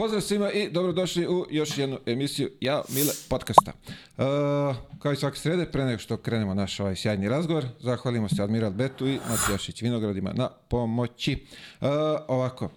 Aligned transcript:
Pozdrav 0.00 0.20
svima 0.20 0.50
i 0.50 0.70
dobrodošli 0.70 1.28
u 1.28 1.46
još 1.50 1.78
jednu 1.78 1.98
emisiju 2.06 2.50
Ja 2.60 2.82
Mile 2.88 3.12
podcasta. 3.28 3.72
Uh, 3.72 4.24
kao 4.98 5.12
i 5.12 5.16
svake 5.16 5.36
srede, 5.36 5.66
pre 5.66 5.84
nego 5.84 5.98
što 5.98 6.16
krenemo 6.16 6.54
naš 6.54 6.80
ovaj 6.80 6.96
sjajni 6.96 7.28
razgovor, 7.28 7.64
zahvalimo 7.80 8.28
se 8.28 8.42
Admiral 8.42 8.70
Betu 8.70 9.08
i 9.08 9.18
Matijašić 9.30 9.82
Vinogradima 9.82 10.32
na 10.32 10.48
pomoći. 10.68 11.44
Uh, 11.80 11.88
ovako, 12.28 12.70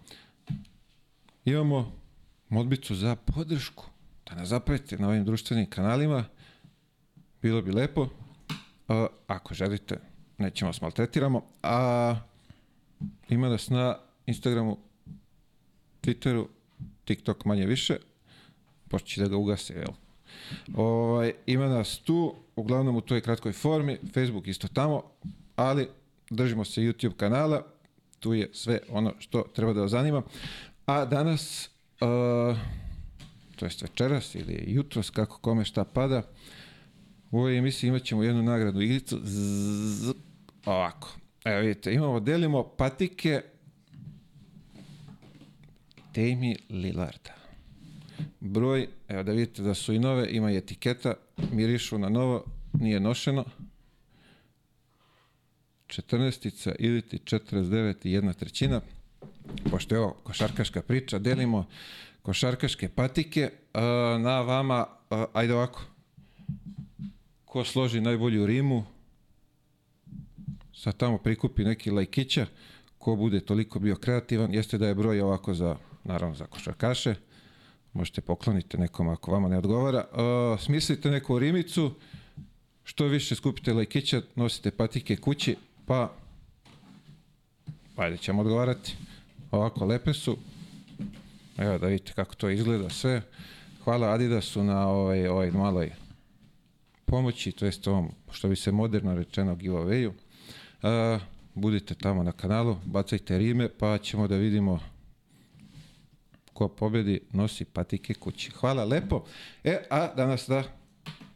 imamo 1.46 1.92
modbicu 2.50 2.96
za 2.96 3.16
podršku, 3.16 3.86
da 4.30 4.36
nas 4.36 4.48
zapratite 4.48 4.98
na 4.98 5.08
ovim 5.08 5.26
društvenim 5.26 5.70
kanalima, 5.70 6.26
bilo 7.42 7.62
bi 7.62 7.72
lepo. 7.72 8.02
Uh, 8.02 8.10
ako 9.28 9.54
želite, 9.54 10.00
nećemo 10.38 10.70
vas 10.70 10.82
maltretiramo. 10.82 11.46
A 11.62 12.16
ima 13.30 13.50
nas 13.50 13.70
na 13.70 13.98
Instagramu, 14.26 14.78
Twitteru, 16.02 16.48
TikTok 17.06 17.46
manje 17.46 17.66
više, 17.66 17.98
počeći 18.90 19.22
da 19.22 19.28
ga 19.28 19.38
ugase, 19.38 19.74
jel? 19.74 19.94
Ovaj, 20.76 21.34
ima 21.46 21.68
nas 21.68 21.98
tu, 21.98 22.36
uglavnom 22.56 22.96
u 22.96 23.02
toj 23.02 23.22
kratkoj 23.22 23.52
formi, 23.52 23.98
Facebook 24.14 24.48
isto 24.48 24.68
tamo, 24.68 25.04
ali 25.56 25.88
držimo 26.30 26.66
se 26.66 26.82
YouTube 26.82 27.16
kanala, 27.18 27.66
tu 28.20 28.34
je 28.34 28.50
sve 28.54 28.80
ono 28.90 29.14
što 29.20 29.44
treba 29.56 29.74
da 29.74 29.82
vas 29.82 29.92
zanima. 29.92 30.22
A 30.86 31.06
danas, 31.06 31.70
uh, 32.02 32.58
to 33.56 33.66
jest 33.66 33.82
večeras 33.82 34.36
ili 34.36 34.64
jutros, 34.68 35.10
kako 35.10 35.38
kome 35.38 35.66
šta 35.66 35.84
pada, 35.84 36.22
u 37.32 37.38
ovoj 37.38 37.58
emisiji 37.58 37.88
imat 37.88 38.04
ćemo 38.04 38.24
jednu 38.24 38.44
nagradnu 38.44 38.82
igricu. 38.82 39.20
Zzz, 39.24 40.12
ovako. 40.66 41.10
Evo 41.46 41.60
vidite, 41.60 41.94
imamo, 41.94 42.20
delimo 42.20 42.64
patike 42.64 43.42
Demi 46.14 46.56
Lillarda. 46.70 47.34
Broj, 48.40 48.88
evo 49.08 49.24
da 49.24 49.32
vidite 49.32 49.62
da 49.62 49.74
su 49.74 49.94
i 49.94 50.00
nove, 50.00 50.28
ima 50.32 50.52
i 50.52 50.58
etiketa, 50.58 51.14
mirišu 51.52 51.98
na 51.98 52.10
novo, 52.10 52.46
nije 52.74 53.00
nošeno. 53.00 53.46
14 55.88 56.76
ili 56.80 57.02
ti 57.02 57.18
49 57.18 58.08
i 58.08 58.12
jedna 58.12 58.34
trećina. 58.34 58.82
Pošto 59.72 59.96
je 59.96 60.02
ovo 60.02 60.12
košarkaška 60.24 60.82
priča, 60.82 61.20
delimo 61.20 61.68
košarkaške 62.22 62.90
patike. 62.90 63.52
A, 63.74 64.18
na 64.22 64.42
vama, 64.42 64.86
a, 65.10 65.26
ajde 65.34 65.54
ovako, 65.54 65.82
ko 67.46 67.64
složi 67.64 68.02
najbolju 68.02 68.46
rimu, 68.46 68.84
sad 70.74 70.98
tamo 70.98 71.18
prikupi 71.18 71.64
neki 71.64 71.92
lajkića, 71.92 72.46
ko 72.98 73.16
bude 73.16 73.40
toliko 73.40 73.80
bio 73.80 73.96
kreativan, 73.96 74.54
jeste 74.54 74.78
da 74.78 74.88
je 74.88 74.96
broj 74.96 75.22
ovako 75.22 75.54
za, 75.54 75.78
naravno 76.04 76.36
za 76.36 76.46
košarkaše, 76.46 77.16
možete 77.94 78.22
pokloniti 78.22 78.78
nekom 78.78 79.10
ako 79.10 79.32
vama 79.32 79.48
ne 79.48 79.58
odgovara. 79.58 80.06
Uh, 80.12 80.60
smislite 80.60 81.12
neku 81.12 81.40
rimicu, 81.40 81.92
što 82.84 83.06
više 83.06 83.36
skupite 83.36 83.74
lajkića, 83.74 84.22
nosite 84.36 84.72
patike 84.72 85.16
kući, 85.16 85.56
pa 85.86 86.14
ajde 87.96 88.18
ćemo 88.18 88.42
odgovarati. 88.42 88.96
Ovako 89.52 89.86
lepe 89.86 90.14
su. 90.14 90.38
Evo 91.58 91.78
da 91.78 91.88
vidite 91.88 92.14
kako 92.14 92.36
to 92.36 92.50
izgleda 92.50 92.90
sve. 92.90 93.22
Hvala 93.84 94.08
Adidasu 94.08 94.64
na 94.64 94.88
ovaj, 94.88 95.28
ovaj 95.28 95.52
maloj 95.52 95.92
pomoći, 97.14 97.52
to 97.52 97.66
jest 97.66 97.88
ovom, 97.88 98.12
što 98.32 98.48
bi 98.48 98.56
se 98.56 98.72
moderno 98.72 99.16
rečeno 99.16 99.56
giveawayu. 99.56 100.10
Uh, 100.10 101.22
budite 101.54 101.96
tamo 101.96 102.24
na 102.24 102.32
kanalu, 102.32 102.78
bacajte 102.86 103.38
rime, 103.38 103.70
pa 103.70 103.98
ćemo 103.98 104.28
da 104.28 104.36
vidimo 104.36 104.80
ko 106.54 106.68
pobedi 106.68 107.22
nosi 107.32 107.66
patike 107.66 108.14
kući. 108.14 108.52
Hvala 108.52 108.86
lepo. 108.86 109.26
E, 109.64 109.78
a 109.90 110.14
danas 110.16 110.48
da, 110.48 110.64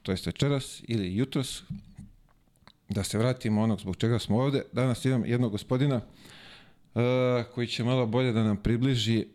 to 0.01 0.11
jest 0.11 0.25
večeras 0.25 0.83
ili 0.87 1.15
jutros, 1.15 1.63
da 2.89 3.03
se 3.03 3.17
vratimo 3.17 3.61
onog 3.61 3.79
zbog 3.79 3.97
čega 3.97 4.19
smo 4.19 4.37
ovde. 4.37 4.61
Danas 4.73 5.05
imam 5.05 5.25
jednog 5.25 5.51
gospodina 5.51 5.95
uh, 5.95 7.01
koji 7.53 7.67
će 7.67 7.83
malo 7.83 8.05
bolje 8.05 8.31
da 8.31 8.43
nam 8.43 8.57
približi 8.57 9.27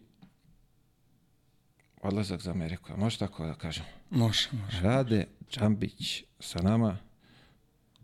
odlazak 2.03 2.41
za 2.41 2.51
Ameriku. 2.51 2.93
Može 2.97 3.19
tako 3.19 3.47
da 3.47 3.55
kažem? 3.55 3.85
Može, 4.11 4.49
može. 4.53 4.81
Rade 4.81 5.27
Čambić 5.49 6.25
sa 6.41 6.63
nama, 6.63 6.99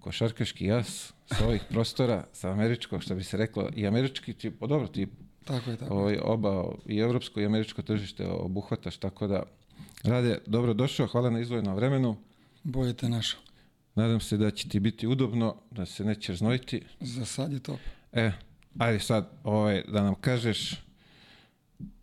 košarkaški 0.00 0.64
jas 0.64 1.12
sa 1.26 1.46
ovih 1.46 1.62
prostora, 1.70 2.26
sa 2.32 2.50
američkog, 2.50 3.02
što 3.02 3.14
bi 3.14 3.24
se 3.24 3.36
reklo, 3.36 3.70
i 3.76 3.86
američki, 3.86 4.32
ti, 4.32 4.50
dobro, 4.60 4.86
ti 4.86 5.08
Tako 5.48 5.70
je, 5.70 5.76
tako. 5.76 5.94
ovaj, 5.94 6.18
oba, 6.22 6.64
i 6.86 6.98
evropsko 6.98 7.40
i 7.40 7.46
američko 7.46 7.82
tržište 7.82 8.26
obuhvataš, 8.26 8.96
tako 8.96 9.26
da 9.26 9.42
Rade, 10.02 10.38
dobro 10.46 10.74
došao, 10.74 11.06
hvala 11.06 11.30
na 11.30 11.40
izvojenom 11.40 11.74
vremenu. 11.74 12.16
Bolje 12.62 12.94
te 12.94 13.08
našao. 13.08 13.40
Nadam 13.94 14.20
se 14.20 14.36
da 14.36 14.50
će 14.50 14.68
ti 14.68 14.80
biti 14.80 15.06
udobno, 15.06 15.56
da 15.70 15.86
se 15.86 16.04
neće 16.04 16.34
znojiti. 16.34 16.82
Za 17.00 17.24
sad 17.24 17.52
je 17.52 17.60
top. 17.60 17.78
E, 18.12 18.32
ajde 18.78 19.00
sad, 19.00 19.30
ovaj, 19.44 19.82
da 19.88 20.02
nam 20.02 20.14
kažeš, 20.14 20.82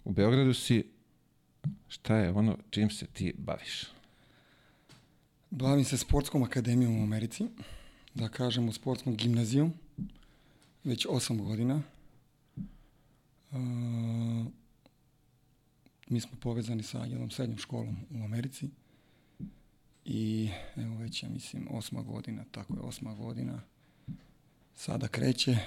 u 0.03 0.11
Beogradu 0.11 0.53
si, 0.53 0.91
šta 1.87 2.15
je 2.15 2.31
ono 2.31 2.57
čim 2.69 2.89
se 2.89 3.05
ti 3.05 3.33
baviš? 3.37 3.83
Bavim 5.49 5.85
se 5.85 5.97
sportskom 5.97 6.43
akademijom 6.43 6.99
u 6.99 7.03
Americi. 7.03 7.45
Da 8.13 8.29
kažemo 8.29 8.73
sportskom 8.73 9.15
gimnazijom. 9.15 9.73
Već 10.83 11.05
8 11.05 11.41
godina. 11.43 11.81
Mi 16.09 16.21
smo 16.21 16.37
povezani 16.39 16.83
sa 16.83 17.05
jednom 17.05 17.29
srednjom 17.29 17.57
školom 17.57 17.97
u 18.11 18.23
Americi. 18.23 18.69
I 20.05 20.49
evo 20.75 20.97
već 20.97 21.23
ja 21.23 21.29
mislim 21.29 21.67
osma 21.71 22.01
godina, 22.01 22.43
tako 22.51 22.73
je 22.73 22.79
osma 22.79 23.13
godina. 23.13 23.61
Sada 24.75 25.07
kreće. 25.07 25.57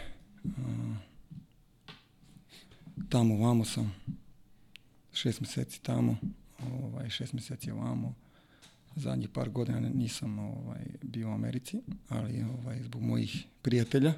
Tamo 3.08 3.36
vamo 3.36 3.64
sam. 3.64 3.94
Šest 5.12 5.40
meseci 5.40 5.82
tamo, 5.82 6.16
ovaj, 6.72 7.10
šest 7.10 7.32
meseci 7.32 7.70
ovamo. 7.70 8.14
Zadnjih 8.96 9.28
par 9.28 9.50
godina 9.50 9.80
nisam 9.80 10.38
ovaj, 10.38 10.84
bio 11.02 11.28
u 11.28 11.32
Americi, 11.32 11.80
ali 12.08 12.42
ovaj, 12.42 12.82
zbog 12.82 13.02
mojih 13.02 13.46
prijatelja, 13.62 14.14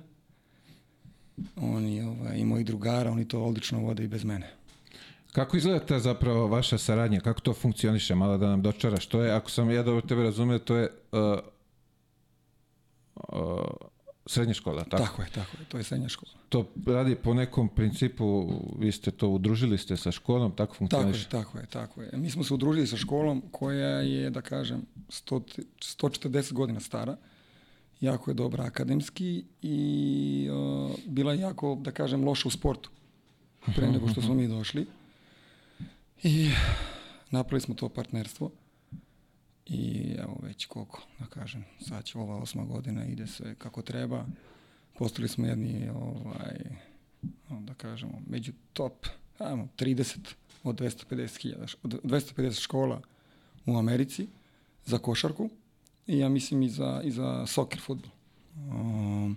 oni 1.56 2.02
ovaj, 2.02 2.38
i 2.38 2.44
mojih 2.44 2.66
drugara, 2.66 3.10
oni 3.10 3.28
to 3.28 3.44
odlično 3.44 3.78
vode 3.80 4.04
i 4.04 4.08
bez 4.08 4.24
mene. 4.24 4.50
Kako 5.32 5.56
izgleda 5.56 5.86
ta 5.86 5.98
zapravo 5.98 6.46
vaša 6.46 6.78
saradnja? 6.78 7.20
Kako 7.20 7.40
to 7.40 7.54
funkcioniše? 7.54 8.14
Malo 8.14 8.38
da 8.38 8.48
nam 8.48 8.62
dočaraš. 8.62 9.06
To 9.06 9.22
je, 9.22 9.32
ako 9.32 9.50
sam 9.50 9.70
ja 9.70 9.82
dobro 9.82 10.00
tebe 10.00 10.22
razumio, 10.22 10.58
to 10.58 10.76
je 10.76 10.88
uh, 11.12 11.38
uh, 13.32 13.64
srednja 14.26 14.54
škola, 14.54 14.84
tako? 14.84 15.04
Tako 15.04 15.22
je, 15.22 15.28
tako 15.34 15.56
je, 15.58 15.64
to 15.68 15.78
je 15.78 15.84
srednja 15.84 16.08
škola. 16.08 16.32
To 16.48 16.64
radi 16.86 17.14
po 17.14 17.34
nekom 17.34 17.68
principu, 17.68 18.50
vi 18.78 18.92
ste 18.92 19.10
to 19.10 19.28
udružili 19.28 19.78
ste 19.78 19.96
sa 19.96 20.10
školom, 20.10 20.50
tako 20.50 20.56
Tako 20.56 20.74
funkcioniše? 20.74 21.20
je, 21.20 21.28
tako 21.28 21.58
je, 21.58 21.66
tako 21.66 22.02
je. 22.02 22.10
Mi 22.12 22.30
smo 22.30 22.44
se 22.44 22.54
udružili 22.54 22.86
sa 22.86 22.96
školom 22.96 23.42
koja 23.50 23.88
je, 23.88 24.30
da 24.30 24.40
kažem, 24.40 24.82
100, 25.08 25.62
140 25.78 26.52
godina 26.52 26.80
stara. 26.80 27.16
Jako 28.00 28.30
je 28.30 28.34
dobra 28.34 28.64
akademski 28.64 29.44
i 29.62 30.48
uh, 30.50 30.90
bila 31.06 31.32
je 31.32 31.40
jako, 31.40 31.78
da 31.80 31.90
kažem, 31.90 32.24
loša 32.24 32.48
u 32.48 32.50
sportu 32.50 32.90
pre 33.76 33.90
nego 33.90 34.08
što 34.08 34.22
smo 34.22 34.34
mi 34.34 34.48
došli. 34.48 34.86
I 36.22 36.50
napravili 37.30 37.60
smo 37.60 37.74
to 37.74 37.88
partnerstvo. 37.88 38.50
I 39.66 40.14
evo 40.18 40.38
već 40.42 40.66
koliko, 40.66 41.02
da 41.18 41.26
kažem, 41.26 41.64
sad 41.80 42.04
će 42.04 42.18
ova 42.18 42.36
osma 42.36 42.64
godina, 42.64 43.04
ide 43.04 43.26
sve 43.26 43.54
kako 43.54 43.82
treba. 43.82 44.26
Postali 44.98 45.28
smo 45.28 45.46
jedni, 45.46 45.88
ovaj, 45.94 46.58
da 47.48 47.74
kažemo, 47.74 48.22
među 48.26 48.52
top, 48.72 49.06
ajmo, 49.38 49.68
30 49.78 50.18
od 50.64 50.80
250, 50.80 51.76
od 51.82 52.02
250 52.04 52.60
škola 52.60 53.00
u 53.66 53.76
Americi 53.76 54.28
za 54.84 54.98
košarku 54.98 55.50
ja 56.18 56.28
mislim 56.28 56.62
i 56.62 56.68
za, 56.68 57.00
i 57.04 57.10
za 57.10 57.46
soccer 57.46 57.80
futbol. 57.80 58.10
Um, 58.56 59.36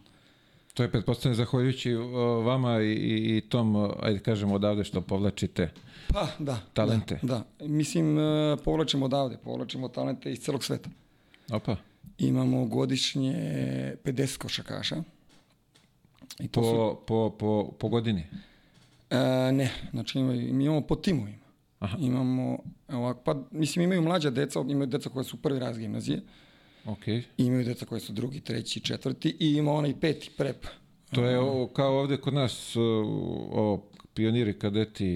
To 0.74 0.84
je 0.84 0.92
pretpostavljeno 0.92 1.36
zahvaljujući 1.36 1.96
uh, 1.96 2.06
vama 2.46 2.82
i, 2.82 2.94
i, 3.38 3.42
tom, 3.50 3.76
uh, 3.76 3.90
ajde 4.02 4.20
kažemo 4.20 4.56
odavde 4.56 4.84
što 4.84 5.02
povlačite. 5.02 5.72
pa, 6.08 6.28
da. 6.40 6.60
Talente. 6.74 7.20
Da, 7.22 7.44
da. 7.60 7.68
Mislim, 7.68 8.18
uh, 8.18 8.60
povlačimo 8.66 9.06
odavde, 9.06 9.38
povlačimo 9.38 9.88
talente 9.88 10.32
iz 10.32 10.40
celog 10.40 10.64
sveta. 10.64 10.90
Opa. 11.52 11.76
Imamo 12.18 12.66
godišnje 12.66 13.34
50 14.04 14.38
košakaša. 14.38 15.04
I 16.40 16.48
to 16.48 16.64
su, 16.64 16.70
Po, 16.72 16.96
po, 17.08 17.36
po, 17.40 17.72
po 17.80 17.88
godini. 17.90 18.24
e, 19.10 19.52
ne, 19.52 19.72
znači 19.92 20.20
imaju, 20.20 20.54
mi 20.54 20.66
imamo 20.66 20.82
po 20.82 20.96
timovima. 20.96 21.38
Aha. 21.80 21.98
Imamo, 22.00 22.58
ovako, 22.88 23.22
pa 23.24 23.36
mislim 23.52 23.84
imaju 23.84 24.02
mlađa 24.02 24.30
deca, 24.30 24.60
imaju 24.60 24.88
deca 24.88 25.10
koja 25.10 25.24
su 25.24 25.38
prvi 25.38 25.60
raz 25.60 25.78
gimnazije, 25.78 26.18
Ok. 26.18 26.24
I 27.38 27.46
imaju 27.46 27.66
deca 27.66 27.86
koja 27.86 28.00
su 28.00 28.14
drugi, 28.14 28.40
treći, 28.40 28.80
četvrti 28.80 29.36
i 29.40 29.54
ima 29.54 29.72
onaj 29.72 30.00
peti 30.00 30.30
prep. 30.38 30.66
To 31.12 31.26
je 31.26 31.40
o, 31.40 31.68
kao 31.68 32.00
ovde 32.00 32.18
kod 32.18 32.34
nas, 32.34 32.76
uh, 32.76 32.84
o, 33.52 33.84
pioniri, 34.14 34.60
kadeti... 34.60 35.16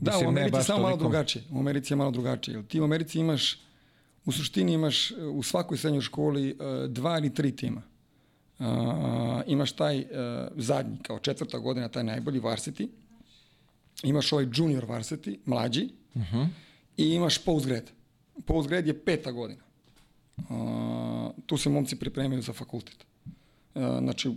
Da, 0.00 0.10
mislim, 0.10 0.26
u 0.26 0.28
Americi 0.28 0.56
je 0.56 0.62
samo 0.62 0.78
malo 0.78 0.90
toliko. 0.90 1.08
drugačije. 1.08 1.44
U 1.52 1.58
Americi 1.58 1.92
je 1.92 1.96
malo 1.96 2.10
drugačije. 2.10 2.62
Ti 2.68 2.80
u 2.80 2.84
Americi 2.84 3.18
imaš, 3.18 3.60
u 4.24 4.32
suštini 4.32 4.72
imaš 4.72 5.10
u 5.32 5.42
svakoj 5.42 5.78
srednjoj 5.78 6.02
školi 6.02 6.50
e, 6.50 6.54
dva 6.88 7.18
ili 7.18 7.34
tri 7.34 7.56
tima. 7.56 7.82
A, 8.58 9.42
imaš 9.46 9.72
taj 9.72 9.98
e, 9.98 10.06
zadnji, 10.56 10.96
kao 11.02 11.18
četvrta 11.18 11.58
godina, 11.58 11.88
taj 11.88 12.04
najbolji 12.04 12.40
varsity. 12.40 12.88
Imaš 14.02 14.32
ovaj 14.32 14.46
junior 14.54 14.84
varsity, 14.84 15.36
mlađi. 15.44 15.88
I 16.96 17.04
imaš 17.04 17.44
postgrad. 17.44 17.90
Postgrad 18.46 18.86
je 18.86 19.04
peta 19.04 19.32
godina. 19.32 19.63
Tu 21.46 21.56
se 21.56 21.70
momci 21.70 21.96
pripremaju 21.96 22.42
za 22.42 22.52
fakultet. 22.52 23.06
A, 23.74 23.98
znači, 24.00 24.30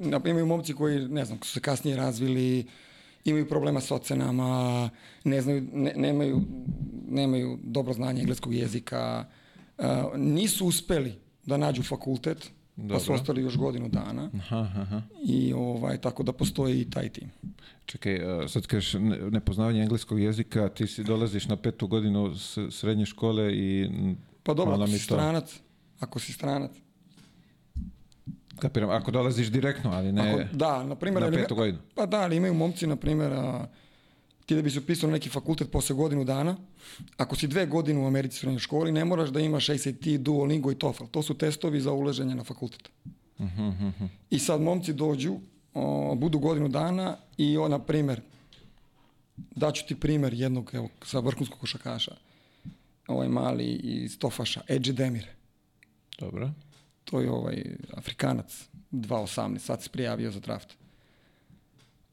na- 0.00 0.20
imaju 0.26 0.46
momci 0.46 0.74
koji, 0.74 1.08
ne 1.08 1.24
znam, 1.24 1.38
su 1.42 1.52
se 1.52 1.60
kasnije 1.60 1.96
razvili, 1.96 2.66
imaju 3.24 3.48
problema 3.48 3.80
s 3.80 3.90
ocenama, 3.90 4.90
ne 5.24 5.42
znaju, 5.42 5.66
ne, 5.72 5.92
nemaju, 5.96 6.40
nemaju 7.08 7.58
dobro 7.62 7.92
znanje 7.92 8.20
engleskog 8.20 8.54
jezika, 8.54 9.24
a, 9.78 10.10
nisu 10.16 10.66
uspeli 10.66 11.14
da 11.46 11.56
nađu 11.56 11.82
fakultet, 11.82 12.38
pa 12.88 12.98
su 12.98 13.06
Dobro. 13.06 13.14
ostali 13.14 13.42
još 13.42 13.56
godinu 13.56 13.88
dana 13.88 14.30
Aha, 14.34 14.56
aha. 14.76 15.02
i 15.24 15.52
ovaj, 15.52 15.98
tako 15.98 16.22
da 16.22 16.32
postoji 16.32 16.80
i 16.80 16.90
taj 16.90 17.08
tim. 17.08 17.30
Čekaj, 17.84 18.18
sad 18.48 18.66
kažeš 18.66 18.94
ne- 18.94 19.30
nepoznavanje 19.30 19.80
engleskog 19.82 20.20
jezika, 20.20 20.68
ti 20.68 20.86
si 20.86 21.04
dolaziš 21.04 21.46
na 21.46 21.56
petu 21.56 21.86
godinu 21.86 22.34
srednje 22.70 23.06
škole 23.06 23.54
i... 23.54 23.88
Pa 24.42 24.54
dobro, 24.54 24.74
ako 24.74 24.86
si 24.86 24.92
to- 24.92 25.04
stranac, 25.04 25.60
ako 26.00 26.18
si 26.18 26.32
stranac, 26.32 26.70
Kapiram, 28.58 28.90
ako 28.90 29.10
dolaziš 29.10 29.48
direktno, 29.48 29.90
ali 29.90 30.12
ne 30.12 30.30
Ako, 30.30 30.56
da, 30.56 30.84
na 30.84 30.94
primjer, 30.94 31.20
na 31.22 31.26
ali- 31.26 31.36
petu 31.36 31.54
godinu. 31.54 31.78
Pa 31.94 32.06
da, 32.06 32.20
ali 32.20 32.36
imaju 32.36 32.54
momci, 32.54 32.86
na 32.86 32.96
primjer, 32.96 33.32
a, 33.32 33.66
ti 34.46 34.54
da 34.54 34.62
bi 34.62 34.70
se 34.70 34.78
upisao 34.78 35.06
na 35.06 35.12
neki 35.12 35.28
fakultet 35.28 35.70
posle 35.70 35.96
godinu 35.96 36.24
dana, 36.24 36.56
ako 37.16 37.36
si 37.36 37.46
dve 37.46 37.66
godine 37.66 38.00
u 38.00 38.06
Americi 38.06 38.36
u 38.36 38.40
srednjoj 38.40 38.58
školi, 38.58 38.92
ne 38.92 39.04
moraš 39.04 39.28
da 39.28 39.40
imaš 39.40 39.68
ACT, 39.68 40.06
Duolingo 40.18 40.70
i 40.70 40.74
TOEFL. 40.74 41.04
To 41.04 41.22
su 41.22 41.34
testovi 41.34 41.80
za 41.80 41.92
ulaženje 41.92 42.34
na 42.34 42.44
fakultet. 42.44 42.90
I 44.30 44.38
sad 44.38 44.60
momci 44.60 44.92
dođu, 44.92 45.36
o, 45.74 46.14
budu 46.14 46.38
godinu 46.38 46.68
dana 46.68 47.16
i 47.36 47.56
on, 47.56 47.70
na 47.70 47.78
primjer, 47.78 48.20
daću 49.36 49.86
ti 49.86 49.94
primjer 49.94 50.34
jednog 50.34 50.70
evo, 50.72 50.88
sa 51.04 51.18
vrhunskog 51.20 51.58
košakaša, 51.60 52.16
ovaj 53.06 53.28
mali 53.28 53.64
iz 53.72 54.18
Tofaša, 54.18 54.60
Edži 54.68 54.92
Demir. 54.92 55.26
Dobro. 56.18 56.50
To 57.04 57.20
je 57.20 57.30
ovaj 57.30 57.64
Afrikanac, 57.92 58.68
2.18, 58.92 59.58
sad 59.58 59.82
se 59.82 59.90
prijavio 59.90 60.30
za 60.30 60.40
draft. 60.40 60.76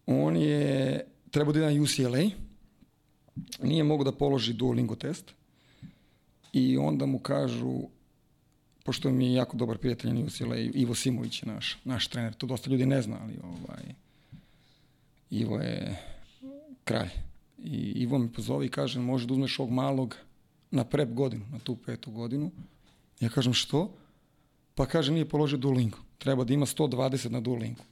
On 0.05 0.37
je 0.37 1.05
trebao 1.31 1.53
da 1.53 1.59
ide 1.59 1.73
na 1.73 1.83
UCLA, 1.83 2.29
nije 3.63 3.83
mogao 3.83 4.03
da 4.03 4.17
položi 4.17 4.53
Duolingo 4.53 4.95
test 4.95 5.33
i 6.53 6.77
onda 6.77 7.05
mu 7.05 7.19
kažu, 7.19 7.81
pošto 8.83 9.09
mi 9.09 9.25
je 9.25 9.33
jako 9.33 9.57
dobar 9.57 9.77
prijatelj 9.77 10.13
na 10.13 10.25
UCLA, 10.25 10.57
Ivo 10.57 10.95
Simović 10.95 11.43
je 11.43 11.53
naš, 11.53 11.77
naš 11.83 12.07
trener, 12.07 12.33
to 12.33 12.47
dosta 12.47 12.69
ljudi 12.69 12.85
ne 12.85 13.01
zna, 13.01 13.17
ali 13.21 13.39
ovaj, 13.43 13.83
Ivo 15.29 15.59
je 15.59 15.99
kralj. 16.83 17.09
I 17.63 17.77
Ivo 17.77 18.17
mi 18.17 18.31
pozove 18.31 18.65
i 18.65 18.69
kaže, 18.69 18.99
može 18.99 19.27
da 19.27 19.33
uzmeš 19.33 19.59
ovog 19.59 19.71
malog 19.71 20.15
na 20.71 20.83
prep 20.83 21.13
godinu, 21.13 21.45
na 21.51 21.59
tu 21.59 21.75
petu 21.75 22.11
godinu. 22.11 22.51
Ja 23.19 23.29
kažem, 23.29 23.53
što? 23.53 23.93
Pa 24.75 24.85
kaže, 24.85 25.11
nije 25.11 25.29
položio 25.29 25.57
Duolingo. 25.57 25.97
Treba 26.17 26.43
da 26.43 26.53
ima 26.53 26.65
120 26.65 27.29
na 27.29 27.41
Duolingo. 27.41 27.83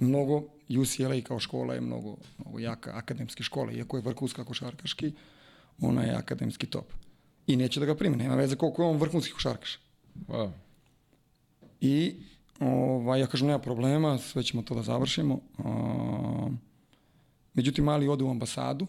Mnogo, 0.00 0.42
UCLA 0.68 1.20
kao 1.24 1.40
škola 1.40 1.74
je 1.74 1.80
mnogo, 1.80 2.16
mnogo 2.38 2.58
jaka 2.58 2.90
akademski 2.94 3.42
škola, 3.42 3.72
iako 3.72 3.96
je 3.96 4.02
vrhunska 4.02 4.44
košarkaški, 4.44 5.12
ona 5.80 6.02
je 6.02 6.14
akademski 6.14 6.66
top. 6.66 6.92
I 7.46 7.56
neće 7.56 7.80
da 7.80 7.86
ga 7.86 7.94
prime, 7.94 8.16
nema 8.16 8.34
veze 8.34 8.56
koliko 8.56 8.82
je 8.82 8.88
on 8.88 8.96
vrhunski 8.96 9.32
košarkaš. 9.32 9.78
Wow. 10.28 10.50
I 11.80 12.14
ovaj, 12.60 13.20
ja 13.20 13.26
kažem, 13.26 13.46
nema 13.46 13.58
problema, 13.58 14.18
sve 14.18 14.42
ćemo 14.42 14.62
to 14.62 14.74
da 14.74 14.82
završimo. 14.82 15.40
A, 15.58 16.48
međutim, 17.54 17.84
mali 17.84 18.08
ode 18.08 18.24
u 18.24 18.30
ambasadu, 18.30 18.86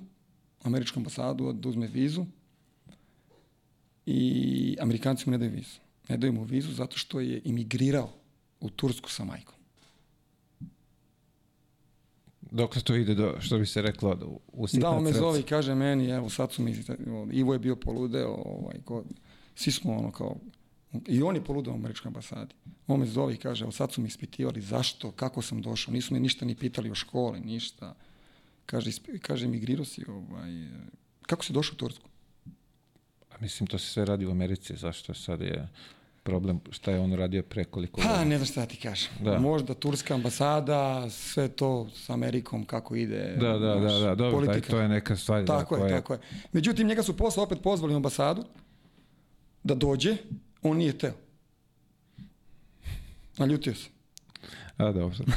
američku 0.64 1.00
ambasadu, 1.00 1.54
da 1.54 1.70
uzme 1.70 1.88
vizu 1.88 2.26
i 4.06 4.78
Amerikanci 4.80 5.24
mu 5.26 5.32
ne 5.32 5.38
daju 5.38 5.52
vizu. 5.52 5.80
Ne 6.10 6.18
daju 6.18 6.34
mu 6.34 6.44
vizu 6.44 6.74
zato 6.74 6.98
što 6.98 7.20
je 7.20 7.42
imigrirao 7.46 8.10
u 8.60 8.70
Tursku 8.70 9.12
sa 9.12 9.24
majkom. 9.26 9.56
Dokle 12.52 12.82
to 12.82 12.96
ide 12.96 13.16
do, 13.16 13.36
što 13.40 13.58
bi 13.58 13.66
se 13.66 13.82
reklo, 13.82 14.16
do, 14.16 14.38
u 14.48 14.68
Da, 14.74 14.90
on 14.90 15.04
me 15.04 15.14
zove 15.14 15.40
i 15.40 15.44
kaže 15.44 15.76
meni, 15.76 16.10
evo 16.10 16.30
sad 16.30 16.52
su 16.52 16.64
mi, 16.64 16.76
Ivo 17.32 17.54
je 17.54 17.60
bio 17.60 17.76
poludeo, 17.76 18.34
ovaj, 18.46 18.76
ko, 18.86 19.04
svi 19.56 19.72
smo 19.72 19.98
ono 19.98 20.12
kao, 20.12 20.36
i 21.08 21.22
on 21.22 21.36
je 21.36 21.44
poludeo 21.44 21.74
u 21.74 21.76
američkoj 21.76 22.10
ambasadi. 22.10 22.56
On 22.88 23.00
me 23.00 23.06
zove 23.06 23.34
i 23.34 23.38
kaže, 23.38 23.64
evo 23.64 23.72
sad 23.72 23.92
su 23.92 24.02
mi 24.02 24.08
ispitivali 24.08 24.62
zašto, 24.62 25.12
kako 25.12 25.42
sam 25.42 25.62
došao, 25.62 25.94
nisu 25.94 26.14
me 26.14 26.20
ništa 26.20 26.46
ni 26.46 26.56
pitali 26.56 26.92
o 26.92 26.96
školi, 26.96 27.40
ništa. 27.40 27.96
Kaže, 28.66 28.92
kaže 29.22 29.46
emigrirao 29.46 29.86
si, 29.86 30.06
ovaj, 30.08 30.52
kako 31.22 31.46
si 31.46 31.54
došao 31.54 31.74
u 31.74 31.78
Tursku? 31.78 32.10
A 33.34 33.36
mislim, 33.40 33.68
to 33.68 33.78
se 33.78 33.88
sve 33.88 34.06
radi 34.06 34.26
u 34.26 34.32
Americi, 34.32 34.76
zašto 34.76 35.14
sad 35.14 35.42
je 35.42 35.68
problem, 36.24 36.60
šta 36.72 36.92
je 36.92 37.00
on 37.00 37.14
radio 37.14 37.44
pre 37.44 37.64
koliko 37.64 38.02
Pa, 38.02 38.24
ne 38.26 38.38
znam 38.38 38.46
šta 38.46 38.62
da 38.62 38.66
ti 38.68 38.78
kažem. 38.78 39.12
Da. 39.20 39.40
Možda 39.40 39.74
turska 39.74 40.14
ambasada, 40.14 41.10
sve 41.10 41.48
to 41.48 41.90
s 41.94 42.10
Amerikom, 42.10 42.66
kako 42.66 42.96
ide. 42.96 43.36
Da, 43.40 43.58
da, 43.58 43.80
znaš, 43.80 43.94
da, 43.94 44.00
da, 44.00 44.16
dobro, 44.16 44.46
taj, 44.46 44.62
to 44.62 44.80
je 44.80 44.88
neka 44.88 45.16
stvar. 45.16 45.46
Tako 45.46 45.78
da, 45.78 45.84
je, 45.84 45.90
koja 45.90 46.02
tako 46.02 46.14
je. 46.14 46.20
Međutim, 46.52 46.88
njega 46.88 47.04
su 47.04 47.18
posle 47.18 47.44
opet 47.44 47.62
pozvali 47.64 47.94
u 47.94 47.96
ambasadu 47.96 48.44
da 49.64 49.76
dođe, 49.76 50.18
on 50.62 50.78
nije 50.78 50.98
teo. 50.98 51.14
Naljutio 53.38 53.76
se. 53.76 53.90
A, 54.78 54.92
dobro. 54.92 55.18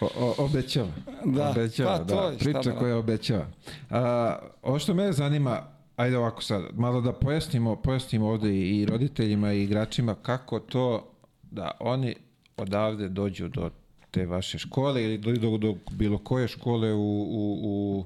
O, 0.00 0.08
o, 0.16 0.44
obećava. 0.44 0.88
Da, 1.24 1.50
obećava, 1.50 1.98
pa 1.98 2.04
to 2.04 2.20
da. 2.20 2.26
je, 2.26 2.38
šta 2.38 2.44
Priča 2.44 2.70
da 2.72 2.78
koja 2.78 2.96
obećava. 2.96 3.46
A, 3.90 4.38
ovo 4.62 4.78
što 4.78 4.94
me 4.94 5.12
zanima, 5.12 5.66
ajde 6.00 6.18
ovako 6.18 6.42
sad, 6.42 6.62
malo 6.74 7.00
da 7.00 7.12
pojasnimo, 7.12 7.76
pojasnimo 7.76 8.28
ovde 8.28 8.54
i, 8.54 8.86
roditeljima 8.86 9.52
i 9.52 9.62
igračima 9.62 10.14
kako 10.14 10.60
to 10.60 11.12
da 11.50 11.70
oni 11.80 12.14
odavde 12.56 13.08
dođu 13.08 13.48
do 13.48 13.70
te 14.10 14.26
vaše 14.26 14.58
škole 14.58 15.04
ili 15.04 15.18
do, 15.18 15.32
do, 15.32 15.58
do 15.58 15.74
bilo 15.90 16.18
koje 16.18 16.48
škole 16.48 16.92
u, 16.92 17.22
u, 17.22 17.58
u, 17.62 18.04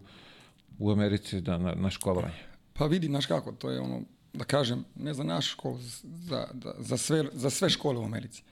u 0.78 0.90
Americi 0.90 1.40
da, 1.40 1.58
na, 1.58 1.74
na 1.74 1.90
školovanje. 1.90 2.34
Pa 2.72 2.86
vidi, 2.86 3.06
znaš 3.06 3.26
kako, 3.26 3.52
to 3.52 3.70
je 3.70 3.80
ono, 3.80 4.00
da 4.32 4.44
kažem, 4.44 4.84
ne 4.94 5.14
za 5.14 5.22
našu 5.22 5.50
školu, 5.50 5.78
za, 6.02 6.46
da, 6.52 6.74
za, 6.78 6.96
sve, 6.96 7.24
za 7.32 7.50
sve 7.50 7.70
škole 7.70 7.98
u 7.98 8.04
Americi. 8.04 8.42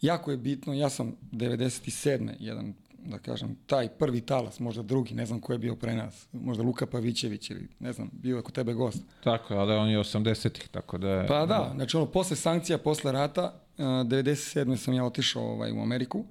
Jako 0.00 0.30
je 0.30 0.36
bitno, 0.36 0.74
ja 0.74 0.90
sam 0.90 1.16
97. 1.32 2.32
jedan, 2.38 2.74
da 3.10 3.18
kažem, 3.18 3.56
taj 3.66 3.88
prvi 3.88 4.20
talas, 4.20 4.60
možda 4.60 4.82
drugi, 4.82 5.14
ne 5.14 5.26
znam 5.26 5.40
ko 5.40 5.52
je 5.52 5.58
bio 5.58 5.76
pre 5.76 5.94
nas, 5.94 6.26
možda 6.32 6.62
Luka 6.62 6.86
Pavićević 6.86 7.50
ili 7.50 7.68
ne 7.80 7.92
znam, 7.92 8.10
bio 8.12 8.36
je 8.36 8.42
kod 8.42 8.54
tebe 8.54 8.72
gost. 8.72 9.02
Tako 9.24 9.54
je, 9.54 9.60
ali 9.60 9.74
on 9.74 9.88
je 9.88 9.98
80-ih, 9.98 10.68
tako 10.68 10.98
da 10.98 11.10
je... 11.10 11.26
Pa 11.26 11.46
da, 11.46 11.72
znači 11.74 11.96
ono, 11.96 12.06
posle 12.06 12.36
sankcija, 12.36 12.78
posle 12.78 13.12
rata, 13.12 13.60
uh, 13.78 13.84
97. 13.84 14.76
sam 14.76 14.94
ja 14.94 15.04
otišao 15.04 15.42
ovaj, 15.42 15.72
u 15.72 15.80
Ameriku 15.82 16.24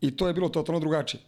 i 0.00 0.16
to 0.16 0.28
je 0.28 0.34
bilo 0.34 0.48
totalno 0.48 0.80
drugačije. 0.80 1.20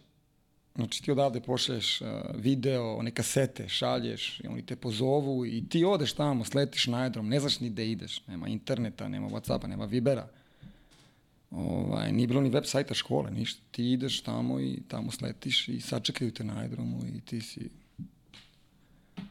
Znači 0.75 1.03
ti 1.03 1.11
odavde 1.11 1.41
pošalješ 1.41 2.01
uh, 2.01 2.07
video, 2.35 2.95
one 2.95 3.11
kasete, 3.11 3.69
šalješ, 3.69 4.39
i 4.39 4.47
oni 4.47 4.65
te 4.65 4.75
pozovu 4.75 5.45
i 5.45 5.69
ti 5.69 5.85
odeš 5.85 6.13
tamo, 6.13 6.45
sletiš 6.45 6.87
na 6.87 6.97
aerodrom, 6.97 7.29
ne 7.29 7.39
znaš 7.39 7.59
ni 7.59 7.69
gde 7.69 7.91
ideš, 7.91 8.27
nema 8.27 8.47
interneta, 8.47 9.07
nema 9.07 9.27
Whatsappa, 9.27 9.67
nema 9.67 9.85
Vibera. 9.85 10.27
Ovaj, 11.51 12.11
nije 12.11 12.27
bilo 12.27 12.41
ni 12.41 12.49
web 12.49 12.63
sajta 12.65 12.93
škole, 12.93 13.31
ništa. 13.31 13.61
Ti 13.71 13.91
ideš 13.91 14.21
tamo 14.21 14.59
i 14.59 14.79
tamo 14.87 15.11
sletiš 15.11 15.67
i 15.67 15.81
sačekaju 15.81 16.31
te 16.31 16.43
na 16.43 16.59
aerodromu 16.59 16.99
i 17.15 17.21
ti 17.21 17.41
si 17.41 17.69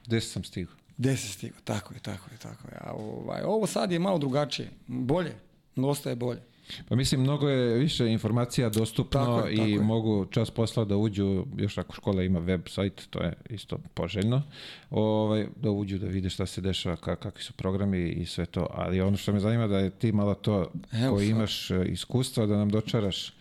Gde 0.07 0.21
sam 0.21 0.45
stigao? 0.45 0.75
Gde 0.97 1.17
si 1.17 1.29
stigao? 1.29 1.61
Tako 1.65 1.95
je, 1.95 2.01
tako 2.01 2.31
je, 2.33 2.39
tako 2.39 2.69
je. 2.69 2.79
A 2.81 2.93
ovaj, 2.93 3.43
ovo 3.43 3.67
sad 3.67 3.93
je 3.93 3.99
malo 3.99 4.19
drugačije. 4.19 4.71
Bolje. 4.87 5.35
Dosta 5.77 6.11
je 6.11 6.17
bolje. 6.17 6.43
Pa 6.89 6.97
mislim, 6.97 7.21
mnogo 7.21 7.49
je 7.49 7.79
više 7.79 8.09
informacija 8.09 8.69
dostupno 8.69 9.21
Tako 9.21 9.47
je, 9.49 9.57
tako 9.57 9.69
i 9.69 9.73
je. 9.73 9.81
mogu 9.81 10.27
čas 10.31 10.51
posla 10.51 10.85
da 10.85 10.97
uđu, 10.97 11.45
još 11.57 11.79
ako 11.79 11.95
škola 11.95 12.23
ima 12.23 12.39
web 12.39 12.61
sajt, 12.69 13.07
to 13.11 13.23
je 13.23 13.33
isto 13.51 13.79
poželjno, 13.95 14.43
ovaj, 14.91 15.47
da 15.57 15.71
uđu 15.71 15.99
da 15.99 16.07
vide 16.07 16.31
šta 16.31 16.47
se 16.47 16.61
dešava, 16.61 16.97
ka, 16.97 17.17
kakvi 17.17 17.43
su 17.43 17.53
programi 17.53 18.09
i 18.09 18.27
sve 18.27 18.47
to. 18.47 18.67
Ali 18.75 19.01
ono 19.01 19.17
što 19.17 19.33
me 19.33 19.41
zanima 19.41 19.67
da 19.67 19.79
je 19.79 19.91
ti 19.91 20.13
malo 20.13 20.35
to 20.35 20.71
Evo 20.93 21.15
koji 21.15 21.27
sad. 21.27 21.37
imaš 21.37 21.71
e, 21.71 21.85
iskustva 21.89 22.47
da 22.47 22.57
nam 22.57 22.71
dočaraš 22.71 23.33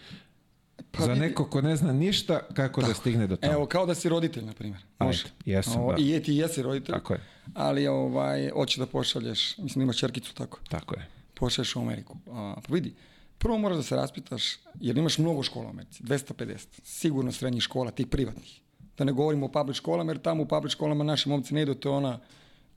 Pa 0.92 1.04
za 1.04 1.16
neko 1.16 1.46
ko 1.46 1.62
ne 1.62 1.76
zna 1.76 1.94
ništa 1.94 2.40
kako 2.54 2.82
da 2.82 2.94
stigne 2.94 3.28
do 3.28 3.36
tamo. 3.36 3.54
Evo, 3.54 3.66
kao 3.66 3.86
da 3.86 3.96
si 3.96 4.10
roditelj, 4.10 4.46
na 4.46 4.54
primjer. 4.54 4.82
Ajde, 4.98 5.08
Može. 5.08 5.24
jesam, 5.46 5.82
Ovo, 5.82 5.94
da. 5.94 6.02
I 6.02 6.08
je, 6.10 6.24
ti 6.24 6.34
jesi 6.36 6.62
roditelj. 6.62 6.96
Tako 6.96 7.14
je, 7.14 7.20
Ali 7.54 7.88
ovaj, 7.88 8.50
hoćeš 8.50 8.78
da 8.78 8.86
pošalješ, 8.86 9.58
mislim 9.58 9.80
da 9.80 9.84
imaš 9.84 9.98
čerkicu 9.98 10.34
tako, 10.36 10.60
tako 10.70 10.96
je. 10.96 11.08
pošalješ 11.34 11.76
u 11.76 11.80
Ameriku. 11.80 12.18
A, 12.32 12.56
pa 12.68 12.74
vidi, 12.74 12.94
prvo 13.38 13.58
moraš 13.58 13.78
da 13.78 13.84
se 13.84 13.96
raspitaš, 13.96 14.44
jer 14.80 14.98
imaš 14.98 15.18
mnogo 15.18 15.44
škola 15.44 15.66
u 15.66 15.70
Americi, 15.70 16.04
250, 16.04 16.68
sigurno 16.84 17.32
srednjih 17.32 17.64
škola, 17.64 17.92
tih 17.92 18.08
privatnih. 18.08 18.62
Da 18.98 19.04
ne 19.04 19.12
govorimo 19.12 19.46
o 19.46 19.52
public 19.52 19.78
školama, 19.78 20.12
jer 20.12 20.22
tamo 20.22 20.44
u 20.44 20.48
public 20.48 20.72
školama 20.72 21.04
naši 21.04 21.30
momci 21.30 21.54
ne 21.54 21.62
idu, 21.62 21.74
to 21.74 21.90
je 21.90 21.96
ona 21.96 22.20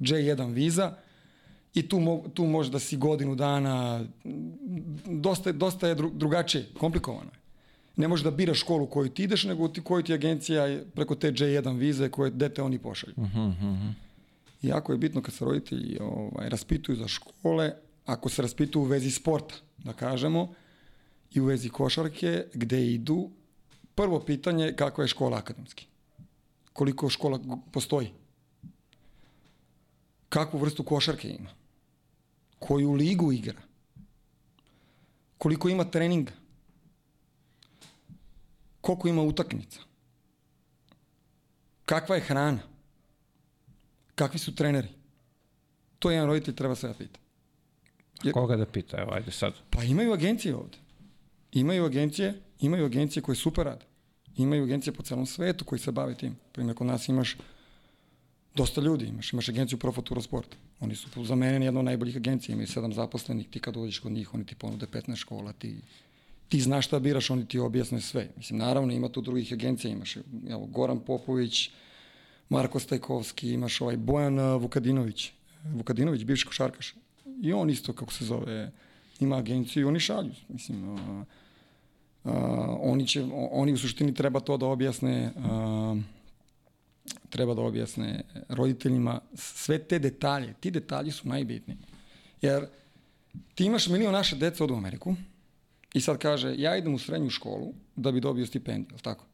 J1 0.00 0.52
viza 0.52 0.94
i 1.74 1.88
tu, 1.88 2.00
mo, 2.00 2.22
tu 2.34 2.44
može 2.44 2.70
da 2.70 2.78
si 2.78 2.96
godinu 2.96 3.34
dana, 3.34 4.04
dosta, 5.04 5.52
dosta 5.52 5.88
je 5.88 5.94
dru, 5.94 6.10
drugačije, 6.10 6.66
komplikovano 6.78 7.30
je. 7.32 7.38
Ne 7.96 8.08
možeš 8.08 8.24
da 8.24 8.30
biraš 8.30 8.60
školu 8.60 8.84
u 8.84 8.86
koju 8.86 9.08
ti 9.08 9.22
ideš, 9.22 9.44
nego 9.44 9.68
ti, 9.68 9.80
koju 9.80 10.02
ti 10.02 10.14
agencija 10.14 10.78
preko 10.94 11.14
te 11.14 11.32
J1 11.32 11.78
vize 11.78 12.08
koje 12.08 12.30
dete 12.30 12.62
oni 12.62 12.78
pošalju. 12.78 13.14
Uh 13.16 13.24
-huh, 13.24 13.48
uh 13.48 13.54
-huh. 13.62 13.92
Jako 14.62 14.92
je 14.92 14.98
bitno 14.98 15.22
kad 15.22 15.34
se 15.34 15.44
roditelji 15.44 15.98
ovaj, 16.00 16.48
raspituju 16.48 16.96
za 16.96 17.08
škole, 17.08 17.72
ako 18.08 18.28
se 18.28 18.42
raspituju 18.42 18.82
u 18.82 18.88
vezi 18.88 19.10
sporta, 19.10 19.54
da 19.78 19.92
kažemo, 19.92 20.54
i 21.30 21.40
u 21.40 21.44
vezi 21.44 21.68
košarke, 21.68 22.46
gde 22.54 22.86
idu, 22.86 23.30
prvo 23.94 24.20
pitanje 24.24 24.64
je 24.64 24.76
kakva 24.76 25.04
je 25.04 25.08
škola 25.08 25.38
akademski. 25.38 25.86
Koliko 26.72 27.10
škola 27.10 27.40
postoji. 27.72 28.12
Kakvu 30.28 30.60
vrstu 30.60 30.82
košarke 30.82 31.28
ima. 31.28 31.50
Koju 32.58 32.92
ligu 32.92 33.32
igra. 33.32 33.60
Koliko 35.38 35.68
ima 35.68 35.84
treninga. 35.84 36.32
Koliko 38.80 39.08
ima 39.08 39.22
utakmica. 39.22 39.80
Kakva 41.84 42.16
je 42.16 42.22
hrana. 42.22 42.60
Kakvi 44.14 44.38
su 44.38 44.54
treneri. 44.54 44.88
To 45.98 46.10
jedan 46.10 46.26
roditelj 46.26 46.54
treba 46.54 46.74
sve 46.74 46.88
da 46.88 46.94
pita. 46.94 47.27
Jer, 48.22 48.34
Koga 48.34 48.56
da 48.56 48.66
pita, 48.66 48.96
evo, 49.00 49.12
ajde 49.12 49.30
sad. 49.30 49.54
Pa 49.70 49.82
imaju 49.82 50.12
agencije 50.12 50.56
ovde. 50.56 50.76
Imaju 51.52 51.84
agencije, 51.84 52.34
imaju 52.60 52.84
agencije 52.84 53.22
koje 53.22 53.36
super 53.36 53.64
rade. 53.64 53.84
Imaju 54.36 54.64
agencije 54.64 54.92
po 54.92 55.02
celom 55.02 55.26
svetu 55.26 55.64
koji 55.64 55.78
se 55.78 55.92
bave 55.92 56.14
tim. 56.14 56.36
Primjer, 56.52 56.76
kod 56.76 56.86
nas 56.86 57.08
imaš 57.08 57.36
dosta 58.54 58.80
ljudi, 58.80 59.06
imaš, 59.06 59.32
imaš 59.32 59.48
agenciju 59.48 59.78
Pro 59.78 59.92
Futuro 59.92 60.22
Sport. 60.22 60.56
Oni 60.80 60.96
su 60.96 61.24
za 61.24 61.34
mene 61.34 61.66
jedna 61.66 61.80
od 61.80 61.84
najboljih 61.84 62.16
agencija, 62.16 62.52
imaju 62.52 62.66
sedam 62.66 62.92
zaposlenih, 62.92 63.48
ti 63.48 63.60
kad 63.60 63.74
dođeš 63.74 63.98
kod 63.98 64.12
njih, 64.12 64.34
oni 64.34 64.46
ti 64.46 64.54
ponude 64.54 64.86
15 64.86 65.16
škola, 65.16 65.52
ti, 65.52 65.76
ti 66.48 66.60
znaš 66.60 66.86
šta 66.86 66.98
biraš, 66.98 67.30
oni 67.30 67.46
ti 67.46 67.58
objasne 67.58 68.00
sve. 68.00 68.28
Mislim, 68.36 68.58
naravno, 68.58 68.92
ima 68.92 69.08
tu 69.08 69.20
drugih 69.20 69.52
agencija, 69.52 69.92
imaš 69.92 70.16
evo, 70.50 70.66
Goran 70.66 71.00
Popović, 71.00 71.70
Marko 72.48 72.80
Stajkovski, 72.80 73.52
imaš 73.52 73.80
ovaj 73.80 73.96
Bojan 73.96 74.38
Vukadinović, 74.56 75.32
Vukadinović, 75.74 76.24
bivši 76.24 76.46
košarkaš. 76.46 76.94
I 77.42 77.52
on 77.52 77.70
isto, 77.70 77.92
kako 77.92 78.12
se 78.12 78.24
zove, 78.24 78.72
ima 79.20 79.36
agenciju 79.36 79.82
i 79.82 79.84
oni 79.84 80.00
šalju. 80.00 80.32
Mislim, 80.48 80.88
uh, 80.88 81.00
uh, 82.24 82.32
oni, 82.80 83.06
će, 83.06 83.24
oni 83.32 83.72
u 83.72 83.78
suštini 83.78 84.14
treba 84.14 84.40
to 84.40 84.56
da 84.56 84.66
objasne 84.66 85.32
uh, 85.36 85.98
treba 87.28 87.54
da 87.54 87.62
objasne 87.62 88.22
roditeljima 88.48 89.20
sve 89.34 89.78
te 89.78 89.98
detalje. 89.98 90.54
Ti 90.60 90.70
detalji 90.70 91.10
su 91.10 91.28
najbitniji. 91.28 91.78
Jer 92.42 92.66
ti 93.54 93.64
imaš 93.64 93.88
milion 93.88 94.12
naše 94.12 94.36
dece 94.36 94.64
od 94.64 94.70
u 94.70 94.74
Ameriku 94.74 95.16
i 95.94 96.00
sad 96.00 96.18
kaže, 96.18 96.54
ja 96.58 96.76
idem 96.76 96.94
u 96.94 96.98
srednju 96.98 97.30
školu 97.30 97.72
da 97.96 98.12
bi 98.12 98.20
dobio 98.20 98.46
stipendiju, 98.46 98.98
tako? 98.98 99.24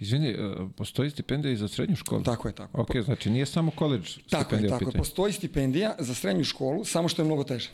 Izvini, 0.00 0.36
postoji 0.76 1.10
stipendija 1.10 1.52
i 1.52 1.56
za 1.56 1.68
srednju 1.68 1.96
školu? 1.96 2.22
Tako 2.22 2.48
je, 2.48 2.54
tako. 2.54 2.80
Ok, 2.80 2.96
znači 3.04 3.30
nije 3.30 3.46
samo 3.46 3.72
college 3.78 4.06
stipendija 4.06 4.42
Tako 4.42 4.54
je, 4.54 4.68
tako 4.68 4.90
je. 4.90 4.98
Postoji 4.98 5.32
stipendija 5.32 5.96
za 5.98 6.14
srednju 6.14 6.44
školu, 6.44 6.84
samo 6.84 7.08
što 7.08 7.22
je 7.22 7.26
mnogo 7.26 7.44
teže 7.44 7.70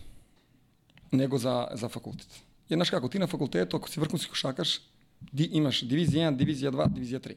nego 1.12 1.38
za, 1.38 1.69
za 1.75 1.88
fakultet. 1.88 2.28
Jer, 2.69 2.76
znaš 2.76 2.90
kako, 2.90 3.09
ti 3.09 3.19
na 3.19 3.26
fakultetu, 3.26 3.76
ako 3.76 3.88
si 3.88 4.00
vrhunski 4.00 4.30
košakaš, 4.30 4.80
di, 5.33 5.45
imaš 5.45 5.83
divizija 5.83 6.30
1, 6.30 6.37
divizija 6.37 6.71
2, 6.71 6.92
divizija 6.92 7.21
3. 7.21 7.35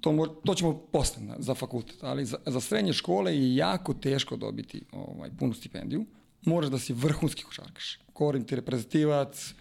To, 0.00 0.12
mo, 0.12 0.26
to 0.26 0.54
ćemo 0.54 0.78
posle 0.92 1.22
na, 1.22 1.36
za 1.38 1.54
fakultet, 1.54 1.96
ali 2.00 2.24
za, 2.24 2.38
za 2.46 2.60
srednje 2.60 2.92
škole 2.92 3.36
je 3.36 3.56
jako 3.56 3.94
teško 3.94 4.36
dobiti 4.36 4.82
ovaj, 4.92 5.30
punu 5.38 5.54
stipendiju. 5.54 6.06
Moraš 6.42 6.70
da 6.70 6.78
si 6.78 6.92
vrhunski 6.92 7.42
košarkaš. 7.42 7.98
Govorim 8.14 8.44
ti 8.44 8.56
reprezentativac, 8.56 9.54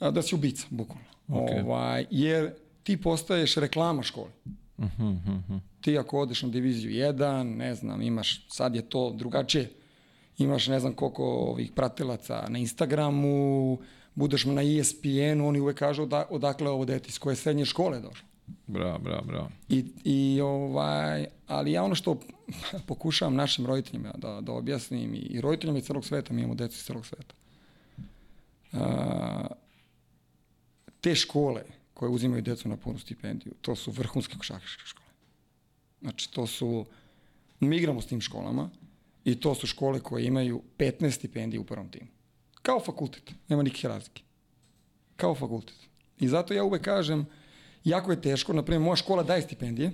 da 0.00 0.22
si 0.22 0.34
ubica, 0.34 0.66
bukvalno. 0.70 1.13
Okay. 1.28 1.64
Ovaj, 1.64 2.06
jer 2.10 2.52
ti 2.82 2.96
postaješ 2.96 3.56
reklama 3.56 4.02
škole. 4.02 4.30
Uh 4.78 4.84
-huh, 4.84 5.10
uh 5.10 5.48
-huh. 5.48 5.60
Ti 5.80 5.98
ako 5.98 6.20
odeš 6.20 6.42
na 6.42 6.48
diviziju 6.48 6.90
1, 6.90 7.42
ne 7.42 7.74
znam, 7.74 8.02
imaš, 8.02 8.46
sad 8.48 8.74
je 8.74 8.82
to 8.82 9.12
drugačije 9.16 9.70
imaš 10.38 10.66
ne 10.66 10.80
znam 10.80 10.92
koliko 10.92 11.24
ovih 11.24 11.72
pratilaca 11.72 12.46
na 12.48 12.58
Instagramu, 12.58 13.78
budeš 14.14 14.44
na 14.44 14.62
ESPN-u, 14.62 15.48
oni 15.48 15.60
uvek 15.60 15.78
kažu 15.78 16.06
da, 16.06 16.26
odakle 16.30 16.70
ovo 16.70 16.84
dete, 16.84 17.08
iz 17.08 17.18
koje 17.18 17.36
srednje 17.36 17.64
škole 17.64 18.00
došlo. 18.00 18.28
Bravo, 18.66 18.98
bravo, 18.98 19.22
bravo. 19.24 19.48
I, 19.68 19.84
i 20.04 20.40
ovaj, 20.40 21.26
ali 21.46 21.72
ja 21.72 21.84
ono 21.84 21.94
što 21.94 22.20
pokušavam 22.88 23.34
našim 23.34 23.66
roditeljima 23.66 24.12
da, 24.18 24.40
da 24.40 24.52
objasnim 24.52 25.14
i, 25.14 25.18
i 25.18 25.40
roditeljima 25.40 25.78
iz 25.78 25.84
celog 25.84 26.04
sveta, 26.04 26.34
mi 26.34 26.40
imamo 26.40 26.54
decu 26.54 26.74
iz 26.74 26.84
celog 26.84 27.06
sveta. 27.06 27.34
Uh, 28.72 28.80
te 31.04 31.14
škole 31.14 31.62
koje 31.94 32.10
uzimaju 32.10 32.42
decu 32.42 32.68
na 32.68 32.76
punu 32.76 32.98
stipendiju, 32.98 33.52
to 33.60 33.76
su 33.76 33.90
vrhunske 33.90 34.38
košarkaške 34.38 34.82
škole. 34.86 35.10
Znači, 36.00 36.32
to 36.32 36.46
su, 36.46 36.86
mi 37.60 37.76
igramo 37.76 38.00
s 38.00 38.06
tim 38.06 38.20
školama, 38.20 38.70
I 39.24 39.34
to 39.40 39.54
su 39.54 39.66
škole 39.66 40.00
koje 40.00 40.26
imaju 40.26 40.62
15 40.78 41.10
stipendija 41.10 41.60
u 41.60 41.64
prvom 41.64 41.88
timu. 41.88 42.10
Kao 42.62 42.80
fakultet, 42.80 43.32
nema 43.48 43.62
nikakve 43.62 43.88
razlike. 43.88 44.22
Kao 45.16 45.34
fakultet. 45.34 45.76
I 46.20 46.28
zato 46.28 46.54
ja 46.54 46.64
uvek 46.64 46.82
kažem, 46.82 47.26
jako 47.84 48.10
je 48.10 48.20
teško, 48.20 48.52
na 48.52 48.62
primjer, 48.62 48.80
moja 48.80 48.96
škola 48.96 49.22
daje 49.22 49.42
stipendije, 49.42 49.92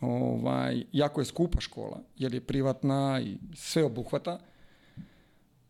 ovaj, 0.00 0.84
jako 0.92 1.20
je 1.20 1.24
skupa 1.24 1.60
škola, 1.60 2.00
jer 2.16 2.34
je 2.34 2.40
privatna 2.40 3.20
i 3.20 3.36
sve 3.54 3.84
obuhvata. 3.84 4.38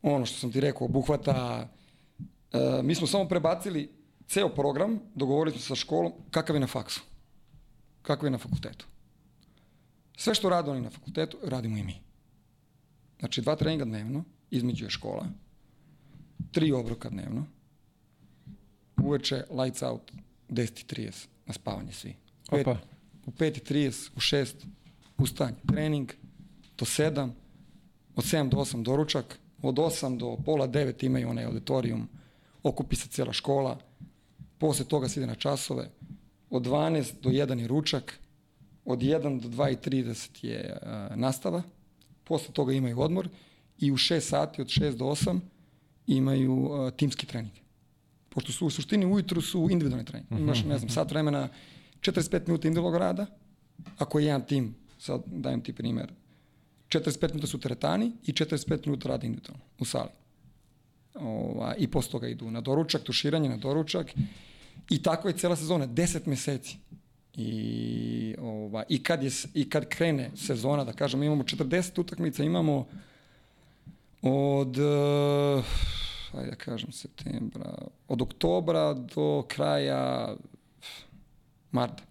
Ono 0.03 0.27
što 0.27 0.39
sam 0.39 0.53
ti 0.53 0.61
rekao, 0.61 0.85
obuhvata, 0.85 1.69
e, 2.53 2.83
mi 2.83 2.95
smo 2.95 3.07
samo 3.07 3.29
prebacili 3.29 3.96
ceo 4.29 4.49
program, 4.49 4.99
dogovorili 5.15 5.59
smo 5.59 5.77
sa 5.77 5.81
školom, 5.81 6.13
kakav 6.31 6.57
je 6.57 6.61
na 6.61 6.67
faksu, 6.67 7.01
kakav 8.03 8.27
je 8.27 8.31
na 8.31 8.39
fakultetu. 8.39 8.87
Sve 10.17 10.35
što 10.35 10.49
rade 10.49 10.71
oni 10.71 10.81
na 10.81 10.91
fakultetu, 10.91 11.39
radimo 11.45 11.77
i 11.77 11.83
mi. 11.83 12.01
Znači, 13.19 13.43
dva 13.43 13.57
treninga 13.57 13.85
dnevno, 13.85 14.25
između 14.51 14.85
je 14.85 14.91
škola, 14.91 15.27
tri 16.53 16.73
obroka 16.73 17.09
dnevno, 17.09 17.47
uveče 19.03 19.45
lights 19.51 19.83
out 19.83 20.13
10.30 20.49 21.27
na 21.47 21.53
spavanje 21.55 21.93
svi. 21.93 22.17
Pet, 22.51 22.67
Opa. 22.67 22.79
U 23.27 23.31
5.30, 23.31 24.11
u 24.17 24.21
6 24.21 24.55
ustaň, 25.19 25.55
trening, 25.69 26.13
do 26.79 26.85
7, 26.85 27.31
od 28.17 28.25
7 28.25 28.49
do 28.49 28.57
8 28.57 28.83
doručak, 28.83 29.39
od 29.63 29.75
8 29.75 30.19
do 30.19 30.37
pola 30.45 30.69
9 30.69 31.07
imaju 31.07 31.29
onaj 31.29 31.45
auditorijum, 31.45 32.09
okupi 32.63 32.97
se 32.97 33.09
cijela 33.09 33.33
škola, 33.33 33.79
posle 34.59 34.85
toga 34.85 35.09
se 35.09 35.21
ide 35.21 35.27
na 35.27 35.35
časove, 35.35 35.91
od 36.51 36.63
12 36.63 37.13
do 37.23 37.31
1 37.31 37.59
je 37.59 37.67
ručak, 37.69 38.19
od 38.85 38.99
1 38.99 39.41
do 39.41 39.49
2.30 39.49 40.45
je 40.45 40.79
uh, 40.83 41.17
nastava, 41.17 41.63
posle 42.25 42.55
toga 42.55 42.73
imaju 42.73 43.01
odmor 43.01 43.29
i 43.79 43.93
u 43.93 43.97
6 43.97 44.21
sati 44.21 44.63
od 44.63 44.69
6 44.69 44.97
do 44.97 45.05
8 45.05 45.41
imaju 46.07 46.55
uh, 46.55 46.91
timski 46.91 47.27
trening. 47.27 47.55
Pošto 48.29 48.53
su 48.53 48.67
u 48.67 48.71
suštini 48.71 49.07
ujutru 49.07 49.41
su 49.41 49.69
individualni 49.71 50.05
trening. 50.05 50.33
Mhm, 50.33 50.43
Imaš, 50.43 50.59
ne 50.59 50.79
znam, 50.79 50.87
mhm. 50.87 50.95
sat 50.95 51.11
vremena, 51.11 51.49
45 52.01 52.47
minuta 52.47 52.69
individualnog 52.69 52.97
rada, 52.97 53.27
ako 53.99 54.19
je 54.19 54.27
jedan 54.27 54.47
tim, 54.47 54.75
sad 54.99 55.23
dajem 55.27 55.61
ti 55.61 55.73
primer, 55.73 56.13
45 56.89 57.29
minuta 57.29 57.47
su 57.47 57.61
teretani 57.61 58.13
i 58.27 58.33
45 58.33 58.87
minuta 58.87 59.09
rada 59.09 59.27
individualno 59.27 59.65
u 59.79 59.85
sali. 59.85 60.11
Ova, 61.21 61.75
I 61.79 61.87
posle 61.87 62.11
toga 62.11 62.29
idu 62.29 62.51
na 62.51 62.61
doručak, 62.61 63.03
tuširanje 63.03 63.49
na 63.49 63.57
doručak 63.57 64.15
i 64.91 65.03
tako 65.03 65.29
je 65.29 65.37
cela 65.37 65.57
sezona, 65.57 65.87
10 65.87 66.27
meseci. 66.27 66.79
I, 67.35 68.35
ova, 68.39 68.85
i, 68.89 69.03
kad 69.03 69.23
je, 69.23 69.31
I 69.55 69.71
kad 69.71 69.89
krene 69.89 70.31
sezona, 70.37 70.85
da 70.85 70.93
kažem, 70.93 71.23
imamo 71.23 71.43
40 71.43 72.01
utakmica, 72.01 72.45
imamo 72.45 72.87
od, 74.23 74.79
uh, 74.79 75.65
ajde 76.35 76.51
da 76.51 76.57
kažem, 76.57 76.93
septembra, 76.93 77.75
od 78.09 78.23
oktobra 78.23 78.95
do 78.95 79.45
kraja 79.49 80.35
marta. 81.73 82.03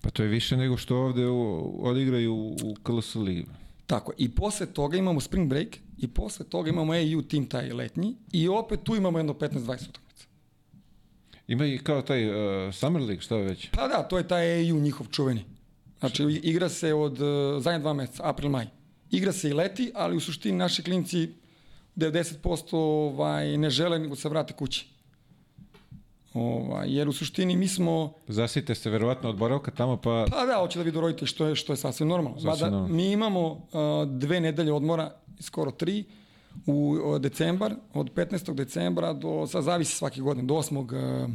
Pa 0.00 0.10
to 0.10 0.22
je 0.22 0.28
više 0.28 0.56
nego 0.56 0.76
što 0.76 0.96
ovde 0.96 1.26
u, 1.26 1.78
odigraju 1.82 2.34
u 2.34 2.74
KLS 2.82 3.14
ligi. 3.14 3.46
Tako, 3.86 4.12
i 4.18 4.28
posle 4.28 4.66
toga 4.66 4.96
imamo 4.96 5.20
spring 5.20 5.48
break 5.48 5.68
i 6.02 6.08
posle 6.08 6.46
toga 6.46 6.70
imamo 6.70 6.92
AU 6.92 7.22
tim 7.22 7.46
taj 7.46 7.72
letnji 7.72 8.16
i 8.32 8.48
opet 8.48 8.80
tu 8.84 8.96
imamo 8.96 9.18
jedno 9.18 9.32
15-20 9.32 9.88
utakmica. 9.88 10.26
Ima 11.46 11.66
i 11.66 11.78
kao 11.78 12.02
taj 12.02 12.28
uh, 12.28 12.74
Summer 12.74 13.02
League, 13.02 13.20
šta 13.20 13.36
već? 13.36 13.70
Pa 13.70 13.88
da, 13.88 14.02
to 14.02 14.18
je 14.18 14.28
taj 14.28 14.68
EU 14.68 14.76
njihov 14.76 15.06
čuveni. 15.06 15.44
Znači, 16.00 16.22
igra 16.42 16.68
se 16.68 16.94
od 16.94 17.20
uh, 17.20 17.62
zadnje 17.62 17.78
dva 17.78 17.92
meseca, 17.92 18.22
april, 18.28 18.50
maj. 18.50 18.66
Igra 19.10 19.32
se 19.32 19.48
i 19.48 19.52
leti, 19.52 19.92
ali 19.94 20.16
u 20.16 20.20
suštini 20.20 20.58
naši 20.58 20.82
klinci 20.82 21.28
90% 21.96 22.76
ovaj, 22.76 23.56
ne 23.56 23.70
žele 23.70 23.98
nego 23.98 24.16
se 24.16 24.28
vrate 24.28 24.52
kući. 24.52 24.86
Ovaj, 26.34 26.96
jer 26.96 27.08
u 27.08 27.12
suštini 27.12 27.56
mi 27.56 27.68
smo... 27.68 28.12
Zasite 28.28 28.74
se 28.74 28.90
verovatno 28.90 29.30
od 29.30 29.36
boravka 29.36 29.70
tamo, 29.70 29.96
pa... 29.96 30.26
Pa 30.30 30.46
da, 30.46 30.58
hoće 30.58 30.78
da 30.78 30.82
vidu 30.82 31.00
roditelji 31.00 31.26
što 31.26 31.46
je, 31.46 31.56
što 31.56 31.72
je 31.72 31.76
sasvim 31.76 32.08
normalno. 32.08 32.38
Mada, 32.42 32.86
mi 32.86 33.12
imamo 33.12 33.50
uh, 33.50 33.60
dve 34.08 34.40
nedelje 34.40 34.72
odmora, 34.72 35.19
skoro 35.40 35.70
tri, 35.70 36.04
u 36.66 36.72
uh, 37.04 37.20
decembar, 37.20 37.74
od 37.94 38.14
15. 38.14 38.54
decembra 38.54 39.12
do, 39.12 39.46
sad 39.46 39.64
zavisi 39.64 39.96
svake 39.96 40.20
godine, 40.20 40.46
do 40.46 40.54
8. 40.54 41.24
Uh, 41.24 41.30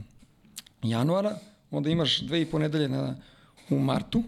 januara, 0.84 1.38
onda 1.72 1.90
imaš 1.90 2.20
dve 2.22 2.42
i 2.42 2.46
po 2.46 2.60
nedelje 2.60 2.90
na, 2.90 3.16
u 3.70 3.80
martu 3.80 4.24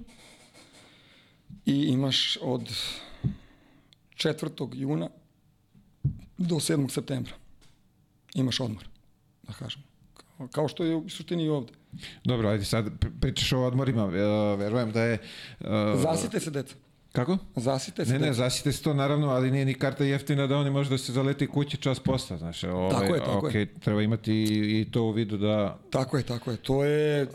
i 1.65 1.73
imaš 1.73 2.37
od 2.41 2.69
4. 4.15 4.69
juna 4.73 5.09
do 6.37 6.55
7. 6.55 6.89
septembra. 6.89 7.33
Imaš 8.35 8.59
odmor, 8.59 8.87
da 9.43 9.53
kažem. 9.53 9.83
Kao, 10.51 10.67
što 10.67 10.83
je 10.83 10.95
u 10.95 11.09
suštini 11.09 11.43
i 11.43 11.49
ovde. 11.49 11.73
Dobro, 12.23 12.49
ajde 12.49 12.65
sad 12.65 12.85
pri- 12.99 13.11
pričaš 13.21 13.53
o 13.53 13.59
odmorima, 13.59 14.03
e, 14.03 14.07
verujem 14.57 14.91
da 14.91 15.01
je... 15.01 15.13
e, 15.13 15.95
Zasite 15.95 16.39
se, 16.39 16.51
deca. 16.51 16.75
Kako? 17.17 17.37
Zasite 17.55 18.05
se, 18.05 18.13
Ne, 18.13 18.19
ne, 18.19 18.33
zasite 18.33 18.71
se 18.71 18.83
to 18.83 18.93
naravno, 18.93 19.27
ali 19.27 19.51
nije 19.51 19.65
ni 19.65 19.73
karta 19.73 20.03
jeftina 20.03 20.47
da 20.47 20.57
oni 20.57 20.69
može 20.69 20.89
da 20.89 20.97
se 20.97 21.11
zaleti 21.11 21.47
kući 21.47 21.77
čas 21.77 21.99
posla, 21.99 22.37
znaš. 22.37 22.63
Ovaj, 22.63 22.89
Tako 22.91 23.13
je, 23.13 23.19
tako 23.19 23.47
okay, 23.47 23.67
treba 23.79 24.01
imati 24.01 24.33
i, 24.33 24.45
i 24.81 24.91
to 24.91 25.03
u 25.03 25.11
vidu 25.11 25.37
da 25.37 25.79
Tako 25.89 26.17
je, 26.17 26.23
tako 26.23 26.51
je. 26.51 26.57
To 26.57 26.83
je 26.83 27.27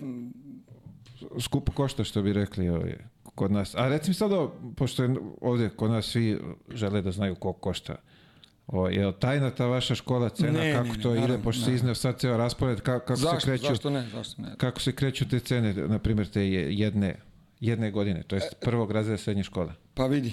skupo 1.41 1.73
košta, 1.73 2.05
što 2.05 2.23
bi 2.23 2.33
rekli 2.33 2.69
ovaj, 2.69 2.95
kod 3.25 3.53
nas. 3.53 3.75
A 3.75 3.89
reci 3.89 4.11
mi 4.11 4.15
sad, 4.15 4.31
pošto 4.77 5.03
je 5.03 5.11
ovdje 5.41 5.69
kod 5.71 5.91
nas 5.91 6.07
svi 6.07 6.39
žele 6.71 7.03
da 7.03 7.13
znaju 7.13 7.35
koliko 7.35 7.61
košta. 7.61 7.95
O, 8.67 8.89
je 8.89 9.07
li 9.07 9.13
tajna 9.15 9.51
ta 9.51 9.67
vaša 9.67 9.95
škola 9.95 10.29
cena, 10.29 10.53
Ne, 10.53 10.73
kako 10.73 10.87
ne, 10.87 10.93
ne, 10.93 11.03
to 11.03 11.11
ide, 11.11 11.21
naravno, 11.21 11.45
pošto 11.45 11.59
se 11.59 11.63
naravno. 11.63 11.77
izneo 11.77 11.95
sad 11.95 12.19
ceo 12.19 12.37
raspored, 12.37 12.81
ka, 12.81 12.99
kako 12.99 13.17
se 13.17 13.23
zašto, 13.23 13.47
kreću, 13.47 13.65
zašto 13.65 13.91
ne, 13.91 14.07
zašto 14.09 14.43
ne. 14.43 14.55
kako 14.57 14.81
se 14.81 14.93
kreću 14.93 15.29
te 15.29 15.41
cene, 15.41 15.73
na 15.75 15.99
primjer 15.99 16.29
te 16.29 16.43
je- 16.43 16.79
jedne, 16.79 17.15
jedne 17.63 17.91
godine, 17.91 18.23
to 18.23 18.37
jest 18.37 18.55
prvog 18.61 18.91
razreda 18.91 19.19
srednje 19.19 19.45
škole. 19.45 19.73
Pa 19.95 20.07
vidi, 20.07 20.33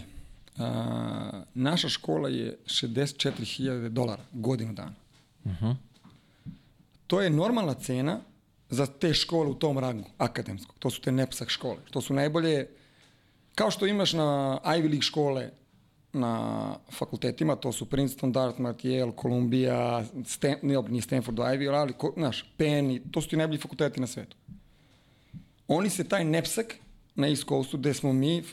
a, 0.58 1.42
naša 1.54 1.90
škola 1.90 2.30
je 2.30 2.58
64.000 2.66 3.90
dolara 3.90 4.24
godinu 4.34 4.74
dana. 4.74 4.96
Mhm. 5.46 5.72
To 7.08 7.22
je 7.22 7.30
normalna 7.30 7.74
cena 7.74 8.20
za 8.70 8.86
te 8.86 9.14
škole 9.14 9.50
u 9.50 9.56
tom 9.56 9.80
rangu, 9.80 10.10
akademskog. 10.18 10.76
To 10.80 10.90
su 10.90 11.02
te 11.02 11.12
NEPSAK 11.12 11.50
škole. 11.50 11.78
To 11.92 12.02
su 12.02 12.14
najbolje, 12.14 12.68
kao 13.56 13.72
što 13.72 13.86
imaš 13.86 14.14
na 14.14 14.26
Ivy 14.64 14.84
League 14.84 15.02
škole 15.02 15.50
na 16.14 16.34
fakultetima, 16.92 17.56
to 17.56 17.72
su 17.72 17.86
Princeton, 17.86 18.32
Dartmouth, 18.32 18.86
Yale, 18.86 19.22
Columbia, 19.22 20.04
Stan, 20.26 20.56
nije, 20.62 20.82
nije 20.82 21.02
Stanford, 21.02 21.38
Ivy, 21.38 21.70
ali, 21.72 21.94
ko- 21.94 22.14
znaš, 22.18 22.54
Penn, 22.58 23.00
to 23.12 23.22
su 23.22 23.30
ti 23.30 23.38
najbolji 23.38 23.60
fakulteti 23.60 24.02
na 24.02 24.08
svetu. 24.08 24.38
Oni 25.68 25.90
se 25.90 26.04
taj 26.04 26.24
NEPSAK 26.26 26.76
na 27.20 27.28
East 27.28 27.46
Coastu, 27.48 27.78
gde 27.78 27.94
smo 27.94 28.14
mi, 28.14 28.44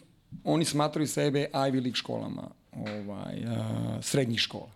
oni 0.44 0.64
smatraju 0.64 1.08
sebe 1.08 1.46
Ivy 1.52 1.82
League 1.82 1.94
školama, 1.94 2.48
ovaj, 2.72 3.44
a, 3.46 3.98
srednjih 4.02 4.40
škola. 4.40 4.70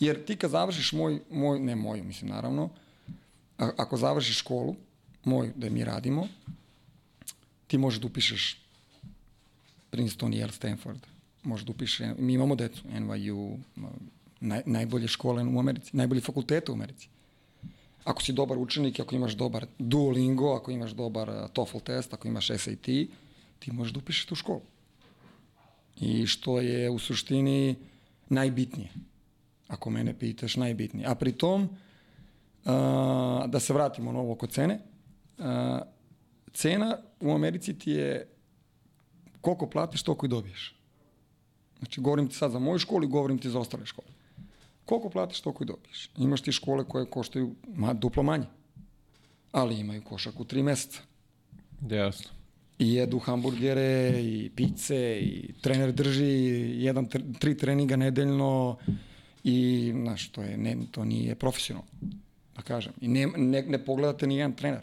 Jer 0.00 0.24
ti 0.24 0.36
kad 0.36 0.50
završiš 0.50 0.92
moj, 0.92 1.20
moj 1.30 1.60
ne 1.60 1.76
moju, 1.76 2.04
mislim 2.04 2.30
naravno, 2.30 2.70
a, 3.58 3.70
ako 3.76 3.96
završiš 3.96 4.38
školu, 4.38 4.76
moju, 5.24 5.52
da 5.56 5.70
mi 5.70 5.84
radimo, 5.84 6.28
ti 7.66 7.78
možeš 7.78 8.00
da 8.00 8.06
upišeš 8.06 8.58
Princeton, 9.90 10.32
Yale, 10.32 10.52
Stanford, 10.52 11.00
možeš 11.42 11.66
da 11.66 11.72
upišeš, 11.72 12.14
mi 12.18 12.32
imamo 12.32 12.54
decu, 12.54 12.82
NYU, 12.88 13.58
naj, 14.40 14.62
najbolje 14.66 15.08
škole 15.08 15.44
u 15.44 15.58
Americi, 15.58 15.96
najbolje 15.96 16.20
fakultete 16.20 16.72
u 16.72 16.74
Americi. 16.74 17.08
Ako 18.08 18.24
si 18.24 18.32
dobar 18.32 18.56
učenik, 18.58 19.00
ako 19.00 19.14
imaš 19.14 19.36
dobar 19.36 19.66
Duolingo, 19.78 20.54
ako 20.56 20.72
imaš 20.72 20.96
dobar 20.96 21.28
uh, 21.28 21.36
TOEFL 21.52 21.84
test, 21.84 22.14
ako 22.14 22.28
imaš 22.28 22.48
SAT, 22.56 22.88
ti 23.58 23.72
možeš 23.72 23.92
da 23.92 24.00
upišeš 24.00 24.26
tu 24.26 24.34
školu. 24.34 24.62
I 26.00 26.26
što 26.26 26.60
je 26.60 26.90
u 26.90 26.98
suštini 26.98 27.76
najbitnije. 28.28 28.88
Ako 29.68 29.90
mene 29.90 30.14
pitaš, 30.18 30.56
najbitnije. 30.56 31.06
A 31.06 31.14
pri 31.14 31.32
tom, 31.32 31.62
uh, 31.62 31.70
da 33.46 33.60
se 33.60 33.76
vratimo 33.76 34.12
na 34.12 34.20
ovo 34.24 34.32
oko 34.32 34.46
cene, 34.46 34.80
uh, 35.38 35.44
cena 36.52 36.96
u 37.20 37.34
Americi 37.34 37.78
ti 37.78 37.90
je 37.90 38.28
koliko 39.40 39.66
platiš, 39.66 40.02
toliko 40.02 40.26
i 40.26 40.28
dobiješ. 40.28 40.74
Znači, 41.78 42.00
govorim 42.00 42.28
ti 42.28 42.34
sad 42.34 42.50
za 42.52 42.58
moju 42.58 42.78
školu 42.78 43.04
i 43.04 43.12
govorim 43.12 43.38
ti 43.38 43.50
za 43.50 43.58
ostale 43.58 43.86
škole. 43.86 44.17
Koliko 44.88 45.10
platiš, 45.10 45.40
toliko 45.40 45.64
i 45.64 45.66
dobiješ. 45.66 46.10
Imaš 46.16 46.40
ti 46.40 46.52
škole 46.52 46.84
koje 46.84 47.10
koštaju 47.10 47.54
ma, 47.74 47.92
duplo 47.92 48.22
manje, 48.22 48.46
ali 49.52 49.80
imaju 49.80 50.02
košak 50.02 50.40
u 50.40 50.44
tri 50.44 50.62
meseca. 50.62 51.00
Jasno. 51.90 52.30
I 52.78 52.94
jedu 52.94 53.18
hamburgere, 53.18 54.22
i 54.22 54.50
pice, 54.56 55.18
i 55.20 55.52
trener 55.60 55.92
drži 55.92 56.24
jedan, 56.84 57.08
tr- 57.08 57.38
tri 57.38 57.56
treninga 57.56 57.96
nedeljno 57.96 58.76
i, 59.44 59.92
znaš, 60.02 60.28
to, 60.28 60.42
je, 60.42 60.56
ne, 60.56 60.76
to 60.90 61.04
nije 61.04 61.34
profesionalno, 61.34 61.90
da 62.56 62.62
kažem. 62.62 62.92
I 63.00 63.08
ne, 63.08 63.26
ne, 63.36 63.62
ne 63.62 63.84
pogledate 63.84 64.26
ni 64.26 64.36
jedan 64.36 64.56
trener. 64.56 64.82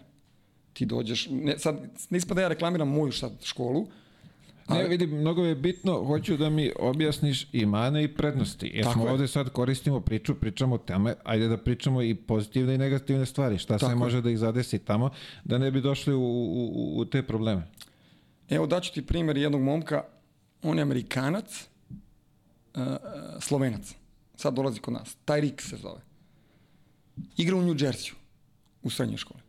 Ti 0.73 0.85
dođeš, 0.85 1.27
ne, 1.31 1.59
sad, 1.59 1.81
ne 2.09 2.17
ispada 2.17 2.41
ja 2.41 2.47
reklamiram 2.47 2.89
moju 2.89 3.11
sad 3.11 3.43
školu, 3.43 3.87
Ne, 4.67 4.75
Ali- 4.75 4.89
vidim, 4.89 5.09
mnogo 5.11 5.43
je 5.43 5.55
bitno, 5.55 6.03
hoću 6.03 6.37
da 6.37 6.49
mi 6.49 6.71
objasniš 6.79 7.47
i 7.51 7.65
mane 7.65 8.03
i 8.03 8.07
prednosti. 8.09 8.71
Jer 8.73 8.83
Tako 8.83 8.93
smo 8.93 9.05
je. 9.05 9.11
ovde 9.11 9.27
sad 9.27 9.49
koristimo 9.49 9.99
priču, 9.99 10.35
pričamo 10.35 10.75
o 10.75 10.79
teme, 10.79 11.13
ajde 11.23 11.47
da 11.47 11.57
pričamo 11.57 12.01
i 12.01 12.15
pozitivne 12.15 12.75
i 12.75 12.79
negativne 12.79 13.25
stvari. 13.25 13.57
Šta 13.57 13.67
Tako 13.69 13.79
sve 13.79 13.91
je. 13.91 13.95
može 13.95 14.21
da 14.21 14.31
ih 14.31 14.37
zadesi 14.37 14.79
tamo, 14.79 15.09
da 15.43 15.57
ne 15.57 15.71
bi 15.71 15.81
došli 15.81 16.13
u, 16.13 16.21
u, 16.21 16.93
u- 16.95 17.05
te 17.05 17.23
probleme. 17.23 17.67
Evo 18.49 18.67
daću 18.67 18.93
ti 18.93 19.05
primjer 19.05 19.37
jednog 19.37 19.61
momka, 19.61 20.03
on 20.61 20.77
je 20.77 20.81
Amerikanac, 20.81 21.67
uh, 21.89 21.97
uh, 22.81 22.87
Slovenac. 23.39 23.93
Sad 24.35 24.53
dolazi 24.53 24.79
kod 24.79 24.93
nas. 24.93 25.17
Tyreek 25.25 25.61
se 25.61 25.77
zove. 25.77 26.01
Igra 27.37 27.55
u 27.55 27.61
New 27.61 27.75
Jersey 27.75 28.13
u 28.83 28.89
srednjoj 28.89 29.17
školi. 29.17 29.39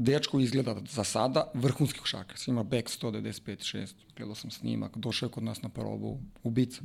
Dečko 0.00 0.38
izgleda 0.40 0.76
za 0.90 1.04
sada 1.04 1.50
vrhunski 1.54 1.98
košarkaš. 1.98 2.48
Ima 2.48 2.62
back 2.62 2.88
195-6. 2.88 3.94
Gledao 4.16 4.34
sam 4.34 4.50
snimak. 4.50 4.96
Došao 4.96 5.26
je 5.26 5.30
kod 5.30 5.42
nas 5.42 5.62
na 5.62 5.68
probu. 5.68 6.20
Ubica. 6.42 6.82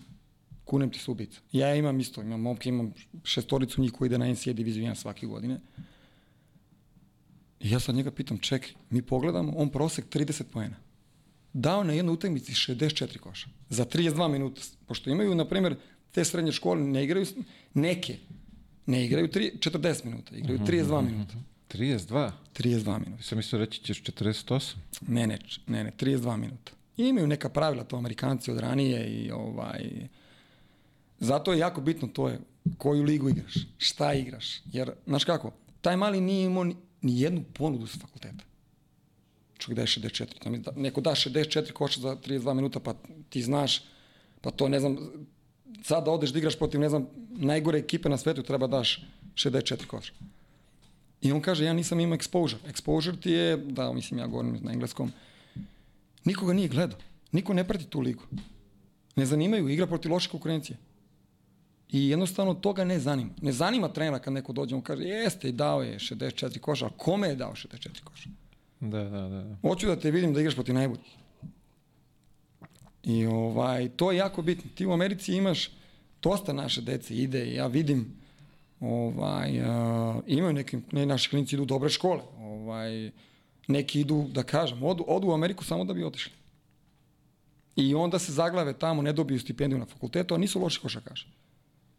Kunem 0.65 0.91
ti 0.91 0.99
se 0.99 1.11
ubica. 1.11 1.39
Ja 1.51 1.75
imam 1.75 1.99
isto. 1.99 2.21
Imam 2.21 2.41
momke, 2.41 2.69
imam 2.69 2.93
šestoricu 3.23 3.81
njih 3.81 3.91
koji 3.91 4.07
ide 4.07 4.17
na 4.17 4.31
NCAA 4.31 4.53
diviziju 4.53 4.85
1 4.85 4.95
svake 4.95 5.25
godine. 5.25 5.59
I 7.59 7.69
ja 7.69 7.79
sad 7.79 7.95
njega 7.95 8.11
pitam, 8.11 8.37
čekaj, 8.37 8.69
mi 8.89 9.01
pogledamo, 9.01 9.53
on 9.55 9.69
prosek 9.69 10.05
30 10.09 10.43
poena. 10.43 10.75
Dao 11.53 11.83
na 11.83 11.93
jednoj 11.93 12.13
utakmici 12.13 12.51
64 12.53 13.17
koša. 13.17 13.49
Za 13.69 13.85
32 13.85 14.31
minuta. 14.31 14.61
Pošto 14.85 15.09
imaju, 15.09 15.35
na 15.35 15.49
primjer, 15.49 15.75
te 16.11 16.25
srednje 16.25 16.51
škole 16.51 16.81
ne 16.81 17.03
igraju, 17.03 17.25
neke, 17.73 18.17
ne 18.85 19.05
igraju 19.05 19.27
tri, 19.27 19.51
40 19.59 20.05
minuta, 20.05 20.35
igraju 20.35 20.59
32 20.59 21.01
minuta. 21.01 21.52
32? 21.73 22.31
32 22.53 22.99
minuta. 23.05 23.23
Sam 23.23 23.37
mislio 23.37 23.59
reći 23.59 23.81
ćeš 23.83 24.03
48. 24.03 24.75
Ne, 25.07 25.27
ne, 25.27 25.39
ne, 25.67 25.83
ne, 25.83 25.91
32 25.99 26.37
minuta. 26.37 26.71
I 26.97 27.03
imaju 27.03 27.27
neka 27.27 27.49
pravila, 27.49 27.83
to 27.83 27.97
Amerikanci 27.97 28.51
od 28.51 28.59
ranije 28.59 29.07
i 29.07 29.31
ovaj... 29.31 30.07
Zato 31.19 31.53
je 31.53 31.59
jako 31.59 31.81
bitno 31.81 32.07
to 32.07 32.29
je 32.29 32.39
koju 32.77 33.03
ligu 33.03 33.29
igraš, 33.29 33.53
šta 33.77 34.13
igraš. 34.13 34.61
Jer, 34.65 34.91
znaš 35.05 35.23
kako, 35.23 35.51
taj 35.81 35.97
mali 35.97 36.21
nije 36.21 36.45
imao 36.45 36.63
ni, 36.63 36.75
ni 37.01 37.21
jednu 37.21 37.43
ponudu 37.53 37.87
sa 37.87 37.99
fakulteta. 37.99 38.43
Čovjek 39.57 39.75
daje 39.75 39.87
64. 39.87 40.39
To 40.39 40.49
mi 40.49 40.59
da, 40.59 40.71
neko 40.75 41.01
da 41.01 41.11
64 41.11 41.71
koša 41.71 41.99
za 41.99 42.15
32 42.15 42.53
minuta, 42.53 42.79
pa 42.79 42.93
ti 43.29 43.41
znaš, 43.41 43.83
pa 44.41 44.51
to 44.51 44.69
ne 44.69 44.79
znam, 44.79 44.97
sad 45.83 46.05
da 46.05 46.11
odeš 46.11 46.29
da 46.29 46.39
igraš 46.39 46.57
protiv, 46.57 46.79
ne 46.79 46.89
znam, 46.89 47.07
najgore 47.29 47.79
ekipe 47.79 48.09
na 48.09 48.17
svetu, 48.17 48.43
treba 48.43 48.67
daš 48.67 49.05
64 49.35 49.85
koša. 49.85 50.13
I 51.23 51.31
on 51.31 51.41
kaže, 51.41 51.65
ja 51.65 51.73
nisam 51.73 51.99
imao 51.99 52.17
exposure. 52.17 52.57
Exposure 52.67 53.19
ti 53.21 53.31
je, 53.31 53.57
da, 53.57 53.93
mislim, 53.93 54.19
ja 54.19 54.27
govorim 54.27 54.59
na 54.61 54.71
engleskom, 54.71 55.11
nikoga 56.25 56.53
nije 56.53 56.67
gledao. 56.67 56.99
Niko 57.31 57.53
ne 57.53 57.63
prati 57.63 57.85
tu 57.85 57.99
ligu. 57.99 58.23
Ne 59.15 59.25
zanimaju, 59.25 59.69
igra 59.69 59.87
protiv 59.87 60.11
loše 60.11 60.29
konkurencije. 60.29 60.77
I 61.89 62.09
jednostavno 62.09 62.53
toga 62.53 62.83
ne 62.83 62.99
zanima. 62.99 63.29
Ne 63.41 63.51
zanima 63.51 63.87
trenera 63.87 64.19
kad 64.19 64.33
neko 64.33 64.53
dođe, 64.53 64.75
on 64.75 64.81
kaže, 64.81 65.03
jeste, 65.03 65.51
dao 65.51 65.81
je 65.81 65.99
64 65.99 66.59
koša, 66.59 66.85
ali 66.85 66.93
kome 66.97 67.27
je 67.27 67.35
dao 67.35 67.51
64 67.51 68.03
koša? 68.03 68.29
Da, 68.79 69.03
da, 69.03 69.29
da. 69.29 69.55
Hoću 69.61 69.87
da 69.87 69.95
te 69.95 70.11
vidim 70.11 70.33
da 70.33 70.39
igraš 70.39 70.55
protiv 70.55 70.75
najboljih. 70.75 71.17
I 73.03 73.25
ovaj, 73.25 73.89
to 73.89 74.11
je 74.11 74.17
jako 74.17 74.41
bitno. 74.41 74.71
Ti 74.75 74.85
u 74.85 74.91
Americi 74.91 75.33
imaš 75.33 75.69
dosta 76.21 76.53
naše 76.53 76.81
dece 76.81 77.15
ide, 77.15 77.53
ja 77.53 77.67
vidim 77.67 78.22
ovaj, 78.83 79.59
uh, 79.61 80.23
imaju 80.27 80.53
neki, 80.53 80.77
ne, 80.91 81.05
naši 81.05 81.29
klinici 81.29 81.55
idu 81.55 81.63
u 81.63 81.65
dobre 81.65 81.89
škole. 81.89 82.21
Ovaj, 82.37 83.11
neki 83.67 83.99
idu, 84.01 84.25
da 84.31 84.43
kažem, 84.43 84.83
odu, 84.83 85.05
odu 85.07 85.27
u 85.27 85.33
Ameriku 85.33 85.63
samo 85.63 85.83
da 85.83 85.93
bi 85.93 86.03
otišli. 86.03 86.31
I 87.75 87.95
onda 87.95 88.19
se 88.19 88.31
zaglave 88.31 88.73
tamo, 88.73 89.01
ne 89.01 89.13
dobiju 89.13 89.39
stipendiju 89.39 89.79
na 89.79 89.85
fakultetu, 89.85 90.35
a 90.35 90.37
nisu 90.37 90.59
loši 90.59 90.81
košarkaši. 90.81 91.27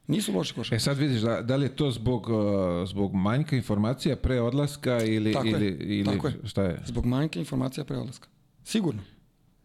Nisu 0.07 0.33
loši 0.33 0.55
košarkaši. 0.55 0.77
E 0.77 0.85
sad 0.85 0.99
vidiš, 0.99 1.21
da, 1.21 1.43
da 1.43 1.57
li 1.57 1.65
je 1.67 1.77
to 1.77 1.91
zbog, 1.91 2.29
uh, 2.29 2.89
zbog 2.89 3.15
manjka 3.15 3.57
informacija 3.57 4.17
pre 4.17 4.41
odlaska 4.41 5.03
ili, 5.03 5.33
Tako 5.33 5.47
je, 5.47 5.53
ili, 5.53 5.67
ili 5.99 6.05
tako 6.05 6.27
je. 6.27 6.35
šta 6.45 6.63
je? 6.63 6.83
Zbog 6.87 7.07
manjka 7.07 7.39
informacija 7.39 7.85
pre 7.85 7.97
odlaska. 7.97 8.29
Sigurno. 8.65 9.03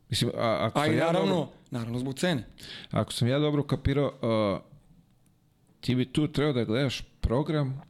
Mislim, 0.09 0.31
a, 0.37 0.57
ako 0.61 0.79
A 0.79 0.87
i 0.87 0.95
ja 0.95 1.05
naravno, 1.05 1.35
dobro- 1.35 1.49
naravno 1.71 1.99
zbog 1.99 2.15
cene. 2.15 2.43
Ako 2.91 3.13
sam 3.13 3.27
ja 3.27 3.39
dobro 3.39 3.63
kapirao, 3.63 4.07
uh, 4.07 4.61
ti 5.81 5.95
bi 5.95 6.05
tu 6.05 6.27
trebao 6.27 6.53
da 6.53 6.63
gledaš 6.63 7.01
program 7.29 7.81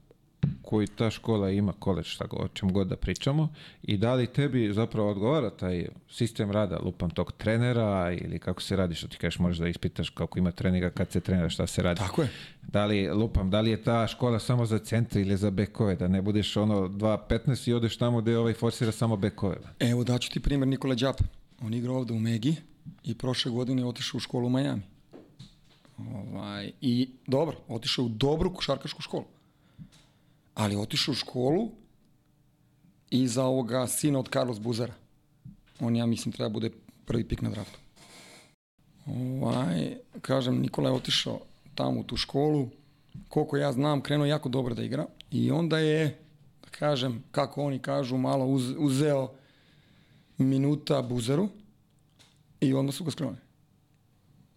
koji 0.61 0.87
ta 0.87 1.09
škola 1.09 1.49
ima, 1.49 1.73
koleđ, 1.79 2.05
šta 2.05 2.25
o 2.31 2.47
čem 2.47 2.73
god 2.73 2.87
da 2.87 2.95
pričamo, 2.95 3.47
i 3.83 3.97
da 3.97 4.13
li 4.13 4.27
tebi 4.27 4.73
zapravo 4.73 5.11
odgovara 5.11 5.49
taj 5.49 5.87
sistem 6.09 6.51
rada, 6.51 6.79
lupam 6.83 7.09
tog 7.09 7.31
trenera, 7.31 8.11
ili 8.11 8.39
kako 8.39 8.61
se 8.61 8.75
radi, 8.75 8.95
što 8.95 9.07
ti 9.07 9.17
kažeš, 9.17 9.39
možeš 9.39 9.57
da 9.57 9.67
ispitaš 9.67 10.09
kako 10.09 10.39
ima 10.39 10.51
treninga, 10.51 10.89
kad 10.89 11.11
se 11.11 11.19
trenira, 11.19 11.49
šta 11.49 11.67
se 11.67 11.83
radi. 11.83 11.99
Tako 11.99 12.21
je. 12.21 12.29
Da 12.61 12.85
li, 12.85 13.09
lupam, 13.09 13.49
da 13.49 13.61
li 13.61 13.71
je 13.71 13.83
ta 13.83 14.07
škola 14.07 14.39
samo 14.39 14.65
za 14.65 14.79
centre 14.79 15.21
ili 15.21 15.37
za 15.37 15.51
bekove, 15.51 15.95
da 15.95 16.07
ne 16.07 16.21
budeš 16.21 16.57
ono 16.57 16.87
2.15 16.87 17.69
i 17.69 17.73
odeš 17.73 17.97
tamo 17.97 18.21
gde 18.21 18.37
ovaj 18.37 18.53
forsira 18.53 18.91
samo 18.91 19.17
bekove. 19.17 19.57
Evo 19.79 20.03
daću 20.03 20.31
ti 20.31 20.39
primjer 20.39 20.67
Nikola 20.67 20.95
Đapa. 20.95 21.23
On 21.61 21.73
igra 21.73 21.91
ovde 21.91 22.13
u 22.13 22.19
Megi 22.19 22.55
i 23.03 23.17
prošle 23.17 23.51
godine 23.51 23.81
je 23.81 23.85
otišao 23.85 24.17
u 24.17 24.21
školu 24.21 24.47
u 24.47 24.49
Miami. 24.49 24.98
Ovaj, 25.99 26.71
I 26.81 27.09
dobro, 27.27 27.57
otišao 27.67 28.05
u 28.05 28.09
dobru 28.09 28.53
košarkašku 28.53 29.01
školu. 29.01 29.25
Ali 30.55 30.75
otišao 30.75 31.11
u 31.11 31.15
školu 31.15 31.71
i 33.09 33.27
za 33.27 33.45
ovoga 33.45 33.87
sina 33.87 34.19
od 34.19 34.29
Carlos 34.33 34.59
Buzara. 34.59 34.93
On, 35.79 35.95
ja 35.95 36.05
mislim, 36.05 36.31
treba 36.31 36.49
bude 36.49 36.71
prvi 37.05 37.23
pik 37.23 37.41
na 37.41 37.49
draftu. 37.49 37.79
Ovaj, 39.05 39.97
kažem, 40.21 40.61
Nikola 40.61 40.89
je 40.89 40.95
otišao 40.95 41.39
tamo 41.75 41.99
u 41.99 42.03
tu 42.03 42.17
školu. 42.17 42.69
Koliko 43.29 43.57
ja 43.57 43.71
znam, 43.71 44.01
krenuo 44.01 44.25
jako 44.25 44.49
dobro 44.49 44.75
da 44.75 44.83
igra. 44.83 45.05
I 45.31 45.51
onda 45.51 45.77
je, 45.77 46.19
da 46.63 46.69
kažem, 46.69 47.23
kako 47.31 47.63
oni 47.63 47.79
kažu, 47.79 48.17
malo 48.17 48.45
uz, 48.45 48.73
uzeo 48.77 49.31
minuta 50.37 51.01
Buzeru 51.01 51.49
i 52.61 52.73
odmah 52.73 52.95
su 52.95 53.03
ga 53.03 53.11
sklonili. 53.11 53.48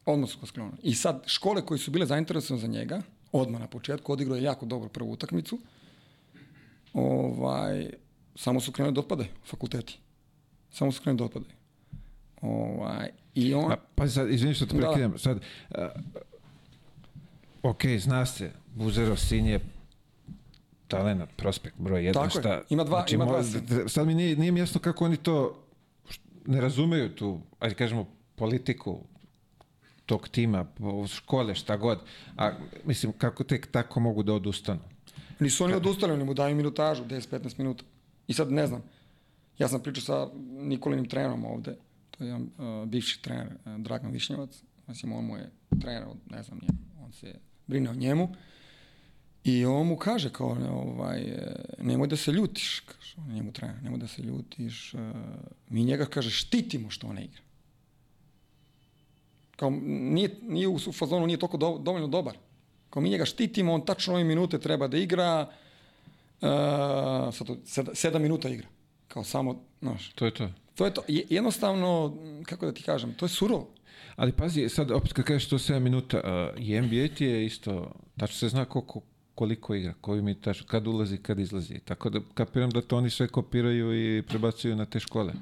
Odmah 0.07 0.31
su 0.31 0.39
ga 0.41 0.47
sklonili. 0.47 0.77
I 0.83 0.95
sad, 0.95 1.23
škole 1.27 1.63
koje 1.63 1.79
su 1.79 1.91
bile 1.91 2.07
zainteresovane 2.07 2.61
za 2.61 2.67
njega, 2.69 3.03
odmah 3.33 3.61
na 3.61 3.67
početku, 3.67 4.13
odigrao 4.13 4.37
je 4.37 4.43
jako 4.43 4.67
dobro 4.67 4.89
prvu 4.89 5.13
utakmicu, 5.13 5.59
ovaj, 6.93 7.91
samo 8.35 8.61
su 8.61 8.73
krenuli 8.73 8.95
da 8.95 9.01
otpadaju 9.01 9.29
fakulteti. 9.45 9.99
Samo 10.71 10.93
su 10.93 11.03
krenuli 11.03 11.19
da 11.19 11.25
otpadaju. 11.25 11.53
Ovaj, 12.43 13.11
I 13.35 13.55
on... 13.55 13.73
A, 13.73 13.77
pa 13.95 14.09
sad, 14.09 14.31
izvini 14.31 14.55
što 14.55 14.67
te 14.67 14.77
Da. 14.77 14.81
prekidam, 14.81 15.19
sad, 15.19 15.37
uh, 15.71 15.77
ok, 17.63 17.81
zna 17.99 18.27
se, 18.27 18.51
Buzerov 18.75 19.17
sin 19.17 19.47
je 19.47 19.61
talent, 20.89 21.31
prospekt, 21.37 21.77
broj 21.79 22.05
jedan, 22.05 22.23
Tako 22.23 22.39
je, 22.39 22.43
šta, 22.43 22.63
ima 22.69 22.85
dva- 22.85 23.05
ima 23.11 23.25
dva 23.25 23.39
mo- 23.39 23.45
sina. 23.45 23.61
d- 23.61 23.89
sad 23.89 24.07
mi 24.07 24.15
nije, 24.15 24.37
nije 24.37 24.55
jasno 24.55 24.81
kako 24.81 25.05
oni 25.05 25.17
to 25.17 25.63
ne 26.47 26.61
razumeju 26.61 27.15
tu, 27.15 27.41
ajde 27.59 27.75
kažemo, 27.75 28.07
politiku 28.37 29.01
tog 30.13 30.29
tima, 30.29 30.67
škole, 31.09 31.55
šta 31.55 31.77
god, 31.77 32.01
a 32.37 32.51
mislim, 32.85 33.13
kako 33.19 33.45
tek 33.45 33.71
tako 33.71 34.01
mogu 34.01 34.23
da 34.23 34.35
odustanu? 34.35 34.81
Nisu 35.41 35.65
oni 35.65 35.75
odustali, 35.75 36.13
oni 36.13 36.25
mu 36.25 36.35
daju 36.35 36.57
minutažu, 36.57 37.05
10-15 37.05 37.59
minuta. 37.59 37.85
I 38.29 38.33
sad 38.33 38.53
ne 38.53 38.67
znam, 38.67 38.83
ja 39.59 39.69
sam 39.69 39.81
pričao 39.83 40.03
sa 40.03 40.29
Nikolinim 40.53 41.09
trenerom 41.09 41.45
ovde, 41.45 41.77
to 42.11 42.25
je 42.25 42.29
jedan 42.29 42.43
uh, 42.43 42.89
bivši 42.89 43.23
trener, 43.23 43.49
uh, 43.65 43.79
Dragan 43.79 44.13
Višnjevac, 44.13 44.63
mislim, 44.87 45.13
on 45.13 45.25
mu 45.25 45.37
je 45.37 45.51
trener, 45.81 46.05
ne 46.31 46.43
znam, 46.43 46.59
njemu, 46.63 46.79
on 47.05 47.13
se 47.13 47.35
brine 47.67 47.91
o 47.91 47.95
njemu. 47.95 48.35
I 49.45 49.65
on 49.65 49.87
mu 49.87 49.97
kaže 49.97 50.31
kao, 50.33 50.55
ne, 50.55 50.71
ovaj, 50.71 51.21
e, 51.21 51.55
nemoj 51.79 52.09
da 52.09 52.17
se 52.17 52.33
ljutiš, 52.33 52.81
kaže, 52.81 53.15
on 53.19 53.35
njemu 53.35 53.53
trener, 53.53 53.83
nemoj 53.83 53.99
da 53.99 54.07
se 54.07 54.23
ljutiš. 54.23 54.95
Uh, 54.95 55.01
mi 55.69 55.85
njega, 55.85 56.07
kaže, 56.07 56.31
štitimo 56.31 56.91
što 56.91 57.07
on 57.07 57.15
ne 57.15 57.25
igra. 57.25 57.42
Kao, 59.63 59.71
nije, 59.85 60.31
nije 60.43 60.69
u, 60.69 60.79
fazonu, 60.79 61.27
nije 61.27 61.37
toliko 61.39 61.57
do, 61.57 61.79
dovoljno 61.79 62.09
dobar. 62.09 62.35
Kao 62.91 63.03
mi 63.03 63.11
njega 63.11 63.25
štitimo, 63.25 63.73
on 63.75 63.81
tačno 63.83 64.15
ove 64.15 64.25
minute 64.25 64.59
treba 64.59 64.89
da 64.89 64.97
igra, 64.97 65.47
uh, 66.41 66.49
sad 67.33 67.47
to, 67.47 67.57
sedam, 67.95 68.23
minuta 68.23 68.49
igra. 68.49 68.67
Kao 69.09 69.25
samo, 69.25 69.55
znaš, 69.81 70.09
To 70.09 70.25
je 70.25 70.35
to. 70.35 70.49
to 70.75 70.85
je 70.85 70.95
to. 70.95 71.03
Je- 71.09 71.27
Jednostavno, 71.31 72.17
kako 72.43 72.67
da 72.67 72.73
ti 72.73 72.83
kažem, 72.83 73.15
to 73.15 73.25
je 73.25 73.29
surovo. 73.29 73.69
Ali 74.17 74.33
pazi, 74.33 74.69
sad 74.69 74.91
opet 74.91 75.13
kad 75.13 75.25
kažeš 75.25 75.49
to 75.49 75.59
7 75.59 75.79
minuta, 75.79 76.21
uh, 76.55 76.63
i 76.63 76.81
NBA 76.81 77.15
ti 77.17 77.25
je 77.25 77.47
isto, 77.47 77.93
tačno 78.17 78.37
se 78.37 78.49
zna 78.49 78.65
koliko, 78.65 79.01
koliko 79.35 79.75
igra, 79.75 79.95
koji 80.01 80.23
mi 80.23 80.35
tačno, 80.35 80.67
kad 80.67 80.87
ulazi, 80.87 81.17
kad 81.17 81.39
izlazi. 81.39 81.79
Tako 81.79 82.11
da 82.11 82.21
kapiram 82.35 82.71
da 82.71 82.83
to 82.83 82.97
oni 82.97 83.11
sve 83.11 83.29
kopiraju 83.29 83.95
i 84.19 84.23
prebacuju 84.23 84.77
na 84.77 84.85
te 84.85 85.01
škole. 85.01 85.33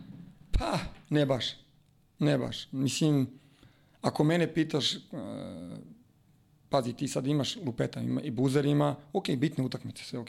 Pa, 0.52 0.78
ne 1.10 1.26
baš. 1.26 1.44
Ne 2.18 2.38
baš. 2.38 2.68
Mislim, 2.72 3.39
ako 4.02 4.24
mene 4.24 4.54
pitaš, 4.54 4.94
uh, 4.94 5.00
pazi, 6.68 6.92
ti 6.92 7.08
sad 7.08 7.26
imaš 7.26 7.56
lupeta, 7.56 8.00
ima, 8.00 8.22
i 8.22 8.30
buzer 8.30 8.66
ima, 8.66 8.96
ok, 9.12 9.30
bitne 9.36 9.64
utakmice, 9.64 10.04
sve 10.04 10.18
ok. 10.18 10.28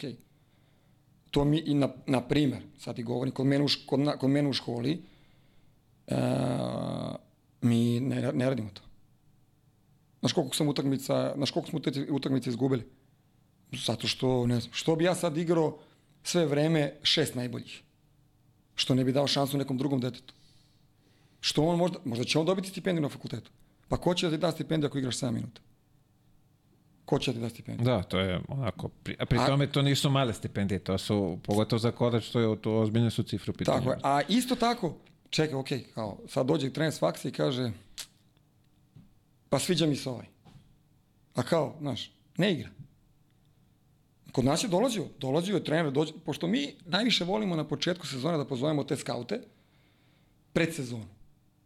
To 1.32 1.46
mi, 1.46 1.58
i 1.58 1.74
na, 1.74 1.90
na 2.08 2.22
primer, 2.28 2.64
sad 2.80 2.96
ti 2.96 3.04
govorim, 3.04 3.34
kod 3.34 3.46
mene 3.46 3.64
u, 3.64 3.68
kod, 3.86 4.00
kod 4.20 4.30
mene 4.30 4.50
u 4.50 4.54
školi, 4.54 5.02
uh, 6.08 6.18
mi 7.62 8.00
ne, 8.00 8.32
ne 8.34 8.50
radimo 8.50 8.70
to. 8.74 8.82
Znaš 10.20 10.34
koliko 10.34 10.56
sam 10.56 10.68
utakmica, 10.68 11.34
znaš 11.36 11.52
koliko 11.52 11.70
smo 11.70 11.80
utakmice 12.10 12.50
izgubili? 12.50 12.84
Zato 13.72 14.08
što, 14.08 14.48
ne 14.48 14.60
znam, 14.60 14.74
što 14.74 14.96
bi 14.96 15.04
ja 15.04 15.16
sad 15.16 15.38
igrao 15.38 15.78
sve 16.24 16.46
vreme 16.46 16.94
šest 17.04 17.36
najboljih? 17.36 17.82
Što 18.76 18.96
ne 18.96 19.04
bi 19.04 19.12
dao 19.12 19.28
šansu 19.28 19.58
nekom 19.58 19.78
drugom 19.78 20.00
detetu? 20.00 20.34
Što 21.40 21.64
on 21.64 21.78
možda, 21.78 22.00
možda 22.06 22.26
će 22.26 22.40
on 22.40 22.46
dobiti 22.46 22.70
stipendiju 22.70 23.02
na 23.02 23.10
fakultetu. 23.10 23.52
Pa 23.92 23.98
ko 23.98 24.14
će 24.14 24.30
da 24.30 24.32
ti 24.32 24.42
da 24.42 24.52
stipendiju 24.52 24.88
ako 24.88 24.98
igraš 24.98 25.18
7 25.18 25.32
minuta? 25.32 25.62
Ko 27.06 27.20
će 27.20 27.32
da 27.32 27.38
ti 27.38 27.42
da 27.42 27.50
stipendiju? 27.50 27.86
Da, 27.86 28.04
to 28.04 28.20
je 28.20 28.40
onako, 28.48 28.88
pri, 28.88 29.16
a 29.20 29.26
pri 29.26 29.40
A- 29.40 29.46
tome 29.46 29.68
to 29.68 29.82
nisu 29.82 30.10
male 30.10 30.34
stipendije, 30.34 30.80
to 30.80 30.98
su, 30.98 31.38
pogotovo 31.44 31.80
za 31.80 31.92
koleđ, 31.92 32.32
to 32.32 32.40
je, 32.40 32.62
to 32.62 32.80
ozbiljne 32.80 33.12
su 33.12 33.24
cifre 33.24 33.52
u 33.52 33.54
pitanju. 33.54 33.78
Tako 33.78 33.92
je. 33.92 34.00
A 34.04 34.22
isto 34.28 34.56
tako, 34.56 34.96
čekaj, 35.30 35.56
ok, 35.56 35.68
kao, 35.96 36.18
sad 36.28 36.46
dođe 36.46 36.70
trener 36.74 36.94
s 36.94 37.00
faksa 37.00 37.28
i 37.28 37.32
kaže, 37.32 37.72
pa 39.50 39.60
sviđa 39.60 39.86
mi 39.86 39.96
se 39.96 40.10
ovaj. 40.10 40.26
A 41.36 41.44
kao, 41.44 41.76
znaš, 41.82 42.12
ne 42.38 42.54
igra. 42.54 42.70
Kod 44.32 44.46
nas 44.46 44.64
je 44.64 44.68
dolazio, 44.68 45.06
dolazio 45.20 45.56
je 45.56 45.64
trener, 45.64 45.92
dođe, 45.92 46.14
pošto 46.26 46.48
mi 46.48 46.76
najviše 46.86 47.24
volimo 47.24 47.56
na 47.56 47.68
početku 47.68 48.08
sezone 48.08 48.38
da 48.38 48.46
pozovemo 48.46 48.84
te 48.84 48.96
skaute 48.98 49.42
pred 50.54 50.76
sezonu. 50.76 51.21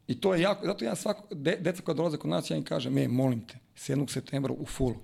I 0.07 0.19
to 0.21 0.33
je 0.33 0.41
jako, 0.41 0.65
zato 0.65 0.85
ja 0.85 0.95
svako, 0.95 1.35
de, 1.35 1.57
deca 1.61 1.81
koja 1.81 1.95
dolaze 1.95 2.17
kod 2.17 2.29
nas, 2.29 2.49
ja 2.49 2.57
im 2.57 2.63
kažem, 2.63 2.93
me, 2.93 3.07
molim 3.07 3.47
te, 3.47 3.57
7. 3.75 4.09
septembra 4.09 4.53
u 4.53 4.65
fullu. 4.65 4.95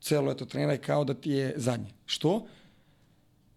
Celo 0.00 0.32
eto 0.32 0.44
treniraj 0.44 0.78
kao 0.78 1.04
da 1.04 1.14
ti 1.14 1.30
je 1.30 1.52
zadnje. 1.56 1.90
Što? 2.06 2.46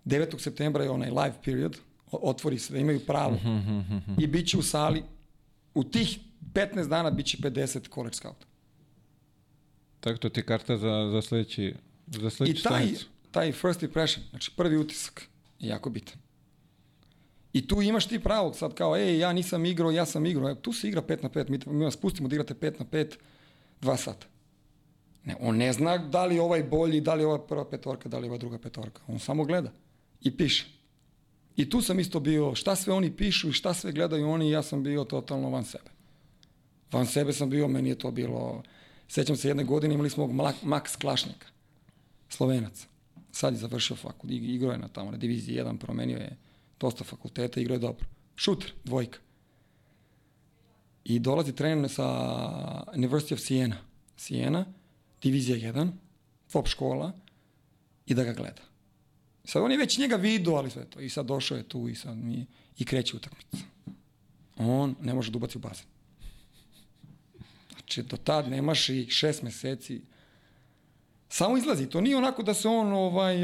9. 0.05 0.39
septembra 0.39 0.83
je 0.83 0.89
onaj 0.89 1.09
live 1.09 1.33
period, 1.45 1.77
otvori 2.11 2.59
se 2.59 2.73
da 2.73 2.79
imaju 2.79 2.99
pravo. 3.05 3.39
I 4.19 4.27
bit 4.27 4.47
će 4.47 4.57
u 4.57 4.61
sali, 4.61 5.03
u 5.73 5.83
tih 5.83 6.19
15 6.53 6.87
dana 6.87 7.11
bit 7.11 7.25
će 7.25 7.37
50 7.37 7.93
college 7.93 8.15
scouta. 8.15 8.45
Tako 9.99 10.17
to 10.17 10.29
ti 10.29 10.39
je 10.39 10.45
karta 10.45 10.77
za, 10.77 11.09
za 11.11 11.21
sledeći, 11.21 11.75
za 12.07 12.27
I 12.27 12.31
sledeću 12.31 12.63
taj, 12.63 12.81
stanicu. 12.81 13.07
taj 13.31 13.51
first 13.51 13.83
impression, 13.83 14.25
znači 14.29 14.51
prvi 14.55 14.77
utisak 14.77 15.27
je 15.59 15.69
jako 15.69 15.89
bitan. 15.89 16.17
I 17.53 17.67
tu 17.67 17.81
imaš 17.81 18.07
ti 18.07 18.19
pravo 18.19 18.53
sad 18.53 18.73
kao, 18.73 18.97
ej, 18.97 19.19
ja 19.19 19.33
nisam 19.33 19.65
igrao, 19.65 19.91
ja 19.91 20.05
sam 20.05 20.25
igrao. 20.25 20.49
E, 20.49 20.55
tu 20.55 20.73
se 20.73 20.87
igra 20.87 21.01
5 21.01 21.23
na 21.23 21.29
5, 21.29 21.49
mi, 21.49 21.59
mi 21.73 21.85
vas 21.85 21.97
pustimo 21.97 22.27
da 22.27 22.35
igrate 22.35 22.53
5 22.53 22.79
na 22.79 22.85
5, 22.85 23.15
2 23.81 23.97
sata. 23.97 24.27
Ne, 25.25 25.35
on 25.39 25.57
ne 25.57 25.73
zna 25.73 25.97
da 25.97 26.25
li 26.25 26.35
je 26.35 26.41
ovaj 26.41 26.63
bolji, 26.63 27.01
da 27.01 27.13
li 27.13 27.21
je 27.21 27.27
ova 27.27 27.45
prva 27.45 27.69
petorka, 27.69 28.09
da 28.09 28.17
li 28.17 28.25
je 28.25 28.29
ova 28.29 28.37
druga 28.37 28.57
petorka. 28.57 29.01
On 29.07 29.19
samo 29.19 29.45
gleda 29.45 29.71
i 30.21 30.37
piše. 30.37 30.65
I 31.55 31.69
tu 31.69 31.81
sam 31.81 31.99
isto 31.99 32.19
bio, 32.19 32.55
šta 32.55 32.75
sve 32.75 32.93
oni 32.93 33.11
pišu 33.11 33.49
i 33.49 33.53
šta 33.53 33.73
sve 33.73 33.91
gledaju 33.91 34.29
oni, 34.29 34.51
ja 34.51 34.63
sam 34.63 34.83
bio 34.83 35.03
totalno 35.03 35.49
van 35.49 35.65
sebe. 35.65 35.89
Van 36.91 37.05
sebe 37.05 37.33
sam 37.33 37.49
bio, 37.49 37.67
meni 37.67 37.89
je 37.89 37.97
to 37.97 38.11
bilo... 38.11 38.63
Sećam 39.07 39.35
se 39.35 39.47
jedne 39.47 39.63
godine 39.63 39.93
imali 39.93 40.09
smo 40.09 40.27
Max 40.63 40.97
Klašnjaka, 41.01 41.47
Slovenac. 42.29 42.87
Sad 43.31 43.53
je 43.53 43.59
završio 43.59 43.95
fakult, 43.95 44.31
ig- 44.31 44.55
igrao 44.55 44.71
je 44.71 44.77
na 44.77 44.87
tamo 44.87 45.11
na 45.11 45.17
diviziji 45.17 45.57
1, 45.57 45.77
promenio 45.77 46.17
je 46.17 46.37
dosta 46.83 47.03
fakulteta, 47.03 47.59
igrao 47.59 47.75
je 47.75 47.79
dobro. 47.79 48.05
Šuter, 48.35 48.73
dvojka. 48.83 49.19
I 51.03 51.19
dolazi 51.19 51.55
trener 51.55 51.89
sa 51.91 52.07
University 52.95 53.33
of 53.33 53.39
Siena. 53.39 53.77
Siena, 54.17 54.65
divizija 55.21 55.57
1, 55.57 55.91
top 56.51 56.67
škola, 56.67 57.11
i 58.05 58.13
da 58.13 58.23
ga 58.23 58.33
gleda. 58.33 58.61
Sad 59.45 59.63
on 59.63 59.71
je 59.71 59.77
već 59.77 59.97
njega 59.97 60.15
vidio, 60.15 60.55
ali 60.55 60.71
sve 60.71 60.85
to. 60.85 60.99
I 60.99 61.09
sad 61.09 61.25
došao 61.25 61.57
je 61.57 61.67
tu 61.67 61.87
i 61.89 61.95
sad 61.95 62.17
mi, 62.17 62.45
i 62.77 62.85
kreće 62.85 63.15
utakmica. 63.17 63.57
On 64.57 64.95
ne 65.01 65.13
može 65.13 65.31
da 65.31 65.37
ubaci 65.37 65.57
u 65.57 65.61
bazen. 65.61 65.85
Znači, 67.71 68.03
do 68.03 68.17
tad 68.17 68.49
nemaš 68.49 68.89
i 68.89 69.07
šest 69.09 69.41
meseci 69.43 70.01
Samo 71.33 71.57
izlazi. 71.57 71.89
To 71.89 72.01
nije 72.01 72.17
onako 72.17 72.43
da 72.43 72.53
se 72.53 72.67
on 72.67 72.93
ovaj, 72.93 73.37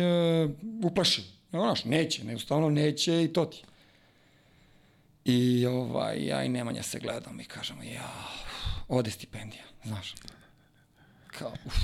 uh, 0.43 0.51
uplaši. 0.83 1.23
Onaš, 1.51 1.85
neće, 1.85 2.21
jednostavno 2.21 2.69
neće 2.69 3.23
i 3.23 3.33
to 3.33 3.45
ti. 3.45 3.63
I 5.25 5.65
ovaj, 5.65 6.25
ja 6.25 6.43
i 6.43 6.49
Nemanja 6.49 6.83
se 6.83 6.99
gledamo 6.99 7.41
i 7.41 7.45
kažemo, 7.45 7.83
ja, 7.83 8.13
ode 8.87 9.11
stipendija, 9.11 9.63
znaš. 9.83 10.15
Kao, 11.27 11.53
uf. 11.65 11.75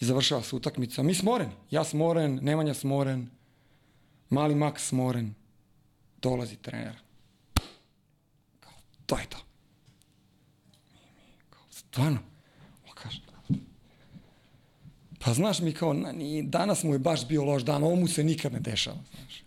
I 0.00 0.04
završava 0.04 0.42
se 0.42 0.56
utakmica. 0.56 1.02
Mi 1.02 1.14
smoreni. 1.14 1.52
Ja 1.70 1.84
smoren, 1.84 2.38
Nemanja 2.42 2.74
smoren, 2.74 3.30
mali 4.30 4.54
Max 4.54 4.78
smoren. 4.78 5.34
Dolazi 6.22 6.56
trener. 6.56 6.96
Kao, 8.60 8.72
to 9.06 9.18
je 9.18 9.26
to. 9.28 9.38
Stvarno? 11.70 12.18
Pa 15.18 15.34
znaš 15.34 15.60
mi 15.60 15.72
kao, 15.72 15.92
na, 15.92 16.12
ni, 16.12 16.42
danas 16.42 16.82
mu 16.82 16.92
je 16.92 16.98
baš 16.98 17.28
bio 17.28 17.44
loš 17.44 17.62
dan, 17.62 17.82
ovo 17.82 17.96
mu 17.96 18.08
se 18.08 18.24
nikad 18.24 18.52
ne 18.52 18.60
dešava, 18.60 18.98
znaš. 19.14 19.42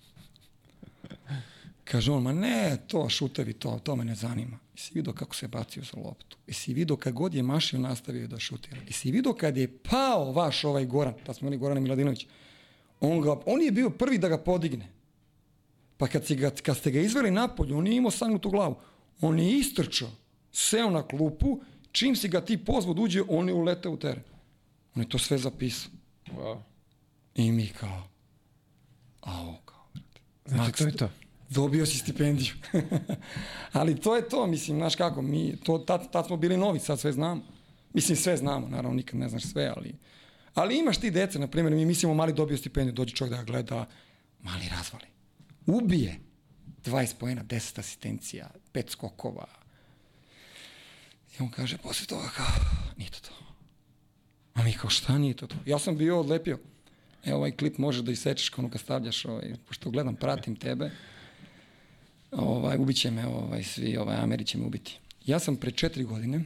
Kaže 1.84 2.12
on, 2.12 2.23
ma 2.23 2.34
ne, 2.34 2.77
to 2.88 3.10
šutevi, 3.10 3.53
to, 3.53 3.79
to 3.84 3.95
me 3.95 4.05
ne 4.05 4.15
zanima. 4.15 4.60
I 4.75 4.79
si 4.79 4.91
vidio 4.93 5.13
kako 5.13 5.36
se 5.36 5.47
bacio 5.47 5.84
za 5.84 6.01
loptu. 6.01 6.38
I 6.47 6.53
si 6.53 6.73
vidio 6.73 6.95
kad 6.95 7.13
god 7.13 7.34
je 7.34 7.43
mašio 7.43 7.79
nastavio 7.79 8.27
da 8.27 8.39
šutira. 8.39 8.77
I 8.89 8.93
si 8.93 9.12
vidio 9.12 9.34
kad 9.34 9.57
je 9.57 9.77
pao 9.77 10.31
vaš 10.31 10.63
ovaj 10.63 10.86
Goran, 10.86 11.13
ta 11.25 11.34
smo 11.34 11.57
Goran 11.57 11.84
Miladinović, 11.84 12.25
on, 13.01 13.21
ga, 13.21 13.36
on 13.45 13.62
je 13.62 13.71
bio 13.71 13.89
prvi 13.89 14.17
da 14.17 14.29
ga 14.29 14.38
podigne. 14.38 14.88
Pa 15.97 16.07
kad, 16.07 16.25
si 16.25 16.36
ga, 16.36 16.49
kad 16.63 16.77
ste 16.77 16.91
ga 16.91 16.99
izveli 16.99 17.31
napolju, 17.31 17.77
on 17.77 17.84
nije 17.84 17.97
imao 17.97 18.12
sagnutu 18.12 18.49
glavu. 18.49 18.75
On 19.21 19.39
je 19.39 19.60
istrčao, 19.60 20.10
seo 20.51 20.89
na 20.89 21.07
klupu, 21.07 21.60
čim 21.91 22.15
si 22.15 22.29
ga 22.29 22.41
ti 22.41 22.57
pozvod 22.57 22.95
da 22.95 23.01
uđe, 23.01 23.21
on 23.27 23.47
je 23.47 23.53
uletao 23.53 23.91
u 23.91 23.97
teren. 23.97 24.23
On 24.95 25.01
je 25.01 25.10
to 25.10 25.17
sve 25.17 25.38
zapisao. 25.38 25.91
Wow. 26.27 26.62
I 27.36 27.51
mi 27.51 27.67
kao, 27.67 28.04
ao, 29.21 29.56
kao, 29.65 29.88
brate. 29.93 30.21
Znači, 30.45 30.77
to 30.77 30.86
je 30.86 30.95
to. 30.95 31.10
Dobio 31.49 31.86
si 31.86 31.97
stipendiju. 31.97 32.54
Ali 33.73 33.99
to 33.99 34.15
je 34.15 34.30
to, 34.30 34.47
mislim, 34.47 34.77
znaš 34.77 34.95
kako, 34.95 35.21
mi, 35.21 35.58
to, 35.63 35.77
tad, 35.77 36.12
tad 36.12 36.27
smo 36.27 36.38
bili 36.38 36.58
novi, 36.58 36.80
sad 36.80 36.99
sve 36.99 37.12
znamo. 37.12 37.41
Mislim, 37.93 38.17
sve 38.17 38.38
znamo, 38.38 38.67
naravno, 38.67 38.93
nikad 38.95 39.19
ne 39.19 39.30
znaš 39.30 39.43
sve, 39.43 39.73
ali... 39.77 39.95
Ali 40.54 40.80
imaš 40.80 40.97
ti 40.97 41.12
dece, 41.12 41.39
na 41.39 41.47
primjer, 41.47 41.73
mi 41.73 41.86
mislimo 41.86 42.13
mali 42.13 42.34
dobio 42.34 42.58
stipendiju, 42.58 42.93
dođe 42.93 43.15
čovjek 43.15 43.32
da 43.32 43.38
ga 43.38 43.43
gleda, 43.43 43.86
mali 44.39 44.69
razvali. 44.69 45.06
Ubije 45.65 46.19
20 46.86 47.13
pojena, 47.19 47.43
10 47.43 47.80
asistencija, 47.80 48.49
5 48.73 48.89
skokova. 48.89 49.45
I 51.39 51.43
on 51.43 51.49
kaže, 51.49 51.77
posle 51.77 52.08
toga 52.08 52.30
kao, 52.36 52.45
nije 52.97 53.10
to 53.10 53.19
to. 53.19 53.50
A 54.53 54.63
mi 54.63 54.73
kao, 54.73 54.89
šta 54.89 55.17
nije 55.17 55.33
to 55.33 55.47
to? 55.47 55.55
Ja 55.65 55.79
sam 55.79 55.97
bio 55.97 56.19
odlepio. 56.19 56.59
Evo 57.25 57.37
ovaj 57.37 57.51
klip 57.51 57.77
može 57.77 58.03
da 58.03 58.11
isečeš 58.11 58.51
ono 58.57 58.69
kad 58.69 58.81
stavljaš, 58.81 59.25
ovaj, 59.25 59.53
pošto 59.67 59.89
gledam, 59.89 60.15
pratim 60.15 60.55
tebe. 60.55 60.91
Ovaj, 62.31 62.77
ubiće 62.77 63.11
me 63.11 63.27
ovaj, 63.27 63.63
svi, 63.63 63.97
ovaj, 63.97 64.15
Ameri 64.15 64.45
će 64.45 64.57
me 64.57 64.65
ubiti. 64.65 64.99
Ja 65.25 65.39
sam 65.39 65.55
pre 65.55 65.71
četiri 65.71 66.03
godine 66.03 66.43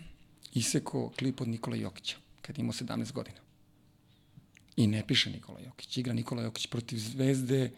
isekao 0.53 1.11
klip 1.19 1.41
od 1.41 1.47
Nikola 1.47 1.75
Jokića, 1.75 2.17
kad 2.41 2.59
imao 2.59 2.73
17 2.73 3.11
godina. 3.11 3.37
I 4.77 4.87
ne 4.87 5.07
piše 5.07 5.29
Nikola 5.29 5.59
Jokić. 5.59 5.97
Igra 5.97 6.13
Nikola 6.13 6.43
Jokić 6.43 6.67
protiv 6.67 6.97
Zvezde 6.97 7.71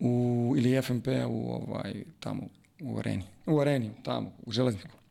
u, 0.00 0.54
ili 0.56 0.82
FNP-a 0.82 1.26
u, 1.26 1.50
ovaj, 1.50 2.04
tamo, 2.20 2.48
u 2.80 2.98
areni. 2.98 3.24
U 3.46 3.60
areni, 3.60 3.90
tamo, 4.02 4.32
u 4.46 4.52
železniku. 4.52 5.03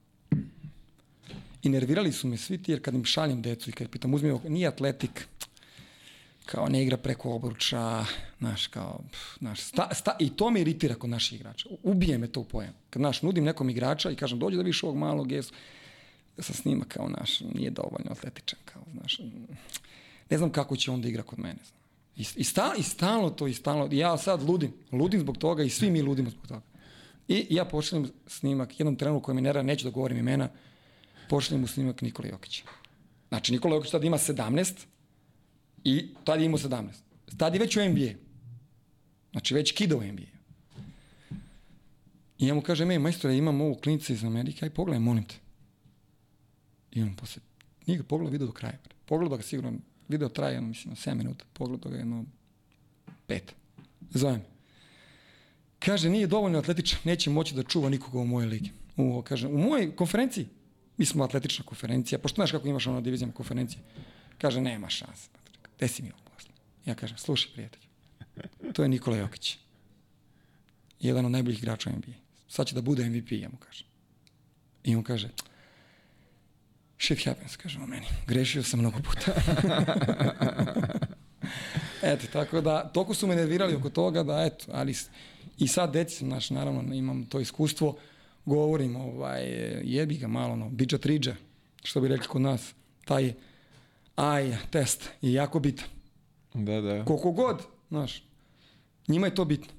I 1.64 1.70
nervirali 1.70 2.12
su 2.12 2.28
me 2.28 2.38
svi 2.38 2.64
ti, 2.64 2.72
jer 2.72 2.82
kad 2.82 2.94
im 2.94 3.06
šaljem 3.06 3.42
decu 3.42 3.70
i 3.70 3.74
kad 3.74 3.90
pitam, 3.90 4.14
uzmi 4.14 4.30
ovo, 4.30 4.50
nije 4.50 4.68
atletik, 4.68 5.28
kao 6.46 6.70
ne 6.70 6.84
igra 6.84 6.98
preko 6.98 7.32
obruča, 7.34 8.06
znaš, 8.40 8.68
kao, 8.68 9.00
pff, 9.12 9.38
znaš, 9.40 9.60
sta, 9.62 9.90
sta, 9.94 10.16
i 10.20 10.30
to 10.30 10.50
me 10.52 10.62
iritira 10.62 10.96
kod 10.96 11.10
naših 11.10 11.40
igrača. 11.40 11.70
Ubije 11.84 12.18
me 12.18 12.28
to 12.28 12.40
u 12.40 12.44
pojam. 12.44 12.74
Kad, 12.90 13.00
znaš, 13.00 13.22
nudim 13.22 13.44
nekom 13.44 13.70
igrača 13.70 14.12
i 14.12 14.16
kažem, 14.16 14.40
dođi 14.40 14.58
da 14.58 14.64
viš 14.64 14.84
ovog 14.84 14.98
malog 14.98 15.28
gesu, 15.28 15.54
sam 16.40 16.56
snima 16.56 16.86
kao, 16.86 17.10
naš, 17.10 17.40
nije 17.40 17.70
dovoljno 17.70 18.12
atletičan, 18.12 18.60
kao, 18.66 18.84
znaš, 18.94 19.20
ne 20.30 20.38
znam 20.38 20.50
kako 20.50 20.76
će 20.76 20.92
on 20.92 21.02
da 21.02 21.08
igra 21.08 21.24
kod 21.24 21.40
mene, 21.40 21.60
znaš. 21.64 21.84
I, 22.16 22.42
i, 22.42 22.44
sta, 22.44 22.74
I 22.78 22.84
stalno 22.84 23.30
to, 23.30 23.48
i 23.48 23.54
stalno, 23.54 23.90
ja 23.92 24.18
sad 24.18 24.44
ludim, 24.44 24.74
ludim 24.92 25.20
zbog 25.20 25.38
toga 25.38 25.64
i 25.64 25.70
svi 25.70 25.92
mi 25.92 26.02
ludimo 26.02 26.30
zbog 26.30 26.48
toga. 26.48 26.62
I 27.28 27.48
ja 27.50 27.66
pošaljem 27.66 28.10
snimak 28.28 28.80
jednom 28.80 28.96
treneru 28.96 29.22
koji 29.22 29.36
mi 29.36 29.42
ne 29.42 29.54
rada, 29.54 29.64
neću 29.64 29.84
da 29.84 29.92
govorim 29.92 30.18
imena, 30.18 30.50
pošaljem 31.30 31.62
mu 31.62 31.68
snimak 31.68 32.02
Nikola 32.02 32.30
Jokića. 32.30 32.64
Znači, 33.30 33.52
Nikola 33.52 33.76
Jokić 33.76 33.92
tada 33.92 34.06
ima 34.06 34.18
17, 34.18 34.86
I 35.84 36.08
tad 36.24 36.40
je 36.40 36.46
imao 36.46 36.58
17. 36.58 36.88
Tad 37.38 37.54
je 37.54 37.60
već 37.60 37.78
u 37.78 37.90
NBA. 37.90 38.12
Znači 39.32 39.54
već 39.54 39.72
kida 39.72 39.98
u 39.98 40.04
NBA. 40.04 40.34
I 42.40 42.48
ja 42.48 42.54
mu 42.54 42.62
kažem, 42.62 42.92
ej, 42.92 43.00
majstore, 43.00 43.38
imam 43.38 43.62
ovu 43.62 43.76
klinice 43.76 44.14
iz 44.14 44.24
Amerike, 44.24 44.66
aj 44.66 44.70
pogledaj, 44.70 45.00
molim 45.00 45.24
te. 45.24 45.36
I 46.92 47.02
on 47.02 47.16
posle, 47.16 47.42
nije 47.88 47.98
ga 47.98 48.04
pogledao 48.04 48.32
video 48.32 48.48
do 48.48 48.54
kraja. 48.54 48.78
Pogledao 49.06 49.38
ga 49.38 49.44
sigurno, 49.44 49.74
video 50.08 50.30
traje, 50.30 50.62
mislim, 50.62 50.96
7 50.96 51.14
minuta. 51.14 51.46
Pogledao 51.54 51.92
ga 51.92 51.98
jedno 51.98 52.26
5. 53.28 53.40
Zovem. 54.10 54.42
Kaže, 55.80 56.10
nije 56.10 56.28
dovoljno 56.28 56.60
atletičan, 56.60 57.00
neće 57.04 57.30
moći 57.30 57.56
da 57.56 57.64
čuva 57.64 57.90
nikoga 57.90 58.20
u 58.20 58.26
mojoj 58.26 58.48
ligi. 58.48 58.72
U, 58.98 59.22
kaže, 59.22 59.48
u 59.48 59.58
mojoj 59.58 59.96
konferenciji, 59.96 60.48
mi 60.98 61.06
smo 61.06 61.24
atletična 61.24 61.66
konferencija, 61.66 62.20
pošto 62.20 62.36
znaš 62.36 62.52
kako 62.52 62.68
imaš 62.68 62.88
ono 62.88 63.02
divizijama 63.02 63.34
konferencije, 63.34 63.82
kaže, 64.38 64.62
nema 64.62 64.90
šanse. 64.90 65.30
Gde 65.78 65.88
si 65.88 66.04
mi 66.04 66.12
ovo 66.12 66.22
posle? 66.36 66.52
Ja 66.86 66.96
kažem, 66.96 67.18
slušaj 67.18 67.52
prijatelju, 67.54 67.84
to 68.74 68.84
je 68.84 68.90
Nikola 68.90 69.18
Jokić. 69.18 69.58
Jedan 71.00 71.26
od 71.26 71.32
najboljih 71.32 71.60
igrača 71.60 71.90
u 71.90 71.94
NBA. 71.94 72.14
Sad 72.48 72.68
će 72.68 72.76
da 72.76 72.82
bude 72.82 73.10
MVP, 73.10 73.32
ja 73.32 73.50
mu 73.50 73.58
kažem. 73.58 73.88
I 74.84 74.96
on 74.96 75.04
kaže, 75.04 75.30
shit 77.00 77.26
happens, 77.26 77.56
kaže 77.56 77.80
on 77.80 77.90
meni. 77.90 78.06
Grešio 78.28 78.64
sam 78.64 78.80
mnogo 78.80 79.00
puta. 79.00 79.32
eto, 82.14 82.28
tako 82.34 82.62
da, 82.62 82.90
toliko 82.94 83.14
su 83.14 83.28
me 83.28 83.36
nervirali 83.36 83.76
oko 83.76 83.90
toga 83.90 84.24
da, 84.24 84.44
eto, 84.44 84.66
ali 84.72 84.96
i 85.58 85.68
sad 85.68 85.94
deci 85.94 86.16
sam, 86.16 86.30
naš, 86.30 86.50
naravno, 86.50 86.94
imam 86.94 87.26
to 87.26 87.40
iskustvo, 87.40 87.98
govorim, 88.46 88.96
ovaj, 88.96 89.44
jebi 89.84 90.18
ga 90.18 90.28
malo, 90.28 90.56
no, 90.56 90.70
biđa 90.70 90.98
triđa, 90.98 91.36
što 91.84 92.02
bi 92.02 92.08
rekli 92.08 92.28
kod 92.28 92.42
nas, 92.42 92.74
taj 93.06 93.34
aj 94.16 94.58
test 94.72 95.10
je 95.22 95.34
jako 95.34 95.60
bitan. 95.60 95.88
Da, 96.54 96.82
da. 96.82 97.06
Koliko 97.06 97.32
god, 97.32 97.62
znaš, 97.90 98.24
njima 99.08 99.28
je 99.28 99.36
to 99.36 99.46
bitno. 99.46 99.74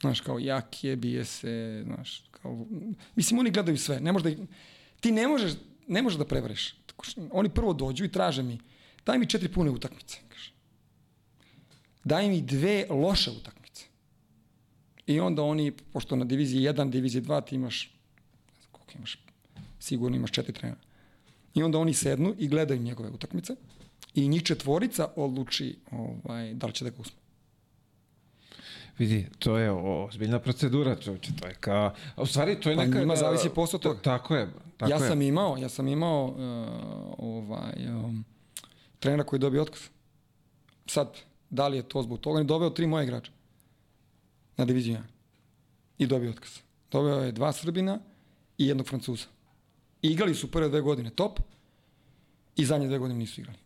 Znaš, 0.00 0.20
kao 0.20 0.38
jak 0.38 0.84
je, 0.84 0.96
bije 0.96 1.24
se, 1.24 1.82
znaš, 1.86 2.24
kao, 2.30 2.66
mislim, 3.14 3.40
oni 3.40 3.50
gledaju 3.50 3.78
sve, 3.78 4.00
ne 4.00 4.12
možeš 4.12 4.36
da, 4.36 4.44
ti 5.00 5.12
ne 5.12 5.28
možeš, 5.28 5.52
ne 5.88 6.02
možeš 6.02 6.18
da 6.18 6.24
prevariš. 6.24 6.74
Oni 7.30 7.48
prvo 7.48 7.72
dođu 7.72 8.04
i 8.04 8.12
traže 8.12 8.42
mi, 8.42 8.58
daj 9.06 9.18
mi 9.18 9.26
četiri 9.26 9.48
pune 9.48 9.70
utakmice, 9.70 10.18
kaže. 10.28 10.52
Daj 12.04 12.28
mi 12.28 12.40
dve 12.40 12.86
loše 12.90 13.30
utakmice. 13.30 13.65
I 15.06 15.20
onda 15.20 15.42
oni, 15.42 15.72
pošto 15.92 16.16
na 16.16 16.24
diviziji 16.24 16.60
1, 16.60 16.90
diviziji 16.90 17.22
2 17.22 17.44
ti 17.44 17.54
imaš, 17.54 17.94
ne 18.54 18.60
znam 18.60 18.72
koliko 18.72 18.92
imaš, 18.96 19.18
sigurno 19.78 20.16
imaš 20.16 20.30
četiri 20.30 20.52
trenera. 20.52 20.80
I 21.54 21.62
onda 21.62 21.78
oni 21.78 21.94
sednu 21.94 22.34
i 22.38 22.48
gledaju 22.48 22.82
njegove 22.82 23.10
utakmice 23.10 23.56
i 24.14 24.28
njih 24.28 24.42
četvorica 24.42 25.08
odluči 25.16 25.78
ovaj, 25.90 26.54
da 26.54 26.66
li 26.66 26.72
će 26.72 26.84
da 26.84 26.90
ga 26.90 26.96
uzme. 26.98 27.16
Vidi, 28.98 29.26
to 29.38 29.58
je 29.58 29.70
ozbiljna 29.70 30.38
procedura, 30.38 30.96
čovječe, 30.96 31.32
to 31.40 31.48
je 31.48 31.54
ka... 31.54 31.94
A 32.16 32.22
u 32.22 32.26
stvari, 32.26 32.60
to 32.60 32.70
je 32.70 32.76
Pa 32.76 32.84
neka... 32.84 32.98
njima 33.00 33.16
zavisi 33.16 33.48
posao 33.48 33.80
toga. 33.80 34.00
Tako 34.00 34.36
je, 34.36 34.48
tako 34.76 34.90
ja 34.90 34.96
je. 34.96 35.08
sam 35.08 35.22
imao, 35.22 35.56
ja 35.56 35.68
sam 35.68 35.88
imao 35.88 36.24
uh, 36.24 36.34
ovaj, 37.18 37.88
um, 37.88 38.24
trenera 38.98 39.24
koji 39.24 39.38
je 39.38 39.40
dobio 39.40 39.62
otkaz. 39.62 39.80
Sad, 40.86 41.16
da 41.50 41.68
li 41.68 41.76
je 41.76 41.82
to 41.82 42.02
zbog 42.02 42.20
toga? 42.20 42.34
On 42.34 42.40
je 42.40 42.44
doveo 42.44 42.70
tri 42.70 42.86
moje 42.86 43.04
igrača 43.04 43.35
na 44.56 44.64
diviziju 44.64 44.96
1 44.96 45.02
i 45.98 46.06
dobio 46.06 46.30
otkaz. 46.30 46.50
Doveo 46.90 47.22
je 47.22 47.32
dva 47.32 47.52
Srbina 47.52 47.98
i 48.58 48.66
jednog 48.66 48.86
Francuza. 48.86 49.26
I 50.02 50.08
igrali 50.08 50.34
su 50.34 50.50
prve 50.50 50.68
dve 50.68 50.80
godine 50.80 51.10
top 51.10 51.40
i 52.56 52.64
zadnje 52.64 52.86
dve 52.86 52.98
godine 52.98 53.18
nisu 53.18 53.40
igrali. 53.40 53.58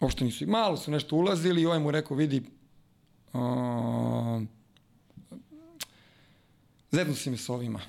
Uopšte 0.00 0.24
nisu. 0.24 0.46
Malo 0.46 0.76
su 0.76 0.90
nešto 0.90 1.16
ulazili 1.16 1.62
i 1.62 1.66
ovaj 1.66 1.78
mu 1.78 1.90
rekao, 1.90 2.16
vidi, 2.16 2.42
uh, 3.32 4.42
zednu 6.90 7.14
si 7.14 7.30
me 7.30 7.36
s 7.36 7.48
ovima 7.48 7.80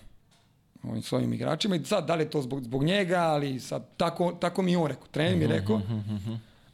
ovim 0.84 1.02
svojim 1.02 1.34
igračima 1.34 1.76
i 1.76 1.86
sad 1.86 2.08
da 2.08 2.16
li 2.16 2.24
je 2.24 2.30
to 2.30 2.42
zbog, 2.42 2.64
zbog 2.64 2.84
njega, 2.84 3.20
ali 3.20 3.60
sad 3.60 3.98
tako, 3.98 4.32
tako 4.32 4.62
mi 4.62 4.72
je 4.72 4.78
on 4.78 4.88
rekao, 4.88 5.08
trener 5.08 5.36
mi 5.38 5.44
je 5.44 5.48
rekao, 5.48 5.82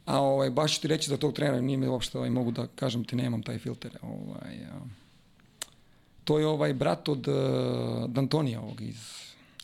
a 0.04 0.20
ovaj, 0.20 0.50
baš 0.50 0.74
ću 0.74 0.80
ti 0.80 0.88
reći 0.88 1.10
za 1.10 1.16
tog 1.16 1.32
trenera, 1.32 1.60
nije 1.60 1.76
mi 1.76 1.86
uopšte 1.86 2.18
ovaj, 2.18 2.30
mogu 2.30 2.50
da 2.50 2.66
kažem 2.66 3.04
ti 3.04 3.16
nemam 3.16 3.42
taj 3.42 3.58
filter. 3.58 3.98
Ovaj, 4.02 4.64
a, 4.72 4.80
to 6.24 6.38
je 6.38 6.46
ovaj 6.46 6.74
brat 6.74 7.08
od 7.08 7.28
uh, 7.28 7.34
Dantonija 8.10 8.60
ovog 8.60 8.80
iz 8.80 8.96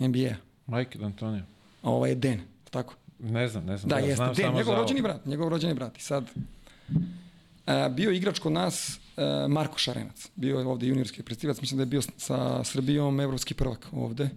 NBA. 0.01 0.35
Mike 0.67 0.99
D'Antonio. 0.99 1.43
A 1.83 1.91
ovaj 1.91 2.11
je 2.11 2.15
Den, 2.15 2.41
tako? 2.71 2.95
Ne 3.19 3.49
znam, 3.49 3.65
ne 3.65 3.77
znam. 3.77 3.89
Da, 3.89 3.97
ja 3.97 4.01
jeste. 4.01 4.17
znam 4.17 4.35
Den, 4.35 4.45
samo 4.45 4.59
njegov 4.59 4.75
rođeni 4.75 5.03
brat, 5.03 5.27
njegov 5.27 5.49
rođeni 5.49 5.75
brat. 5.75 5.99
I 5.99 6.03
sad, 6.03 6.31
a, 7.67 7.89
bio 7.89 8.11
je 8.11 8.17
igrač 8.17 8.39
kod 8.39 8.53
nas 8.53 9.01
a, 9.17 9.47
Marko 9.49 9.79
Šarenac. 9.79 10.31
Bio 10.35 10.59
je 10.59 10.67
ovde 10.67 10.87
juniorski 10.87 11.23
predstivac, 11.23 11.61
mislim 11.61 11.79
da 11.79 11.83
je 11.83 11.87
bio 11.87 12.03
sa 12.03 12.65
Srbijom 12.65 13.21
evropski 13.21 13.55
prvak 13.55 13.87
ovde. 13.93 14.29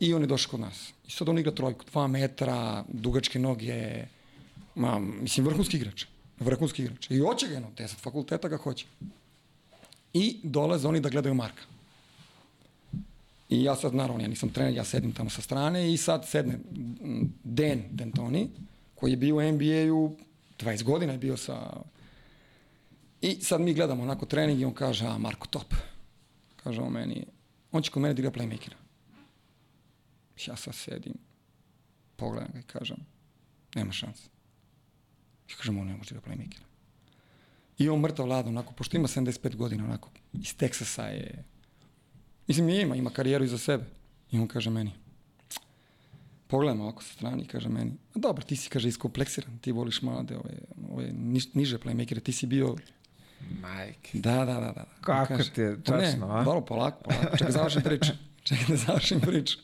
I 0.00 0.14
on 0.14 0.20
je 0.20 0.26
došao 0.26 0.50
kod 0.50 0.60
nas. 0.60 0.92
I 1.08 1.10
sad 1.10 1.28
on 1.28 1.38
igra 1.38 1.52
trojku, 1.52 1.84
dva 1.90 2.06
metra, 2.06 2.84
dugačke 2.88 3.38
noge, 3.38 4.06
ma, 4.76 4.98
mislim, 4.98 5.46
vrhunski 5.46 5.76
igrač. 5.76 6.04
Vrhunski 6.40 6.82
igrač. 6.82 7.10
I 7.10 7.18
hoće 7.18 7.48
ga 7.48 7.54
jedno, 7.54 7.70
10 7.76 7.96
fakulteta 7.96 8.48
ga 8.48 8.56
hoće. 8.56 8.86
I 10.12 10.40
dolaze 10.42 10.88
oni 10.88 11.00
da 11.00 11.08
gledaju 11.08 11.34
Marka. 11.34 11.62
I 13.48 13.62
ja 13.62 13.76
sad, 13.76 13.94
naravno, 13.94 14.22
ja 14.22 14.28
nisam 14.28 14.48
trener, 14.48 14.74
ja 14.74 14.84
sedim 14.84 15.12
tamo 15.12 15.30
sa 15.30 15.42
strane 15.42 15.92
i 15.92 15.96
sad 15.96 16.28
sedne 16.28 16.58
Dan 17.44 17.82
D'Antoni, 17.92 18.48
koji 18.94 19.10
je 19.10 19.16
bio 19.16 19.36
u 19.36 19.52
NBA-u, 19.52 20.16
20 20.58 20.82
godina 20.82 21.12
je 21.12 21.18
bio 21.18 21.36
sa... 21.36 21.82
I 23.20 23.40
sad 23.40 23.60
mi 23.60 23.74
gledamo 23.74 24.02
onako 24.02 24.26
trening 24.26 24.60
i 24.60 24.64
on 24.64 24.74
kaže, 24.74 25.06
a 25.06 25.18
Marko 25.18 25.46
top. 25.46 25.74
Kaže 26.56 26.80
on 26.80 26.92
meni, 26.92 27.26
on 27.72 27.82
će 27.82 27.90
kod 27.90 28.02
mene 28.02 28.14
da 28.14 28.30
playmakera. 28.30 28.74
Ja 30.46 30.56
sad 30.56 30.74
sedim, 30.74 31.14
pogledam 32.16 32.50
ga 32.52 32.58
i 32.58 32.62
kažem, 32.62 32.96
nema 33.74 33.92
šanse. 33.92 34.35
I 35.48 35.54
kažem, 35.54 35.78
on 35.78 35.86
ne 35.86 35.96
može 35.96 36.14
da 36.14 36.20
playmakera. 36.20 36.64
I 37.78 37.88
on 37.88 38.00
mrtav 38.00 38.26
ladan, 38.28 38.52
onako, 38.52 38.72
pošto 38.72 38.96
ima 38.96 39.08
75 39.08 39.54
godina, 39.56 39.84
onako, 39.84 40.10
iz 40.32 40.56
Teksasa 40.56 41.02
je, 41.02 41.44
Mislim, 42.46 42.68
ima, 42.68 42.96
ima 42.96 43.10
karijeru 43.10 43.44
iza 43.44 43.58
sebe. 43.58 43.84
I 44.30 44.38
on 44.38 44.48
kaže 44.48 44.70
meni, 44.70 44.92
pogledam 46.46 46.80
ovako 46.80 47.02
sa 47.02 47.12
strane 47.12 47.42
i 47.42 47.46
kaže 47.46 47.68
meni, 47.68 47.92
a 48.14 48.18
dobro, 48.18 48.44
ti 48.44 48.56
si, 48.56 48.70
kaže, 48.70 48.88
iskompleksiran, 48.88 49.58
ti 49.58 49.72
voliš 49.72 50.02
mlade, 50.02 50.36
ove, 50.36 50.54
ove 50.90 51.12
niž, 51.12 51.54
niže 51.54 51.78
playmakere, 51.78 52.20
ti 52.20 52.32
si 52.32 52.46
bio, 52.46 52.76
Majke. 53.60 54.18
da, 54.18 54.44
da, 54.44 54.44
da, 54.44 54.60
da. 54.60 54.72
da. 54.72 54.84
Kako 55.00 55.36
kaže, 55.36 55.50
ti 55.50 55.60
je 55.60 55.76
"Pa 55.84 55.96
ne, 55.96 56.04
časno, 56.04 56.26
a?" 56.26 56.44
Dobro, 56.44 56.60
polako, 56.60 57.02
polako, 57.02 57.36
čekaj, 57.36 57.52
završim 57.52 57.82
priču. 57.82 58.12
Čekaj 58.46 58.66
da 58.68 58.76
završim 58.76 59.20
priču. 59.20 59.58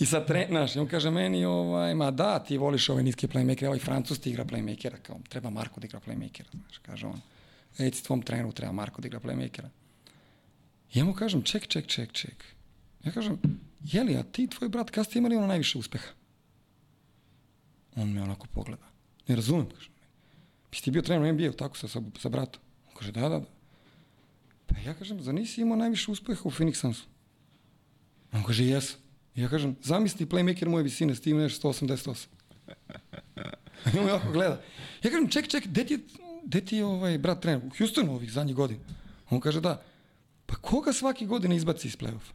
I 0.00 0.06
sad, 0.06 0.26
tre, 0.26 0.46
znaš, 0.48 0.76
i 0.76 0.78
on 0.78 0.86
kaže 0.88 1.10
meni, 1.10 1.44
ovaj, 1.44 1.94
ma 1.94 2.10
da, 2.10 2.38
ti 2.38 2.56
voliš 2.58 2.88
ove 2.88 3.02
niske 3.02 3.28
playmakere, 3.28 3.66
ovaj 3.66 3.78
Francus 3.78 4.18
ti 4.18 4.30
igra 4.30 4.44
playmakera, 4.44 4.96
kao, 5.02 5.20
treba 5.28 5.50
Marko 5.50 5.80
da 5.80 5.86
igra 5.86 6.00
playmakera, 6.00 6.48
znaš, 6.50 6.78
kaže 6.78 7.06
on. 7.06 7.20
Reci 7.78 8.04
tvom 8.04 8.22
treneru, 8.22 8.52
treba 8.52 8.72
Marko 8.72 9.02
da 9.02 9.08
igra 9.08 9.20
playmakera. 9.20 9.68
I 10.94 10.98
ja 10.98 11.04
mu 11.04 11.14
kažem, 11.14 11.42
ček, 11.42 11.66
ček, 11.66 11.86
ček, 11.86 12.12
ček. 12.12 12.44
Ja 13.04 13.12
kažem, 13.12 13.38
jeli, 13.84 14.16
a 14.16 14.22
ti 14.22 14.46
tvoj 14.46 14.68
brat, 14.68 14.90
kada 14.90 15.04
ste 15.04 15.18
imali 15.18 15.36
ono 15.36 15.46
najviše 15.46 15.78
uspeha? 15.78 16.08
On 17.96 18.12
me 18.12 18.22
onako 18.22 18.46
pogleda. 18.54 18.86
Ne 19.28 19.36
razumem, 19.36 19.68
kažem. 19.68 19.92
Bi 20.70 20.78
ti 20.78 20.90
bio 20.90 21.02
trener 21.02 21.30
u 21.30 21.34
NBA-u, 21.34 21.52
tako 21.52 21.76
sa, 21.76 21.88
sa, 21.88 22.00
sa 22.18 22.28
bratom? 22.28 22.62
On 22.88 22.94
kaže, 22.94 23.12
da, 23.12 23.28
da, 23.28 23.38
da. 23.38 23.46
Pa 24.66 24.78
ja 24.78 24.94
kažem, 24.94 25.22
za 25.22 25.32
nisi 25.32 25.60
imao 25.60 25.76
najviše 25.76 26.10
uspeha 26.10 26.40
u 26.44 26.50
Phoenix 26.50 26.74
Sunsu? 26.74 27.04
On 28.32 28.44
kaže, 28.44 28.64
Ja 29.34 29.48
kažem, 29.48 29.76
zamisli 29.82 30.26
playmaker 30.26 30.68
moje 30.68 30.84
visine, 30.84 31.14
s 31.14 31.20
tim 31.20 31.38
neš 31.38 31.60
188. 31.60 32.26
I 33.94 33.98
on 33.98 34.08
ovako 34.08 34.32
gleda. 34.32 34.60
Ja 35.02 35.10
kažem, 35.10 35.28
ček, 35.28 35.48
ček, 35.48 35.66
gde 35.66 35.84
ti 35.84 35.94
je, 35.94 36.00
gde 36.44 36.60
ti 36.60 36.76
je 36.76 36.84
ovaj 36.84 37.18
brat 37.18 37.40
trener? 37.40 37.66
U 37.66 37.70
Houstonu 37.78 38.14
ovih 38.14 38.32
zadnjih 38.32 38.56
godina. 38.56 38.80
On 39.30 39.40
kaže, 39.40 39.60
da. 39.60 39.82
Pa 40.46 40.56
koga 40.56 40.92
svaki 40.92 41.26
godine 41.26 41.56
izbaci 41.56 41.88
iz 41.88 41.96
play-offa? 41.96 42.32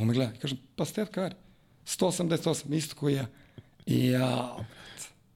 On 0.00 0.06
me 0.06 0.14
gleda. 0.14 0.34
I 0.34 0.38
kažem, 0.38 0.58
pa 0.76 0.84
Steph 0.84 1.10
Curry. 1.12 1.34
188, 1.86 2.74
isto 2.76 2.96
koji 2.96 3.14
ja. 3.14 3.26
I 3.86 4.06
ja, 4.06 4.56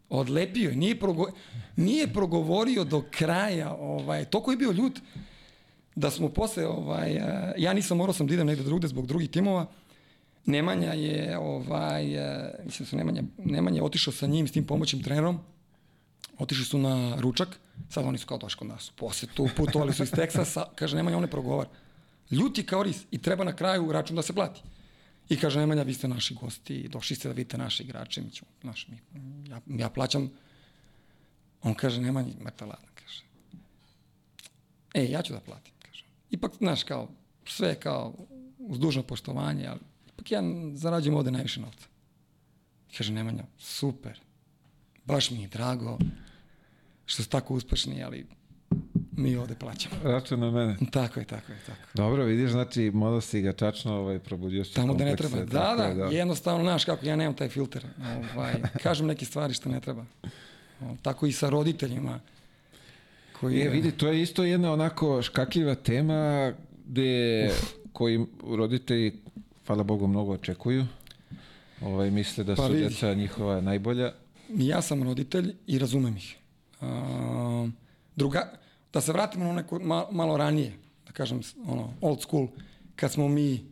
odlepio 0.09 0.71
je. 0.71 0.77
Nije, 0.77 0.99
progo, 0.99 1.27
nije 1.77 2.13
progovorio 2.13 2.85
do 2.85 3.05
kraja. 3.11 3.73
Ovaj, 3.73 4.25
toliko 4.25 4.51
je 4.51 4.57
bio 4.57 4.73
ljut 4.73 5.01
da 5.95 6.11
smo 6.11 6.29
posle, 6.29 6.67
ovaj, 6.67 7.21
ja 7.57 7.73
nisam 7.73 7.99
morao 7.99 8.13
sam 8.13 8.27
da 8.27 8.35
idem 8.35 8.47
negde 8.47 8.65
drugde 8.65 8.89
zbog 8.89 9.07
drugih 9.07 9.31
timova. 9.31 9.67
Nemanja 10.47 10.93
je, 10.93 11.39
ovaj, 11.39 12.15
eh, 12.15 12.55
mislim 12.65 12.85
da 12.85 12.91
su 12.91 12.97
Nemanja, 12.97 13.23
Nemanja 13.39 13.77
je 13.77 13.83
otišao 13.83 14.13
sa 14.13 14.27
njim, 14.27 14.49
s 14.49 14.53
tim 14.53 14.67
pomoćnim 14.67 15.03
trenerom. 15.03 15.39
Otišli 16.39 16.65
su 16.65 16.79
na 16.79 17.17
ručak, 17.21 17.49
sad 17.89 18.05
oni 18.05 18.19
su 18.19 18.27
kao 18.27 18.39
došli 18.39 18.59
kod 18.59 18.69
nas 18.69 18.91
u 18.91 18.93
posetu, 18.97 19.49
putovali 19.57 19.95
su 19.95 20.03
iz 20.03 20.11
Teksasa, 20.11 20.65
kaže 20.75 20.97
Nemanja, 20.97 21.17
on 21.17 21.23
ne 21.23 21.31
progovar. 21.31 21.67
Ljuti 22.31 22.67
kao 22.67 22.83
ris 22.83 23.05
i 23.11 23.19
treba 23.19 23.45
na 23.45 23.57
kraju 23.57 23.93
račun 23.93 24.17
da 24.17 24.23
se 24.23 24.33
plati. 24.33 24.63
I 25.29 25.37
kaže 25.37 25.61
Nemanja, 25.61 25.83
vi 25.83 25.95
ste 25.95 26.09
naši 26.09 26.35
gosti, 26.35 26.89
došli 26.89 27.17
ste 27.17 27.29
da 27.29 27.35
vidite 27.35 27.59
naše 27.59 27.83
igrače, 27.83 28.23
mi 28.23 28.31
ćemo, 28.31 28.51
naš, 28.63 28.89
mi, 28.89 28.99
ja, 29.51 29.61
ja 29.67 29.89
plaćam. 29.89 30.31
On 31.63 31.75
kaže, 31.75 32.01
Nemanja, 32.01 32.33
ladan, 32.61 32.91
kaže. 32.95 33.23
E, 34.95 35.05
ja 35.11 35.23
ću 35.23 35.33
da 35.33 35.41
platim, 35.41 35.73
kaže. 35.79 36.05
Ipak, 36.31 36.53
znaš, 36.59 36.85
kao, 36.85 37.09
sve 37.47 37.75
kao 37.75 38.15
uz 38.59 38.79
dužno 38.79 39.03
poštovanje, 39.03 39.67
ali 39.67 39.81
ipak 40.23 40.31
ja 40.31 40.43
zarađujem 40.75 41.17
ovde 41.17 41.31
najviše 41.31 41.61
novca. 41.61 41.87
Kaže 42.97 43.13
Nemanja, 43.13 43.45
super, 43.59 44.21
baš 45.05 45.31
mi 45.31 45.43
je 45.43 45.49
drago 45.49 45.99
što 47.07 47.23
ste 47.23 47.31
tako 47.31 47.55
uspešni, 47.55 48.03
ali 48.05 48.27
mi 49.17 49.37
ovde 49.37 49.55
plaćamo. 49.55 49.95
Račun 50.05 50.41
na 50.41 50.51
mene. 50.51 50.77
Tako 50.91 51.21
je, 51.21 51.27
tako 51.27 51.53
je, 51.53 51.59
tako. 51.67 51.81
Dobro, 51.95 52.25
vidiš, 52.25 52.51
znači, 52.51 52.91
malo 52.95 53.21
si 53.21 53.41
ga 53.41 53.53
čačno 53.53 53.95
ovaj, 53.95 54.19
probudio 54.19 54.65
si 54.65 54.75
Tamo 54.75 54.95
da 54.95 55.05
ne 55.05 55.17
treba. 55.17 55.37
Da, 55.37 55.75
da, 55.77 55.85
je, 55.85 56.17
jednostavno, 56.17 56.65
znaš 56.65 56.85
kako, 56.85 57.07
ja 57.07 57.17
nemam 57.17 57.35
taj 57.35 57.49
filter. 57.49 57.87
Ovaj, 58.35 58.55
kažem 58.83 59.07
neke 59.07 59.25
stvari 59.25 59.55
što 59.55 59.69
ne 59.69 59.81
treba. 59.81 60.05
O, 60.81 60.97
tako 61.03 61.27
i 61.27 61.33
sa 61.33 61.51
roditeljima. 61.51 62.21
Koji, 63.41 63.61
E, 63.61 63.69
vidi, 63.69 63.93
to 63.93 64.09
je 64.09 64.23
isto 64.23 64.45
jedna 64.45 64.73
onako 64.73 65.23
škakljiva 65.23 65.75
tema 65.75 66.53
gde 66.87 67.51
koji 67.93 68.27
roditelji, 68.45 69.22
hvala 69.67 69.83
Bogu, 69.85 70.07
mnogo 70.07 70.33
očekuju. 70.33 70.87
Ovaj, 71.83 72.11
misle 72.11 72.45
da 72.45 72.55
Pa 72.55 72.67
su 72.67 72.73
vidi. 72.73 72.85
deca 72.85 73.15
njihova 73.15 73.61
najbolja. 73.61 74.13
ja 74.49 74.83
sam 74.83 75.03
roditelj 75.03 75.55
i 75.67 75.79
razumem 75.79 76.17
ih. 76.17 76.37
A, 76.81 77.69
druga, 78.17 78.53
da 78.93 79.01
se 79.01 79.13
vratimo 79.13 79.45
na 79.45 79.53
neko 79.53 79.79
ma, 79.81 80.07
malo 80.11 80.37
ranije, 80.37 80.73
da 81.07 81.13
kažem, 81.13 81.41
ono, 81.67 81.95
old 82.01 82.21
school, 82.21 82.49
kad 82.97 83.13
smo 83.13 83.29
mi 83.29 83.65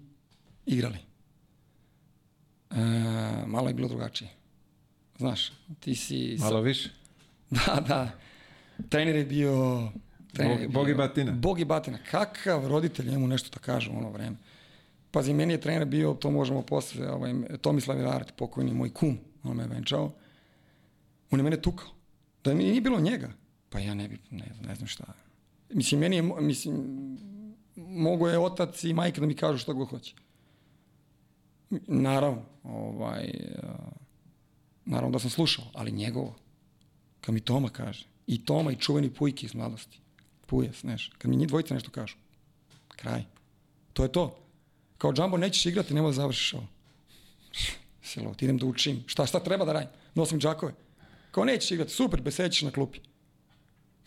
igrali. 0.66 0.98
E, 2.70 2.76
malo 3.46 3.68
je 3.68 3.74
bilo 3.74 3.88
drugačije. 3.88 4.30
Znaš, 5.18 5.52
ti 5.80 5.94
si... 5.94 6.38
sa- 6.38 6.44
Malo 6.44 6.60
više. 6.60 6.90
Da, 7.50 7.80
da. 7.80 8.10
Trener 8.88 9.16
je 9.16 9.24
bio... 9.24 9.88
Trener 10.32 10.60
je 10.60 10.68
Bog- 10.68 10.72
Bog 10.74 10.84
i 10.84 10.86
bio- 10.86 10.96
batina. 10.98 11.32
Bog 11.32 11.60
i 11.60 11.64
batina. 11.64 11.98
Kakav 12.10 12.66
roditelj 12.66 13.10
njemu 13.10 13.26
nešto 13.26 13.50
da 13.50 13.58
kaže 13.58 13.90
u 13.90 13.98
ono 13.98 14.10
vreme. 14.10 14.36
Pazi, 15.10 15.34
meni 15.34 15.52
je 15.52 15.60
trener 15.60 15.88
bio, 15.88 16.14
to 16.14 16.30
možemo 16.30 16.62
posle, 16.62 17.10
ovaj, 17.10 17.34
Tomislav 17.60 17.98
Ilaret, 17.98 18.32
pokojni 18.36 18.74
moj 18.74 18.92
kum, 18.94 19.18
on 19.44 19.56
me 19.56 19.66
venčao. 19.66 20.12
On 21.30 21.38
je 21.38 21.44
mene 21.44 21.62
tukao. 21.62 21.88
Da 22.44 22.54
mi 22.54 22.64
nije 22.64 22.80
bilo 22.80 23.00
njega, 23.00 23.32
pa 23.68 23.78
ja 23.78 23.94
ne 23.94 24.08
bi, 24.08 24.18
ne, 24.30 24.52
ne 24.66 24.74
znam 24.74 24.86
šta. 24.86 25.04
Mislim, 25.70 26.00
meni 26.00 26.16
je, 26.16 26.22
mislim, 26.22 26.74
mogo 27.76 28.28
je 28.28 28.38
otac 28.38 28.84
i 28.84 28.94
majka 28.94 29.20
da 29.20 29.26
mi 29.26 29.34
kažu 29.34 29.58
šta 29.58 29.72
god 29.72 29.88
hoće. 29.88 30.14
Naravno, 31.86 32.42
ovaj, 32.62 33.30
naravno 34.84 35.12
da 35.12 35.18
sam 35.18 35.30
slušao, 35.30 35.64
ali 35.74 35.92
njegovo. 35.92 36.36
Kad 37.20 37.34
mi 37.34 37.40
Toma 37.40 37.68
kaže, 37.68 38.06
i 38.26 38.44
Toma 38.44 38.72
i 38.72 38.76
čuveni 38.76 39.14
Pujki 39.14 39.46
iz 39.46 39.54
mladosti, 39.54 40.00
Puja, 40.46 40.70
znaš, 40.80 41.10
kad 41.18 41.30
mi 41.30 41.36
njih 41.36 41.48
dvojica 41.48 41.74
nešto 41.74 41.90
kažu, 41.90 42.16
kraj. 42.88 43.24
To 43.92 44.02
je 44.02 44.12
to. 44.12 44.36
Kao 45.00 45.12
džambo 45.12 45.36
nećeš 45.36 45.66
igrati, 45.66 45.94
nema 45.94 46.08
da 46.08 46.12
završiš 46.12 46.54
ovo. 46.54 46.66
Silo, 48.02 48.34
idem 48.40 48.58
da 48.58 48.66
učim. 48.66 49.04
Šta, 49.06 49.26
šta 49.26 49.40
treba 49.40 49.64
da 49.64 49.72
radim? 49.72 49.88
Nosim 50.14 50.40
džakove. 50.40 50.72
Kao 51.30 51.44
nećeš 51.44 51.70
igrati, 51.70 51.92
super, 51.92 52.20
besećeš 52.20 52.62
na 52.62 52.70
klupi. 52.70 52.98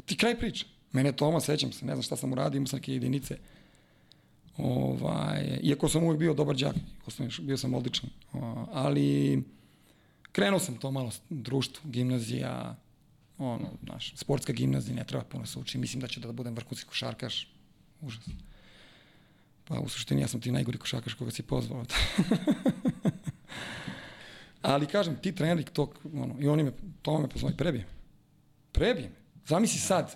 Ti 0.06 0.18
kraj 0.18 0.38
priča. 0.39 0.66
Mene 0.91 1.10
je 1.10 1.16
Toma, 1.16 1.39
sećam 1.39 1.72
se, 1.72 1.86
ne 1.86 1.94
znam 1.94 2.04
šta 2.04 2.16
sam 2.16 2.32
uradio, 2.34 2.58
imao 2.58 2.68
sam 2.68 2.78
neke 2.78 2.94
jedinice. 2.94 3.38
Ovaj, 4.58 5.60
iako 5.64 5.89
sam 5.89 6.04
uvijek 6.04 6.20
bio 6.20 6.34
dobar 6.34 6.56
š- 6.56 7.41
bio 7.41 7.58
sam 7.58 7.74
odličan. 7.74 8.10
Ali 8.72 9.44
krenuo 10.32 10.60
sam 10.60 10.78
to 10.78 10.91
malo 10.91 11.12
društvo, 11.30 11.89
gimnazija, 11.89 12.76
ono, 13.38 13.70
znaš, 13.84 14.14
sportska 14.16 14.54
gimnazija, 14.54 14.96
ne 14.96 15.04
treba 15.04 15.24
puno 15.24 15.46
se 15.46 15.60
uči. 15.60 15.78
Mislim 15.78 16.02
da 16.02 16.08
ću 16.08 16.20
da 16.20 16.32
budem 16.32 16.56
vrhunski 16.56 16.88
košarkaš. 16.89 17.48
Užas. 18.02 18.26
Pa 19.66 19.80
u 19.80 19.89
suštini 19.89 20.22
ja 20.22 20.28
sam 20.28 20.41
ti 20.41 20.51
najgori 20.51 20.78
košarkaš 20.78 21.14
koga 21.14 21.32
si 21.32 21.43
pozvao. 21.43 21.86
Ali 24.61 24.86
kažem, 24.86 25.16
ti 25.22 25.36
treneri 25.36 25.64
tog, 25.64 25.99
ono, 26.14 26.36
i 26.39 26.47
oni 26.47 26.64
me, 26.64 26.72
to 27.01 27.20
me 27.20 27.28
pozvali, 27.28 27.57
prebije 27.57 27.84
me. 27.84 27.89
Prebije 28.72 29.09
me. 29.09 29.16
Zamisli 29.47 29.80
sad, 29.80 30.16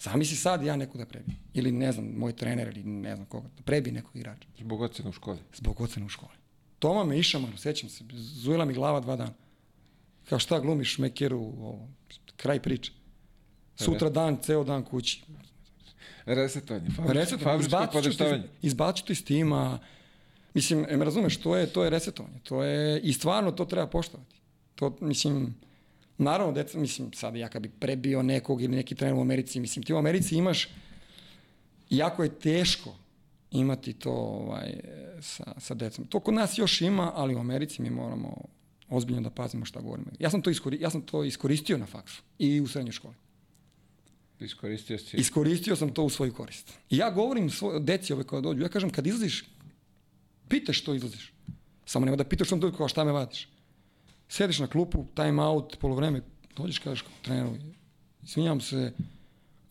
zamisli 0.00 0.36
sad 0.36 0.62
ja 0.62 0.76
neku 0.76 0.98
da 0.98 1.06
prebijem. 1.06 1.38
Ili 1.54 1.72
ne 1.72 1.92
znam, 1.92 2.06
moj 2.06 2.36
trener 2.36 2.68
ili 2.68 2.84
ne 2.84 3.16
znam 3.16 3.26
koga, 3.26 3.48
da 3.56 3.62
prebije 3.62 3.92
nekog 3.92 4.16
igrača. 4.16 4.48
Zbog 4.58 4.80
ocena 4.80 5.08
u 5.08 5.12
školi. 5.12 5.38
Zbog 5.54 5.80
ocena 5.80 6.06
u 6.06 6.08
školi. 6.08 6.32
Toma 6.78 7.04
me 7.04 7.18
išamano, 7.18 7.56
sećam 7.56 7.88
se, 7.88 8.04
zujela 8.12 8.64
mi 8.64 8.74
glava 8.74 9.00
dva 9.00 9.16
dana. 9.16 9.32
Kao 10.28 10.38
šta 10.38 10.60
glumiš 10.60 10.94
šmekeru, 10.94 11.38
ovo, 11.38 11.88
kraj 12.36 12.62
priče. 12.62 12.92
Sutra 13.76 14.10
dan, 14.10 14.38
ceo 14.42 14.64
dan 14.64 14.84
kući. 14.84 15.24
Resetovanje, 16.26 16.86
Resetovanje, 17.08 17.68
fabričko 17.68 18.24
te, 18.24 18.42
izbacit 18.62 18.98
ću 18.98 19.06
te 19.06 19.12
iz 19.12 19.24
tima. 19.24 19.78
Mislim, 20.54 20.86
e, 20.88 20.96
me 20.96 21.04
razumeš, 21.04 21.36
to 21.36 21.56
je, 21.56 21.66
to 21.66 21.84
je 21.84 21.90
resetovanje. 21.90 22.38
To 22.42 22.62
je, 22.62 23.00
I 23.00 23.12
stvarno 23.12 23.52
to 23.52 23.64
treba 23.64 23.86
poštovati. 23.86 24.34
To, 24.74 24.96
mislim, 25.00 25.54
naravno, 26.18 26.52
deca, 26.52 26.78
mislim, 26.78 27.12
sad 27.12 27.36
ja 27.36 27.48
kad 27.48 27.62
bi 27.62 27.68
prebio 27.68 28.22
nekog 28.22 28.62
ili 28.62 28.76
neki 28.76 28.94
trener 28.94 29.14
u 29.14 29.20
Americi, 29.20 29.60
mislim, 29.60 29.82
ti 29.82 29.92
u 29.92 29.98
Americi 29.98 30.36
imaš, 30.36 30.68
jako 31.90 32.22
je 32.22 32.38
teško 32.38 32.94
imati 33.50 33.92
to 33.92 34.12
ovaj, 34.12 34.80
sa, 35.20 35.54
sa 35.58 35.74
decom. 35.74 36.04
To 36.04 36.20
kod 36.20 36.34
nas 36.34 36.58
još 36.58 36.80
ima, 36.80 37.12
ali 37.14 37.34
u 37.34 37.38
Americi 37.38 37.82
mi 37.82 37.90
moramo 37.90 38.36
ozbiljno 38.88 39.22
da 39.22 39.30
pazimo 39.30 39.64
šta 39.64 39.80
govorimo. 39.80 40.06
Ja 40.18 40.30
sam 40.30 40.42
to, 40.42 40.50
iskori, 40.50 40.78
ja 40.80 40.90
sam 40.90 41.00
to 41.00 41.24
iskoristio 41.24 41.78
na 41.78 41.86
faksu 41.86 42.22
i 42.38 42.60
u 42.60 42.66
srednjoj 42.66 42.92
školi. 42.92 43.14
Iskoristio 44.44 44.98
si. 44.98 45.16
Iskoristio 45.16 45.76
sam 45.76 45.94
to 45.94 46.04
u 46.04 46.10
svoju 46.10 46.32
korist. 46.34 46.72
I 46.90 46.96
ja 46.96 47.10
govorim 47.10 47.50
svoj, 47.50 47.80
deci 47.80 48.12
ove 48.12 48.24
koja 48.24 48.40
dođu, 48.40 48.62
ja 48.62 48.68
kažem 48.68 48.90
kad 48.90 49.06
izlaziš, 49.06 49.44
pitaš 50.48 50.78
što 50.78 50.94
izlaziš. 50.94 51.32
Samo 51.86 52.04
nema 52.04 52.16
da 52.16 52.24
pitaš 52.24 52.46
što 52.46 52.56
dođu 52.56 52.76
kao 52.76 52.88
šta 52.88 53.04
me 53.04 53.12
vadiš. 53.12 53.48
Sediš 54.28 54.58
na 54.58 54.66
klupu, 54.66 55.06
time 55.14 55.42
out, 55.42 55.76
polovreme, 55.80 56.22
dođeš 56.56 56.78
kažeš 56.78 57.02
kao 57.02 57.12
treneru, 57.22 57.56
izvinjam 58.22 58.60
se, 58.60 58.92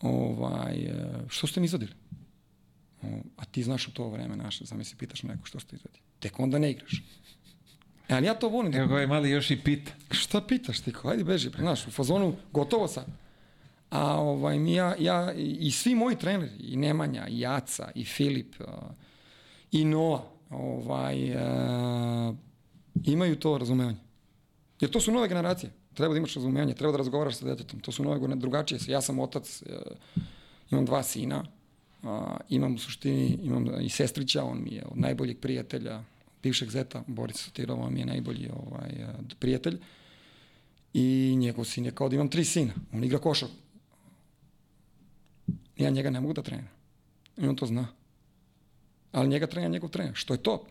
ovaj, 0.01 0.75
e, 0.75 0.93
što 1.27 1.47
ste 1.47 1.59
mi 1.59 1.65
izvadili? 1.65 1.91
A 3.37 3.45
ti 3.45 3.63
znaš 3.63 3.87
u 3.87 3.91
to 3.91 4.09
vreme 4.09 4.35
naše, 4.35 4.65
zamisli, 4.65 4.97
pitaš 4.97 5.23
neko 5.23 5.45
što 5.45 5.59
ste 5.59 5.75
izvadili. 5.75 6.03
Tek 6.19 6.39
onda 6.39 6.59
ne 6.59 6.71
igraš. 6.71 7.03
E, 8.09 8.15
ali 8.15 8.25
ja 8.25 8.33
to 8.33 8.49
volim. 8.49 8.75
Evo 8.75 8.87
ga 8.87 8.93
ovaj 8.93 9.07
mali 9.07 9.29
još 9.29 9.51
i 9.51 9.57
pita. 9.63 9.91
šta 10.11 10.41
pitaš 10.41 10.79
ti? 10.79 10.93
Ajde 11.03 11.23
beži, 11.23 11.49
znaš, 11.59 11.87
u 11.87 11.91
fazonu, 11.91 12.35
gotovo 12.51 12.87
sad. 12.87 13.05
A 13.91 14.21
ovaj, 14.21 14.59
mi 14.59 14.73
ja, 14.73 14.95
ja, 14.99 15.33
i 15.33 15.71
svi 15.71 15.95
moji 15.95 16.15
treneri, 16.15 16.51
i 16.59 16.77
Nemanja, 16.77 17.27
i 17.27 17.39
Jaca, 17.39 17.91
i 17.95 18.05
Filip, 18.05 18.55
i 19.71 19.85
Noa, 19.85 20.23
ovaj, 20.49 21.35
uh, 21.35 22.35
imaju 23.03 23.35
to 23.35 23.57
razumevanje. 23.57 23.97
Jer 24.79 24.91
to 24.91 24.99
su 24.99 25.11
nove 25.11 25.27
generacije. 25.27 25.71
Treba 25.93 26.13
da 26.13 26.17
imaš 26.17 26.35
razumevanje, 26.35 26.73
treba 26.73 26.91
da 26.91 26.97
razgovaraš 26.97 27.35
sa 27.35 27.45
detetom. 27.45 27.79
To 27.79 27.91
su 27.91 28.03
nove 28.03 28.35
drugačije. 28.35 28.79
Ja 28.87 29.01
sam 29.01 29.19
otac, 29.19 29.61
uh, 29.61 30.23
imam 30.71 30.85
dva 30.85 31.03
sina, 31.03 31.43
uh, 32.03 32.09
imam 32.49 32.75
u 32.75 32.77
suštini, 32.77 33.39
imam 33.43 33.81
i 33.81 33.89
sestrića, 33.89 34.43
on 34.43 34.63
mi 34.63 34.75
je 34.75 34.85
od 34.91 34.97
najboljeg 34.97 35.39
prijatelja, 35.39 36.03
bivšeg 36.43 36.69
zeta, 36.69 37.03
Boris 37.07 37.37
Sotirova 37.37 37.89
mi 37.89 37.99
je 37.99 38.05
najbolji 38.05 38.49
ovaj, 38.49 39.03
uh, 39.03 39.25
prijatelj. 39.39 39.79
I 40.93 41.35
njegov 41.37 41.65
sin 41.65 41.85
je 41.85 41.91
kao 41.91 42.09
da 42.09 42.15
imam 42.15 42.29
tri 42.29 42.45
sina. 42.45 42.73
On 42.93 43.03
igra 43.03 43.19
košar. 43.19 43.49
Ja 45.83 45.89
njega 45.89 46.09
ne 46.09 46.21
mogu 46.21 46.33
da 46.33 46.41
treniram. 46.41 46.69
I 47.37 47.47
on 47.47 47.55
to 47.55 47.65
zna. 47.65 47.87
Ali 49.11 49.27
njega 49.27 49.47
trenira 49.47 49.71
njegov 49.71 49.89
trener, 49.89 50.11
što 50.15 50.33
je 50.33 50.43
top. 50.43 50.67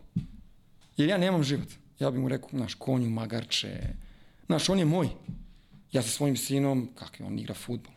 Jer 0.97 1.09
ja 1.09 1.19
nemam 1.19 1.43
život. 1.43 1.69
Ja 1.99 2.11
bih 2.11 2.21
mu 2.21 2.29
rekao, 2.29 2.49
znaš, 2.53 2.75
konju, 2.75 3.11
magarče. 3.11 3.81
Znaš, 4.47 4.69
on 4.69 4.79
je 4.79 4.85
moj. 4.85 5.09
Ja 5.93 6.03
sa 6.03 6.09
svojim 6.09 6.37
sinom, 6.37 6.89
kak 6.95 7.21
je, 7.21 7.27
on 7.27 7.39
igra 7.39 7.55
futbol. 7.55 7.93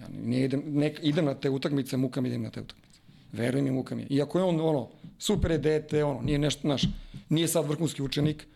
Ja 0.00 0.08
ne 0.24 0.44
idem, 0.44 0.62
ne, 0.66 0.94
idem 1.02 1.24
na 1.24 1.34
te 1.34 1.50
utakmice, 1.50 1.96
muka 1.96 2.20
mi 2.20 2.28
idem 2.28 2.42
na 2.42 2.50
te 2.50 2.60
utakmice. 2.60 3.00
Veruj 3.32 3.62
mi, 3.62 3.70
muka 3.70 3.94
mi 3.94 4.02
je. 4.02 4.06
Iako 4.10 4.38
je 4.38 4.44
on, 4.44 4.60
ono, 4.60 4.88
super 5.18 5.50
je 5.50 5.58
dete, 5.58 6.04
ono, 6.04 6.20
nije 6.20 6.38
nešto, 6.38 6.60
znaš, 6.60 6.82
nije 7.28 7.48
sad 7.48 7.68
vrhunski 7.68 8.02
učenik, 8.02 8.46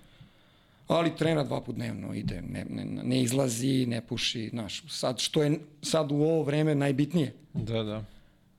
ali 0.86 1.16
trena 1.16 1.44
dva 1.44 1.60
put 1.60 1.74
dnevno 1.74 2.14
ide, 2.14 2.42
ne, 2.42 2.64
ne, 2.70 2.84
ne 2.84 3.22
izlazi, 3.22 3.86
ne 3.86 4.00
puši, 4.00 4.48
znaš, 4.48 4.82
sad 4.88 5.18
što 5.18 5.42
je 5.42 5.58
sad 5.82 6.12
u 6.12 6.14
ovo 6.14 6.42
vreme 6.42 6.74
najbitnije. 6.74 7.32
Da, 7.54 7.82
da. 7.82 8.04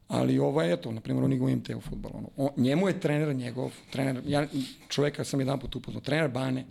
Ali 0.08 0.40
ovaj, 0.40 0.74
eto, 0.74 0.92
na 0.92 1.02
primjer, 1.02 1.24
on 1.24 1.34
igra 1.34 1.46
u 1.46 1.50
IMT 1.50 1.70
u 1.70 1.82
futbol. 1.82 2.12
Ono. 2.14 2.30
On, 2.38 2.50
njemu 2.58 2.88
je 2.88 3.00
trener 3.00 3.36
njegov, 3.36 3.72
trener, 3.92 4.22
ja 4.26 4.48
čoveka 4.88 5.24
sam 5.24 5.40
jedan 5.40 5.60
put 5.60 5.76
upoznao, 5.76 6.02
trener 6.02 6.32
Bane, 6.32 6.66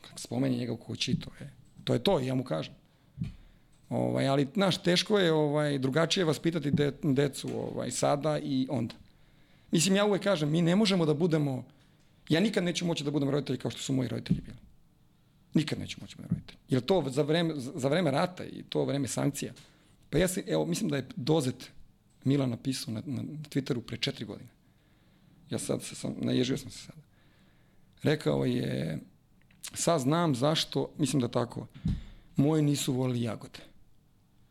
kako 0.00 0.18
spomeni 0.18 0.56
njega 0.56 0.72
u 0.72 0.76
kući, 0.76 1.20
to 1.20 1.30
je 1.40 1.50
to, 1.84 1.92
je 1.92 1.98
to 1.98 2.20
ja 2.20 2.34
mu 2.34 2.44
kažem. 2.44 2.74
Ovaj, 3.88 4.28
ali, 4.28 4.48
znaš, 4.54 4.82
teško 4.82 5.18
je 5.18 5.32
ovaj, 5.32 5.78
drugačije 5.78 6.24
vaspitati 6.24 6.70
de, 6.70 6.92
decu 7.02 7.48
ovaj, 7.54 7.90
sada 7.90 8.38
i 8.38 8.66
onda. 8.70 8.94
Mislim, 9.70 9.96
ja 9.96 10.04
uvek 10.04 10.22
kažem, 10.22 10.50
mi 10.50 10.62
ne 10.62 10.76
možemo 10.76 11.06
da 11.06 11.14
budemo, 11.14 11.64
ja 12.28 12.40
nikad 12.40 12.64
neću 12.64 12.86
moći 12.86 13.04
da 13.04 13.10
budem 13.10 13.30
roditelj 13.30 13.56
kao 13.56 13.70
što 13.70 13.80
su 13.80 13.92
moji 13.92 14.08
roditelji 14.08 14.40
bili. 14.40 14.56
Nikad 15.54 15.78
neću 15.78 15.98
moći 16.00 16.16
da 16.16 16.22
roditelj. 16.22 16.56
Jer 16.68 16.82
to 16.82 17.04
za 17.08 17.22
vreme, 17.22 17.54
za 17.56 17.88
vreme 17.88 18.10
rata 18.10 18.44
i 18.44 18.62
to 18.62 18.84
vreme 18.84 19.08
sankcija, 19.08 19.52
pa 20.10 20.18
ja 20.18 20.28
se, 20.28 20.44
evo, 20.46 20.66
mislim 20.66 20.90
da 20.90 20.96
je 20.96 21.08
Dozet 21.16 21.70
Milan 22.24 22.50
napisao 22.50 22.94
na, 22.94 23.02
na 23.06 23.22
Twitteru 23.22 23.80
pre 23.80 23.96
četiri 23.96 24.24
godine. 24.24 24.48
Ja 25.50 25.58
sad 25.58 25.82
se 25.82 25.94
sam, 25.94 26.14
naježio 26.20 26.58
sam 26.58 26.70
se 26.70 26.78
sada. 26.78 27.02
Rekao 28.02 28.44
je, 28.44 28.98
sad 29.74 30.00
znam 30.00 30.34
zašto, 30.34 30.90
mislim 30.98 31.20
da 31.20 31.28
tako, 31.28 31.66
moji 32.36 32.62
nisu 32.62 32.92
volili 32.92 33.22
jagode. 33.22 33.58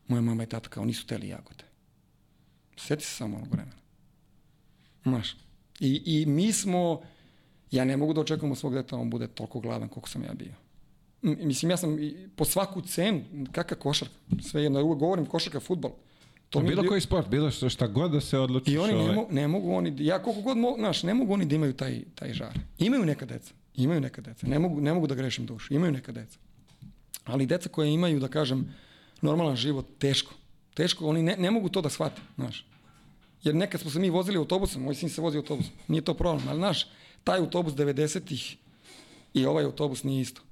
Moja 0.08 0.20
mama 0.20 0.42
i 0.42 0.46
tata 0.46 0.68
kao 0.68 0.84
nisu 0.84 1.06
teli 1.06 1.28
jagode. 1.28 1.64
Sjeti 2.76 3.04
se 3.04 3.10
samo 3.10 3.36
onog 3.36 3.48
vremena. 3.52 3.82
Znaš, 5.02 5.36
i, 5.80 6.02
i 6.06 6.26
mi 6.26 6.52
smo, 6.52 7.02
ja 7.70 7.84
ne 7.84 7.96
mogu 7.96 8.12
da 8.12 8.20
očekujem 8.20 8.52
od 8.52 8.58
svog 8.58 8.74
deta 8.74 8.96
da 8.96 9.02
on 9.02 9.10
bude 9.10 9.26
toliko 9.26 9.60
gladan 9.60 9.88
koliko 9.88 10.08
sam 10.08 10.22
ja 10.22 10.34
bio. 10.34 10.61
Mislim, 11.22 11.70
ja 11.70 11.76
sam 11.76 11.98
po 12.36 12.44
svaku 12.44 12.80
cenu, 12.80 13.22
kakva 13.52 13.76
košarka, 13.76 14.14
sve 14.42 14.62
jedno, 14.62 14.82
uvek 14.84 14.98
govorim 14.98 15.26
košarka, 15.26 15.60
futbol. 15.60 15.92
To 16.50 16.60
je 16.60 16.64
bilo 16.64 16.88
koji 16.88 17.00
sport, 17.00 17.28
bilo 17.28 17.50
što 17.50 17.68
šta 17.68 17.86
god 17.86 18.10
da 18.10 18.20
se 18.20 18.38
odlučiš. 18.38 18.74
I 18.74 18.78
oni 18.78 18.92
ne, 18.92 18.98
ovaj. 18.98 19.14
mogu, 19.14 19.32
ne 19.32 19.48
mogu 19.48 19.72
oni, 19.74 19.94
ja 19.98 20.22
koliko 20.22 20.42
god 20.42 20.56
mogu, 20.56 20.78
znaš, 20.78 21.02
ne 21.02 21.14
mogu 21.14 21.32
oni 21.32 21.44
da 21.44 21.54
imaju 21.54 21.72
taj, 21.72 22.02
taj 22.14 22.32
žar. 22.32 22.58
Imaju 22.78 23.04
neka 23.04 23.26
deca, 23.26 23.54
imaju 23.76 24.00
neka 24.00 24.20
deca, 24.22 24.46
ne 24.46 24.58
mogu, 24.58 24.80
ne 24.80 24.94
mogu 24.94 25.06
da 25.06 25.14
grešim 25.14 25.46
dušu, 25.46 25.74
imaju 25.74 25.92
neka 25.92 26.12
deca. 26.12 26.38
Ali 27.24 27.46
deca 27.46 27.68
koje 27.68 27.92
imaju, 27.92 28.20
da 28.20 28.28
kažem, 28.28 28.74
normalan 29.20 29.56
život, 29.56 29.86
teško. 29.98 30.34
Teško, 30.74 31.06
oni 31.06 31.22
ne, 31.22 31.36
ne 31.36 31.50
mogu 31.50 31.68
to 31.68 31.80
da 31.80 31.88
shvate, 31.88 32.20
znaš. 32.36 32.66
Jer 33.42 33.54
nekad 33.54 33.80
smo 33.80 33.90
se 33.90 33.98
mi 33.98 34.10
vozili 34.10 34.38
autobusom, 34.38 34.82
moj 34.82 34.94
sin 34.94 35.08
se 35.08 35.20
vozi 35.20 35.36
autobusom, 35.36 35.72
nije 35.88 36.02
to 36.02 36.14
problem, 36.14 36.48
ali 36.48 36.58
znaš, 36.58 36.86
taj 37.24 37.38
autobus 37.38 37.72
90-ih 37.72 38.56
i 39.34 39.46
ovaj 39.46 39.64
autobus 39.64 40.04
nije 40.04 40.20
isto. 40.20 40.42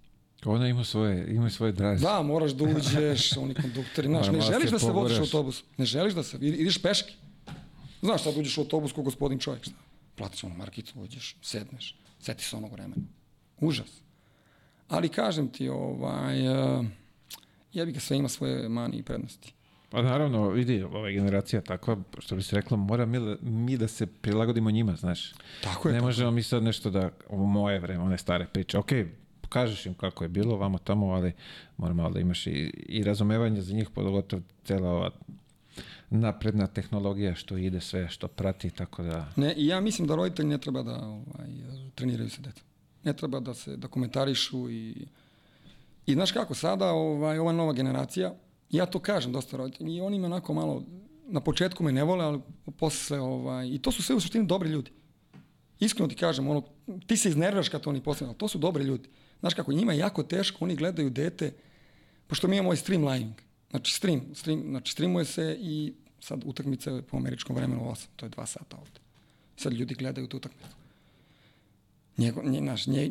Ona 0.45 0.68
ima 0.68 0.84
svoje, 0.84 1.34
ima 1.34 1.51
svoje 1.51 1.72
draže. 1.72 2.03
Da, 2.03 2.22
moraš 2.22 2.51
da 2.53 2.64
uđeš, 2.66 3.36
oni 3.36 3.55
konduktori, 3.55 4.09
znaš, 4.09 4.26
ne 4.26 4.32
malo 4.32 4.45
želiš 4.45 4.70
da 4.70 4.78
se 4.78 4.91
voziš 4.91 5.18
u 5.18 5.22
autobus, 5.22 5.64
ne 5.76 5.84
želiš 5.84 6.14
da 6.14 6.22
se, 6.22 6.38
id- 6.38 6.61
ideš 6.61 6.82
peške. 6.82 7.12
Znaš, 8.03 8.22
sad 8.22 8.36
uđeš 8.36 8.59
u 8.59 8.61
autobus 8.61 8.93
ko 8.93 9.03
gospodin 9.03 9.38
čovjek, 9.38 9.62
šta? 9.64 9.74
Platiš 10.14 10.45
onu 10.45 10.55
markicu, 10.55 11.01
uđeš, 11.01 11.36
sedneš, 11.43 11.97
seti 12.20 12.45
se 12.45 12.57
onog 12.57 12.72
vremena. 12.72 13.03
Užas. 13.59 13.91
Ali 14.88 15.09
kažem 15.09 15.49
ti, 15.49 15.68
ovaj, 15.68 16.49
uh, 16.49 16.84
jebi 17.72 17.93
ga 17.93 18.01
sve 18.01 18.16
ima 18.16 18.28
svoje 18.28 18.68
mani 18.68 18.97
i 18.97 19.03
prednosti. 19.03 19.53
Pa 19.91 20.03
naravno, 20.03 20.49
vidi, 20.49 20.82
ova 20.82 21.11
generacija 21.11 21.61
takva, 21.61 21.97
što 22.18 22.36
bi 22.36 22.43
se 22.43 22.57
rekla, 22.57 22.76
mora 22.76 23.07
mi, 23.07 23.18
da- 23.20 23.36
mi 23.43 23.76
da 23.76 23.88
se 23.88 24.07
prilagodimo 24.07 24.70
njima, 24.70 24.97
znaš. 24.97 25.32
Tako 25.62 25.88
je. 25.88 25.93
ne 25.93 25.99
tako. 25.99 26.07
možemo 26.07 26.30
mi 26.30 26.43
sad 26.43 26.62
nešto 26.62 26.91
da, 26.91 27.11
u 27.28 27.47
moje 27.47 27.78
vreme, 27.78 28.03
one 28.03 28.18
stare 28.18 28.47
priče, 28.47 28.78
ok, 28.78 28.91
kažeš 29.51 29.86
im 29.86 29.94
kako 29.94 30.24
je 30.24 30.28
bilo, 30.28 30.57
vamo 30.57 30.78
tamo, 30.78 31.07
ali 31.07 31.32
mora 31.76 31.94
malo 31.94 32.11
da 32.11 32.20
imaš 32.20 32.46
i, 32.46 32.72
i 32.88 33.05
razumevanje 33.05 33.62
za 33.62 33.74
njih, 33.74 33.90
pogotovo 33.90 34.42
cela 34.64 34.90
ova 34.90 35.11
napredna 36.11 36.66
tehnologija 36.66 37.34
što 37.34 37.57
ide 37.57 37.80
sve, 37.80 38.09
što 38.09 38.28
prati, 38.28 38.70
tako 38.70 39.03
da... 39.03 39.32
Ne, 39.36 39.55
i 39.57 39.66
ja 39.66 39.80
mislim 39.80 40.09
da 40.09 40.14
roditelji 40.14 40.48
ne 40.48 40.59
treba 40.59 40.82
da 40.82 40.96
ovaj, 41.07 41.48
treniraju 41.94 42.30
se 42.30 42.42
deca. 42.42 42.62
Ne 43.05 43.12
treba 43.12 43.40
da 43.40 43.55
se 43.55 43.76
da 43.76 43.88
komentarišu 43.88 44.70
i 44.70 45.07
i 46.07 46.14
znaš 46.14 46.32
kako 46.32 46.55
sada 46.55 46.92
ovaj 46.92 47.38
ova 47.38 47.53
nova 47.53 47.72
generacija, 47.72 48.34
ja 48.70 48.86
to 48.86 48.98
kažem 48.98 49.32
dosta 49.32 49.57
roditeljima 49.57 49.92
i 49.96 50.01
oni 50.01 50.18
me 50.18 50.26
onako 50.26 50.55
malo 50.55 50.82
na 51.28 51.40
početku 51.40 51.84
me 51.84 51.92
ne 51.92 52.05
vole, 52.05 52.24
ali 52.24 52.40
posle 52.78 53.20
ovaj 53.20 53.68
i 53.68 53.78
to 53.78 53.92
su 53.92 54.03
sve 54.03 54.14
u 54.14 54.20
suštini 54.20 54.46
dobri 54.46 54.70
ljudi. 54.70 54.90
Iskreno 55.80 56.09
ti 56.09 56.14
kažem, 56.14 56.48
ono, 56.48 56.62
ti 57.07 57.16
se 57.16 57.28
iznerviraš 57.28 57.68
kad 57.68 57.86
oni 57.86 58.01
posle, 58.01 58.26
ali 58.26 58.36
to 58.36 58.48
su 58.48 58.59
dobri 58.59 58.84
ljudi. 58.84 59.09
Znaš 59.41 59.55
kako, 59.55 59.72
njima 59.72 59.93
je 59.93 59.99
jako 59.99 60.22
teško, 60.22 60.64
oni 60.64 60.76
gledaju 60.76 61.11
dete, 61.11 61.53
pošto 62.26 62.49
mi 62.49 62.57
imamo 62.57 62.68
ovaj 62.68 62.76
stream 62.76 63.05
living, 63.05 63.34
znači 63.70 63.95
stream, 63.95 64.20
stream 64.34 64.62
znači 64.68 64.93
streamuje 64.93 65.24
se 65.24 65.59
i 65.61 65.93
sad 66.20 66.43
utakmica 66.47 66.91
je 66.91 67.03
po 67.03 67.16
američkom 67.16 67.57
vremenu 67.57 67.80
8, 67.84 68.07
to 68.16 68.26
je 68.26 68.30
2 68.30 68.47
sata 68.47 68.76
ovde. 68.76 69.01
Sad 69.57 69.72
ljudi 69.72 69.95
gledaju 69.95 70.26
tu 70.26 70.36
utakmicu. 70.36 70.76
Njego, 72.18 72.43
nje, 72.43 72.61
naš, 72.61 72.86
nje, 72.86 73.11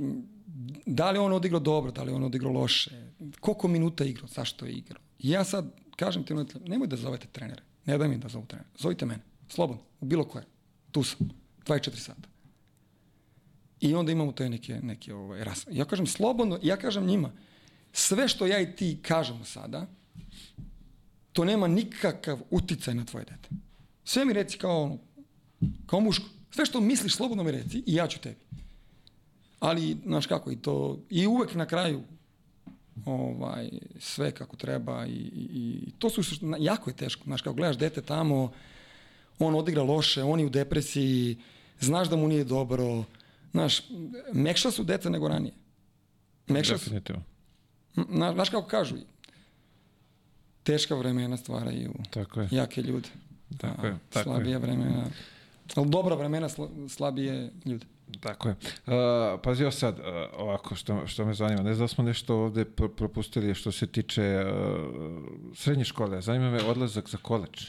da 0.86 1.12
li 1.12 1.20
on 1.20 1.34
odigrao 1.34 1.60
dobro, 1.60 1.92
da 1.92 2.04
li 2.04 2.12
on 2.12 2.24
odigrao 2.24 2.52
loše, 2.52 2.92
koliko 3.40 3.68
minuta 3.68 4.04
igrao, 4.04 4.28
zašto 4.28 4.66
je 4.66 4.72
igrao. 4.72 5.02
I 5.20 5.30
ja 5.30 5.44
sad 5.44 5.72
kažem 5.96 6.24
ti, 6.24 6.34
nemoj 6.66 6.88
da 6.88 6.96
zovete 6.96 7.28
trenere, 7.32 7.64
ne 7.86 7.98
daj 7.98 8.08
mi 8.08 8.18
da 8.18 8.28
zovu 8.28 8.46
trenere, 8.46 8.70
zovite 8.78 9.06
mene, 9.06 9.22
slobodno, 9.48 9.84
u 10.02 10.06
bilo 10.06 10.24
koje, 10.24 10.46
tu 10.92 11.04
sam, 11.04 11.30
24 11.66 11.96
sata. 11.96 12.30
I 13.82 13.96
onda 13.96 14.12
imamo 14.12 14.32
te 14.32 14.50
neke, 14.50 14.80
neke 14.82 15.14
ovaj, 15.14 15.44
ras. 15.44 15.68
Ja 15.72 15.86
kažem 15.86 16.08
slobodno, 16.08 16.60
ja 16.62 16.78
kažem 16.78 17.06
njima, 17.06 17.32
sve 17.94 18.28
što 18.28 18.46
ja 18.46 18.60
i 18.60 18.76
ti 18.76 19.00
kažemo 19.02 19.46
sada, 19.46 19.88
to 21.34 21.46
nema 21.46 21.68
nikakav 21.68 22.40
uticaj 22.50 22.94
na 22.94 23.06
tvoje 23.06 23.26
dete. 23.26 23.50
Sve 24.04 24.26
mi 24.26 24.34
reci 24.34 24.58
kao, 24.58 24.84
ono, 24.84 24.98
kao 25.86 26.00
muško. 26.00 26.26
Sve 26.52 26.66
što 26.66 26.82
misliš, 26.82 27.16
slobodno 27.16 27.44
mi 27.44 27.52
reci 27.52 27.84
i 27.86 27.96
ja 27.96 28.08
ću 28.08 28.20
tebi. 28.20 28.40
Ali, 29.60 29.98
znaš 30.06 30.28
kako, 30.28 30.52
i 30.52 30.56
to, 30.56 31.00
i 31.10 31.28
uvek 31.28 31.56
na 31.56 31.66
kraju, 31.66 32.02
ovaj, 33.06 33.70
sve 34.00 34.32
kako 34.32 34.56
treba 34.56 35.06
i, 35.06 35.12
i, 35.12 35.44
i 35.88 35.92
to 36.00 36.10
su, 36.10 36.22
jako 36.60 36.90
je 36.90 36.96
teško, 36.96 37.24
znaš, 37.24 37.42
kao 37.42 37.54
gledaš 37.54 37.78
dete 37.78 38.02
tamo, 38.02 38.52
on 39.40 39.56
odigra 39.56 39.84
loše, 39.84 40.24
on 40.24 40.40
je 40.40 40.46
u 40.46 40.50
depresiji, 40.50 41.38
znaš 41.80 42.10
da 42.10 42.16
mu 42.16 42.28
nije 42.28 42.44
dobro, 42.44 43.04
znaš, 43.52 43.82
mekša 44.34 44.72
su 44.72 44.84
deca 44.84 45.10
nego 45.10 45.28
ranije. 45.28 45.54
Mekša 46.48 46.78
su. 46.78 46.92
Na, 47.96 48.34
znaš 48.34 48.50
kako 48.50 48.68
kažu, 48.68 48.96
teška 50.64 50.96
vremena 50.96 51.38
stvaraju 51.38 51.94
Tako 52.10 52.42
je. 52.42 52.48
jake 52.52 52.82
ljude. 52.82 53.10
Tako 53.58 53.88
je, 53.88 53.98
tako 54.10 54.24
slabije 54.24 54.58
vremena, 54.58 55.06
ali 55.76 55.90
dobra 55.90 56.16
vremena 56.16 56.50
sla, 56.50 56.70
slabije 56.90 57.52
ljude. 57.66 57.86
Tako 58.20 58.50
je. 58.50 58.56
Uh, 58.88 58.94
pazi 59.44 59.64
ovo 59.64 59.72
sad, 59.72 60.00
uh, 60.00 60.06
ovako, 60.38 60.76
što, 60.76 61.08
što 61.08 61.26
me 61.26 61.34
zanima. 61.34 61.62
Ne 61.62 61.74
znam 61.74 61.84
da 61.84 61.88
smo 61.88 62.04
nešto 62.04 62.36
ovde 62.36 62.66
pro- 62.66 62.88
propustili 62.90 63.56
što 63.56 63.72
se 63.72 63.88
tiče 63.88 64.46
uh, 64.46 65.24
srednje 65.56 65.86
škole. 65.86 66.22
Zanima 66.22 66.52
me 66.52 66.64
odlazak 66.64 67.10
za 67.10 67.18
koleđ. 67.18 67.68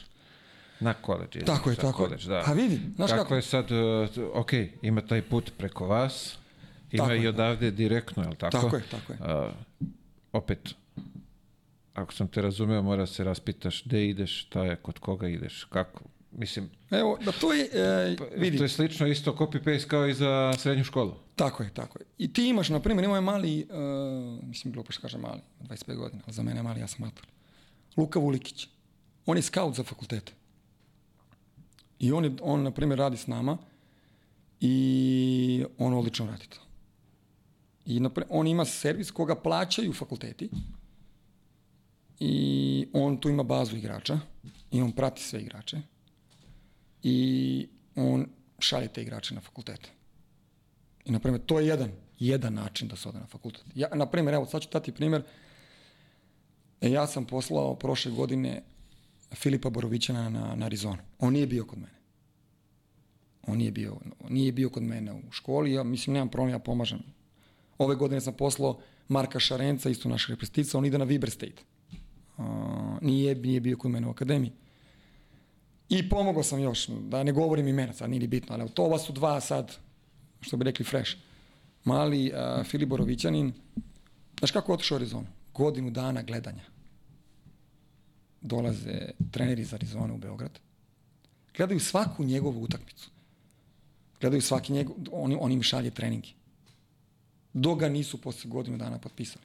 Na 0.81 0.95
koleđ. 0.95 1.37
Tako 1.47 1.71
je, 1.71 1.77
tako 1.77 2.03
je. 2.03 2.09
koleđ, 2.09 2.27
Da. 2.27 2.43
Pa 2.47 2.53
vidi, 2.53 2.81
znaš 2.97 3.11
kako, 3.11 3.23
kako? 3.23 3.35
je 3.35 3.43
sad, 3.43 3.71
uh, 3.71 4.09
ok, 4.35 4.51
ima 4.83 5.01
taj 5.01 5.23
put 5.23 5.53
preko 5.59 5.87
vas, 5.87 6.39
ima 6.91 7.05
Tako 7.05 7.15
i 7.15 7.23
je. 7.23 7.29
odavde 7.29 7.71
direktno, 7.71 8.23
je 8.23 8.29
li 8.29 8.37
tako? 8.37 8.61
Tako 8.61 8.77
je, 8.77 8.83
tako 8.91 9.13
je. 9.13 9.19
Uh, 9.19 9.53
opet, 10.33 10.75
ako 11.95 12.13
sam 12.13 12.29
te 12.29 12.43
razumeo, 12.43 12.83
mora 12.83 13.07
se 13.07 13.25
raspitaš 13.25 13.85
gde 13.85 14.09
ideš, 14.09 14.47
šta 14.47 14.65
je, 14.65 14.77
kod 14.77 14.99
koga 14.99 15.29
ideš, 15.29 15.65
kako. 15.65 16.05
Mislim, 16.33 16.71
Evo, 16.91 17.19
da 17.25 17.33
to 17.33 17.53
je, 17.53 17.69
e, 17.73 18.17
vidi, 18.37 18.59
to 18.59 18.65
je 18.65 18.69
slično 18.69 19.07
isto 19.07 19.33
copy-paste 19.33 19.87
kao 19.87 20.07
i 20.07 20.15
za 20.15 20.53
srednju 20.59 20.85
školu. 20.85 21.15
tako 21.37 21.63
je, 21.63 21.71
tako 21.75 21.99
je. 21.99 22.07
I 22.19 22.33
ti 22.33 22.49
imaš, 22.49 22.69
na 22.69 22.81
primjer, 22.81 23.05
ima 23.05 23.15
je 23.15 23.21
mali, 23.21 23.61
e, 23.61 23.65
mislim, 24.43 24.73
glupo 24.73 24.93
što 24.93 25.03
kaže 25.03 25.19
mali, 25.19 25.41
25 25.61 25.97
godina, 25.97 26.23
ali 26.27 26.35
za 26.35 26.43
mene 26.43 26.59
je 26.59 26.63
mali, 26.63 26.81
ja 26.81 26.87
sam 26.87 27.07
mator. 27.07 27.27
Luka 27.97 28.19
Vulikić. 28.19 28.69
On 29.27 29.37
je 29.37 29.43
scout 29.43 29.77
za 29.77 29.83
fakultete. 29.85 30.33
I 32.01 32.13
on, 32.13 32.25
je, 32.25 32.33
on, 32.43 32.63
na 32.63 32.71
primjer, 32.71 32.99
radi 32.99 33.17
s 33.17 33.27
nama 33.27 33.59
i 34.61 35.65
on 35.79 35.95
odlično 35.95 36.27
radi 36.27 36.47
to. 36.49 36.61
I 37.87 38.01
napre, 38.01 38.25
on 38.29 38.47
ima 38.47 38.65
servis 38.65 39.11
koga 39.11 39.35
plaćaju 39.35 39.93
fakulteti 39.93 40.51
i 42.21 42.87
on 42.93 43.17
tu 43.17 43.29
ima 43.29 43.43
bazu 43.43 43.77
igrača 43.77 44.19
i 44.71 44.83
on 44.83 44.93
prati 44.93 45.23
sve 45.23 45.41
igrače 45.41 45.81
i 47.03 47.69
on 47.97 48.27
šalje 48.59 48.89
te 48.89 49.03
igrače 49.03 49.35
na 49.35 49.41
fakultete. 49.41 49.91
I, 51.05 51.13
na 51.13 51.19
primjer, 51.19 51.43
to 51.47 51.61
je 51.61 51.67
jedan, 51.67 51.91
jedan 52.19 52.55
način 52.55 52.89
da 52.89 52.97
se 52.97 53.09
ode 53.09 53.19
na 53.19 53.27
fakultet. 53.27 53.65
Ja, 53.75 53.89
na 53.95 54.07
primjer, 54.07 54.35
evo, 54.35 54.47
sad 54.47 54.63
ću 54.63 54.69
dati 54.73 54.93
primjer. 54.93 55.23
E, 56.81 56.91
ja 56.91 57.07
sam 57.07 57.25
poslao 57.25 57.75
prošle 57.75 58.13
godine 58.13 58.63
Filipa 59.35 59.71
Borovićana 59.71 60.29
na, 60.29 60.55
na 60.55 60.67
Arizonu. 60.67 60.99
On 61.19 61.33
nije 61.33 61.47
bio 61.47 61.65
kod 61.65 61.79
mene. 61.79 62.01
On 63.47 63.59
nije 63.59 63.71
bio, 63.71 63.97
nije 64.29 64.53
bio 64.53 64.71
kod 64.71 64.83
mene 64.83 65.13
u 65.13 65.21
školi, 65.31 65.73
ja 65.73 65.83
mislim, 65.83 66.15
nemam 66.15 66.29
problem, 66.29 66.55
ja 66.55 66.59
pomažem. 66.59 67.01
Ove 67.79 67.95
godine 67.95 68.21
sam 68.21 68.35
poslao 68.35 68.81
Marka 69.09 69.41
Šarenca, 69.41 69.91
isto 69.91 70.09
naš 70.09 70.29
reprezentativca, 70.29 70.79
on 70.79 70.85
ide 70.85 70.99
na 70.99 71.05
Viber 71.05 71.31
State. 71.31 71.63
Uh, 72.39 72.45
nije, 73.03 73.35
nije 73.35 73.61
bio 73.61 73.77
kod 73.77 73.91
mene 73.91 74.07
u 74.07 74.11
akademiji. 74.11 74.53
I 75.89 76.09
pomogao 76.09 76.43
sam 76.43 76.61
još, 76.61 76.87
da 76.87 77.23
ne 77.23 77.33
govorim 77.33 77.69
imena, 77.69 77.93
sad 77.93 78.11
nije 78.11 78.21
ni 78.21 78.27
bitno, 78.27 78.55
ali 78.55 78.71
to 78.71 78.85
ova 78.85 78.99
su 78.99 79.13
dva 79.13 79.41
sad, 79.41 79.77
što 80.41 80.57
bi 80.57 80.65
rekli 80.65 80.85
fresh. 80.85 81.13
Mali 81.85 82.33
uh, 82.33 82.67
Filip 82.67 82.89
Borovićanin, 82.89 83.53
znaš 84.39 84.51
kako 84.51 84.73
je 84.73 84.75
otišao 84.75 84.97
u 84.97 84.99
Arizonu? 84.99 85.27
Godinu 85.55 85.91
dana 85.91 86.23
gledanja. 86.23 86.63
Dolaze 88.41 89.11
treneri 89.31 89.63
iz 89.63 89.75
Arizona 89.75 90.15
u 90.15 90.19
Beograd, 90.19 90.59
gledaju 91.57 91.81
svaku 91.81 92.25
njegovu 92.25 92.63
utakmicu. 92.63 93.11
Gledaju 94.21 94.43
svaki 94.43 94.73
njegov, 94.73 94.97
on, 95.13 95.37
on 95.41 95.53
im 95.53 95.63
šalje 95.63 95.91
treningi. 95.91 96.35
Dok 97.53 97.79
ga 97.79 97.89
nisu 97.89 98.21
posle 98.21 98.51
godinu 98.51 98.79
dana 98.79 98.99
potpisali. 98.99 99.45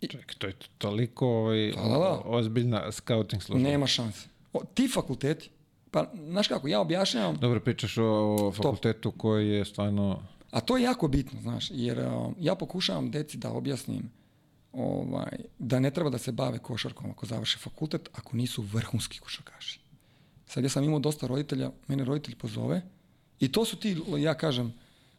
Čekaj, 0.00 0.34
to 0.38 0.46
je 0.46 0.54
toliko 0.78 1.26
ovaj, 1.26 1.72
Da, 1.72 1.82
da, 1.82 1.98
da. 1.98 2.22
ozbiljna 2.24 2.92
scouting 2.92 3.42
služba. 3.42 3.68
Nema 3.68 3.86
šanse. 3.86 4.28
O, 4.52 4.64
ti 4.74 4.88
fakulteti, 4.88 5.50
pa 5.90 6.12
znaš 6.28 6.48
kako, 6.48 6.68
ja 6.68 6.80
objašnjavam, 6.80 7.36
Dobro, 7.36 7.60
pričaš 7.60 7.98
o 7.98 8.52
fakultetu 8.56 9.10
koji 9.10 9.48
je 9.48 9.64
stvarno... 9.64 10.22
A 10.50 10.60
to 10.60 10.76
je 10.76 10.82
jako 10.82 11.08
bitno, 11.08 11.40
znaš, 11.40 11.68
jer 11.70 11.98
uh, 11.98 12.32
ja 12.40 12.54
pokušavam 12.54 13.10
deci 13.10 13.38
da 13.38 13.50
objasnim 13.52 14.10
ovaj, 14.72 15.38
da 15.58 15.80
ne 15.80 15.90
treba 15.90 16.10
da 16.10 16.18
se 16.18 16.32
bave 16.32 16.58
košarkom 16.58 17.10
ako 17.10 17.26
završe 17.26 17.58
fakultet, 17.58 18.08
ako 18.12 18.36
nisu 18.36 18.62
vrhunski 18.62 19.18
košarkaši. 19.18 19.80
Sad 20.46 20.64
ja 20.64 20.70
sam 20.70 20.84
imao 20.84 20.98
dosta 20.98 21.26
roditelja, 21.26 21.70
mene 21.88 22.04
roditelj 22.04 22.36
pozove 22.36 22.82
i 23.40 23.52
to 23.52 23.64
su 23.64 23.76
ti, 23.76 23.96
ja 24.18 24.34
kažem, 24.34 24.72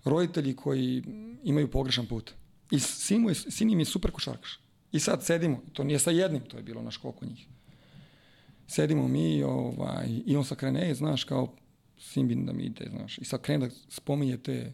roditelji 0.03 0.55
koji 0.55 1.03
imaju 1.43 1.71
pogrešan 1.71 2.05
put. 2.05 2.31
I 2.71 2.79
sin, 2.79 3.21
mu 3.21 3.29
je, 3.29 3.35
sin 3.35 3.69
im 3.69 3.79
je 3.79 3.85
super 3.85 4.11
košarkaš. 4.11 4.59
I 4.91 4.99
sad 4.99 5.25
sedimo, 5.25 5.61
to 5.73 5.83
nije 5.83 5.99
sa 5.99 6.11
jednim, 6.11 6.41
to 6.41 6.57
je 6.57 6.63
bilo 6.63 6.81
naš 6.81 6.97
koliko 6.97 7.25
njih. 7.25 7.47
Sedimo 8.67 9.07
mi 9.07 9.43
ovaj, 9.43 10.07
i 10.25 10.35
on 10.35 10.45
sad 10.45 10.57
krene, 10.57 10.89
e, 10.89 10.95
znaš, 10.95 11.23
kao 11.23 11.55
sin 11.99 12.27
bi 12.27 12.35
da 12.35 12.53
mi 12.53 12.63
ide, 12.63 12.89
znaš. 12.89 13.17
I 13.17 13.25
sad 13.25 13.41
krene 13.41 13.67
da 13.67 13.75
spominje 13.89 14.37
te 14.37 14.73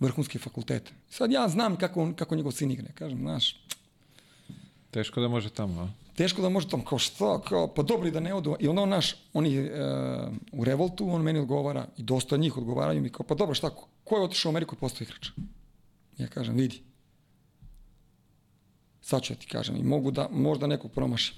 vrhunske 0.00 0.38
fakultete. 0.38 0.92
Sad 1.10 1.32
ja 1.32 1.48
znam 1.48 1.76
kako, 1.76 2.02
on, 2.02 2.14
kako 2.14 2.36
njegov 2.36 2.52
sin 2.52 2.70
igra. 2.70 2.92
Kažem, 2.94 3.18
znaš, 3.18 3.64
Teško 4.90 5.20
da 5.20 5.28
može 5.28 5.50
tamo, 5.50 5.80
a? 5.82 5.88
teško 6.18 6.42
da 6.42 6.48
može 6.48 6.68
tamo, 6.68 6.84
kao 6.84 6.98
šta, 6.98 7.40
kao, 7.48 7.68
pa 7.74 7.82
dobro 7.82 8.08
i 8.08 8.10
da 8.10 8.20
ne 8.20 8.34
odu. 8.34 8.56
I 8.60 8.68
onda 8.68 8.82
on 8.82 8.88
naš, 8.88 9.14
on 9.32 9.46
je 9.46 9.60
e, 9.60 9.70
u 10.52 10.64
revoltu, 10.64 11.10
on 11.10 11.22
meni 11.22 11.38
odgovara, 11.38 11.86
i 11.96 12.02
dosta 12.02 12.36
njih 12.36 12.56
odgovaraju 12.56 13.02
mi, 13.02 13.12
kao, 13.12 13.26
pa 13.26 13.34
dobro, 13.34 13.54
šta, 13.54 13.70
ko 14.04 14.16
je 14.16 14.22
otišao 14.22 14.50
u 14.50 14.52
Ameriku 14.52 14.74
i 14.74 14.78
postao 14.78 15.04
igrač? 15.04 15.28
Ja 16.18 16.26
kažem, 16.26 16.56
vidi. 16.56 16.82
Sad 19.00 19.22
ću 19.22 19.32
ja 19.32 19.36
ti 19.36 19.46
kažem, 19.46 19.76
i 19.76 19.82
mogu 19.82 20.10
da, 20.10 20.28
možda 20.32 20.66
nekog 20.66 20.92
promašim. 20.92 21.36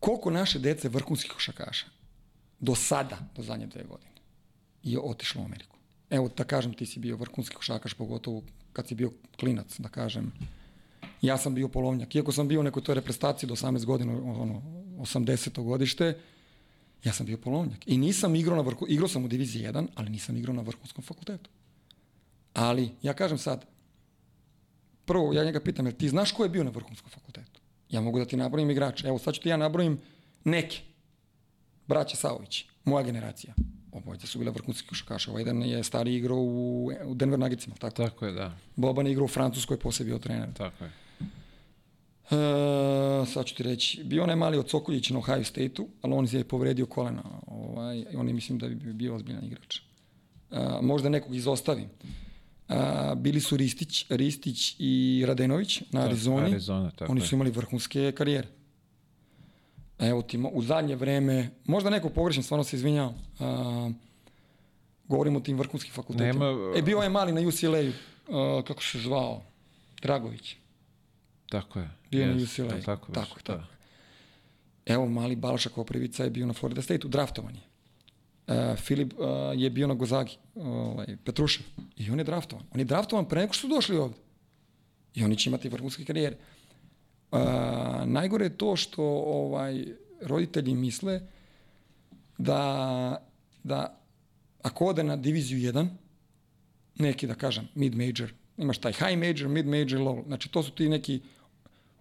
Koliko 0.00 0.30
naše 0.30 0.58
dece 0.58 0.88
vrhunskih 0.88 1.32
košakaša 1.32 1.86
do 2.60 2.74
sada, 2.74 3.18
do 3.36 3.42
zadnje 3.42 3.66
dve 3.66 3.84
godine, 3.84 4.20
je 4.82 5.00
otišlo 5.00 5.42
u 5.42 5.44
Ameriku? 5.44 5.76
Evo, 6.10 6.30
da 6.36 6.44
kažem, 6.44 6.74
ti 6.74 6.86
si 6.86 7.00
bio 7.00 7.16
vrhunski 7.16 7.56
košakaš, 7.56 7.94
pogotovo 7.94 8.42
kad 8.72 8.88
si 8.88 8.94
bio 8.94 9.12
klinac, 9.40 9.78
da 9.78 9.88
kažem, 9.88 10.32
ja 11.22 11.38
sam 11.38 11.54
bio 11.54 11.68
polovnjak. 11.68 12.14
Iako 12.14 12.32
sam 12.32 12.48
bio 12.48 12.60
u 12.60 12.62
nekoj 12.62 12.82
toj 12.82 12.94
reprezentaciji 12.94 13.48
do 13.48 13.54
18 13.54 13.84
godina, 13.84 14.12
ono, 14.12 14.62
80. 14.98 15.62
godište, 15.62 16.18
ja 17.04 17.12
sam 17.12 17.26
bio 17.26 17.38
polovnjak. 17.38 17.78
I 17.86 17.98
nisam 17.98 18.34
igrao 18.36 18.56
na 18.56 18.62
vrhu, 18.62 18.86
igrao 18.88 19.08
sam 19.08 19.24
u 19.24 19.28
diviziji 19.28 19.62
1, 19.62 19.86
ali 19.94 20.10
nisam 20.10 20.36
igrao 20.36 20.54
na 20.54 20.62
vrhunskom 20.62 21.04
fakultetu. 21.04 21.50
Ali, 22.54 22.90
ja 23.02 23.14
kažem 23.14 23.38
sad, 23.38 23.66
prvo, 25.04 25.32
ja 25.32 25.44
njega 25.44 25.60
pitam, 25.60 25.86
jel 25.86 25.94
ti 25.94 26.08
znaš 26.08 26.32
ko 26.32 26.42
je 26.42 26.48
bio 26.48 26.64
na 26.64 26.70
vrhunskom 26.70 27.10
fakultetu? 27.10 27.60
Ja 27.90 28.00
mogu 28.00 28.18
da 28.18 28.24
ti 28.24 28.36
nabrojim 28.36 28.70
igrače. 28.70 29.08
Evo, 29.08 29.18
sad 29.18 29.34
ću 29.34 29.40
ti 29.40 29.48
ja 29.48 29.56
nabrojim 29.56 29.98
neke. 30.44 30.80
Braća 31.86 32.16
Saović, 32.16 32.64
moja 32.84 33.04
generacija. 33.04 33.54
Obojica 33.92 34.26
su 34.26 34.38
bile 34.38 34.50
vrhunski 34.50 34.88
košarkaši. 34.88 35.30
Ovaj 35.30 35.40
jedan 35.40 35.62
je 35.62 35.84
stari 35.84 36.14
igrao 36.14 36.38
u, 36.38 36.90
u 37.04 37.14
Denver 37.14 37.38
Nuggetsima, 37.38 37.74
tako? 37.78 37.96
Tako 37.96 38.26
je, 38.26 38.32
da. 38.32 38.58
Boban 38.76 39.06
je 39.06 39.12
igrao 39.12 39.24
u 39.24 39.28
Francuskoj, 39.28 39.78
posle 39.78 40.04
bio 40.04 40.18
trener. 40.18 40.48
Tako 40.54 40.84
je. 40.84 40.90
E, 42.26 42.36
sad 43.26 43.46
ću 43.46 43.54
ti 43.54 43.62
reći, 43.62 44.04
bio 44.04 44.22
onaj 44.22 44.36
mali 44.36 44.58
od 44.58 44.70
Sokoljića 44.70 45.14
na 45.14 45.20
Ohio 45.20 45.44
State-u, 45.44 45.88
ali 46.02 46.14
on 46.14 46.26
je 46.30 46.44
povredio 46.44 46.86
kolena. 46.86 47.22
Ovaj, 47.46 48.04
on 48.14 48.28
je, 48.28 48.34
mislim, 48.34 48.58
da 48.58 48.68
bi 48.68 48.92
bio 48.92 49.14
ozbiljan 49.14 49.44
igrač. 49.44 49.76
E, 49.76 49.82
možda 50.82 51.08
nekog 51.08 51.34
izostavim. 51.34 51.88
A, 52.68 53.14
bili 53.16 53.40
su 53.40 53.56
Ristić, 53.56 54.06
Ristić 54.10 54.76
i 54.78 55.24
Radenović 55.26 55.80
na 55.82 56.00
Da, 56.00 56.06
Arizoni. 56.06 56.42
Arizona, 56.42 56.90
tako 56.90 57.12
Oni 57.12 57.20
su 57.20 57.34
imali 57.34 57.50
vrhunske 57.50 58.12
karijere. 58.12 58.48
Evo 59.98 60.22
ti, 60.22 60.38
u 60.52 60.62
zadnje 60.62 60.96
vreme, 60.96 61.50
možda 61.64 61.90
neko 61.90 62.08
pogrešim, 62.08 62.42
stvarno 62.42 62.64
se 62.64 62.76
izvinjavam, 62.76 63.14
a, 63.40 63.90
govorimo 65.04 65.38
o 65.38 65.42
tim 65.42 65.58
vrhunskim 65.58 65.92
fakultetima. 65.92 66.44
Nema- 66.44 66.78
E, 66.78 66.82
bio 66.82 66.98
je 66.98 67.08
mali 67.08 67.32
na 67.32 67.40
UCLA-u, 67.40 67.92
a, 68.32 68.62
kako 68.62 68.82
se 68.82 68.98
zvao, 68.98 69.42
Dragović. 70.02 70.56
Tako 71.48 71.78
je. 71.78 71.90
Bio 72.10 72.26
na 72.26 72.32
Jest, 72.32 72.58
UCLA. 72.58 72.80
Tako, 72.84 73.12
Tako 73.12 73.34
već? 73.34 73.36
je, 73.36 73.44
tako. 73.44 73.64
Evo, 74.86 75.08
mali 75.08 75.36
Balša 75.36 75.68
Koprivica 75.68 76.24
je 76.24 76.30
bio 76.30 76.46
na 76.46 76.52
Florida 76.52 76.82
State-u, 76.82 77.08
draftovan 77.08 77.54
je. 77.54 77.62
Uh, 78.46 78.78
Filip 78.78 79.14
uh, 79.18 79.26
je 79.54 79.70
bio 79.70 79.86
na 79.86 79.94
Gozagi, 79.94 80.36
ovaj, 80.54 81.16
Petrušev, 81.24 81.66
i 81.96 82.10
on 82.10 82.18
je 82.18 82.24
draftovan. 82.24 82.64
On 82.74 82.80
je 82.80 82.84
draftovan 82.84 83.28
pre 83.28 83.40
nego 83.40 83.52
što 83.52 83.68
su 83.68 83.74
došli 83.74 83.96
ovde. 83.96 84.16
I 85.14 85.24
oni 85.24 85.36
će 85.36 85.50
imati 85.50 85.68
vrhunske 85.68 86.04
karijere. 86.04 86.36
A, 87.32 88.04
najgore 88.06 88.44
je 88.44 88.58
to 88.58 88.76
što 88.76 89.02
ovaj 89.26 89.84
roditelji 90.22 90.74
misle 90.74 91.20
da, 92.38 93.26
da 93.64 94.00
ako 94.62 94.86
ode 94.86 95.02
na 95.02 95.16
diviziju 95.16 95.72
1, 95.72 95.88
neki 96.98 97.26
da 97.26 97.34
kažem 97.34 97.68
mid 97.74 97.94
major, 97.94 98.32
imaš 98.56 98.78
taj 98.78 98.92
high 98.92 99.18
major, 99.18 99.48
mid 99.48 99.66
major, 99.66 99.98
low, 99.98 100.26
znači 100.26 100.48
to 100.48 100.62
su 100.62 100.70
ti 100.70 100.88
neki 100.88 101.20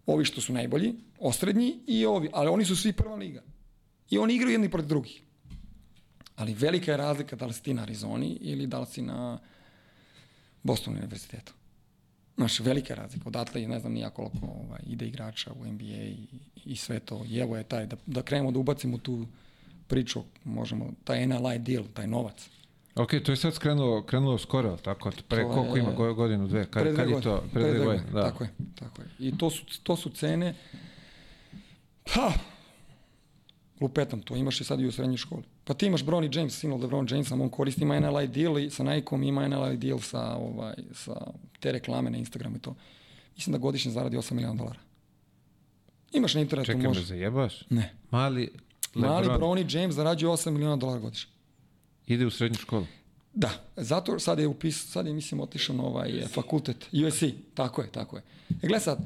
ovi 0.06 0.26
što 0.26 0.41
su 0.41 0.53
najbolji, 0.53 0.93
osrednji 1.20 1.80
i 1.88 2.06
ovi, 2.06 2.30
ali 2.34 2.49
oni 2.49 2.66
su 2.66 2.76
svi 2.76 2.93
prva 2.93 3.16
liga. 3.16 3.41
I 4.10 4.18
oni 4.18 4.36
igraju 4.36 4.53
jedni 4.53 4.70
protiv 4.70 4.89
drugih. 4.89 5.22
Ali 6.36 6.53
velika 6.53 6.91
je 6.91 6.97
razlika 6.97 7.36
da 7.36 7.45
li 7.45 7.53
si 7.53 7.64
ti 7.64 7.74
na 7.74 7.82
Arizoni 7.82 8.38
ili 8.41 8.68
da 8.68 8.80
li 8.80 8.86
si 8.86 9.01
na 9.01 9.39
Boston 10.64 10.93
univerzitetu. 10.93 11.53
Znaš, 12.38 12.60
velika 12.60 12.93
je 12.93 12.97
razlika. 12.97 13.30
Odatle 13.30 13.62
je, 13.62 13.68
ne 13.68 13.80
znam, 13.80 13.93
nija 13.93 14.10
koliko 14.10 14.38
ovaj, 14.45 14.80
ide 14.88 15.08
igrača 15.08 15.51
u 15.53 15.66
NBA 15.66 16.03
i, 16.03 16.28
i 16.66 16.76
sve 16.76 16.99
to. 16.99 17.26
I 17.30 17.38
evo 17.38 17.58
je 17.58 17.64
taj, 17.64 17.86
da, 17.86 17.95
da 18.06 18.22
krenemo 18.22 18.51
da 18.51 18.60
ubacimo 18.60 18.97
tu 18.97 19.28
priču, 19.88 20.24
možemo, 20.43 20.91
taj 21.03 21.28
NLI 21.28 21.60
deal, 21.60 21.84
taj 21.93 22.08
novac. 22.08 22.49
Ok, 22.96 23.14
to 23.26 23.32
je 23.32 23.38
sad 23.38 23.54
skrenulo, 23.54 24.04
krenulo 24.04 24.38
skoro, 24.38 24.78
tako? 24.78 25.12
Pre 25.28 25.43
To 25.43 25.50
koliko 25.50 25.78
je- 25.78 25.84
ima 25.84 25.91
go- 25.93 26.14
godinu, 26.14 26.48
dve? 26.48 26.66
Kad, 26.66 26.84
Pre 26.84 26.91
dve 26.91 26.96
kad 26.98 27.10
je 27.10 27.22
to? 27.22 27.43
Pre 27.54 27.64
dve 27.64 27.80
godine, 27.80 28.04
da. 28.14 28.22
Tako 28.22 28.43
je, 28.43 28.50
tako 28.76 29.02
je. 29.02 29.08
I 29.20 29.38
to 29.38 29.50
su, 29.50 29.84
to 29.84 29.96
su 29.96 30.10
cene, 30.10 30.56
ha, 32.08 32.32
lupetam 33.82 34.22
to, 34.22 34.36
imaš 34.36 34.62
i 34.62 34.64
sad 34.64 34.80
i 34.80 34.86
u 34.86 34.91
srednjoj 34.91 35.18
školi. 35.18 35.43
Pa 35.64 35.74
ti 35.74 35.86
imaš 35.86 36.04
Bronny 36.04 36.38
James, 36.38 36.54
sin 36.54 36.74
od 36.74 36.82
LeBron 36.82 37.08
Jamesa, 37.10 37.36
on 37.36 37.50
koristi, 37.50 37.82
ima 37.82 38.00
NLI 38.00 38.28
deal 38.28 38.60
i 38.60 38.70
sa 38.70 38.84
Nike-om 38.84 39.24
ima 39.24 39.48
NLI 39.48 39.78
deal 39.78 40.00
sa, 40.00 40.36
ovaj, 40.36 40.74
sa 40.93 41.22
te 41.60 41.72
reklame 41.72 42.10
na 42.10 42.18
Instagramu 42.18 42.56
i 42.56 42.60
to. 42.60 42.76
Mislim 43.36 43.52
da 43.52 43.58
godišnje 43.58 43.91
zaradi 43.91 44.18
8 44.18 44.34
miliona 44.34 44.56
dolara. 44.56 44.80
Imaš 46.12 46.34
na 46.34 46.41
internetu, 46.41 46.66
Čekaj, 46.66 46.82
me 46.82 46.88
možeš. 46.88 47.04
zajebaš? 47.04 47.70
Ne. 47.70 47.93
Mali 48.12 48.50
Mali 48.93 49.28
Lebron 49.28 49.39
Bronny 49.41 49.76
James 49.76 49.96
zarađuje 49.96 50.30
8 50.30 50.52
miliona 50.52 50.76
dolara 50.76 51.00
godišnje. 51.00 51.32
Ide 52.08 52.26
u 52.26 52.30
srednju 52.30 52.58
školu. 52.58 52.88
Da, 53.34 53.51
zato 53.76 54.20
sad 54.20 54.39
je 54.39 54.47
upis, 54.47 54.91
sad 54.91 55.08
je 55.08 55.14
mislim 55.14 55.39
otišao 55.39 55.76
na 55.76 55.84
ovaj 55.84 56.22
fakultet, 56.34 56.86
USC, 57.08 57.24
tako 57.53 57.82
je, 57.82 57.91
tako 57.91 58.16
je. 58.16 58.24
E 58.49 58.68
gledaj 58.68 58.80
sad, 58.80 58.99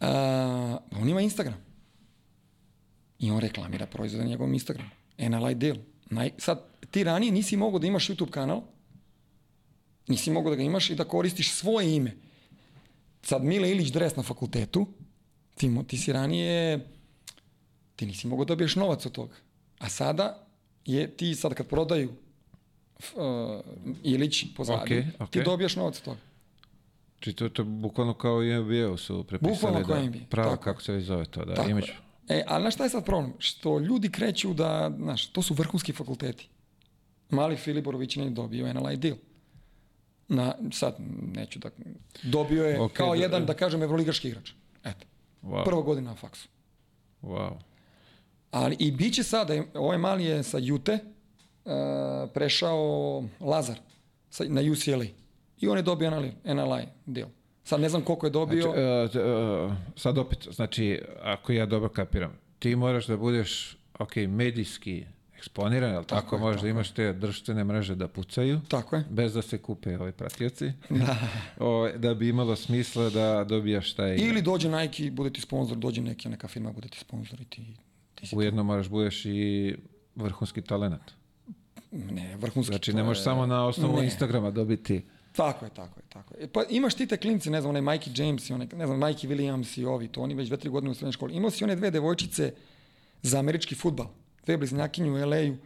a, 0.00 0.78
on 0.90 1.08
ima 1.08 1.20
Instagram. 1.20 1.64
I 3.18 3.30
on 3.30 3.40
reklamira 3.40 3.86
proizvode 3.86 4.24
na 4.24 4.30
njegovom 4.30 4.54
Instagramu. 4.54 4.90
NLI 5.18 5.54
deal. 5.54 5.76
Naj, 6.10 6.30
sad, 6.38 6.64
ti 6.90 7.04
ranije 7.04 7.32
nisi 7.32 7.56
mogao 7.56 7.78
da 7.78 7.86
imaš 7.86 8.08
YouTube 8.08 8.30
kanal, 8.30 8.62
nisi 10.08 10.30
mogao 10.30 10.50
da 10.50 10.56
ga 10.56 10.62
imaš 10.62 10.90
i 10.90 10.94
da 10.94 11.04
koristiš 11.04 11.52
svoje 11.52 11.96
ime. 11.96 12.16
Sad 13.22 13.44
Mile 13.44 13.70
Ilić 13.70 13.88
dres 13.88 14.16
na 14.16 14.22
fakultetu, 14.22 14.86
ti, 15.54 15.70
ti 15.86 15.98
si 15.98 16.12
ranije, 16.12 16.86
ti 17.96 18.06
nisi 18.06 18.26
mogao 18.26 18.44
da 18.44 18.48
dobiješ 18.48 18.76
novac 18.76 19.06
od 19.06 19.12
toga. 19.12 19.34
A 19.78 19.88
sada 19.88 20.43
je, 20.86 21.16
ti 21.16 21.34
sad 21.34 21.54
kad 21.54 21.66
prodaju 21.66 22.08
uh, 22.08 23.60
Ilić 24.02 24.44
pozadi, 24.56 24.80
Okej, 24.82 25.02
ti 25.02 25.10
okej. 25.18 25.42
dobijaš 25.42 25.76
novac 25.76 25.98
od 25.98 26.04
toga. 26.04 26.20
Či 27.20 27.32
to, 27.32 27.48
to 27.48 27.64
bukvalno 27.64 28.14
kao 28.14 28.42
i 28.42 28.54
NBA-u 28.54 28.96
su 28.96 29.24
prepisali 29.24 29.54
Bukvalno 29.54 29.86
kao 29.86 29.96
da, 29.96 30.02
NBA, 30.02 30.18
pravo 30.30 30.50
tako. 30.50 30.62
kako 30.62 30.82
se 30.82 30.92
već 30.92 31.04
zove 31.04 31.24
to, 31.24 31.44
da, 31.44 31.54
Tako 31.54 31.68
je. 31.68 31.96
E, 32.28 32.44
ali 32.46 32.62
znaš 32.62 32.74
šta 32.74 32.84
je 32.84 32.90
sad 32.90 33.04
problem? 33.04 33.32
Što 33.38 33.78
ljudi 33.78 34.10
kreću 34.10 34.54
da, 34.54 34.92
znaš, 34.98 35.26
to 35.26 35.42
su 35.42 35.54
vrhunski 35.54 35.92
fakulteti. 35.92 36.48
Mali 37.30 37.56
Filiborović 37.56 38.16
nije 38.16 38.30
dobio 38.30 38.72
NLI 38.74 38.96
deal. 38.96 39.16
Na, 40.28 40.54
sad, 40.72 40.96
neću 41.34 41.58
da... 41.58 41.70
Dobio 42.22 42.64
je 42.64 42.80
Ok, 42.80 42.92
kao 42.92 43.14
da- 43.16 43.22
jedan, 43.22 43.46
da 43.46 43.54
kažem, 43.54 43.82
evroligaški 43.82 44.28
igrač. 44.28 44.50
Eto. 44.84 45.06
wow, 45.42 45.64
Prva 45.64 45.82
godina 45.82 46.10
na 46.10 46.16
faksu. 46.16 46.48
wow. 47.22 47.56
Ali 48.54 48.76
i 48.78 48.90
bit 48.92 49.14
će 49.14 49.22
sada, 49.22 49.54
ovaj 49.74 49.98
mali 49.98 50.24
je 50.24 50.42
sa 50.42 50.58
Jute 50.58 50.98
uh, 51.64 51.72
prešao 52.34 53.24
Lazar 53.40 53.76
sa, 54.30 54.44
na 54.48 54.60
UCLA. 54.60 55.04
I 55.60 55.68
on 55.68 55.76
je 55.76 55.82
dobio 55.82 56.10
NLI, 56.10 56.32
NLI 56.44 56.86
deal. 57.06 57.28
Sad 57.64 57.80
ne 57.80 57.88
znam 57.88 58.02
koliko 58.02 58.26
je 58.26 58.30
dobio. 58.30 58.62
Znači, 58.62 59.12
t- 59.12 59.20
e, 59.20 59.70
sad 59.96 60.18
opet, 60.18 60.48
znači, 60.52 61.00
ako 61.22 61.52
ja 61.52 61.66
dobro 61.66 61.88
kapiram, 61.88 62.32
ti 62.58 62.76
moraš 62.76 63.06
da 63.06 63.16
budeš, 63.16 63.76
ok, 63.98 64.16
medijski 64.16 65.04
eksponiran, 65.36 65.90
jel 65.90 66.04
tako, 66.04 66.20
Tako 66.20 66.36
je, 66.36 66.40
možeš 66.40 66.56
da 66.56 66.60
tako 66.60 66.70
imaš 66.70 66.90
te 66.90 67.12
društvene 67.12 67.64
mreže 67.64 67.94
da 67.94 68.08
pucaju, 68.08 68.60
tako 68.68 68.96
je. 68.96 69.04
bez 69.10 69.34
da 69.34 69.42
se 69.42 69.58
kupe 69.58 69.98
ovi 69.98 70.12
pratioci, 70.12 70.72
o, 71.58 71.88
da 71.96 72.14
bi 72.14 72.28
imalo 72.28 72.56
smisla 72.56 73.10
da 73.10 73.44
dobijaš 73.44 73.94
taj... 73.94 74.16
Ili 74.16 74.42
dođe 74.42 74.68
Nike, 74.68 75.10
bude 75.10 75.30
ti 75.30 75.40
sponsor, 75.40 75.76
dođe 75.76 76.00
neka, 76.02 76.28
neka 76.28 76.48
firma, 76.48 76.72
bude 76.72 76.88
ti 76.88 76.98
sponsor 76.98 77.40
i 77.40 77.44
ti. 77.44 77.62
Ujedno 78.32 78.62
moraš 78.62 78.88
budeš 78.88 79.24
i 79.24 79.76
vrhunski 80.16 80.62
talent. 80.62 81.02
Ne, 81.90 82.36
vrhunski. 82.36 82.72
Znači, 82.72 82.92
ne 82.92 83.02
možeš 83.02 83.20
je- 83.20 83.24
samo 83.24 83.46
na 83.46 83.66
osnovu 83.66 83.96
Ne. 83.96 84.04
Instagrama 84.04 84.50
dobiti... 84.50 85.02
Tako 85.32 85.64
je, 85.64 85.70
tako 85.70 86.00
je, 86.00 86.04
tako 86.08 86.34
je. 86.34 86.48
Pa 86.48 86.62
imaš 86.64 86.94
ti 86.94 87.06
te 87.06 87.16
klinci, 87.16 87.50
ne 87.50 87.60
znam, 87.60 87.70
onaj 87.70 87.82
Mikey 87.82 88.20
James 88.20 88.50
i 88.50 88.52
onaj, 88.52 88.66
ne 88.68 88.86
znam, 88.86 88.98
Mikey 88.98 89.28
Williams 89.28 89.80
i 89.80 89.84
ovi, 89.84 90.08
to 90.08 90.20
oni 90.20 90.34
već 90.34 90.48
dve, 90.48 90.56
tri 90.56 90.70
godine 90.70 90.90
u 90.90 90.94
srednjoj 90.94 91.12
školi. 91.12 91.34
Imao 91.34 91.50
si 91.50 91.64
one 91.64 91.76
dve 91.76 91.90
devojčice 91.90 92.52
za 93.22 93.38
američki 93.38 93.74
futbal, 93.74 94.06
dve 94.46 94.56
bliznjakinje 94.56 95.10
u 95.10 95.26
LA-u. 95.26 95.56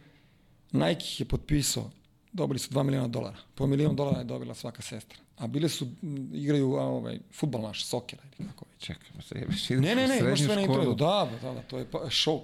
Nike 0.71 1.03
ih 1.03 1.19
je 1.19 1.25
potpisao, 1.25 1.91
dobili 2.31 2.59
su 2.59 2.69
2 2.71 2.83
miliona 2.83 3.07
dolara. 3.07 3.37
Po 3.55 3.67
milion 3.67 3.95
dolara 3.95 4.17
je 4.17 4.23
dobila 4.23 4.55
svaka 4.55 4.81
sestra. 4.81 5.17
A 5.37 5.47
bile 5.47 5.69
su, 5.69 5.87
igraju 6.33 6.75
a, 6.75 6.83
ovaj, 6.83 7.19
futbal 7.33 7.61
naš, 7.61 7.85
soker, 7.85 8.19
ajde 8.23 8.49
kako 8.49 8.65
već. 8.73 8.85
Čekaj, 8.85 9.07
ma 9.15 9.21
se 9.21 9.35
jebeš, 9.39 9.69
Ne, 9.69 9.77
ne, 9.77 9.95
ne, 9.95 10.03
u 10.03 10.19
srednju 10.19 10.37
sve 10.37 10.55
na 10.55 10.61
školu. 10.61 10.61
internetu. 10.63 10.95
Da, 10.95 11.29
da, 11.41 11.53
da, 11.53 11.61
to 11.61 11.77
je 11.77 11.85
pa, 11.91 11.97
show. 11.99 12.41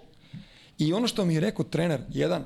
I 0.77 0.93
ono 0.93 1.07
što 1.07 1.25
mi 1.25 1.33
je 1.33 1.39
rekao 1.39 1.65
trener, 1.65 2.01
jedan, 2.09 2.43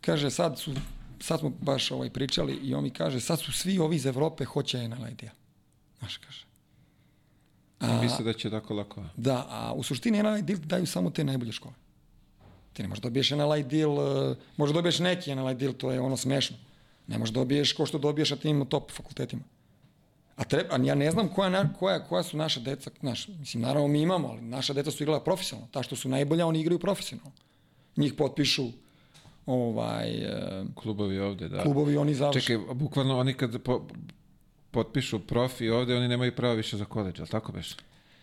kaže 0.00 0.30
sad 0.30 0.58
su, 0.58 0.74
sad 1.20 1.40
smo 1.40 1.50
baš 1.60 1.90
ovaj 1.90 2.10
pričali 2.10 2.52
i 2.54 2.74
on 2.74 2.82
mi 2.82 2.90
kaže 2.90 3.20
sad 3.20 3.40
su 3.40 3.52
svi 3.52 3.78
ovi 3.78 3.96
iz 3.96 4.06
Evrope 4.06 4.44
hoće 4.44 4.88
NLI 4.88 5.14
deal. 5.14 5.34
Znaš, 5.98 6.16
kaže. 6.16 6.44
A, 7.80 8.02
Misle 8.02 8.24
da 8.24 8.32
će 8.32 8.50
tako 8.50 8.74
lako. 8.74 9.04
da, 9.16 9.46
a 9.50 9.72
u 9.72 9.82
suštini 9.82 10.22
NLI 10.22 10.42
deal 10.42 10.58
daju 10.58 10.86
samo 10.86 11.10
te 11.10 11.24
najbolje 11.24 11.52
škole. 11.52 11.74
Ti 12.80 12.84
ne 12.84 12.88
možeš 12.88 13.02
dobiješ 13.02 13.30
NLI 13.30 13.62
deal, 13.62 13.92
uh, 13.92 14.36
možeš 14.56 14.74
dobiješ 14.74 14.98
neki 14.98 15.34
NLI 15.34 15.54
deal, 15.54 15.72
to 15.72 15.90
je 15.92 16.00
ono 16.00 16.16
smešno. 16.16 16.56
Ne 17.06 17.18
možeš 17.18 17.34
dobiješ 17.34 17.72
ko 17.72 17.86
što 17.86 17.98
dobiješ 17.98 18.30
na 18.30 18.36
tim 18.36 18.66
top 18.66 18.90
fakultetima. 18.92 19.42
A, 20.36 20.44
treba, 20.44 20.74
a 20.74 20.78
ja 20.84 20.94
ne 20.94 21.10
znam 21.10 21.28
koja, 21.28 21.48
na, 21.48 21.72
koja, 21.78 22.04
koja 22.04 22.22
su 22.22 22.36
naša 22.36 22.60
deca, 22.60 22.90
naš, 23.02 23.28
mislim, 23.28 23.62
naravno 23.62 23.88
mi 23.88 24.00
imamo, 24.02 24.28
ali 24.28 24.42
naša 24.42 24.72
deca 24.72 24.90
su 24.90 25.02
igrala 25.02 25.20
profesionalno. 25.20 25.68
Ta 25.72 25.82
što 25.82 25.96
su 25.96 26.08
najbolja, 26.08 26.46
oni 26.46 26.60
igraju 26.60 26.78
profesionalno. 26.78 27.32
Njih 27.96 28.14
potpišu 28.14 28.66
ovaj, 29.46 30.10
e, 30.10 30.64
Klubovi 30.74 31.18
ovde, 31.18 31.48
da. 31.48 31.62
klubovi, 31.62 31.96
oni 31.96 32.14
završe. 32.14 32.40
Čekaj, 32.40 32.74
bukvalno 32.74 33.18
oni 33.18 33.34
kad 33.34 33.62
po, 33.62 33.86
potpišu 34.70 35.18
profi 35.18 35.68
ovde, 35.68 35.96
oni 35.96 36.08
nemaju 36.08 36.36
pravo 36.36 36.54
više 36.54 36.76
za 36.76 36.84
koleđ, 36.84 37.18
jel 37.18 37.26
tako 37.26 37.52
beš? 37.52 37.76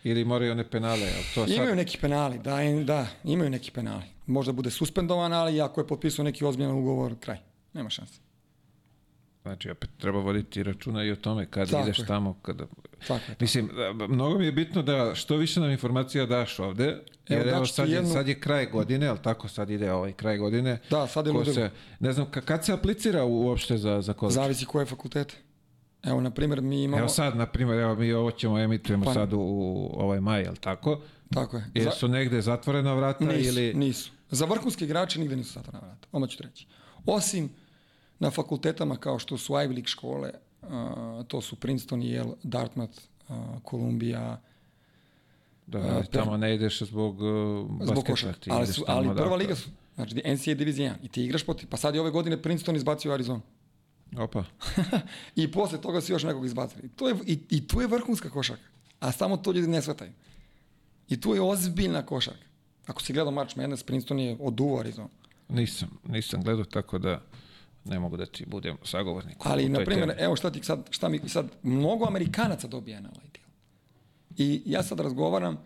Ili 0.04 0.24
moraju 0.24 0.52
one 0.52 0.70
penale, 0.70 1.06
to 1.34 1.46
sad? 1.46 1.50
Imaju 1.50 1.76
neki 1.76 1.98
penali, 1.98 2.38
da, 2.38 2.56
da, 2.84 3.06
imaju 3.24 3.50
neki 3.50 3.70
penali. 3.70 4.17
Možda 4.28 4.52
bude 4.52 4.70
suspendovan, 4.70 5.32
ali 5.32 5.60
ako 5.60 5.80
je 5.80 5.86
potpisao 5.86 6.24
neki 6.24 6.44
ozbiljan 6.44 6.72
ugovor, 6.72 7.14
kraj. 7.20 7.38
Nema 7.72 7.90
šanse. 7.90 8.20
Znači, 9.42 9.70
opet 9.70 9.90
treba 9.98 10.18
voditi 10.18 10.62
računa 10.62 11.04
i 11.04 11.10
o 11.10 11.16
tome 11.16 11.46
kad 11.46 11.70
Tako 11.70 11.82
ideš 11.82 11.98
je. 11.98 12.06
tamo. 12.06 12.38
Kada... 12.42 12.64
Tako. 13.08 13.24
Mislim, 13.40 13.70
mnogo 14.08 14.38
mi 14.38 14.44
je 14.44 14.52
bitno 14.52 14.82
da 14.82 15.14
što 15.14 15.36
više 15.36 15.60
nam 15.60 15.70
informacija 15.70 16.26
daš 16.26 16.58
ovde, 16.58 16.84
jer 17.28 17.48
evo, 17.48 17.64
ti 17.64 17.72
sad, 17.72 17.88
je, 17.88 17.94
jednu- 17.94 18.12
sad 18.12 18.28
je 18.28 18.40
kraj 18.40 18.66
godine, 18.66 19.06
jel 19.06 19.16
tako 19.16 19.48
sad 19.48 19.70
ide 19.70 19.92
ovaj 19.92 20.12
kraj 20.12 20.38
godine. 20.38 20.78
Da, 20.90 21.06
sad 21.06 21.26
je 21.26 21.32
ludilo. 21.32 21.54
se, 21.54 21.70
ne 22.00 22.12
znam, 22.12 22.26
ka- 22.26 22.40
kad 22.40 22.64
se 22.64 22.72
aplicira 22.72 23.24
uopšte 23.24 23.78
za, 23.78 24.00
za 24.00 24.12
koleđ? 24.12 24.34
Zavisi 24.34 24.64
koje 24.66 24.86
fakultete. 24.86 25.34
Evo, 26.02 26.20
na 26.20 26.30
primjer, 26.30 26.60
mi 26.60 26.82
imamo... 26.82 26.98
Evo 26.98 27.08
sad, 27.08 27.36
na 27.36 27.46
primjer, 27.46 27.78
evo 27.78 27.94
mi 27.94 28.12
ovo 28.12 28.30
ćemo 28.30 28.58
emitujemo 28.58 29.04
Pa- 29.04 29.14
sad 29.14 29.32
u, 29.32 29.38
u 29.38 29.90
ovaj 29.94 30.20
maj, 30.20 30.42
jel 30.42 30.56
tako? 30.56 31.00
Tako 31.30 31.56
je. 31.56 31.64
Jer 31.74 31.90
su 31.92 32.08
negde 32.08 32.40
zatvorena 32.40 32.94
vrata 32.94 33.24
Nisu, 33.24 33.48
ili... 33.48 33.74
nisu. 33.74 34.10
Za 34.30 34.44
vrhunske 34.44 34.84
igrače 34.84 35.20
nigde 35.20 35.36
nisu 35.36 35.52
zatvorena 35.52 35.86
vrata. 35.86 36.08
Odmah 36.12 36.30
ću 36.30 36.36
ti 36.36 36.42
reći. 36.42 36.66
Osim 37.06 37.50
na 38.18 38.30
fakultetama 38.30 38.96
kao 38.96 39.18
što 39.18 39.38
su 39.38 39.52
Ivy 39.52 39.68
League 39.68 39.86
škole, 39.86 40.30
a, 40.62 41.22
to 41.28 41.40
su 41.40 41.56
Princeton, 41.56 42.00
Yale, 42.00 42.34
Dartmouth, 42.42 42.98
a, 43.28 43.58
Columbia, 43.70 44.40
Da, 45.66 45.78
A, 45.78 46.02
tamo 46.02 46.36
ne 46.36 46.54
ideš 46.54 46.82
zbog 46.82 47.20
uh, 47.20 47.66
zbog 47.66 47.78
basketa. 47.78 48.12
košarka. 48.12 48.40
ti 48.40 48.50
Ali, 48.52 48.66
su, 48.66 48.84
ali 48.86 49.16
prva 49.16 49.36
liga 49.36 49.54
su. 49.54 49.68
Znači, 49.94 50.14
NCAA 50.14 50.54
divizija 50.54 50.94
1. 51.02 51.04
I 51.04 51.08
ti 51.08 51.24
igraš 51.24 51.42
poti. 51.44 51.66
Pa 51.66 51.76
sad 51.76 51.94
je 51.94 52.00
ove 52.00 52.10
godine 52.10 52.42
Princeton 52.42 52.76
izbacio 52.76 53.12
Arizonu. 53.12 53.40
Opa. 54.18 54.44
I 55.36 55.52
posle 55.52 55.80
toga 55.80 56.00
su 56.00 56.12
još 56.12 56.22
nekog 56.22 56.46
izbacili. 56.46 56.88
To 56.88 57.08
je, 57.08 57.16
i, 57.26 57.38
I 57.50 57.66
tu 57.68 57.80
je 57.80 57.86
vrhunska 57.86 58.30
košarka. 58.30 58.62
A 59.00 59.12
samo 59.12 59.36
to 59.36 59.52
ljudi 59.52 59.68
ne 59.68 59.82
shvataju. 59.82 60.12
I 61.08 61.20
tu 61.20 61.34
je 61.34 61.40
ozbiljna 61.40 62.06
košarka. 62.06 62.47
Ako 62.88 63.02
si 63.02 63.12
gledao 63.12 63.32
March 63.32 63.56
Madness, 63.56 63.82
Princeton 63.82 64.18
je 64.18 64.36
oduo 64.40 64.80
Arizonu. 64.80 65.08
Nisam, 65.48 65.88
nisam 66.04 66.42
gledao, 66.42 66.64
tako 66.64 66.98
da 66.98 67.20
ne 67.84 67.98
mogu 67.98 68.16
da 68.16 68.26
ti 68.26 68.44
budem 68.46 68.76
sagovornik. 68.84 69.36
Ali, 69.40 69.68
na 69.68 69.84
primjer, 69.84 70.14
evo 70.18 70.36
šta 70.36 70.50
ti 70.50 70.62
sad, 70.62 70.86
šta 70.90 71.08
mi 71.08 71.28
sad, 71.28 71.46
mnogo 71.62 72.06
Amerikanaca 72.06 72.66
dobija 72.66 73.00
NLA 73.00 73.10
deal. 73.10 73.48
I 74.36 74.62
ja 74.66 74.82
sad 74.82 75.00
razgovaram 75.00 75.58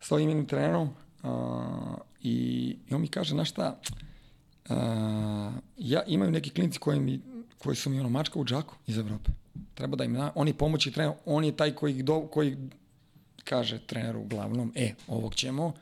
s 0.00 0.12
ovim 0.12 0.28
jednim 0.28 0.46
trenerom 0.46 0.90
a, 1.22 1.96
i, 2.22 2.32
i 2.88 2.94
on 2.94 3.00
mi 3.00 3.08
kaže, 3.08 3.30
znaš 3.30 3.50
šta, 3.50 3.80
a, 4.68 5.52
ja, 5.78 6.02
imaju 6.06 6.30
neki 6.30 6.50
klinci 6.50 6.78
koji, 6.78 7.00
mi, 7.00 7.20
koji 7.58 7.76
su 7.76 7.90
mi 7.90 8.00
ono 8.00 8.08
mačka 8.08 8.38
u 8.38 8.44
džaku 8.44 8.74
iz 8.86 8.98
Evrope. 8.98 9.30
Treba 9.74 9.96
da 9.96 10.04
im 10.04 10.12
na, 10.12 10.32
on 10.34 10.48
je 10.48 10.54
pomoći 10.54 10.90
trener, 10.90 11.14
on 11.24 11.44
je 11.44 11.56
taj 11.56 11.74
koji, 11.74 12.02
do, 12.02 12.20
koji 12.20 12.56
kaže 13.44 13.78
treneru 13.78 14.20
uglavnom, 14.20 14.72
e, 14.74 14.94
ovog 15.08 15.34
ćemo, 15.34 15.72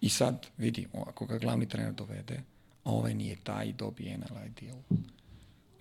i 0.00 0.08
sad 0.08 0.46
vidi, 0.58 0.86
ako 1.06 1.26
ga 1.26 1.38
glavni 1.38 1.68
trener 1.68 1.92
dovede, 1.92 2.42
a 2.84 2.90
ovaj 2.90 3.14
nije 3.14 3.36
taj, 3.36 3.72
dobije 3.72 4.18
NLI 4.18 4.50
deal. 4.60 4.78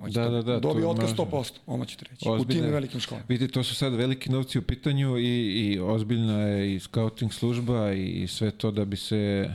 Da, 0.07 0.29
da, 0.29 0.41
da. 0.41 0.59
Dobije 0.59 0.87
otkaz 0.87 1.09
100%, 1.13 1.51
ovo 1.65 1.85
ćete 1.85 2.05
reći. 2.09 2.25
Ozbiljne, 2.29 2.61
u 2.61 2.63
tim 2.63 2.73
velikim 2.73 2.99
školama. 2.99 3.25
Vidi, 3.29 3.47
to 3.47 3.63
su 3.63 3.75
sad 3.75 3.93
veliki 3.93 4.29
novci 4.29 4.59
u 4.59 4.61
pitanju 4.61 5.17
i, 5.17 5.23
i 5.23 5.79
ozbiljna 5.79 6.41
je 6.41 6.75
i 6.75 6.79
scouting 6.79 7.33
služba 7.33 7.93
i 7.93 8.27
sve 8.27 8.51
to 8.51 8.71
da 8.71 8.85
bi 8.85 8.97
se... 8.97 9.49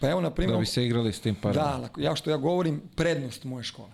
Pa 0.00 0.10
evo, 0.10 0.20
na 0.20 0.30
primjer... 0.30 0.56
Da 0.56 0.60
bi 0.60 0.66
se 0.66 0.86
igrali 0.86 1.12
s 1.12 1.20
tim 1.20 1.34
parama. 1.34 1.88
Da, 1.96 2.02
ja 2.02 2.16
što 2.16 2.30
ja 2.30 2.36
govorim, 2.36 2.82
prednost 2.94 3.44
moje 3.44 3.64
škole. 3.64 3.92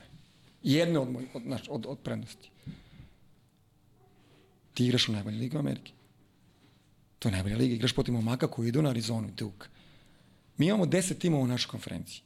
Jedne 0.63 0.99
od, 0.99 1.11
moj, 1.11 1.25
od, 1.35 1.43
znači, 1.43 1.71
od, 1.71 1.87
od 1.89 1.99
prednosti. 1.99 2.51
Ti 4.75 4.87
igraš 4.87 5.09
u 5.09 5.13
najbolje 5.13 5.37
ligi 5.37 5.57
u 5.57 5.61
Ameriki. 5.61 5.93
To 7.19 7.29
je 7.29 7.33
najbolja 7.33 7.57
liga. 7.57 7.75
Igraš 7.75 7.93
protiv 7.93 8.15
momaka 8.15 8.47
koji 8.47 8.69
idu 8.69 8.83
na 8.83 8.91
Arizonu, 8.91 9.29
Duke. 9.37 9.67
Mi 10.59 10.67
imamo 10.67 10.87
10 10.87 11.19
timova 11.19 11.43
u 11.43 11.47
našoj 11.47 11.71
konferenciji. 11.71 12.23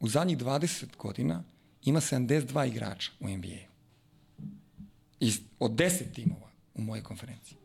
U 0.00 0.08
zadnjih 0.08 0.38
20 0.38 0.96
godina 0.98 1.44
ima 1.84 2.00
72 2.00 2.68
igrača 2.68 3.10
u 3.20 3.28
NBA-u. 3.28 3.72
Iz, 5.20 5.40
od 5.58 5.70
10 5.70 6.12
timova 6.14 6.50
u 6.74 6.82
mojej 6.82 7.02
konferenciji. 7.02 7.58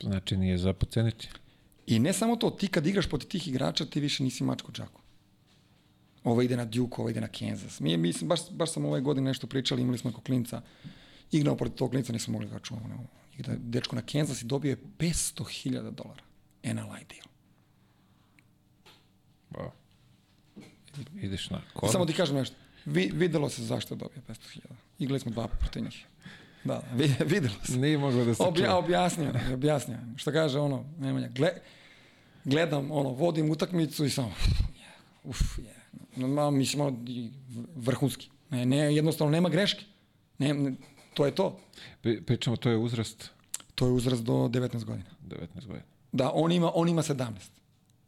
Znači 0.00 0.36
nije 0.36 0.58
za 0.58 0.72
poceniti. 0.72 1.28
I 1.86 1.98
ne 1.98 2.12
samo 2.12 2.36
to, 2.36 2.50
ti 2.50 2.68
kad 2.68 2.86
igraš 2.86 3.08
protiv 3.08 3.28
tih 3.28 3.48
igrača, 3.48 3.86
ti 3.86 4.00
više 4.00 4.22
nisi 4.22 4.44
mačko 4.44 4.72
džako. 4.72 5.00
Ovo 6.24 6.42
ide 6.42 6.56
na 6.56 6.64
Duke, 6.64 6.94
ovo 6.98 7.10
ide 7.10 7.20
na 7.20 7.28
Kansas. 7.28 7.80
Mi, 7.80 7.96
mislim, 7.96 8.28
baš, 8.28 8.50
baš 8.50 8.72
sam 8.72 8.84
ove 8.84 9.00
godine 9.00 9.30
nešto 9.30 9.46
pričali, 9.46 9.82
imali 9.82 9.98
smo 9.98 10.10
neko 10.10 10.22
klinca, 10.22 10.62
igrao 11.32 11.56
protiv 11.56 11.76
tog 11.76 11.90
klinca, 11.90 12.12
nismo 12.12 12.32
mogli 12.32 12.48
ga 12.48 12.58
čuvamo. 12.58 13.06
Igra, 13.38 13.54
dečko 13.58 13.96
na 13.96 14.02
Kansas 14.02 14.42
i 14.42 14.46
dobio 14.46 14.70
je 14.70 14.76
500.000 14.98 15.90
dolara. 15.90 16.22
NLI 16.62 17.04
deal. 17.08 17.28
Wow. 19.50 19.70
Ideš 21.22 21.50
na 21.50 21.60
korak. 21.74 21.92
Samo 21.92 22.06
ti 22.06 22.12
kažem 22.12 22.36
nešto. 22.36 22.56
Vi, 22.84 23.10
videlo 23.14 23.48
se 23.48 23.64
zašto 23.64 23.94
je 23.94 23.98
dobio 23.98 24.22
500.000. 24.28 24.60
Igrali 24.98 25.20
smo 25.20 25.30
dva 25.30 25.48
protiv 25.48 25.82
njih. 25.82 26.06
Da, 26.64 26.82
vi, 26.94 27.14
videlo 27.34 27.54
se. 27.64 27.78
Nije 27.78 27.98
moglo 27.98 28.24
da 28.24 28.34
se 28.34 28.42
Obja, 28.42 28.76
objasnio, 28.76 29.32
objasnio. 29.54 29.98
Što 30.16 30.32
kaže 30.32 30.58
ono, 30.58 30.84
Nemanja, 30.98 31.28
gle, 31.28 31.50
gledam, 32.44 32.90
ono, 32.90 33.08
vodim 33.08 33.50
utakmicu 33.50 34.04
i 34.04 34.10
samo, 34.10 34.32
uf, 35.24 35.58
je. 35.58 35.74
No, 36.16 36.50
mislim, 36.50 36.80
ono, 36.80 36.98
vrhunski. 37.76 38.30
Ne, 38.50 38.66
ne, 38.66 38.76
jednostavno 38.76 39.30
nema 39.30 39.48
greške. 39.48 39.84
Ne, 40.38 40.54
ne, 40.54 40.74
to 41.14 41.26
je 41.26 41.34
to. 41.34 41.60
Pričamo, 42.26 42.56
to 42.56 42.70
je 42.70 42.76
uzrast? 42.76 43.30
To 43.74 43.86
je 43.86 43.92
uzrast 43.92 44.22
do 44.22 44.32
19 44.32 44.84
godina. 44.84 45.10
19 45.28 45.66
godina. 45.66 45.84
Da, 46.12 46.30
on 46.34 46.52
ima, 46.52 46.70
on 46.74 46.88
ima 46.88 47.02
17 47.02 47.30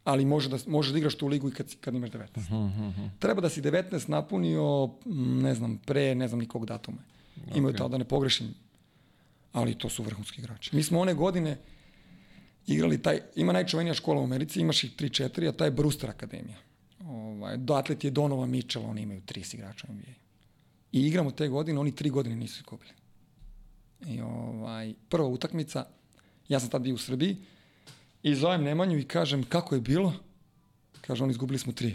ali 0.07 0.24
može 0.24 0.48
da, 0.48 0.59
može 0.66 0.92
da 0.92 0.98
igraš 0.98 1.14
tu 1.14 1.26
ligu 1.26 1.48
i 1.48 1.52
kad, 1.52 1.76
kad 1.80 1.94
imaš 1.94 2.11
19. 2.11 2.22
Uh 2.36 2.44
-huh, 2.44 2.88
uh. 2.88 3.11
Treba 3.18 3.40
da 3.40 3.48
si 3.48 3.62
19 3.62 4.09
napunio, 4.09 4.90
ne 5.42 5.54
znam, 5.54 5.78
pre, 5.78 6.14
ne 6.14 6.28
znam 6.28 6.40
nikog 6.40 6.66
datuma. 6.66 6.98
Okay. 7.36 7.59
Imaju 7.59 7.74
to 7.74 7.88
da 7.88 7.98
ne 7.98 8.04
pogrešim, 8.04 8.54
ali 9.52 9.74
to 9.74 9.88
su 9.88 10.02
vrhunski 10.02 10.40
igrači. 10.40 10.76
Mi 10.76 10.82
smo 10.82 11.00
one 11.00 11.14
godine 11.14 11.59
igrali 12.66 13.02
taj, 13.02 13.20
ima 13.36 13.52
najčuvenija 13.52 13.94
škola 13.94 14.20
u 14.20 14.24
Americi, 14.24 14.61
imaš 14.61 14.84
ih 14.84 14.96
3-4, 14.96 15.48
a 15.48 15.52
taj 15.52 15.68
je 15.68 15.72
Brewster 15.72 16.09
Akademija. 16.09 16.59
Ovaj, 17.07 17.57
do 17.57 17.74
atlet 17.74 18.04
je 18.04 18.11
Donova 18.11 18.46
Mitchell, 18.46 18.86
oni 18.86 19.02
imaju 19.02 19.20
30 19.20 19.54
igrača 19.54 19.86
u 19.90 19.92
NBA. 19.92 20.14
I 20.92 21.07
igramo 21.07 21.30
te 21.30 21.48
godine, 21.48 21.80
oni 21.80 21.94
tri 21.94 22.11
godine 22.11 22.36
nisu 22.36 22.61
izgubili. 22.61 22.90
I 24.07 24.20
ovaj, 24.20 24.94
prva 25.09 25.28
utakmica, 25.28 25.86
ja 26.48 26.61
sam 26.61 26.70
tad 26.70 26.82
bio 26.82 26.94
u 26.94 26.98
Srbiji, 26.98 27.36
I 28.27 28.35
zovem 28.35 28.64
Nemanju 28.64 28.99
i 28.99 29.05
kažem 29.05 29.43
kako 29.43 29.74
je 29.74 29.81
bilo. 29.81 30.12
Kaže 31.01 31.24
on 31.24 31.31
izgubili 31.31 31.59
smo 31.59 31.72
30. 31.72 31.95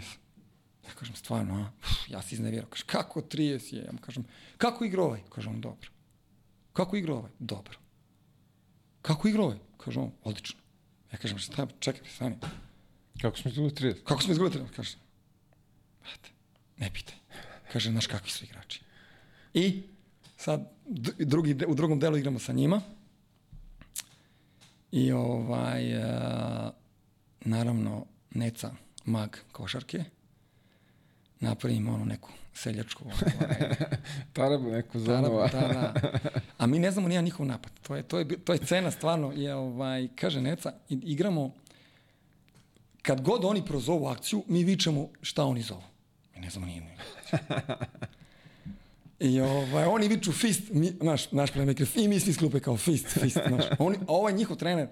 Ja 0.88 0.94
kažem 0.94 1.16
stvarno, 1.16 1.54
a? 1.54 1.70
Uf, 1.78 2.08
ja 2.08 2.22
se 2.22 2.34
iznevirao. 2.34 2.68
Kaže 2.70 2.84
kako 2.86 3.20
30 3.20 3.74
je? 3.74 3.84
Ja 3.84 3.92
mu 3.92 3.98
kažem 3.98 4.24
kako 4.56 4.84
igra 4.84 5.02
ovaj? 5.02 5.20
Kaže 5.28 5.48
on 5.48 5.60
dobro. 5.60 5.90
Kako 6.72 6.96
igra 6.96 7.14
ovaj? 7.14 7.30
Dobro. 7.38 7.78
Kako 9.02 9.28
igra 9.28 9.42
ovaj? 9.42 9.58
Kaže 9.76 10.00
on 10.00 10.10
odlično. 10.24 10.60
Ja 11.12 11.18
kažem 11.18 11.38
šta, 11.38 11.66
čekaj, 11.80 12.08
stani. 12.08 12.36
Kako 13.20 13.36
smo 13.38 13.50
izgubili 13.50 13.74
30? 13.74 14.04
Kako 14.04 14.22
smo 14.22 14.32
izgubili 14.32 14.64
30? 14.64 14.76
Kaže, 14.76 14.96
brate, 16.00 16.28
ne 16.78 16.90
pitaj. 16.94 17.16
Kaže, 17.72 17.90
znaš 17.90 18.06
kakvi 18.06 18.30
su 18.30 18.44
igrači. 18.44 18.80
I 19.54 19.82
sad 20.36 20.72
drugi, 21.18 21.56
u 21.66 21.74
drugom 21.74 22.00
delu 22.00 22.16
igramo 22.16 22.38
sa 22.38 22.52
njima 22.52 22.80
I 24.92 25.12
ovaj, 25.12 25.96
uh, 25.96 26.04
naravno, 27.40 28.06
Neca, 28.30 28.70
mag 29.04 29.36
košarke, 29.52 30.04
napravimo 31.40 31.94
ono 31.94 32.04
neku 32.04 32.30
seljačku. 32.54 33.04
Ovaj, 33.04 33.76
tarabu 34.32 34.70
neku 34.70 34.98
zanova. 34.98 35.48
Tarabu, 35.48 35.74
da, 35.74 36.00
da. 36.00 36.20
A 36.58 36.66
mi 36.66 36.78
ne 36.78 36.90
znamo 36.90 37.08
nijedan 37.08 37.24
njihov 37.24 37.46
napad. 37.46 37.72
To 37.82 37.96
je, 37.96 38.02
to 38.02 38.18
je, 38.18 38.28
to 38.28 38.52
je 38.52 38.58
cena 38.58 38.90
stvarno. 38.90 39.32
Je, 39.32 39.54
ovaj, 39.54 40.08
kaže 40.14 40.40
Neca, 40.40 40.72
igramo, 40.88 41.54
kad 43.02 43.20
god 43.20 43.44
oni 43.44 43.64
prozovu 43.64 44.06
akciju, 44.06 44.44
mi 44.48 44.64
vičemo 44.64 45.08
šta 45.22 45.44
oni 45.44 45.62
zovu. 45.62 45.82
Mi 46.34 46.40
ne 46.40 46.50
znamo 46.50 46.66
nijednu. 46.66 46.88
I 49.22 49.40
ovaj, 49.40 49.84
oni 49.84 50.08
viču 50.08 50.32
fist, 50.32 50.62
mi, 50.70 50.92
naš, 51.00 51.32
naš 51.32 51.52
playmaker, 51.52 52.04
i 52.04 52.08
mi 52.08 52.20
svi 52.20 52.32
sklupe 52.32 52.60
kao 52.60 52.76
fist, 52.76 53.06
fist, 53.08 53.38
znaš. 53.48 53.64
Oni, 53.78 53.96
a 53.96 54.12
ovaj 54.12 54.32
njihov 54.32 54.56
trener, 54.56 54.88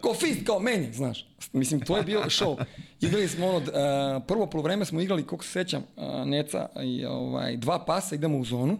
kao 0.00 0.14
fist, 0.14 0.46
kao 0.46 0.58
meni, 0.58 0.92
znaš. 0.92 1.28
Mislim, 1.52 1.80
to 1.80 1.96
je 1.96 2.02
bio 2.02 2.20
show. 2.20 2.64
Igrali 3.00 3.28
smo 3.28 3.46
ono, 3.46 3.56
uh, 3.58 4.22
prvo 4.26 4.46
polovreme 4.46 4.84
smo 4.84 5.00
igrali, 5.00 5.26
koliko 5.26 5.44
se 5.44 5.50
sećam, 5.50 5.82
uh, 5.96 6.26
Neca, 6.26 6.68
i, 6.82 7.04
ovaj, 7.04 7.56
dva 7.56 7.84
pasa, 7.84 8.14
idemo 8.14 8.38
u 8.38 8.44
zonu. 8.44 8.78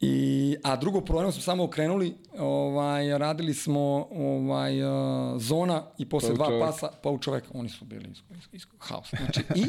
I, 0.00 0.56
a 0.62 0.76
drugo 0.76 1.00
polovreme 1.00 1.32
smo 1.32 1.42
samo 1.42 1.64
okrenuli, 1.64 2.14
ovaj, 2.38 3.18
radili 3.18 3.54
smo 3.54 4.08
ovaj, 4.10 4.82
uh, 4.82 5.40
zona 5.40 5.84
i 5.98 6.08
posle 6.08 6.28
pa 6.28 6.34
dva 6.34 6.46
čovek. 6.46 6.64
pasa, 6.64 6.88
pa 7.02 7.10
u 7.10 7.18
čoveka, 7.18 7.48
oni 7.54 7.68
su 7.68 7.84
bili 7.84 8.08
iz, 8.10 8.18
iz, 8.36 8.48
iz, 8.52 8.66
haos. 8.78 9.10
Znači, 9.16 9.40
i 9.54 9.64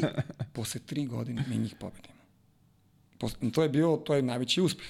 posle 0.52 0.80
tri 0.80 1.06
godine 1.06 1.44
mi 1.48 1.56
njih 1.56 1.74
pobedimo. 1.80 2.21
To 3.52 3.62
je 3.62 3.68
bio, 3.68 3.96
to 3.96 4.14
je 4.14 4.22
najveći 4.22 4.60
uspeh. 4.60 4.86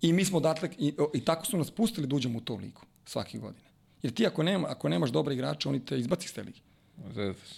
I 0.00 0.12
mi 0.12 0.24
smo 0.24 0.38
odatle, 0.38 0.68
i, 0.78 0.94
i 1.14 1.24
tako 1.24 1.46
su 1.46 1.56
nas 1.56 1.70
pustili 1.70 2.06
da 2.06 2.16
uđemo 2.16 2.38
u 2.38 2.40
to 2.40 2.54
ligu 2.56 2.80
svake 3.04 3.38
godine. 3.38 3.64
Jer 4.02 4.14
ti 4.14 4.26
ako, 4.26 4.42
nema, 4.42 4.68
ako 4.68 4.88
nemaš 4.88 5.10
dobre 5.10 5.34
igrače, 5.34 5.68
oni 5.68 5.84
te 5.84 5.98
izbaci 5.98 6.28
s 6.28 6.32
te 6.32 6.42
lige. 6.42 6.60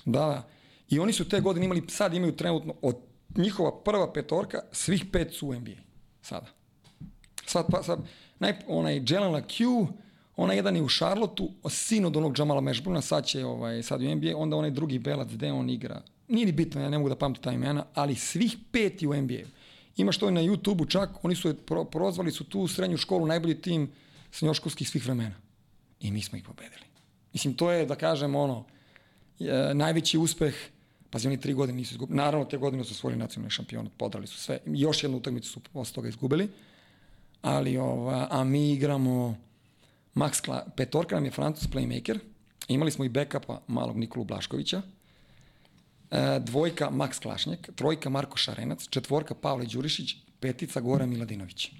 Da, 0.04 0.20
da. 0.20 0.48
I 0.88 0.98
oni 0.98 1.12
su 1.12 1.28
te 1.28 1.40
godine 1.40 1.64
imali, 1.64 1.82
sad 1.88 2.14
imaju 2.14 2.36
trenutno, 2.36 2.74
od 2.82 2.96
njihova 3.36 3.82
prva 3.84 4.12
petorka, 4.12 4.60
svih 4.72 5.04
pet 5.12 5.34
su 5.34 5.48
u 5.48 5.54
NBA. 5.54 5.80
Sada. 6.22 6.46
Sad, 7.46 7.66
pa, 7.70 7.82
sad, 7.82 7.98
naj, 8.38 8.54
onaj 8.68 9.02
Jalen 9.08 9.32
LaQ, 9.32 9.86
onaj 10.36 10.56
jedan 10.56 10.76
je 10.76 10.82
u 10.82 10.88
Šarlotu, 10.88 11.50
sin 11.70 12.04
od 12.04 12.16
onog 12.16 12.38
Jamala 12.38 12.60
Mešbruna, 12.60 13.00
sad 13.00 13.26
će 13.26 13.44
ovaj, 13.44 13.82
sad 13.82 14.02
u 14.02 14.14
NBA, 14.14 14.36
onda 14.36 14.56
onaj 14.56 14.70
drugi 14.70 14.98
belac 14.98 15.28
gde 15.32 15.52
on 15.52 15.70
igra. 15.70 16.02
Nije 16.28 16.46
ni 16.46 16.52
bitno, 16.52 16.80
ja 16.80 16.88
ne 16.88 16.98
mogu 16.98 17.08
da 17.08 17.16
pamtim 17.16 17.42
ta 17.42 17.52
imena, 17.52 17.84
ali 17.94 18.14
svih 18.14 18.56
pet 18.72 19.02
je 19.02 19.08
u 19.08 19.14
NBA. 19.14 19.44
Imaš 19.96 20.18
to 20.18 20.28
i 20.28 20.32
na 20.32 20.42
YouTube-u 20.42 20.86
čak, 20.86 21.24
oni 21.24 21.34
su 21.34 21.54
pro, 21.66 21.84
prozvali 21.84 22.32
su 22.32 22.44
tu 22.44 22.68
srednju 22.68 22.96
školu 22.96 23.26
najbolji 23.26 23.62
tim 23.62 23.92
srednjoškolskih 24.30 24.88
svih 24.88 25.04
vremena. 25.04 25.34
I 26.00 26.10
mi 26.10 26.22
smo 26.22 26.38
ih 26.38 26.44
pobedili. 26.44 26.84
Mislim, 27.32 27.54
to 27.54 27.70
je, 27.70 27.86
da 27.86 27.94
kažem, 27.94 28.34
ono, 28.34 28.64
je, 29.38 29.74
najveći 29.74 30.18
uspeh, 30.18 30.54
pazi, 31.10 31.28
oni 31.28 31.40
tri 31.40 31.52
godine 31.52 31.76
nisu 31.76 31.94
izgubili. 31.94 32.16
Naravno, 32.16 32.46
te 32.46 32.56
godine 32.56 32.84
su 32.84 32.94
svojili 32.94 33.18
nacionalni 33.18 33.50
šampion, 33.50 33.88
podrali 33.96 34.26
su 34.26 34.38
sve. 34.38 34.58
Još 34.66 35.02
jednu 35.02 35.18
utakmicu 35.18 35.50
su 35.50 35.60
posle 35.60 35.94
toga 35.94 36.08
izgubili. 36.08 36.48
Ali, 37.42 37.76
ova, 37.76 38.28
a 38.30 38.44
mi 38.44 38.72
igramo, 38.72 39.36
Max 40.14 40.44
Kla, 40.44 40.66
petorka 40.76 41.14
nam 41.14 41.24
je 41.24 41.30
francus 41.30 41.68
playmaker, 41.68 42.18
imali 42.68 42.90
smo 42.90 43.04
i 43.04 43.08
backupa 43.08 43.60
malog 43.66 43.96
Nikolu 43.96 44.24
Blaškovića, 44.24 44.82
dvojka 46.40 46.90
Max 46.90 47.22
Klašnjak, 47.22 47.68
trojka 47.74 48.10
Marko 48.10 48.36
Šarenac, 48.36 48.88
četvorka 48.88 49.34
Pavle 49.34 49.66
Đurišić, 49.66 50.16
petica 50.40 50.80
Gora 50.80 51.06
Miladinović. 51.06 51.70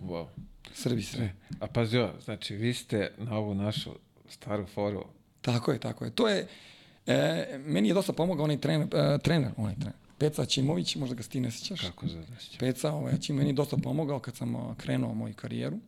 Wow. 0.00 0.26
Srbi 0.74 1.02
sve. 1.02 1.34
A 1.60 1.66
pazi 1.66 1.98
ovo, 1.98 2.12
znači 2.24 2.56
vi 2.56 2.74
ste 2.74 3.12
na 3.18 3.36
ovu 3.36 3.54
našu 3.54 3.90
staru 4.28 4.66
foru. 4.66 5.04
Tako 5.40 5.72
je, 5.72 5.78
tako 5.78 6.04
je. 6.04 6.10
To 6.10 6.28
je, 6.28 6.46
e, 7.06 7.58
meni 7.66 7.88
je 7.88 7.94
dosta 7.94 8.12
pomogao 8.12 8.44
onaj 8.44 8.60
trener, 8.60 8.88
e, 8.94 9.18
trener, 9.18 9.50
onaj 9.56 9.74
trener. 9.74 9.94
Peca 10.18 10.44
Čimović, 10.44 10.96
možda 10.96 11.14
ga 11.16 11.22
ti 11.22 11.40
ne 11.40 11.50
sećaš. 11.50 11.80
Kako 11.80 12.06
za 12.06 12.22
Peca, 12.58 12.92
ovaj, 12.92 13.20
Čim, 13.20 13.36
meni 13.36 13.50
je 13.50 13.54
dosta 13.54 13.76
pomogao 13.76 14.18
kad 14.18 14.36
sam 14.36 14.74
krenuo 14.76 15.14
moju 15.14 15.34
karijeru. 15.34 15.78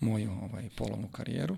moju 0.00 0.30
ovaj, 0.30 0.68
polovnu 0.76 1.08
karijeru. 1.08 1.56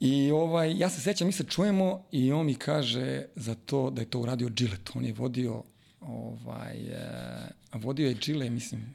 I 0.00 0.30
ovaj, 0.30 0.78
ja 0.78 0.90
se 0.90 1.00
sećam, 1.00 1.26
mi 1.26 1.32
se 1.32 1.44
čujemo 1.44 2.04
i 2.12 2.32
on 2.32 2.46
mi 2.46 2.54
kaže 2.54 3.24
za 3.36 3.54
to 3.54 3.90
da 3.90 4.02
je 4.02 4.10
to 4.10 4.20
uradio 4.20 4.48
Gillette. 4.48 4.92
On 4.94 5.04
je 5.04 5.12
vodio 5.12 5.62
ovaj, 6.00 6.76
e, 6.76 7.78
vodio 7.78 8.08
je 8.08 8.14
Gile, 8.14 8.50
mislim, 8.50 8.94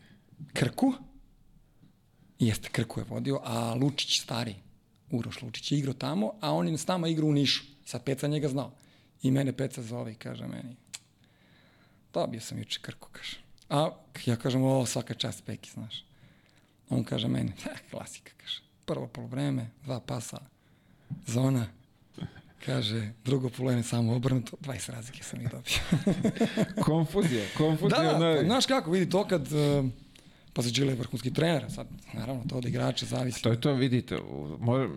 Krku. 0.53 0.93
Jeste, 2.39 2.69
Krku 2.69 2.99
je 2.99 3.03
vodio, 3.03 3.39
a 3.43 3.73
Lučić 3.73 4.21
stari, 4.21 4.55
Uroš 5.11 5.41
Lučić 5.41 5.71
je 5.71 5.77
igrao 5.77 5.93
tamo, 5.93 6.33
a 6.41 6.53
on 6.53 6.67
je 6.67 6.77
s 6.77 6.87
nama 6.87 7.07
igrao 7.07 7.29
u 7.29 7.33
Nišu. 7.33 7.63
Sad 7.85 8.03
Peca 8.03 8.27
njega 8.27 8.47
znao. 8.47 8.71
I 9.21 9.31
mene 9.31 9.57
Peca 9.57 9.81
zove 9.81 10.11
i 10.11 10.15
kaže 10.15 10.47
meni, 10.47 10.75
dobio 12.13 12.41
sam 12.41 12.57
juče 12.57 12.79
Krku, 12.81 13.09
kaže. 13.11 13.37
A 13.69 13.89
ja 14.25 14.35
kažem, 14.35 14.63
o, 14.63 14.85
svaka 14.85 15.13
čast 15.13 15.43
Peki, 15.45 15.71
znaš. 15.71 16.05
On 16.89 17.03
kaže 17.03 17.27
meni, 17.27 17.51
klasika, 17.91 18.31
kaže. 18.37 18.61
Prvo 18.85 19.07
polovreme, 19.07 19.69
dva 19.83 19.99
pasa, 19.99 20.37
zona, 21.27 21.65
Kaže, 22.65 23.09
drugo 23.25 23.49
polovreme 23.49 23.83
samo 23.83 24.15
obrnuto, 24.15 24.57
20 24.61 24.91
razlike 24.91 25.23
sam 25.23 25.41
ih 25.41 25.49
dobio. 25.49 26.03
konfuzija, 26.85 27.45
konfuzija. 27.57 28.03
Da, 28.03 28.19
da, 28.19 28.35
pa, 28.35 28.43
znaš 28.45 28.65
kako, 28.65 28.91
vidi 28.91 29.09
to 29.09 29.27
kad, 29.27 29.41
uh, 29.41 29.85
pa 30.53 30.61
se 30.61 30.71
Đile 30.71 30.93
je 30.93 30.95
vrhunski 30.95 31.33
trener, 31.33 31.65
sad, 31.71 31.87
naravno, 32.13 32.43
to 32.49 32.57
od 32.57 32.65
igrača 32.65 33.05
zavisi. 33.05 33.41
To 33.41 33.49
je 33.49 33.61
to, 33.61 33.73
vidite, 33.73 34.17
mora, 34.59 34.89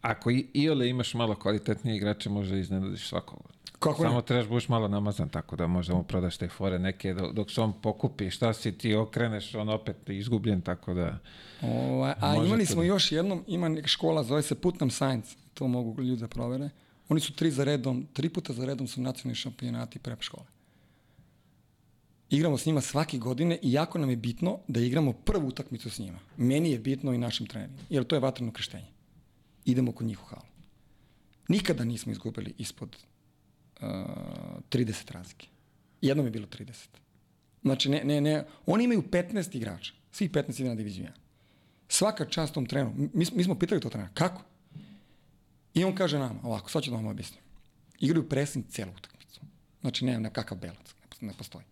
ako 0.00 0.30
i, 0.30 0.46
i 0.52 0.70
ole 0.70 0.88
imaš 0.88 1.14
malo 1.14 1.34
kvalitetnije 1.34 1.96
igrače, 1.96 2.30
može 2.30 2.60
iznenadiš 2.60 3.08
svakog. 3.08 3.49
Kako 3.78 4.02
Samo 4.02 4.16
ne? 4.16 4.22
trebaš 4.26 4.48
buš 4.48 4.68
malo 4.68 4.88
namazan, 4.88 5.28
tako 5.28 5.56
da 5.56 5.66
možemo 5.66 6.02
prodaš 6.02 6.36
te 6.36 6.48
fore 6.48 6.78
neke, 6.78 7.14
dok, 7.14 7.32
dok 7.32 7.50
se 7.50 7.60
on 7.60 7.72
pokupi, 7.82 8.30
šta 8.30 8.52
si 8.52 8.78
ti 8.78 8.94
okreneš, 8.94 9.54
on 9.54 9.68
opet 9.68 10.08
izgubljen, 10.08 10.60
tako 10.60 10.94
da... 10.94 11.18
Ovaj, 11.62 12.12
a 12.20 12.32
Može 12.34 12.46
imali 12.46 12.66
smo 12.66 12.82
da- 12.82 12.86
još 12.88 13.12
jednom, 13.12 13.44
ima 13.46 13.68
neka 13.68 13.88
škola, 13.88 14.22
zove 14.24 14.42
se 14.42 14.54
Putnam 14.54 14.90
Science, 14.90 15.36
to 15.54 15.68
mogu 15.68 16.02
ljudi 16.02 16.20
da 16.20 16.28
provere. 16.28 16.70
Oni 17.08 17.20
su 17.20 17.32
tri 17.32 17.50
za 17.50 17.64
redom, 17.64 18.06
tri 18.12 18.28
puta 18.28 18.52
za 18.52 18.64
redom 18.64 18.86
su 18.88 19.00
nacionalni 19.00 19.34
šampionati 19.34 19.98
prep 19.98 20.22
škole. 20.22 20.46
Igramo 22.30 22.58
s 22.58 22.66
njima 22.66 22.80
svake 22.80 23.18
godine 23.18 23.58
i 23.62 23.72
jako 23.72 23.98
nam 23.98 24.10
je 24.10 24.16
bitno 24.16 24.58
da 24.68 24.80
igramo 24.80 25.12
prvu 25.12 25.48
utakmicu 25.48 25.90
s 25.90 25.98
njima. 25.98 26.18
Meni 26.36 26.70
je 26.70 26.78
bitno 26.78 27.12
i 27.12 27.18
našim 27.18 27.46
trenerima, 27.46 27.78
jer 27.90 28.04
to 28.04 28.16
je 28.16 28.20
vatreno 28.20 28.52
krštenje. 28.52 28.86
Idemo 29.64 29.92
kod 29.92 30.06
njih 30.06 30.22
u 30.22 30.26
halu. 30.26 30.42
Nikada 31.48 31.84
nismo 31.84 32.12
izgubili 32.12 32.54
ispod 32.58 32.96
uh, 33.82 33.88
30 34.70 35.12
razlike. 35.12 35.46
Jednom 36.00 36.26
je 36.26 36.30
bilo 36.30 36.46
30. 36.46 36.86
Znači, 37.62 37.88
ne, 37.88 38.04
ne, 38.04 38.20
ne, 38.20 38.44
oni 38.66 38.84
imaju 38.84 39.02
15 39.02 39.56
igrača. 39.56 39.92
Svih 40.12 40.30
15 40.30 40.60
ide 40.60 40.68
na 40.68 40.74
diviziju 40.74 41.04
1. 41.04 41.10
Svaka 41.88 42.24
čast 42.24 42.54
tom 42.54 42.66
treneru. 42.66 42.92
Mi, 42.96 43.26
mi 43.32 43.44
smo 43.44 43.58
pitali 43.58 43.80
to 43.80 43.88
trenera, 43.88 44.10
kako? 44.14 44.42
I 45.74 45.84
on 45.84 45.94
kaže 45.94 46.18
nama, 46.18 46.40
ovako, 46.42 46.70
sad 46.70 46.82
ću 46.82 46.90
da 46.90 46.96
vam 46.96 47.06
objasnim. 47.06 47.42
Igraju 47.98 48.28
pressing 48.28 48.64
celu 48.68 48.92
utakmicu. 48.98 49.40
Znači, 49.80 50.04
ne, 50.04 50.20
nekakav 50.20 50.58
belac, 50.58 50.94
ne, 51.20 51.28
ne 51.28 51.34
postoji. 51.38 51.64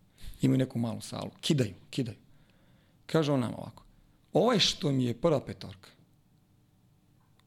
Imaju 0.42 0.58
neku 0.58 0.78
malu 0.78 1.00
salu, 1.00 1.30
kidaju, 1.40 1.74
kidaju. 1.90 2.18
Kaže 3.06 3.32
on 3.32 3.40
nama 3.40 3.56
ovako, 3.56 3.84
ovaj 4.32 4.58
što 4.58 4.92
mi 4.92 5.04
je 5.04 5.20
prva 5.20 5.44
petorka, 5.44 5.90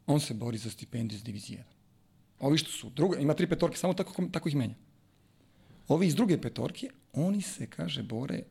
on 0.08 0.20
se 0.20 0.34
bori 0.34 0.58
za 0.58 0.70
stipendiju 0.70 1.18
iz 1.18 1.24
divizije 1.24 1.60
1. 1.60 1.81
Ovi 2.42 2.58
što 2.58 2.72
su 2.72 2.90
druga, 2.90 3.20
ima 3.20 3.34
tri 3.34 3.48
petorke, 3.48 3.78
samo 3.78 3.94
tako, 3.94 4.24
tako 4.32 4.50
ih 4.50 4.56
menja. 4.56 4.76
Ovi 5.88 6.08
iz 6.08 6.16
druge 6.16 6.42
petorke, 6.42 6.90
oni 7.14 7.42
se, 7.42 7.68
kaže, 7.68 8.04
bore 8.04 8.44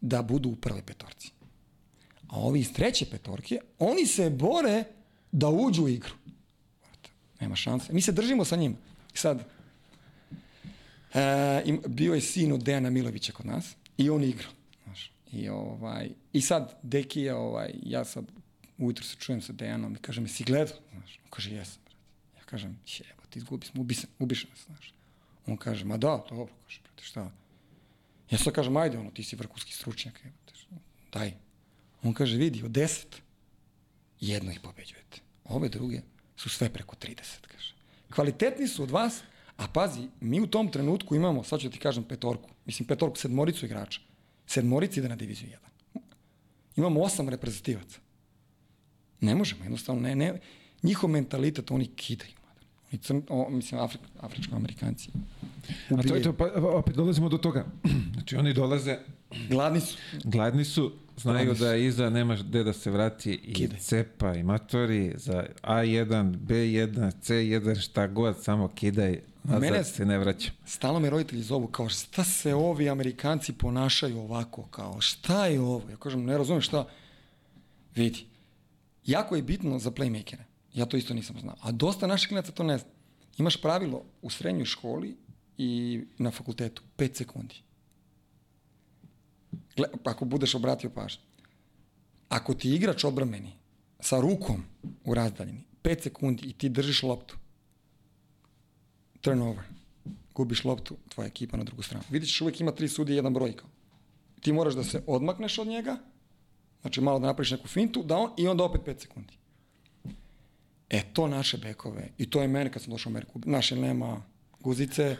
da 0.00 0.22
budu 0.22 0.48
u 0.48 0.56
prvoj 0.56 0.82
petorci. 0.82 1.32
A 2.28 2.40
ovi 2.40 2.60
iz 2.60 2.72
treće 2.72 3.06
petorke, 3.10 3.58
oni 3.78 4.06
se 4.06 4.30
bore 4.30 4.84
da 5.32 5.48
uđu 5.48 5.84
u 5.84 5.88
igru. 5.88 6.14
Nema 7.40 7.56
šanse. 7.56 7.92
Mi 7.92 8.02
se 8.02 8.12
držimo 8.12 8.44
sa 8.44 8.56
njima. 8.56 8.76
Sad, 9.14 9.44
e, 11.14 11.78
bio 11.86 12.14
je 12.14 12.20
sin 12.20 12.52
od 12.52 12.62
Dejana 12.62 12.90
Milovića 12.90 13.32
kod 13.32 13.46
nas 13.46 13.74
i 13.96 14.10
on 14.10 14.24
igrao. 14.24 14.52
Znaš, 14.84 15.12
i, 15.32 15.48
ovaj, 15.48 16.10
I 16.32 16.40
sad, 16.40 16.78
Deki 16.82 17.20
je, 17.20 17.34
ovaj, 17.34 17.74
ja 17.82 18.04
sad 18.04 18.24
ujutro 18.78 19.04
se 19.04 19.16
čujem 19.16 19.42
sa 19.42 19.52
Dejanom 19.52 19.94
i 19.94 19.98
kaže 19.98 20.20
mi, 20.20 20.28
si 20.28 20.44
gledao? 20.44 20.76
Znaš, 20.92 21.20
on 21.24 21.30
kaže, 21.30 21.54
jesam. 21.54 21.82
Ja 22.36 22.42
kažem, 22.44 22.78
jebo, 22.98 23.19
ti 23.30 23.38
izgubi 23.38 23.66
smo, 23.66 23.80
ubi, 23.80 23.94
se, 23.94 24.06
ubiš 24.18 24.44
nas, 24.48 24.64
znaš. 24.66 24.94
On 25.46 25.56
kaže, 25.56 25.84
ma 25.84 25.96
da, 25.96 26.24
dobro, 26.28 26.54
kaže, 26.64 26.80
brate, 26.82 27.04
šta? 27.04 27.30
Ja 28.30 28.38
sad 28.38 28.52
kažem, 28.52 28.76
ajde, 28.76 28.98
ono, 28.98 29.10
ti 29.10 29.22
si 29.22 29.36
vrhunski 29.36 29.72
stručnjak, 29.72 30.20
jebote, 30.24 30.54
šta? 30.54 30.76
daj. 31.12 31.34
On 32.02 32.14
kaže, 32.14 32.36
vidi, 32.36 32.62
od 32.62 32.70
deset, 32.70 33.22
jedno 34.20 34.52
ih 34.52 34.60
pobeđujete. 34.60 35.20
Ove 35.44 35.68
druge 35.68 36.00
su 36.36 36.48
sve 36.48 36.72
preko 36.72 36.96
30, 36.96 37.46
kaže. 37.46 37.74
Kvalitetni 38.14 38.68
su 38.68 38.82
od 38.82 38.90
vas, 38.90 39.20
a 39.56 39.68
pazi, 39.68 40.08
mi 40.20 40.40
u 40.40 40.46
tom 40.46 40.72
trenutku 40.72 41.14
imamo, 41.14 41.44
sad 41.44 41.60
ću 41.60 41.68
da 41.68 41.72
ti 41.72 41.78
kažem 41.78 42.04
petorku, 42.04 42.50
mislim 42.66 42.86
petorku, 42.86 43.16
sedmoricu 43.16 43.66
igrača. 43.66 44.00
Sedmorica 44.46 45.00
ide 45.00 45.08
na 45.08 45.16
diviziju 45.16 45.48
1. 45.94 46.00
Imamo 46.76 47.00
osam 47.00 47.28
reprezentativaca. 47.28 47.98
Ne 49.20 49.34
možemo, 49.34 49.64
jednostavno, 49.64 50.02
ne, 50.02 50.16
ne. 50.16 50.40
Njihov 50.82 51.10
mentalitet, 51.10 51.70
oni 51.70 51.86
kidaju. 51.86 52.39
Oni 52.92 52.98
crn, 52.98 53.20
o, 53.28 53.50
mislim, 53.50 53.80
Afrik, 53.80 54.00
afričko-amerikanci. 54.20 55.10
A 55.90 56.02
to 56.02 56.14
je 56.14 56.22
to, 56.22 56.32
pa 56.32 56.44
opet 56.54 56.96
dolazimo 56.96 57.28
do 57.28 57.38
toga. 57.38 57.64
Znači 58.12 58.36
oni 58.36 58.52
dolaze, 58.52 58.98
Gladni 59.48 59.80
su. 59.80 59.96
gladni 60.24 60.64
su, 60.64 60.92
znaju 61.16 61.36
Gladni 61.36 61.56
su. 61.56 61.64
da 61.64 61.76
iza 61.76 62.10
nemaš 62.10 62.42
gde 62.42 62.64
da 62.64 62.72
se 62.72 62.90
vrati 62.90 63.32
i 63.34 63.52
Kidaj. 63.54 63.78
cepa 63.78 64.34
i 64.34 64.42
matori 64.42 65.12
za 65.16 65.46
A1, 65.62 66.08
B1, 66.38 66.88
C1, 67.18 67.80
šta 67.80 68.06
god, 68.06 68.42
samo 68.42 68.68
kidaj, 68.68 69.20
nazad 69.44 69.60
Mene- 69.62 69.84
se 69.84 70.04
ne 70.04 70.18
vraća. 70.18 70.50
Stalno 70.66 71.00
me 71.00 71.10
roditelji 71.10 71.42
zovu 71.42 71.66
kao 71.66 71.88
šta 71.88 72.24
se 72.24 72.54
ovi 72.54 72.90
Amerikanci 72.90 73.52
ponašaju 73.52 74.18
ovako, 74.18 74.62
kao 74.62 75.00
šta 75.00 75.46
je 75.46 75.60
ovo? 75.60 75.82
Ja 75.90 75.96
kažem, 75.96 76.24
ne 76.24 76.38
razumem 76.38 76.60
šta. 76.62 76.88
Vidi, 77.96 78.24
jako 79.06 79.36
je 79.36 79.42
bitno 79.42 79.78
za 79.78 79.90
playmakere. 79.90 80.42
Ja 80.74 80.86
to 80.86 80.96
isto 80.96 81.14
nisam 81.14 81.36
znao. 81.40 81.56
A 81.60 81.72
dosta 81.72 82.06
naših 82.06 82.28
klinaca 82.28 82.52
to 82.52 82.62
ne 82.62 82.78
zna. 82.78 82.90
Imaš 83.38 83.56
pravilo 83.56 84.04
u 84.22 84.30
srednjoj 84.30 84.64
školi 84.64 85.16
i 85.58 86.00
na 86.18 86.30
fakultetu, 86.30 86.82
5 86.96 87.14
sekundi. 87.14 87.54
Gle, 89.76 89.88
ako 90.04 90.24
budeš 90.24 90.54
obratio 90.54 90.90
pažnju. 90.90 91.22
Ako 92.28 92.54
ti 92.54 92.74
igrač 92.74 93.04
odbrameni 93.04 93.52
sa 94.00 94.20
rukom 94.20 94.62
u 95.04 95.14
razdaljini, 95.14 95.64
5 95.82 96.02
sekundi 96.02 96.46
i 96.48 96.52
ti 96.52 96.68
držiš 96.68 97.02
loptu, 97.02 97.36
turnover, 99.20 99.64
gubiš 100.34 100.64
loptu, 100.64 100.96
tvoja 101.08 101.26
ekipa 101.26 101.56
na 101.56 101.64
drugu 101.64 101.82
stranu. 101.82 102.04
Vidjet 102.10 102.30
ćeš 102.30 102.40
uvijek 102.40 102.60
ima 102.60 102.72
tri 102.72 102.88
sudije 102.88 103.14
i 103.14 103.18
jedan 103.18 103.34
broj 103.34 103.56
kao. 103.56 103.68
Ti 104.40 104.52
moraš 104.52 104.74
da 104.74 104.84
se 104.84 105.02
odmakneš 105.06 105.58
od 105.58 105.66
njega, 105.66 105.96
znači 106.80 107.00
malo 107.00 107.18
da 107.18 107.26
napraviš 107.26 107.50
neku 107.50 107.68
fintu, 107.68 108.02
da 108.02 108.16
on, 108.16 108.30
i 108.36 108.48
onda 108.48 108.64
opet 108.64 108.80
5 108.86 109.00
sekundi. 109.00 109.39
E, 110.90 111.02
to 111.12 111.28
naše 111.28 111.58
bekove, 111.58 112.08
i 112.18 112.30
to 112.30 112.42
je 112.42 112.48
mene 112.48 112.72
kad 112.72 112.82
sam 112.82 112.90
došao 112.90 113.10
u 113.10 113.12
Ameriku, 113.12 113.40
naše 113.44 113.76
nema 113.76 114.22
guzice, 114.60 115.16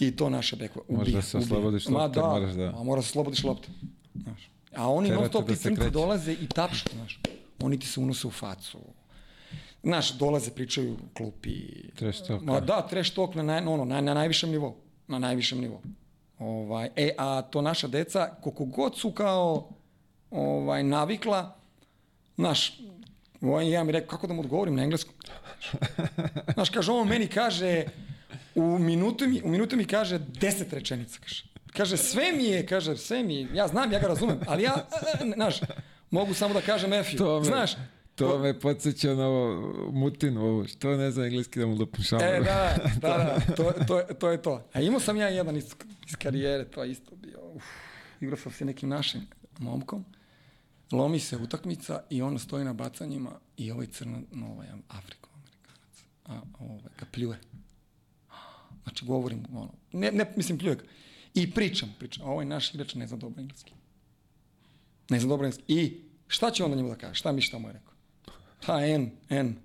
i 0.00 0.16
to 0.16 0.30
naše 0.30 0.56
bekove. 0.56 0.84
Ubija, 0.88 0.98
Možeš 0.98 1.14
da 1.14 1.22
se 1.22 1.36
ubija. 1.36 1.46
oslobodiš 1.46 1.88
Ma 1.88 1.98
lopte, 1.98 2.20
da, 2.20 2.26
moraš 2.26 2.52
da- 2.52 2.72
Ma, 2.72 2.82
moraš 2.82 3.04
da 3.04 3.06
se 3.06 3.10
oslobodiš 3.10 3.44
lopte. 3.44 3.68
Znaš. 4.14 4.50
A 4.74 4.90
oni 4.90 5.10
non 5.10 5.28
stop 5.28 5.48
da 5.48 5.54
crnca 5.56 5.76
kreće. 5.76 5.90
dolaze 5.90 6.32
i 6.32 6.46
tapšu, 6.46 6.84
znaš. 6.94 7.20
Oni 7.60 7.78
ti 7.78 7.86
se 7.86 8.00
unose 8.00 8.26
u 8.26 8.30
facu. 8.30 8.78
Znaš, 9.82 10.12
dolaze, 10.12 10.50
pričaju 10.50 10.96
klupi. 11.14 11.60
Trash 11.94 12.22
talk, 12.26 12.42
Ma 12.42 12.60
da, 12.60 12.82
trash 12.82 13.14
talk 13.14 13.34
na, 13.34 13.42
naj, 13.42 13.58
ono, 13.58 13.84
na, 13.84 14.00
na 14.00 14.14
najvišem 14.14 14.50
nivou. 14.50 14.76
Na 15.08 15.18
najvišem 15.18 15.60
nivou. 15.60 15.80
Ovaj, 16.38 16.90
e, 16.96 17.14
a 17.18 17.42
to 17.42 17.62
naša 17.62 17.88
deca, 17.88 18.34
koliko 18.42 18.64
god 18.64 18.98
su 18.98 19.10
kao 19.10 19.68
ovaj, 20.30 20.82
navikla, 20.82 21.56
znaš, 22.36 22.80
ovaj, 23.40 23.70
ja 23.70 23.84
mi 23.84 23.92
rekao, 23.92 24.08
kako 24.08 24.26
da 24.26 24.34
mu 24.34 24.40
odgovorim 24.40 24.74
na 24.74 24.82
engleskom? 24.82 25.14
Znaš, 26.54 26.70
kaže, 26.70 26.92
on 26.92 27.08
meni 27.08 27.26
kaže, 27.26 27.84
u 28.54 28.78
minutu 28.78 29.28
mi, 29.28 29.42
u 29.42 29.48
minutu 29.48 29.76
mi 29.76 29.84
kaže 29.84 30.18
deset 30.18 30.72
rečenica, 30.72 31.18
kaže. 31.20 31.44
Kaže, 31.72 31.96
sve 31.96 32.32
mi 32.32 32.44
je, 32.44 32.66
kaže, 32.66 32.96
sve 32.96 33.22
mi 33.22 33.36
je, 33.36 33.48
ja 33.54 33.68
znam, 33.68 33.92
ja 33.92 33.98
ga 33.98 34.06
razumem, 34.06 34.40
ali 34.46 34.62
ja, 34.62 34.86
e, 35.22 35.24
e, 35.24 35.32
znaš, 35.34 35.60
mogu 36.10 36.34
samo 36.34 36.54
da 36.54 36.60
kažem 36.60 36.92
F 36.92 37.12
you, 37.12 37.18
To 37.18 37.38
me, 37.38 37.44
znaš. 37.44 37.72
to 38.14 38.38
me 38.38 38.60
podsjeća 38.60 39.14
na 39.14 39.26
ovo 39.26 39.72
mutinu, 39.92 40.44
ovo, 40.44 40.66
što 40.66 40.96
ne 40.96 41.10
znam 41.10 41.26
engleski 41.26 41.60
da 41.60 41.66
mu 41.66 41.74
lupim 41.74 42.04
šalu. 42.04 42.22
E, 42.22 42.40
da, 42.40 42.76
da, 43.02 43.08
da, 43.08 43.54
to, 43.54 43.72
to, 43.86 44.02
to 44.14 44.30
je 44.30 44.42
to. 44.42 44.64
A 44.72 44.80
imao 44.80 45.00
sam 45.00 45.16
ja 45.16 45.28
jedan 45.28 45.56
iz, 45.56 45.74
iz 46.08 46.16
karijere, 46.16 46.64
to 46.64 46.84
je 46.84 46.90
isto 46.90 47.16
bio, 47.16 47.38
uf, 47.54 47.64
igrao 48.20 48.36
sam 48.36 48.52
se 48.52 48.64
nekim 48.64 48.88
našim 48.88 49.26
momkom, 49.58 50.04
lomi 50.92 51.20
se 51.20 51.36
utakmica 51.36 52.02
i 52.10 52.22
on 52.22 52.38
stoji 52.38 52.64
na 52.64 52.72
bacanjima 52.72 53.30
i 53.56 53.70
ovaj 53.70 53.86
crno, 53.86 54.22
no, 54.32 54.46
ovaj 54.52 54.68
Afriko, 54.88 55.28
Amerikanac, 55.34 56.04
a 56.24 56.40
ovaj, 56.58 56.92
ga 56.98 57.06
pljuje. 57.12 57.38
Znači, 58.82 59.04
govorim, 59.04 59.44
ono, 59.52 59.72
ne, 59.92 60.12
ne, 60.12 60.32
mislim, 60.36 60.58
pljuje 60.58 60.76
ga. 60.76 60.82
I 61.34 61.50
pričam, 61.50 61.94
pričam, 61.98 62.26
a 62.26 62.30
ovaj 62.30 62.44
naš 62.46 62.74
igrač 62.74 62.94
ne 62.94 63.06
zna 63.06 63.16
dobro 63.16 63.40
engleski. 63.40 63.72
Ne 65.10 65.20
zna 65.20 65.28
dobro 65.28 65.46
engleski. 65.46 65.64
I 65.68 66.00
šta 66.28 66.50
će 66.50 66.64
onda 66.64 66.76
njemu 66.76 66.88
da 66.88 66.94
kaže? 66.96 67.14
Šta 67.14 67.32
mi 67.32 67.42
šta 67.42 67.58
mu 67.58 67.68
je 67.68 67.72
rekao? 67.72 67.92
Ha, 68.64 68.80
N, 68.86 69.10
N. 69.28 69.56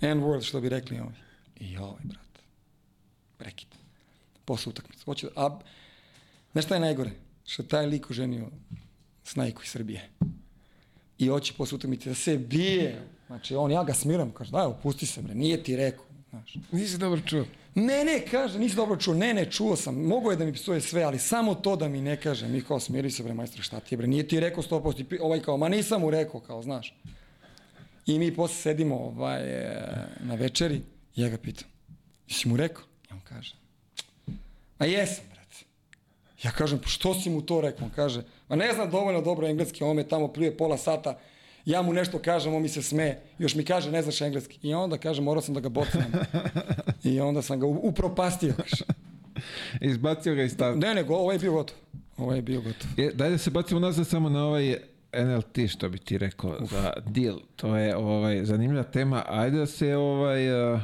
N 0.00 0.20
word, 0.20 0.42
što 0.44 0.60
bi 0.60 0.68
rekli 0.68 1.00
ovi. 1.00 1.14
I 1.60 1.76
ovaj, 1.76 2.02
brat. 2.04 2.38
Prekid. 3.36 3.68
Posle 4.44 4.70
utakmice. 4.70 5.04
Hoće, 5.04 5.26
da- 5.26 5.46
a, 5.46 5.58
znaš 6.52 6.64
šta 6.64 6.74
je 6.74 6.80
najgore? 6.80 7.10
Što 7.46 7.62
taj 7.62 7.86
lik 7.86 8.10
oženio 8.10 8.50
snajku 9.24 9.62
iz 9.62 9.68
Srbije. 9.68 10.10
I 11.22 11.28
hoće 11.28 11.52
posle 11.52 11.76
utakmice 11.76 12.08
da 12.08 12.14
se 12.14 12.38
bije. 12.38 13.02
Znači, 13.26 13.54
on, 13.54 13.70
ja 13.70 13.84
ga 13.84 13.94
smiram, 13.94 14.30
kaže, 14.30 14.50
daj, 14.50 14.66
opusti 14.66 15.06
se, 15.06 15.22
bre, 15.22 15.34
nije 15.34 15.62
ti 15.62 15.76
rekao. 15.76 16.04
Znaš. 16.30 16.54
Nisi 16.72 16.98
dobro 16.98 17.20
čuo. 17.20 17.44
Ne, 17.74 18.04
ne, 18.04 18.24
kaže, 18.30 18.58
nisi 18.58 18.76
dobro 18.76 18.96
čuo. 18.96 19.14
Ne, 19.14 19.34
ne, 19.34 19.50
čuo 19.50 19.76
sam. 19.76 19.94
Mogu 19.96 20.30
je 20.30 20.36
da 20.36 20.44
mi 20.44 20.52
psuje 20.52 20.80
sve, 20.80 21.02
ali 21.02 21.18
samo 21.18 21.54
to 21.54 21.76
da 21.76 21.88
mi 21.88 22.00
ne 22.00 22.16
kaže. 22.16 22.48
Mi 22.48 22.60
kao, 22.62 22.80
smiri 22.80 23.10
se, 23.10 23.22
bre, 23.22 23.34
majstor, 23.34 23.62
šta 23.62 23.80
ti 23.80 23.94
je, 23.94 23.96
bre, 23.96 24.06
nije 24.06 24.28
ti 24.28 24.40
rekao 24.40 24.62
100%. 24.62 25.00
I 25.00 25.04
pi- 25.04 25.18
Ovaj 25.20 25.40
kao, 25.40 25.56
ma 25.56 25.68
nisam 25.68 26.00
mu 26.00 26.10
rekao, 26.10 26.40
kao, 26.40 26.62
znaš. 26.62 26.94
I 28.06 28.18
mi 28.18 28.34
posle 28.34 28.56
sedimo 28.56 28.96
ovaj, 28.96 29.42
e, 29.42 29.86
na 30.20 30.34
večeri 30.34 30.82
i 31.16 31.22
ja 31.22 31.28
ga 31.28 31.38
pitam, 31.38 31.68
jesi 32.28 32.48
mu 32.48 32.56
rekao? 32.56 32.84
I 33.10 33.12
on 33.12 33.20
kaže, 33.24 33.54
a 34.78 34.86
jesam, 34.86 35.24
brate. 35.28 35.56
Ja 36.42 36.50
kažem, 36.50 36.78
pa 36.78 36.88
što 36.88 37.14
si 37.14 37.30
mu 37.30 37.42
to 37.42 37.60
rekao? 37.60 37.84
On 37.84 37.90
kaže, 37.90 38.22
ma 38.52 38.56
ne 38.56 38.72
znam 38.72 38.90
dovoljno 38.90 39.20
dobro 39.20 39.48
engleski, 39.48 39.84
on 39.84 39.96
me 39.96 40.08
tamo 40.08 40.28
pljuje 40.28 40.56
pola 40.56 40.76
sata, 40.76 41.18
ja 41.64 41.82
mu 41.82 41.92
nešto 41.92 42.18
kažem, 42.18 42.54
on 42.54 42.62
mi 42.62 42.68
se 42.68 42.82
sme, 42.82 43.20
još 43.38 43.54
mi 43.54 43.64
kaže, 43.64 43.90
ne 43.90 44.02
znaš 44.02 44.20
engleski. 44.20 44.68
I 44.68 44.74
onda 44.74 44.98
kaže, 44.98 45.22
morao 45.22 45.42
sam 45.42 45.54
da 45.54 45.60
ga 45.60 45.68
bocnem. 45.68 46.12
I 47.12 47.20
onda 47.20 47.42
sam 47.42 47.60
ga 47.60 47.66
upropastio. 47.66 48.54
Izbacio 49.80 50.34
ga 50.34 50.42
iz 50.42 50.52
stavka. 50.52 50.78
Ne, 50.78 50.94
nego, 50.94 51.14
ovo 51.14 51.32
je 51.32 51.38
bio 51.38 51.52
gotov. 51.52 51.76
Ovo 52.16 52.34
je 52.34 52.42
bio 52.42 52.60
gotov. 52.60 52.90
E, 52.96 53.10
daj 53.14 53.30
da 53.30 53.38
se 53.38 53.50
bacimo 53.50 53.80
nazad 53.80 54.06
samo 54.06 54.28
na 54.28 54.46
ovaj 54.46 54.76
NLT, 55.12 55.70
što 55.70 55.88
bi 55.88 55.98
ti 55.98 56.18
rekao, 56.18 56.66
za 56.70 56.92
deal. 57.06 57.38
To 57.56 57.76
je 57.76 57.96
ovaj, 57.96 58.44
zanimljiva 58.44 58.82
tema. 58.82 59.24
Ajde 59.28 59.58
da 59.58 59.66
se 59.66 59.96
ovaj... 59.96 60.50
a, 60.50 60.80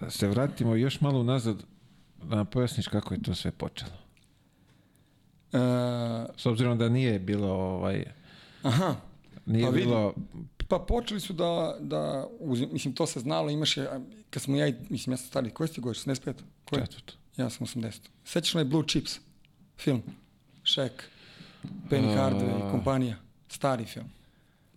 da 0.00 0.10
se 0.10 0.28
vratimo 0.28 0.74
još 0.74 1.00
malo 1.00 1.22
nazad 1.22 1.56
da 2.22 2.36
nam 2.36 2.46
pojasniš 2.46 2.88
kako 2.88 3.14
je 3.14 3.22
to 3.22 3.34
sve 3.34 3.50
počelo. 3.50 4.07
E, 5.52 5.58
S 6.36 6.46
obzirom 6.46 6.78
da 6.78 6.88
nije 6.88 7.18
bilo 7.18 7.48
ovaj... 7.48 8.04
aha, 8.62 8.94
Nije 9.46 9.66
Pa 9.66 9.72
bilo... 9.72 10.14
Pa 10.68 10.78
počeli 10.78 11.20
su 11.20 11.32
da, 11.32 11.76
da 11.80 12.26
uzim, 12.40 12.68
mislim, 12.72 12.94
to 12.94 13.06
se 13.06 13.20
znalo, 13.20 13.50
imaš 13.50 13.76
je, 13.76 13.88
kad 14.30 14.42
smo 14.42 14.56
ja, 14.56 14.72
mislim, 14.88 15.12
ja 15.12 15.16
sam 15.16 15.26
stari, 15.26 15.50
koji 15.50 15.68
ste 15.68 15.80
godiš, 15.80 16.04
75? 16.04 16.32
Koji? 16.64 16.82
Četvrto. 16.82 17.14
Ja 17.36 17.50
sam 17.50 17.66
80. 17.66 17.98
Sećaš 18.24 18.54
onaj 18.54 18.64
Blue 18.64 18.84
Chips 18.88 19.20
film? 19.78 20.02
Shaq, 20.64 20.90
Penny 21.90 22.16
Hardaway, 22.16 22.70
kompanija, 22.70 23.16
stari 23.48 23.84
film. 23.84 24.06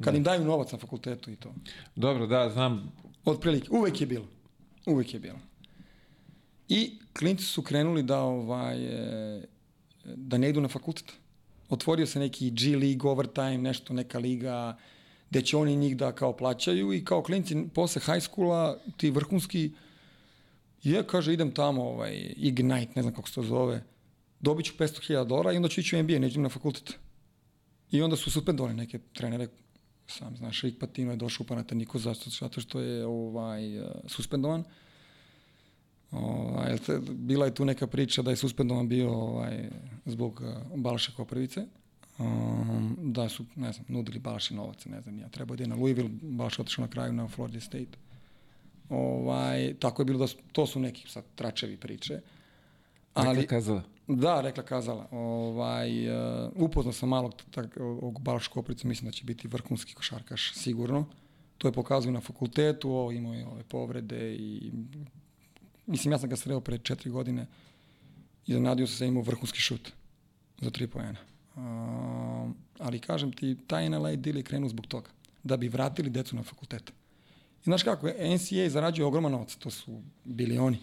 Kad 0.03 0.15
im 0.15 0.23
daju 0.23 0.45
novac 0.45 0.71
na 0.71 0.77
fakultetu 0.77 1.31
i 1.31 1.35
to. 1.35 1.53
Dobro, 1.95 2.27
da, 2.27 2.49
znam. 2.49 2.91
Otprilike, 3.25 3.67
uvek 3.71 4.01
je 4.01 4.07
bilo. 4.07 4.25
Uvek 4.85 5.13
je 5.13 5.19
bilo. 5.19 5.39
I 6.69 6.99
klinci 7.13 7.43
su 7.43 7.61
krenuli 7.61 8.03
da 8.03 8.19
ovaj 8.19 8.85
e, 8.85 9.43
da 10.05 10.37
ne 10.37 10.49
idu 10.49 10.61
na 10.61 10.67
fakultet. 10.67 11.13
Otvorio 11.69 12.07
se 12.07 12.19
neki 12.19 12.51
G 12.51 12.75
League 12.77 13.09
overtime, 13.09 13.57
nešto, 13.57 13.93
neka 13.93 14.19
liga 14.19 14.77
gde 15.29 15.41
će 15.41 15.57
oni 15.57 15.75
njih 15.75 15.97
da 15.97 16.11
kao 16.11 16.33
plaćaju 16.37 16.93
i 16.93 17.05
kao 17.05 17.23
klinci 17.23 17.55
posle 17.73 18.01
high 18.05 18.23
schoola, 18.23 18.77
ti 18.97 19.09
vrhunski, 19.11 19.71
je, 20.83 21.03
kaže, 21.07 21.33
idem 21.33 21.51
tamo, 21.51 21.83
ovaj, 21.83 22.33
Ignite, 22.37 22.91
ne 22.95 23.01
znam 23.01 23.13
kako 23.13 23.29
se 23.29 23.35
to 23.35 23.43
zove, 23.43 23.83
dobit 24.39 24.65
ću 24.65 24.73
500.000 24.79 25.25
dolara 25.25 25.53
i 25.53 25.55
onda 25.55 25.69
ću 25.69 25.79
ići 25.81 25.95
u 25.95 26.03
NBA, 26.03 26.19
neću 26.19 26.41
na 26.41 26.49
fakultet. 26.49 26.93
I 27.91 28.01
onda 28.01 28.15
su 28.15 28.31
suspendovali 28.31 28.75
neke 28.75 28.99
trenere, 29.13 29.47
sam 30.07 30.37
znaš, 30.37 30.61
Rik 30.61 30.79
Patino 30.79 31.11
je 31.11 31.17
došao 31.17 31.43
u 31.43 31.47
Panathinaiko 31.47 31.99
zato, 31.99 32.29
zato 32.29 32.61
što 32.61 32.79
je 32.79 33.05
ovaj, 33.05 33.61
suspendovan. 34.07 34.63
Ovaj, 36.11 36.77
bila 37.11 37.45
je 37.45 37.53
tu 37.53 37.65
neka 37.65 37.87
priča 37.87 38.21
da 38.21 38.29
je 38.29 38.35
suspendovan 38.35 38.87
bio 38.89 39.11
ovaj, 39.11 39.69
zbog 40.05 40.41
uh, 40.41 40.79
Balaša 40.79 41.11
Koprivice. 41.17 41.65
Um, 42.19 42.97
da 42.99 43.29
su, 43.29 43.45
ne 43.55 43.71
znam, 43.71 43.85
nudili 43.89 44.19
Balaši 44.19 44.53
novac, 44.55 44.85
ne 44.85 45.01
znam, 45.01 45.19
ja 45.19 45.29
trebao 45.29 45.57
da 45.57 45.63
je 45.63 45.67
na 45.67 45.75
Louisville, 45.75 46.09
Balaš 46.21 46.59
je 46.59 46.61
otišao 46.61 46.85
na 46.85 46.91
kraju 46.91 47.13
na 47.13 47.27
Florida 47.27 47.59
State. 47.59 47.97
Ovaj, 48.89 49.73
tako 49.79 50.01
je 50.01 50.05
bilo 50.05 50.19
da 50.19 50.27
su, 50.27 50.37
to 50.51 50.65
su 50.65 50.79
neki 50.79 51.09
sad 51.09 51.23
tračevi 51.35 51.77
priče. 51.77 52.19
Ali... 53.13 53.27
Ali, 53.27 53.47
kazala. 53.47 53.83
da, 54.07 54.41
rekla 54.41 54.63
kazala. 54.63 55.07
Ovaj, 55.11 56.09
uh, 56.09 56.51
upoznao 56.55 56.93
sam 56.93 57.09
malog 57.09 57.33
tak, 57.51 57.77
ovog 57.77 58.21
Balaš 58.21 58.47
Kopricu, 58.47 58.87
mislim 58.87 59.05
da 59.05 59.11
će 59.11 59.25
biti 59.25 59.47
vrhunski 59.47 59.93
košarkaš, 59.93 60.53
sigurno. 60.53 61.05
To 61.57 61.67
je 61.67 61.71
pokazao 61.71 62.11
na 62.11 62.21
fakultetu, 62.21 62.95
o, 62.95 63.11
imao 63.11 63.33
je 63.33 63.47
ove 63.47 63.63
povrede 63.63 64.35
i 64.35 64.71
mislim 65.91 66.11
ja 66.11 66.19
sam 66.19 66.29
ga 66.29 66.35
sreo 66.35 66.59
pre 66.61 66.77
četiri 66.77 67.09
godine 67.09 67.45
i 68.47 68.53
zanadio 68.53 68.87
sam 68.87 68.95
se 68.95 69.03
da 69.03 69.07
imao 69.07 69.23
vrhunski 69.23 69.59
šut 69.59 69.91
za 70.59 70.69
tri 70.69 70.87
poena. 70.87 71.19
Um, 71.55 71.63
ali 72.79 72.99
kažem 72.99 73.31
ti, 73.31 73.57
taj 73.67 73.89
NLA 73.89 74.15
deal 74.15 74.37
je 74.37 74.43
krenuo 74.43 74.69
zbog 74.69 74.87
toga, 74.87 75.09
da 75.43 75.57
bi 75.57 75.67
vratili 75.67 76.09
decu 76.09 76.35
na 76.35 76.43
fakultete. 76.43 76.93
I 77.55 77.63
znaš 77.63 77.83
kako, 77.83 78.07
NCAA 78.07 78.69
zarađuje 78.69 79.05
ogroman 79.05 79.31
novac, 79.31 79.55
to 79.55 79.69
su 79.69 79.91
bilioni. 80.25 80.77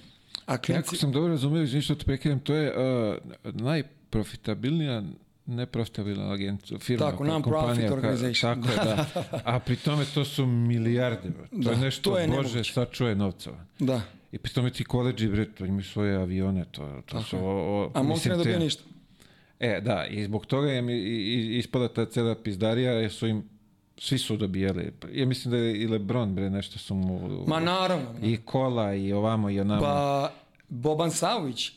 A 0.46 0.54
Ako 0.54 0.62
klinci, 0.62 0.96
sam 0.96 1.12
dobro 1.12 1.28
razumio, 1.28 1.62
izvini 1.62 1.82
što 1.82 1.94
te 1.94 2.04
prekidam, 2.04 2.40
to 2.40 2.54
je 2.54 2.72
uh, 2.72 3.16
najprofitabilnija 3.44 5.02
neprofitabilna 5.46 6.32
agencija, 6.32 6.78
firma, 6.78 7.06
Tako, 7.06 7.24
ka- 7.24 7.26
non-profit 7.26 7.60
kompanija, 7.60 7.88
ka- 7.88 7.94
organization. 7.94 8.62
Tako 8.62 8.84
da. 8.84 9.06
A 9.46 9.58
pri 9.60 9.76
tome 9.76 10.04
to 10.04 10.24
su 10.24 10.46
milijarde. 10.46 11.30
To 11.32 11.44
Da, 11.52 11.70
je 11.70 11.76
nešto, 11.76 12.10
to 12.10 12.18
je 12.18 12.26
Bože, 12.26 12.36
nemoguće. 12.38 12.72
sačuje 12.72 13.14
novca. 13.14 13.50
da, 13.78 14.00
I 14.32 14.38
pri 14.38 14.52
tome 14.52 14.70
ti 14.70 14.84
koleđi, 14.84 15.28
bre, 15.28 15.54
to 15.54 15.64
imaju 15.64 15.84
svoje 15.84 16.16
avione, 16.16 16.64
to, 16.70 17.02
to 17.06 17.22
su... 17.22 17.36
je. 17.36 17.42
O, 17.42 17.46
o, 17.48 17.90
a 17.94 18.02
mislim, 18.02 18.32
ne 18.32 18.38
dobije 18.38 18.58
ništa. 18.58 18.82
E, 19.60 19.80
da, 19.80 20.06
i 20.06 20.24
zbog 20.24 20.46
toga 20.46 20.70
je 20.70 20.82
mi 20.82 20.98
ispada 21.58 21.88
ta 21.88 22.06
cela 22.06 22.34
pizdarija, 22.34 22.92
jer 22.92 23.12
su 23.12 23.26
im, 23.26 23.44
svi 23.98 24.18
su 24.18 24.36
dobijali. 24.36 24.92
Ja 25.12 25.26
mislim 25.26 25.50
da 25.50 25.56
je 25.56 25.82
i 25.82 25.86
Lebron, 25.86 26.34
bre, 26.34 26.50
nešto 26.50 26.78
su 26.78 26.94
mu... 26.94 27.44
Ma 27.46 27.60
naravno. 27.60 28.14
I 28.22 28.36
kola, 28.36 28.94
i 28.94 29.12
ovamo, 29.12 29.50
i 29.50 29.60
onamo. 29.60 29.80
Pa 29.80 30.32
Boban 30.68 31.10
Savović 31.10 31.72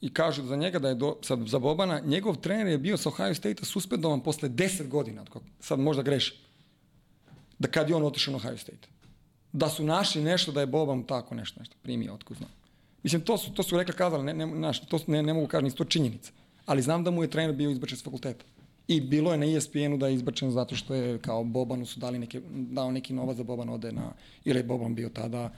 i 0.00 0.14
kažu 0.14 0.42
za 0.42 0.56
njega 0.56 0.78
da 0.78 0.88
je 0.88 0.94
do, 0.94 1.16
sad 1.22 1.38
za 1.46 1.58
Bobana, 1.58 2.00
njegov 2.00 2.36
trener 2.36 2.66
je 2.66 2.78
bio 2.78 2.96
sa 2.96 3.08
Ohio 3.08 3.34
State-a 3.34 3.64
suspendovan 3.64 4.20
posle 4.20 4.48
10 4.48 4.88
godina, 4.88 5.24
sad 5.60 5.78
možda 5.78 6.02
greši, 6.02 6.34
da 7.58 7.68
kad 7.68 7.88
je 7.88 7.96
on 7.96 8.04
otišao 8.04 8.32
na 8.32 8.36
Ohio 8.36 8.56
State. 8.56 8.88
Da 9.52 9.68
su 9.68 9.84
našli 9.84 10.22
nešto 10.22 10.52
da 10.52 10.60
je 10.60 10.66
Boban 10.66 11.02
tako 11.02 11.34
nešto, 11.34 11.60
nešto 11.60 11.76
primio, 11.82 12.14
otkud 12.14 12.36
znam. 12.36 12.50
Mislim, 13.02 13.22
to 13.22 13.38
su, 13.38 13.52
to 13.52 13.62
su 13.62 13.78
rekla 13.78 13.94
kazali, 13.94 14.24
ne, 14.24 14.34
ne, 14.34 14.46
naš, 14.46 14.80
to 14.80 14.98
su- 14.98 15.10
ne, 15.10 15.22
ne 15.22 15.34
mogu 15.34 15.46
kažem, 15.46 15.64
nisu 15.64 15.76
to 15.76 15.84
činjenice. 15.84 16.32
Ali 16.66 16.82
znam 16.82 17.04
da 17.04 17.10
mu 17.10 17.22
je 17.22 17.30
trener 17.30 17.56
bio 17.56 17.70
izbačen 17.70 17.98
s 17.98 18.04
fakulteta. 18.04 18.44
I 18.88 19.00
bilo 19.00 19.32
je 19.32 19.38
na 19.38 19.46
ESPN-u 19.46 19.96
da 19.96 20.08
je 20.08 20.14
izbačen 20.14 20.50
zato 20.50 20.76
što 20.76 20.94
je 20.94 21.18
kao 21.18 21.44
Bobanu 21.44 21.86
su 21.86 22.00
dali 22.00 22.18
neke, 22.18 22.40
dao 22.50 22.90
neki 22.90 23.12
novac 23.12 23.36
da 23.36 23.42
Boban 23.44 23.68
ode 23.68 23.92
na, 23.92 24.12
jer 24.44 24.56
je 24.56 24.62
Boban 24.62 24.94
bio 24.94 25.08
tada 25.08 25.50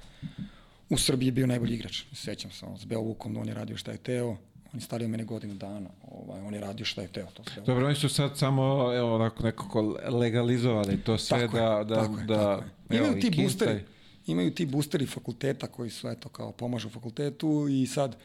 u 0.90 0.98
Srbiji 0.98 1.30
bio 1.30 1.46
najbolji 1.46 1.74
igrač. 1.74 2.02
Sećam 2.12 2.50
se, 2.50 2.66
on 2.66 2.78
s 2.78 2.84
Beovukom, 2.84 3.36
on 3.36 3.48
je 3.48 3.54
radio 3.54 3.76
šta 3.76 3.90
je 3.92 3.98
teo, 3.98 4.36
on 4.72 4.78
je 4.78 4.80
stario 4.80 5.08
mene 5.08 5.24
godinu 5.24 5.54
dana, 5.54 5.90
ovaj, 6.02 6.40
on 6.40 6.54
je 6.54 6.60
radio 6.60 6.86
šta 6.86 7.02
je 7.02 7.08
teo. 7.08 7.26
To 7.26 7.42
s 7.42 7.46
Beovukom. 7.46 7.64
Dobro, 7.66 7.86
oni 7.86 7.94
su 7.94 8.08
sad 8.08 8.38
samo 8.38 8.62
evo, 8.94 9.14
onako 9.14 9.42
nekako 9.42 9.80
legalizovali 10.10 10.96
to 10.96 11.18
sve 11.18 11.40
Tako 11.40 11.56
je, 11.56 11.62
da, 11.62 11.84
da, 11.84 11.94
tako 11.96 12.18
je, 12.18 12.24
da 12.24 12.34
tako 12.36 12.62
je. 12.90 12.98
evo, 12.98 13.06
Imaju 13.06 13.18
i 13.18 13.20
ti 13.20 13.30
Kintaj- 13.30 13.42
boosteri, 13.42 13.84
imaju 14.26 14.54
ti 14.54 14.66
boosteri 14.66 15.06
fakulteta 15.06 15.66
koji 15.66 15.90
su 15.90 16.08
eto 16.08 16.28
kao 16.28 16.52
pomažu 16.52 16.88
fakultetu 16.88 17.66
i 17.70 17.86
sad 17.86 18.16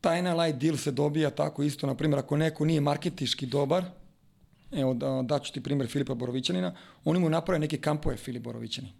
taj 0.00 0.22
NLI 0.22 0.52
deal 0.52 0.76
se 0.76 0.90
dobija 0.92 1.30
tako 1.30 1.62
isto, 1.62 1.86
na 1.86 1.94
primjer, 1.94 2.18
ako 2.18 2.36
neko 2.36 2.64
nije 2.64 2.80
marketiški 2.80 3.46
dobar, 3.46 3.84
evo 4.72 4.94
da, 4.94 5.22
daću 5.24 5.52
ti 5.52 5.62
primjer 5.62 5.88
Filipa 5.88 6.14
Borovićanina, 6.14 6.74
oni 7.04 7.20
mu 7.20 7.30
naprave 7.30 7.58
neke 7.58 7.78
kampove 7.78 8.16
Filip 8.16 8.42
Borovićani. 8.42 8.92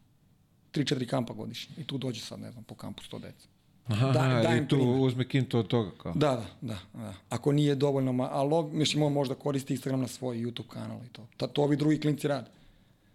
3-4 0.72 1.06
kampa 1.06 1.34
godišnje. 1.34 1.74
I 1.78 1.84
tu 1.84 1.98
dođe 1.98 2.20
sad, 2.20 2.40
ne 2.40 2.50
znam, 2.50 2.64
po 2.64 2.74
kampu 2.74 3.02
100 3.02 3.18
deca. 3.20 3.48
Aha, 3.86 4.06
Da- 4.06 4.40
dajem 4.42 4.64
i 4.64 4.68
tu 4.68 4.76
primjer. 4.76 5.00
uzme 5.00 5.24
kinto 5.24 5.58
od 5.58 5.66
toga 5.66 5.90
kao. 5.92 6.12
Da, 6.12 6.28
da, 6.30 6.44
da, 6.62 6.78
da. 6.94 7.14
Ako 7.28 7.52
nije 7.52 7.74
dovoljno, 7.74 8.24
ali 8.24 8.50
mislim, 8.66 9.02
on 9.02 9.12
možda 9.12 9.34
koristi 9.34 9.72
Instagram 9.72 10.00
na 10.00 10.08
svoj 10.08 10.36
YouTube 10.36 10.68
kanal 10.68 10.98
i 11.00 11.08
to. 11.08 11.26
Ta, 11.36 11.46
to 11.46 11.62
ovi 11.62 11.76
drugi 11.76 12.00
klinci 12.00 12.28
rade. 12.28 12.46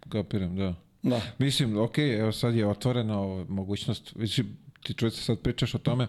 Kapiram, 0.08 0.56
da. 0.56 0.74
Da. 1.02 1.20
Mislim, 1.38 1.78
ok, 1.78 1.98
evo 1.98 2.32
sad 2.32 2.54
je 2.54 2.66
otvorena 2.66 3.20
ova 3.20 3.44
mogućnost, 3.44 4.12
vidiš, 4.14 4.36
ti 4.82 4.94
čovječ 4.94 5.14
sad 5.14 5.38
pričaš 5.38 5.74
o 5.74 5.78
tome, 5.78 6.08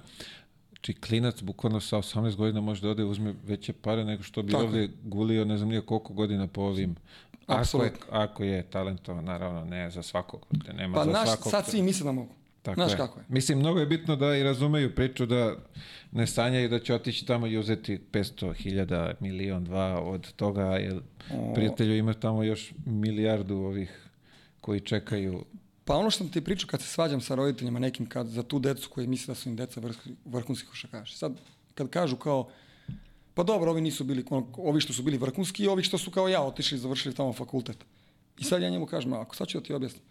Znači, 0.72 0.94
klinac 0.94 1.42
bukvalno 1.42 1.80
sa 1.80 1.98
18 1.98 2.36
godina 2.36 2.62
može 2.62 2.82
da 2.82 2.90
ode 2.90 3.04
uzme 3.04 3.34
veće 3.44 3.74
pare 3.74 4.06
nego 4.06 4.24
što 4.24 4.44
bi 4.44 4.52
Tako 4.52 4.64
je. 4.64 4.68
ovdje 4.68 4.90
gulio 5.04 5.46
ne 5.46 5.58
znam 5.58 5.70
nije 5.70 5.82
koliko 5.82 6.14
godina 6.14 6.48
po 6.48 6.62
ovim. 6.62 6.96
Ako 7.48 7.60
Apsolutno. 7.60 8.00
ako 8.12 8.44
je 8.44 8.64
talentovan, 8.64 9.26
naravno, 9.26 9.66
ne 9.66 9.92
za 9.92 10.02
svakog. 10.04 10.46
Nema 10.74 10.96
Pa 10.96 11.06
za 11.06 11.12
naš, 11.12 11.28
svakog. 11.28 11.52
sad 11.52 11.68
svi 11.68 11.82
misle 11.82 12.04
da 12.04 12.12
mogu. 12.12 12.34
Tako 12.62 12.76
Znaš 12.76 12.92
je. 12.92 12.98
kako 12.98 13.20
je. 13.20 13.26
Mislim, 13.30 13.60
mnogo 13.60 13.80
je 13.80 13.86
bitno 13.86 14.16
da 14.16 14.36
i 14.36 14.44
razumeju 14.44 14.96
priču 14.96 15.26
da 15.26 15.56
ne 16.12 16.28
sanjaju 16.28 16.70
da 16.70 16.80
će 16.80 16.94
otići 16.96 17.26
tamo 17.26 17.48
i 17.48 17.58
uzeti 17.58 18.00
500.000, 18.12 19.14
milion, 19.20 19.64
dva 19.64 20.02
od 20.02 20.34
toga, 20.34 20.64
jer 20.64 21.02
O. 21.34 21.54
prijatelju 21.54 21.98
ima 21.98 22.14
tamo 22.14 22.44
još 22.44 22.74
milijardu 22.86 23.56
ovih 23.58 24.10
koji 24.62 24.80
čekaju 24.80 25.46
Pa 25.86 25.96
ono 25.98 26.10
što 26.10 26.18
sam 26.18 26.32
ti 26.32 26.42
pričao 26.42 26.68
kad 26.68 26.82
se 26.82 26.88
svađam 26.88 27.22
sa 27.22 27.36
roditeljima 27.36 27.80
nekim 27.80 28.06
kad, 28.06 28.28
za 28.28 28.44
tu 28.44 28.60
decu 28.60 28.90
koji 28.90 29.08
misle 29.08 29.32
da 29.32 29.36
su 29.36 29.50
im 29.50 29.56
deca 29.56 29.82
vrh- 29.82 30.14
vrhunski 30.26 30.68
košarkaši. 30.68 31.18
Sad, 31.18 31.34
kad 31.76 31.90
kažu 31.90 32.16
kao, 32.16 32.50
pa 33.34 33.44
dobro, 33.44 33.72
ovi 33.72 33.82
nisu 33.82 34.04
bili, 34.04 34.26
ovi 34.58 34.82
što 34.82 34.94
su 34.94 35.04
bili 35.04 35.18
vrhunski 35.18 35.64
i 35.64 35.68
ovi 35.68 35.84
što 35.84 35.98
su 35.98 36.12
kao 36.12 36.28
ja 36.28 36.42
otišli 36.44 36.76
i 36.76 36.80
završili 36.80 37.16
tamo 37.16 37.34
fakultet. 37.34 37.78
I 38.38 38.44
sad 38.44 38.62
ja 38.62 38.70
njemu 38.70 38.86
kažem, 38.86 39.14
ako 39.14 39.36
sad 39.36 39.48
ću 39.48 39.60
da 39.60 39.64
ti 39.66 39.74
objasnim, 39.74 40.04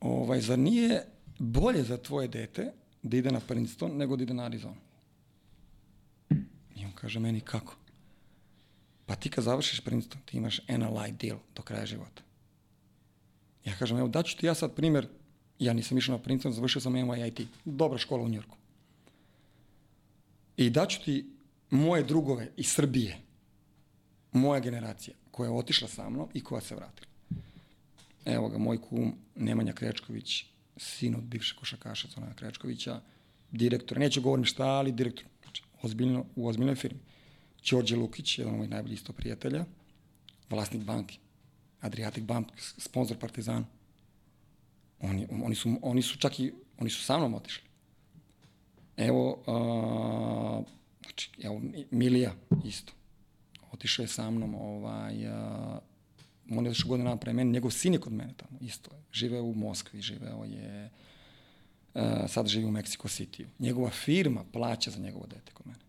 ovaj, 0.00 0.40
zar 0.40 0.58
nije 0.58 1.04
bolje 1.38 1.82
za 1.82 1.96
tvoje 1.96 2.28
dete 2.28 2.72
da 3.02 3.16
ide 3.16 3.32
na 3.32 3.40
Princeton 3.40 3.96
nego 3.96 4.16
da 4.16 4.22
ide 4.22 4.34
na 4.34 4.44
Arizonu? 4.44 4.76
I 6.76 6.84
on 6.84 6.92
kaže 6.94 7.20
meni, 7.20 7.40
kako? 7.40 7.76
Pa 9.06 9.14
ti 9.14 9.30
kad 9.30 9.44
završiš 9.44 9.80
Princeton, 9.80 10.20
ti 10.24 10.36
imaš 10.36 10.60
NLI 10.68 11.12
deal 11.12 11.38
do 11.54 11.62
kraja 11.62 11.86
života. 11.86 12.22
Ja 13.64 13.76
kažem, 13.76 13.98
evo 13.98 14.08
daću 14.08 14.36
ti 14.36 14.46
ja 14.46 14.54
sad 14.54 14.74
primjer, 14.74 15.08
ja 15.58 15.72
nisam 15.72 15.98
išao 15.98 16.16
na 16.16 16.22
Princeton, 16.22 16.52
završio 16.52 16.80
sam 16.80 16.92
MIT, 16.92 17.40
dobra 17.64 17.98
škola 17.98 18.22
u 18.22 18.28
Njorku. 18.28 18.56
I 20.56 20.70
daću 20.70 21.04
ti 21.04 21.26
moje 21.70 22.02
drugove 22.02 22.48
iz 22.56 22.68
Srbije, 22.68 23.18
moja 24.32 24.60
generacija, 24.60 25.16
koja 25.30 25.48
je 25.48 25.56
otišla 25.56 25.88
sa 25.88 26.10
mnom 26.10 26.28
i 26.34 26.44
koja 26.44 26.60
se 26.60 26.74
vratila. 26.74 27.06
Evo 28.24 28.48
ga, 28.48 28.58
moj 28.58 28.80
kum 28.80 29.14
Nemanja 29.36 29.72
Krečković, 29.72 30.44
sin 30.76 31.14
od 31.14 31.22
bivšeg 31.22 31.58
košakaša 31.58 32.08
Zvona 32.08 32.34
Krečkovića, 32.34 33.00
direktor, 33.50 33.98
neću 33.98 34.22
govorim 34.22 34.44
šta, 34.44 34.66
ali 34.66 34.92
direktor, 34.92 35.24
znači, 35.42 35.62
ozbiljno, 35.82 36.24
u 36.36 36.48
ozbiljnoj 36.48 36.74
firmi. 36.74 37.00
Đorđe 37.70 37.96
Lukić, 37.96 38.38
jedan 38.38 38.52
od 38.52 38.58
mojih 38.58 38.70
najboljih 38.70 38.98
isto 38.98 39.12
prijatelja, 39.12 39.64
vlasnik 40.50 40.82
banke, 40.82 41.16
Adriatic 41.80 42.24
Bank, 42.24 42.48
sponsor 42.58 43.18
Partizana. 43.18 43.66
Oni, 45.00 45.26
oni, 45.42 45.54
su, 45.54 45.78
oni 45.82 46.02
su 46.02 46.18
čak 46.18 46.40
i, 46.40 46.52
oni 46.78 46.90
su 46.90 47.02
sa 47.02 47.18
mnom 47.18 47.34
otišli. 47.34 47.64
Evo, 48.96 49.42
a, 49.46 50.62
znači, 51.02 51.30
evo, 51.42 51.62
Milija 51.90 52.34
isto. 52.64 52.92
Otišao 53.72 54.02
je 54.02 54.08
sa 54.08 54.30
mnom, 54.30 54.54
ovaj, 54.54 55.26
a, 55.26 55.78
on 56.50 56.64
je 56.64 56.70
došao 56.70 56.88
godinu 56.88 57.08
dana 57.08 57.16
pre 57.16 57.32
mene, 57.32 57.50
njegov 57.50 57.70
sin 57.70 57.92
je 57.92 58.00
kod 58.00 58.12
mene 58.12 58.34
tamo, 58.36 58.58
isto 58.60 58.94
je. 58.94 59.02
Živeo 59.12 59.42
u 59.42 59.54
Moskvi, 59.54 60.00
živeo 60.00 60.44
je, 60.44 60.90
a, 61.94 62.28
sad 62.28 62.46
živi 62.46 62.64
u 62.64 62.72
Mexico 62.72 63.08
City. 63.08 63.46
Njegova 63.58 63.90
firma 63.90 64.44
plaća 64.52 64.90
za 64.90 64.98
njegovo 64.98 65.26
dete 65.26 65.52
kod 65.52 65.66
mene. 65.66 65.84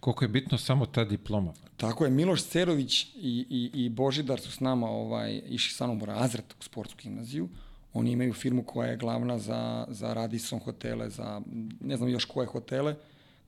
Koliko 0.00 0.24
je 0.24 0.28
bitno 0.28 0.58
samo 0.58 0.86
ta 0.86 1.04
diploma. 1.04 1.52
Tako 1.76 2.04
je, 2.04 2.10
Miloš 2.10 2.44
Cerović 2.44 3.04
i, 3.04 3.10
i, 3.50 3.70
i 3.84 3.88
Božidar 3.88 4.40
su 4.40 4.52
s 4.52 4.60
nama 4.60 4.90
ovaj, 4.90 5.42
išli 5.46 5.74
sa 5.74 5.86
mnom 5.86 6.02
u 6.02 6.04
razred 6.04 6.44
u 6.60 6.62
sportsku 6.62 6.98
gimnaziju. 7.02 7.48
Oni 7.92 8.12
imaju 8.12 8.32
firmu 8.32 8.62
koja 8.62 8.90
je 8.90 8.96
glavna 8.96 9.38
za, 9.38 9.86
za 9.88 10.12
Radisson 10.12 10.58
hotele, 10.58 11.10
za 11.10 11.40
ne 11.80 11.96
znam 11.96 12.08
još 12.08 12.24
koje 12.24 12.46
hotele, 12.46 12.96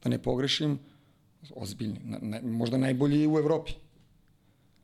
da 0.05 0.11
ne 0.11 0.19
pogrešim, 0.19 0.79
ozbiljni, 1.55 2.01
na, 2.05 2.19
na, 2.23 2.41
možda 2.43 2.79
najbolji 2.79 3.27
u 3.27 3.39
Evropi. 3.39 3.73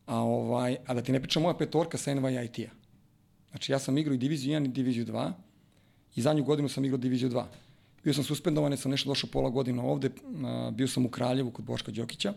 A, 0.08 0.16
ovaj, 0.16 0.76
a 0.86 0.94
da 0.94 1.02
ti 1.02 1.12
ne 1.12 1.20
pričam 1.20 1.42
moja 1.42 1.54
petorka 1.54 1.98
sa 1.98 2.14
NYIT-a. 2.14 2.70
Znači 3.50 3.72
ja 3.72 3.78
sam 3.78 3.98
igrao 3.98 4.14
i 4.14 4.18
diviziju 4.18 4.60
1 4.60 4.64
i 4.64 4.68
diviziju 4.68 5.06
2 5.06 5.32
i 6.16 6.22
zadnju 6.22 6.44
godinu 6.44 6.68
sam 6.68 6.84
igrao 6.84 6.98
diviziju 6.98 7.30
2. 7.30 7.44
Bio 8.04 8.14
sam 8.14 8.24
suspendovan, 8.24 8.72
jer 8.72 8.78
sam 8.78 8.90
nešto 8.90 9.10
došao 9.10 9.30
pola 9.32 9.50
godina 9.50 9.82
ovde, 9.82 10.10
a, 10.44 10.70
bio 10.70 10.88
sam 10.88 11.06
u 11.06 11.10
Kraljevu 11.10 11.50
kod 11.50 11.64
Boška 11.64 11.92
Đokića. 11.92 12.34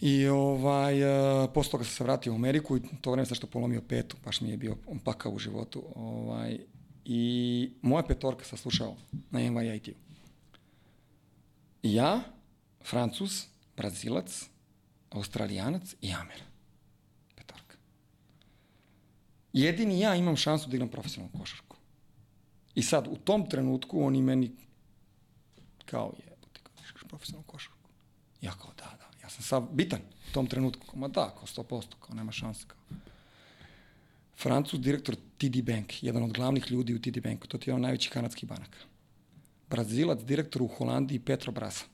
I 0.00 0.26
ovaj, 0.26 1.04
a, 1.04 1.48
posle 1.54 1.70
toga 1.70 1.84
sam 1.84 1.92
se 1.92 2.04
vratio 2.04 2.32
u 2.32 2.36
Ameriku 2.36 2.76
i 2.76 2.82
to 3.00 3.10
vreme 3.10 3.26
sam 3.26 3.34
što 3.34 3.46
polomio 3.46 3.82
petu, 3.88 4.16
baš 4.24 4.40
mi 4.40 4.50
je 4.50 4.56
bio 4.56 4.76
pakao 5.04 5.32
u 5.32 5.38
životu. 5.38 5.82
Ovaj, 5.94 6.58
I 7.04 7.70
moja 7.82 8.02
petorka 8.02 8.44
sam 8.44 8.58
slušao 8.58 8.96
na 9.30 9.40
NYIT-u. 9.40 9.94
Ja, 11.82 12.20
Francus, 12.84 13.46
Brazilac, 13.76 14.50
Australijanac 15.10 15.94
i 16.00 16.12
Amer. 16.12 16.42
Petorka. 17.36 17.76
Jedini 19.52 20.00
ja 20.00 20.14
imam 20.14 20.36
šansu 20.36 20.68
da 20.68 20.76
igram 20.76 20.88
profesionalnu 20.88 21.38
košarku. 21.38 21.76
I 22.74 22.82
sad, 22.82 23.06
u 23.10 23.16
tom 23.16 23.48
trenutku 23.50 24.02
oni 24.02 24.22
meni 24.22 24.50
kao 25.86 26.14
je, 26.18 26.36
ti 26.52 26.60
kao 26.62 26.72
igraš 26.78 27.08
profesionalnu 27.08 27.46
košarku. 27.46 27.90
Ja 28.40 28.52
kao 28.52 28.70
da, 28.76 28.96
da, 28.98 29.10
ja 29.22 29.30
sam 29.30 29.42
sav 29.42 29.68
bitan 29.72 30.00
u 30.28 30.32
tom 30.32 30.46
trenutku. 30.46 30.86
Kao, 30.86 30.98
ma 30.98 31.08
da, 31.08 31.34
kao 31.38 31.64
100%, 31.64 31.84
kao 32.00 32.14
nema 32.14 32.32
šanse. 32.32 32.64
Kao. 32.66 32.78
Francus, 34.40 34.80
direktor 34.80 35.16
TD 35.38 35.62
Bank, 35.62 36.02
jedan 36.02 36.22
od 36.22 36.32
glavnih 36.32 36.70
ljudi 36.70 36.94
u 36.94 37.00
TD 37.00 37.20
Banku, 37.22 37.46
to 37.46 37.58
ti 37.58 37.70
je 37.70 37.74
on 37.74 37.80
najveći 37.80 38.10
kanadski 38.10 38.46
banaka. 38.46 38.78
Brazilac, 39.70 40.20
direktor 40.22 40.62
u 40.62 40.66
Holandiji 40.66 41.18
Petrobrasa. 41.18 41.84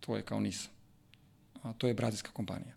To 0.00 0.16
je 0.16 0.22
kao 0.22 0.40
NISA. 0.40 0.77
A 1.68 1.72
to 1.72 1.88
je 1.88 1.94
brazilska 1.94 2.30
kompanija. 2.32 2.74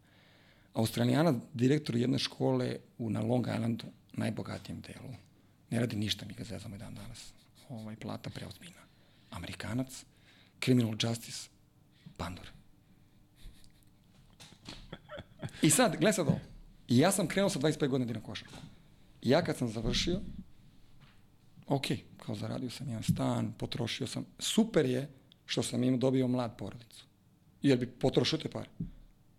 Australijana, 0.73 1.33
direktor 1.53 1.95
jedne 1.95 2.19
škole 2.19 2.77
u, 2.97 3.09
na 3.09 3.21
Long 3.21 3.47
Islandu, 3.47 3.85
najbogatijem 4.13 4.81
delu. 4.81 5.13
Ne 5.69 5.79
radi 5.79 5.95
ništa, 5.95 6.25
mi 6.25 6.33
ga 6.33 6.43
zezamo 6.43 6.75
i 6.75 6.79
dan 6.79 6.95
danas. 6.95 7.33
Ovaj, 7.69 7.95
plata 7.95 8.29
preozbiljna. 8.29 8.81
Amerikanac, 9.29 10.05
criminal 10.59 10.95
justice, 11.03 11.49
pandur. 12.17 12.51
I 15.61 15.69
sad, 15.69 15.91
gledaj 15.91 16.13
sad 16.13 16.27
ovo. 16.27 16.39
I 16.87 16.97
ja 16.97 17.11
sam 17.11 17.27
krenuo 17.27 17.49
sa 17.49 17.59
25 17.59 17.87
godina 17.87 18.13
da 18.13 18.19
na 18.19 18.25
košarku. 18.25 18.57
I 19.21 19.29
ja 19.29 19.43
kad 19.43 19.57
sam 19.57 19.67
završio, 19.67 20.21
ok, 21.67 21.85
kao 22.25 22.35
zaradio 22.35 22.69
sam 22.69 22.87
jedan 22.87 23.03
stan, 23.03 23.53
potrošio 23.57 24.07
sam. 24.07 24.25
Super 24.39 24.85
je 24.85 25.09
što 25.45 25.63
sam 25.63 25.83
im 25.83 25.99
dobio 25.99 26.27
mlad 26.27 26.57
porodicu. 26.57 27.05
Jer 27.61 27.79
bi 27.79 27.87
potrošio 27.87 28.37
te 28.37 28.49
pare. 28.49 28.69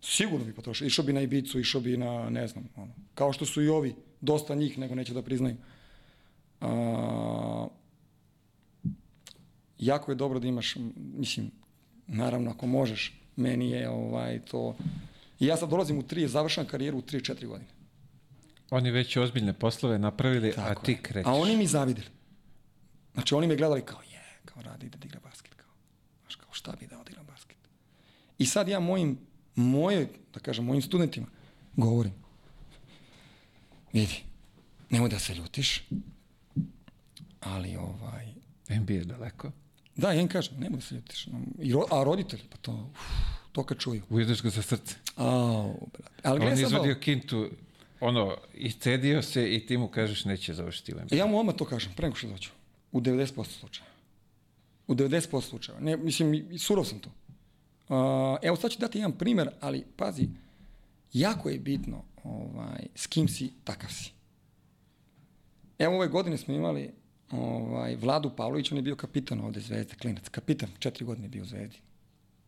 Sigurno 0.01 0.45
bi 0.45 0.53
potrošio. 0.53 0.87
Išao 0.87 1.05
bi 1.05 1.13
na 1.13 1.21
Ibicu, 1.21 1.59
išao 1.59 1.81
bi 1.81 1.97
na, 1.97 2.29
ne 2.29 2.47
znam, 2.47 2.69
ono, 2.75 2.93
kao 3.15 3.33
što 3.33 3.45
su 3.45 3.61
i 3.61 3.69
ovi, 3.69 3.95
dosta 4.21 4.55
njih, 4.55 4.77
nego 4.77 4.95
neće 4.95 5.13
da 5.13 5.21
priznaju. 5.21 5.55
A, 6.61 7.67
jako 9.79 10.11
je 10.11 10.15
dobro 10.15 10.39
da 10.39 10.47
imaš, 10.47 10.75
mislim, 10.95 11.51
naravno 12.07 12.51
ako 12.51 12.67
možeš, 12.67 13.13
meni 13.35 13.69
je 13.69 13.89
ovaj 13.89 14.39
to... 14.39 14.75
I 15.39 15.45
ja 15.45 15.57
sad 15.57 15.69
dolazim 15.69 15.97
u 15.97 16.03
tri, 16.03 16.27
završam 16.27 16.65
karijeru 16.65 16.97
u 16.97 17.01
3-4 17.01 17.47
godine. 17.47 17.69
Oni 18.69 18.91
već 18.91 19.17
ozbiljne 19.17 19.53
poslove 19.53 19.99
napravili, 19.99 20.51
Tako 20.51 20.81
a 20.81 20.85
ti 20.85 20.97
krećeš. 21.01 21.27
A 21.27 21.33
oni 21.33 21.57
mi 21.57 21.67
zavideli. 21.67 22.07
Znači 23.13 23.35
oni 23.35 23.47
me 23.47 23.55
gledali 23.55 23.81
kao, 23.81 24.01
je, 24.01 24.23
kao 24.45 24.63
radi 24.63 24.89
da 24.89 24.97
igra 25.05 25.19
basket, 25.23 25.53
kao. 25.53 25.71
Znaš, 26.21 26.35
kao 26.35 26.49
šta 26.51 26.71
bi 26.79 26.87
dao 26.87 27.03
da 27.03 27.11
igram 27.11 27.25
basket. 27.25 27.57
I 28.37 28.45
sad 28.45 28.67
ja 28.67 28.79
mojim, 28.79 29.17
moje, 29.55 30.07
da 30.33 30.39
kažem, 30.39 30.65
mojim 30.65 30.81
studentima 30.81 31.27
govorim, 31.75 32.13
vidi, 33.93 34.23
nemoj 34.89 35.09
da 35.09 35.19
se 35.19 35.35
ljutiš, 35.35 35.83
ali 37.39 37.75
ovaj, 37.75 38.25
NBA 38.69 38.93
je 38.93 39.03
daleko. 39.05 39.51
da, 39.95 40.11
ja 40.11 40.21
im 40.21 40.27
kažem, 40.27 40.53
nemoj 40.59 40.77
da 40.77 40.85
se 40.85 40.95
ljutiš. 40.95 41.27
I 41.59 41.73
ro, 41.73 41.85
a 41.91 42.03
roditelji, 42.03 42.43
pa 42.49 42.57
to, 42.57 42.71
uf, 42.91 42.99
to 43.51 43.63
kad 43.63 43.77
čuju. 43.79 44.01
Ujedeš 44.09 44.41
ga 44.41 44.49
za 44.49 44.61
srce. 44.61 44.95
Au, 45.15 45.73
brate. 45.93 46.19
Ali 46.23 46.39
On 46.39 46.47
je 46.47 46.53
ovo. 46.53 46.61
izvadio 46.61 46.95
kintu, 46.95 47.49
ono, 47.99 48.37
iscedio 48.53 49.21
se 49.21 49.55
i 49.55 49.65
ti 49.65 49.77
mu 49.77 49.87
kažeš 49.87 50.25
neće 50.25 50.53
završiti 50.53 50.93
u 50.93 50.95
NBA. 50.95 51.07
E, 51.11 51.17
Ja 51.17 51.25
mu 51.25 51.39
odmah 51.39 51.55
to 51.55 51.65
kažem, 51.65 51.91
pre 51.95 52.05
nego 52.07 52.15
što 52.15 52.27
dođu. 52.27 52.49
U 52.91 53.01
90% 53.01 53.45
slučaja. 53.59 53.87
U 54.87 54.95
90% 54.95 55.41
slučaja. 55.41 55.79
Ne, 55.79 55.97
mislim, 55.97 56.59
surov 56.59 56.85
sam 56.85 56.99
to. 56.99 57.09
Uh, 57.89 57.95
evo 58.41 58.55
sad 58.55 58.71
ću 58.71 58.79
dati 58.79 58.97
jedan 58.97 59.11
primer, 59.11 59.49
ali 59.61 59.85
pazi, 59.95 60.27
jako 61.13 61.49
je 61.49 61.59
bitno 61.59 62.03
ovaj, 62.23 62.87
s 62.95 63.07
kim 63.07 63.27
si, 63.27 63.51
takav 63.63 63.89
si. 63.89 64.11
Evo 65.79 65.95
ove 65.95 66.07
godine 66.07 66.37
smo 66.37 66.53
imali 66.53 66.91
ovaj, 67.31 67.95
Vladu 67.95 68.31
Pavlović, 68.35 68.71
on 68.71 68.77
je 68.77 68.81
bio 68.81 68.95
kapitan 68.95 69.41
ovde 69.41 69.59
Zvezde, 69.59 69.95
klinac, 69.95 70.29
kapitan, 70.29 70.69
četiri 70.79 71.05
godine 71.05 71.25
je 71.25 71.29
bio 71.29 71.43
u 71.43 71.45
Zvezdi. 71.45 71.77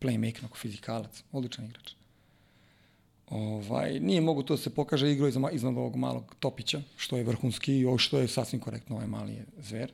Playmaker, 0.02 0.40
onako 0.40 0.58
fizikalac, 0.58 1.24
odličan 1.32 1.66
igrač. 1.66 1.92
Ovaj, 3.30 4.00
nije 4.00 4.22
mogu 4.22 4.44
to 4.44 4.54
da 4.54 4.62
se 4.62 4.70
pokaže 4.70 5.12
igrao 5.12 5.28
iznad, 5.28 5.54
iznad 5.54 5.78
ovog 5.78 5.96
malog 5.96 6.36
topića, 6.40 6.82
što 6.98 7.18
je 7.18 7.24
vrhunski 7.24 7.78
i 7.78 7.86
ovo 7.86 7.98
što 7.98 8.20
je 8.20 8.28
sasvim 8.28 8.62
korektno, 8.62 8.96
ovaj 8.96 9.08
mali 9.08 9.34
je 9.34 9.46
zver. 9.58 9.92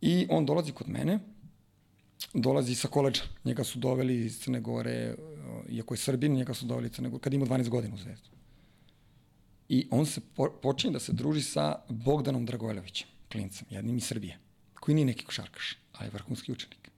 I 0.00 0.26
on 0.30 0.46
dolazi 0.46 0.72
kod 0.72 0.88
mene, 0.88 1.18
dolazi 2.34 2.74
sa 2.74 2.88
koleđa. 2.88 3.22
Njega 3.44 3.64
su 3.64 3.78
doveli 3.78 4.24
iz 4.24 4.40
Crne 4.40 4.60
Gore, 4.60 5.14
uh, 5.14 5.70
iako 5.70 5.94
je 5.94 5.98
Srbin, 5.98 6.34
njega 6.34 6.54
su 6.54 6.66
doveli 6.66 6.86
iz 6.86 6.92
Crne 6.92 7.08
Gore, 7.08 7.20
kad 7.20 7.34
ima 7.34 7.46
12 7.46 7.68
godina 7.68 7.94
u 7.94 7.98
Zvezdu. 7.98 8.28
I 9.68 9.88
on 9.90 10.06
se 10.06 10.20
po, 10.34 10.50
počinje 10.62 10.92
da 10.92 11.00
se 11.00 11.12
druži 11.12 11.42
sa 11.42 11.74
Bogdanom 11.88 12.46
Dragojlovićem, 12.46 13.08
klincem, 13.32 13.66
jednim 13.70 13.96
iz 13.96 14.04
Srbije, 14.04 14.38
koji 14.80 14.94
nije 14.94 15.04
neki 15.04 15.24
košarkaš, 15.24 15.76
ali 15.92 16.06
je 16.06 16.10
vrhunski 16.10 16.52
učenik. 16.52 16.90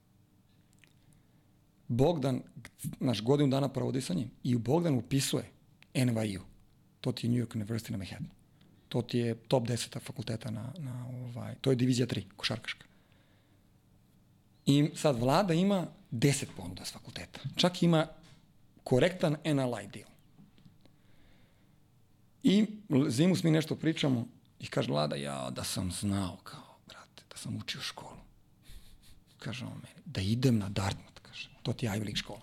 Bogdan, 1.89 2.43
naš 3.01 3.23
godinu 3.23 3.51
dana 3.51 3.69
provodi 3.69 4.01
sa 4.01 4.15
njim 4.15 4.31
i 4.45 4.57
Bogdan 4.57 4.95
upisuje 4.95 5.51
NYU. 5.95 6.41
To 7.01 7.13
ti 7.13 7.27
je 7.27 7.31
New 7.31 7.47
York 7.47 7.57
University 7.57 7.91
na 7.91 7.97
Manhattan. 7.97 8.29
To 8.89 9.03
ti 9.03 9.19
je 9.19 9.35
top 9.35 9.67
10 9.67 10.01
fakulteta 10.01 10.51
na, 10.51 10.73
na 10.79 11.07
ovaj, 11.09 11.55
to 11.61 11.71
je 11.71 11.77
divizija 11.77 12.07
3, 12.07 12.23
košarkaška. 12.37 12.90
I 14.71 14.91
sad 14.95 15.19
vlada 15.19 15.55
ima 15.55 15.87
10 16.13 16.47
ponuda 16.57 16.85
s 16.85 16.93
fakulteta. 16.93 17.41
Čak 17.57 17.83
ima 17.83 18.07
korektan 18.85 19.37
NLI 19.45 19.87
deal. 19.93 20.11
I 22.43 22.67
zimus 23.09 23.43
mi 23.43 23.51
nešto 23.51 23.77
pričamo 23.77 24.27
i 24.61 24.67
kaže 24.67 24.93
vlada, 24.93 25.17
ja 25.17 25.51
da 25.51 25.65
sam 25.65 25.93
znao 25.93 26.37
kao, 26.45 26.77
brate, 26.87 27.23
da 27.31 27.37
sam 27.37 27.57
učio 27.57 27.81
školu. 27.81 28.21
Kaže 29.39 29.65
on 29.65 29.73
meni, 29.75 30.03
da 30.05 30.21
idem 30.21 30.59
na 30.59 30.69
Dartmouth, 30.69 31.21
kaže, 31.23 31.49
to 31.63 31.73
ti 31.73 31.87
je 31.87 31.93
Ivy 31.93 32.05
League 32.05 32.17
škola. 32.17 32.41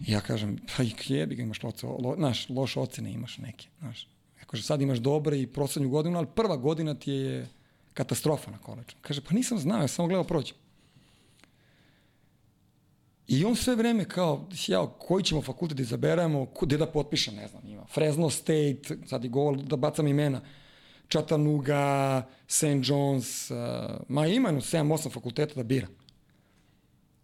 I 0.00 0.12
ja 0.12 0.20
kažem, 0.20 0.58
pa 0.76 0.82
i 0.82 0.94
jebi 1.06 1.34
ga 1.34 1.42
imaš 1.42 1.62
loce, 1.62 1.86
lo, 1.86 2.14
naš, 2.16 2.48
loše 2.48 2.80
ocene 2.80 3.12
imaš 3.12 3.38
neke, 3.38 3.68
znaš. 3.78 4.08
Ja 4.40 4.44
kaže, 4.46 4.62
sad 4.62 4.82
imaš 4.82 4.98
dobre 4.98 5.40
i 5.40 5.46
proslednju 5.46 5.88
godinu, 5.88 6.18
ali 6.18 6.26
prva 6.34 6.56
godina 6.56 6.94
ti 6.94 7.12
je 7.12 7.48
katastrofa 7.94 8.50
na 8.50 8.58
koleđu. 8.58 8.96
Kaže, 9.00 9.20
pa 9.20 9.34
nisam 9.34 9.58
znao, 9.58 9.80
ja 9.80 9.88
samo 9.88 10.08
gledao 10.08 10.24
prođe. 10.24 10.52
I 13.26 13.44
on 13.44 13.56
sve 13.56 13.74
vreme 13.76 14.04
kao, 14.04 14.48
ja, 14.66 14.86
koji 14.98 15.24
ćemo 15.24 15.42
fakultet 15.42 15.76
da 15.76 15.82
izaberemo, 15.82 16.46
gde 16.60 16.76
da 16.76 16.86
potpišem, 16.86 17.34
ne 17.34 17.48
znam, 17.48 17.62
ima 17.66 17.86
Fresno 17.86 18.30
State, 18.30 18.96
sad 19.06 19.24
i 19.24 19.28
govor, 19.28 19.56
da 19.56 19.76
bacam 19.76 20.06
imena, 20.06 20.40
Chattanooga, 21.08 22.26
St. 22.46 22.64
John's, 22.64 23.50
uh, 23.50 24.00
ma 24.08 24.26
ima 24.26 24.48
jedno 24.48 24.60
7-8 24.60 25.12
fakulteta 25.12 25.54
da 25.54 25.62
bira. 25.62 25.86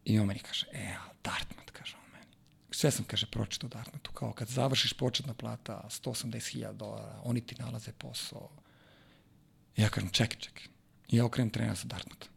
I 0.05 0.19
on 0.19 0.27
meni 0.27 0.41
kaže, 0.41 0.67
e, 0.73 0.95
Dartmouth, 1.25 1.73
kaže 1.73 1.97
on 1.97 2.13
meni. 2.13 2.33
Sve 2.71 2.91
sam, 2.91 3.05
kaže, 3.05 3.27
pročitao 3.27 3.69
Dartmouthu, 3.69 4.13
kao 4.13 4.33
kad 4.33 4.49
završiš 4.49 4.93
početna 4.93 5.35
plata, 5.35 5.85
180.000 5.89 6.73
dolara, 6.73 7.21
oni 7.25 7.41
ti 7.41 7.55
nalaze 7.59 7.93
posao. 7.93 8.49
I 9.77 9.83
ja 9.83 9.89
kažem, 9.89 10.11
čekaj, 10.11 10.39
čekaj. 10.39 10.65
I 11.09 11.17
ja 11.17 11.25
okrenem 11.25 11.51
trenera 11.51 11.75
sa 11.77 11.89
Dartmoutha. 11.89 12.29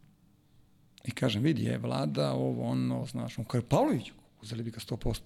I 1.04 1.10
kažem, 1.10 1.42
vidi, 1.42 1.64
je 1.64 1.78
vlada, 1.78 2.32
ovo, 2.32 2.70
ono, 2.70 3.06
znaš, 3.06 3.38
on 3.38 3.44
kaže, 3.44 3.66
Pavlović, 3.68 4.12
uzeli 4.42 4.62
bi 4.62 4.70
ga 4.70 4.80
100%. 4.80 5.20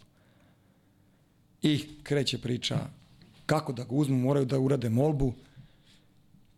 I 1.63 1.85
kreće 2.03 2.39
priča 2.39 2.79
kako 3.47 3.73
da 3.73 3.85
ga 3.85 3.95
uzmu, 3.95 4.19
moraju 4.19 4.47
da 4.47 4.59
urade 4.59 4.91
molbu 4.91 5.33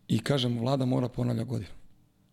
i 0.08 0.18
kažem, 0.18 0.58
vlada 0.58 0.86
mora 0.86 1.08
ponavlja 1.08 1.44
godinu. 1.44 1.70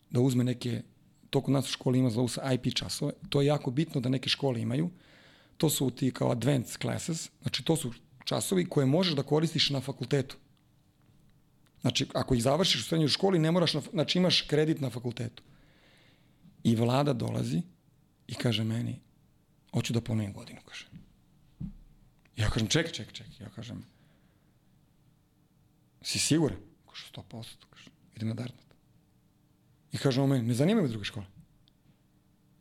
Da 0.09 0.21
uzme 0.21 0.43
neke, 0.43 0.81
to 1.29 1.41
kod 1.41 1.53
nas 1.53 1.69
u 1.69 1.71
školi 1.71 1.99
ima 1.99 2.09
zovu 2.09 2.27
se 2.27 2.41
IP 2.53 2.73
časove, 2.75 3.13
to 3.29 3.41
je 3.41 3.47
jako 3.47 3.71
bitno 3.71 4.01
da 4.01 4.09
neke 4.09 4.29
škole 4.29 4.61
imaju, 4.61 4.89
to 5.57 5.69
su 5.69 5.89
ti 5.89 6.11
kao 6.11 6.31
advanced 6.31 6.81
classes, 6.81 7.29
znači 7.41 7.63
to 7.63 7.75
su 7.75 7.91
časovi 8.23 8.65
koje 8.65 8.85
možeš 8.85 9.15
da 9.15 9.23
koristiš 9.23 9.69
na 9.69 9.81
fakultetu. 9.81 10.37
Znači, 11.81 12.07
ako 12.13 12.35
ih 12.35 12.43
završiš 12.43 12.81
u 12.81 12.83
srednjoj 12.83 13.09
školi, 13.09 13.39
ne 13.39 13.51
moraš, 13.51 13.73
na, 13.73 13.81
znači 13.91 14.17
imaš 14.17 14.41
kredit 14.41 14.81
na 14.81 14.89
fakultetu. 14.89 15.43
I 16.63 16.75
vlada 16.75 17.13
dolazi 17.13 17.61
i 18.27 18.35
kaže 18.35 18.63
meni, 18.63 18.99
hoću 19.73 19.93
da 19.93 20.01
ponovim 20.01 20.33
godinu, 20.33 20.59
kaže. 20.65 20.85
Ja 22.35 22.49
kažem, 22.49 22.67
čekaj, 22.67 22.91
čekaj, 22.91 23.13
čekaj. 23.13 23.33
Ja 23.39 23.49
kažem, 23.49 23.85
si 26.01 26.19
siguran? 26.19 26.57
Kaže, 26.85 27.03
100%, 27.13 27.45
kaže, 27.69 27.89
idem 28.15 28.27
na 28.27 28.33
Dartmouth. 28.33 28.67
I 29.91 29.97
kaže 29.97 30.21
on 30.21 30.29
meni, 30.29 30.47
ne 30.47 30.53
zanima 30.53 30.81
me 30.81 30.87
druge 30.87 31.05
škole. 31.05 31.25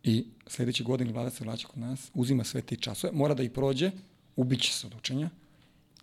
I 0.03 0.27
sledeće 0.47 0.85
godine 0.85 1.13
vlada 1.13 1.31
se 1.31 1.45
vraća 1.45 1.69
kod 1.69 1.79
nas, 1.79 2.11
uzima 2.15 2.45
sve 2.45 2.63
te 2.63 2.77
časove, 2.77 3.13
mora 3.13 3.35
da 3.35 3.43
ih 3.43 3.51
prođe, 3.51 3.91
ubiće 4.37 4.73
se 4.73 4.87
od 4.87 4.95
učenja. 4.95 5.31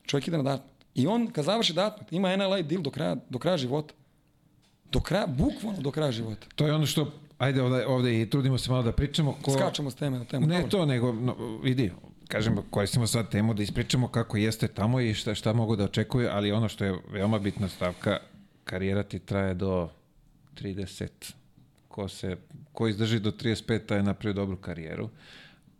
Čovjek 0.05 0.27
ide 0.27 0.37
na 0.37 0.43
Dartmouth. 0.43 0.72
I 0.95 1.07
on, 1.07 1.27
kad 1.27 1.45
završi 1.45 1.73
Dartmouth, 1.73 2.13
ima 2.13 2.35
NLA 2.37 2.61
deal 2.61 2.81
do 2.81 2.91
kraja, 2.91 3.15
do 3.29 3.39
kraja 3.39 3.57
života. 3.57 3.93
Do 4.91 4.99
kraja, 4.99 5.27
bukvalno 5.27 5.81
do 5.81 5.91
kraja 5.91 6.11
života. 6.11 6.47
To 6.55 6.67
je 6.67 6.73
ono 6.73 6.85
što 6.85 7.11
ajde 7.37 7.61
ovde, 7.61 7.85
ovde 7.85 8.21
i 8.21 8.29
trudimo 8.29 8.57
se 8.57 8.71
malo 8.71 8.83
da 8.83 8.91
pričamo. 8.91 9.35
Ko... 9.41 9.51
Skačemo 9.51 9.91
s 9.91 9.95
teme 9.95 10.17
na 10.17 10.25
temu. 10.25 10.47
Ne 10.47 10.55
Dobro. 10.55 10.69
to, 10.69 10.85
nego, 10.85 11.11
no, 11.11 11.35
vidi, 11.63 11.91
kažem, 12.27 12.57
koristimo 12.69 13.07
sad 13.07 13.29
temu 13.29 13.53
da 13.53 13.63
ispričamo 13.63 14.07
kako 14.07 14.37
jeste 14.37 14.67
tamo 14.67 14.99
i 14.99 15.13
šta, 15.13 15.35
šta 15.35 15.53
mogu 15.53 15.75
da 15.75 15.83
očekuju, 15.83 16.29
ali 16.31 16.51
ono 16.51 16.69
što 16.69 16.85
je 16.85 16.99
veoma 17.11 17.39
bitna 17.39 17.69
stavka, 17.69 18.19
karijera 18.63 19.03
ti 19.03 19.19
traje 19.19 19.53
do 19.53 19.89
30. 20.61 21.07
Ko, 21.87 22.07
se, 22.07 22.37
ko 22.71 22.87
izdrži 22.87 23.19
do 23.19 23.31
35, 23.31 23.85
taj 23.85 23.97
je 23.97 24.03
napravio 24.03 24.33
dobru 24.33 24.57
karijeru, 24.57 25.09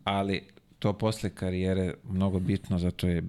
ali 0.04 0.42
to 0.78 0.92
posle 0.92 1.30
karijere 1.30 1.94
mnogo 2.04 2.38
bitno, 2.38 2.78
zato 2.78 3.06
je 3.06 3.22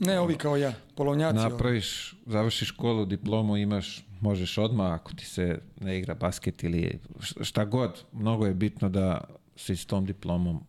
Ne, 0.00 0.20
ovi 0.20 0.34
kao 0.34 0.56
ja, 0.56 0.72
polovnjaci. 0.94 1.36
napraviš, 1.36 2.14
završiš 2.26 2.68
školu, 2.68 3.04
diplomu 3.04 3.56
imaš, 3.56 4.04
možeš 4.20 4.58
odmah 4.58 4.92
ako 4.92 5.14
ti 5.14 5.26
se 5.26 5.58
ne 5.80 5.98
igra 5.98 6.14
basket 6.14 6.64
ili 6.64 6.98
šta 7.20 7.64
god, 7.64 8.02
mnogo 8.12 8.46
je 8.46 8.54
bitno 8.54 8.88
da 8.88 9.20
si 9.56 9.76
s 9.76 9.86
tom 9.86 10.06
diplomom 10.06 10.60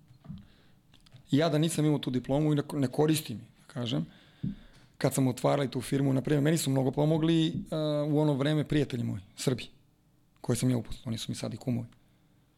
Ja 1.31 1.49
da 1.49 1.57
nisam 1.57 1.85
imao 1.85 1.99
tu 1.99 2.09
diplomu 2.09 2.53
i 2.53 2.57
ne- 2.73 2.87
koristim, 2.87 3.37
da 3.37 3.73
kažem, 3.73 4.05
kad 4.97 5.13
sam 5.13 5.27
otvarali 5.27 5.71
tu 5.71 5.81
firmu, 5.81 6.13
na 6.13 6.21
primjer, 6.21 6.43
meni 6.43 6.57
su 6.57 6.69
mnogo 6.69 6.91
pomogli 6.91 7.47
uh, 7.49 8.13
u 8.13 8.19
ono 8.19 8.33
vreme 8.33 8.63
prijatelji 8.63 9.03
moji, 9.03 9.21
Srbi, 9.35 9.65
koje 10.41 10.55
sam 10.55 10.69
ja 10.69 10.77
upoznao, 10.77 11.03
oni 11.05 11.17
su 11.17 11.31
mi 11.31 11.35
sad 11.35 11.53
i 11.53 11.57
kumovi. 11.57 11.87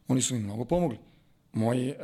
Oni 0.08 0.22
su 0.22 0.34
mi 0.34 0.40
mnogo 0.40 0.64
pomogli. 0.64 0.98
Moj 1.52 1.88
uh, 1.88 1.96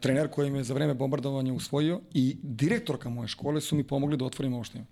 trener 0.00 0.28
koji 0.28 0.50
me 0.50 0.62
za 0.62 0.74
vreme 0.74 0.94
bombardovanja 0.94 1.52
usvojio 1.52 2.00
i 2.14 2.36
direktorka 2.42 3.08
moje 3.08 3.28
škole 3.28 3.60
su 3.60 3.76
mi 3.76 3.84
pomogli 3.84 4.16
da 4.16 4.24
otvorim 4.24 4.54
ovo 4.54 4.64
što 4.64 4.78
imam. 4.78 4.88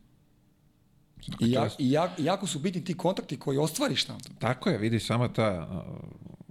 I, 1.40 1.50
ja, 1.50 1.68
i 1.78 1.90
ja, 1.90 2.14
jako 2.18 2.46
su 2.46 2.58
bitni 2.58 2.84
ti 2.84 2.94
kontakti 2.94 3.36
koji 3.36 3.58
ostvariš 3.58 4.04
tamo. 4.04 4.18
Tako 4.38 4.70
je, 4.70 4.78
vidi 4.78 5.00
sama 5.00 5.28
ta 5.32 5.68
uh, 5.70 6.08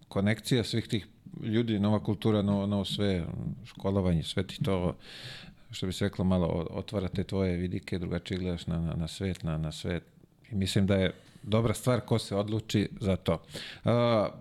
konekcija 0.08 0.64
svih 0.64 0.88
tih 0.88 1.08
ljudi, 1.44 1.80
nova 1.80 2.04
kultura, 2.04 2.42
novo, 2.42 2.66
novo 2.66 2.86
sve, 2.86 3.26
školovanje, 3.66 4.24
sve 4.24 4.48
ti 4.48 4.64
to, 4.64 4.96
što 5.72 5.86
bi 5.86 5.94
se 5.94 6.06
reklo, 6.06 6.26
malo 6.26 6.68
otvara 6.70 7.08
te 7.08 7.24
tvoje 7.24 7.58
vidike, 7.58 8.00
drugačije 8.00 8.38
gledaš 8.38 8.68
na, 8.68 8.80
na, 8.80 8.94
na 8.94 9.08
svet, 9.08 9.44
na, 9.44 9.58
na 9.58 9.72
svet. 9.72 10.04
I 10.52 10.56
mislim 10.56 10.88
da 10.88 10.96
je 10.96 11.14
dobra 11.44 11.74
stvar 11.74 12.02
ko 12.02 12.20
se 12.20 12.36
odluči 12.36 12.90
za 13.00 13.16
to. 13.16 13.34
Uh, 13.34 13.92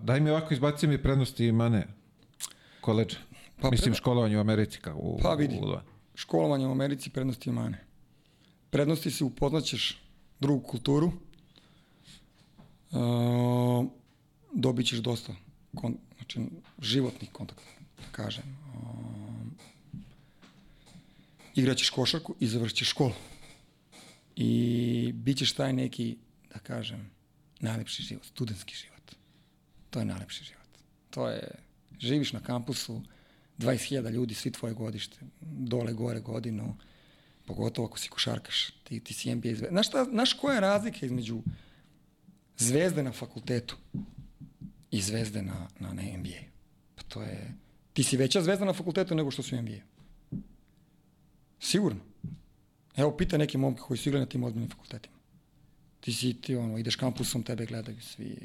daj 0.01 0.19
mi 0.19 0.29
ovako, 0.29 0.53
izbaci 0.53 0.87
mi 0.87 0.97
prednosti 0.97 1.45
i 1.45 1.51
mane 1.51 1.87
koleđa. 2.87 3.17
Pa, 3.61 3.69
mislim 3.71 3.91
preda- 3.91 3.97
školovanje 3.97 4.37
u 4.37 4.41
Americi 4.41 4.79
kao 4.79 4.95
u, 4.97 5.19
Pa 5.21 5.33
vidi. 5.33 5.55
u, 5.55 5.65
u 5.65 5.77
Školovanje 6.15 6.67
u 6.67 6.71
Americi 6.71 7.09
prednosti 7.09 7.49
i 7.49 7.53
mane. 7.53 7.83
Prednosti 8.69 9.11
si 9.11 9.23
upoznaćeš 9.23 10.01
drugu 10.39 10.63
kulturu, 10.63 11.11
uh, 12.91 13.85
dobit 14.53 14.87
ćeš 14.87 14.99
dosta 14.99 15.33
kon, 15.75 15.97
znači, 16.15 16.39
životnih 16.81 17.31
kontakta, 17.31 17.63
da 17.97 18.11
kažem. 18.11 18.43
Uh, 18.73 19.99
igraćeš 21.55 21.89
košarku 21.89 22.35
i 22.39 22.47
završit 22.47 22.77
ćeš 22.77 22.89
školu. 22.89 23.13
I 24.35 24.51
bit 25.15 25.37
ćeš 25.37 25.53
taj 25.53 25.73
neki, 25.73 26.17
da 26.53 26.59
kažem, 26.59 27.09
najlepši 27.59 28.03
život, 28.03 28.25
studentski 28.25 28.75
život. 28.75 29.11
To 29.89 29.99
je 29.99 30.05
najlepši 30.05 30.43
život. 30.43 30.67
To 31.09 31.27
je, 31.29 31.66
živiš 31.99 32.33
na 32.33 32.39
kampusu, 32.39 33.01
20.000 33.57 34.11
ljudi, 34.11 34.33
svi 34.33 34.51
tvoje 34.51 34.73
godište, 34.73 35.17
dole, 35.41 35.93
gore 35.93 36.19
godinu, 36.19 36.75
pogotovo 37.45 37.87
ako 37.87 37.99
si 37.99 38.09
košarkaš, 38.09 38.71
ti, 38.83 38.99
ti 38.99 39.13
si 39.13 39.35
NBA 39.35 39.49
zvezda. 39.49 39.67
Znaš, 39.69 39.87
šta, 39.87 40.05
znaš 40.05 40.33
koja 40.33 40.55
je 40.55 40.61
razlika 40.61 41.05
između 41.05 41.41
zvezde 42.57 43.03
na 43.03 43.11
fakultetu 43.11 43.77
i 44.91 45.01
zvezde 45.01 45.41
na, 45.41 45.67
na, 45.79 45.93
na 45.93 46.01
NBA? 46.01 46.41
Pa 46.95 47.03
to 47.03 47.21
je, 47.21 47.53
ti 47.93 48.03
si 48.03 48.17
veća 48.17 48.41
zvezda 48.41 48.65
na 48.65 48.73
fakultetu 48.73 49.15
nego 49.15 49.31
što 49.31 49.43
su 49.43 49.61
NBA. 49.61 49.79
Sigurno. 51.59 51.99
Evo, 52.95 53.17
pita 53.17 53.37
neke 53.37 53.57
momke 53.57 53.81
koji 53.81 53.97
su 53.97 54.09
igrali 54.09 54.25
na 54.25 54.29
tim 54.29 54.43
ozbiljnim 54.43 54.69
fakultetima. 54.69 55.15
Ti 55.99 56.13
si, 56.13 56.33
ti 56.41 56.55
ono, 56.55 56.77
ideš 56.77 56.95
kampusom, 56.95 57.43
tebe 57.43 57.65
gledaju 57.65 58.01
svi. 58.01 58.37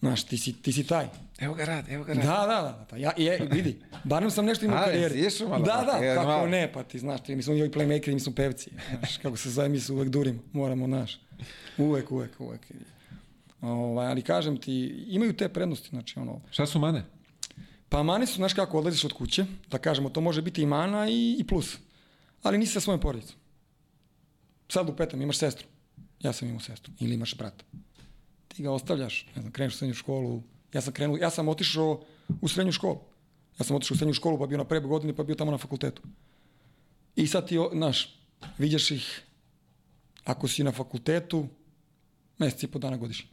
Znaš, 0.00 0.24
ti 0.24 0.38
si, 0.38 0.52
ti 0.52 0.72
si 0.72 0.86
taj. 0.86 1.06
Evo 1.38 1.54
ga 1.54 1.64
rad, 1.64 1.84
evo 1.88 2.04
ga 2.04 2.14
Da, 2.14 2.22
da, 2.22 2.46
da, 2.46 2.86
da. 2.90 2.96
Ja, 2.96 3.12
je, 3.16 3.48
vidi, 3.50 3.80
barem 4.04 4.30
sam 4.30 4.44
nešto 4.44 4.64
imao 4.64 4.78
u 4.78 4.80
A, 4.80 4.84
karijeri. 4.84 5.26
išao 5.26 5.48
malo? 5.48 5.64
Da, 5.64 5.84
da, 5.92 6.04
Je, 6.04 6.14
kako 6.14 6.26
malo. 6.28 6.46
ne, 6.46 6.72
pa 6.72 6.82
ti 6.82 6.98
znaš, 6.98 7.20
ti, 7.22 7.36
mi 7.36 7.42
smo 7.42 7.54
i 7.54 7.70
playmakeri, 7.70 8.14
mi 8.14 8.20
smo 8.20 8.32
pevci. 8.34 8.70
Znaš, 8.90 9.16
kako 9.16 9.36
se 9.36 9.50
zove, 9.50 9.68
mi 9.68 9.80
se 9.80 9.92
uvek 9.92 10.08
durimo, 10.08 10.40
moramo, 10.52 10.86
znaš. 10.86 11.20
Uvek, 11.78 12.10
uvek, 12.12 12.30
uvek. 12.38 12.60
Ovaj, 13.60 14.06
ali 14.06 14.22
kažem 14.22 14.56
ti, 14.56 14.72
imaju 15.06 15.32
te 15.32 15.48
prednosti, 15.48 15.88
znači 15.88 16.18
ono, 16.18 16.40
Šta 16.50 16.66
su 16.66 16.78
mane? 16.78 17.04
pa 17.88 18.02
mani 18.02 18.26
su, 18.26 18.34
znaš 18.34 18.54
kako, 18.54 18.78
odlaziš 18.78 19.04
od 19.04 19.12
kuće, 19.12 19.44
da 19.70 19.78
kažemo, 19.78 20.08
to 20.10 20.20
može 20.20 20.42
biti 20.42 20.62
i 20.62 20.66
mana 20.66 21.08
i, 21.08 21.36
i 21.38 21.46
plus. 21.46 21.76
Ali 22.42 22.58
nisi 22.58 22.72
sa 22.72 22.80
svojom 22.80 23.00
porodicom. 23.00 23.36
Sad 24.68 24.88
upetam, 24.88 25.22
imaš 25.22 25.36
sestru. 25.38 25.66
Ja 26.20 26.32
sam 26.32 26.48
imao 26.48 26.60
sestru. 26.60 26.92
Ili 27.00 27.14
imaš 27.14 27.36
brata. 27.36 27.64
Ti 28.60 28.64
ga 28.64 28.72
ostavljaš, 28.72 29.26
ne 29.36 29.40
znam, 29.40 29.52
kreneš 29.52 29.74
u 29.74 29.78
srednju 29.78 29.94
školu. 29.94 30.42
Ja 30.72 30.80
sam 30.80 30.92
krenuo, 30.92 31.16
ja 31.16 31.30
sam 31.30 31.48
otišao 31.48 32.02
u 32.40 32.48
srednju 32.48 32.72
školu. 32.72 32.98
Ja 33.58 33.64
sam 33.64 33.76
otišao 33.76 33.94
u 33.94 33.98
srednju 33.98 34.14
školu, 34.14 34.38
pa 34.38 34.46
bio 34.46 34.58
na 34.58 34.64
prebe 34.64 34.86
godine, 34.86 35.14
pa 35.16 35.24
bio 35.24 35.34
tamo 35.34 35.50
na 35.50 35.58
fakultetu. 35.58 36.02
I 37.16 37.26
sad 37.26 37.48
ti, 37.48 37.56
znaš, 37.72 38.20
Viđaš 38.58 38.90
ih 38.90 39.22
ako 40.24 40.48
si 40.48 40.64
na 40.64 40.72
fakultetu, 40.72 41.46
mesec 42.38 42.62
i 42.62 42.66
po 42.66 42.78
dana 42.78 42.96
godišnje. 42.96 43.30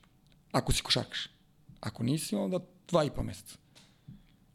Ako 0.51 0.71
si 0.71 0.83
košarkaš. 0.83 1.27
Ako 1.79 2.03
nisi, 2.03 2.35
onda 2.35 2.59
dva 2.87 3.03
i 3.03 3.11
po 3.11 3.23
meseca. 3.23 3.57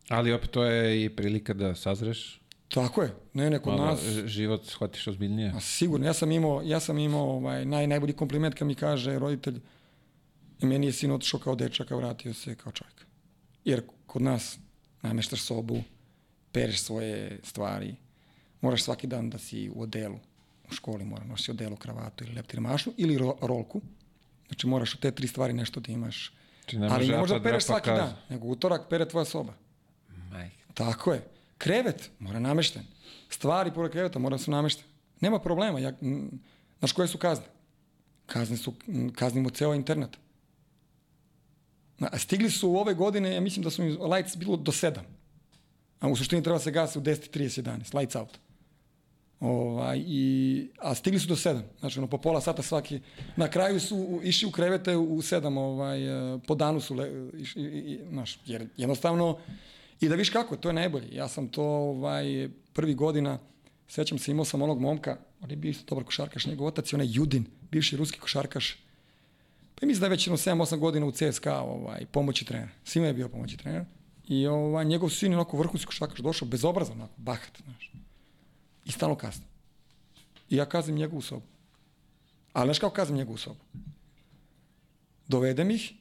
Ali 0.09 0.33
opet 0.33 0.51
to 0.51 0.65
je 0.65 1.05
i 1.05 1.11
prilika 1.17 1.55
da 1.55 1.75
sazreš, 1.75 2.41
Tako 2.69 3.03
je. 3.03 3.15
Ne, 3.35 3.51
ne, 3.51 3.59
kod 3.59 3.77
malo 3.77 3.91
nas... 3.91 4.01
život 4.25 4.65
shvatiš 4.67 5.07
ozbiljnije. 5.07 5.53
A 5.57 5.61
sigurno, 5.61 6.07
ja 6.07 6.13
sam 6.13 6.33
imao, 6.33 6.63
ja 6.65 6.81
sam 6.81 6.99
imao 6.99 7.31
ovaj, 7.31 7.65
naj, 7.65 7.87
najbolji 7.87 8.13
kompliment 8.13 8.55
kad 8.55 8.69
mi 8.69 8.75
kaže 8.75 9.19
roditelj 9.19 9.61
i 10.63 10.67
meni 10.67 10.87
je 10.87 10.93
sin 10.93 11.11
otišao 11.11 11.41
kao 11.41 11.55
dečak, 11.55 11.93
a 11.93 11.97
vratio 11.97 12.35
se 12.35 12.55
kao 12.55 12.73
čovjek. 12.73 13.07
Jer 13.65 13.83
kod 14.07 14.23
nas 14.23 14.59
nameštaš 15.03 15.43
sobu, 15.43 15.83
pereš 16.53 16.83
svoje 16.83 17.41
stvari, 17.45 17.95
moraš 18.61 18.83
svaki 18.83 19.07
dan 19.07 19.31
da 19.31 19.39
si 19.39 19.71
u 19.75 19.83
odelu, 19.83 20.19
u 20.71 20.73
školi 20.73 21.05
mora 21.05 21.25
nosi 21.25 21.51
odelu, 21.51 21.77
kravatu 21.77 22.25
ili 22.25 22.35
leptir 22.35 22.61
mašnu 22.61 22.93
ili 22.97 23.19
ro, 23.19 23.37
rolku. 23.41 23.81
Znači 24.47 24.67
moraš 24.67 24.95
od 24.95 25.01
te 25.01 25.11
tri 25.11 25.27
stvari 25.27 25.53
nešto 25.53 25.81
da 25.81 25.93
imaš. 25.93 26.33
Znači, 26.61 26.79
ne 26.79 26.89
Ali 26.89 27.09
ne 27.09 27.19
možeš 27.19 27.37
da 27.37 27.43
pereš 27.43 27.65
svaki 27.65 27.91
dan, 27.91 28.15
nego 28.29 28.47
utorak 28.47 28.83
pere 28.91 29.09
tvoja 29.09 29.25
soba. 29.25 29.53
Majke. 30.31 30.57
Tako 30.75 31.13
je. 31.13 31.23
Krevet 31.59 32.11
mora 32.19 32.41
namešten. 32.41 32.83
Stvari 33.29 33.73
pored 33.75 33.93
kreveta 33.93 34.19
mora 34.19 34.39
su 34.39 34.51
nameštene. 34.51 34.89
Nema 35.21 35.39
problema. 35.39 35.79
Ja, 35.79 35.93
znaš 36.79 36.93
koje 36.93 37.09
su 37.09 37.19
kazne? 37.19 37.47
Kazne 38.27 38.57
su, 38.57 38.75
kaznimo 39.15 39.51
ceo 39.51 39.75
internet. 39.75 40.17
Stigli 42.19 42.51
su 42.51 42.71
u 42.71 42.77
ove 42.77 42.95
godine, 42.95 43.35
ja 43.35 43.41
mislim 43.41 43.63
da 43.63 43.71
su 43.71 43.83
im 43.83 43.99
lights 44.13 44.37
bilo 44.37 44.57
do 44.57 44.73
7. 44.73 44.99
A 46.01 46.09
u 46.09 46.17
suštini 46.17 46.43
treba 46.43 46.59
se 46.59 46.71
gasi 46.71 46.99
u 46.99 47.03
10.30, 47.03 47.63
11. 47.63 47.99
Lights 47.99 48.17
out. 48.17 48.39
Ovaj, 49.41 50.05
i, 50.07 50.69
a 50.79 50.95
stigli 50.95 51.21
su 51.21 51.29
do 51.29 51.35
7. 51.35 51.61
Znači, 51.81 51.99
ono, 51.99 52.07
po 52.09 52.19
pola 52.19 52.41
sata 52.41 52.63
svaki. 52.63 53.01
Na 53.37 53.49
kraju 53.49 53.81
su 53.81 54.21
išli 54.23 54.49
u 54.49 54.51
krevete 54.51 54.97
u 54.97 55.23
7, 55.23 55.59
ovaj, 55.59 56.35
eh, 56.35 56.39
po 56.47 56.55
danu 56.55 56.81
su, 56.81 56.95
le, 56.95 57.31
išli, 57.39 57.63
i, 57.63 57.67
i, 57.67 57.99
znaš, 58.11 58.39
jer 58.47 58.67
jednostavno, 58.77 59.39
i 60.01 60.09
da 60.09 60.15
viš 60.15 60.31
kako, 60.31 60.57
to 60.57 60.69
je 60.69 60.73
najbolje. 60.73 61.09
Ja 61.15 61.29
sam 61.29 61.49
to 61.49 61.65
ovaj, 61.65 62.49
prvi 62.73 62.95
godina, 62.95 63.39
sećam 63.89 64.19
se, 64.19 64.31
imao 64.31 64.45
sam 64.45 64.63
onog 64.63 64.81
momka, 64.81 65.17
on 65.41 65.51
je 65.51 65.57
bio 65.57 65.71
isto 65.71 65.85
dobar 65.89 66.05
košarkaš, 66.05 66.47
njegov 66.47 66.67
otac 66.67 66.93
je 66.93 66.97
onaj 66.97 67.09
Judin, 67.11 67.45
bivši 67.71 67.97
ruski 67.97 68.19
košarkaš, 68.19 68.82
pa 69.83 69.87
mislim 69.87 70.01
da 70.01 70.07
je 70.07 70.11
već 70.11 70.27
jedno 70.27 70.37
7-8 70.37 70.79
godina 70.79 71.07
u 71.07 71.13
CSKA 71.13 71.61
ovaj, 71.61 72.07
pomoći 72.07 72.45
trener. 72.45 72.69
Svima 72.85 73.07
je 73.07 73.15
bio 73.15 73.29
pomoći 73.29 73.57
trener. 73.57 73.85
I 74.29 74.47
ovaj, 74.47 74.85
njegov 74.85 75.11
sin 75.11 75.33
je 75.33 75.39
onako 75.39 75.57
vrhunski 75.57 75.87
košarkaš, 75.87 76.19
došao 76.19 76.49
bezobrazan, 76.49 76.97
onako, 76.97 77.15
bahat, 77.17 77.63
znaš. 77.65 77.93
I 78.85 78.93
stalno 78.93 79.15
kasni. 79.15 79.45
I 80.51 80.57
ja 80.57 80.67
kazim 80.67 80.95
njegovu 80.95 81.23
sobu. 81.23 81.47
Ali 82.53 82.67
znaš 82.67 82.79
kako 82.79 82.95
kazim 82.95 83.17
njegovu 83.17 83.37
sobu? 83.37 83.59
Dovedem 85.29 85.71
ih, 85.71 85.93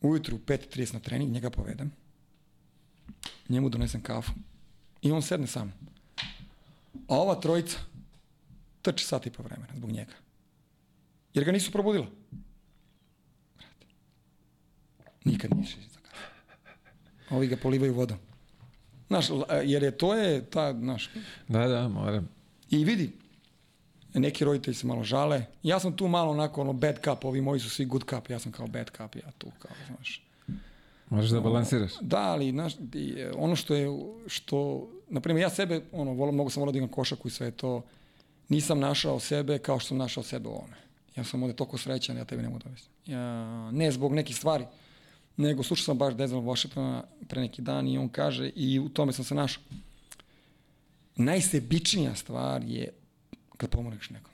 ujutru 0.00 0.36
u 0.36 0.40
5.30 0.40 0.94
na 0.94 1.00
trening, 1.00 1.32
njega 1.32 1.50
povedem. 1.50 1.92
Njemu 3.48 3.68
donesem 3.68 4.02
kafu. 4.02 4.32
I 5.02 5.12
on 5.12 5.22
sedne 5.22 5.46
sa 5.46 5.64
mnom. 5.64 5.78
A 7.08 7.14
ova 7.14 7.34
trojica 7.34 7.78
trči 8.82 9.04
sat 9.04 9.26
i 9.26 9.30
po 9.30 9.42
vremena 9.42 9.72
zbog 9.76 9.92
njega. 9.92 10.12
Jer 11.34 11.44
ga 11.44 11.52
nisu 11.52 11.72
probudila. 11.72 12.06
Brate. 13.58 13.86
Nikad 15.28 15.50
nije 15.54 15.64
išao 15.64 15.82
za 15.82 16.00
kafu. 16.02 16.22
Ovi 17.36 17.46
ga 17.46 17.56
polivaju 17.56 17.94
vodom. 17.94 18.18
Znaš, 19.08 19.26
jer 19.64 19.82
je 19.82 19.90
to 19.90 20.14
je 20.14 20.44
ta, 20.44 20.72
znaš, 20.72 21.10
Da, 21.48 21.66
da, 21.66 21.88
moram. 21.88 22.28
I 22.70 22.84
vidi, 22.84 23.12
neki 24.14 24.44
roditelji 24.44 24.74
se 24.74 24.86
malo 24.86 25.04
žale. 25.04 25.44
Ja 25.62 25.80
sam 25.80 25.96
tu 25.96 26.08
malo 26.08 26.30
onako 26.30 26.60
ono 26.60 26.72
bad 26.72 26.98
cup, 27.04 27.24
ovi 27.24 27.40
moji 27.40 27.60
su 27.60 27.70
svi 27.70 27.84
good 27.84 28.04
cup, 28.10 28.30
ja 28.30 28.38
sam 28.38 28.52
kao 28.52 28.66
bad 28.66 28.90
cup, 28.96 29.16
ja 29.16 29.30
tu 29.38 29.46
kao, 29.58 29.70
znaš. 29.86 30.22
Možeš 31.10 31.30
da 31.30 31.40
balansiraš. 31.40 31.92
Da, 32.00 32.20
ali 32.20 32.50
znaš, 32.50 32.74
i, 32.94 33.14
e, 33.18 33.32
ono 33.36 33.56
što 33.56 33.74
je, 33.74 33.88
što, 34.26 34.88
na 35.08 35.20
primjer, 35.20 35.42
ja 35.42 35.50
sebe, 35.50 35.80
ono, 35.92 36.12
volim, 36.12 36.34
mnogo 36.34 36.50
sam 36.50 36.60
volao 36.60 36.72
da 36.72 36.78
igram 36.78 36.90
košaku 36.90 37.28
i 37.28 37.30
sve 37.30 37.50
to, 37.50 37.82
nisam 38.48 38.78
našao 38.78 39.20
sebe 39.20 39.58
kao 39.58 39.78
što 39.78 39.88
sam 39.88 39.96
našao 39.96 40.22
sebe 40.22 40.48
u 40.48 40.52
ovome. 40.52 40.76
Ja 41.16 41.24
sam 41.24 41.42
ovde 41.42 41.56
toliko 41.56 41.78
srećan, 41.78 42.16
ja 42.16 42.24
tebi 42.24 42.42
ne 42.42 42.48
mogu 42.48 42.60
dovesti. 42.64 42.88
Ja, 43.06 43.70
ne 43.70 43.90
zbog 43.90 44.14
nekih 44.14 44.36
stvari, 44.36 44.64
nego 45.38 45.62
slušao 45.62 45.84
sam 45.84 45.98
baš 45.98 46.14
Denzel 46.14 46.40
Washingtona 46.40 47.02
pre 47.28 47.40
neki 47.40 47.62
dan 47.62 47.88
i 47.88 47.98
on 47.98 48.08
kaže, 48.08 48.50
i 48.56 48.78
u 48.78 48.88
tome 48.88 49.12
sam 49.12 49.24
se 49.24 49.34
našao, 49.34 49.62
najsebičnija 51.16 52.14
stvar 52.14 52.64
je 52.64 52.92
kad 53.56 53.70
pomogneš 53.70 54.10
nekom. 54.10 54.32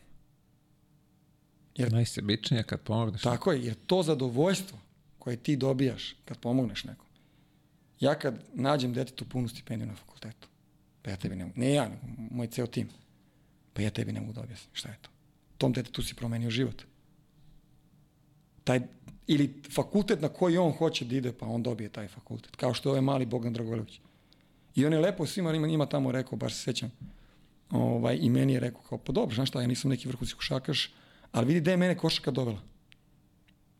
Jer 1.77 1.93
Najsebičnije 1.93 2.63
kad 2.63 2.81
pomogneš. 2.81 3.23
Tako 3.23 3.53
je, 3.53 3.65
jer 3.65 3.75
to 3.87 4.03
zadovoljstvo 4.03 4.79
koje 5.19 5.37
ti 5.37 5.57
dobijaš 5.57 6.17
kad 6.25 6.39
pomogneš 6.39 6.85
nekom. 6.85 7.07
Ja 8.01 8.19
kad 8.19 8.35
nađem 8.55 8.93
detetu 8.93 9.25
punu 9.25 9.49
stipendiju 9.49 9.89
na 9.89 9.95
fakultetu, 9.95 10.49
pa 11.03 11.11
ja 11.11 11.17
tebi 11.17 11.37
ne 11.37 11.45
mogu, 11.45 11.61
ne 11.61 11.73
ja, 11.73 11.89
nego 11.89 12.03
moj 12.31 12.47
ceo 12.47 12.67
tim, 12.67 12.89
pa 13.73 13.83
ja 13.83 13.91
tebi 13.91 14.13
ne 14.13 14.21
mogu 14.21 14.33
da 14.33 14.41
objasnim 14.41 14.71
šta 14.75 14.89
je 14.89 14.99
to. 15.03 15.11
Tom 15.59 15.73
detetu 15.73 16.03
si 16.03 16.15
promenio 16.15 16.51
život. 16.51 16.83
Taj, 18.65 18.81
ili 19.27 19.63
fakultet 19.75 20.21
na 20.21 20.29
koji 20.29 20.59
on 20.59 20.73
hoće 20.73 21.05
da 21.05 21.17
ide, 21.17 21.33
pa 21.33 21.47
on 21.47 21.63
dobije 21.63 21.89
taj 21.89 22.09
fakultet. 22.09 22.57
Kao 22.57 22.75
što 22.75 22.89
je 22.89 22.91
ovaj 22.91 23.03
mali 23.03 23.27
Bogdan 23.27 23.53
Dragojlović. 23.53 24.01
I 24.75 24.87
on 24.87 24.93
je 24.93 24.99
lepo 24.99 25.27
svima 25.27 25.53
njima, 25.53 25.67
njima 25.67 25.87
tamo 25.87 26.13
rekao, 26.13 26.39
baš 26.39 26.55
se 26.55 26.61
sećam, 26.61 26.91
ovaj, 27.71 28.19
i 28.21 28.31
meni 28.31 28.53
je 28.53 28.61
rekao 28.61 28.83
kao, 28.83 28.99
pa 28.99 29.13
dobro, 29.13 29.35
znaš 29.35 29.49
šta, 29.49 29.61
ja 29.61 29.67
nisam 29.67 29.91
neki 29.91 30.09
vrhunski 30.09 30.37
košakaš, 30.37 30.93
ali 31.33 31.47
vidi 31.47 31.61
gde 31.61 31.71
je 31.71 31.77
mene 31.77 31.97
košaka 31.97 32.31
dovela. 32.31 32.61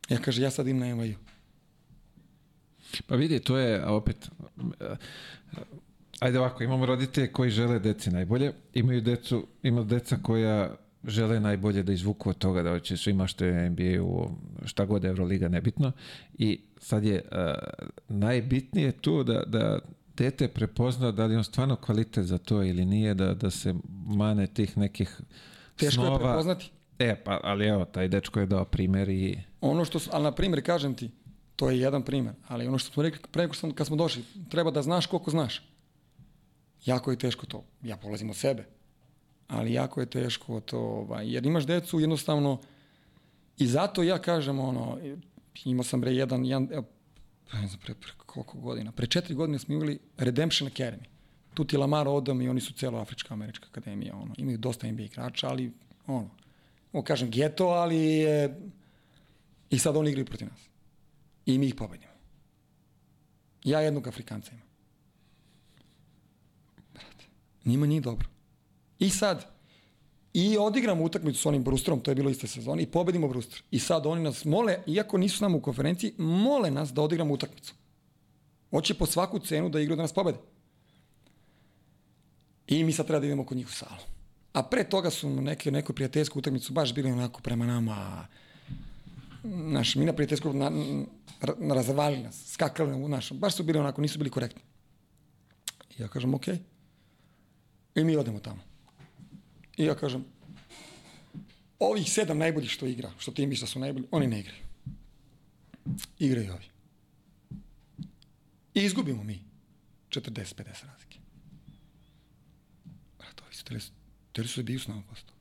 Ja 0.09 0.19
kaže, 0.19 0.43
ja 0.43 0.51
sad 0.51 0.69
im 0.69 0.79
na 0.79 0.87
NYU. 0.87 1.15
Pa 3.07 3.17
vidi, 3.17 3.41
to 3.41 3.59
je 3.59 3.87
opet... 3.87 4.31
Ajde 6.21 6.39
ovako, 6.39 6.65
imamo 6.65 6.87
roditelje 6.87 7.33
koji 7.33 7.51
žele 7.51 7.79
deci 7.79 8.11
najbolje, 8.11 8.53
imaju 8.75 9.01
decu, 9.01 9.47
ima 9.63 9.83
deca 9.83 10.17
koja 10.23 10.77
žele 11.07 11.41
najbolje 11.41 11.83
da 11.83 11.93
izvuku 11.93 12.31
od 12.31 12.39
toga 12.39 12.63
da 12.63 12.71
hoće 12.71 12.97
svima 12.97 13.27
što 13.27 13.45
je 13.45 13.71
NBA 13.71 14.03
u 14.03 14.31
šta 14.65 14.85
god 14.85 15.05
je 15.05 15.11
Euroliga 15.11 15.49
nebitno 15.49 15.93
i 16.39 16.61
sad 16.79 17.05
je 17.05 17.23
uh, 17.33 17.39
najbitnije 18.09 18.93
tu 18.93 19.25
da, 19.25 19.43
da 19.47 19.79
dete 20.17 20.49
prepozna 20.49 21.13
da 21.13 21.27
li 21.27 21.35
je 21.35 21.39
on 21.39 21.45
stvarno 21.45 21.77
kvalitet 21.77 22.25
za 22.25 22.39
to 22.39 22.63
ili 22.63 22.85
nije, 22.85 23.15
da, 23.15 23.35
da 23.35 23.51
se 23.51 23.75
mane 24.07 24.47
tih 24.47 24.79
nekih 24.79 25.21
Teško 25.77 26.03
je 26.03 26.07
snova. 26.07 26.19
prepoznati. 26.19 26.71
E, 26.99 27.17
pa, 27.25 27.41
ali 27.43 27.67
evo, 27.67 27.85
taj 27.85 28.09
dečko 28.09 28.41
je 28.41 28.47
dao 28.47 28.65
primer 28.65 29.09
i 29.09 29.39
Ono 29.61 29.85
što, 29.85 29.99
ali 30.13 30.25
na 30.25 30.33
primjer, 30.33 30.65
kažem 30.65 30.95
ti, 30.95 31.11
to 31.57 31.71
je 31.71 31.81
jedan 31.81 32.03
primjer, 32.03 32.35
ali 32.49 32.67
ono 32.67 32.79
što 32.79 32.93
smo 32.93 33.03
rekli 33.03 33.21
pre 33.33 33.49
kad 33.75 33.87
smo 33.87 33.97
došli, 33.97 34.23
treba 34.51 34.71
da 34.71 34.83
znaš 34.83 35.07
koliko 35.07 35.31
znaš. 35.31 35.63
Jako 36.85 37.11
je 37.11 37.19
teško 37.19 37.47
to. 37.47 37.65
Ja 37.83 37.97
polazim 37.97 38.31
od 38.31 38.37
sebe. 38.37 38.65
Ali 39.49 39.73
jako 39.73 40.01
je 40.01 40.07
teško 40.07 40.61
to, 40.61 40.79
ovaj, 40.79 41.33
jer 41.35 41.47
imaš 41.47 41.67
decu 41.67 42.01
jednostavno 42.01 42.61
i 43.59 43.67
zato 43.67 44.03
ja 44.03 44.19
kažem 44.19 44.59
ono, 44.59 44.99
imao 45.65 45.85
sam 45.85 46.01
bre 46.01 46.15
jedan, 46.15 46.45
jedan 46.45 46.85
ne 47.53 47.69
znam, 47.69 47.81
pre, 47.81 47.95
pre 47.95 48.13
koliko 48.27 48.59
godina, 48.59 48.93
pre 48.93 49.07
četiri 49.07 49.35
godine 49.35 49.59
smo 49.59 49.75
imali 49.75 49.99
Redemption 50.17 50.71
Academy. 50.71 51.05
Tu 51.55 51.65
ti 51.65 51.77
Lamar 51.77 52.09
Odom 52.09 52.43
i 52.43 52.49
oni 52.49 52.61
su 52.61 52.73
celo 52.73 52.99
Afrička 52.99 53.35
američka 53.35 53.67
akademija, 53.71 54.17
ono, 54.17 54.35
imaju 54.37 54.59
dosta 54.59 54.93
NBA 54.93 55.03
igrača, 55.03 55.49
ali 55.49 55.73
ono, 56.07 56.31
ono 56.93 57.05
kažem 57.05 57.31
geto, 57.31 57.67
ali 57.67 57.97
je, 57.97 58.61
i 59.71 59.79
sad 59.79 59.97
oni 59.97 60.11
igraju 60.11 60.27
protiv 60.27 60.49
nas. 60.49 60.61
I 61.47 61.59
mi 61.59 61.67
ih 61.67 61.75
pobedimo. 61.75 62.13
Ja 63.65 63.81
jednog 63.81 64.09
Afrikanca 64.09 64.51
imam. 64.53 64.67
Brate, 66.93 67.25
njima 67.65 67.87
nije 67.87 68.01
dobro. 68.01 68.34
I 68.99 69.11
sad, 69.11 69.47
i 70.35 70.59
odigramo 70.59 71.05
utakmicu 71.05 71.39
s 71.41 71.47
onim 71.47 71.65
Brusterom, 71.65 72.01
to 72.01 72.11
je 72.11 72.15
bilo 72.15 72.31
iste 72.31 72.47
sezone, 72.47 72.83
i 72.83 72.87
pobedimo 72.87 73.29
Bruster. 73.29 73.63
I 73.71 73.79
sad 73.79 74.07
oni 74.07 74.23
nas 74.23 74.45
mole, 74.45 74.79
iako 74.87 75.19
nisu 75.19 75.37
s 75.37 75.41
nama 75.41 75.57
u 75.57 75.61
konferenciji, 75.61 76.15
mole 76.19 76.71
nas 76.71 76.93
da 76.93 77.03
odigramo 77.03 77.35
utakmicu. 77.35 77.75
Hoće 78.71 78.95
po 78.95 79.07
svaku 79.07 79.39
cenu 79.39 79.69
da 79.69 79.81
igraju 79.81 79.97
da 79.97 80.03
nas 80.03 80.13
pobede. 80.13 80.39
I 82.67 82.85
mi 82.85 82.93
sad 82.93 83.07
treba 83.07 83.21
da 83.21 83.27
idemo 83.27 83.47
kod 83.47 83.57
njih 83.57 83.69
u 83.69 83.73
salu. 83.73 84.01
A 84.53 84.63
pre 84.63 84.85
toga 84.85 85.11
su 85.11 85.31
neke, 85.31 85.71
neku 85.71 85.93
prijateljsku 85.93 86.39
utakmicu 86.39 86.73
baš 86.73 86.95
bili 86.95 87.13
onako 87.13 87.41
prema 87.41 87.67
nama, 87.67 88.27
naš, 89.45 89.95
mi 89.95 90.05
na 90.05 90.13
prijateljsku 90.13 90.53
na, 90.53 90.71
na, 91.59 91.75
razvalili 91.75 92.23
nas, 92.23 92.53
skakali 92.53 92.93
u 92.93 93.09
naš, 93.09 93.33
baš 93.33 93.55
su 93.55 93.63
bili 93.63 93.79
onako, 93.79 94.03
nisu 94.03 94.19
bili 94.19 94.31
korektni. 94.31 94.63
I 95.99 96.03
ja 96.03 96.09
kažem, 96.09 96.35
okej. 96.35 96.59
I 97.95 98.05
mi 98.05 98.17
odemo 98.17 98.39
tamo. 98.39 98.74
I 99.77 99.85
ja 99.85 99.95
kažem, 99.95 100.25
ovih 101.79 102.11
sedam 102.11 102.39
najboljih 102.39 102.71
što 102.71 102.87
igra, 102.87 103.11
što 103.19 103.33
ti 103.33 103.47
misliš 103.47 103.61
da 103.61 103.67
su 103.67 103.79
najbolji, 103.79 104.07
oni 104.11 104.27
ne 104.27 104.41
igraju. 104.41 104.63
Igraju 106.19 106.53
ovi. 106.53 106.65
I 108.75 108.81
izgubimo 108.85 109.25
mi 109.25 109.41
40-50 110.11 110.65
razlike. 110.65 111.19
Brate, 113.19 113.43
ovi 113.47 113.55
su 113.55 113.65
teli, 114.33 114.49
su 114.49 114.61
da 114.61 114.65
biju 114.65 114.81
s 114.81 114.87
nama 114.87 115.03
posto. 115.03 115.33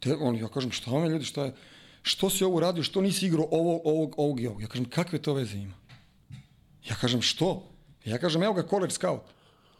Te, 0.00 0.14
on, 0.14 0.36
ja 0.36 0.48
kažem, 0.48 0.72
šta 0.72 0.90
vam 0.90 1.08
ljudi, 1.08 1.24
šta 1.24 1.44
je, 1.44 1.54
što 2.02 2.30
si 2.30 2.44
ovo 2.44 2.60
radio, 2.60 2.82
što 2.82 3.00
nisi 3.00 3.26
igrao 3.26 3.48
ovo, 3.50 3.80
ovog, 3.84 4.14
ovog 4.18 4.40
i 4.40 4.46
ovog? 4.46 4.62
Ja 4.62 4.68
kažem, 4.68 4.84
kakve 4.84 5.22
to 5.22 5.34
veze 5.34 5.58
ima? 5.58 5.74
Ja 6.88 6.96
kažem, 7.00 7.22
što? 7.22 7.70
Ja 8.04 8.18
kažem, 8.18 8.42
evo 8.42 8.54
ga 8.54 8.68
college 8.68 8.94
scout. 8.94 9.22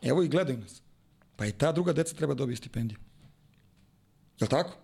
Evo 0.03 0.23
i 0.23 0.29
gledaju 0.29 0.59
nas. 0.59 0.83
Pa 1.37 1.47
i 1.47 1.53
ta 1.53 1.73
druga 1.73 1.93
deca 1.93 2.15
treba 2.15 2.35
dobiti 2.35 2.57
stipendiju. 2.57 2.99
Jel 4.41 4.49
tako? 4.49 4.77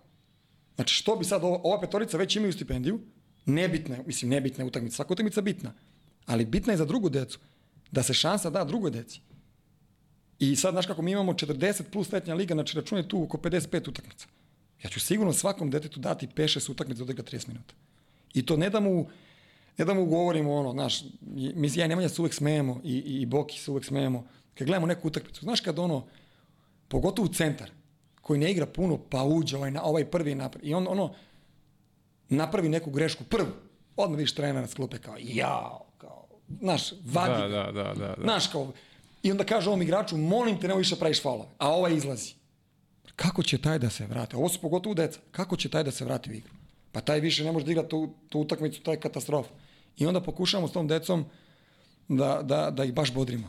Znači, 0.75 0.95
što 0.95 1.15
bi 1.15 1.25
sad, 1.25 1.43
ova, 1.43 1.59
ova 1.63 1.81
petorica 1.81 2.17
već 2.17 2.35
imaju 2.35 2.53
stipendiju, 2.53 2.99
nebitna, 3.45 3.95
je, 3.95 4.03
mislim, 4.05 4.31
nebitna 4.31 4.63
je 4.63 4.67
utakmica, 4.67 4.95
svaka 4.95 5.13
utakmica 5.13 5.39
je 5.39 5.43
bitna, 5.43 5.73
ali 6.25 6.45
bitna 6.45 6.73
je 6.73 6.77
za 6.77 6.85
drugu 6.85 7.09
decu, 7.09 7.39
da 7.91 8.03
se 8.03 8.13
šansa 8.13 8.49
da 8.49 8.63
drugoj 8.63 8.91
deci. 8.91 9.21
I 10.39 10.55
sad, 10.55 10.73
znaš 10.73 10.85
kako, 10.85 11.01
mi 11.01 11.11
imamo 11.11 11.33
40 11.33 11.83
plus 11.91 12.11
letnja 12.11 12.35
liga, 12.35 12.53
znači 12.53 12.77
računaj 12.77 13.07
tu 13.07 13.23
oko 13.23 13.37
55 13.37 13.89
utakmica. 13.89 14.27
Ja 14.83 14.89
ću 14.89 14.99
sigurno 14.99 15.33
svakom 15.33 15.69
detetu 15.69 15.99
dati 15.99 16.27
5-6 16.27 16.71
utakmica 16.71 16.97
da 16.97 17.03
odigra 17.03 17.23
30 17.23 17.47
minuta. 17.47 17.73
I 18.33 18.45
to 18.45 18.57
ne 18.57 18.69
da 18.69 18.79
mu, 18.79 19.07
ne 19.77 19.85
da 19.85 19.93
mu 19.93 20.05
govorimo 20.05 20.53
ono, 20.53 20.71
znaš, 20.71 21.03
mi 21.31 21.71
ja 21.75 21.85
i 21.85 21.87
Nemanja 21.87 22.09
se 22.09 22.21
uvek 22.21 22.33
smejemo 22.33 22.81
i, 22.83 22.93
i, 22.93 23.21
i 23.21 23.25
Boki 23.25 23.59
se 23.59 23.71
uvek 23.71 23.85
smejemo, 23.85 24.27
kad 24.53 24.67
gledamo 24.67 24.87
neku 24.87 25.07
utakmicu. 25.07 25.41
Znaš 25.41 25.61
kad 25.61 25.79
ono, 25.79 26.07
pogotovo 26.87 27.25
u 27.25 27.33
centar, 27.33 27.71
koji 28.23 28.39
ne 28.39 28.51
igra 28.51 28.65
puno, 28.65 28.97
pa 29.09 29.23
uđe 29.23 29.57
ovaj, 29.57 29.71
ovaj 29.83 30.05
prvi 30.05 30.35
napravi. 30.35 30.67
I 30.67 30.73
on 30.73 30.87
ono, 30.87 31.13
napravi 32.29 32.69
neku 32.69 32.91
grešku, 32.91 33.23
prvu, 33.23 33.51
odmah 33.95 34.17
vidiš 34.17 34.35
trenera 34.35 34.67
s 34.67 34.73
klupe 34.73 34.97
kao, 34.97 35.15
jao, 35.19 35.85
kao, 35.97 36.25
znaš, 36.59 36.91
vadi. 37.05 37.41
Da, 37.41 37.47
da, 37.47 37.71
da, 37.71 37.83
da, 37.83 37.93
da. 37.93 38.23
Znaš, 38.23 38.47
kao, 38.47 38.71
i 39.23 39.31
onda 39.31 39.43
kaže 39.43 39.69
ovom 39.69 39.81
igraču, 39.81 40.17
molim 40.17 40.59
te, 40.59 40.67
nemoj 40.67 40.79
više 40.79 40.95
praviš 40.95 41.21
faulove. 41.21 41.49
A 41.57 41.69
ovaj 41.69 41.95
izlazi. 41.95 42.33
Kako 43.15 43.43
će 43.43 43.57
taj 43.57 43.79
da 43.79 43.89
se 43.89 44.05
vrati? 44.05 44.35
Ovo 44.35 44.49
su 44.49 44.61
pogotovo 44.61 44.95
deca. 44.95 45.19
Kako 45.31 45.57
će 45.57 45.69
taj 45.69 45.83
da 45.83 45.91
se 45.91 46.05
vrati 46.05 46.29
u 46.29 46.33
igru? 46.33 46.53
Pa 46.91 47.01
taj 47.01 47.19
više 47.19 47.43
ne 47.43 47.51
može 47.51 47.65
da 47.65 47.71
igra 47.71 47.87
tu, 47.87 48.13
tu 48.29 48.39
utakmicu, 48.39 48.81
to 48.81 48.91
je 48.91 48.99
katastrofa. 48.99 49.49
I 49.97 50.05
onda 50.05 50.21
pokušavamo 50.21 50.67
s 50.67 50.71
tom 50.71 50.87
decom 50.87 51.25
da, 52.07 52.41
da, 52.43 52.71
da 52.71 52.83
ih 52.83 52.93
baš 52.93 53.13
bodrimo. 53.13 53.47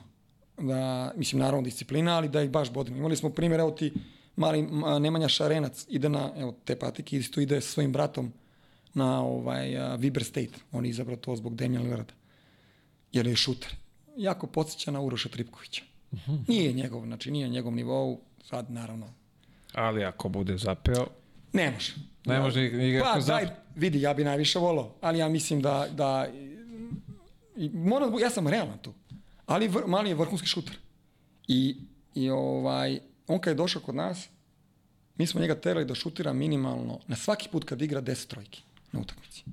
Da, 0.59 1.13
mislim, 1.17 1.41
naravno 1.41 1.63
disciplina, 1.63 2.17
ali 2.17 2.29
da 2.29 2.43
ih 2.43 2.51
baš 2.51 2.73
bodrimo. 2.73 2.99
Imali 2.99 3.17
smo 3.17 3.31
primjer, 3.31 3.61
evo 3.61 3.71
ti, 3.71 3.93
mali 4.37 4.63
Nemanja 5.01 5.29
Šarenac 5.29 5.87
ide 5.89 6.09
na, 6.09 6.33
evo, 6.37 6.55
te 6.65 6.77
patike, 6.77 7.17
isto 7.17 7.41
ide 7.41 7.61
sa 7.61 7.69
svojim 7.69 7.93
bratom 7.93 8.33
na 8.95 9.21
ovaj, 9.23 9.77
uh, 9.77 10.01
Viber 10.01 10.25
State. 10.25 10.53
On 10.73 10.85
je 10.85 10.91
izabrao 10.91 11.17
to 11.17 11.37
zbog 11.37 11.55
Damian 11.55 11.83
Lillarda. 11.83 12.15
Jer 13.13 13.27
je 13.27 13.37
šuter. 13.37 13.77
Jako 14.17 14.47
podsjeća 14.47 14.91
na 14.91 15.01
Uroša 15.01 15.29
Tripkovića. 15.29 15.83
Uh 16.13 16.19
-huh. 16.19 16.49
Nije 16.49 16.73
njegov, 16.73 17.05
znači 17.05 17.31
nije 17.31 17.49
njegov 17.49 17.75
nivou, 17.75 18.21
sad 18.45 18.71
naravno. 18.71 19.07
Ali 19.73 20.05
ako 20.05 20.29
bude 20.29 20.57
zapeo... 20.57 21.07
Ne 21.53 21.71
može. 21.71 21.93
Ne 22.25 22.41
može 22.41 22.61
ni 22.61 22.93
ga 22.93 23.03
Pa 23.03 23.21
daj, 23.21 23.47
vidi, 23.75 24.01
ja 24.01 24.15
bi 24.15 24.25
najviše 24.25 24.59
volao, 24.59 24.95
ali 25.01 25.19
ja 25.19 25.29
mislim 25.29 25.63
da, 25.63 25.89
da 25.93 26.27
i, 27.57 27.69
moram, 27.69 28.19
ja 28.19 28.31
sam 28.31 28.49
realan 28.49 28.79
tu. 28.79 28.93
Ali 29.47 29.69
vr, 29.69 29.87
mali 29.87 30.09
je 30.09 30.15
vrhunski 30.15 30.49
šuter. 30.49 30.77
I, 31.49 31.77
i 32.15 32.31
ovaj, 32.31 33.01
on 33.27 33.41
kad 33.41 33.51
je 33.51 33.55
došao 33.55 33.83
kod 33.83 33.95
nas, 33.95 34.29
mi 35.17 35.27
smo 35.27 35.41
njega 35.41 35.61
terali 35.61 35.87
da 35.87 35.95
šutira 35.95 36.33
minimalno 36.33 37.01
na 37.07 37.17
svaki 37.17 37.49
put 37.53 37.65
kad 37.65 37.83
igra 37.83 38.03
10 38.03 38.27
trojki 38.27 38.63
na 38.93 39.01
utakmici. 39.01 39.45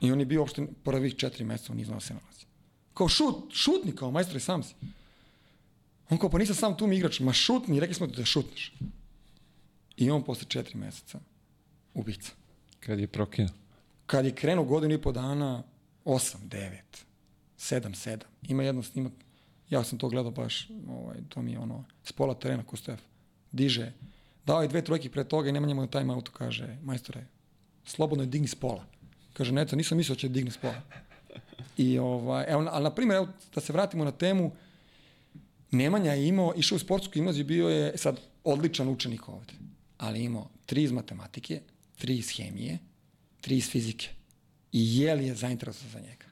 I 0.00 0.12
on 0.12 0.20
je 0.20 0.26
bio 0.26 0.40
uopšte 0.40 0.66
prvih 0.84 1.16
četiri 1.16 1.44
meseca, 1.44 1.72
on 1.72 1.76
nije 1.76 1.86
znao 1.86 2.00
se 2.00 2.14
nalazi. 2.14 2.44
Kao 2.94 3.08
šut, 3.08 3.52
šutni 3.52 3.96
kao 3.96 4.10
majstor 4.10 4.36
i 4.36 4.40
sam 4.40 4.62
si. 4.62 4.74
On 6.10 6.18
kao, 6.18 6.30
pa 6.30 6.38
nisam 6.38 6.54
sam 6.54 6.76
tu 6.76 6.86
mi 6.86 6.96
igrač, 6.96 7.20
ma 7.20 7.32
šutni, 7.32 7.80
rekli 7.80 7.94
smo 7.94 8.06
da 8.06 8.24
šutneš. 8.24 8.72
I 9.96 10.10
on 10.10 10.24
posle 10.24 10.44
četiri 10.48 10.78
meseca, 10.78 11.18
ubica. 11.94 12.32
Kad 12.80 12.98
je 12.98 13.06
prokinuo? 13.06 13.50
Kad 14.06 14.24
je 14.24 14.34
krenuo 14.34 14.64
godinu 14.64 14.94
i 14.94 15.02
po 15.02 15.12
dana, 15.12 15.62
8, 16.04 16.36
9, 16.48 16.80
7, 17.58 17.94
7. 17.94 18.18
Ima 18.42 18.62
jedan 18.62 18.82
snimak, 18.82 19.12
ja 19.70 19.84
sam 19.84 19.98
to 19.98 20.08
gledao 20.08 20.30
baš, 20.30 20.68
ovaj, 20.88 21.16
to 21.28 21.42
mi 21.42 21.52
je 21.52 21.58
ono, 21.58 21.84
s 22.04 22.12
pola 22.12 22.34
terena, 22.34 22.62
Kostef. 22.62 23.00
Diže, 23.52 23.92
dao 24.46 24.62
je 24.62 24.68
dve 24.68 24.84
trojke 24.84 25.10
pre 25.10 25.24
toga 25.24 25.48
i 25.48 25.52
nema 25.52 25.66
njemu 25.66 25.86
time 25.86 26.14
auto, 26.14 26.32
kaže, 26.32 26.76
majstore, 26.82 27.26
slobodno 27.84 28.24
je 28.24 28.26
digni 28.26 28.48
s 28.48 28.54
pola. 28.54 28.84
Kaže, 29.32 29.52
neca, 29.52 29.76
nisam 29.76 29.98
mislio 29.98 30.14
da 30.14 30.20
će 30.20 30.28
digni 30.28 30.50
s 30.50 30.56
pola. 30.56 30.80
I 31.76 31.98
ovaj, 31.98 32.44
evo, 32.48 32.68
ali 32.70 32.84
na 32.84 32.94
primjer, 32.94 33.16
evo, 33.16 33.28
da 33.54 33.60
se 33.60 33.72
vratimo 33.72 34.04
na 34.04 34.12
temu, 34.12 34.52
Nemanja 35.70 36.12
je 36.12 36.28
imao, 36.28 36.52
išao 36.56 36.76
u 36.76 36.78
sportsku 36.78 37.12
gimnaziju, 37.12 37.44
bio 37.44 37.68
je 37.68 37.98
sad 37.98 38.20
odličan 38.44 38.88
učenik 38.88 39.28
ovde, 39.28 39.52
ali 39.98 40.22
imao 40.22 40.50
tri 40.66 40.82
iz 40.82 40.92
matematike, 40.92 41.60
tri 41.98 42.16
iz 42.18 42.30
hemije, 42.36 42.78
tri 43.40 43.56
iz 43.56 43.70
fizike. 43.70 44.08
I 44.72 45.00
Jel 45.00 45.20
je 45.20 45.34
zainteresovan 45.34 45.92
za 45.92 46.00
njega. 46.00 46.26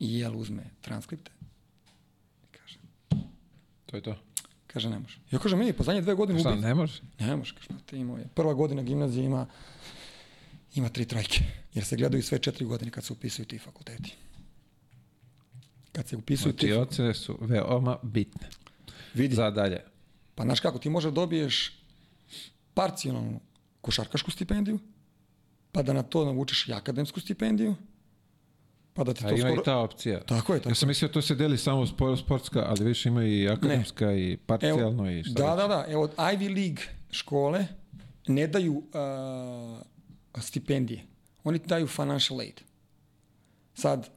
I 0.00 0.18
Jel 0.18 0.36
uzme 0.36 0.70
transkripte. 0.80 1.30
To 3.86 3.96
je 3.96 4.02
to. 4.02 4.16
Kaže, 4.66 4.90
ne 4.90 4.98
može. 4.98 5.18
Ja 5.30 5.38
kažem, 5.38 5.58
meni, 5.58 5.72
pa 5.72 5.84
zadnje 5.84 6.00
dve 6.02 6.14
godine 6.14 6.40
Šta, 6.40 6.48
ubiti. 6.50 6.66
ne 6.66 6.74
može? 6.74 7.02
Ne 7.18 7.36
može, 7.36 7.54
kaže, 7.54 7.68
te 7.86 7.96
imao 7.98 8.18
je. 8.18 8.28
Prva 8.34 8.54
godina 8.54 8.82
gimnazije 8.82 9.24
ima, 9.24 9.46
ima 10.74 10.88
tri 10.88 11.04
trojke. 11.04 11.40
Jer 11.74 11.84
se 11.84 11.96
gledaju 11.96 12.22
sve 12.22 12.38
četiri 12.38 12.64
godine 12.64 12.90
kad 12.90 13.04
se 13.04 13.12
upisuju 13.12 13.46
ti 13.46 13.58
fakulteti. 13.58 14.14
Kad 15.92 16.08
se 16.08 16.16
upisuju 16.16 16.52
Znači, 16.52 16.66
ti 16.66 16.72
ocene 16.72 17.14
su 17.14 17.38
veoma 17.40 17.98
bitne. 18.02 18.48
Vidi. 19.14 19.34
Za 19.34 19.50
dalje. 19.50 19.80
Pa 20.34 20.44
znaš 20.44 20.60
kako, 20.60 20.78
ti 20.78 20.90
možeš 20.90 21.10
da 21.10 21.14
dobiješ 21.14 21.78
parcijalnu 22.74 23.40
košarkašku 23.80 24.30
stipendiju, 24.30 24.78
pa 25.72 25.82
da 25.82 25.92
na 25.92 26.02
to 26.02 26.24
navučeš 26.24 26.68
i 26.68 26.72
akademsku 26.72 27.20
stipendiju, 27.20 27.74
pa 28.96 29.04
da 29.04 29.14
ti 29.14 29.24
A 29.24 29.28
to 29.28 29.34
ima 29.34 29.48
skoro... 29.48 29.60
i 29.60 29.64
ta 29.64 29.78
opcija. 29.78 30.20
Tako 30.20 30.54
je, 30.54 30.60
tako 30.60 30.70
Ja 30.70 30.74
sam 30.74 30.88
mislio 30.88 31.08
to 31.08 31.22
se 31.22 31.34
deli 31.34 31.58
samo 31.58 31.86
spor- 31.86 32.20
sportska, 32.24 32.64
ali 32.68 32.84
više 32.84 33.08
ima 33.08 33.24
i 33.24 33.48
akademska 33.48 34.12
i 34.12 34.36
parcijalno 34.46 35.10
i 35.10 35.24
šta 35.24 35.42
Da, 35.42 35.56
da, 35.56 35.68
da. 35.68 35.84
Evo, 35.88 36.08
Ivy 36.16 36.54
League 36.56 36.82
škole 37.10 37.66
ne 38.26 38.46
daju 38.46 38.72
uh, 38.74 40.42
stipendije. 40.42 41.02
Oni 41.44 41.58
ti 41.58 41.68
daju 41.68 41.86
financial 41.86 42.40
aid. 42.40 42.60
Sad, 43.74 44.08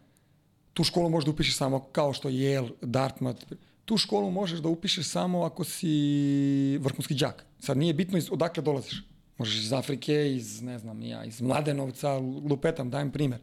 tu 0.73 0.83
školu 0.83 1.09
možeš 1.09 1.25
da 1.25 1.31
upišeš 1.31 1.55
samo 1.55 1.79
kao 1.79 2.13
što 2.13 2.29
je 2.29 2.35
Yale, 2.35 2.71
Dartmouth. 2.81 3.45
Tu 3.85 3.97
školu 3.97 4.31
možeš 4.31 4.59
da 4.59 4.69
upišeš 4.69 5.07
samo 5.07 5.43
ako 5.43 5.63
si 5.63 6.77
vrhunski 6.77 7.13
đak. 7.13 7.45
Sad 7.59 7.77
nije 7.77 7.93
bitno 7.93 8.17
iz, 8.17 8.29
odakle 8.31 8.63
dolaziš. 8.63 9.03
Možeš 9.37 9.55
iz 9.55 9.73
Afrike, 9.73 10.35
iz, 10.35 10.61
ne 10.61 10.79
znam, 10.79 11.01
ja, 11.01 11.25
iz 11.25 11.41
Mladenovca, 11.41 12.17
lupetam, 12.49 12.89
dajem 12.89 13.11
primer. 13.11 13.39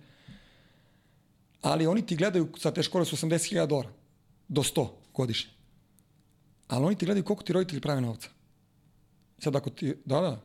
Ali 1.67 1.87
oni 1.87 2.07
ti 2.07 2.17
gledaju, 2.17 2.49
sa 2.59 2.71
te 2.71 2.83
škole 2.83 3.05
su 3.05 3.17
80.000 3.17 3.67
dolara, 3.67 3.89
do 4.49 4.63
100 4.63 4.89
godišnje. 5.15 5.51
Ali 6.69 6.87
oni 6.87 6.95
ti 6.97 7.07
gledaju 7.07 7.25
koliko 7.25 7.43
ti 7.43 7.53
roditelji 7.53 7.81
prave 7.81 8.01
novca. 8.01 8.29
Sad 9.39 9.57
ako 9.57 9.71
ti, 9.71 9.95
da, 10.05 10.21
da, 10.21 10.41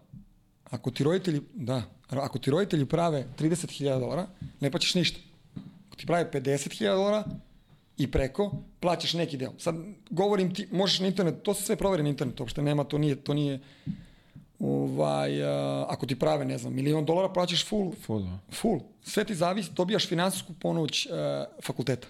ako 0.63 0.91
ti 0.91 1.03
roditelji, 1.03 1.41
da, 1.53 1.83
ako 2.09 2.39
ti 2.39 2.51
roditelji 2.51 2.85
prave 2.85 3.27
30.000 3.39 3.99
dolara, 3.99 4.27
ne 4.59 4.71
plaćaš 4.71 4.95
ništa. 4.95 5.19
Ako 5.87 5.95
ti 5.95 6.05
prave 6.05 6.31
50.000 6.33 6.95
dolara 6.95 7.23
i 7.97 8.11
preko, 8.11 8.51
plaćaš 8.79 9.13
neki 9.13 9.37
deo. 9.37 9.53
Sad 9.59 9.75
govorim 10.09 10.55
ti, 10.55 10.67
možeš 10.71 10.99
na 10.99 11.07
internet, 11.07 11.43
to 11.43 11.53
se 11.53 11.63
sve 11.63 11.75
proveri 11.75 12.03
na 12.03 12.09
internetu, 12.09 12.43
uopšte 12.43 12.61
nema, 12.61 12.83
to 12.83 12.97
nije, 12.97 13.15
to 13.15 13.33
nije, 13.33 13.59
ovaj, 14.61 15.43
a, 15.43 15.85
ako 15.89 16.05
ti 16.05 16.19
prave, 16.19 16.45
ne 16.45 16.57
znam, 16.57 16.73
milion 16.73 17.05
dolara, 17.05 17.33
plaćaš 17.33 17.67
full, 17.67 17.91
Full, 18.05 18.23
da. 18.23 18.37
full. 18.51 18.79
Sve 19.01 19.23
ti 19.23 19.35
zavisi, 19.35 19.71
dobijaš 19.73 20.07
finansijsku 20.07 20.53
pomoć 20.53 21.05
uh, 21.05 21.11
fakulteta. 21.63 22.07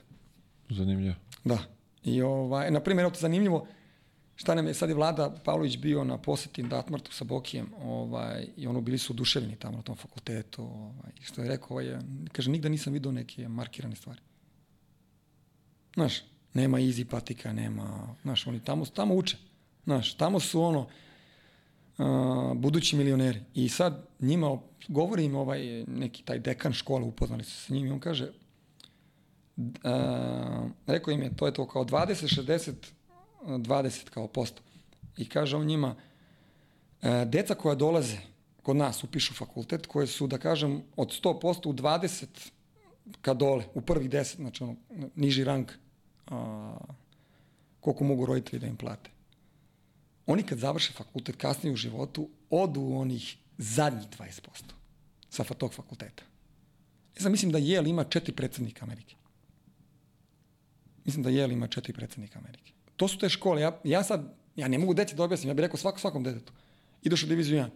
Zanimljivo. 0.70 1.16
Da. 1.44 1.58
I 2.04 2.22
ovaj, 2.22 2.72
na 2.72 2.80
primjer, 2.80 3.06
evo 3.06 3.16
zanimljivo, 3.16 3.68
šta 4.36 4.56
nam 4.56 4.68
je, 4.68 4.74
sad 4.74 4.90
je 4.90 4.96
Vlada 4.96 5.36
Pavlović 5.44 5.78
bio 5.78 6.04
na 6.04 6.18
poseti 6.18 6.64
Datmartu 6.64 7.14
sa 7.14 7.24
Bokijem, 7.24 7.70
ovaj, 7.84 8.48
i 8.58 8.68
ono 8.68 8.82
bili 8.82 8.98
su 8.98 9.14
oduševljeni 9.14 9.56
tamo 9.56 9.78
na 9.78 9.84
tom 9.84 9.96
fakultetu, 9.96 10.64
ovaj, 10.64 11.12
i 11.22 11.24
što 11.24 11.42
je 11.42 11.48
rekao, 11.48 11.70
ovaj, 11.70 11.98
kaže, 12.32 12.52
nigda 12.52 12.70
nisam 12.70 12.94
vidio 12.94 13.12
neke 13.12 13.48
markirane 13.48 13.96
stvari. 13.96 14.20
Znaš, 15.94 16.24
nema 16.54 16.80
easy 16.80 17.04
patika, 17.04 17.54
nema, 17.54 18.16
znaš, 18.22 18.48
oni 18.48 18.60
tamo, 18.60 18.86
tamo 18.86 19.16
uče. 19.16 19.38
Znaš, 19.84 20.14
tamo 20.14 20.40
su 20.40 20.62
ono, 20.62 20.80
uh, 20.80 20.88
budući 22.56 22.96
milioneri. 22.96 23.40
I 23.54 23.70
sad 23.70 24.08
njima, 24.20 24.58
govori 24.88 25.26
im 25.26 25.36
ovaj 25.36 25.84
neki 25.88 26.24
taj 26.24 26.40
dekan 26.40 26.74
škole, 26.74 27.04
upoznali 27.04 27.44
su 27.44 27.52
se 27.52 27.66
s 27.66 27.70
njim 27.70 27.88
i 27.88 27.92
on 27.92 28.00
kaže, 28.00 28.32
uh, 29.58 29.64
rekao 30.88 31.12
im 31.12 31.22
je, 31.22 31.36
to 31.36 31.46
je 31.46 31.54
to 31.54 31.68
kao 31.68 31.86
20, 31.86 32.42
60, 32.42 32.74
20 33.46 34.10
kao 34.10 34.28
posto. 34.28 34.62
I 35.18 35.30
kaže 35.30 35.58
on 35.58 35.66
njima, 35.66 35.96
uh, 35.96 37.10
deca 37.26 37.56
koja 37.56 37.76
dolaze 37.76 38.18
kod 38.64 38.76
nas 38.76 39.04
upišu 39.04 39.34
fakultet, 39.34 39.88
koje 39.88 40.08
su, 40.08 40.28
da 40.28 40.38
kažem, 40.38 40.82
od 40.96 41.22
100% 41.24 41.68
u 41.68 41.74
20 41.74 42.26
ka 43.22 43.34
dole, 43.34 43.66
u 43.74 43.82
prvih 43.82 44.10
10, 44.10 44.36
znači 44.36 44.64
ono, 44.64 44.76
niži 45.16 45.44
rang, 45.44 45.72
a, 46.28 46.78
koliko 47.80 48.04
mogu 48.04 48.26
roditelji 48.26 48.60
da 48.60 48.68
im 48.68 48.78
plate. 48.78 49.10
Oni 50.26 50.44
kad 50.44 50.60
završe 50.60 50.94
fakultet 50.94 51.36
kasnije 51.36 51.74
u 51.74 51.76
životu, 51.76 52.30
odu 52.50 52.82
u 52.82 53.00
onih 53.00 53.38
zadnjih 53.58 54.08
20% 54.20 54.42
sa 55.30 55.44
tog 55.44 55.74
fakulteta. 55.74 56.24
Ja 57.16 57.22
sam 57.22 57.32
mislim 57.32 57.52
da 57.52 57.60
Yale 57.60 57.90
ima 57.90 58.04
četiri 58.04 58.36
predsjednika 58.36 58.86
Amerike. 58.86 59.16
Mislim 61.06 61.24
da 61.24 61.30
Yale 61.30 61.54
ima 61.54 61.68
četiri 61.68 61.94
predsjednika 61.94 62.40
Amerike. 62.40 62.72
To 62.98 63.08
su 63.08 63.18
te 63.18 63.30
škole. 63.30 63.62
Ja, 63.62 63.80
ja 63.84 64.04
sad, 64.04 64.36
ja 64.56 64.68
ne 64.68 64.78
mogu 64.78 64.94
deci 64.94 65.16
da 65.16 65.24
objasnim, 65.24 65.50
ja 65.50 65.54
bih 65.54 65.64
rekao 65.64 65.78
svako, 65.78 66.00
svakom 66.00 66.24
detetu. 66.24 66.54
Ideš 67.04 67.24
u 67.24 67.28
diviziju 67.28 67.58
1. 67.58 67.70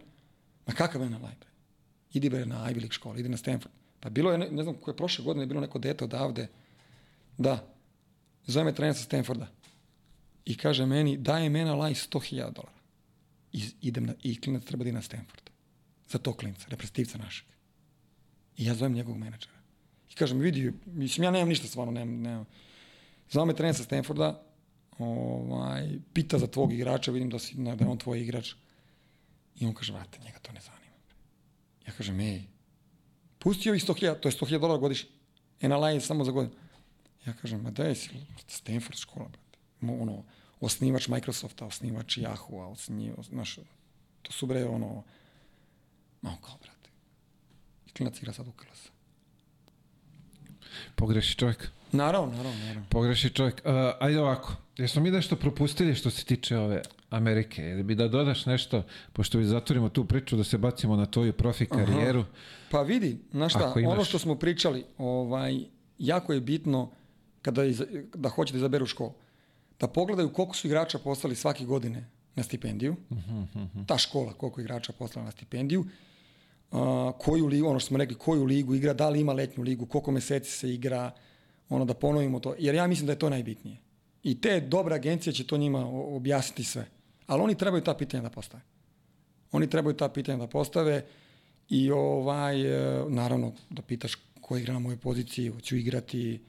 Ma 0.66 0.74
kakav 0.74 1.02
je 1.02 1.10
na 1.10 1.18
bre? 1.18 1.46
Idi 2.12 2.30
bre 2.30 2.46
na 2.46 2.56
Ivy 2.56 2.76
League 2.76 2.92
školu, 2.92 3.18
idi 3.18 3.28
na 3.28 3.36
Stanford. 3.36 3.74
Pa 4.00 4.10
bilo 4.10 4.32
je, 4.32 4.38
ne, 4.38 4.50
ne 4.50 4.62
znam, 4.62 4.74
koje 4.74 4.96
prošle 4.96 5.24
godine 5.24 5.42
je 5.42 5.46
bilo 5.46 5.60
neko 5.60 5.78
dete 5.78 6.04
odavde, 6.04 6.48
da, 7.38 7.68
zove 8.46 8.64
me 8.64 8.74
trener 8.74 8.94
sa 8.94 9.02
Stanforda 9.02 9.48
i 10.46 10.56
kaže 10.56 10.86
meni, 10.86 11.16
daje 11.16 11.50
mena 11.50 11.74
laj 11.74 11.94
100.000 11.94 12.52
dolara. 12.54 12.76
I, 13.52 13.62
idem 13.80 14.06
na, 14.06 14.14
I 14.22 14.36
klinac 14.40 14.64
treba 14.64 14.84
da 14.84 14.92
na 14.92 15.02
Stanford. 15.02 15.50
Za 16.08 16.18
to 16.18 16.32
klinca, 16.32 16.68
reprezentativca 16.68 17.18
našeg. 17.18 17.46
I 18.56 18.64
ja 18.64 18.74
zovem 18.74 18.92
njegovog 18.92 19.18
menadžera. 19.18 19.56
I 20.10 20.14
kažem, 20.14 20.38
vidi, 20.38 20.72
mislim, 20.86 21.24
ja 21.24 21.30
nemam 21.30 21.48
ništa 21.48 21.66
stvarno, 21.66 21.92
nemam, 21.92 22.20
nemam. 22.22 22.44
Zove 23.30 23.46
me 23.46 23.56
trener 23.56 23.74
sa 23.74 23.84
Stanforda, 23.84 24.42
ovaj, 24.98 25.88
pita 26.12 26.38
za 26.38 26.46
tvog 26.46 26.72
igrača, 26.72 27.12
vidim 27.12 27.30
da, 27.30 27.38
si, 27.38 27.54
da 27.58 27.70
je 27.70 27.90
on 27.90 27.98
tvoj 27.98 28.22
igrač. 28.22 28.54
I 29.60 29.66
on 29.66 29.74
kaže, 29.74 29.92
vrate, 29.92 30.20
njega 30.24 30.38
to 30.38 30.52
ne 30.52 30.60
zanima. 30.60 30.94
Ja 31.86 31.92
kažem, 31.92 32.20
ej, 32.20 32.42
pusti 33.38 33.70
ovih 33.70 33.82
100.000, 33.82 34.20
to 34.20 34.28
je 34.28 34.32
100.000 34.32 34.60
dolara 34.60 34.80
godišnje. 34.80 35.10
NLA 35.62 35.90
je 35.90 36.00
samo 36.00 36.24
za 36.24 36.30
godinu. 36.30 36.54
Ja 37.26 37.32
kažem, 37.32 37.62
ma 37.62 37.70
daj 37.70 37.94
si, 37.94 38.10
Stanford 38.46 38.98
škola, 38.98 39.28
brate. 39.28 39.45
Ono, 39.82 40.22
osnivač 40.60 41.08
Microsofta, 41.08 41.66
osnivač 41.66 42.18
Yahoo-a, 42.18 42.66
osnivač, 42.66 43.26
znaš, 43.26 43.58
to 44.22 44.32
su 44.32 44.46
bre, 44.46 44.64
ono, 44.64 45.02
ma 46.22 46.30
on 46.30 46.36
kao, 46.36 46.56
brate. 46.62 46.90
I 47.86 47.90
klinac 47.90 48.18
igra 48.18 48.32
sad 48.32 48.48
u 48.48 48.52
KLS. 48.52 48.88
Pogreši 50.94 51.36
čovjek. 51.36 51.68
Naravno, 51.92 52.32
naravno, 52.32 52.58
naravno. 52.58 52.84
Pogreši 52.90 53.30
čovjek. 53.30 53.62
Uh, 53.64 53.70
ajde 54.00 54.20
ovako, 54.20 54.52
jesmo 54.76 55.02
mi 55.02 55.10
nešto 55.10 55.36
propustili 55.36 55.94
što 55.94 56.10
se 56.10 56.24
tiče 56.24 56.56
ove 56.58 56.82
Amerike? 57.10 57.62
Ili 57.62 57.82
bi 57.82 57.94
da 57.94 58.08
dodaš 58.08 58.46
nešto, 58.46 58.82
pošto 59.12 59.38
bi 59.38 59.44
zatvorimo 59.44 59.88
tu 59.88 60.04
priču, 60.04 60.36
da 60.36 60.44
se 60.44 60.58
bacimo 60.58 60.96
na 60.96 61.06
tvoju 61.06 61.32
profi 61.32 61.66
karijeru? 61.66 62.24
Pa 62.70 62.82
vidi, 62.82 63.18
znaš 63.30 63.52
šta, 63.52 63.72
imaš- 63.76 63.92
ono 63.92 64.04
što 64.04 64.18
smo 64.18 64.34
pričali, 64.34 64.84
ovaj, 64.98 65.60
jako 65.98 66.32
je 66.32 66.40
bitno 66.40 66.90
kada 67.42 67.64
iz, 67.64 67.82
da 68.14 68.28
hoće 68.28 68.52
da 68.52 68.58
izaberu 68.58 68.86
školu. 68.86 69.12
Da 69.80 69.88
pogledaju 69.88 70.32
koliko 70.32 70.54
su 70.54 70.66
igrača 70.66 70.98
poslali 70.98 71.36
svake 71.36 71.64
godine 71.64 72.06
na 72.34 72.42
stipendiju. 72.42 72.96
Ta 73.86 73.98
škola 73.98 74.32
koliko 74.32 74.60
igrača 74.60 74.92
poslala 74.92 75.24
na 75.24 75.32
stipendiju. 75.32 75.84
A, 76.72 77.12
koju 77.18 77.46
ligu, 77.46 77.68
ono 77.68 77.78
što 77.78 77.88
smo 77.88 77.98
rekli, 77.98 78.16
koju 78.16 78.44
ligu 78.44 78.74
igra, 78.74 78.94
da 78.94 79.08
li 79.08 79.20
ima 79.20 79.32
letnju 79.32 79.62
ligu, 79.62 79.86
koliko 79.86 80.10
meseci 80.10 80.50
se 80.50 80.74
igra, 80.74 81.10
ono 81.68 81.84
da 81.84 81.94
ponovimo 81.94 82.40
to. 82.40 82.54
Jer 82.58 82.74
ja 82.74 82.86
mislim 82.86 83.06
da 83.06 83.12
je 83.12 83.18
to 83.18 83.30
najbitnije. 83.30 83.76
I 84.22 84.40
te 84.40 84.60
dobre 84.60 84.94
agencije 84.94 85.32
će 85.32 85.46
to 85.46 85.56
njima 85.56 85.86
objasniti 85.88 86.64
sve. 86.64 86.86
Ali 87.26 87.42
oni 87.42 87.54
trebaju 87.54 87.84
ta 87.84 87.94
pitanja 87.94 88.22
da 88.22 88.30
postave. 88.30 88.62
Oni 89.52 89.70
trebaju 89.70 89.96
ta 89.96 90.08
pitanja 90.08 90.38
da 90.38 90.46
postave 90.46 91.04
i 91.68 91.90
ovaj, 91.90 92.60
e, 92.60 93.04
naravno 93.08 93.52
da 93.70 93.82
pitaš 93.82 94.12
ko 94.40 94.56
igra 94.56 94.72
na 94.72 94.78
mojoj 94.78 94.96
poziciji, 94.96 95.48
hoću 95.48 95.76
igrati, 95.76 96.40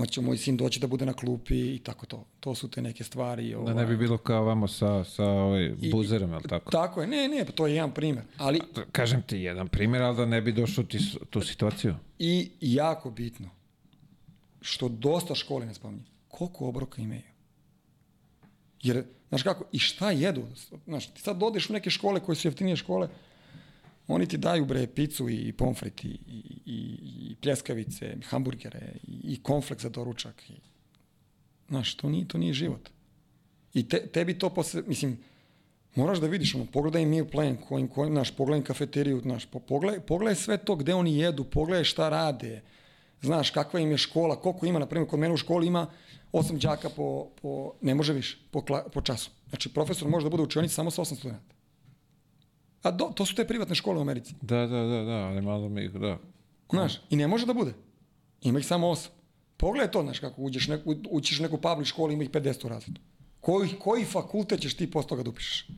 hoće 0.00 0.20
moj 0.20 0.36
sin 0.36 0.56
doći 0.56 0.80
da 0.80 0.86
bude 0.86 1.06
na 1.06 1.12
klupi 1.12 1.74
i 1.74 1.78
tako 1.78 2.06
to. 2.06 2.24
To 2.40 2.54
su 2.54 2.68
te 2.70 2.82
neke 2.82 3.04
stvari. 3.04 3.50
Da 3.50 3.58
Ovaj. 3.58 3.74
ne 3.74 3.86
bi 3.86 3.96
bilo 3.96 4.18
kao 4.18 4.44
vamo 4.44 4.68
sa, 4.68 5.04
sa 5.04 5.24
ovaj 5.24 5.72
buzerom, 5.92 6.32
ali 6.32 6.42
tako? 6.48 6.70
Tako 6.70 7.00
je, 7.00 7.06
ne, 7.06 7.28
ne, 7.28 7.44
pa 7.44 7.52
to 7.52 7.66
je 7.66 7.74
jedan 7.74 7.94
primjer. 7.94 8.24
Ali 8.36 8.60
Kažem 8.92 9.22
ti 9.22 9.36
jedan 9.36 9.68
primjer, 9.68 10.02
ali 10.02 10.16
da 10.16 10.26
ne 10.26 10.40
bi 10.40 10.52
došao 10.52 10.84
ti 10.84 10.98
tu 11.30 11.40
situaciju. 11.40 11.94
i 12.18 12.50
jako 12.60 13.10
bitno, 13.10 13.48
što 14.60 14.88
dosta 14.88 15.34
škole 15.34 15.66
ne 15.66 15.74
spominje, 15.74 16.04
koliko 16.28 16.68
obroka 16.68 17.02
imaju. 17.02 17.22
Jer, 18.82 19.04
znaš 19.28 19.42
kako, 19.42 19.64
i 19.72 19.78
šta 19.78 20.10
jedu? 20.10 20.42
Znaš, 20.86 21.06
ti 21.06 21.20
sad 21.22 21.36
dodeš 21.36 21.70
u 21.70 21.72
neke 21.72 21.90
škole 21.90 22.20
koje 22.20 22.36
su 22.36 22.48
jeftinije 22.48 22.76
škole, 22.76 23.08
oni 24.14 24.26
ti 24.26 24.38
daju 24.38 24.64
bre 24.64 24.86
picu 24.86 25.28
i 25.28 25.52
pomfrit 25.52 26.04
i, 26.04 26.08
i, 26.08 26.40
i, 26.66 27.34
pljeskavice, 27.42 28.16
hamburgere 28.24 28.92
i, 29.02 29.32
i 29.32 29.42
konflekt 29.42 29.82
za 29.82 29.88
doručak. 29.88 30.50
I, 30.50 30.54
znaš, 31.68 31.94
to 31.94 32.08
nije, 32.08 32.28
to 32.28 32.38
nije 32.38 32.52
život. 32.52 32.90
I 33.74 33.88
te, 33.88 34.06
tebi 34.06 34.38
to 34.38 34.50
posle, 34.50 34.82
mislim, 34.86 35.18
moraš 35.94 36.18
da 36.18 36.26
vidiš, 36.26 36.54
ono, 36.54 36.66
pogledaj 36.66 37.06
meal 37.06 37.26
plan, 37.26 37.56
kojim, 37.56 37.88
kojim, 37.88 38.14
znaš, 38.14 38.30
pogledaj 38.30 38.64
kafeteriju, 38.64 39.20
znaš, 39.20 39.46
po, 39.46 39.58
pogledaj, 39.58 40.00
pogledaj 40.00 40.34
sve 40.34 40.58
to 40.58 40.76
gde 40.76 40.94
oni 40.94 41.16
jedu, 41.18 41.44
pogledaj 41.44 41.84
šta 41.84 42.08
rade, 42.08 42.62
znaš, 43.22 43.50
kakva 43.50 43.80
im 43.80 43.90
je 43.90 43.98
škola, 43.98 44.40
koliko 44.40 44.66
ima, 44.66 44.78
na 44.78 44.86
primjer, 44.86 45.08
kod 45.08 45.18
mene 45.18 45.34
u 45.34 45.36
školi 45.36 45.66
ima 45.66 45.86
osam 46.32 46.58
đaka 46.58 46.88
po, 46.88 47.28
po 47.42 47.72
ne 47.80 47.94
može 47.94 48.12
više, 48.12 48.38
po, 48.50 48.64
kla, 48.64 48.84
po 48.92 49.00
času. 49.00 49.30
Znači, 49.48 49.68
profesor 49.68 50.08
može 50.08 50.24
da 50.24 50.30
bude 50.30 50.42
u 50.42 50.46
učionici 50.46 50.74
samo 50.74 50.90
sa 50.90 51.02
osam 51.02 51.16
studenta. 51.16 51.59
A 52.82 52.90
do, 52.90 53.04
to 53.04 53.26
su 53.26 53.34
te 53.34 53.46
privatne 53.46 53.74
škole 53.74 53.98
u 53.98 54.00
Americi. 54.00 54.34
Da, 54.42 54.66
da, 54.66 54.82
da, 54.82 55.02
da, 55.02 55.12
ali 55.12 55.42
malo 55.42 55.68
mi, 55.68 55.88
da. 55.88 56.18
Znaš, 56.70 57.00
i 57.10 57.16
ne 57.16 57.26
može 57.28 57.46
da 57.46 57.54
bude. 57.54 57.72
Ima 58.42 58.58
ih 58.58 58.66
samo 58.66 58.88
osam. 58.88 59.12
Pogledaj 59.56 59.90
to, 59.90 60.02
znaš, 60.02 60.18
kako 60.18 60.42
uđeš, 60.42 60.68
neku, 60.68 60.94
učiš 61.10 61.40
u 61.40 61.42
neku 61.42 61.58
public 61.58 61.88
školu, 61.88 62.12
ima 62.12 62.22
ih 62.22 62.30
50 62.30 62.66
u 62.66 62.68
razredu. 62.68 63.00
Koji, 63.40 63.68
koji 63.78 64.04
fakultet 64.04 64.60
ćeš 64.60 64.76
ti 64.76 64.90
posle 64.90 65.08
toga 65.08 65.22
da 65.22 65.30
upišeš? 65.30 65.68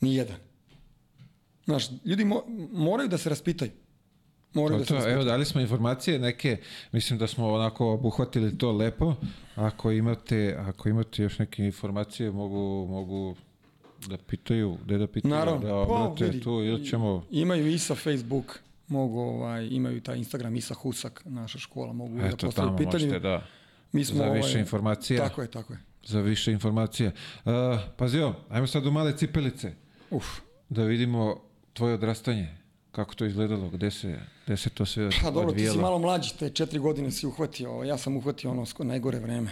Nijedan. 0.00 0.36
Znaš, 1.64 1.86
ljudi 2.04 2.24
mo, 2.24 2.42
moraju 2.72 3.08
da 3.08 3.18
se 3.18 3.28
raspitaju. 3.28 3.70
Moraju 4.54 4.74
To, 4.74 4.78
da 4.78 4.84
se 4.84 4.88
to, 4.88 4.94
raspitaju. 4.94 5.14
evo, 5.14 5.24
dali 5.24 5.44
smo 5.44 5.60
informacije 5.60 6.18
neke, 6.18 6.56
mislim 6.92 7.18
da 7.18 7.26
smo 7.26 7.52
onako 7.52 7.92
obuhvatili 7.92 8.58
to 8.58 8.72
lepo. 8.72 9.14
Ako 9.54 9.90
imate, 9.90 10.56
ako 10.58 10.88
imate 10.88 11.22
još 11.22 11.38
neke 11.38 11.64
informacije, 11.64 12.30
mogu, 12.30 12.86
mogu 12.90 13.36
da 14.08 14.16
pitaju, 14.16 14.78
gde 14.84 14.98
da 14.98 15.06
pitaju, 15.06 15.34
Naravno. 15.34 15.60
da 15.60 15.68
Pa, 15.68 15.94
obrate 15.94 16.24
vidi, 16.24 16.40
tu 16.40 16.50
ili 16.50 16.86
ćemo... 16.86 17.24
Imaju 17.30 17.68
i 17.68 17.78
sa 17.78 17.94
Facebook, 17.94 18.60
mogu, 18.88 19.20
ovaj, 19.20 19.68
imaju 19.70 20.00
taj 20.00 20.16
Instagram 20.16 20.56
Isa 20.56 20.74
Husak, 20.74 21.22
naša 21.24 21.58
škola, 21.58 21.92
mogu 21.92 22.18
da 22.18 22.26
Eto, 22.26 22.46
postavljaju 22.46 22.76
tamo 22.76 22.90
pitanje. 22.90 23.06
možete 23.06 23.20
da, 23.20 23.46
Mi 23.92 24.04
smo, 24.04 24.16
za 24.16 24.24
više 24.24 24.48
ovaj, 24.48 24.60
informacija. 24.60 25.28
Tako 25.28 25.42
je, 25.42 25.50
tako 25.50 25.72
je. 25.72 25.78
za 26.04 26.20
više 26.20 26.52
informacija. 26.52 27.10
Uh, 27.44 27.52
pazi 27.96 28.18
ovo, 28.18 28.34
ajmo 28.48 28.66
sad 28.66 28.86
u 28.86 28.90
male 28.90 29.16
cipelice, 29.16 29.72
Uf. 30.10 30.26
da 30.68 30.84
vidimo 30.84 31.40
tvoje 31.72 31.94
odrastanje. 31.94 32.48
Kako 32.92 33.14
to 33.14 33.24
izgledalo, 33.24 33.68
gde 33.68 33.90
se, 33.90 34.18
gde 34.46 34.56
se 34.56 34.70
to 34.70 34.86
sve 34.86 35.10
Pa 35.22 35.30
dobro, 35.30 35.52
ti 35.52 35.68
si 35.68 35.78
malo 35.78 35.98
mlađi, 35.98 36.34
te 36.38 36.50
četiri 36.50 36.78
godine 36.78 37.10
si 37.10 37.26
uhvatio, 37.26 37.70
ja 37.70 37.98
sam 37.98 38.16
uhvatio 38.16 38.50
ono 38.50 38.66
najgore 38.78 39.18
vreme, 39.18 39.50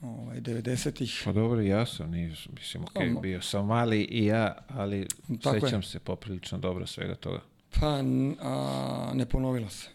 ovaj, 0.00 0.40
90-ih. 0.40 1.22
Pa 1.24 1.32
dobro, 1.32 1.60
ja 1.60 1.86
sam, 1.86 2.10
nisam, 2.10 2.52
mislim, 2.54 2.82
ok, 2.82 2.90
Pa, 2.94 3.00
mo- 3.00 3.20
bio 3.20 3.42
sam 3.42 3.66
mali 3.66 4.00
i 4.00 4.24
ja, 4.26 4.56
ali 4.68 5.06
Tako 5.42 5.54
je. 5.56 5.60
sećam 5.60 5.82
se 5.82 5.98
poprilično 5.98 6.58
dobro 6.58 6.86
svega 6.86 7.14
toga. 7.14 7.40
Pa 7.80 8.02
a, 8.40 9.10
ne 9.14 9.26
ponovilo 9.26 9.68
se. 9.68 9.88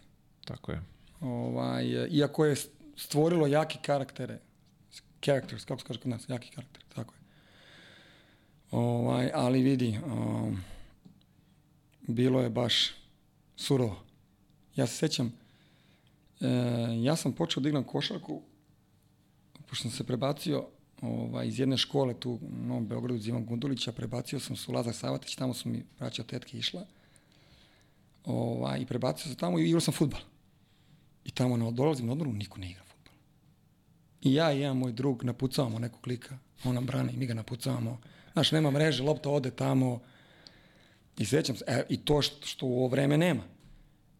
Tako 0.45 0.71
je. 0.71 0.81
Ovaj, 1.21 2.07
iako 2.09 2.45
je 2.45 2.55
stvorilo 2.95 3.47
jaki 3.47 3.77
karaktere, 3.81 4.39
characters, 5.21 5.65
kako 5.65 5.81
se 5.81 5.87
kaže 5.87 5.99
kod 5.99 6.09
nas, 6.09 6.29
jaki 6.29 6.49
karakter, 6.49 6.83
tako 6.95 7.13
je. 7.13 7.21
Ovaj, 8.71 9.31
ali 9.33 9.61
vidi, 9.61 9.99
um, 10.05 10.63
bilo 12.01 12.41
je 12.41 12.49
baš 12.49 12.91
surovo. 13.55 14.03
Ja 14.75 14.87
se 14.87 14.95
sećam, 14.95 15.33
e, 16.41 16.47
ja 17.03 17.15
sam 17.15 17.33
počeo 17.33 17.63
da 17.63 17.69
igram 17.69 17.83
košarku, 17.83 18.41
pošto 19.71 19.81
sam 19.81 19.91
se 19.91 20.03
prebacio 20.03 20.65
ovaj, 21.01 21.47
iz 21.47 21.59
jedne 21.59 21.77
škole 21.77 22.13
tu 22.13 22.31
u 22.31 22.49
Novom 22.67 22.87
Beogradu, 22.87 23.15
iz 23.15 23.27
Ivan 23.27 23.45
Gundulića, 23.45 23.91
prebacio 23.91 24.39
sam 24.39 24.55
se 24.55 24.71
u 24.71 24.73
Lazar 24.73 24.93
Savatić, 24.93 25.35
tamo 25.35 25.53
su 25.53 25.69
mi 25.69 25.85
braća 25.99 26.23
tetke 26.23 26.57
išla. 26.57 26.85
Ovaj, 28.25 28.81
I 28.81 28.85
prebacio 28.85 29.27
sam 29.27 29.35
tamo 29.35 29.59
i 29.59 29.65
igrao 29.65 29.81
sam 29.81 29.93
futbal. 29.93 30.19
I 31.25 31.31
tamo 31.31 31.57
na, 31.57 31.71
dolazim 31.71 32.05
na 32.05 32.11
odmoru, 32.11 32.33
niko 32.33 32.59
ne 32.59 32.69
igra 32.69 32.83
futbal. 32.83 33.13
I 34.21 34.33
ja 34.33 34.51
i 34.53 34.59
jedan 34.59 34.77
moj 34.77 34.91
drug 34.91 35.23
napucavamo 35.23 35.79
nekog 35.79 36.01
klika, 36.01 36.37
on 36.63 36.75
nam 36.75 36.85
brane 36.85 37.13
i 37.13 37.17
mi 37.17 37.25
ga 37.25 37.33
napucavamo. 37.33 38.01
Znaš, 38.33 38.51
nema 38.51 38.71
mreže, 38.71 39.03
lopta 39.03 39.29
ode 39.29 39.51
tamo. 39.51 40.01
I 41.17 41.25
sećam 41.25 41.55
se, 41.55 41.65
e, 41.67 41.85
i 41.89 41.97
to 41.97 42.21
što, 42.21 42.45
što 42.45 42.65
u 42.65 42.77
ovo 42.77 42.87
vreme 42.87 43.17
nema. 43.17 43.43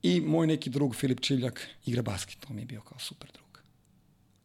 I 0.04 0.22
moj 0.22 0.48
neki 0.48 0.70
drug, 0.70 0.96
Filip 0.96 1.20
Čivljak, 1.20 1.68
igra 1.86 2.02
basket, 2.02 2.40
to 2.40 2.54
mi 2.54 2.62
je 2.62 2.66
bio 2.66 2.82
kao 2.82 3.00
super 3.00 3.30
drug. 3.34 3.41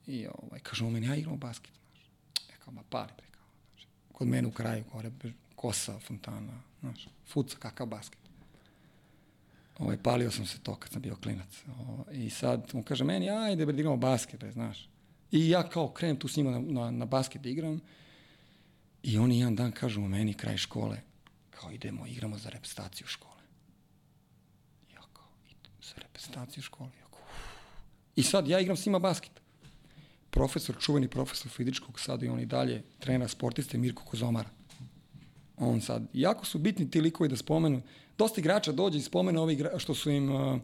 I 0.07 0.27
ovaj, 0.27 0.61
kaže 0.61 0.85
on 0.85 0.93
meni, 0.93 1.07
ja 1.07 1.15
igram 1.15 1.39
basket. 1.39 1.73
Znaš. 1.73 2.11
Ja 2.51 2.57
kao, 2.65 2.73
ma 2.73 2.83
pali 2.91 3.13
bre, 3.17 3.27
kao, 3.31 3.47
znaš. 3.71 3.89
Kod 4.13 4.29
mene 4.29 4.49
u 4.49 4.51
kraju, 4.51 4.85
gore, 4.93 5.11
kosa, 5.57 5.99
fontana, 5.99 6.63
znaš, 6.81 7.09
fuca, 7.27 7.57
kakav 7.59 7.87
basket. 7.87 8.19
Ovaj, 9.79 10.03
palio 10.03 10.31
sam 10.31 10.47
se 10.47 10.59
to 10.59 10.75
kad 10.75 10.93
sam 10.93 11.03
bio 11.03 11.17
klinac. 11.17 11.65
O, 11.79 12.05
I 12.13 12.31
sad 12.31 12.71
on 12.73 12.83
kaže 12.83 13.05
meni, 13.05 13.31
ajde 13.31 13.67
bre, 13.67 13.73
da 13.73 13.81
igramo 13.81 13.97
basket, 13.97 14.41
bre, 14.41 14.53
znaš. 14.53 14.89
I 15.31 15.49
ja 15.49 15.69
kao 15.69 15.89
krenem 15.89 16.17
tu 16.17 16.29
s 16.29 16.37
njima 16.37 16.51
na, 16.51 16.61
na, 16.61 16.91
na 16.91 17.05
basket 17.05 17.43
da 17.43 17.49
igram. 17.49 17.81
I 19.03 19.19
oni 19.19 19.39
jedan 19.39 19.57
dan 19.57 19.73
kažu 19.73 20.01
u 20.01 20.09
meni 20.09 20.35
kraj 20.35 20.57
škole, 20.57 21.01
kao 21.51 21.71
idemo, 21.71 22.07
igramo 22.07 22.39
za 22.39 22.51
reprezentaciju 22.51 23.07
škole. 23.07 23.43
Ja 24.95 25.03
kao, 25.13 25.29
za 25.83 25.95
reprezentaciju 25.97 26.63
škole. 26.63 26.91
Ja 27.01 27.07
kao. 27.11 27.21
I 28.17 28.23
sad 28.23 28.49
ja 28.49 28.61
igram 28.61 28.77
s 28.77 28.87
njima 28.87 28.99
basket. 28.99 29.46
Profesor, 30.37 30.77
čuveni 30.81 31.09
profesor 31.09 31.51
fizičkog, 31.51 32.01
sad 32.01 32.23
i 32.23 32.29
on 32.29 32.41
i 32.41 32.47
dalje, 32.47 32.83
trenera 32.99 33.29
sportiste 33.29 33.79
Mirko 33.79 34.03
Kozomara. 34.05 34.49
On 35.59 35.81
sad, 35.81 36.03
jako 36.13 36.45
su 36.47 36.59
bitni 36.59 36.91
ti 36.91 37.01
likovi 37.01 37.29
da 37.29 37.37
spomenu, 37.37 37.83
dosta 38.19 38.41
igrača 38.41 38.73
dođe 38.73 38.99
i 38.99 39.03
spomene 39.03 39.41
ovi 39.41 39.53
igra, 39.53 39.79
što 39.79 39.95
su 39.95 40.11
im, 40.11 40.31
uh, 40.31 40.59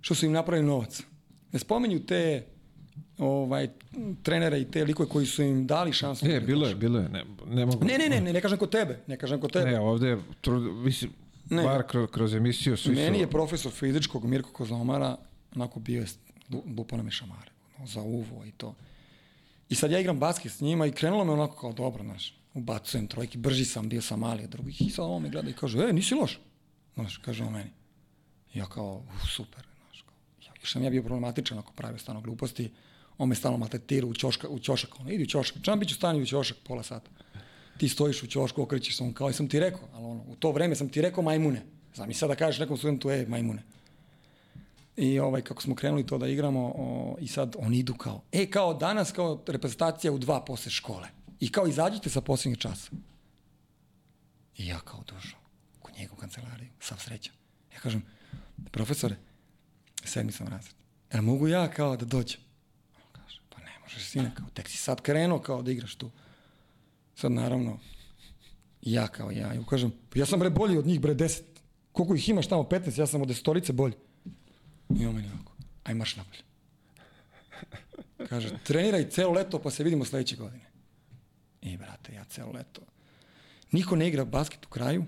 što 0.00 0.14
su 0.14 0.26
im 0.26 0.32
napravili 0.32 0.66
novac. 0.66 1.02
Ne 1.52 1.58
spomenju 1.58 2.06
te 2.06 2.46
ovaj 3.18 3.68
trenere 4.22 4.60
i 4.60 4.70
te 4.70 4.84
likove 4.84 5.08
koji 5.08 5.26
su 5.26 5.42
im 5.42 5.66
dali 5.66 5.92
šansu. 5.92 6.26
E, 6.26 6.40
bilo 6.40 6.68
je, 6.68 6.74
bilo 6.74 6.98
je, 6.98 7.08
ne, 7.08 7.24
ne 7.46 7.66
mogu. 7.66 7.84
Ne, 7.84 7.98
ne, 7.98 8.08
ne, 8.08 8.20
ne, 8.20 8.32
ne 8.32 8.40
kažem 8.40 8.58
kod 8.58 8.70
tebe, 8.70 8.98
ne 9.06 9.16
kažem 9.16 9.40
kod 9.40 9.52
tebe. 9.52 9.70
Ne, 9.70 9.80
ovde, 9.80 10.16
trud, 10.40 10.76
mislim, 10.84 11.10
Ne. 11.50 11.62
bar 11.62 11.82
kroz, 11.86 12.08
kroz 12.10 12.34
emisiju 12.34 12.76
svi 12.76 12.94
Meni 12.94 13.18
su... 13.18 13.20
je 13.20 13.30
profesor 13.30 13.72
fizičkog 13.72 14.24
Mirko 14.24 14.52
Kozomara, 14.52 15.16
onako 15.54 15.80
bio 15.80 16.00
je, 16.00 16.06
lupa 16.76 16.96
nam 16.96 17.06
je 17.06 17.10
šamare, 17.10 17.50
ono, 17.50 17.55
za 17.84 18.00
uvo 18.00 18.44
i 18.44 18.50
to. 18.50 18.74
I 19.68 19.74
sad 19.74 19.90
ja 19.90 20.00
igram 20.00 20.18
basket 20.18 20.52
s 20.52 20.60
njima 20.60 20.86
i 20.86 20.92
krenulo 20.92 21.24
me 21.24 21.32
onako 21.32 21.56
kao 21.56 21.72
dobro, 21.72 22.04
znaš, 22.04 22.34
ubacujem 22.54 23.06
trojke, 23.06 23.38
brži 23.38 23.64
sam, 23.64 23.88
bio 23.88 24.02
sam 24.02 24.20
mali 24.20 24.44
od 24.44 24.50
drugih. 24.50 24.82
I 24.82 24.90
sad 24.90 25.04
on 25.08 25.22
me 25.22 25.28
gleda 25.28 25.50
i 25.50 25.52
kaže, 25.52 25.78
e, 25.78 25.92
nisi 25.92 26.14
loš. 26.14 26.40
Znaš, 26.94 27.16
kaže 27.16 27.44
on 27.44 27.52
meni. 27.52 27.70
Ja 28.54 28.66
kao, 28.66 29.02
uf, 29.14 29.30
super, 29.30 29.66
znaš, 29.84 30.02
kao, 30.02 30.14
ja, 30.46 30.52
još 30.60 30.72
sam 30.72 30.82
ja 30.82 30.90
bio 30.90 31.02
problematičan 31.02 31.58
ako 31.58 31.72
pravio 31.72 31.98
stano 31.98 32.20
gluposti, 32.20 32.70
on 33.18 33.28
me 33.28 33.34
stalno 33.34 33.58
maltretirao 33.58 34.10
u, 34.10 34.14
ćoška, 34.14 34.48
u 34.48 34.58
ćošak, 34.58 35.00
ono, 35.00 35.10
idi 35.10 35.22
u 35.22 35.26
ćošak, 35.26 35.56
čam 35.62 35.78
bit 35.78 35.88
ću 35.88 35.94
stani 35.94 36.22
u 36.22 36.26
ćošak 36.26 36.56
pola 36.64 36.82
sata. 36.82 37.10
Ti 37.78 37.88
stojiš 37.88 38.22
u 38.22 38.26
ćošku, 38.26 38.62
okrećeš 38.62 38.96
se, 38.96 39.04
on 39.04 39.12
kao 39.12 39.30
i 39.30 39.32
sam 39.32 39.48
ti 39.48 39.60
rekao, 39.60 39.88
ali 39.92 40.04
ono, 40.04 40.22
u 40.28 40.36
to 40.36 40.52
vreme 40.52 40.74
sam 40.74 40.88
ti 40.88 41.02
rekao 41.02 41.24
majmune. 41.24 41.62
Znam 41.94 42.10
i 42.10 42.14
sad 42.14 42.28
da 42.28 42.34
kažeš 42.34 42.60
nekom 42.60 42.76
studentu, 42.76 43.10
e, 43.10 43.26
majmune. 43.28 43.62
I 44.96 45.18
ovaj, 45.18 45.42
kako 45.42 45.62
smo 45.62 45.74
krenuli 45.74 46.06
to 46.06 46.18
da 46.18 46.28
igramo, 46.28 46.72
o, 46.76 47.16
i 47.20 47.28
sad 47.28 47.56
oni 47.58 47.78
idu 47.78 47.94
kao, 47.94 48.22
e, 48.32 48.50
kao 48.50 48.74
danas, 48.74 49.12
kao 49.12 49.42
reprezentacija 49.46 50.12
u 50.12 50.18
dva 50.18 50.44
posle 50.44 50.70
škole. 50.70 51.08
I 51.40 51.52
kao 51.52 51.66
izađite 51.66 52.10
sa 52.10 52.20
posljednjeg 52.20 52.58
časa. 52.58 52.90
I 54.56 54.66
ja 54.66 54.80
kao 54.80 55.02
došao 55.14 55.40
kod 55.82 55.94
njega 55.98 56.12
u 56.12 56.16
kancelariju, 56.16 56.70
sav 56.80 56.98
srećan. 56.98 57.34
Ja 57.74 57.80
kažem, 57.80 58.02
profesore, 58.70 59.16
sedmi 60.04 60.32
sam 60.32 60.48
razred. 60.48 60.74
Jel 61.12 61.22
mogu 61.22 61.48
ja 61.48 61.68
kao 61.70 61.96
da 61.96 62.04
dođem? 62.04 62.40
On 62.96 63.12
kaže, 63.12 63.40
pa 63.48 63.60
ne 63.60 63.78
možeš 63.82 64.04
sine, 64.04 64.32
kao 64.34 64.46
tek 64.54 64.68
si 64.68 64.76
sad 64.76 65.00
krenuo 65.00 65.38
kao 65.38 65.62
da 65.62 65.70
igraš 65.70 65.94
tu. 65.94 66.10
Sad 67.14 67.32
naravno, 67.32 67.78
ja 68.82 69.08
kao 69.08 69.30
ja, 69.30 69.54
i 69.54 69.58
kažem, 69.68 69.92
pa 70.10 70.18
ja 70.18 70.26
sam 70.26 70.40
bre 70.40 70.50
bolji 70.50 70.78
od 70.78 70.86
njih 70.86 71.00
bre 71.00 71.14
deset. 71.14 71.46
Koliko 71.92 72.14
ih 72.14 72.28
imaš 72.28 72.46
tamo, 72.46 72.62
15, 72.62 73.00
ja 73.00 73.06
sam 73.06 73.22
od 73.22 73.28
destorice 73.28 73.72
bolji. 73.72 73.94
I 74.90 75.06
on 75.06 75.14
meni 75.14 75.28
ovako, 75.28 75.52
aj 75.84 75.94
marš 75.94 76.16
napolje. 76.16 76.42
Kaže, 78.28 78.58
treniraj 78.64 79.10
celo 79.10 79.32
leto 79.32 79.58
pa 79.58 79.70
se 79.70 79.84
vidimo 79.84 80.04
sledeće 80.04 80.36
godine. 80.36 80.64
I 81.62 81.76
brate, 81.76 82.14
ja 82.14 82.24
celo 82.24 82.52
leto. 82.52 82.82
Niko 83.72 83.96
ne 83.96 84.08
igra 84.08 84.24
basket 84.24 84.66
u 84.66 84.68
kraju. 84.68 85.04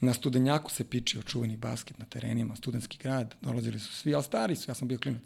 Na 0.00 0.14
studenjaku 0.14 0.70
se 0.70 0.90
pičio 0.90 1.22
čuveni 1.22 1.56
basket 1.56 1.98
na 1.98 2.04
terenima, 2.04 2.56
studentski 2.56 2.98
grad, 2.98 3.34
dolazili 3.40 3.78
su 3.78 3.92
svi, 3.92 4.14
ali 4.14 4.24
stari 4.24 4.56
su, 4.56 4.70
ja 4.70 4.74
sam 4.74 4.88
bio 4.88 4.98
klinac. 4.98 5.22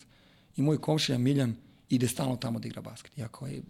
I 0.56 0.62
moj 0.62 0.81
komšija 0.81 1.19
Miljan 1.19 1.56
ide 1.89 2.09
stalno 2.09 2.36
tamo 2.36 2.59
da 2.59 2.69
igra 2.69 2.82
basket. 2.82 3.19
Ja 3.19 3.28
kao, 3.28 3.48
je, 3.48 3.62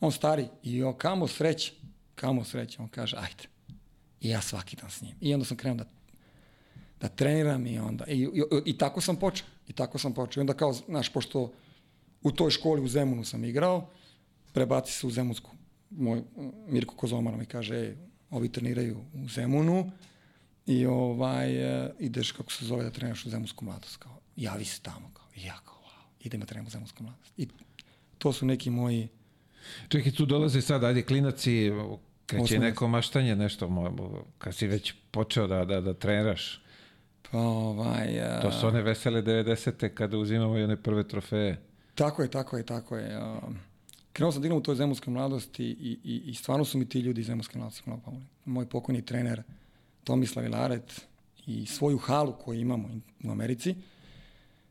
on 0.00 0.12
stari, 0.12 0.48
i 0.62 0.82
o, 0.82 0.92
kamo 0.92 1.28
sreće, 1.28 1.72
kamo 2.14 2.44
sreće, 2.44 2.82
on 2.82 2.88
kaže, 2.88 3.16
ajde. 3.16 3.44
I 4.20 4.28
ja 4.28 4.40
svaki 4.40 4.76
dan 4.76 4.90
s 4.90 5.02
njim. 5.02 5.14
I 5.20 5.34
onda 5.34 5.46
sam 5.46 5.56
krenuo 5.56 5.76
da 5.76 5.90
da 7.00 7.08
treniram 7.08 7.66
i 7.66 7.78
onda. 7.78 8.04
I, 8.08 8.22
i, 8.22 8.42
i 8.64 8.78
tako 8.78 9.00
sam 9.00 9.16
počeo 9.16 9.46
i 9.68 9.72
tako 9.72 9.98
sam 9.98 10.14
počeo. 10.14 10.40
I 10.40 10.42
onda 10.42 10.54
kao 10.54 10.72
znaš 10.72 11.12
pošto 11.12 11.52
u 12.22 12.32
toj 12.32 12.50
školi 12.50 12.82
u 12.82 12.88
Zemunu 12.88 13.24
sam 13.24 13.44
igrao 13.44 13.88
prebaci 14.52 14.92
se 14.92 15.06
u 15.06 15.10
Zemunsku. 15.10 15.50
Moj 15.90 16.22
Mirko 16.68 16.94
Kozomar 16.94 17.36
mi 17.36 17.46
kaže 17.46 17.76
ej, 17.76 17.96
ovi 18.30 18.52
treniraju 18.52 18.96
u 19.14 19.28
Zemunu 19.28 19.90
i 20.66 20.86
ovaj 20.86 21.52
e, 21.52 21.92
ideš 21.98 22.32
kako 22.32 22.52
se 22.52 22.64
zove 22.64 22.84
da 22.84 22.90
treniraš 22.90 23.26
u 23.26 23.30
Zemunsku 23.30 23.64
mladost. 23.64 23.96
Kao 23.96 24.20
javi 24.36 24.64
se 24.64 24.80
tamo. 24.82 25.10
Kao 25.12 25.26
i 25.34 25.44
ja 25.44 25.60
kao 25.64 25.78
wow 25.78 26.26
idem 26.26 26.40
da 26.40 26.46
treniram 26.46 26.66
u 26.66 26.70
Zemunsku 26.70 27.02
mladost. 27.02 27.32
I 27.36 27.48
to 28.18 28.32
su 28.32 28.46
neki 28.46 28.70
moji 28.70 29.08
Čekaj, 29.88 30.12
tu 30.12 30.26
dolaze 30.26 30.60
sad, 30.60 30.84
ajde, 30.84 31.02
klinaci, 31.02 31.70
kreće 32.26 32.58
neko 32.58 32.88
maštanje, 32.88 33.36
nešto, 33.36 33.92
kad 34.38 34.54
si 34.54 34.66
već 34.66 34.94
počeo 35.10 35.46
da, 35.46 35.64
da, 35.64 35.80
da 35.80 35.94
treniraš. 35.94 36.62
Pa 37.30 37.38
ovaj 37.38 38.18
e, 38.18 38.40
To 38.42 38.52
su 38.52 38.66
one 38.66 38.82
vesele 38.82 39.22
90. 39.22 39.94
kada 39.94 40.18
uzimamo 40.18 40.58
i 40.58 40.64
one 40.64 40.76
prve 40.76 41.08
trofeje. 41.08 41.60
Tako 41.94 42.22
je, 42.22 42.30
tako 42.30 42.56
je, 42.56 42.66
tako 42.66 42.96
je. 42.96 43.18
Uh, 43.18 43.54
krenuo 44.12 44.32
sam 44.32 44.42
da 44.42 44.46
igram 44.46 44.58
u 44.58 44.62
toj 44.62 44.74
zemunskoj 44.74 45.12
mladosti 45.12 45.64
i, 45.64 45.98
i, 46.04 46.22
i 46.26 46.34
stvarno 46.34 46.64
su 46.64 46.78
mi 46.78 46.88
ti 46.88 47.00
ljudi 47.00 47.20
iz 47.20 47.26
zemunske 47.26 47.58
mladosti 47.58 47.82
mnogo 47.86 48.02
pomogli. 48.02 48.26
Moj 48.44 48.66
pokojni 48.66 49.02
trener 49.02 49.42
Tomislav 50.04 50.44
Ilaret 50.44 51.00
i 51.46 51.66
svoju 51.66 51.98
halu 51.98 52.32
koju 52.32 52.60
imamo 52.60 52.88
u 53.24 53.30
Americi 53.30 53.74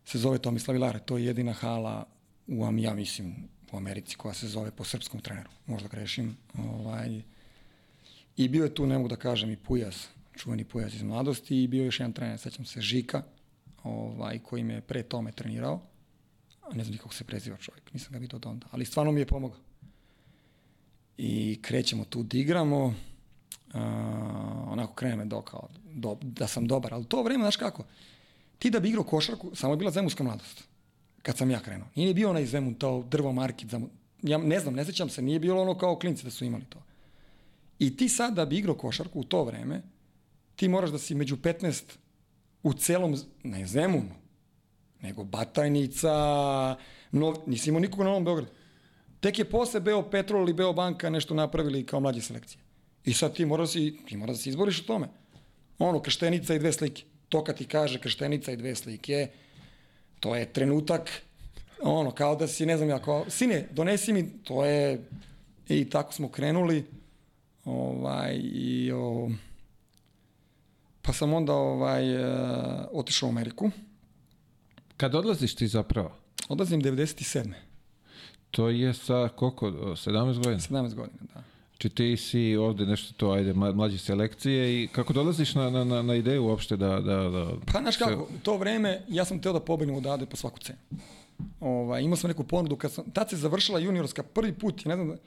se 0.05 0.17
zove 0.17 0.37
Tomislav 0.37 0.75
Ilaret. 0.75 1.05
To 1.05 1.17
je 1.17 1.25
jedina 1.25 1.53
hala 1.53 2.05
u, 2.47 2.65
ja 2.77 2.93
mislim, 2.93 3.35
u 3.71 3.77
Americi 3.77 4.15
koja 4.15 4.33
se 4.33 4.47
zove 4.47 4.71
po 4.71 4.83
srpskom 4.83 5.19
treneru. 5.19 5.49
Možda 5.65 5.87
grešim. 5.87 6.37
Ovaj, 6.57 7.21
I 8.37 8.47
bio 8.47 8.63
je 8.63 8.75
tu, 8.75 8.85
ne 8.85 8.97
mogu 8.97 9.07
da 9.07 9.15
kažem, 9.15 9.51
i 9.51 9.57
Pujas, 9.57 10.07
čuveni 10.39 10.63
Pujas 10.63 10.93
iz 10.93 11.03
mladosti 11.03 11.63
i 11.63 11.67
bio 11.67 11.81
je 11.81 11.85
još 11.85 11.99
jedan 11.99 12.13
trener, 12.13 12.39
sećam 12.39 12.65
se, 12.65 12.81
Žika, 12.81 13.23
ovaj, 13.83 14.39
koji 14.39 14.63
me 14.63 14.81
pre 14.81 15.03
tome 15.03 15.31
trenirao 15.31 15.81
ne 16.75 16.83
znam 16.83 16.91
nikako 16.91 17.13
se 17.13 17.23
preziva 17.23 17.57
čovjek, 17.57 17.93
nisam 17.93 18.13
ga 18.13 18.19
vidio 18.19 18.35
od 18.35 18.45
onda, 18.45 18.67
ali 18.71 18.85
stvarno 18.85 19.11
mi 19.11 19.21
je 19.21 19.25
pomogao. 19.25 19.59
I 21.17 21.59
krećemo 21.61 22.05
tu 22.05 22.23
da 22.23 22.37
igramo, 22.37 22.85
uh, 22.85 22.93
onako 24.67 24.93
krene 24.93 25.15
me 25.15 25.25
do, 25.25 25.41
kao, 25.41 25.69
do, 25.93 26.17
da 26.21 26.47
sam 26.47 26.67
dobar, 26.67 26.93
ali 26.93 27.05
to 27.05 27.23
vreme, 27.23 27.43
znaš 27.43 27.57
kako, 27.57 27.83
ti 28.59 28.69
da 28.69 28.79
bi 28.79 28.89
igrao 28.89 29.03
košarku, 29.03 29.55
samo 29.55 29.73
je 29.73 29.77
bila 29.77 29.91
zemunska 29.91 30.23
mladost, 30.23 30.63
kad 31.21 31.37
sam 31.37 31.51
ja 31.51 31.59
krenuo. 31.59 31.87
Nije 31.95 32.13
bio 32.13 32.29
onaj 32.29 32.45
zemun, 32.45 32.73
to 32.73 33.07
drvo 33.09 33.31
markit, 33.31 33.69
zemun, 33.69 33.89
ja 34.21 34.37
ne 34.37 34.59
znam, 34.59 34.73
ne 34.73 34.85
sećam 34.85 35.09
se, 35.09 35.21
nije 35.21 35.39
bilo 35.39 35.61
ono 35.61 35.77
kao 35.77 35.99
klinci 35.99 36.23
da 36.23 36.31
su 36.31 36.45
imali 36.45 36.65
to. 36.65 36.83
I 37.79 37.97
ti 37.97 38.09
sad 38.09 38.33
da 38.33 38.45
bi 38.45 38.57
igrao 38.57 38.75
košarku 38.75 39.19
u 39.19 39.23
to 39.23 39.43
vreme, 39.43 39.81
ti 40.59 40.67
moraš 40.67 40.89
da 40.89 40.97
si 40.97 41.15
među 41.15 41.35
15 41.35 41.83
u 42.63 42.73
celom, 42.73 43.15
ne 43.43 43.67
Zemunu, 43.67 44.11
nego 45.01 45.23
Batajnica, 45.23 46.11
nov, 47.11 47.35
nisi 47.47 47.69
imao 47.69 47.79
nikoga 47.79 48.03
na 48.03 48.09
Novom 48.09 48.25
Beogradu. 48.25 48.51
Tek 49.19 49.39
je 49.39 49.45
posle 49.45 49.79
Beo 49.79 50.01
Petrol 50.09 50.41
ili 50.41 50.53
Beo 50.53 50.73
Banka 50.73 51.09
nešto 51.09 51.33
napravili 51.33 51.85
kao 51.85 51.99
mlađe 51.99 52.21
selekcije. 52.21 52.61
I 53.05 53.13
sad 53.13 53.35
ti 53.35 53.45
moraš, 53.45 53.69
si, 53.69 53.97
ti 54.07 54.17
moraš 54.17 54.35
da 54.35 54.41
se 54.43 54.49
izboriš 54.49 54.81
u 54.81 54.85
tome. 54.85 55.07
Ono, 55.77 56.01
krštenica 56.01 56.55
i 56.55 56.59
dve 56.59 56.73
slike. 56.73 57.03
To 57.29 57.43
kad 57.43 57.57
ti 57.57 57.65
kaže 57.65 57.99
krštenica 57.99 58.51
i 58.51 58.57
dve 58.57 58.75
slike, 58.75 59.27
to 60.19 60.35
je 60.35 60.53
trenutak, 60.53 61.21
ono, 61.81 62.11
kao 62.11 62.35
da 62.35 62.47
si, 62.47 62.65
ne 62.65 62.77
znam 62.77 62.89
ja, 62.89 62.99
kao, 62.99 63.25
sine, 63.29 63.67
donesi 63.71 64.13
mi, 64.13 64.29
to 64.43 64.65
je, 64.65 65.03
i 65.69 65.89
tako 65.89 66.13
smo 66.13 66.29
krenuli, 66.29 66.85
ovaj, 67.65 68.35
i, 68.43 68.91
o, 68.91 69.29
pa 71.09 71.13
sam 71.13 71.33
onda, 71.33 71.53
ovaj, 71.53 72.15
e, 72.15 72.25
otišao 72.91 73.27
u 73.27 73.31
Ameriku, 73.31 73.71
Kad 74.97 75.15
odlaziš 75.15 75.55
ti 75.55 75.67
zapravo? 75.67 76.11
Odlazim 76.49 76.81
97. 76.81 77.53
To 78.51 78.69
je 78.69 78.93
sa 78.93 79.29
koliko? 79.35 79.69
17 79.71 80.43
godina? 80.43 80.59
17 80.59 80.93
godina, 80.93 81.19
da. 81.33 81.43
Či 81.77 81.89
ti 81.89 82.17
si 82.17 82.55
ovde 82.55 82.85
nešto 82.85 83.13
to, 83.17 83.31
ajde, 83.31 83.53
mla- 83.53 83.73
mlađe 83.73 83.97
selekcije 83.97 84.83
i 84.83 84.87
kako 84.87 85.13
dolaziš 85.13 85.55
na, 85.55 85.69
na, 85.69 86.01
na, 86.01 86.15
ideju 86.15 86.45
uopšte 86.45 86.77
da... 86.77 86.99
da, 86.99 87.15
da 87.15 87.51
Pa, 87.73 87.79
znaš 87.79 87.97
kako, 87.97 88.23
u 88.23 88.39
to 88.43 88.57
vreme 88.57 89.01
ja 89.07 89.25
sam 89.25 89.41
teo 89.41 89.53
da 89.53 89.59
pobegnem 89.59 89.97
odavde 89.97 90.25
po 90.25 90.37
svaku 90.37 90.59
cenu. 90.59 90.79
Ovaj, 91.59 92.01
imao 92.01 92.15
sam 92.15 92.27
neku 92.27 92.43
ponudu, 92.43 92.75
kad 92.75 92.91
sam, 92.91 93.11
tad 93.11 93.29
se 93.29 93.37
završila 93.37 93.79
juniorska 93.79 94.23
prvi 94.23 94.53
put, 94.53 94.85
ne 94.85 94.95
znam, 94.95 95.17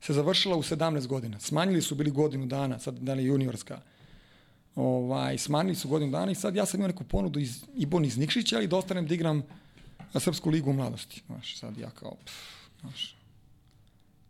se 0.00 0.12
završila 0.12 0.56
u 0.56 0.62
17 0.62 1.06
godina. 1.06 1.40
Smanjili 1.40 1.82
su 1.82 1.94
bili 1.94 2.10
godinu 2.10 2.46
dana, 2.46 2.78
sad 2.78 2.98
da 2.98 3.14
li 3.14 3.24
juniorska. 3.24 3.80
Ovaj, 4.74 5.38
smanjili 5.38 5.74
su 5.74 5.88
godinu 5.88 6.12
dana 6.12 6.32
i 6.32 6.34
sad 6.34 6.56
ja 6.56 6.66
sam 6.66 6.80
imao 6.80 6.88
neku 6.88 7.04
ponudu 7.04 7.38
iz 7.40 7.64
Ibon 7.74 8.04
iz 8.04 8.18
Nikšića, 8.18 8.56
ali 8.56 8.66
da 8.66 8.76
ostanem 8.76 9.06
da 9.06 9.14
igram 9.14 9.42
na 10.12 10.20
Srpsku 10.20 10.50
ligu 10.50 10.70
u 10.70 10.72
mladosti. 10.72 11.22
Znaš, 11.26 11.58
sad 11.58 11.78
ja 11.78 11.90
kao, 11.90 12.14
pff, 12.24 12.34
znaš. 12.80 13.16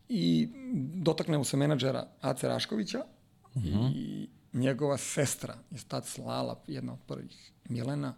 I 0.08 0.48
dotaknemo 0.94 1.44
se 1.44 1.56
menadžera 1.56 2.06
Ace 2.20 2.48
Raškovića 2.48 3.04
i 3.94 4.28
njegova 4.52 4.96
sestra 4.96 5.54
je 5.70 5.78
tad 5.88 6.06
slala, 6.06 6.62
jedna 6.66 6.92
od 6.92 6.98
prvih, 7.06 7.52
Milena, 7.68 8.14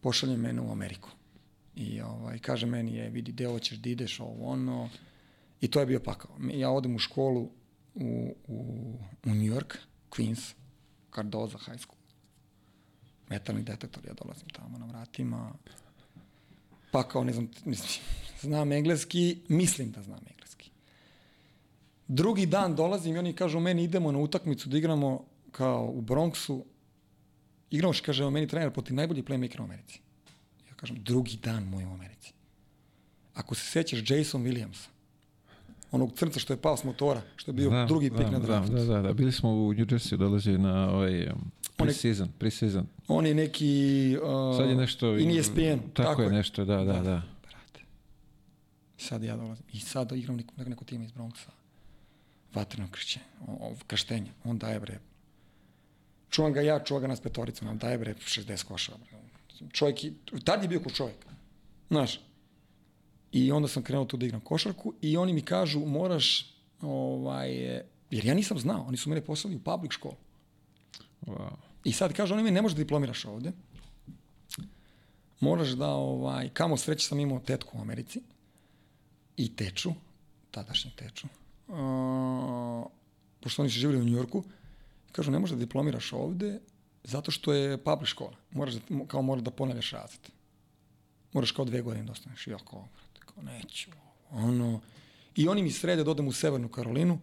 pošalje 0.00 0.36
mene 0.36 0.60
u 0.60 0.72
Ameriku. 0.72 1.08
I 1.76 2.00
ovaj, 2.00 2.38
kaže 2.38 2.66
meni, 2.66 2.94
je, 2.94 3.10
vidi, 3.10 3.32
deo 3.32 3.58
ćeš 3.58 3.78
da 3.78 3.88
ideš 3.88 4.20
ovo 4.20 4.46
ono, 4.46 4.88
I 5.60 5.68
to 5.68 5.80
je 5.80 5.86
bio 5.86 6.00
pakao. 6.00 6.30
Ja 6.52 6.70
odem 6.70 6.94
u 6.94 6.98
školu 6.98 7.50
u, 7.94 8.34
u, 8.48 8.56
u 9.24 9.30
New 9.30 9.54
York, 9.54 9.76
Queens, 10.10 10.54
Cardoza 11.16 11.58
High 11.58 11.80
School. 11.80 11.98
Metalni 13.28 13.62
detektor, 13.62 14.04
ja 14.06 14.14
dolazim 14.14 14.48
tamo 14.48 14.78
na 14.78 14.86
vratima. 14.86 15.52
Pakao, 16.90 17.24
ne 17.24 17.32
znam, 17.32 17.48
mislim, 17.64 18.04
znam 18.48 18.72
engleski, 18.72 19.38
mislim 19.48 19.90
da 19.90 20.02
znam 20.02 20.20
engleski. 20.30 20.70
Drugi 22.08 22.46
dan 22.46 22.76
dolazim 22.76 23.16
i 23.16 23.18
oni 23.18 23.32
kažu 23.32 23.60
meni 23.60 23.84
idemo 23.84 24.12
na 24.12 24.18
utakmicu 24.18 24.68
da 24.68 24.78
igramo 24.78 25.24
kao 25.52 25.90
u 25.94 26.02
Bronxu. 26.02 26.62
Igramo 27.70 27.92
što 27.92 28.06
kaže 28.06 28.30
meni 28.30 28.48
trener 28.48 28.72
protiv 28.72 28.94
najbolji 28.94 29.22
playmaker 29.22 29.60
u 29.60 29.64
Americi. 29.64 30.00
Ja 30.68 30.74
kažem 30.74 31.02
drugi 31.02 31.36
dan 31.36 31.64
moj 31.64 31.84
u 31.84 31.92
Americi. 31.92 32.32
Ako 33.34 33.54
se 33.54 33.70
sećaš 33.70 34.10
Jason 34.10 34.44
Williamsa, 34.44 34.88
onog 35.90 36.12
crnca 36.14 36.40
što 36.40 36.52
je 36.52 36.56
pao 36.56 36.76
s 36.76 36.84
motora, 36.84 37.22
što 37.36 37.50
je 37.50 37.52
bio 37.52 37.70
Da, 37.70 37.84
drugi 37.84 38.10
pik 38.10 38.18
da, 38.18 38.30
na 38.30 38.38
draftu. 38.38 38.72
Da, 38.72 38.84
da, 38.84 39.02
da, 39.02 39.12
bili 39.12 39.32
smo 39.32 39.50
u 39.50 39.72
New 39.72 39.86
Jersey, 39.86 40.16
dolazi 40.16 40.58
na 40.58 40.90
ovaj 40.90 41.26
um, 41.26 41.50
On 41.78 41.88
je- 41.88 41.94
pre-season, 41.94 42.28
pre-season. 42.38 42.84
On 43.08 43.26
je 43.26 43.34
neki... 43.34 44.16
Uh, 44.22 44.56
Sad 44.56 44.68
je 44.68 44.74
nešto... 44.74 45.16
I 45.16 45.26
nije 45.26 45.42
SPN. 45.42 45.78
Tako, 45.94 46.22
je 46.22 46.30
nešto, 46.30 46.64
da, 46.64 46.76
da, 46.76 46.92
da. 46.92 47.22
Brate. 47.42 47.80
Sad 48.98 49.22
ja 49.22 49.36
dolazim. 49.36 49.64
I 49.72 49.80
sad 49.80 50.12
igram 50.12 50.36
neko, 50.36 50.54
neko 50.66 50.84
tima 50.84 51.04
iz 51.04 51.12
Bronxa. 51.12 51.48
Vatreno 52.54 52.88
kršće. 52.90 53.20
O, 53.46 53.52
o, 53.52 53.74
krštenje. 53.86 54.30
On 54.44 54.58
daje 54.58 54.80
bre. 54.80 54.98
Čuvam 56.30 56.52
ga 56.52 56.60
ja, 56.60 56.84
čuva 56.84 57.00
ga 57.00 57.06
nas 57.06 57.20
petorica. 57.20 57.68
On 57.70 57.78
daje 57.78 57.98
bre 57.98 58.14
60 58.14 58.64
koša. 58.64 58.92
Bre. 58.96 59.18
Čovjek, 59.72 59.98
tad 60.44 60.62
je 60.62 60.68
bio 60.68 60.80
ko 60.80 60.90
čovjek. 60.90 61.16
Znaš. 61.88 62.20
I 63.36 63.52
onda 63.52 63.68
sam 63.68 63.82
krenuo 63.82 64.04
tu 64.04 64.16
da 64.16 64.26
igram 64.26 64.40
košarku 64.40 64.94
i 65.02 65.16
oni 65.16 65.32
mi 65.32 65.42
kažu 65.42 65.80
moraš 65.80 66.54
ovaj, 66.80 67.52
jer 68.10 68.24
ja 68.24 68.34
nisam 68.34 68.58
znao. 68.58 68.84
Oni 68.88 68.96
su 68.96 69.10
mene 69.10 69.24
poslali 69.24 69.56
u 69.56 69.60
public 69.60 69.92
školu. 69.92 70.16
Wow. 71.26 71.50
I 71.84 71.92
sad 71.92 72.12
kaže, 72.12 72.34
oni 72.34 72.42
mi 72.42 72.50
ne 72.50 72.62
možeš 72.62 72.76
da 72.76 72.82
diplomiraš 72.82 73.24
ovde. 73.24 73.52
Moraš 75.40 75.68
da, 75.68 75.88
ovaj, 75.88 76.48
kamo 76.48 76.76
sreće 76.76 77.06
sam 77.06 77.20
imao 77.20 77.40
tetku 77.40 77.78
u 77.78 77.80
Americi 77.80 78.22
i 79.36 79.56
teču, 79.56 79.92
tadašnju 80.50 80.90
teču, 80.96 81.26
uh, 81.68 82.86
pošto 83.40 83.62
oni 83.62 83.70
su 83.70 83.78
živjeli 83.78 84.02
u 84.02 84.04
Njujorku, 84.04 84.44
kažu, 85.12 85.30
ne 85.30 85.38
možeš 85.38 85.54
da 85.54 85.64
diplomiraš 85.64 86.12
ovde 86.12 86.60
zato 87.04 87.30
što 87.30 87.52
je 87.52 87.78
public 87.84 88.08
škola. 88.08 88.36
Moraš 88.50 88.74
da, 88.74 88.80
kao 89.06 89.22
moraš 89.22 89.44
da 89.44 89.50
ponavljaš 89.50 89.90
razred. 89.90 90.30
Moraš 91.32 91.50
kao 91.50 91.64
dve 91.64 91.82
godine 91.82 92.04
da 92.04 92.12
ostaneš. 92.12 92.46
I 92.46 92.54
neću, 93.42 93.90
ono. 94.30 94.80
I 95.36 95.48
oni 95.48 95.62
mi 95.62 95.70
srede 95.70 96.04
da 96.04 96.10
odem 96.10 96.28
u 96.28 96.32
Severnu 96.32 96.68
Karolinu, 96.68 97.18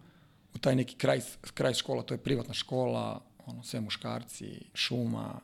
u 0.54 0.58
taj 0.58 0.76
neki 0.76 0.96
kraj, 0.96 1.20
kraj 1.54 1.74
škola, 1.74 2.02
to 2.02 2.14
je 2.14 2.18
privatna 2.18 2.54
škola, 2.54 3.20
ono, 3.46 3.62
sve 3.62 3.80
muškarci, 3.80 4.60
šuma. 4.74 5.40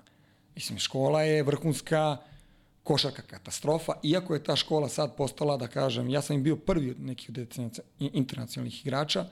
Mislim, 0.55 0.79
škola 0.79 1.23
je 1.23 1.43
vrhunska, 1.43 2.17
košarka 2.83 3.23
katastrofa, 3.23 3.93
iako 4.03 4.35
je 4.35 4.45
ta 4.45 4.57
škola 4.57 4.89
sad 4.89 5.17
postala, 5.17 5.57
da 5.57 5.69
kažem, 5.69 6.09
ja 6.09 6.23
sam 6.23 6.37
im 6.37 6.43
bio 6.43 6.57
prvi 6.57 6.91
od 6.91 7.01
nekih 7.01 7.31
internacionalnih 7.99 8.87
igrača, 8.87 9.27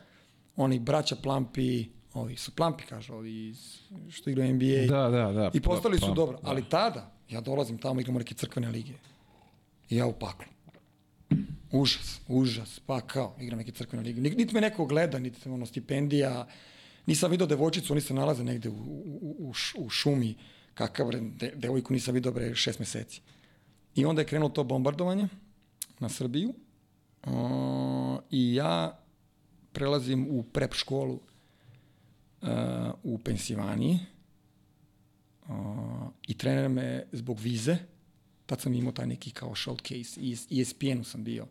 oni 0.57 0.79
braća 0.79 1.17
Plampi, 1.17 1.87
ovi 2.15 2.37
su 2.37 2.51
Plampi, 2.51 2.85
kažu, 2.85 3.15
ovi 3.15 3.49
iz, 3.49 3.79
što 4.11 4.31
igraju 4.31 4.55
NBA. 4.55 4.87
Da, 4.97 5.09
da, 5.09 5.33
da. 5.33 5.51
I 5.55 5.61
postali 5.61 5.99
Pa- 5.99 6.07
su 6.07 6.13
pa- 6.13 6.15
dobro, 6.15 6.39
ali 6.43 6.65
tada, 6.69 7.13
ja 7.31 7.41
dolazim 7.41 7.79
tamo, 7.79 8.01
igramo 8.01 8.19
neke 8.19 8.35
crkvene 8.35 8.69
lige. 8.69 8.93
I 9.91 9.97
ja 9.97 10.07
u 10.07 10.13
paklu. 10.13 10.47
Užas, 11.73 12.21
užas, 12.29 12.81
pa 12.87 13.01
kao, 13.01 13.37
igram 13.41 13.59
neke 13.59 13.73
crkvene. 13.73 14.13
Nik- 14.15 14.37
Niti 14.37 14.55
me 14.55 14.61
neko 14.61 14.87
gleda, 14.87 15.19
niti 15.19 15.49
ono, 15.49 15.67
stipendija. 15.67 16.47
Nisam 17.07 17.31
video 17.31 17.47
devojčicu, 17.47 17.93
oni 17.93 18.01
se 18.01 18.15
nalaze 18.15 18.45
negde 18.45 18.69
u, 18.69 18.73
u, 18.73 19.37
u, 19.39 19.53
u 19.77 19.91
šumi. 19.91 20.35
Kakav, 20.75 21.11
de, 21.11 21.53
devojku 21.57 21.93
nisam 21.93 22.15
video, 22.15 22.33
bre, 22.33 22.55
šest 22.55 22.79
meseci. 22.79 23.21
I 23.95 24.05
onda 24.05 24.23
je 24.23 24.27
krenulo 24.27 24.51
to 24.51 24.65
bombardovanje 24.65 25.29
na 26.01 26.09
Srbiju. 26.09 26.55
O, 27.27 28.21
I 28.31 28.55
ja 28.55 28.99
prelazim 29.73 30.27
u 30.31 30.43
prep 30.43 30.75
školu 30.75 31.21
uh, 32.43 32.49
u 33.03 33.19
Pensilvaniji. 33.19 33.99
Uh, 35.49 35.55
I 36.29 36.35
trener 36.39 36.69
me 36.69 37.07
zbog 37.13 37.41
vize, 37.41 37.77
tad 38.49 38.61
sam 38.61 38.75
imao 38.75 38.93
taj 38.93 39.07
neki 39.07 39.31
kao 39.31 39.51
showcase, 39.51 40.21
i 40.21 40.33
E 40.33 40.63
ESPN-u 40.63 41.05
sam 41.05 41.25
bio, 41.25 41.47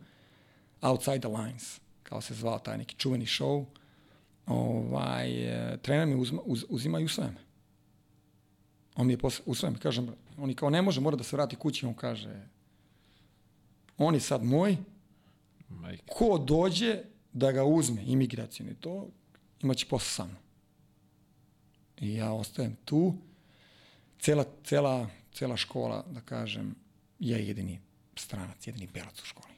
Outside 0.80 1.18
the 1.18 1.28
Lines, 1.28 1.80
kao 2.02 2.20
se 2.20 2.34
zvao 2.34 2.58
taj 2.58 2.78
neki 2.78 2.94
čuveni 2.96 3.26
show. 3.26 3.64
Ovaj, 4.46 5.30
e, 5.30 5.76
trener 5.82 6.06
me 6.06 6.16
uzma, 6.16 6.42
uz, 6.44 6.64
uzima 6.68 7.00
i 7.00 7.04
usvaja 7.04 7.30
me. 7.30 7.40
On 8.96 9.06
mi 9.06 9.12
je 9.12 9.18
posle, 9.18 9.42
usvaja 9.46 9.72
me, 9.72 9.78
kažem, 9.78 10.08
on 10.38 10.48
je 10.48 10.56
kao 10.56 10.70
ne 10.70 10.82
može, 10.82 11.00
mora 11.00 11.16
da 11.16 11.24
se 11.24 11.36
vrati 11.36 11.56
kući, 11.56 11.86
on 11.86 11.94
kaže, 11.94 12.46
on 13.98 14.14
je 14.14 14.20
sad 14.20 14.44
moj, 14.44 14.76
Majke. 15.68 16.02
ko 16.06 16.38
dođe 16.38 17.02
da 17.32 17.52
ga 17.52 17.64
uzme, 17.64 18.02
imigracijni 18.06 18.74
to, 18.74 19.08
imaće 19.62 19.86
posao 19.86 20.08
sa 20.08 20.24
mnom. 20.24 20.42
I 22.00 22.14
ja 22.14 22.32
ostajem 22.32 22.76
tu, 22.84 23.14
cela, 24.18 24.44
cela, 24.64 25.08
cela 25.32 25.56
škola, 25.56 26.04
da 26.10 26.20
kažem, 26.20 26.74
je 27.18 27.46
jedini 27.46 27.80
stranac, 28.16 28.66
jedini 28.66 28.88
belac 28.94 29.22
u 29.22 29.26
školi. 29.26 29.54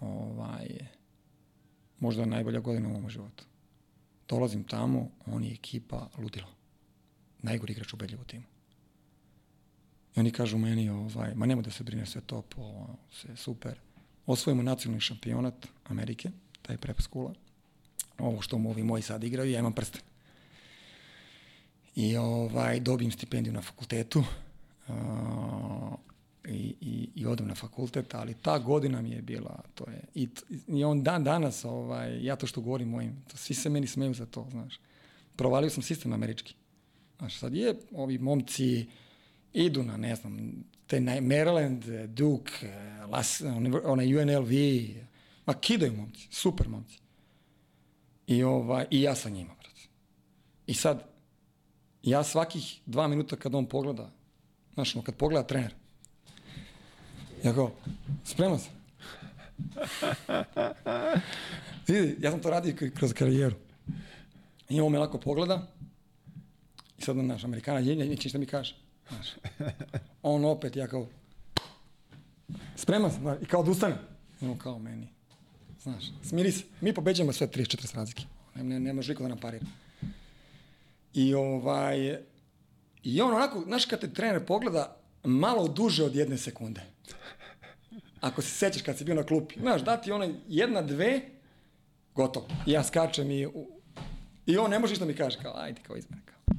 Ovaj, 0.00 0.68
možda 1.98 2.24
najbolja 2.24 2.60
godina 2.60 2.88
u 2.88 2.92
mom 2.92 3.10
životu. 3.10 3.44
Dolazim 4.28 4.64
tamo, 4.64 5.10
on 5.26 5.44
je 5.44 5.52
ekipa 5.52 6.08
ludilo. 6.18 6.48
Najgori 7.42 7.72
igrač 7.72 7.92
u 7.92 7.96
Beljevu 7.96 8.24
timu. 8.24 8.44
I 10.16 10.20
oni 10.20 10.30
kažu 10.30 10.58
meni, 10.58 10.88
ovaj, 10.88 11.34
ma 11.34 11.46
nemoj 11.46 11.62
da 11.62 11.70
se 11.70 11.84
brine 11.84 12.06
sve 12.06 12.20
to, 12.20 12.42
po, 12.42 12.86
sve 13.10 13.36
super. 13.36 13.78
Osvojimo 14.26 14.62
nacionalni 14.62 15.00
šampionat 15.00 15.66
Amerike, 15.84 16.30
taj 16.62 16.76
prep 16.76 17.00
skula. 17.00 17.34
Ovo 18.18 18.42
što 18.42 18.58
mu 18.58 18.70
ovi 18.70 18.82
moji 18.82 19.02
sad 19.02 19.24
igraju, 19.24 19.50
ja 19.50 19.58
imam 19.58 19.72
prsten. 19.72 20.00
I 21.94 22.16
ovaj, 22.16 22.80
dobijem 22.80 23.12
stipendiju 23.12 23.52
na 23.52 23.62
fakultetu 23.62 24.24
uh, 24.88 24.94
i, 26.48 26.74
i, 26.80 27.08
i 27.14 27.26
odem 27.26 27.48
na 27.48 27.54
fakultet, 27.54 28.14
ali 28.14 28.34
ta 28.34 28.58
godina 28.58 29.02
mi 29.02 29.10
je 29.10 29.22
bila, 29.22 29.62
to 29.74 29.84
je, 29.90 30.02
i, 30.14 30.28
i 30.68 30.84
on 30.84 31.02
dan 31.02 31.24
danas, 31.24 31.64
ovaj, 31.64 32.24
ja 32.24 32.36
to 32.36 32.46
što 32.46 32.60
govorim 32.60 32.88
mojim, 32.88 33.24
to 33.30 33.36
svi 33.36 33.54
se 33.54 33.68
meni 33.68 33.86
smeju 33.86 34.14
za 34.14 34.26
to, 34.26 34.46
znaš. 34.50 34.80
Provalio 35.36 35.70
sam 35.70 35.82
sistem 35.82 36.12
američki. 36.12 36.54
Znaš, 37.18 37.38
sad 37.38 37.54
je, 37.54 37.74
ovi 37.92 38.18
momci 38.18 38.86
idu 39.52 39.82
na, 39.82 39.96
ne 39.96 40.16
znam, 40.16 40.64
te 40.86 41.00
naj, 41.00 41.20
Maryland, 41.20 42.06
Duke, 42.06 42.52
eh, 42.62 43.06
Las, 43.06 43.42
onaj 43.84 44.16
UNLV, 44.16 44.52
ma 45.46 45.54
kidaju 45.54 45.92
momci, 45.92 46.28
super 46.30 46.68
momci. 46.68 46.98
I, 48.26 48.42
ovaj, 48.42 48.86
I 48.90 49.02
ja 49.02 49.14
sa 49.14 49.28
njima, 49.28 49.54
brate. 49.54 49.80
I 50.66 50.74
sad, 50.74 51.04
ja 52.02 52.24
svakih 52.24 52.80
dva 52.86 53.08
minuta 53.08 53.36
kad 53.36 53.54
on 53.54 53.66
pogleda, 53.66 54.10
znaš, 54.74 54.94
kad 55.04 55.14
pogleda 55.14 55.46
trener, 55.46 55.74
ja 57.44 57.52
go, 57.52 57.70
spreman 58.24 58.58
sam. 58.58 58.72
Vidi, 61.88 62.16
ja 62.20 62.30
sam 62.30 62.40
to 62.40 62.50
radio 62.50 62.74
kroz 62.94 63.12
karijeru. 63.12 63.56
I 64.68 64.80
on 64.80 64.92
me 64.92 64.98
lako 64.98 65.18
pogleda 65.18 65.66
i 66.98 67.02
sad, 67.02 67.16
znaš, 67.16 67.44
Amerikana 67.44 67.78
je, 67.78 67.96
neće 67.96 68.24
ništa 68.24 68.38
mi 68.38 68.46
kaže. 68.46 68.76
Znaš. 69.08 69.26
On 70.22 70.44
opet, 70.44 70.76
ja 70.76 70.86
kao, 70.86 71.06
spreman 72.76 73.10
sam, 73.10 73.36
i 73.42 73.44
kao 73.44 73.60
odustane. 73.60 73.96
I 74.40 74.46
on 74.46 74.58
kao 74.58 74.78
meni, 74.78 75.08
znaš, 75.82 76.04
smiri 76.22 76.52
se. 76.52 76.64
Mi 76.80 76.94
pobeđujemo 76.94 77.32
sve 77.32 77.46
34 77.46 77.96
razlike. 77.96 78.24
Ne, 78.54 78.64
ne, 78.64 78.80
ne 78.80 78.92
može 78.92 79.12
niko 79.12 79.22
da 79.22 79.28
nam 79.28 79.38
parira. 79.38 79.66
I 81.14 81.34
ovaj, 81.34 82.18
i 83.02 83.20
on 83.20 83.34
onako, 83.34 83.62
znaš 83.66 83.84
kad 83.84 84.00
te 84.00 84.12
trener 84.12 84.46
pogleda, 84.46 84.96
malo 85.24 85.68
duže 85.68 86.04
od 86.04 86.14
jedne 86.14 86.38
sekunde. 86.38 86.91
Ako 88.20 88.42
se 88.42 88.50
sećaš 88.50 88.82
kad 88.82 88.98
si 88.98 89.04
bio 89.04 89.14
na 89.14 89.22
klupi. 89.22 89.60
Znaš, 89.60 89.82
dati 89.82 90.12
onaj 90.12 90.32
jedna, 90.48 90.82
dve, 90.82 91.20
gotovo. 92.14 92.48
Ja 92.66 92.84
skačem 92.84 93.30
i, 93.30 93.48
i 94.46 94.56
on 94.56 94.70
ne 94.70 94.78
može 94.78 94.92
ništa 94.92 95.04
mi 95.04 95.14
kaže, 95.14 95.38
kao, 95.42 95.56
ajde, 95.56 95.80
kao 95.82 95.96
izmene, 95.96 96.22
kao. 96.24 96.56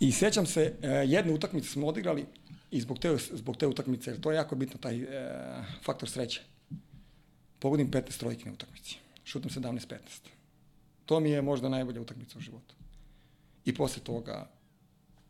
I 0.00 0.12
sećam 0.12 0.46
se, 0.46 0.74
e, 0.82 0.88
jednu 0.88 1.34
utakmicu 1.34 1.70
smo 1.70 1.86
odigrali 1.86 2.26
i 2.70 2.80
zbog 2.80 2.98
te, 2.98 3.16
zbog 3.32 3.56
te 3.56 3.66
utakmice, 3.66 4.10
jer 4.10 4.20
to 4.20 4.30
je 4.30 4.36
jako 4.36 4.56
bitno, 4.56 4.78
taj 4.80 4.96
e, 4.96 5.06
faktor 5.82 6.10
sreće. 6.10 6.42
Pogodim 7.58 7.90
15 7.90 8.18
trojke 8.18 8.44
na 8.44 8.52
utakmici. 8.52 8.98
Šutam 9.24 9.50
17-15. 9.50 9.98
To 11.06 11.20
mi 11.20 11.30
je 11.30 11.42
možda 11.42 11.68
najbolja 11.68 12.00
utakmica 12.00 12.38
u 12.38 12.40
životu. 12.40 12.74
I 13.64 13.74
posle 13.74 14.02
toga, 14.02 14.50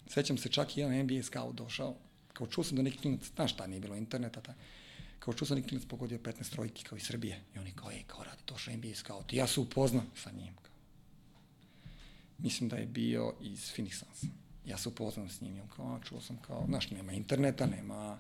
sećam 0.07 0.39
se 0.39 0.49
čak 0.49 0.77
i 0.77 0.81
jedan 0.81 0.99
NBA 0.99 1.23
scout 1.23 1.55
došao, 1.55 1.97
kao 2.41 2.47
čuo 2.47 2.65
sam 2.65 2.77
da 2.77 2.83
neki 2.83 2.99
klinac, 2.99 3.21
znaš 3.35 3.53
šta, 3.53 3.67
nije 3.67 3.81
bilo 3.81 3.97
interneta, 3.97 4.41
ta, 4.41 4.55
kao 5.19 5.35
čuo 5.35 5.47
sam 5.47 5.57
neki 5.57 5.69
klinac 5.69 5.87
pogodio 5.89 6.19
15 6.19 6.51
trojki 6.51 6.85
kao 6.85 6.97
iz 6.97 7.03
Srbije. 7.03 7.43
I 7.55 7.59
oni 7.59 7.73
kao, 7.73 7.91
ej, 7.91 8.03
kao 8.07 8.25
radi 8.25 8.43
to 8.45 8.59
što 8.59 8.71
NBA 8.71 8.95
scout. 8.95 9.33
I 9.33 9.37
ja 9.37 9.47
se 9.47 9.61
upoznam 9.61 10.07
sa 10.17 10.31
njim. 10.31 10.55
Kao. 10.63 10.73
Mislim 12.39 12.69
da 12.69 12.77
je 12.77 12.87
bio 12.87 13.35
iz 13.41 13.73
Phoenix 13.77 13.93
Suns. 13.93 14.33
Ja 14.67 14.79
se 14.79 14.89
upoznam 14.89 15.29
s 15.29 15.41
njim 15.41 15.57
i 15.57 15.61
on 15.61 15.69
kao, 15.69 16.01
čuo 16.05 16.21
sam 16.21 16.37
kao, 16.37 16.65
znaš, 16.69 16.91
nema 16.91 17.13
interneta, 17.13 17.67
nema... 17.67 18.19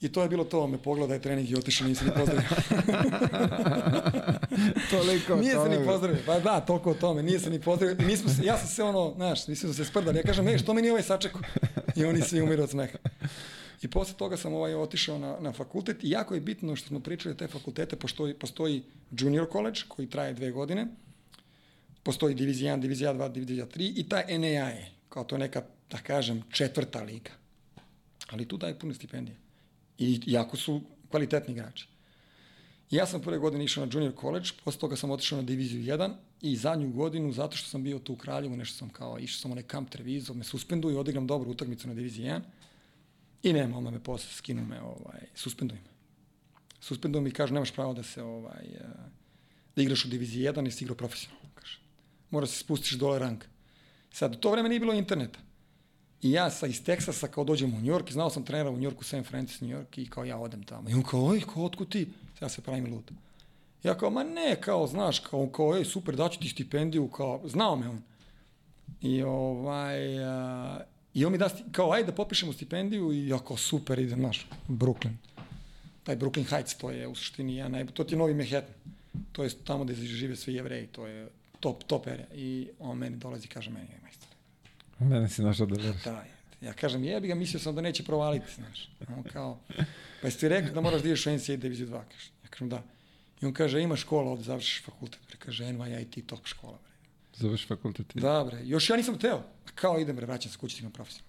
I 0.00 0.12
to 0.12 0.22
je 0.22 0.28
bilo 0.28 0.44
to, 0.44 0.66
me 0.66 0.78
pogledaj 0.78 1.20
trening 1.20 1.50
i 1.50 1.56
otišao, 1.56 1.88
nisi 1.88 2.04
ni 2.04 2.10
pozdravio. 2.10 2.48
Toliko 4.90 5.36
nije 5.36 5.52
se 5.52 5.68
ni 5.68 5.86
pozdravio. 5.86 6.22
Pa 6.26 6.40
da, 6.40 6.60
toliko 6.60 6.90
o 6.90 6.94
tome, 6.94 7.22
nije 7.22 7.40
se 7.40 7.50
ni 7.50 7.60
pozdravio. 7.60 8.06
Mi 8.06 8.16
smo 8.16 8.30
se, 8.30 8.44
ja 8.44 8.58
sam 8.58 8.68
se 8.68 8.82
ono, 8.82 9.12
znaš, 9.16 9.48
mi 9.48 9.56
smo 9.56 9.72
se 9.72 9.84
sprdali. 9.84 10.18
Ja 10.18 10.22
kažem, 10.22 10.48
ej, 10.48 10.58
što 10.58 10.74
mi 10.74 10.82
nije 10.82 10.92
ovaj 10.92 11.02
sačekao? 11.02 11.40
I 11.96 12.04
oni 12.04 12.20
svi 12.20 12.42
umiru 12.42 12.62
od 12.62 12.70
smeha. 12.70 12.98
I 13.82 13.88
posle 13.88 14.14
toga 14.16 14.36
sam 14.36 14.54
ovaj 14.54 14.74
otišao 14.74 15.18
na, 15.18 15.36
na 15.40 15.52
fakultet 15.52 16.04
i 16.04 16.10
jako 16.10 16.34
je 16.34 16.40
bitno 16.40 16.76
što 16.76 16.88
smo 16.88 17.00
pričali 17.00 17.36
te 17.36 17.46
fakultete, 17.46 17.96
postoji, 17.96 18.34
postoji 18.34 18.82
junior 19.10 19.46
college 19.52 19.80
koji 19.88 20.08
traje 20.08 20.34
dve 20.34 20.50
godine, 20.50 20.86
postoji 22.02 22.34
divizija 22.34 22.76
1, 22.76 22.80
divizija 22.80 23.14
2, 23.14 23.32
divizija 23.32 23.66
3 23.66 23.92
i 23.96 24.08
taj 24.08 24.38
NAIA 24.38 24.68
je, 24.68 24.90
kao 25.08 25.24
to 25.24 25.34
je 25.34 25.38
neka, 25.38 25.62
da 25.90 25.98
kažem, 25.98 26.42
četvrta 26.50 27.02
liga. 27.02 27.30
Ali 28.30 28.48
tu 28.48 28.56
daje 28.56 28.78
pune 28.78 28.94
stipendije. 28.94 29.47
I 29.98 30.20
jako 30.26 30.56
su 30.56 30.80
kvalitetni 31.10 31.52
igrači. 31.52 31.88
Ja 32.90 33.06
sam 33.06 33.20
prve 33.20 33.38
godine 33.38 33.64
išao 33.64 33.86
na 33.86 33.92
junior 33.92 34.12
college, 34.20 34.48
posle 34.64 34.80
toga 34.80 34.96
sam 34.96 35.10
otišao 35.10 35.36
na 35.36 35.42
diviziju 35.42 35.82
1 35.82 36.12
i 36.42 36.56
zadnju 36.56 36.90
godinu, 36.90 37.32
zato 37.32 37.56
što 37.56 37.68
sam 37.70 37.82
bio 37.82 37.98
tu 37.98 38.12
u 38.12 38.16
Kraljevu, 38.16 38.56
nešto 38.56 38.78
sam 38.78 38.88
kao, 38.88 39.18
išao 39.18 39.40
sam 39.40 39.50
onaj 39.50 39.62
kamp 39.62 39.90
trevizo, 39.90 40.34
me 40.34 40.44
suspenduju 40.44 40.94
i 40.94 40.98
odigram 40.98 41.26
dobru 41.26 41.50
utakmicu 41.50 41.88
na 41.88 41.94
diviziji 41.94 42.26
1 42.26 42.40
i 43.42 43.52
nema, 43.52 43.78
onda 43.78 43.90
me 43.90 44.02
posle 44.02 44.32
skinu 44.32 44.64
me, 44.64 44.80
ovaj, 44.80 45.20
suspenduju 45.34 45.80
me. 45.80 45.90
Suspenduju 46.80 47.22
me 47.22 47.28
i 47.28 47.32
kažu, 47.32 47.54
nemaš 47.54 47.72
pravo 47.72 47.94
da 47.94 48.02
se, 48.02 48.22
ovaj, 48.22 48.64
eh, 48.64 48.86
da 49.76 49.82
igraš 49.82 50.04
u 50.04 50.08
diviziji 50.08 50.44
1 50.44 50.68
i 50.68 50.70
si 50.70 50.84
igrao 50.84 50.96
profesionalno, 50.96 51.48
kaže. 51.54 51.78
Mora 52.30 52.46
se 52.46 52.58
spustiš 52.58 52.92
dole 52.92 53.18
rang. 53.18 53.44
Sad, 54.10 54.34
u 54.34 54.38
to 54.38 54.50
vreme 54.50 54.68
nije 54.68 54.80
bilo 54.80 54.94
interneta. 54.94 55.38
I 56.22 56.32
ja 56.32 56.50
sa 56.50 56.66
iz 56.66 56.84
Teksasa 56.84 57.28
kao 57.28 57.44
dođem 57.44 57.74
u 57.74 57.80
New 57.80 58.00
znao 58.10 58.30
sam 58.30 58.44
trenera 58.44 58.70
u 58.70 58.76
New 58.76 58.82
Yorku, 58.82 59.04
San 59.04 59.24
Francisco, 59.24 59.64
New 59.64 59.78
York 59.78 59.98
i 59.98 60.10
kao 60.10 60.24
ja 60.24 60.38
odem 60.38 60.62
tamo. 60.62 60.90
I 60.90 60.94
on 60.94 61.02
kao, 61.02 61.24
oj, 61.24 61.40
kao, 61.54 61.64
otkud 61.64 61.88
ti? 61.88 62.08
Ja 62.40 62.48
se 62.48 62.62
pravim 62.62 62.94
lud. 62.94 63.10
Ja 63.82 63.98
kao, 63.98 64.10
ma 64.10 64.24
ne, 64.24 64.56
kao, 64.60 64.86
znaš, 64.86 65.18
kao, 65.18 65.46
kao, 65.46 65.76
ej, 65.76 65.84
super, 65.84 66.16
daću 66.16 66.40
ti 66.40 66.48
stipendiju, 66.48 67.08
kao, 67.08 67.40
znao 67.44 67.76
me 67.76 67.88
on. 67.88 68.02
I 69.00 69.22
ovaj, 69.22 70.24
a, 70.24 70.80
i 71.14 71.24
on 71.24 71.32
mi 71.32 71.38
da, 71.38 71.50
kao, 71.72 71.92
ajde 71.92 72.06
da 72.06 72.16
potpišemo 72.16 72.52
stipendiju 72.52 73.12
i 73.12 73.28
ja 73.28 73.38
kao, 73.38 73.56
super, 73.56 73.98
idem, 73.98 74.18
znaš, 74.18 74.46
Brooklyn. 74.68 75.14
Taj 76.04 76.16
Brooklyn 76.16 76.48
Heights, 76.48 76.74
to 76.74 76.90
je 76.90 77.08
u 77.08 77.14
suštini, 77.14 77.56
ja 77.56 77.68
naj, 77.68 77.86
to 77.86 78.04
ti 78.04 78.14
je 78.14 78.18
novi 78.18 78.34
Manhattan. 78.34 78.74
To 79.32 79.44
je 79.44 79.50
tamo 79.64 79.84
gde 79.84 79.94
žive 79.94 80.36
svi 80.36 80.54
jevreji, 80.54 80.86
to 80.86 81.06
je 81.06 81.28
top, 81.60 81.84
top 81.84 82.06
area. 82.06 82.26
I 82.34 82.68
on 82.78 82.98
meni 82.98 83.16
dolazi 83.16 83.44
i 83.44 83.48
kaže 83.48 83.70
meni, 83.70 83.88
majstor, 84.02 84.28
Mene 84.98 85.28
si 85.28 85.42
našao 85.42 85.66
da 85.66 85.82
veriš. 85.82 86.02
da, 86.04 86.24
ja 86.60 86.72
kažem, 86.72 87.04
jebi 87.04 87.28
ga, 87.28 87.34
mislio 87.34 87.60
sam 87.60 87.74
da 87.74 87.80
neće 87.80 88.04
provaliti, 88.04 88.54
znaš. 88.54 88.90
On 89.16 89.22
kao, 89.22 89.58
pa 90.20 90.26
jesi 90.26 90.38
ti 90.40 90.48
rekao 90.48 90.74
da 90.74 90.80
moraš 90.80 91.02
da 91.02 91.08
ideš 91.08 91.26
u 91.26 91.30
NCAA 91.30 91.56
diviziju 91.56 91.86
2, 91.86 91.90
kaže. 91.92 92.30
Ja 92.44 92.48
kažem, 92.50 92.68
da. 92.68 92.82
I 93.42 93.46
on 93.46 93.52
kaže, 93.52 93.82
ima 93.82 93.96
škola 93.96 94.30
ovde, 94.30 94.44
završiš 94.44 94.84
fakultet. 94.84 95.20
Bre, 95.28 95.36
kaže, 95.38 95.64
NYIT 95.64 96.26
top 96.26 96.46
škola, 96.46 96.78
bre. 96.82 96.92
Završi 97.36 97.66
fakultet. 97.66 98.06
Da, 98.14 98.44
bre, 98.50 98.60
još 98.64 98.90
ja 98.90 98.96
nisam 98.96 99.18
teo. 99.18 99.42
Kao 99.74 100.00
idem, 100.00 100.16
bre, 100.16 100.26
vraćam 100.26 100.52
se 100.52 100.58
kući, 100.58 100.76
ti 100.76 100.82
imam 100.82 100.92
profesionalno. 100.92 101.28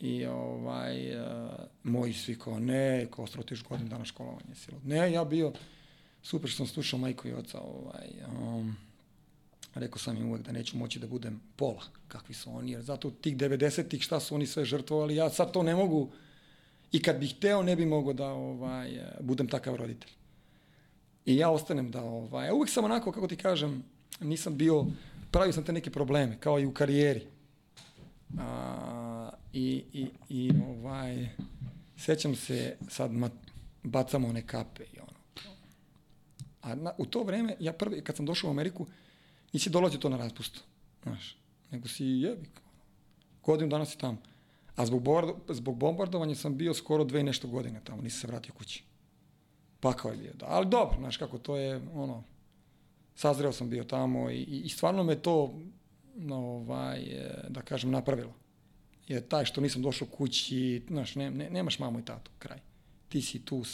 I 0.00 0.26
ovaj, 0.26 1.16
uh, 1.16 1.50
moji 1.82 2.12
svi 2.12 2.38
kao, 2.38 2.58
ne, 2.58 3.06
kao 3.10 3.24
ostro 3.24 3.42
ti 3.42 3.54
još 3.54 3.64
godin 3.64 3.88
dana 3.88 4.04
školovanje. 4.04 4.54
Silo. 4.54 4.80
Ne, 4.84 5.12
ja 5.12 5.24
bio, 5.24 5.52
super 6.22 6.50
što 6.50 6.56
sam 6.56 6.66
slušao 6.66 6.98
majku 6.98 7.28
i 7.28 7.32
oca, 7.32 7.60
ovaj, 7.60 8.08
um, 8.38 8.76
rekao 9.74 9.98
sam 9.98 10.16
im 10.16 10.28
uvek 10.28 10.42
da 10.42 10.52
neću 10.52 10.76
moći 10.76 10.98
da 10.98 11.06
budem 11.06 11.40
pola, 11.56 11.82
kakvi 12.08 12.34
su 12.34 12.56
oni, 12.56 12.72
jer 12.72 12.82
zato 12.82 13.10
tih 13.10 13.36
90-ih 13.36 14.02
šta 14.02 14.20
su 14.20 14.34
oni 14.34 14.46
sve 14.46 14.64
žrtvovali, 14.64 15.16
ja 15.16 15.30
sad 15.30 15.52
to 15.52 15.62
ne 15.62 15.74
mogu, 15.74 16.10
i 16.92 17.02
kad 17.02 17.18
bih 17.18 17.36
hteo 17.36 17.62
ne 17.62 17.76
bi 17.76 17.86
mogao 17.86 18.12
da 18.12 18.28
ovaj, 18.28 19.00
budem 19.20 19.48
takav 19.48 19.76
roditelj. 19.76 20.10
I 21.26 21.36
ja 21.36 21.50
ostanem 21.50 21.90
da, 21.90 22.02
ovaj, 22.02 22.50
uvek 22.50 22.70
sam 22.70 22.84
onako, 22.84 23.12
kako 23.12 23.26
ti 23.26 23.36
kažem, 23.36 23.84
nisam 24.20 24.56
bio, 24.56 24.86
pravio 25.30 25.52
sam 25.52 25.64
te 25.64 25.72
neke 25.72 25.90
probleme, 25.90 26.36
kao 26.40 26.60
i 26.60 26.66
u 26.66 26.74
karijeri. 26.74 27.26
A, 28.38 29.30
i, 29.52 29.84
i, 29.92 30.06
I, 30.28 30.52
ovaj, 30.68 31.28
sećam 31.96 32.34
se, 32.34 32.76
sad 32.88 33.12
ma, 33.12 33.30
bacamo 33.82 34.28
one 34.28 34.46
kape 34.46 34.84
i 34.92 35.00
ono. 35.00 35.10
A 36.62 36.74
na, 36.74 36.92
u 36.98 37.06
to 37.06 37.22
vreme, 37.22 37.56
ja 37.60 37.72
prvi, 37.72 38.04
kad 38.04 38.16
sam 38.16 38.26
došao 38.26 38.48
u 38.48 38.50
Ameriku, 38.50 38.86
nisi 39.52 39.70
dolazio 39.70 39.98
to 39.98 40.08
na 40.08 40.16
raspustu, 40.16 40.60
znaš, 41.02 41.36
nego 41.70 41.88
si 41.88 42.04
jebi, 42.04 42.48
godinu 43.44 43.70
dana 43.70 43.84
si 43.84 43.98
tamo. 43.98 44.18
A 44.76 44.86
zbog, 44.86 45.02
bombardo, 45.02 45.36
zbog 45.48 45.76
bombardovanja 45.76 46.34
sam 46.34 46.56
bio 46.56 46.74
skoro 46.74 47.04
dve 47.04 47.20
i 47.20 47.24
nešto 47.24 47.48
godine 47.48 47.80
tamo, 47.84 48.02
nisam 48.02 48.20
se 48.20 48.26
vratio 48.26 48.54
kući. 48.54 48.84
Pakao 49.80 50.10
je 50.10 50.16
bio, 50.16 50.32
da. 50.34 50.46
Ali 50.48 50.66
dobro, 50.66 50.96
znaš 50.98 51.16
kako, 51.16 51.38
to 51.38 51.56
je, 51.56 51.80
ono, 51.94 52.22
sazreo 53.14 53.52
sam 53.52 53.70
bio 53.70 53.84
tamo 53.84 54.30
i, 54.30 54.42
i 54.42 54.68
stvarno 54.68 55.04
me 55.04 55.16
to, 55.16 55.54
no, 56.16 56.36
ovaj, 56.36 57.00
e, 57.00 57.44
da 57.48 57.62
kažem, 57.62 57.90
napravilo. 57.90 58.32
Jer 59.08 59.28
taj 59.28 59.44
što 59.44 59.60
nisam 59.60 59.82
došao 59.82 60.08
kući, 60.08 60.82
znaš, 60.88 61.14
ne, 61.14 61.30
ne, 61.30 61.50
nemaš 61.50 61.78
mamu 61.78 61.98
i 61.98 62.04
tatu, 62.04 62.30
kraj. 62.38 62.58
Ti 63.08 63.22
si 63.22 63.44
tu. 63.44 63.64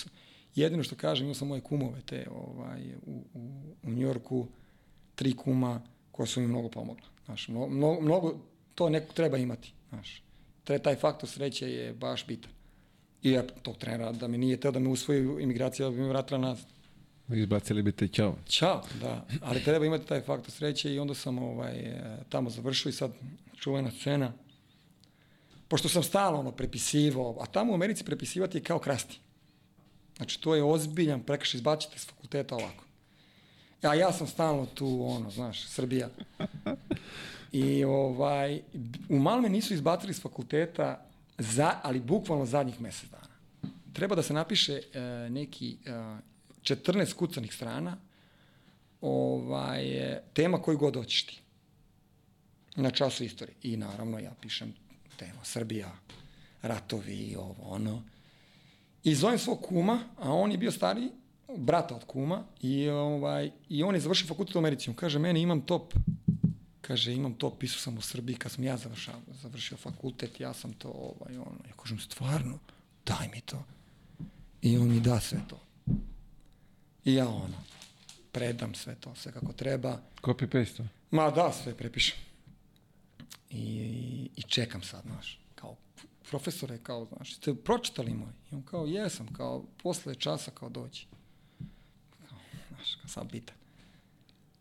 Jedino 0.55 0.83
što 0.83 0.97
kažem, 0.97 1.25
imao 1.25 1.35
sam 1.35 1.49
moje 1.49 1.61
kumove 1.61 2.01
te 2.01 2.27
ovaj, 2.31 2.95
u, 3.07 3.25
u, 3.35 3.75
u 3.83 3.91
Njorku, 3.91 4.47
tri 5.17 5.37
kuma 5.37 5.81
koja 6.13 6.27
su 6.27 6.41
mi 6.41 6.47
mnogo 6.47 6.69
pomogla. 6.69 7.07
Znaš, 7.25 7.49
mnogo, 7.49 7.67
mnogo, 7.67 8.01
mnogo 8.01 8.35
to 8.75 8.89
neko 8.89 9.13
treba 9.13 9.39
imati. 9.39 9.73
Znaš. 9.89 10.23
Tre, 10.65 10.79
taj 10.79 10.97
faktor 10.97 11.29
sreće 11.29 11.73
je 11.73 11.93
baš 11.93 12.27
bitan. 12.27 12.51
I 13.23 13.31
ja 13.31 13.43
tog 13.63 13.77
trenera, 13.77 14.13
da 14.13 14.29
mi 14.29 14.39
nije 14.39 14.61
teo 14.61 14.71
da 14.71 14.79
me 14.79 14.89
usvoji 14.89 15.21
imigracija, 15.41 15.89
da 15.89 15.97
bi 15.97 16.03
me 16.03 16.09
vratila 16.09 16.41
nazad. 16.41 16.67
Izbacili 17.29 17.83
bi 17.83 17.93
te 17.93 18.09
ćao. 18.09 18.37
Ćao, 18.49 18.83
da. 19.01 19.27
Ali 19.43 19.65
treba 19.65 19.87
imati 19.87 20.07
taj 20.07 20.21
faktor 20.21 20.51
sreće 20.51 20.95
i 20.95 20.99
onda 20.99 21.15
sam 21.15 21.39
ovaj, 21.39 21.77
e, 21.77 22.19
tamo 22.29 22.51
završio 22.51 22.91
i 22.91 22.93
sad 22.93 23.13
čuvena 23.59 23.91
scena. 23.91 24.33
Pošto 25.69 25.89
sam 25.89 26.03
stalno 26.03 26.41
ono, 26.41 26.53
prepisivao, 26.53 27.37
a 27.41 27.47
tamo 27.47 27.73
u 27.73 27.75
Americi 27.75 28.05
prepisivati 28.05 28.59
je 28.59 28.63
kao 28.63 28.79
krasti. 28.79 29.19
Znači, 30.17 30.41
to 30.41 30.55
je 30.55 30.63
ozbiljan 30.63 31.23
prekršaj, 31.23 31.59
izbacite 31.59 31.99
s 31.99 32.07
fakulteta 32.07 32.55
ovako. 32.55 32.86
A 33.83 33.95
ja 33.95 34.13
sam 34.13 34.27
stalno 34.27 34.67
tu, 34.67 35.07
ono, 35.07 35.31
znaš, 35.31 35.67
Srbija. 35.67 36.09
I 37.53 37.85
ovaj, 37.85 38.61
u 39.09 39.19
Malme 39.19 39.49
nisu 39.49 39.75
izbacili 39.75 40.15
s 40.15 40.23
fakulteta, 40.23 41.07
za, 41.39 41.75
ali 41.83 42.01
bukvalno 42.01 42.47
zadnjih 42.47 42.81
mesec 42.81 43.11
dana. 43.11 43.35
Treba 43.93 44.15
da 44.15 44.23
se 44.23 44.35
napiše 44.35 44.73
e, 44.73 45.01
neki 45.31 45.77
e, 45.85 45.91
14 46.63 47.15
kucanih 47.15 47.55
strana, 47.55 47.97
ovaj, 49.01 49.85
e, 49.87 50.23
tema 50.35 50.63
koju 50.63 50.79
god 50.79 50.97
hoćeš 50.97 51.27
ti. 51.27 51.41
Na 52.77 52.91
času 52.91 53.25
istorije. 53.25 53.57
I 53.63 53.77
naravno 53.77 54.19
ja 54.19 54.33
pišem 54.41 54.75
tema 55.17 55.45
Srbija, 55.45 55.93
ratovi, 56.63 57.37
ovo, 57.39 57.63
ono. 57.63 58.03
I 59.05 59.15
zovem 59.15 59.39
svog 59.39 59.61
kuma, 59.63 60.01
a 60.19 60.33
on 60.33 60.53
je 60.53 60.59
bio 60.59 60.73
stariji, 60.73 61.11
brata 61.57 61.97
od 61.97 62.05
kuma, 62.05 62.45
i, 62.61 62.89
ovaj, 62.89 63.51
i 63.69 63.83
on 63.83 63.95
je 63.95 64.01
završio 64.01 64.27
fakultet 64.27 64.57
u 64.57 64.59
Americi. 64.59 64.91
On 64.91 64.97
kaže, 64.97 65.19
meni 65.19 65.41
imam 65.41 65.61
top 65.61 65.95
kaže, 66.87 67.15
imam 67.15 67.35
to, 67.35 67.51
pisao 67.51 67.79
sam 67.79 67.99
u 67.99 68.01
Srbiji 68.01 68.37
kad 68.37 68.53
sam 68.53 68.65
ja 68.65 68.77
završao, 68.77 69.15
završio 69.43 69.77
fakultet, 69.77 70.41
ja 70.41 70.55
sam 70.55 70.73
to, 70.73 70.89
ovaj, 70.89 71.39
ono, 71.39 71.59
ja 71.69 71.75
kažem, 71.83 71.99
stvarno, 71.99 72.59
daj 73.07 73.29
mi 73.35 73.41
to. 73.41 73.65
I 74.63 74.79
on 74.79 74.89
mi 74.89 75.01
da 75.01 75.21
sve 75.21 75.41
to. 75.49 75.61
I 77.05 77.15
ja, 77.15 77.29
ono, 77.29 77.59
predam 78.33 78.75
sve 78.75 78.95
to, 78.95 79.15
sve 79.15 79.33
kako 79.33 79.53
treba. 79.53 80.01
Copy 80.23 80.47
paste. 80.47 80.89
Ma 81.11 81.31
da, 81.31 81.53
sve 81.53 81.75
prepišem. 81.75 82.19
I, 83.51 84.31
i 84.37 84.43
čekam 84.43 84.83
sad, 84.83 85.03
znaš, 85.03 85.41
kao 85.55 85.77
profesore, 86.31 86.79
kao, 86.79 87.05
znaš, 87.05 87.37
ste 87.37 87.55
pročitali 87.55 88.15
moj? 88.15 88.33
I 88.53 88.55
on 88.55 88.63
kao, 88.63 88.87
jesam, 88.87 89.27
kao, 89.33 89.65
posle 89.83 90.15
časa, 90.15 90.51
kao, 90.51 90.69
dođi. 90.69 91.07
Znaš, 92.77 92.95
kao 92.95 93.09
sad 93.09 93.33
bitan. 93.33 93.57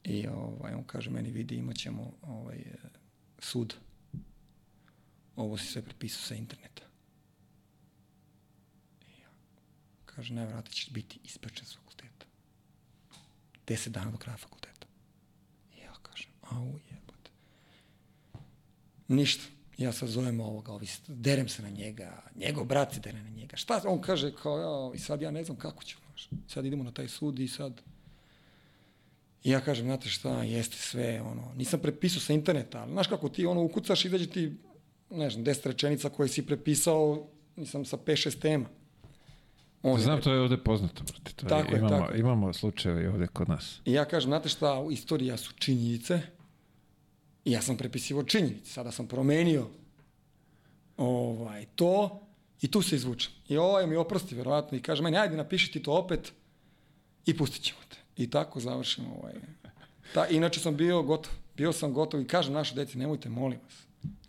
I 0.04 0.28
ovaj, 0.28 0.74
on 0.74 0.84
kaže 0.84 1.10
meni, 1.10 1.32
vidi, 1.32 1.56
imat 1.56 1.78
ćemo 1.78 2.12
ovaj, 2.22 2.64
sud. 3.40 3.76
Ovo 5.36 5.58
si 5.58 5.68
sve 5.68 5.82
prepisao 5.82 6.22
sa 6.22 6.36
interneta. 6.36 6.82
I 9.02 9.22
ja, 9.22 9.30
kaže, 10.06 10.34
nevjerojatno 10.34 10.72
ćeš 10.72 10.90
biti 10.90 11.20
ispečen 11.24 11.66
s 11.66 11.76
fakulteta. 11.76 12.26
Deset 13.68 13.94
dana 13.94 14.12
do 14.12 14.18
kraja 14.18 14.38
fakulteta. 14.38 14.88
I 15.76 15.80
ja 15.80 15.94
kažem, 16.02 16.32
au 16.42 16.80
jebote. 16.92 17.32
Ništa. 19.08 19.44
Ja 19.78 19.92
sad 19.94 20.10
zovem 20.10 20.40
ovoga, 20.40 20.72
ovi, 20.72 20.88
derem 21.08 21.50
se 21.50 21.62
na 21.62 21.70
njega, 21.70 22.24
njegov 22.36 22.66
brat 22.66 22.94
se 22.94 23.00
dere 23.00 23.24
na 23.24 23.30
njega. 23.30 23.58
Šta? 23.58 23.82
On 23.88 24.02
kaže 24.02 24.36
kao, 24.36 24.60
ja, 24.60 24.96
i 24.96 25.00
sad 25.00 25.22
ja 25.22 25.32
ne 25.32 25.44
znam 25.44 25.58
kako 25.58 25.84
ću. 25.84 25.98
Znaš. 26.06 26.30
Sad 26.48 26.66
idemo 26.66 26.84
na 26.84 26.92
taj 26.92 27.08
sud 27.08 27.40
i 27.40 27.48
sad... 27.48 27.82
I 29.46 29.50
ja 29.50 29.60
kažem, 29.62 29.86
znate 29.86 30.10
šta, 30.10 30.44
jeste 30.44 30.78
sve, 30.78 31.22
ono, 31.22 31.54
nisam 31.56 31.80
prepisao 31.80 32.20
sa 32.20 32.34
interneta, 32.34 32.82
ali 32.82 32.92
znaš 32.92 33.08
kako 33.08 33.30
ti 33.30 33.46
ono 33.46 33.64
ukucaš 33.64 34.06
i 34.06 34.08
izađe 34.08 34.28
ti, 34.28 34.58
ne 35.10 35.30
znam, 35.30 35.44
deset 35.44 35.66
rečenica 35.66 36.10
koje 36.10 36.30
si 36.30 36.46
prepisao, 36.46 37.28
nisam 37.56 37.86
sa 37.86 37.98
5-6 37.98 38.40
tema. 38.40 38.66
On 39.84 40.00
Znam, 40.00 40.22
to 40.22 40.34
je 40.34 40.40
ovde 40.40 40.58
poznato, 40.58 41.04
brate. 41.04 41.34
To 41.36 41.46
Tako 41.46 41.72
je, 41.72 41.80
imamo, 41.80 41.90
tako 42.00 42.14
je. 42.14 42.20
imamo 42.20 42.54
slučajeve 42.54 43.04
i 43.04 43.08
ovde 43.08 43.28
kod 43.28 43.50
nas. 43.50 43.82
I 43.86 43.94
ja 43.94 44.06
kažem, 44.06 44.30
znate 44.30 44.50
šta, 44.50 44.86
istorija 44.92 45.38
su 45.38 45.54
činjenice. 45.54 46.22
I 47.46 47.52
ja 47.52 47.62
sam 47.62 47.78
prepisivo 47.78 48.24
činjenice. 48.24 48.72
Sada 48.72 48.92
sam 48.92 49.08
promenio 49.08 49.68
ovaj, 50.98 51.66
to 51.76 52.22
i 52.62 52.72
tu 52.72 52.82
se 52.82 52.96
izvučem. 52.96 53.32
I 53.48 53.58
ovaj 53.58 53.88
mi 53.88 53.96
oprosti, 53.96 54.36
verovatno, 54.36 54.78
i 54.78 54.82
kaže 54.82 55.04
meni, 55.04 55.18
ajde, 55.18 55.38
napiši 55.38 55.72
ti 55.72 55.84
to 55.84 55.94
opet 55.94 56.32
i 57.26 57.38
pustit 57.38 57.64
ćemo. 57.64 57.85
I 58.18 58.30
tako 58.30 58.60
završimo 58.60 59.16
ovaj. 59.22 59.34
Ta, 60.14 60.28
inače 60.28 60.60
sam 60.60 60.76
bio 60.78 61.04
gotov. 61.04 61.34
Bio 61.58 61.74
sam 61.74 61.94
gotov 61.94 62.22
i 62.22 62.28
kažem 62.28 62.54
našoj 62.54 62.76
deci, 62.76 62.98
nemojte, 62.98 63.30
molim 63.30 63.60
vas. 63.64 63.74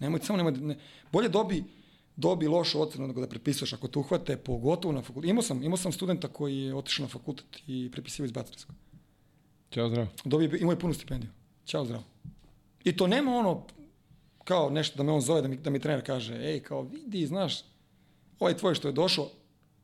Nemojte, 0.00 0.26
samo 0.26 0.36
nemojte, 0.36 0.60
ne, 0.60 0.76
bolje 1.12 1.28
dobi, 1.28 1.64
dobi 2.16 2.46
lošu 2.46 2.80
ocenu 2.80 3.06
nego 3.06 3.20
da 3.20 3.28
prepisuješ 3.28 3.72
ako 3.72 3.88
te 3.88 3.98
uhvate, 3.98 4.36
pogotovo 4.36 4.94
na 4.94 5.02
fakultetu. 5.02 5.30
Imao 5.30 5.42
sam, 5.42 5.62
imao 5.62 5.76
sam 5.76 5.92
studenta 5.92 6.28
koji 6.28 6.58
je 6.58 6.74
otišao 6.74 7.02
na 7.04 7.08
fakultet 7.08 7.62
i 7.66 7.90
prepisivao 7.92 8.26
iz 8.26 8.32
Bacarinskog. 8.32 8.76
Ćao, 9.70 9.88
zdravo. 9.88 10.08
Dobio, 10.24 10.58
imao 10.60 10.72
je 10.72 10.78
punu 10.78 10.94
stipendiju. 10.94 11.30
Ćao, 11.64 11.84
zdravo. 11.84 12.04
I 12.84 12.96
to 12.96 13.06
nema 13.06 13.36
ono, 13.36 13.66
kao 14.44 14.70
nešto 14.70 14.96
da 14.96 15.02
me 15.02 15.12
on 15.12 15.20
zove, 15.20 15.42
da 15.42 15.48
mi, 15.48 15.56
da 15.56 15.70
mi 15.70 15.80
trener 15.80 16.06
kaže, 16.06 16.34
ej, 16.34 16.60
kao 16.60 16.82
vidi, 16.82 17.26
znaš, 17.26 17.64
ovaj 18.38 18.56
tvoj 18.56 18.74
što 18.74 18.88
je 18.88 18.92
došao, 18.92 19.30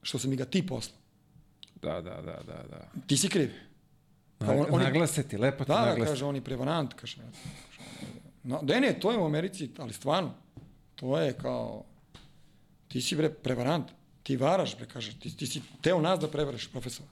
što 0.03 0.19
si 0.19 0.29
mi 0.29 0.37
ga 0.37 0.45
ti 0.45 0.67
poslao. 0.67 0.99
Da, 1.83 2.01
da, 2.01 2.23
da, 2.23 2.43
da, 2.47 2.65
da. 2.71 2.91
Ti 3.07 3.17
si 3.17 3.29
kriv. 3.29 3.51
Kao 4.43 4.49
Nag, 4.49 4.61
on- 4.61 4.67
on 4.71 4.81
je- 4.81 4.85
naglase 4.85 5.23
ti, 5.23 5.39
lepo 5.39 5.65
ti 5.65 5.69
Da, 5.69 5.75
da, 5.75 5.87
naglase. 5.87 6.11
kaže, 6.11 6.25
on 6.25 6.35
je 6.35 6.41
prevarant, 6.43 6.95
kaže. 6.95 7.17
No, 8.45 8.61
da 8.63 8.81
ne, 8.81 8.93
to 8.95 9.11
je 9.11 9.19
u 9.19 9.25
Americi, 9.25 9.71
ali 9.79 9.93
stvarno, 9.93 10.35
to 10.95 11.19
je 11.19 11.33
kao, 11.35 11.85
ti 12.89 13.01
si 13.01 13.17
bre 13.17 13.31
prevarant, 13.31 13.87
ti 14.23 14.37
varaš, 14.37 14.77
bre, 14.77 14.87
kaže, 14.87 15.15
ti, 15.15 15.37
ti 15.37 15.47
si 15.47 15.63
teo 15.81 16.01
nas 16.01 16.21
da 16.21 16.29
prevareš 16.29 16.69
profesora. 16.69 17.09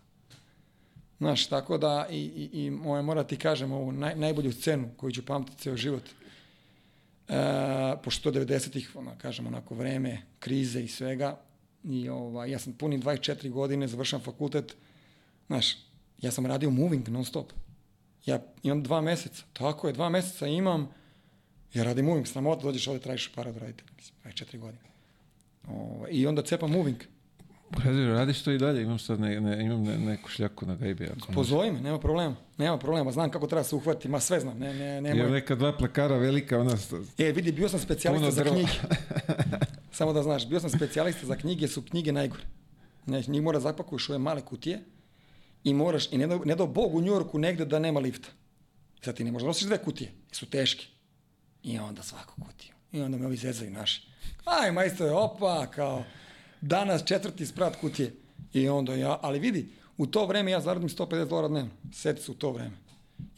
Znaš, 1.19 1.47
tako 1.47 1.78
da, 1.78 2.07
i, 2.11 2.19
i, 2.19 2.61
i 2.61 2.70
moje, 2.70 3.02
mora 3.02 3.24
ti 3.24 3.36
kažem 3.36 3.73
ovu 3.73 3.93
naj, 3.93 4.15
najbolju 4.16 4.52
scenu 4.52 4.89
koju 4.97 5.12
ću 5.12 5.27
pamtiti 5.27 5.59
ceo 5.59 5.77
život. 5.77 6.02
E, 7.28 7.35
pošto 8.05 8.23
to 8.24 8.39
90-ih, 8.39 8.97
ono, 8.97 9.12
kažem, 9.19 9.47
onako 9.47 9.74
vreme, 9.74 10.23
krize 10.39 10.82
i 10.82 10.89
svega, 10.89 11.39
i 11.85 12.09
ovaj, 12.09 12.51
ja 12.51 12.59
sam 12.59 12.73
puni 12.73 12.98
24 12.98 13.51
godine, 13.51 13.89
završam 13.89 14.20
fakultet, 14.20 14.77
znaš, 15.47 15.77
ja 16.23 16.31
sam 16.31 16.47
radio 16.47 16.71
moving 16.71 17.09
non 17.09 17.25
stop. 17.25 17.53
Ja 18.27 18.41
imam 18.63 18.83
dva 18.83 19.01
meseca, 19.01 19.43
tako 19.53 19.87
je, 19.87 19.93
dva 19.93 20.09
meseca 20.09 20.47
imam, 20.47 20.89
ja 21.75 21.85
radim 21.85 22.05
moving, 22.05 22.27
sramota, 22.27 22.63
dođeš 22.63 22.89
ovde, 22.89 23.01
tražiš 23.01 23.33
para 23.35 23.51
od 23.51 23.57
roditelja, 23.57 23.91
mislim, 23.97 24.19
24 24.25 24.59
godine. 24.59 24.83
O, 25.69 26.07
I 26.11 26.27
onda 26.27 26.43
cepam 26.43 26.71
moving. 26.71 26.97
Kaži, 27.83 28.05
radiš 28.05 28.43
to 28.43 28.51
i 28.51 28.59
dalje, 28.59 28.83
imam 28.83 28.99
sad 28.99 29.21
ne, 29.21 29.41
ne, 29.41 29.65
imam 29.65 29.83
ne, 29.83 29.99
neku 29.99 30.29
šljaku 30.29 30.67
na 30.67 30.75
gajbi. 30.75 31.05
Ako. 31.05 31.33
Pozovi 31.33 31.73
me, 31.73 31.81
nema 31.81 31.99
problema, 31.99 32.37
nema 32.59 32.79
problema, 32.79 33.13
znam 33.13 33.31
kako 33.31 33.47
treba 33.47 33.65
se 33.65 33.77
uhvatiti, 33.77 34.09
ma 34.09 34.21
sve 34.21 34.41
znam, 34.41 34.59
ne, 34.59 34.75
ne, 34.75 35.01
nema. 35.01 35.21
Imam 35.21 35.33
neka 35.33 35.55
dva 35.55 35.77
plakara 35.77 36.17
velika, 36.17 36.59
ona... 36.59 36.77
E, 37.19 37.33
vidi, 37.33 37.53
bio 37.53 37.69
sam 37.69 37.81
specijalista 37.81 38.31
za 38.31 38.45
knjige. 38.45 38.73
Samo 39.99 40.13
da 40.13 40.23
znaš, 40.23 40.49
bio 40.49 40.61
sam 40.61 40.71
specijalista 40.71 41.27
za 41.27 41.37
knjige, 41.37 41.69
su 41.69 41.83
knjige 41.83 42.13
najgore. 42.13 42.43
Ne, 43.07 43.23
njih 43.27 43.43
mora 43.43 43.61
zapakuješ 43.61 44.09
u 44.09 44.13
ove 44.13 44.19
male 44.19 44.41
kutije 44.41 44.81
i 45.65 45.74
moraš, 45.74 46.12
i 46.12 46.19
ne 46.19 46.27
do, 46.27 46.41
ne 46.45 46.55
do 46.55 46.66
Bog 46.66 46.95
u 46.95 47.01
Njorku 47.01 47.39
negde 47.39 47.65
da 47.65 47.78
nema 47.78 48.01
lifta. 48.01 48.28
I 49.01 49.05
sad 49.05 49.16
ti 49.16 49.24
ne 49.24 49.32
možeš 49.32 49.45
da 49.45 49.47
nosiš 49.47 49.66
dve 49.66 49.78
kutije, 49.78 50.12
su 50.32 50.47
teške. 50.47 50.87
I 51.62 51.78
onda 51.78 52.03
svaku 52.03 52.35
kutiju. 52.45 52.73
I 52.93 53.01
onda 53.01 53.19
me 53.19 53.27
ovi 53.27 53.37
zezaju 53.37 53.70
naši. 53.70 54.03
Aj, 54.45 54.73
majstore, 54.73 55.11
opa, 55.11 55.66
kao, 55.66 56.05
danas 56.61 57.05
četvrti 57.05 57.47
sprat 57.47 57.77
kutije. 57.77 58.15
I 58.53 58.69
onda 58.69 58.95
ja, 58.95 59.19
ali 59.23 59.39
vidi, 59.39 59.69
u 59.97 60.07
to 60.07 60.27
vreme 60.27 60.51
ja 60.51 60.61
zaradim 60.61 60.89
150 60.89 61.28
dolara 61.28 61.49
dnevno. 61.49 61.70
Seti 61.93 62.23
se 62.23 62.31
u 62.31 62.35
to 62.35 62.53
vreme. 62.53 62.77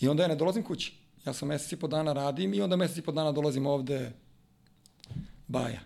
I 0.00 0.08
onda 0.08 0.22
ja 0.22 0.28
ne 0.28 0.36
dolazim 0.36 0.62
kući. 0.62 0.92
Ja 1.26 1.32
sam 1.32 1.48
mesec 1.48 1.72
i 1.72 1.76
po 1.76 1.88
dana 1.88 2.12
radim 2.12 2.54
i 2.54 2.60
onda 2.60 2.76
mesec 2.76 2.96
i 2.96 3.02
po 3.02 3.12
dana 3.12 3.32
dolazim 3.32 3.66
ovde 3.66 4.12
baja. 5.48 5.80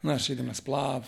Znaš, 0.00 0.30
idem 0.30 0.46
na 0.46 0.54
splav, 0.54 1.06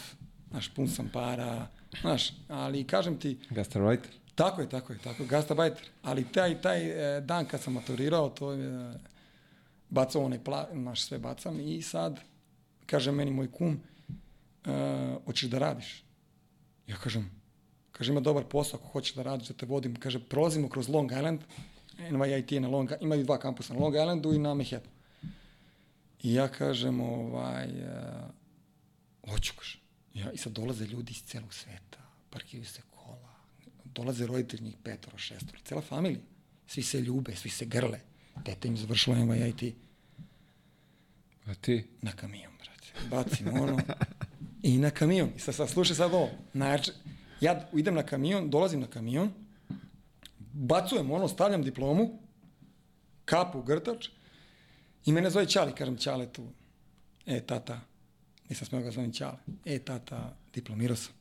znaš, 0.50 0.68
pun 0.68 0.88
sam 0.88 1.10
para, 1.12 1.66
znaš, 2.00 2.32
ali 2.48 2.84
kažem 2.84 3.18
ti, 3.18 3.38
Gastarbeiter. 3.50 4.10
Tako 4.34 4.60
je, 4.60 4.68
tako 4.68 4.92
je, 4.92 4.98
tako 4.98 5.22
je, 5.22 5.28
gastarbajter. 5.28 5.88
Ali 6.02 6.32
taj, 6.32 6.60
taj 6.62 7.16
e, 7.16 7.20
dan 7.20 7.46
kad 7.46 7.60
sam 7.60 7.72
maturirao, 7.72 8.28
to 8.28 8.52
je, 8.52 8.68
e, 8.68 8.98
bacao 9.90 10.24
onaj 10.24 10.44
pla, 10.44 10.68
znaš, 10.72 11.02
sve 11.02 11.18
bacam 11.18 11.60
i 11.60 11.82
sad, 11.82 12.20
kaže 12.86 13.12
meni 13.12 13.30
moj 13.30 13.52
kum, 13.52 13.80
e, 14.64 15.16
hoćeš 15.26 15.50
da 15.50 15.58
radiš? 15.58 16.04
Ja 16.86 16.96
kažem, 16.96 17.30
kaže, 17.92 18.12
ima 18.12 18.20
dobar 18.20 18.44
posao, 18.44 18.80
ako 18.80 18.88
hoćeš 18.88 19.14
da 19.14 19.22
radiš, 19.22 19.48
da 19.48 19.54
te 19.54 19.66
vodim. 19.66 19.96
Kaže, 19.96 20.18
prolazimo 20.18 20.68
kroz 20.68 20.88
Long 20.88 21.12
Island, 21.12 21.40
NYIT 21.98 22.52
je 22.52 22.60
na 22.60 22.68
Long 22.68 22.90
imaju 23.00 23.24
dva 23.24 23.38
kampusa, 23.38 23.74
na 23.74 23.80
Long 23.80 23.94
Islandu 23.94 24.34
i 24.34 24.38
na 24.38 24.54
Manhattanu. 24.54 24.94
I 26.22 26.34
ja 26.34 26.48
kažem, 26.48 27.00
ovaj, 27.00 27.68
hoću, 29.30 29.52
kaže. 29.56 29.78
Ja, 30.14 30.32
I 30.32 30.38
sad 30.38 30.52
dolaze 30.52 30.86
ljudi 30.86 31.12
iz 31.12 31.22
celog 31.22 31.54
sveta, 31.54 31.98
parkiraju 32.30 32.66
se 32.66 32.82
dolaze 33.94 34.26
roditelji 34.26 34.62
njih 34.62 34.76
petoro, 34.82 35.18
šestoro, 35.18 35.58
cela 35.64 35.80
familija. 35.80 36.20
Svi 36.66 36.82
se 36.82 37.00
ljube, 37.00 37.36
svi 37.36 37.50
se 37.50 37.64
grle. 37.64 38.00
Dete 38.44 38.68
im 38.68 38.76
završilo 38.76 39.16
NYIT 39.16 39.72
A 41.46 41.54
ti? 41.54 41.84
na 42.02 42.12
kamion, 42.12 42.52
brate. 42.58 43.08
Bacim 43.10 43.48
ono 43.48 43.78
i 44.62 44.78
na 44.78 44.90
kamion. 44.90 45.30
I 45.36 45.38
sad, 45.38 45.54
sad 45.54 45.70
slušaj 45.70 45.96
sad 45.96 46.14
ovo. 46.14 46.30
Znači, 46.52 46.92
ja 47.40 47.68
idem 47.72 47.94
na 47.94 48.02
kamion, 48.02 48.50
dolazim 48.50 48.80
na 48.80 48.86
kamion, 48.86 49.32
bacujem 50.52 51.10
ono, 51.10 51.28
stavljam 51.28 51.62
diplomu, 51.62 52.18
kapu, 53.24 53.62
grtač 53.62 54.08
i 55.06 55.12
mene 55.12 55.30
zove 55.30 55.46
Ćali, 55.46 55.74
kažem 55.74 55.96
Ćale 55.96 56.32
tu. 56.32 56.48
E, 57.26 57.40
tata, 57.40 57.80
nisam 58.48 58.66
smeo 58.66 58.82
ga 58.82 58.90
zovem 58.90 59.12
Ćale. 59.12 59.38
E, 59.64 59.78
tata, 59.78 60.36
diplomirao 60.54 60.96
sam. 60.96 61.12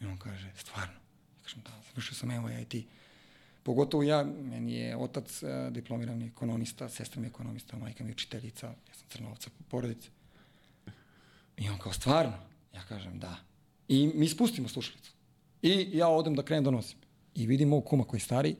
I 0.00 0.06
on 0.06 0.18
kaže, 0.18 0.52
stvarno? 0.56 1.00
Kažem, 1.50 1.62
da, 1.64 1.70
završio 1.88 2.14
sam 2.14 2.28
NYIT. 2.28 2.82
Pogotovo 3.62 4.02
ja, 4.02 4.24
meni 4.24 4.74
je 4.74 4.96
otac 4.96 5.42
e, 5.42 5.70
diplomirani 5.70 6.26
ekonomista, 6.26 6.88
sestra 6.88 7.20
mi 7.20 7.26
je 7.26 7.30
ekonomista, 7.30 7.76
majka 7.76 8.04
mi 8.04 8.10
je 8.10 8.14
učiteljica, 8.14 8.66
ja 8.66 8.94
sam 8.94 9.08
crnovca 9.08 9.50
po 9.58 9.64
porodici. 9.68 10.10
I 11.56 11.68
on 11.68 11.78
kao, 11.78 11.92
stvarno? 11.92 12.32
Ja 12.74 12.82
kažem, 12.88 13.18
da. 13.18 13.36
I 13.88 14.12
mi 14.14 14.28
spustimo 14.28 14.68
slušalicu. 14.68 15.12
I 15.62 15.88
ja 15.92 16.08
odem 16.08 16.34
da 16.34 16.42
krenem 16.42 16.64
da 16.64 16.70
nosim. 16.70 16.98
I 17.34 17.46
vidim 17.46 17.68
mog 17.68 17.84
kuma 17.84 18.04
koji 18.04 18.18
je 18.18 18.24
stari, 18.24 18.56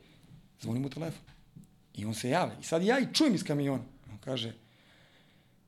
zvonim 0.61 0.85
u 0.85 0.91
telefon. 0.91 1.23
I 1.95 2.05
on 2.05 2.15
se 2.15 2.31
javlja. 2.31 2.59
I 2.61 2.65
sad 2.65 2.83
ja 2.83 2.99
i 2.99 3.15
čujem 3.15 3.35
iz 3.35 3.45
kamiona. 3.45 3.85
On 4.11 4.19
kaže, 4.19 4.55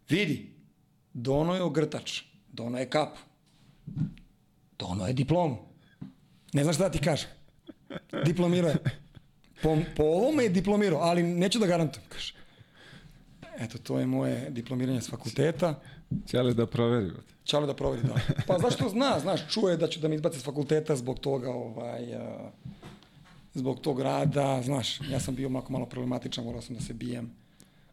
vidi, 0.08 0.50
dono 1.14 1.54
je 1.54 1.62
ogrtač, 1.62 2.22
dono 2.52 2.78
je 2.78 2.90
kapu, 2.90 3.20
dono 4.78 5.06
je 5.06 5.12
diplomu. 5.12 5.71
Ne 6.52 6.64
znaš 6.64 6.76
šta 6.76 6.84
da 6.84 6.90
ti 6.90 6.98
kažem. 6.98 7.28
Diplomirao 8.24 8.70
je. 8.70 8.76
Po, 9.62 9.78
po 9.96 10.02
ovome 10.02 10.42
je 10.42 10.48
diplomirao, 10.48 11.00
ali 11.00 11.22
neću 11.22 11.58
da 11.58 11.66
garantujem, 11.66 12.06
kaže. 12.08 12.34
Eto, 13.58 13.78
to 13.78 13.98
je 13.98 14.06
moje 14.06 14.50
diplomiranje 14.50 15.00
s 15.00 15.10
fakulteta. 15.10 15.80
Ćale 16.26 16.54
da 16.54 16.66
proveri. 16.66 17.10
Čalo 17.44 17.66
da 17.66 17.74
proveri, 17.74 18.02
da. 18.02 18.14
Pa 18.46 18.58
zašto 18.58 18.88
zna, 18.88 19.18
znaš, 19.20 19.40
čuje 19.48 19.76
da 19.76 19.88
ću 19.88 20.00
da 20.00 20.08
me 20.08 20.14
izbaci 20.14 20.40
s 20.40 20.44
fakulteta 20.44 20.96
zbog 20.96 21.18
toga, 21.18 21.50
ovaj, 21.50 22.14
a, 22.14 22.50
zbog 23.54 23.80
tog 23.80 24.00
rada, 24.00 24.62
znaš, 24.62 25.00
ja 25.10 25.20
sam 25.20 25.34
bio 25.34 25.48
malo, 25.48 25.66
malo 25.68 25.86
problematičan, 25.86 26.44
morao 26.44 26.62
sam 26.62 26.76
da 26.76 26.82
se 26.82 26.94
bijem. 26.94 27.30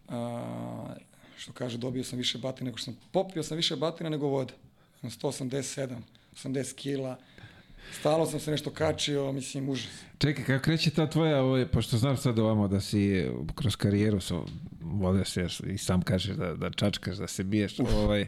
A, 0.08 0.96
što 1.38 1.54
kaže, 1.54 1.78
dobio 1.78 2.04
sam 2.04 2.18
više 2.18 2.38
batina 2.38 2.66
nego 2.66 2.78
što 2.78 2.86
sam, 2.86 2.98
popio 3.12 3.44
sam 3.44 3.58
više 3.58 3.76
batina 3.76 4.10
nego 4.10 4.28
vode. 4.28 4.54
Na 5.02 5.10
187, 5.10 5.96
80 6.44 6.76
kila. 6.76 7.18
Stalo 7.92 8.26
sam 8.26 8.40
se 8.40 8.52
nešto 8.52 8.70
kačio, 8.72 9.32
mislim, 9.32 9.70
užas. 9.70 9.92
Čekaj, 10.18 10.46
kako 10.46 10.64
kreće 10.64 10.90
ta 10.92 11.10
tvoja, 11.10 11.44
ovaj, 11.44 11.68
pošto 11.68 11.98
znam 11.98 12.18
sad 12.18 12.40
ovamo 12.40 12.68
da 12.68 12.82
si 12.82 13.30
kroz 13.56 13.76
karijeru 13.76 14.20
so, 14.20 14.46
vodio 14.82 15.26
se 15.26 15.48
i 15.66 15.78
sam 15.78 16.02
kažeš 16.02 16.36
da, 16.36 16.54
da 16.54 16.70
čačkaš, 16.70 17.18
da 17.18 17.28
se 17.28 17.44
biješ, 17.44 17.80
ovaj, 17.80 18.28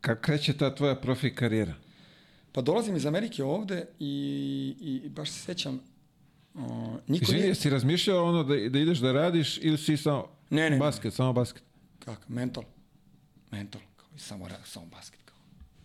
kako 0.00 0.22
kreće 0.22 0.52
ta 0.52 0.74
tvoja 0.74 0.94
profi 0.94 1.34
karijera? 1.34 1.74
Pa 2.52 2.60
dolazim 2.60 2.96
iz 2.96 3.06
Amerike 3.06 3.44
ovde 3.44 3.86
i, 3.98 4.74
i 4.80 5.08
baš 5.08 5.30
se 5.30 5.38
sećam, 5.38 5.80
o, 6.54 6.96
niko 7.06 7.22
Izvini, 7.22 7.40
nije... 7.40 7.48
jesi 7.48 7.70
razmišljao 7.70 8.24
ono 8.24 8.44
da, 8.44 8.54
da 8.68 8.78
ideš 8.78 8.98
da 8.98 9.12
radiš 9.12 9.58
ili 9.62 9.78
si 9.78 9.96
samo 9.96 10.28
Ne, 10.50 10.62
ne, 10.62 10.70
ne. 10.70 10.78
basket, 10.78 11.14
samo 11.14 11.32
basket? 11.32 11.62
Kako, 11.98 12.22
mental. 12.28 12.64
mental, 13.50 13.80
kao 13.96 14.08
samo, 14.16 14.48
samo 14.64 14.86
basket, 14.86 15.20
kao, 15.24 15.36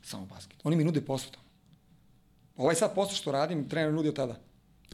samo 0.03 0.25
basket. 0.25 0.57
Oni 0.63 0.75
mi 0.75 0.83
nude 0.83 1.01
posao 1.01 1.31
tamo. 1.31 1.46
Ovaj 2.57 2.75
sad 2.75 2.95
posao 2.95 3.15
što 3.15 3.31
radim, 3.31 3.69
trener 3.69 3.93
nudio 3.93 4.11
tada. 4.11 4.39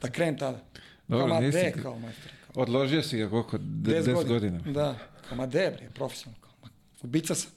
Da 0.01 0.09
krenem 0.09 0.37
tada. 0.37 0.59
Dobro, 1.07 1.27
kao, 1.27 1.35
ma 1.35 1.41
nisi- 1.41 1.51
de, 1.53 1.71
kao, 1.73 1.99
majstor, 1.99 2.31
kao. 2.47 2.63
Odložio 2.63 3.03
si 3.03 3.17
ga 3.17 3.29
koliko? 3.29 3.57
De- 3.57 3.63
10 3.93 4.03
10 4.05 4.27
godina. 4.27 4.59
Da, 4.59 4.95
kao 5.29 5.37
ma 5.37 5.45
de, 5.45 5.71
bre, 5.71 5.89
profesionalno, 5.89 6.41
kao, 6.41 6.53
ma, 6.63 6.69
ubica 7.03 7.35
sam. 7.35 7.51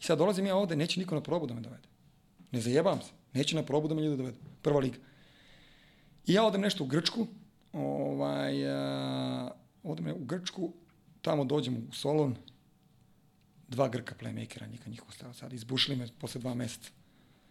I 0.00 0.04
sad 0.04 0.18
dolazim 0.18 0.46
ja 0.46 0.56
ovde, 0.56 0.76
neće 0.76 1.00
niko 1.00 1.14
na 1.14 1.20
probu 1.20 1.46
da 1.46 1.54
me 1.54 1.60
dovede. 1.60 1.88
Ne 2.50 2.60
zajebam 2.60 3.00
se, 3.00 3.10
neće 3.32 3.56
na 3.56 3.62
probu 3.62 3.88
da 3.88 3.94
me 3.94 4.02
ljudi 4.02 4.16
dovedu. 4.16 4.36
Prva 4.62 4.80
liga. 4.80 4.96
I 6.26 6.32
ja 6.32 6.44
odem 6.44 6.60
nešto 6.60 6.84
u 6.84 6.86
Grčku, 6.86 7.26
ovaj, 7.72 8.70
a, 8.70 9.50
odem 9.82 10.06
u 10.08 10.24
Grčku, 10.24 10.72
tamo 11.22 11.44
dođem 11.44 11.76
u 11.76 11.92
Solon, 11.92 12.36
dva 13.68 13.88
Grka 13.88 14.14
playmakera, 14.14 14.66
nika 14.66 14.90
njih 14.90 15.08
ostao 15.08 15.32
sad, 15.32 15.52
izbušili 15.52 15.96
me 15.96 16.08
posle 16.20 16.40
dva 16.40 16.54
meseca. 16.54 16.90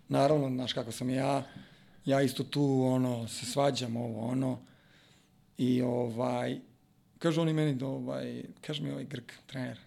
Naravno, 0.09 0.49
znaš 0.49 0.73
kako 0.73 0.91
sam 0.91 1.09
ja, 1.09 1.43
ja 2.05 2.21
isto 2.21 2.43
tu, 2.43 2.81
ono, 2.83 3.27
se 3.27 3.45
svađam, 3.45 3.97
ovo, 3.97 4.27
ono, 4.27 4.59
i 5.57 5.81
ovaj, 5.81 6.59
kažu 7.17 7.41
oni 7.41 7.53
meni 7.53 7.75
da, 7.75 7.87
ovaj, 7.87 8.43
kaže 8.61 8.83
mi 8.83 8.91
ovaj 8.91 9.05
Grk, 9.05 9.33
trener, 9.45 9.79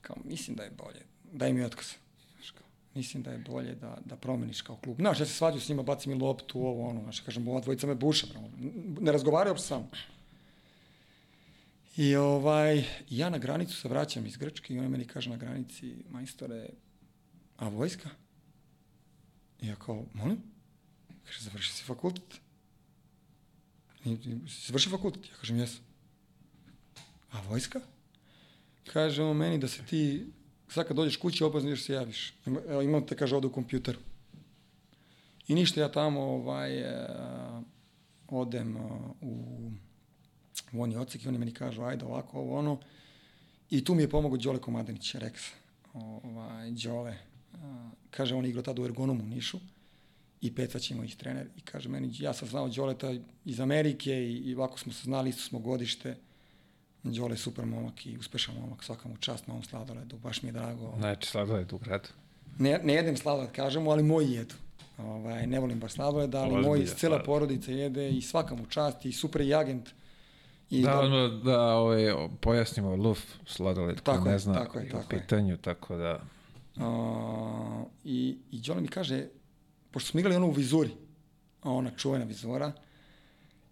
kao, 0.00 0.16
mislim 0.24 0.56
da 0.56 0.62
je 0.62 0.70
bolje, 0.70 1.02
daj 1.32 1.52
mi 1.52 1.64
otkaz. 1.64 1.86
Mislim 2.94 3.22
da 3.22 3.30
je 3.30 3.38
bolje 3.38 3.74
da, 3.74 3.98
da 4.04 4.16
promeniš 4.16 4.62
kao 4.62 4.76
klub. 4.76 4.96
Znaš, 4.96 5.20
ja 5.20 5.26
se 5.26 5.32
svađu 5.32 5.60
s 5.60 5.68
njima, 5.68 5.82
baci 5.82 6.08
mi 6.08 6.14
loptu, 6.14 6.60
ovo, 6.60 6.88
ono, 6.88 7.02
znaš, 7.02 7.20
kažem, 7.20 7.48
ova 7.48 7.60
dvojica 7.60 7.86
me 7.86 7.94
buša, 7.94 8.26
bro. 8.26 8.40
ne 9.00 9.12
razgovaraju 9.12 9.52
uopšte 9.52 9.66
sa 9.68 9.78
mnom. 9.78 9.88
I 11.96 12.16
ovaj, 12.16 12.84
ja 13.10 13.30
na 13.30 13.38
granicu 13.38 13.76
se 13.76 13.88
vraćam 13.88 14.26
iz 14.26 14.36
Grčke 14.36 14.74
i 14.74 14.78
on 14.78 14.88
meni 14.88 15.04
kaže 15.04 15.30
na 15.30 15.36
granici, 15.36 15.94
majstore, 16.10 16.68
a 17.56 17.68
vojska? 17.68 18.08
I 19.60 19.66
ja 19.66 19.76
kao, 19.76 20.04
molim? 20.14 20.51
Kaže, 21.26 21.40
završi 21.40 21.72
si 21.72 21.84
fakultet. 21.84 22.40
I, 24.04 24.10
i, 24.12 24.48
si 24.48 24.66
završio 24.66 24.90
fakultet? 24.90 25.28
Ja 25.28 25.36
kažem, 25.40 25.58
jesam. 25.58 25.84
A 27.32 27.40
vojska? 27.48 27.80
Kaže 28.92 29.22
on 29.22 29.36
meni 29.36 29.58
da 29.58 29.68
se 29.68 29.82
ti, 29.82 30.26
sad 30.68 30.86
kad 30.86 30.96
dođeš 30.96 31.16
kući, 31.16 31.44
obavezno 31.44 31.70
ideš 31.70 31.84
se 31.84 31.92
javiš. 31.92 32.34
Evo, 32.46 32.82
imam 32.82 33.06
te, 33.06 33.16
kaže, 33.16 33.36
ovde 33.36 33.46
u 33.46 33.52
kompjuteru. 33.52 33.98
I 35.48 35.54
ništa, 35.54 35.80
ja 35.80 35.92
tamo 35.92 36.20
ovaj, 36.20 36.80
e, 36.80 37.08
odem 38.28 38.76
e, 38.76 38.80
u 39.20 39.70
vojni 40.72 40.96
odsek 40.96 41.24
i 41.24 41.28
oni 41.28 41.38
meni 41.38 41.54
kažu, 41.54 41.82
ajde 41.82 42.04
ovako, 42.04 42.38
ovo, 42.38 42.58
ono. 42.58 42.78
I 43.70 43.84
tu 43.84 43.94
mi 43.94 44.02
je 44.02 44.10
pomogao 44.10 44.36
Đole 44.36 44.60
Komadanić, 44.60 45.14
Rex. 45.14 45.50
Ovaj, 45.92 46.70
Đole. 46.70 47.18
A, 47.54 47.90
kaže, 48.10 48.34
on 48.34 48.46
igrao 48.46 48.62
tada 48.62 48.82
u 48.82 48.84
Ergonomu 48.84 49.26
Nišu 49.26 49.60
i 50.42 50.54
Pecać 50.54 50.90
imao 50.90 51.04
ih 51.04 51.16
trener 51.16 51.46
i 51.56 51.60
kaže 51.60 51.88
meni, 51.88 52.10
ja 52.18 52.32
sam 52.32 52.48
znao 52.48 52.68
Đoleta 52.68 53.10
iz 53.44 53.60
Amerike 53.60 54.12
i, 54.12 54.36
i 54.36 54.54
ovako 54.54 54.78
smo 54.78 54.92
se 54.92 55.04
znali, 55.04 55.30
isto 55.30 55.42
smo 55.42 55.58
godište. 55.58 56.16
Đole 57.02 57.32
je 57.32 57.36
super 57.36 57.66
momak 57.66 58.06
i 58.06 58.18
uspešan 58.18 58.54
momak, 58.60 58.84
svaka 58.84 59.08
mu 59.08 59.16
čast 59.16 59.46
na 59.46 59.54
ovom 59.54 59.64
sladoledu, 59.64 60.18
baš 60.18 60.42
mi 60.42 60.48
je 60.48 60.52
drago. 60.52 60.94
Znači, 60.98 61.28
sladoled 61.28 61.72
u 61.72 61.78
gradu. 61.78 62.08
Ne, 62.58 62.80
ne 62.84 62.94
jedem 62.94 63.16
sladoled, 63.16 63.52
kažemo, 63.52 63.90
ali 63.90 64.02
moji 64.02 64.30
jedu. 64.32 64.54
Ovaj, 64.98 65.46
ne 65.46 65.60
volim 65.60 65.80
baš 65.80 65.92
sladoled, 65.92 66.34
ali 66.34 66.44
Ozbiljan 66.46 66.64
moji, 66.64 66.86
cela 66.86 67.22
porodica 67.22 67.72
jede 67.72 68.10
i 68.10 68.22
svaka 68.22 68.54
mu 68.54 68.66
čast 68.66 69.04
i 69.04 69.12
super 69.12 69.40
je 69.40 69.54
agent. 69.54 69.90
I 70.70 70.82
da, 70.82 70.90
da- 70.94 71.40
da 71.44 71.74
ovaj, 71.74 71.98
pojasnimo 72.40 72.96
luf 72.96 73.18
sladoled 73.46 73.96
ko 73.96 74.02
Tako 74.02 74.24
ne 74.24 74.32
je, 74.32 74.38
zna 74.38 74.54
tako 74.54 74.78
je, 74.78 74.86
i 74.86 74.90
tako 74.90 75.06
u 75.10 75.16
je. 75.16 75.20
pitanju, 75.20 75.56
tako 75.56 75.96
da... 75.96 76.20
A, 76.76 77.84
I, 78.04 78.36
i 78.50 78.60
Đole 78.60 78.80
mi 78.80 78.88
kaže, 78.88 79.26
pošto 79.92 80.10
smo 80.10 80.20
igrali 80.20 80.36
ono 80.36 80.46
u 80.46 80.52
vizuri, 80.52 80.90
ona 81.62 81.90
čuvena 81.96 82.24
vizura, 82.24 82.72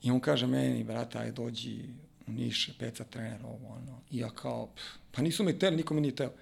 i 0.02 0.10
on 0.10 0.20
kaže 0.20 0.46
meni, 0.46 0.84
brate, 0.84 1.18
aj 1.18 1.32
dođi 1.32 1.84
u 2.26 2.32
Niš, 2.32 2.70
peca 2.78 3.04
trener, 3.04 3.40
ovo, 3.44 3.68
ono. 3.68 4.00
I 4.10 4.18
ja 4.18 4.30
kao, 4.30 4.66
pff, 4.66 4.84
pa 5.12 5.22
nisu 5.22 5.44
me 5.44 5.58
teli, 5.58 5.76
niko 5.76 5.94
mi 5.94 6.00
nije 6.00 6.16
teo. 6.16 6.32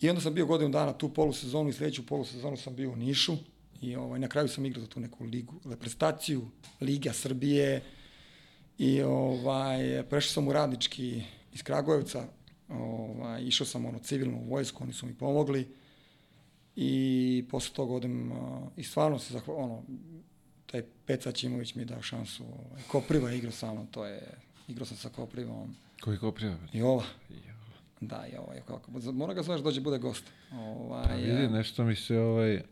I 0.00 0.08
onda 0.08 0.20
sam 0.20 0.34
bio 0.34 0.46
godinu 0.46 0.70
dana 0.70 0.92
tu 0.92 1.08
polusezonu 1.14 1.68
i 1.68 1.72
sledeću 1.72 2.06
polusezonu 2.06 2.56
sam 2.56 2.76
bio 2.76 2.90
u 2.90 2.96
Nišu 2.96 3.36
i 3.80 3.96
ovaj, 3.96 4.20
na 4.20 4.28
kraju 4.28 4.48
sam 4.48 4.66
igrao 4.66 4.84
za 4.84 4.88
tu 4.88 5.00
neku 5.00 5.24
ligu, 5.24 5.54
reprezentaciju 5.64 6.48
Liga 6.80 7.12
Srbije 7.12 7.82
i 8.78 9.02
ovaj, 9.02 10.02
prešao 10.10 10.32
sam 10.32 10.48
u 10.48 10.52
radnički 10.52 11.22
iz 11.52 11.62
Kragujevca, 11.62 12.26
ovaj, 12.68 13.42
išao 13.42 13.66
sam 13.66 13.86
ono 13.86 13.98
civilno 13.98 14.38
u 14.38 14.48
vojsku, 14.48 14.84
oni 14.84 14.92
su 14.92 15.06
mi 15.06 15.14
pomogli 15.14 15.68
i 16.80 17.44
posle 17.50 17.74
toga 17.74 17.94
odem 17.94 18.32
a, 18.32 18.60
i 18.76 18.82
stvarno 18.82 19.18
se 19.18 19.32
zahval, 19.32 19.56
ono, 19.56 19.82
taj 20.66 20.82
Peca 21.06 21.32
Ćimović 21.32 21.74
mi 21.74 21.82
je 21.82 21.86
dao 21.86 22.02
šansu, 22.02 22.44
ovaj, 22.44 22.82
Kopriva 22.88 23.30
je 23.30 23.38
igrao 23.38 23.52
sa 23.52 23.72
mnom, 23.72 23.86
to 23.86 24.04
je, 24.04 24.22
igrao 24.68 24.86
sam 24.86 24.96
sa 24.96 25.08
Koprivom 25.08 25.76
Koji 26.00 26.18
ko 26.18 26.32
prijava? 26.32 26.58
i 26.72 26.82
ova, 26.82 27.04
da, 28.00 28.26
i 28.32 28.36
ova, 28.36 28.54
je 28.54 28.62
kako, 28.66 29.12
mora 29.12 29.34
ga 29.34 29.42
zoveš 29.42 29.60
dođe 29.60 29.80
bude 29.80 29.98
gost. 29.98 30.24
Ovaj, 30.52 31.04
Pa 31.08 31.14
vidi, 31.14 31.48
nešto 31.48 31.84
mi 31.84 31.96
se 31.96 32.18
ovaj 32.18 32.62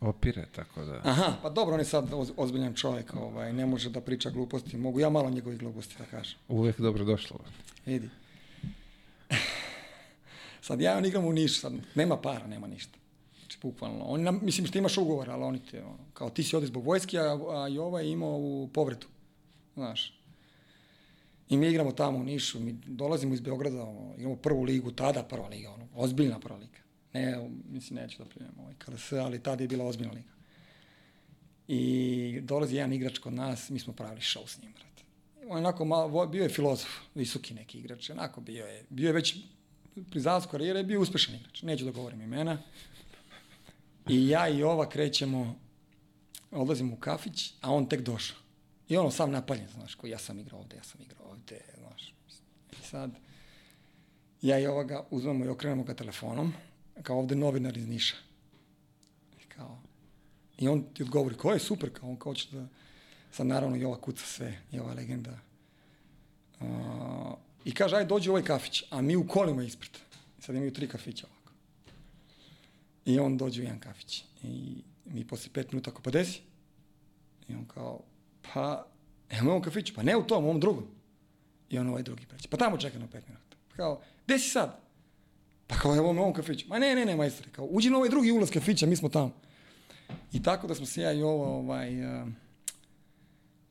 opire, 0.00 0.46
tako 0.54 0.84
da... 0.84 1.00
Aha, 1.04 1.36
pa 1.42 1.50
dobro, 1.50 1.74
on 1.74 1.80
je 1.80 1.84
sad 1.84 2.12
oz, 2.12 2.32
ozbiljan 2.36 2.74
čovjek, 2.74 3.14
ovaj, 3.14 3.52
ne 3.52 3.66
može 3.66 3.90
da 3.90 4.00
priča 4.00 4.30
gluposti, 4.30 4.76
mogu 4.76 5.00
ja 5.00 5.10
malo 5.10 5.30
njegovih 5.30 5.58
gluposti 5.58 5.94
da 5.98 6.04
kažem. 6.04 6.38
Uvek 6.48 6.80
dobro 6.80 7.04
došlo. 7.04 7.38
Vidi. 7.86 8.08
sad 10.66 10.80
ja 10.80 10.96
on 10.96 11.04
igram 11.06 11.24
u 11.24 11.32
Nišu, 11.32 11.60
sad 11.60 11.72
nema 11.94 12.16
para, 12.16 12.46
nema 12.46 12.66
ništa. 12.66 13.01
Bukvalno. 13.62 14.04
On, 14.04 14.22
nam, 14.22 14.40
mislim 14.42 14.66
što 14.66 14.78
imaš 14.78 14.98
ugovor, 14.98 15.30
ali 15.30 15.42
oni 15.42 15.60
te, 15.70 15.84
ono, 15.84 16.04
kao 16.14 16.30
ti 16.30 16.42
si 16.42 16.56
ovdje 16.56 16.66
zbog 16.66 16.84
vojske, 16.84 17.18
a, 17.18 17.38
a 17.48 17.68
i 17.68 17.78
ovaj 17.78 18.04
je 18.04 18.12
imao 18.12 18.36
u 18.36 18.70
povredu. 18.72 19.06
Znaš. 19.74 20.22
I 21.48 21.56
mi 21.56 21.68
igramo 21.68 21.92
tamo 21.92 22.18
u 22.18 22.24
Nišu, 22.24 22.60
mi 22.60 22.72
dolazimo 22.86 23.34
iz 23.34 23.40
Beograda, 23.40 23.82
ono, 23.82 24.14
igramo 24.16 24.36
prvu 24.36 24.62
ligu, 24.62 24.90
tada 24.90 25.22
prva 25.22 25.48
liga, 25.48 25.70
ono, 25.70 25.88
ozbiljna 25.94 26.38
prva 26.38 26.58
liga. 26.58 26.78
Ne, 27.12 27.48
mislim, 27.70 27.98
neću 27.98 28.18
da 28.18 28.24
primjem 28.24 28.54
ovaj 28.58 28.74
KLS, 28.78 29.12
ali 29.12 29.42
tada 29.42 29.64
je 29.64 29.68
bila 29.68 29.84
ozbiljna 29.84 30.12
liga. 30.12 30.32
I 31.68 32.40
dolazi 32.42 32.76
jedan 32.76 32.92
igrač 32.92 33.18
kod 33.18 33.32
nas, 33.32 33.70
mi 33.70 33.78
smo 33.78 33.92
pravili 33.92 34.20
show 34.20 34.46
s 34.46 34.62
njim, 34.62 34.72
brate. 34.72 35.02
On 35.48 35.58
je 35.58 35.66
onako 35.66 35.84
malo, 35.84 36.26
bio 36.26 36.42
je 36.42 36.48
filozof, 36.48 36.88
visoki 37.14 37.54
neki 37.54 37.78
igrač, 37.78 38.10
onako 38.10 38.40
bio 38.40 38.66
je, 38.66 38.84
bio 38.88 39.06
je 39.06 39.12
već 39.12 39.36
pri 40.10 40.20
zalasku 40.20 40.50
karijere, 40.50 40.84
bio 40.84 40.94
je 40.94 40.98
uspešan 40.98 41.34
igrač, 41.34 41.62
neću 41.62 41.84
da 41.84 41.90
govorim 41.90 42.20
imena. 42.20 42.58
I 44.08 44.28
ja 44.28 44.48
i 44.48 44.62
ova 44.62 44.88
krećemo, 44.88 45.58
odlazimo 46.50 46.94
u 46.94 46.96
kafić, 46.96 47.54
a 47.60 47.72
on 47.72 47.88
tek 47.88 48.00
došao. 48.00 48.36
I 48.88 48.96
ono 48.96 49.10
sam 49.10 49.30
napaljen, 49.30 49.68
znaš, 49.74 49.94
ko 49.94 50.06
ja 50.06 50.18
sam 50.18 50.38
igrao 50.38 50.60
ovde, 50.60 50.76
ja 50.76 50.82
sam 50.82 51.00
igrao 51.02 51.30
ovde, 51.30 51.60
znaš. 51.78 52.14
I 52.72 52.86
sad, 52.86 53.10
ja 54.42 54.58
i 54.58 54.66
ovoga 54.66 55.06
uzmemo 55.10 55.44
i 55.44 55.48
okrenemo 55.48 55.84
ga 55.84 55.94
telefonom, 55.94 56.52
kao 57.02 57.18
ovde 57.18 57.36
novinar 57.36 57.76
iz 57.76 57.88
Niša. 57.88 58.16
I 59.40 59.48
kao, 59.48 59.78
i 60.58 60.68
on 60.68 60.82
ti 60.94 61.02
odgovori, 61.02 61.36
ko 61.36 61.52
je 61.52 61.58
super, 61.58 61.92
kao 61.92 62.10
on 62.10 62.16
kao 62.16 62.34
će 62.34 62.48
da, 62.56 62.66
sad 63.32 63.46
naravno 63.46 63.76
i 63.76 63.84
ova 63.84 64.00
kuca 64.00 64.26
sve, 64.26 64.58
i 64.72 64.78
ova 64.78 64.94
legenda. 64.94 65.38
Uh, 66.60 66.66
I 67.64 67.74
kaže, 67.74 67.96
aj 67.96 68.04
dođi 68.04 68.28
u 68.28 68.32
ovaj 68.32 68.44
kafić, 68.44 68.84
a 68.90 69.02
mi 69.02 69.16
u 69.16 69.26
kolima 69.28 69.62
ispred. 69.62 69.90
Sad 70.38 70.54
imaju 70.54 70.72
tri 70.72 70.88
kafića 70.88 71.26
ovako. 71.26 71.41
I 73.04 73.18
on 73.18 73.36
dođe 73.36 73.60
u 73.60 73.64
jedan 73.64 73.80
kafić. 73.80 74.24
I 74.42 74.82
mi 75.04 75.26
posle 75.26 75.50
pet 75.52 75.72
minuta, 75.72 75.90
ako 75.90 76.02
pa 76.02 76.10
desi? 76.10 76.40
I 77.48 77.54
on 77.54 77.64
kao, 77.64 78.00
pa, 78.42 78.86
evo 79.30 79.46
u 79.46 79.50
ovom 79.50 79.62
kafiću, 79.62 79.94
pa 79.94 80.02
ne 80.02 80.16
u 80.16 80.26
tom, 80.26 80.44
u 80.44 80.48
ovom 80.48 80.60
drugom. 80.60 80.84
I 81.70 81.78
on 81.78 81.88
ovaj 81.88 82.02
drugi 82.02 82.26
preće, 82.26 82.48
pa 82.48 82.56
tamo 82.56 82.78
čeka 82.78 82.98
na 82.98 83.06
pet 83.06 83.28
minuta. 83.28 83.56
Kao, 83.76 84.00
gde 84.26 84.38
si 84.38 84.48
sad? 84.48 84.80
Pa 85.66 85.76
kao, 85.76 85.96
evo 85.96 86.06
u 86.08 86.10
ovom 86.10 86.32
kafiću. 86.32 86.68
Ma 86.68 86.78
ne, 86.78 86.94
ne, 86.94 87.04
ne, 87.04 87.16
majstore, 87.16 87.50
kao, 87.50 87.64
uđi 87.64 87.90
na 87.90 87.96
ovaj 87.96 88.08
drugi 88.08 88.30
ulaz 88.30 88.50
kafića, 88.50 88.86
mi 88.86 88.96
smo 88.96 89.08
tamo. 89.08 89.32
I 90.32 90.42
tako 90.42 90.66
da 90.66 90.74
smo 90.74 90.86
se 90.86 91.02
ja 91.02 91.12
i 91.12 91.22
ovo, 91.22 91.58
ovaj, 91.58 92.20
uh, 92.22 92.28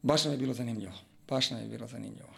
baš 0.02 0.24
nam 0.24 0.34
je 0.34 0.38
bilo 0.38 0.53
zanimljivo. 0.53 0.94
Baš 1.28 1.52
nam 1.52 1.62
je 1.62 1.68
bilo 1.68 1.88
zanimljivo. 1.88 2.30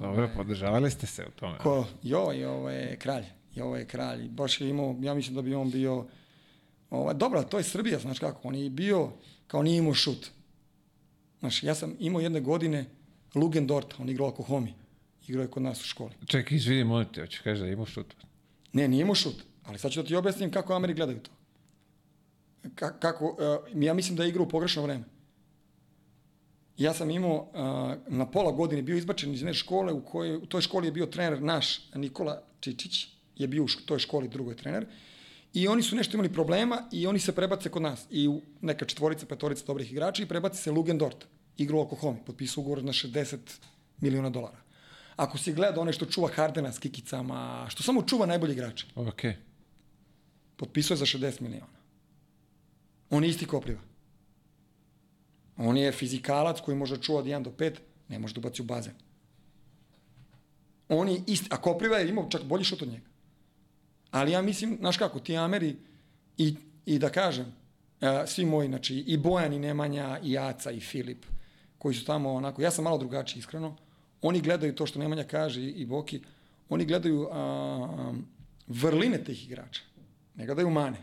Dobro, 0.00 0.30
podržavali 0.36 0.90
ste 0.90 1.06
se 1.06 1.24
u 1.26 1.30
tome. 1.30 1.58
Ko? 1.58 1.86
Jo, 2.02 2.32
i 2.32 2.44
ovo 2.44 2.70
je 2.70 2.96
kralj. 2.96 3.24
I 3.56 3.60
ovo 3.60 3.76
je 3.76 3.86
kralj. 3.86 4.28
Baš 4.28 4.60
je 4.60 4.68
imao, 4.68 4.96
ja 5.00 5.14
mislim 5.14 5.34
da 5.34 5.42
bi 5.42 5.54
on 5.54 5.70
bio... 5.70 6.06
Ovaj, 6.90 7.14
dobro, 7.14 7.42
to 7.42 7.58
je 7.58 7.64
Srbija, 7.64 7.98
znaš 7.98 8.18
kako. 8.18 8.48
On 8.48 8.54
je 8.54 8.70
bio, 8.70 9.10
kao 9.46 9.62
nije 9.62 9.78
imao 9.78 9.94
šut. 9.94 10.30
Znaš, 11.40 11.62
ja 11.62 11.74
sam 11.74 11.96
imao 11.98 12.20
jedne 12.20 12.40
godine 12.40 12.86
Lugen 13.34 13.66
Dort, 13.66 13.94
on 13.98 14.08
igrao 14.08 14.28
ako 14.28 14.42
homi. 14.42 14.74
Igrao 15.28 15.42
je 15.42 15.50
kod 15.50 15.62
nas 15.62 15.80
u 15.80 15.84
školi. 15.84 16.10
Čekaj, 16.26 16.56
izvini, 16.56 16.84
molim 16.84 17.08
te, 17.12 17.20
hoćeš 17.20 17.40
kaži 17.40 17.60
da 17.60 17.68
imaš 17.68 17.90
šut? 17.90 18.14
Ne, 18.72 18.88
nije 18.88 19.02
imao 19.02 19.14
šut. 19.14 19.42
Ali 19.64 19.78
sad 19.78 19.92
ću 19.92 20.02
da 20.02 20.08
ti 20.08 20.16
objasnim 20.16 20.50
kako 20.50 20.74
Ameri 20.74 20.94
gledaju 20.94 21.20
to. 21.20 21.30
Ka, 22.74 22.98
kako, 22.98 23.26
uh, 23.26 23.82
ja 23.82 23.94
mislim 23.94 24.16
da 24.16 24.22
je 24.22 24.28
igrao 24.28 24.44
u 24.44 24.48
pogrešno 24.48 24.82
vreme. 24.82 25.04
Ja 26.76 26.94
sam 26.94 27.10
imao 27.10 27.36
uh, 27.36 28.14
na 28.14 28.30
pola 28.30 28.52
godine 28.52 28.82
bio 28.82 28.96
izbačen 28.96 29.34
iz 29.34 29.40
jedne 29.40 29.54
škole 29.54 29.92
u 29.92 30.04
kojoj, 30.04 30.36
u 30.36 30.46
toj 30.46 30.60
školi 30.60 30.86
je 30.86 30.92
bio 30.92 31.06
trener 31.06 31.42
naš 31.42 31.92
Nikola 31.94 32.42
Čičić 32.60 33.13
je 33.36 33.48
bio 33.48 33.64
u 33.64 33.68
toj 33.86 33.98
školi, 33.98 34.28
drugoj 34.28 34.56
trener. 34.56 34.86
I 35.54 35.68
oni 35.68 35.82
su 35.82 35.96
nešto 35.96 36.16
imali 36.16 36.32
problema 36.32 36.82
i 36.92 37.06
oni 37.06 37.18
se 37.18 37.34
prebace 37.34 37.68
kod 37.68 37.82
nas. 37.82 38.06
I 38.10 38.28
u 38.28 38.40
neka 38.60 38.84
četvorica, 38.84 39.26
petorica 39.26 39.64
dobrih 39.66 39.92
igrača 39.92 40.22
i 40.22 40.26
prebaci 40.26 40.62
se 40.62 40.70
Lugendort, 40.70 41.24
igra 41.56 41.76
u 41.76 41.80
Oklahoma, 41.80 42.18
potpisao 42.26 42.60
ugovor 42.60 42.84
na 42.84 42.92
60 42.92 43.38
miliona 44.00 44.30
dolara. 44.30 44.58
Ako 45.16 45.38
si 45.38 45.52
gledao 45.52 45.82
onaj 45.82 45.92
što 45.92 46.06
čuva 46.06 46.28
Hardena 46.28 46.72
s 46.72 46.78
kikicama, 46.78 47.66
što 47.70 47.82
samo 47.82 48.02
čuva 48.02 48.26
najbolji 48.26 48.52
igrače, 48.52 48.86
Ok. 48.94 49.22
potpisao 50.56 50.94
je 50.94 50.98
za 50.98 51.06
60 51.06 51.40
miliona. 51.40 51.74
On 53.10 53.24
je 53.24 53.30
isti 53.30 53.46
Kopriva. 53.46 53.80
On 55.56 55.76
je 55.76 55.92
fizikalac 55.92 56.60
koji 56.60 56.76
može 56.76 56.96
čuva 56.96 57.18
od 57.18 57.26
1 57.26 57.42
do 57.42 57.50
5, 57.50 57.74
ne 58.08 58.18
može 58.18 58.34
da 58.34 58.40
ubaci 58.40 58.62
u 58.62 58.64
bazen. 58.64 58.92
On 60.88 61.08
je 61.08 61.20
isti, 61.26 61.48
a 61.50 61.56
Kopriva 61.56 61.98
je 61.98 62.08
imao 62.08 62.28
čak 62.28 62.42
bolji 62.44 62.64
šut 62.64 62.82
od 62.82 62.88
njega. 62.88 63.06
Ali 64.14 64.32
ja 64.32 64.42
mislim, 64.42 64.76
znaš 64.80 64.96
kako, 64.96 65.20
ti 65.20 65.36
Ameri 65.36 65.76
i, 66.38 66.54
i 66.86 66.98
da 66.98 67.10
kažem, 67.10 67.46
e, 68.00 68.26
svi 68.26 68.44
moji, 68.44 68.68
znači 68.68 68.96
i 68.96 69.16
Bojan 69.16 69.52
i 69.52 69.58
Nemanja 69.58 70.18
i 70.22 70.38
Aca 70.38 70.70
i 70.70 70.80
Filip, 70.80 71.24
koji 71.78 71.94
su 71.94 72.04
tamo 72.04 72.32
onako, 72.32 72.62
ja 72.62 72.70
sam 72.70 72.84
malo 72.84 72.98
drugačiji 72.98 73.40
iskreno, 73.40 73.76
oni 74.22 74.40
gledaju 74.40 74.74
to 74.74 74.86
što 74.86 74.98
Nemanja 74.98 75.24
kaže 75.24 75.62
i, 75.62 75.86
Boki, 75.86 76.20
oni 76.68 76.84
gledaju 76.84 77.28
a, 77.32 78.12
vrline 78.66 79.24
tih 79.24 79.46
igrača, 79.46 79.82
ne 80.34 80.46
gledaju 80.46 80.70
mane. 80.70 80.96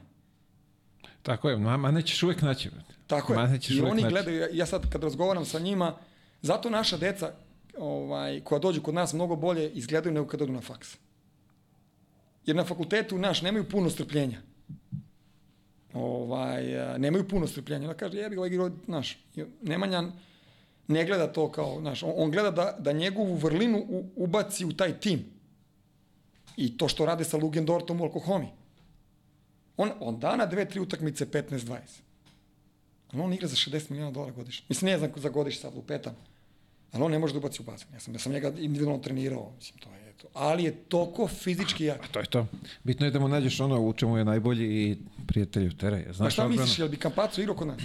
Tako 1.21 1.49
je, 1.49 1.57
ma, 1.57 1.77
ma 1.77 1.91
nećeš 1.91 2.23
uvek 2.23 2.41
naći. 2.41 2.69
Tako 3.07 3.33
je. 3.33 3.47
Nećeš 3.47 3.75
I 3.75 3.81
oni 3.81 4.01
naći. 4.01 4.13
gledaju, 4.13 4.38
ja- 4.39 4.47
ja 4.53 4.65
sad 4.65 4.89
kad 4.89 5.03
razgovaram 5.03 5.45
sa 5.45 5.59
njima, 5.59 5.95
zato 6.41 6.69
naša 6.69 6.97
deca 6.97 7.33
ovaj, 7.77 8.41
koja 8.43 8.59
dođu 8.59 8.81
kod 8.81 8.93
nas 8.93 9.13
mnogo 9.13 9.35
bolje 9.35 9.69
izgledaju 9.69 10.13
nego 10.13 10.27
kad 10.27 10.41
odu 10.41 10.53
na 10.53 10.61
faks. 10.61 10.97
Jer 12.45 12.55
na 12.55 12.65
fakultetu 12.65 13.18
naš 13.18 13.41
nemaju 13.41 13.69
puno 13.69 13.89
strpljenja. 13.89 14.41
Ovaj, 15.93 16.80
a, 16.80 16.97
nemaju 16.97 17.27
puno 17.27 17.47
strpljenja. 17.47 17.88
Da 17.88 17.93
kaže, 17.93 18.18
jebi 18.18 18.38
ovaj 18.38 18.49
igrao, 18.49 18.72
znaš, 18.85 19.18
Nemanja 19.61 20.03
ne 20.88 21.05
gleda 21.05 21.34
to 21.34 21.51
kao, 21.51 21.80
znaš, 21.80 22.03
on, 22.03 22.13
on 22.15 22.31
gleda 22.31 22.51
da, 22.51 22.76
da 22.80 22.91
njegovu 22.91 23.35
vrlinu 23.35 23.85
u, 23.89 24.05
ubaci 24.15 24.65
u 24.65 24.73
taj 24.73 24.99
tim. 24.99 25.26
I 26.57 26.77
to 26.77 26.88
što 26.88 27.05
rade 27.05 27.23
sa 27.23 27.38
Lugendortom 27.38 28.01
u 28.01 28.03
Alkohomi. 28.03 28.47
On, 29.77 29.91
on 29.99 30.19
da 30.19 30.35
na 30.35 30.45
dve, 30.45 30.65
tri 30.69 30.80
utakmice 30.80 31.26
15-20. 31.26 31.77
Ali 33.11 33.22
on 33.22 33.34
igra 33.34 33.47
za 33.47 33.55
60 33.55 33.91
miliona 33.91 34.11
dolara 34.11 34.31
godišnje. 34.31 34.65
Mislim, 34.69 34.91
ne 34.91 34.97
znam 34.97 35.11
za 35.15 35.30
godišnje 35.30 35.61
sad 35.61 35.76
lupetam. 35.76 36.15
Ali 36.91 37.03
on 37.03 37.11
ne 37.11 37.19
može 37.19 37.34
da 37.34 37.39
ubaci 37.39 37.61
u 37.61 37.65
bazen. 37.65 37.88
Ja 37.93 37.99
sam, 37.99 38.13
ja 38.13 38.19
sam 38.19 38.31
njega 38.31 38.47
individualno 38.47 39.03
trenirao. 39.03 39.51
Mislim, 39.57 39.80
to 39.80 39.89
je 39.89 40.13
to. 40.22 40.27
Ali 40.34 40.63
je 40.63 40.72
toliko 40.76 41.27
fizički 41.27 41.85
jak. 41.85 42.07
To 42.07 42.19
je 42.19 42.26
to. 42.26 42.47
Bitno 42.84 43.05
je 43.05 43.11
da 43.11 43.19
mu 43.19 43.27
nađeš 43.27 43.59
ono 43.59 43.81
u 43.81 43.93
čemu 43.93 44.18
je 44.18 44.26
najbolji 44.26 44.65
i 44.65 44.97
prijatelju 45.27 45.72
teraj. 45.77 46.05
Pa 46.05 46.13
Znaš 46.13 46.34
šta 46.34 46.43
odbranu? 46.43 46.61
misliš, 46.61 46.80
jel 46.80 46.89
bi 46.89 46.97
Kampaco 46.97 47.41
igrao 47.41 47.55
kod 47.55 47.68
nas? 47.68 47.81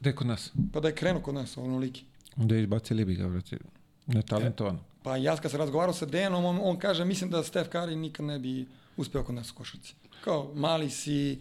Gde 0.00 0.12
kod 0.14 0.26
nas? 0.26 0.52
Pa 0.72 0.80
da 0.80 0.88
je 0.88 0.94
krenuo 0.94 1.22
kod 1.22 1.34
nas, 1.34 1.56
ono 1.56 1.78
liki. 1.78 2.04
Onda 2.36 2.56
izbacili 2.56 3.04
bi 3.04 3.14
ga, 3.14 3.28
brate. 3.28 3.58
Netalentovan. 4.06 4.78
Pa 5.02 5.16
ja 5.16 5.36
kad 5.36 5.50
sam 5.50 5.60
razgovarao 5.60 5.94
sa 5.94 6.06
Dejanom, 6.06 6.44
on, 6.44 6.58
on 6.62 6.78
kaže, 6.78 7.04
mislim 7.04 7.30
da 7.30 7.42
Steph 7.42 7.70
Curry 7.70 7.94
nikad 7.94 8.26
ne 8.26 8.38
bi 8.38 8.66
uspeo 8.96 9.24
kod 9.24 9.34
nas 9.34 9.50
u 9.50 9.54
košarci. 9.54 9.94
Kao, 10.24 10.52
mali 10.54 10.90
si, 10.90 11.38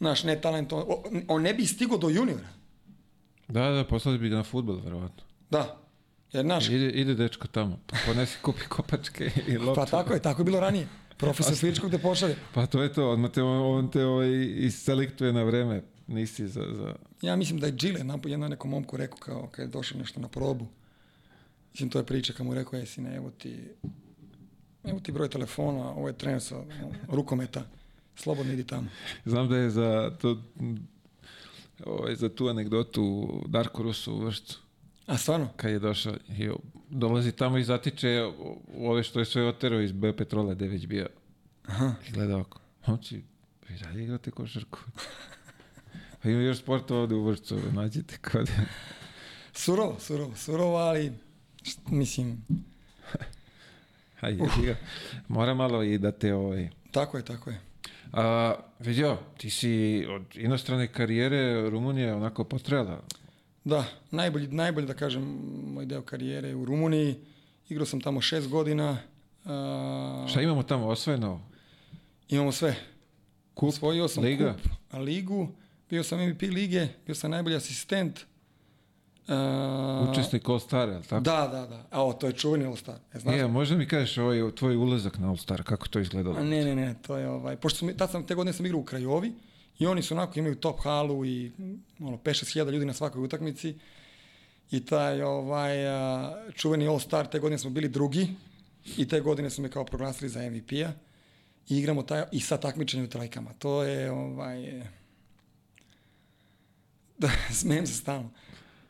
naš 0.00 0.24
netalentovan. 0.24 0.84
On 1.28 1.42
ne 1.42 1.54
bi 1.54 1.66
stigao 1.66 1.98
do 1.98 2.08
juniora. 2.08 2.48
Da, 3.48 3.70
da, 3.70 3.84
poslali 3.84 4.18
bi 4.18 4.28
ga 4.28 4.36
na 4.36 4.42
futbol, 4.44 4.80
verovatno. 4.80 5.24
Da. 5.50 5.76
Jer, 6.32 6.44
naš, 6.44 6.68
Ide, 6.68 6.90
ide 6.90 7.14
dečko 7.14 7.46
tamo, 7.48 7.78
pa 7.86 7.96
ponesi 8.06 8.38
kupi 8.42 8.60
kopačke 8.68 9.30
i 9.46 9.58
loptu. 9.58 9.80
pa 9.80 9.86
tako 9.86 10.12
je, 10.12 10.22
tako 10.22 10.40
je 10.40 10.44
bilo 10.44 10.60
ranije. 10.60 10.88
Profesor 11.16 11.56
fizičkog 11.56 11.90
te 11.90 11.98
pošalje. 11.98 12.36
Pa 12.54 12.66
to 12.66 12.82
je 12.82 12.92
to, 12.92 13.10
odmah 13.10 13.30
te, 13.30 13.42
on, 13.42 13.90
te 13.90 14.04
ovaj, 14.04 14.28
iselektuje 14.56 15.32
na 15.32 15.42
vreme. 15.42 15.82
Nisi 16.06 16.48
za... 16.48 16.64
za... 16.72 16.94
Ja 17.22 17.36
mislim 17.36 17.60
da 17.60 17.66
je 17.66 17.72
Gile 17.72 18.00
napo- 18.00 18.28
jednom 18.28 18.50
nekom 18.50 18.70
momku 18.70 18.96
rekao 18.96 19.18
kao 19.18 19.48
kad 19.52 19.62
je 19.64 19.70
došao 19.70 19.98
nešto 19.98 20.20
na 20.20 20.28
probu. 20.28 20.66
Mislim, 21.72 21.90
to 21.90 21.98
je 21.98 22.06
priča 22.06 22.32
kad 22.32 22.46
mu 22.46 22.54
rekao, 22.54 22.78
je 22.78 22.86
sine, 22.86 23.16
evo 23.16 23.30
ti, 23.30 23.58
evo 24.84 25.00
ti 25.00 25.12
broj 25.12 25.28
telefona, 25.28 25.90
ovo 25.90 26.08
je 26.08 26.18
trener 26.18 26.40
sa 26.40 26.54
no, 26.54 26.92
rukometa, 27.08 27.62
slobodno 28.16 28.52
idi 28.52 28.64
tamo. 28.66 28.88
Znam 29.24 29.48
da 29.48 29.56
je 29.56 29.70
za, 29.70 30.16
to, 30.20 30.42
ovaj, 31.86 32.14
za 32.14 32.28
tu 32.28 32.48
anegdotu 32.48 33.28
Darko 33.46 33.82
Rusu 33.82 34.14
u 34.14 34.18
vršcu. 34.18 34.58
A 35.08 35.16
stvarno? 35.16 35.48
kad 35.56 35.70
je 35.70 35.78
došao 35.78 36.14
i 36.28 36.50
dolazi 36.90 37.32
tamo 37.32 37.58
i 37.58 37.64
zatiče 37.64 38.22
ove 38.78 39.02
što 39.02 39.18
je 39.18 39.24
sve 39.24 39.48
oterao 39.48 39.80
iz 39.80 39.92
B 39.92 40.16
Petrola 40.16 40.54
gde 40.54 40.64
je 40.64 40.70
već 40.70 40.86
bio. 40.86 41.08
Aha. 41.66 41.94
I 42.08 42.12
gleda 42.12 42.36
oko. 42.38 42.60
Hoći, 42.84 43.22
vi 43.68 43.78
dalje 43.78 44.04
igrate 44.04 44.30
košarku. 44.30 44.78
pa 46.22 46.28
ima 46.28 46.40
još 46.40 46.58
sporta 46.58 46.94
ovde 46.94 47.14
u 47.14 47.24
vršcu, 47.24 47.58
nađite 47.72 48.18
kod. 48.32 48.50
Surovo, 49.52 49.96
surovo, 50.00 50.34
surovo, 50.36 50.76
ali 50.76 51.12
št- 51.62 51.90
mislim, 51.90 52.44
Hajde, 54.20 54.42
uh. 54.42 54.76
Mora 55.28 55.54
malo 55.54 55.82
i 55.82 55.98
da 55.98 56.12
te 56.12 56.34
ovaj... 56.34 56.68
tako 56.90 57.16
je, 57.16 57.24
tako 57.24 57.50
je. 57.50 57.60
A, 58.12 58.54
vidio, 58.78 59.18
ti 59.36 59.50
si 59.50 60.06
od 60.08 60.22
inostrane 60.34 60.86
karijere 60.92 61.70
Rumunija 61.70 62.16
onako 62.16 62.44
potrela. 62.44 63.02
Da, 63.68 63.84
najbolji, 64.10 64.48
najbolji 64.48 64.86
da 64.86 64.94
kažem 64.94 65.22
moj 65.74 65.86
deo 65.86 66.02
karijere 66.02 66.54
u 66.54 66.64
Rumuniji. 66.64 67.14
Igrao 67.68 67.86
sam 67.86 68.00
tamo 68.00 68.20
šest 68.20 68.48
godina. 68.48 68.98
A, 69.44 70.26
Šta 70.28 70.42
imamo 70.42 70.62
tamo 70.62 70.86
osvojeno? 70.86 71.40
Imamo 72.28 72.52
sve. 72.52 72.74
Kup, 73.54 73.68
Osvojio 73.68 74.08
sam 74.08 74.24
liga? 74.24 74.54
kup, 74.62 74.72
a 74.90 74.98
ligu, 74.98 75.48
bio 75.90 76.02
sam 76.02 76.28
MVP 76.28 76.42
lige, 76.42 76.88
bio 77.06 77.14
sam 77.14 77.30
najbolji 77.30 77.56
asistent. 77.56 78.20
A, 79.28 80.06
Učesnik 80.10 80.48
All 80.48 80.58
Star, 80.58 80.88
je 80.88 80.96
li 80.96 81.04
tako? 81.04 81.20
Da, 81.20 81.48
da, 81.52 81.66
da. 81.66 81.86
A 81.90 82.04
o, 82.04 82.12
to 82.12 82.26
je 82.26 82.32
čuveni 82.32 82.64
All 82.64 82.76
Star. 82.76 82.96
E, 83.14 83.18
znaš? 83.18 83.34
E, 83.34 83.46
možda 83.46 83.76
mi 83.76 83.88
kažeš 83.88 84.18
ovaj, 84.18 84.54
tvoj 84.54 84.76
ulazak 84.76 85.18
na 85.18 85.28
All 85.28 85.36
Star, 85.36 85.62
kako 85.62 85.88
to 85.88 86.00
izgledalo? 86.00 86.36
A 86.38 86.44
ne, 86.44 86.64
ne, 86.64 86.76
ne, 86.76 86.94
to 87.06 87.16
je 87.16 87.28
ovaj, 87.28 87.56
pošto 87.56 87.78
sam, 87.78 87.96
tad 87.96 88.10
sam, 88.10 88.26
te 88.26 88.34
godine 88.34 88.52
sam 88.52 88.66
igrao 88.66 88.80
u 88.80 88.84
Krajovi 88.84 89.32
i 89.78 89.86
oni 89.86 90.02
su 90.02 90.14
onako 90.14 90.38
imaju 90.38 90.54
top 90.54 90.80
halu 90.80 91.24
i 91.24 91.52
ono, 92.00 92.16
5-6 92.16 92.52
hiljada 92.52 92.70
ljudi 92.70 92.86
na 92.86 92.92
svakoj 92.92 93.24
utakmici 93.24 93.74
i 94.70 94.86
taj 94.86 95.22
ovaj, 95.22 95.76
čuveni 96.54 96.88
All 96.88 97.00
Star, 97.00 97.26
te 97.26 97.38
godine 97.38 97.58
smo 97.58 97.70
bili 97.70 97.88
drugi 97.88 98.28
i 98.96 99.08
te 99.08 99.20
godine 99.20 99.50
su 99.50 99.62
me 99.62 99.70
kao 99.70 99.84
proglasili 99.84 100.28
za 100.28 100.50
MVP-a 100.50 100.92
i 101.68 101.78
igramo 101.78 102.02
taj, 102.02 102.24
i 102.32 102.40
sa 102.40 102.56
takmičenjem 102.56 103.06
u 103.06 103.10
trajkama. 103.10 103.52
To 103.58 103.82
je, 103.82 104.10
ovaj, 104.10 104.82
da, 107.18 107.30
smijem 107.60 107.86
se 107.86 107.94
stalno. 107.94 108.30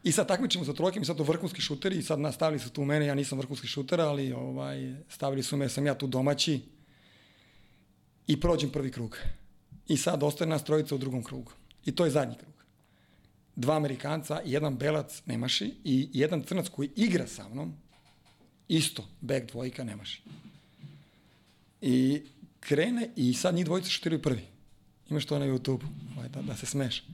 I 0.04 0.12
sad 0.12 0.28
takmičimo 0.28 0.64
sa 0.64 0.72
trojkom 0.72 1.02
i 1.02 1.04
sad 1.04 1.16
to 1.16 1.22
vrhunski 1.22 1.60
šuteri 1.60 1.96
i 1.98 2.02
sad 2.02 2.20
nastavili 2.20 2.58
su 2.58 2.70
tu 2.70 2.84
mene, 2.84 3.06
ja 3.06 3.14
nisam 3.14 3.38
vrhunski 3.38 3.66
šuter, 3.66 4.00
ali 4.00 4.32
ovaj, 4.32 4.94
stavili 5.08 5.42
su 5.42 5.56
me, 5.56 5.68
sam 5.68 5.86
ja 5.86 5.94
tu 5.94 6.06
domaći 6.06 6.60
i 8.26 8.40
prođem 8.40 8.70
prvi 8.70 8.90
krug. 8.90 9.18
I 9.88 9.96
sad 9.96 10.22
ostaje 10.22 10.48
nas 10.48 10.64
trojica 10.64 10.94
u 10.94 10.98
drugom 10.98 11.22
krugu. 11.24 11.52
I 11.84 11.92
to 11.92 12.04
je 12.04 12.10
zadnji 12.10 12.36
krug. 12.36 12.54
Dva 13.56 13.76
Amerikanca, 13.76 14.40
jedan 14.44 14.76
Belac 14.76 15.22
Nemaši 15.26 15.74
i 15.84 16.08
jedan 16.12 16.42
Crnac 16.42 16.68
koji 16.68 16.90
igra 16.96 17.26
sa 17.26 17.48
mnom, 17.48 17.74
isto, 18.68 19.08
back 19.20 19.52
dvojka 19.52 19.84
Nemaši. 19.84 20.22
I 21.80 22.22
krene 22.60 23.10
i 23.16 23.34
sad 23.34 23.54
njih 23.54 23.64
dvojica 23.64 23.88
šutiraju 23.88 24.22
prvi. 24.22 24.42
Imaš 25.10 25.26
to 25.26 25.38
na 25.38 25.46
YouTube, 25.46 25.82
ovaj, 26.16 26.28
da, 26.28 26.42
da 26.42 26.56
se 26.56 26.66
smeš. 26.66 27.04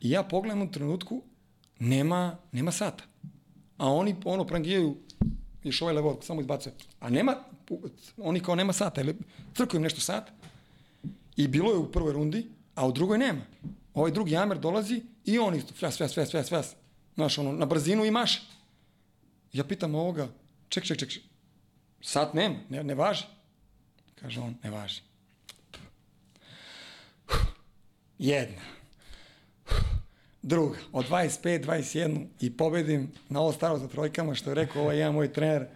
I 0.00 0.10
ja 0.10 0.22
pogledam 0.22 0.62
u 0.62 0.70
trenutku, 0.70 1.22
nema, 1.78 2.38
nema 2.52 2.72
sata. 2.72 3.04
A 3.76 3.92
oni 3.92 4.16
ono 4.24 4.46
prangijaju, 4.46 4.96
još 5.64 5.82
ovaj 5.82 5.94
levo, 5.94 6.20
samo 6.22 6.40
izbacuje. 6.40 6.74
A 7.00 7.10
nema, 7.10 7.36
oni 8.16 8.40
kao 8.40 8.54
nema 8.54 8.72
sata, 8.72 9.00
ili 9.00 9.16
crkuju 9.54 9.78
im 9.78 9.82
nešto 9.82 10.00
sat. 10.00 10.30
I 11.36 11.48
bilo 11.48 11.72
je 11.72 11.78
u 11.78 11.92
prvoj 11.92 12.12
rundi, 12.12 12.46
a 12.74 12.86
u 12.86 12.92
drugoj 12.92 13.18
nema. 13.18 13.40
Ovaj 13.94 14.10
drugi 14.10 14.36
Amer 14.36 14.58
dolazi 14.58 15.02
i 15.24 15.38
on 15.38 15.54
isto, 15.54 15.74
fjas, 15.74 15.96
fjas, 15.96 16.14
fjas, 16.14 16.30
fjas, 16.30 16.48
fjas. 16.48 16.74
Znaš, 17.14 17.38
ono, 17.38 17.52
na 17.52 17.66
brzinu 17.66 18.04
i 18.04 18.10
maše. 18.10 18.42
Ja 19.52 19.64
pitam 19.64 19.94
ovoga, 19.94 20.28
ček, 20.68 20.84
ček, 20.84 20.98
ček, 20.98 21.10
sat 22.00 22.34
nema, 22.34 22.56
ne, 22.68 22.84
ne 22.84 22.94
važi. 22.94 23.24
Kaže 24.14 24.40
on, 24.40 24.54
ne 24.62 24.70
važi. 24.70 25.02
Jedna. 28.18 28.62
Druga. 30.42 30.78
Od 30.92 31.08
25, 31.08 31.64
21 31.64 32.26
i 32.40 32.56
pobedim 32.56 33.12
na 33.28 33.40
ovo 33.40 33.52
staro 33.52 33.78
za 33.78 33.88
trojkama, 33.88 34.34
što 34.34 34.50
je 34.50 34.54
rekao 34.54 34.82
ovaj 34.82 34.98
jedan 34.98 35.14
moj 35.14 35.32
trener, 35.32 35.66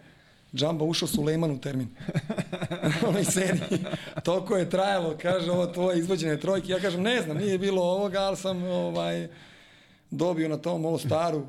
Džamba 0.55 0.85
ušao 0.85 1.07
Sulejman 1.07 1.51
u 1.51 1.59
termin. 1.59 1.87
Na 3.01 3.09
onoj 3.09 3.23
seriji. 3.23 3.79
Toliko 4.23 4.57
je 4.57 4.69
trajalo, 4.69 5.17
kaže, 5.21 5.51
ovo 5.51 5.65
tvoje 5.65 5.99
izvođene 5.99 6.39
trojke. 6.39 6.71
Ja 6.71 6.79
kažem, 6.79 7.01
ne 7.01 7.21
znam, 7.21 7.37
nije 7.37 7.57
bilo 7.57 7.81
ovoga, 7.81 8.19
ali 8.19 8.37
sam 8.37 8.63
ovaj, 8.63 9.27
dobio 10.11 10.49
na 10.49 10.57
tom 10.57 10.85
ovo 10.85 10.97
staru 10.97 11.45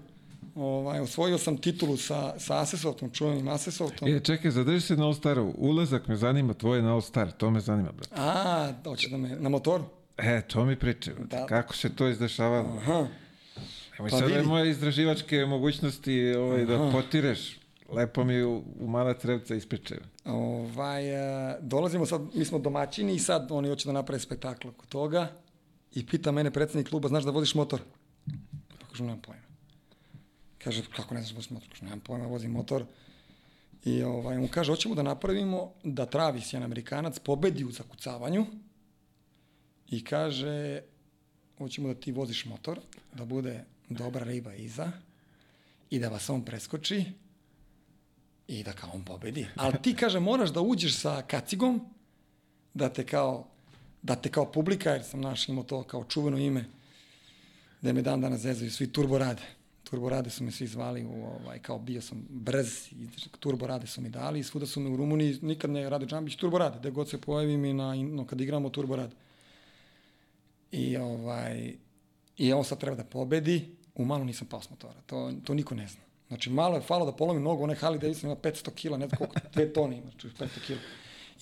Ovaj, 0.54 1.00
osvojio 1.00 1.38
sam 1.38 1.56
titulu 1.56 1.96
sa, 1.96 2.34
sa 2.38 2.60
Asesovtom, 2.60 3.10
čuvenim 3.10 3.48
Asesovtom. 3.48 4.08
E, 4.08 4.20
čekaj, 4.20 4.50
zadrži 4.50 4.80
se 4.80 4.96
na 4.96 5.04
All 5.04 5.14
Staru. 5.14 5.54
Ulazak 5.56 6.08
me 6.08 6.16
zanima, 6.16 6.54
tvoje 6.54 6.82
na 6.82 6.92
All 6.92 7.00
Star, 7.00 7.30
to 7.32 7.50
me 7.50 7.60
zanima, 7.60 7.92
brate. 7.92 8.14
A, 8.16 8.72
hoće 8.84 9.08
da 9.08 9.16
me, 9.16 9.28
na 9.28 9.48
motoru? 9.48 9.84
E, 10.18 10.42
to 10.42 10.64
mi 10.64 10.76
priče. 10.76 11.12
Da. 11.30 11.46
Kako 11.46 11.76
se 11.76 11.96
to 11.96 12.08
izdešavalo? 12.08 12.76
Aha. 12.76 13.06
Nemoj 13.92 14.10
Pa 14.10 14.18
sada 14.18 14.34
vidi. 14.34 14.46
moje 14.46 14.70
istraživačke 14.70 15.46
mogućnosti 15.46 16.34
ovaj, 16.34 16.64
da 16.64 16.74
Aha. 16.74 16.92
potireš. 16.92 17.59
Lepo 17.90 18.24
mi 18.24 18.42
u, 18.42 18.62
u 18.80 18.88
mala 18.88 19.14
crevca 19.14 19.54
ispričaju. 19.54 20.00
Ovaj, 20.24 21.08
e, 21.08 21.58
dolazimo 21.60 22.06
sad, 22.06 22.22
mi 22.34 22.44
smo 22.44 22.58
domaćini 22.58 23.14
i 23.14 23.18
sad 23.18 23.52
oni 23.52 23.68
hoće 23.68 23.88
da 23.88 23.92
naprave 23.92 24.20
spektakl 24.20 24.68
oko 24.68 24.86
toga 24.86 25.32
i 25.94 26.06
pita 26.06 26.32
mene 26.32 26.50
predsednik 26.50 26.88
kluba, 26.88 27.08
znaš 27.08 27.24
da 27.24 27.30
voziš 27.30 27.54
motor? 27.54 27.80
Pa 28.80 28.86
kažem, 28.86 29.06
nemam 29.06 29.22
pojma. 29.22 29.42
Kaže, 30.58 30.82
kako 30.96 31.14
ne 31.14 31.20
znaš 31.20 31.30
da 31.30 31.36
voziš 31.36 31.50
motor? 31.50 31.68
Kažem, 31.68 31.84
nemam 31.84 32.00
pojma, 32.00 32.26
vozim 32.26 32.50
motor. 32.50 32.84
I 33.84 34.02
ovaj, 34.02 34.36
on 34.36 34.48
kaže, 34.48 34.72
hoćemo 34.72 34.94
da 34.94 35.02
napravimo 35.02 35.72
da 35.84 36.06
Travis, 36.06 36.52
jedan 36.52 36.64
Amerikanac, 36.64 37.18
pobedi 37.18 37.64
u 37.64 37.72
zakucavanju 37.72 38.46
i 39.88 40.04
kaže, 40.04 40.80
hoćemo 41.58 41.88
da 41.88 41.94
ti 41.94 42.12
voziš 42.12 42.44
motor, 42.44 42.80
da 43.14 43.24
bude 43.24 43.64
dobra 43.88 44.24
riba 44.24 44.54
iza 44.54 44.92
i 45.90 45.98
da 45.98 46.08
vas 46.08 46.30
on 46.30 46.44
preskoči 46.44 47.04
i 48.50 48.62
da 48.62 48.72
kao 48.72 48.90
on 48.94 49.04
pobedi. 49.04 49.46
Ali 49.56 49.74
ti, 49.82 49.94
kaže, 49.94 50.20
moraš 50.20 50.50
da 50.50 50.60
uđeš 50.60 50.96
sa 50.96 51.22
kacigom, 51.22 51.80
da 52.74 52.88
te 52.88 53.06
kao, 53.06 53.46
da 54.02 54.16
te 54.16 54.30
kao 54.30 54.52
publika, 54.52 54.90
jer 54.90 55.04
sam 55.04 55.20
naš 55.20 55.48
imao 55.48 55.64
to 55.64 55.82
kao 55.82 56.04
čuveno 56.04 56.38
ime, 56.38 56.64
da 57.82 57.92
me 57.92 58.02
dan 58.02 58.20
danas 58.20 58.40
zezaju 58.40 58.70
svi 58.70 58.92
turbo 58.92 59.18
rade. 59.18 59.42
Turbo 59.84 60.08
rade 60.08 60.30
su 60.30 60.44
me 60.44 60.50
svi 60.50 60.66
zvali, 60.66 61.04
u, 61.04 61.24
ovaj, 61.24 61.58
kao 61.58 61.78
bio 61.78 62.02
sam 62.02 62.26
brz, 62.28 62.92
i 62.92 63.08
turbo 63.40 63.66
rade 63.66 63.86
su 63.86 64.00
mi 64.00 64.08
dali 64.08 64.40
i 64.40 64.42
svuda 64.42 64.66
su 64.66 64.80
me 64.80 64.90
u 64.90 64.96
Rumuniji, 64.96 65.38
nikad 65.42 65.70
ne 65.70 65.90
rade 65.90 66.06
Džambić, 66.06 66.36
turbo 66.36 66.58
rade, 66.58 66.78
gde 66.78 66.90
god 66.90 67.08
se 67.08 67.20
pojavim 67.20 67.64
i 67.64 67.72
na, 67.72 67.94
no, 67.94 68.26
kad 68.26 68.40
igramo 68.40 68.70
turbo 68.70 68.96
rade. 68.96 69.14
I 70.72 70.96
ovaj, 70.96 71.74
i 72.36 72.52
on 72.52 72.64
sad 72.64 72.80
treba 72.80 72.96
da 72.96 73.04
pobedi, 73.04 73.76
u 73.94 74.04
malo 74.04 74.24
nisam 74.24 74.46
pao 74.46 74.62
s 74.62 74.70
motora, 74.70 75.00
to, 75.06 75.32
to 75.44 75.54
niko 75.54 75.74
ne 75.74 75.88
zna. 75.88 76.09
Znači, 76.30 76.50
malo 76.50 76.74
je 76.74 76.82
falo 76.82 77.06
da 77.06 77.12
polomim 77.12 77.42
nogu, 77.42 77.62
onaj 77.62 77.76
Harley 77.76 77.98
Davidson 77.98 78.30
ima 78.30 78.36
500 78.36 78.70
kila, 78.74 78.98
ne 78.98 79.08
znam 79.08 79.18
koliko, 79.18 79.34
dve 79.52 79.72
tone 79.72 79.96
ima, 79.96 80.10
znači 80.10 80.28
500 80.28 80.48
kila. 80.66 80.78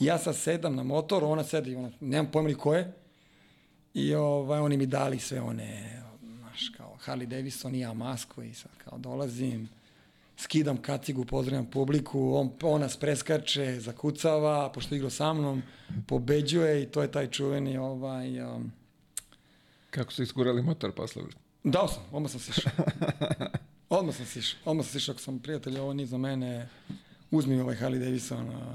I 0.00 0.04
ja 0.04 0.18
sad 0.18 0.36
sedam 0.36 0.76
na 0.76 0.82
motor, 0.82 1.24
ona 1.24 1.44
sedi, 1.44 1.74
ona, 1.76 1.90
nemam 2.00 2.30
pojma 2.32 2.48
ni 2.48 2.54
ko 2.54 2.74
je, 2.74 2.92
i 3.94 4.14
ovaj, 4.14 4.60
oni 4.60 4.76
mi 4.76 4.86
dali 4.86 5.18
sve 5.18 5.40
one, 5.40 6.00
znaš, 6.38 6.68
kao 6.76 6.96
Harley 7.06 7.26
Davidson 7.26 7.74
i 7.74 7.80
ja 7.80 7.92
masku 7.92 8.42
i 8.42 8.54
sad 8.54 8.70
kao 8.84 8.98
dolazim, 8.98 9.68
skidam 10.36 10.76
kacigu, 10.76 11.24
pozdravljam 11.24 11.66
publiku, 11.66 12.34
on, 12.34 12.50
on 12.62 12.80
nas 12.80 12.96
preskače, 12.96 13.80
zakucava, 13.80 14.72
pošto 14.72 14.94
je 14.94 14.96
igrao 14.96 15.10
sa 15.10 15.32
mnom, 15.32 15.62
pobeđuje 16.06 16.82
i 16.82 16.86
to 16.86 17.02
je 17.02 17.12
taj 17.12 17.30
čuveni 17.30 17.78
ovaj, 17.78 18.42
um, 18.42 18.72
Kako 19.90 20.12
su 20.12 20.22
iskurali 20.22 20.62
motor 20.62 20.92
posle? 20.92 21.22
Dao 21.64 21.88
sam, 21.88 22.02
odmah 22.12 22.30
sam 22.30 22.40
sišao. 22.40 22.72
Odmah 23.90 24.14
sam 24.14 24.26
sišao. 24.26 24.58
Odmah 24.64 24.86
sam 24.86 24.92
sišao 24.92 25.12
ako 25.12 25.20
sam 25.20 25.38
prijatelj, 25.38 25.78
ovo 25.78 25.92
nije 25.92 26.06
za 26.06 26.18
mene. 26.18 26.68
Uzmi 27.30 27.60
ovaj 27.60 27.76
Harley 27.76 27.98
Davidson. 27.98 28.50
A, 28.50 28.74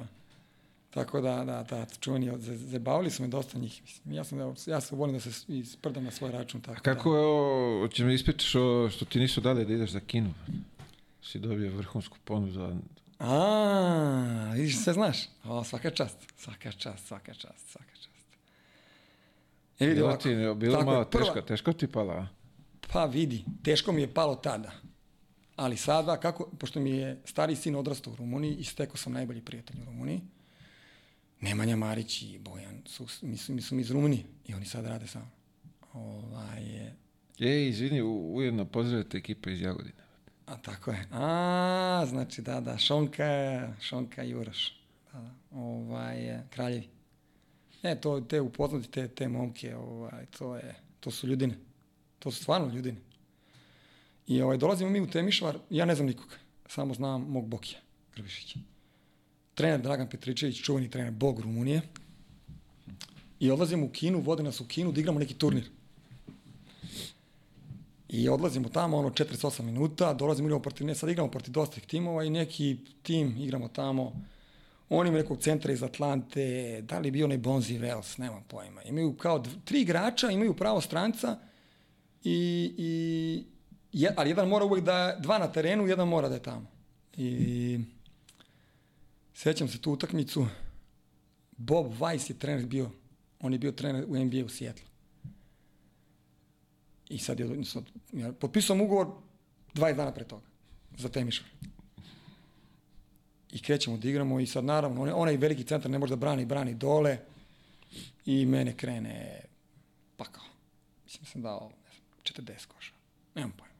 tako 0.89 1.21
da, 1.21 1.35
da, 1.37 1.63
da, 1.65 1.85
čuveni, 1.95 2.31
zabavili 2.39 3.11
su 3.11 3.21
me 3.21 3.27
dosta 3.29 3.59
njih. 3.59 3.81
Mislim. 3.81 4.13
Ja 4.13 4.23
sam, 4.23 4.39
ja 4.67 4.81
sam 4.81 4.97
volim 4.97 5.15
da 5.15 5.21
se 5.21 5.31
s- 5.31 5.49
i 5.49 5.65
sprdam 5.65 6.03
na 6.03 6.11
svoj 6.11 6.31
račun. 6.31 6.61
Tako 6.61 6.81
Kako 6.83 7.15
je 7.15 7.21
ovo, 7.21 7.79
hoće 7.81 8.03
mi 8.03 8.13
ispričaš 8.13 8.55
o, 8.55 8.89
što 8.89 9.05
ti 9.05 9.19
nisu 9.19 9.41
dali 9.41 9.65
da 9.65 9.73
ideš 9.73 9.89
za 9.89 9.99
kinu? 10.01 10.33
Si 11.23 11.39
dobio 11.39 11.71
vrhunsku 11.71 12.17
ponudu. 12.23 12.61
a- 12.61 12.67
Da. 12.67 12.75
A, 13.19 14.51
vidiš, 14.53 14.77
sve 14.77 14.93
znaš. 14.93 15.17
O, 15.43 15.63
svaka 15.63 15.89
čast, 15.91 16.17
svaka 16.37 16.71
čast, 16.71 17.07
svaka 17.07 17.33
čast, 17.33 17.67
svaka 17.67 17.91
čast. 17.93 18.09
E 19.79 19.85
vidi 19.85 19.95
Bilo 19.95 20.07
ovako. 20.07 20.23
ti, 20.23 20.29
bilo 20.55 20.77
je, 20.77 20.85
malo 20.85 21.03
prva- 21.03 21.23
teško, 21.23 21.41
teško 21.41 21.73
ti 21.73 21.87
pala, 21.87 22.13
a? 22.13 22.27
Pa 22.87 23.05
vidi, 23.05 23.43
teško 23.63 23.91
mi 23.91 24.01
je 24.01 24.13
palo 24.13 24.35
tada. 24.35 24.71
Ali 25.55 25.77
sada, 25.77 26.19
kako, 26.19 26.49
pošto 26.49 26.79
mi 26.79 26.89
je 26.91 27.21
stari 27.25 27.55
sin 27.55 27.75
odrastao 27.75 28.13
u 28.13 28.15
Rumuniji 28.15 28.55
i 28.55 28.63
stekao 28.63 28.97
sam 28.97 29.13
najbolji 29.13 29.41
prijatelj 29.41 29.81
u 29.81 29.85
Rumuniji, 29.85 30.21
Nemanja 31.41 31.75
Marić 31.75 32.21
i 32.21 32.39
Bojan 32.39 32.81
su, 32.85 33.07
mi 33.21 33.37
su, 33.37 33.53
mi 33.53 33.61
su 33.61 33.79
iz 33.79 33.91
Rumunije 33.91 34.23
i 34.47 34.53
oni 34.53 34.65
sad 34.65 34.85
rade 34.85 35.07
sa 35.07 35.19
mnom. 35.19 35.31
Ovaj, 35.93 36.63
je, 36.63 36.95
Ej, 37.39 37.69
izvini, 37.69 38.01
u- 38.01 38.35
ujedno 38.35 38.65
pozdravite 38.65 39.17
ekipa 39.17 39.49
iz 39.49 39.61
Jagodine. 39.61 40.03
a 40.45 40.57
tako 40.57 40.91
je. 40.91 41.05
A, 41.11 42.05
znači 42.09 42.41
da, 42.41 42.59
da, 42.61 42.77
Šonka, 42.77 43.23
Šonka 43.81 44.23
i 44.23 44.35
Uroš. 44.35 44.79
Da, 45.13 45.19
da, 45.19 45.31
ovaj, 45.51 46.23
je, 46.23 46.43
kraljevi. 46.49 46.87
Ne, 47.83 48.01
to, 48.01 48.21
te 48.21 48.41
upoznati, 48.41 48.91
te, 48.91 49.07
te 49.07 49.27
momke, 49.27 49.75
ovaj, 49.75 50.25
to 50.25 50.55
je, 50.55 50.75
to 50.99 51.11
su 51.11 51.27
ljudine. 51.27 51.55
To 52.19 52.31
su 52.31 52.41
stvarno 52.41 52.73
ljudine. 52.73 52.97
I 54.27 54.41
ovaj, 54.41 54.57
dolazimo 54.57 54.89
mi 54.89 55.01
u 55.01 55.07
Temišvar, 55.07 55.57
ja 55.69 55.85
ne 55.85 55.95
znam 55.95 56.07
nikoga, 56.07 56.35
samo 56.65 56.93
znam 56.93 57.21
mog 57.21 57.47
Bokija, 57.47 57.79
Grbišića. 58.15 58.59
Trener 59.55 59.81
Dragan 59.81 60.09
Petričević, 60.09 60.61
čuveni 60.61 60.89
trener 60.89 61.11
Bog 61.11 61.39
Rumunije. 61.39 61.81
I 63.39 63.51
odlazimo 63.51 63.85
u 63.85 63.89
kinu, 63.89 64.19
vode 64.19 64.43
nas 64.43 64.61
u 64.61 64.67
kinu 64.67 64.91
da 64.91 64.99
igramo 64.99 65.19
neki 65.19 65.33
turnir. 65.33 65.69
I 68.09 68.29
odlazimo 68.29 68.69
tamo, 68.69 68.97
ono, 68.97 69.09
48 69.09 69.61
minuta, 69.61 70.13
dolazimo, 70.13 70.47
igramo 70.47 70.61
protiv, 70.61 70.87
ne, 70.87 70.95
sad 70.95 71.09
igramo 71.09 71.31
protiv 71.31 71.51
dosta 71.51 71.75
tih 71.75 71.85
timova 71.85 72.23
i 72.23 72.29
neki 72.29 72.77
tim 73.03 73.37
igramo 73.37 73.67
tamo, 73.67 74.13
oni 74.89 75.09
imaju 75.09 75.23
nekog 75.23 75.39
centra 75.39 75.73
iz 75.73 75.83
Atlante, 75.83 76.81
da 76.81 76.99
li 76.99 77.11
bio 77.11 77.25
onaj 77.25 77.37
Bonzi 77.37 77.77
Vels, 77.77 78.17
nemam 78.17 78.43
pojma. 78.47 78.83
Imaju 78.83 79.13
kao 79.13 79.43
tri 79.65 79.81
igrača, 79.81 80.31
imaju 80.31 80.53
pravo 80.53 80.81
stranca 80.81 81.39
i, 82.23 82.73
i 82.77 83.43
je, 83.93 84.13
ali 84.17 84.29
jedan 84.29 84.49
mora 84.49 84.65
uvek 84.65 84.83
da, 84.83 85.15
dva 85.19 85.37
na 85.37 85.51
terenu, 85.51 85.87
jedan 85.87 86.07
mora 86.07 86.29
da 86.29 86.35
je 86.35 86.43
tamo. 86.43 86.65
I 87.17 87.79
sećam 89.33 89.67
se 89.67 89.81
tu 89.81 89.91
utakmicu, 89.91 90.47
Bob 91.57 91.93
Weiss 91.99 92.29
je 92.29 92.39
trener 92.39 92.65
bio, 92.65 92.91
on 93.39 93.53
je 93.53 93.59
bio 93.59 93.71
trener 93.71 94.05
u 94.07 94.25
NBA 94.25 94.45
u 94.45 94.49
Seattle. 94.49 94.85
I 97.09 97.17
sad 97.17 97.39
je, 97.39 97.65
sad, 97.65 97.83
ja 98.13 98.31
potpisao 98.31 98.77
ugovor 98.83 99.07
20 99.73 99.95
dana 99.95 100.13
pre 100.13 100.23
toga 100.23 100.45
za 100.97 101.09
Temišvar. 101.09 101.49
I 103.51 103.61
krećemo 103.61 103.97
da 103.97 104.09
igramo 104.09 104.39
i 104.39 104.47
sad 104.47 104.63
naravno, 104.63 105.01
onaj, 105.01 105.13
onaj 105.13 105.37
veliki 105.37 105.63
centar 105.63 105.91
ne 105.91 105.99
može 105.99 106.11
da 106.11 106.15
brani, 106.15 106.45
brani 106.45 106.73
dole 106.73 107.17
i 108.25 108.45
mene 108.45 108.77
krene, 108.77 109.41
pa 110.17 110.25
kao, 110.25 110.45
mislim 111.03 111.25
sam 111.25 111.41
dao, 111.41 111.71
ne 111.85 111.91
znam, 111.91 112.45
40 112.47 112.67
koša, 112.67 112.93
nemam 113.35 113.51
pojma. 113.51 113.72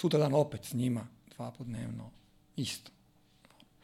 Sutra 0.00 0.18
dan 0.18 0.34
opet 0.34 0.64
s 0.64 0.72
njima, 0.72 1.06
dva 1.36 1.50
put 1.50 1.66
dnevno, 1.66 2.10
isto. 2.56 2.90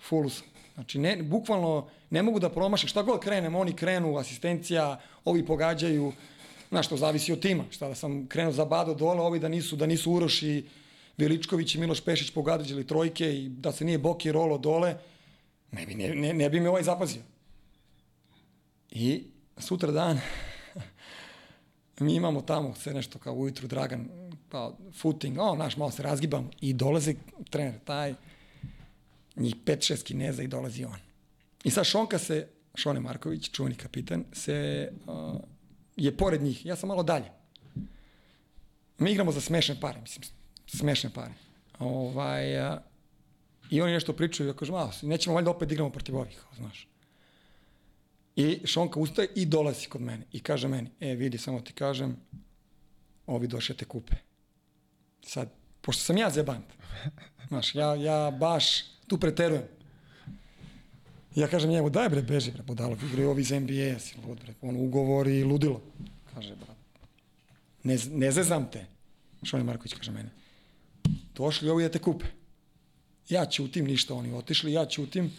Fullu 0.08 0.30
sam. 0.30 0.46
Znači, 0.74 0.98
ne, 0.98 1.22
bukvalno 1.22 1.88
ne 2.10 2.22
mogu 2.22 2.40
da 2.40 2.50
promašim. 2.50 2.88
Šta 2.88 3.02
god 3.02 3.20
krenem, 3.20 3.54
oni 3.54 3.72
krenu, 3.72 4.16
asistencija, 4.16 5.00
ovi 5.24 5.46
pogađaju. 5.46 6.12
Znaš, 6.68 6.88
to 6.88 6.96
zavisi 6.96 7.32
od 7.32 7.40
tima. 7.40 7.64
Šta 7.70 7.88
da 7.88 7.94
sam 7.94 8.26
krenuo 8.26 8.52
za 8.52 8.64
Bado 8.64 8.94
dole, 8.94 9.20
ovi 9.20 9.38
da 9.38 9.48
nisu, 9.48 9.76
da 9.76 9.86
nisu 9.86 10.12
Uroš 10.12 10.42
i 10.42 10.64
Veličković 11.16 11.74
i 11.74 11.78
Miloš 11.78 12.00
Pešić 12.00 12.30
pogađali 12.30 12.86
trojke 12.86 13.36
i 13.36 13.48
da 13.48 13.72
se 13.72 13.84
nije 13.84 13.98
Boki 13.98 14.32
rolo 14.32 14.58
dole, 14.58 14.96
ne 15.72 15.86
bi, 15.86 15.94
ne, 15.94 16.14
ne, 16.14 16.32
ne 16.34 16.50
bi 16.50 16.60
me 16.60 16.68
ovaj 16.68 16.82
zapazio. 16.82 17.22
I 18.90 19.24
sutra 19.58 19.92
dan 19.92 20.20
mi 22.00 22.14
imamo 22.14 22.40
tamo 22.40 22.74
sve 22.74 22.94
nešto 22.94 23.18
kao 23.18 23.34
ujutru 23.34 23.68
Dragan, 23.68 24.25
pa 24.48 24.72
footing, 25.00 25.38
o, 25.38 25.54
naš, 25.56 25.76
malo 25.76 25.90
se 25.90 26.02
razgibam 26.02 26.50
i 26.60 26.72
dolazi 26.72 27.16
trener 27.50 27.78
taj, 27.84 28.14
njih 29.36 29.56
5-6 29.64 30.04
kineza 30.04 30.42
i 30.42 30.46
dolazi 30.46 30.84
on. 30.84 30.98
I 31.64 31.70
sad 31.70 31.84
Šonka 31.84 32.18
se, 32.18 32.48
Šone 32.74 33.00
Marković, 33.00 33.50
čuveni 33.50 33.74
kapitan, 33.74 34.24
se, 34.32 34.88
uh, 35.06 35.40
je 35.96 36.16
pored 36.16 36.42
njih, 36.42 36.66
ja 36.66 36.76
sam 36.76 36.88
malo 36.88 37.02
dalje. 37.02 37.30
Mi 38.98 39.10
igramo 39.10 39.32
za 39.32 39.40
smešne 39.40 39.80
pare, 39.80 40.00
mislim, 40.00 40.24
smešne 40.66 41.10
pare. 41.14 41.34
Ovaj, 41.78 42.58
a, 42.60 42.82
I 43.70 43.80
oni 43.80 43.92
nešto 43.92 44.12
pričaju, 44.12 44.48
ja 44.48 44.54
kažem, 44.54 44.74
a, 44.74 44.90
nećemo 45.02 45.34
valjda 45.34 45.50
opet 45.50 45.68
da 45.68 45.72
igramo 45.74 45.90
protiv 45.90 46.16
ovih, 46.16 46.40
znaš. 46.56 46.88
I 48.36 48.60
Šonka 48.64 49.00
ustaje 49.00 49.28
i 49.34 49.46
dolazi 49.46 49.86
kod 49.86 50.00
mene 50.00 50.24
i 50.32 50.40
kaže 50.40 50.68
meni, 50.68 50.90
e, 51.00 51.14
vidi, 51.14 51.38
samo 51.38 51.60
ti 51.60 51.72
kažem, 51.72 52.16
ovi 53.26 53.46
došle 53.46 53.74
te 53.76 53.84
kupe. 53.84 54.14
Sad, 55.26 55.50
pošto 55.80 56.02
sam 56.02 56.16
ja 56.16 56.30
zebant, 56.30 56.64
znaš, 57.48 57.74
ja, 57.74 57.94
ja 57.94 58.30
baš 58.30 58.84
tu 59.06 59.18
preterujem. 59.18 59.62
Ja 61.34 61.48
kažem 61.48 61.70
njemu, 61.70 61.90
daj 61.90 62.08
bre, 62.08 62.22
beži 62.22 62.52
bre, 62.52 62.62
budalo, 62.62 62.96
igraju 63.10 63.30
ovi 63.30 63.42
iz 63.42 63.50
NBA, 63.50 63.98
si 63.98 64.14
lud 64.26 64.38
bre, 64.40 64.54
ono, 64.62 64.78
ugovori 64.78 65.44
ludilo. 65.44 65.82
Kaže, 66.34 66.54
brat, 66.56 66.76
ne, 67.82 67.98
ne 68.10 68.32
zezam 68.32 68.70
te. 68.70 68.86
Šone 69.42 69.64
Marković 69.64 69.94
kaže 69.94 70.12
mene. 70.12 70.30
došli 71.34 71.70
ovi 71.70 71.82
da 71.82 71.90
te 71.90 71.98
kupe. 71.98 72.26
Ja 73.28 73.46
ćutim, 73.46 73.84
ništa 73.84 74.14
oni 74.14 74.32
otišli, 74.32 74.72
ja 74.72 74.86
ćutim. 74.86 75.32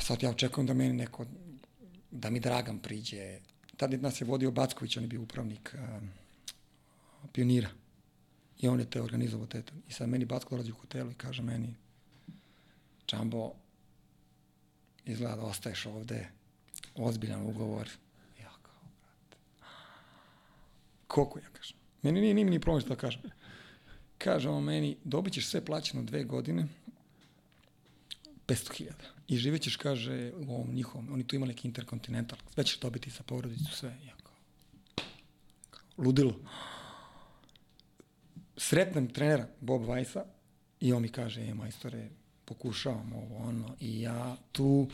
Sad 0.00 0.22
ja 0.22 0.30
očekujem 0.30 0.66
da 0.66 0.74
meni 0.74 0.92
neko, 0.92 1.26
da 2.10 2.30
mi 2.30 2.40
Dragan 2.40 2.78
priđe. 2.78 3.38
Tada 3.76 3.96
nas 3.96 4.20
je 4.20 4.24
vodio 4.24 4.50
Backović, 4.50 4.96
on 4.96 5.02
je 5.02 5.08
bio 5.08 5.22
upravnik 5.22 5.74
uh, 5.74 6.02
pionira. 7.32 7.68
I 8.58 8.68
on 8.68 8.80
je 8.80 8.90
te 8.90 9.02
organizovao 9.02 9.46
te. 9.46 9.62
I 9.88 9.92
sad 9.92 10.08
meni 10.08 10.24
Backo 10.24 10.50
dolazi 10.50 10.72
u 10.72 10.74
hotelu 10.74 11.10
i 11.10 11.14
kaže 11.14 11.42
meni, 11.42 11.74
Čambo, 13.06 13.52
izgleda 15.04 15.36
da 15.36 15.42
ostaješ 15.42 15.86
ovde, 15.86 16.28
ozbiljan 16.94 17.42
ugovor. 17.42 17.88
Ja 18.40 18.50
kao, 18.62 18.88
brate, 19.00 19.36
koliko 21.06 21.38
ja 21.38 21.48
kažem? 21.52 21.76
Meni 22.02 22.20
nije, 22.20 22.34
nije 22.34 22.50
ni 22.50 22.60
problem 22.60 22.80
što 22.80 22.88
da 22.88 22.96
kažem. 22.96 23.22
Kaže 24.18 24.48
on 24.48 24.64
meni, 24.64 24.96
dobit 25.04 25.34
ćeš 25.34 25.46
sve 25.46 25.64
plaćeno 25.64 26.02
dve 26.02 26.24
godine, 26.24 26.68
500.000. 28.46 28.90
I 29.28 29.36
živećeš, 29.36 29.76
kaže, 29.76 30.32
u 30.36 30.54
ovom 30.54 30.74
njihovom, 30.74 31.12
oni 31.12 31.26
tu 31.26 31.36
imali 31.36 31.48
neki 31.48 31.68
interkontinental, 31.68 32.38
sve 32.54 32.64
ćeš 32.64 32.80
dobiti 32.80 33.10
sa 33.10 33.22
porodicu, 33.22 33.72
sve. 33.72 33.96
Ja 34.06 34.14
kao, 34.22 34.34
kao 35.70 35.84
ludilo. 35.96 36.40
Sretnem 38.56 39.08
trenera 39.08 39.46
Bob 39.60 39.84
Vajsa 39.84 40.24
i 40.80 40.92
on 40.92 41.02
mi 41.02 41.08
kaže, 41.08 41.42
e, 41.42 41.54
majstore, 41.54 42.08
pokušavam 42.44 43.12
ovo, 43.12 43.48
ono, 43.48 43.76
i 43.80 44.00
ja 44.00 44.36
tu, 44.52 44.88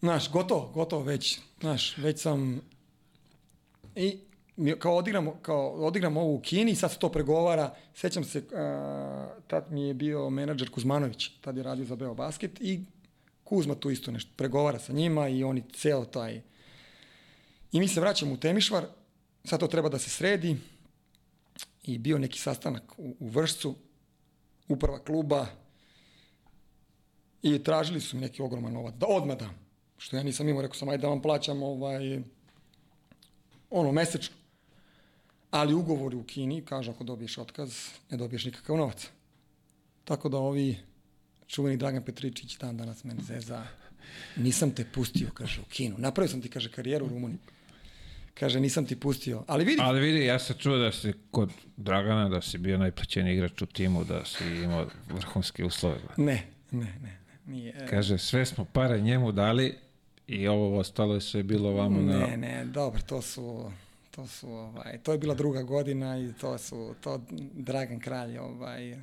znaš, 0.00 0.30
gotovo, 0.30 0.70
gotovo 0.74 1.02
već, 1.02 1.40
znaš, 1.60 1.96
već 1.98 2.20
sam, 2.20 2.60
i 3.94 4.18
kao 4.78 4.96
odigramo, 4.96 5.36
kao 5.42 5.70
odigramo 5.70 6.20
ovo 6.20 6.34
u 6.34 6.40
Kini, 6.40 6.74
sad 6.74 6.92
se 6.92 6.98
to 6.98 7.08
pregovara, 7.08 7.74
sećam 7.94 8.24
se, 8.24 8.38
uh, 8.38 8.44
tad 9.46 9.72
mi 9.72 9.88
je 9.88 9.94
bio 9.94 10.30
menadžer 10.30 10.70
Kuzmanović, 10.70 11.28
tad 11.40 11.56
je 11.56 11.62
radio 11.62 11.84
za 11.84 11.96
Beo 11.96 12.14
Basket 12.14 12.60
i 12.60 12.80
Kuzma 13.44 13.74
tu 13.74 13.90
isto 13.90 14.10
nešto 14.10 14.30
pregovara 14.36 14.78
sa 14.78 14.92
njima 14.92 15.28
i 15.28 15.44
oni 15.44 15.62
ceo 15.74 16.04
taj... 16.04 16.42
I 17.72 17.80
mi 17.80 17.88
se 17.88 18.00
vraćamo 18.00 18.32
u 18.32 18.36
Temišvar, 18.36 18.86
sad 19.44 19.60
to 19.60 19.66
treba 19.66 19.88
da 19.88 19.98
se 19.98 20.10
sredi 20.10 20.56
i 21.86 21.98
bio 21.98 22.18
neki 22.18 22.38
sastanak 22.38 22.98
u, 22.98 23.16
u 23.20 23.28
Vršcu, 23.28 23.74
uprava 24.68 24.98
kluba 25.04 25.46
i 27.42 27.64
tražili 27.64 28.00
su 28.00 28.16
mi 28.16 28.22
neki 28.22 28.42
ogroman 28.42 28.72
novac, 28.72 28.94
da 28.94 29.06
odmah 29.06 29.36
dam. 29.38 29.54
Što 29.98 30.16
ja 30.16 30.22
nisam 30.22 30.48
imao, 30.48 30.62
rekao 30.62 30.74
sam, 30.74 30.88
ajde 30.88 31.02
da 31.02 31.08
vam 31.08 31.22
plaćam 31.22 31.62
ovaj, 31.62 32.20
ono, 33.70 33.92
mesečno. 33.92 34.36
Ali 35.50 35.74
ugovori 35.74 36.16
u 36.16 36.24
Kini 36.24 36.64
kažu 36.64 36.90
ako 36.90 37.04
dobiješ 37.04 37.38
otkaz, 37.38 37.74
ne 38.10 38.16
dobiješ 38.16 38.44
nikakav 38.44 38.76
novac. 38.76 39.08
Tako 40.04 40.28
da 40.28 40.38
ovi 40.38 40.76
čuveni 41.46 41.76
Dragan 41.76 42.04
Petričić 42.04 42.58
dan 42.58 42.76
danas 42.76 43.04
mene 43.04 43.22
zeza, 43.22 43.66
nisam 44.36 44.70
te 44.70 44.84
pustio, 44.94 45.28
kaže, 45.34 45.60
u 45.60 45.64
Kinu. 45.64 45.94
Napravio 45.98 46.30
sam 46.30 46.42
ti, 46.42 46.50
kaže, 46.50 46.72
karijeru 46.72 47.06
u 47.06 47.08
Rumuniji. 47.08 47.38
Kaže, 48.38 48.60
nisam 48.60 48.86
ti 48.86 49.00
pustio. 49.00 49.44
Ali 49.46 49.64
vidi... 49.64 49.82
Ali 49.82 50.00
vidi, 50.00 50.24
ja 50.24 50.38
sam 50.38 50.56
čuo 50.58 50.76
da 50.76 50.92
si 50.92 51.12
kod 51.30 51.50
Dragana, 51.76 52.28
da 52.28 52.40
si 52.40 52.58
bio 52.58 52.78
najplaćeniji 52.78 53.34
igrač 53.34 53.62
u 53.62 53.66
timu, 53.66 54.04
da 54.04 54.24
si 54.24 54.44
imao 54.44 54.86
vrhunske 55.08 55.64
uslove. 55.64 55.96
Ne, 56.16 56.42
ne, 56.70 56.78
ne. 56.80 56.98
ne 57.02 57.26
nije. 57.46 57.86
Kaže, 57.90 58.18
sve 58.18 58.46
smo 58.46 58.64
pare 58.64 59.00
njemu 59.00 59.32
dali 59.32 59.74
i 60.26 60.48
ovo 60.48 60.78
ostalo 60.78 61.14
je 61.14 61.20
sve 61.20 61.42
bilo 61.42 61.70
vamo 61.70 62.00
na... 62.00 62.18
Ne, 62.18 62.36
ne, 62.36 62.64
dobro, 62.64 63.02
to 63.02 63.22
su 63.22 63.70
to 64.10 64.26
su 64.26 64.50
ovaj 64.50 64.98
to 65.02 65.12
je 65.12 65.18
bila 65.18 65.34
druga 65.34 65.62
godina 65.62 66.18
i 66.18 66.32
to 66.40 66.58
su 66.58 66.94
to 67.00 67.20
Dragan 67.52 68.00
Kralj 68.00 68.38
ovaj 68.38 68.96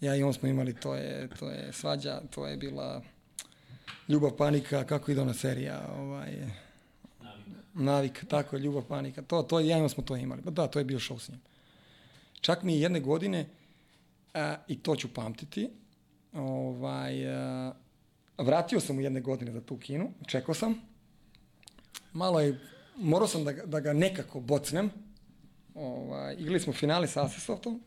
ja 0.00 0.16
i 0.16 0.22
on 0.22 0.32
smo 0.32 0.48
imali 0.48 0.74
to 0.74 0.94
je 0.94 1.28
to 1.38 1.48
je 1.50 1.72
svađa 1.72 2.20
to 2.30 2.46
je 2.46 2.56
bila 2.56 3.02
ljubav 4.08 4.30
panika 4.36 4.84
kako 4.84 5.10
ide 5.10 5.20
ona 5.20 5.34
serija 5.34 5.88
ovaj 5.98 6.32
Navik, 7.74 8.24
tako 8.28 8.56
je, 8.56 8.62
ljubav, 8.62 8.82
panika. 8.82 9.22
To, 9.22 9.42
to, 9.42 9.60
ja 9.60 9.88
smo 9.88 10.02
to 10.02 10.16
imali. 10.16 10.42
Da, 10.42 10.66
to 10.66 10.78
je 10.78 10.84
bio 10.84 10.98
šou 10.98 11.18
s 11.18 11.28
njim. 11.28 11.40
Čak 12.40 12.62
mi 12.62 12.80
jedne 12.80 13.00
godine, 13.00 13.48
a, 14.34 14.56
i 14.68 14.78
to 14.78 14.96
ću 14.96 15.14
pamtiti, 15.14 15.70
ovaj, 16.32 17.34
a, 17.34 17.72
vratio 18.38 18.80
sam 18.80 18.98
u 18.98 19.00
jedne 19.00 19.20
godine 19.20 19.52
za 19.52 19.60
tu 19.60 19.78
kinu, 19.78 20.10
čekao 20.26 20.54
sam. 20.54 20.74
Malo 22.12 22.40
je 22.40 22.60
morao 22.96 23.28
sam 23.28 23.44
da, 23.44 23.52
da 23.52 23.80
ga 23.80 23.92
nekako 23.92 24.40
bocnem. 24.40 24.90
Ovaj, 25.74 26.36
igrali 26.38 26.60
smo 26.60 26.72
finale 26.72 27.08
sa 27.08 27.24
Asesoftom. 27.24 27.82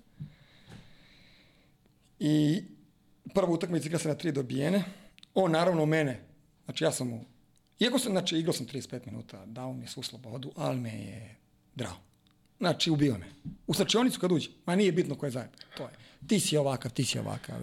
I 2.20 2.64
prva 3.34 3.50
utakmica 3.50 3.86
igra 3.86 4.00
se 4.00 4.08
na 4.08 4.16
tri 4.16 4.32
dobijene. 4.32 4.84
On 5.34 5.52
naravno 5.52 5.86
mene, 5.86 6.20
znači 6.66 6.84
ja 6.84 6.92
sam 6.92 7.08
mu, 7.08 7.26
iako 7.80 8.00
sam, 8.00 8.12
znači 8.12 8.38
igrao 8.38 8.54
sam 8.54 8.68
35 8.68 9.06
minuta, 9.06 9.46
dao 9.46 9.74
mi 9.74 9.84
je 9.84 9.88
svu 9.88 10.04
slobodu, 10.04 10.52
ali 10.56 10.80
me 10.80 10.90
je 10.90 11.36
drao. 11.76 11.96
Znači, 12.60 12.92
ubio 12.92 13.18
me. 13.18 13.26
U 13.68 13.74
slačionicu 13.74 14.20
kad 14.20 14.32
uđe, 14.32 14.50
ma 14.66 14.76
nije 14.76 14.92
bitno 14.92 15.16
ko 15.16 15.26
je 15.26 15.32
zajedno. 15.32 15.58
To 15.78 15.84
je. 15.84 15.90
Ti 16.28 16.40
si 16.40 16.58
ovakav, 16.58 16.92
ti 16.92 17.06
si 17.06 17.20
ovakav. 17.20 17.56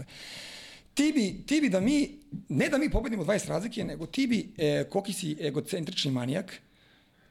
Ti 0.94 1.12
bi, 1.12 1.46
ti 1.46 1.60
bi 1.60 1.68
da 1.68 1.80
mi, 1.80 2.18
ne 2.48 2.68
da 2.68 2.78
mi 2.78 2.90
pobedimo 2.90 3.24
20 3.24 3.48
razlike, 3.48 3.84
nego 3.84 4.06
ti 4.06 4.26
bi, 4.26 4.54
e, 4.58 4.84
koki 4.90 5.12
si 5.12 5.36
egocentrični 5.40 6.10
manijak, 6.10 6.60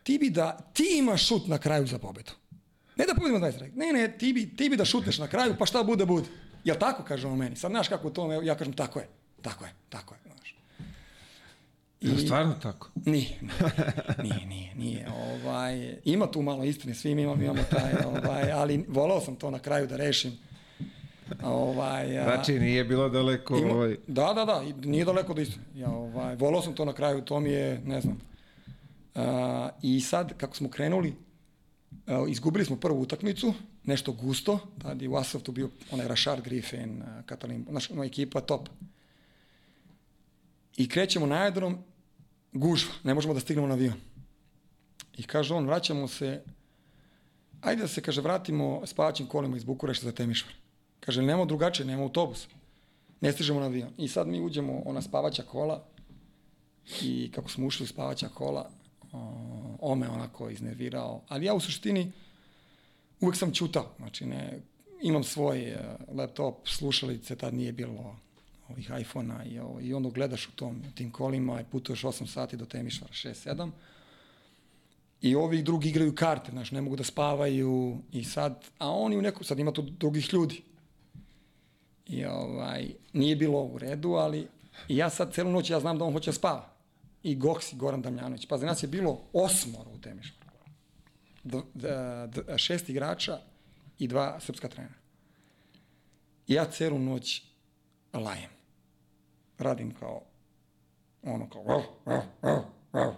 ti 0.04 0.18
bi 0.18 0.30
da 0.30 0.58
ti 0.74 0.96
imaš 0.98 1.28
šut 1.28 1.48
na 1.48 1.58
kraju 1.58 1.88
za 1.88 2.00
pobedu. 2.00 2.32
Ne 2.96 3.06
da 3.06 3.14
pobedimo 3.16 3.40
20 3.40 3.42
razlike. 3.44 3.76
Ne, 3.76 3.94
ne, 3.94 4.18
ti 4.18 4.34
bi, 4.34 4.56
ti 4.56 4.70
bi 4.70 4.78
da 4.78 4.86
šutneš 4.86 5.18
na 5.18 5.28
kraju, 5.28 5.56
pa 5.60 5.66
šta 5.66 5.84
bude, 5.84 6.06
bude. 6.06 6.28
Jel 6.64 6.76
tako, 6.80 7.04
kaže 7.04 7.28
on 7.28 7.38
meni? 7.38 7.56
Sad 7.56 7.72
znaš 7.72 7.88
kako 7.88 8.10
to, 8.10 8.32
ja 8.42 8.56
kažem, 8.56 8.74
tako 8.74 9.00
je, 9.00 9.08
tako 9.42 9.66
je, 9.66 9.74
tako 9.90 10.14
je. 10.14 10.32
I, 12.02 12.10
je 12.10 12.18
stvarno 12.18 12.54
tako? 12.62 12.90
Nije, 13.06 13.40
nije, 14.24 14.46
nije, 14.46 14.76
nije. 14.76 15.08
Ovaj, 15.12 15.96
ima 16.06 16.32
tu 16.32 16.42
malo 16.42 16.64
istine, 16.64 16.94
svi 16.94 17.16
mi 17.16 17.22
imamo, 17.22 17.44
imamo 17.44 17.64
taj, 17.72 17.94
ovaj, 18.06 18.52
ali 18.52 18.86
volao 18.88 19.22
sam 19.22 19.36
to 19.36 19.52
na 19.52 19.60
kraju 19.60 19.88
da 19.88 19.98
rešim. 19.98 20.38
Ovaj, 21.44 22.20
a, 22.20 22.24
znači 22.24 22.60
nije 22.60 22.84
bilo 22.84 23.10
daleko... 23.10 23.58
Ima, 23.58 23.74
ovaj... 23.74 23.98
Da, 24.08 24.34
da, 24.34 24.46
da, 24.46 24.64
nije 24.84 25.06
daleko 25.06 25.34
do 25.34 25.42
istine. 25.42 25.64
Ja, 25.76 25.90
ovaj, 25.90 26.36
volao 26.36 26.62
sam 26.62 26.74
to 26.74 26.86
na 26.86 26.94
kraju, 26.94 27.22
to 27.22 27.40
mi 27.40 27.50
je, 27.50 27.82
ne 27.86 28.02
znam, 28.02 28.32
Uh, 29.16 29.22
I 29.82 30.02
sad, 30.02 30.38
kako 30.38 30.56
smo 30.56 30.70
krenuli, 30.70 31.14
uh, 32.08 32.32
izgubili 32.32 32.66
smo 32.66 32.76
prvu 32.76 33.02
utakmicu, 33.02 33.54
nešto 33.84 34.12
gusto, 34.12 34.60
tad 34.82 35.02
je 35.02 35.10
u 35.10 35.16
Asfaltu 35.16 35.52
bio 35.52 35.70
onaj 35.92 36.08
Rashard 36.08 36.44
Griffin, 36.44 37.04
Katalin, 37.26 37.66
naš, 37.70 37.92
ona 37.92 38.04
ekipa 38.04 38.42
top. 38.42 38.70
I 40.78 40.88
krećemo 40.90 41.26
na 41.26 41.36
aerodrom, 41.36 41.78
gužva, 42.54 42.94
ne 43.04 43.14
možemo 43.14 43.34
da 43.34 43.40
stignemo 43.40 43.68
na 43.68 43.74
avion. 43.74 44.00
I 45.18 45.24
kaže 45.24 45.54
on, 45.54 45.66
vraćamo 45.66 46.08
se, 46.08 46.44
ajde 47.62 47.82
da 47.82 47.88
se, 47.88 48.02
kaže, 48.02 48.22
vratimo 48.22 48.82
spavaćim 48.86 49.28
kolima 49.28 49.58
iz 49.58 49.64
Bukurešta 49.64 50.06
za 50.06 50.12
Temišvar. 50.12 50.54
Kaže, 51.00 51.22
nemamo 51.22 51.46
drugačije, 51.46 51.86
nemamo 51.86 52.04
autobus. 52.04 52.48
Ne 53.22 53.32
stižemo 53.32 53.60
na 53.60 53.66
avion. 53.66 53.90
I 53.98 54.08
sad 54.08 54.28
mi 54.28 54.42
uđemo, 54.42 54.82
ona 54.86 55.02
spavaća 55.02 55.44
kola, 55.44 55.84
i 57.02 57.32
kako 57.32 57.50
smo 57.50 57.68
ušli 57.68 57.84
u 57.84 57.88
spavaća 57.88 58.30
kola, 58.30 58.70
on 59.80 60.00
me 60.00 60.10
onako 60.10 60.50
iznervirao, 60.50 61.22
ali 61.28 61.46
ja 61.46 61.54
u 61.54 61.60
suštini 61.60 62.12
uvek 63.22 63.36
sam 63.36 63.54
čutao, 63.54 63.92
znači 63.98 64.26
ne, 64.26 64.60
imam 65.02 65.24
svoj 65.24 65.60
e, 65.60 65.78
laptop, 66.08 66.68
slušalice, 66.68 67.36
tad 67.36 67.54
nije 67.54 67.72
bilo 67.72 68.16
ovih 68.72 68.92
iPhone-a 69.00 69.44
i, 69.44 69.60
ovo, 69.60 69.82
i 69.82 69.94
onda 69.94 70.10
gledaš 70.10 70.48
u 70.48 70.52
tom, 70.52 70.84
tim 70.96 71.12
kolima 71.12 71.62
i 71.62 71.66
putuješ 71.72 72.02
8 72.02 72.26
sati 72.28 72.58
do 72.58 72.66
Temišvara, 72.66 73.14
6-7 73.14 73.72
i 75.22 75.36
ovi 75.36 75.64
drugi 75.64 75.90
igraju 75.90 76.16
karte, 76.16 76.52
znaš, 76.52 76.72
ne 76.72 76.82
mogu 76.82 76.96
da 76.96 77.04
spavaju 77.04 77.98
i 78.12 78.24
sad, 78.24 78.66
a 78.78 78.90
oni 78.90 79.18
u 79.18 79.22
neku, 79.22 79.44
sad 79.44 79.60
ima 79.60 79.72
tu 79.72 79.82
drugih 79.82 80.34
ljudi. 80.34 80.62
I 82.08 82.26
ovaj, 82.26 82.90
nije 83.14 83.36
bilo 83.36 83.64
u 83.64 83.78
redu, 83.78 84.10
ali 84.10 84.48
i 84.88 84.98
ja 84.98 85.10
sad 85.10 85.34
celu 85.34 85.52
noć, 85.52 85.70
ja 85.70 85.80
znam 85.80 85.98
da 85.98 86.06
on 86.06 86.14
hoće 86.14 86.32
da 86.32 86.36
spava 86.36 86.70
i 87.24 87.36
Goksi 87.36 87.76
Goran 87.76 88.02
Damljanović. 88.02 88.46
Pazi, 88.46 88.66
nas 88.66 88.84
je 88.84 88.88
bilo 88.88 89.22
osmoro 89.34 89.92
u 89.92 89.98
Temišvaru. 89.98 90.42
šest 92.58 92.90
igrača 92.90 93.40
i 94.00 94.08
dva 94.08 94.40
srpska 94.40 94.68
trenera. 94.68 94.96
I 96.48 96.54
ja 96.54 96.66
celu 96.66 97.00
noć 97.00 97.44
lajem. 98.14 98.61
Radim 99.62 99.94
kao 99.94 100.22
ono 101.24 101.50
kao 101.50 101.62
oh, 101.66 101.84
oh, 102.06 102.24
oh, 102.42 102.64
oh. 102.94 103.14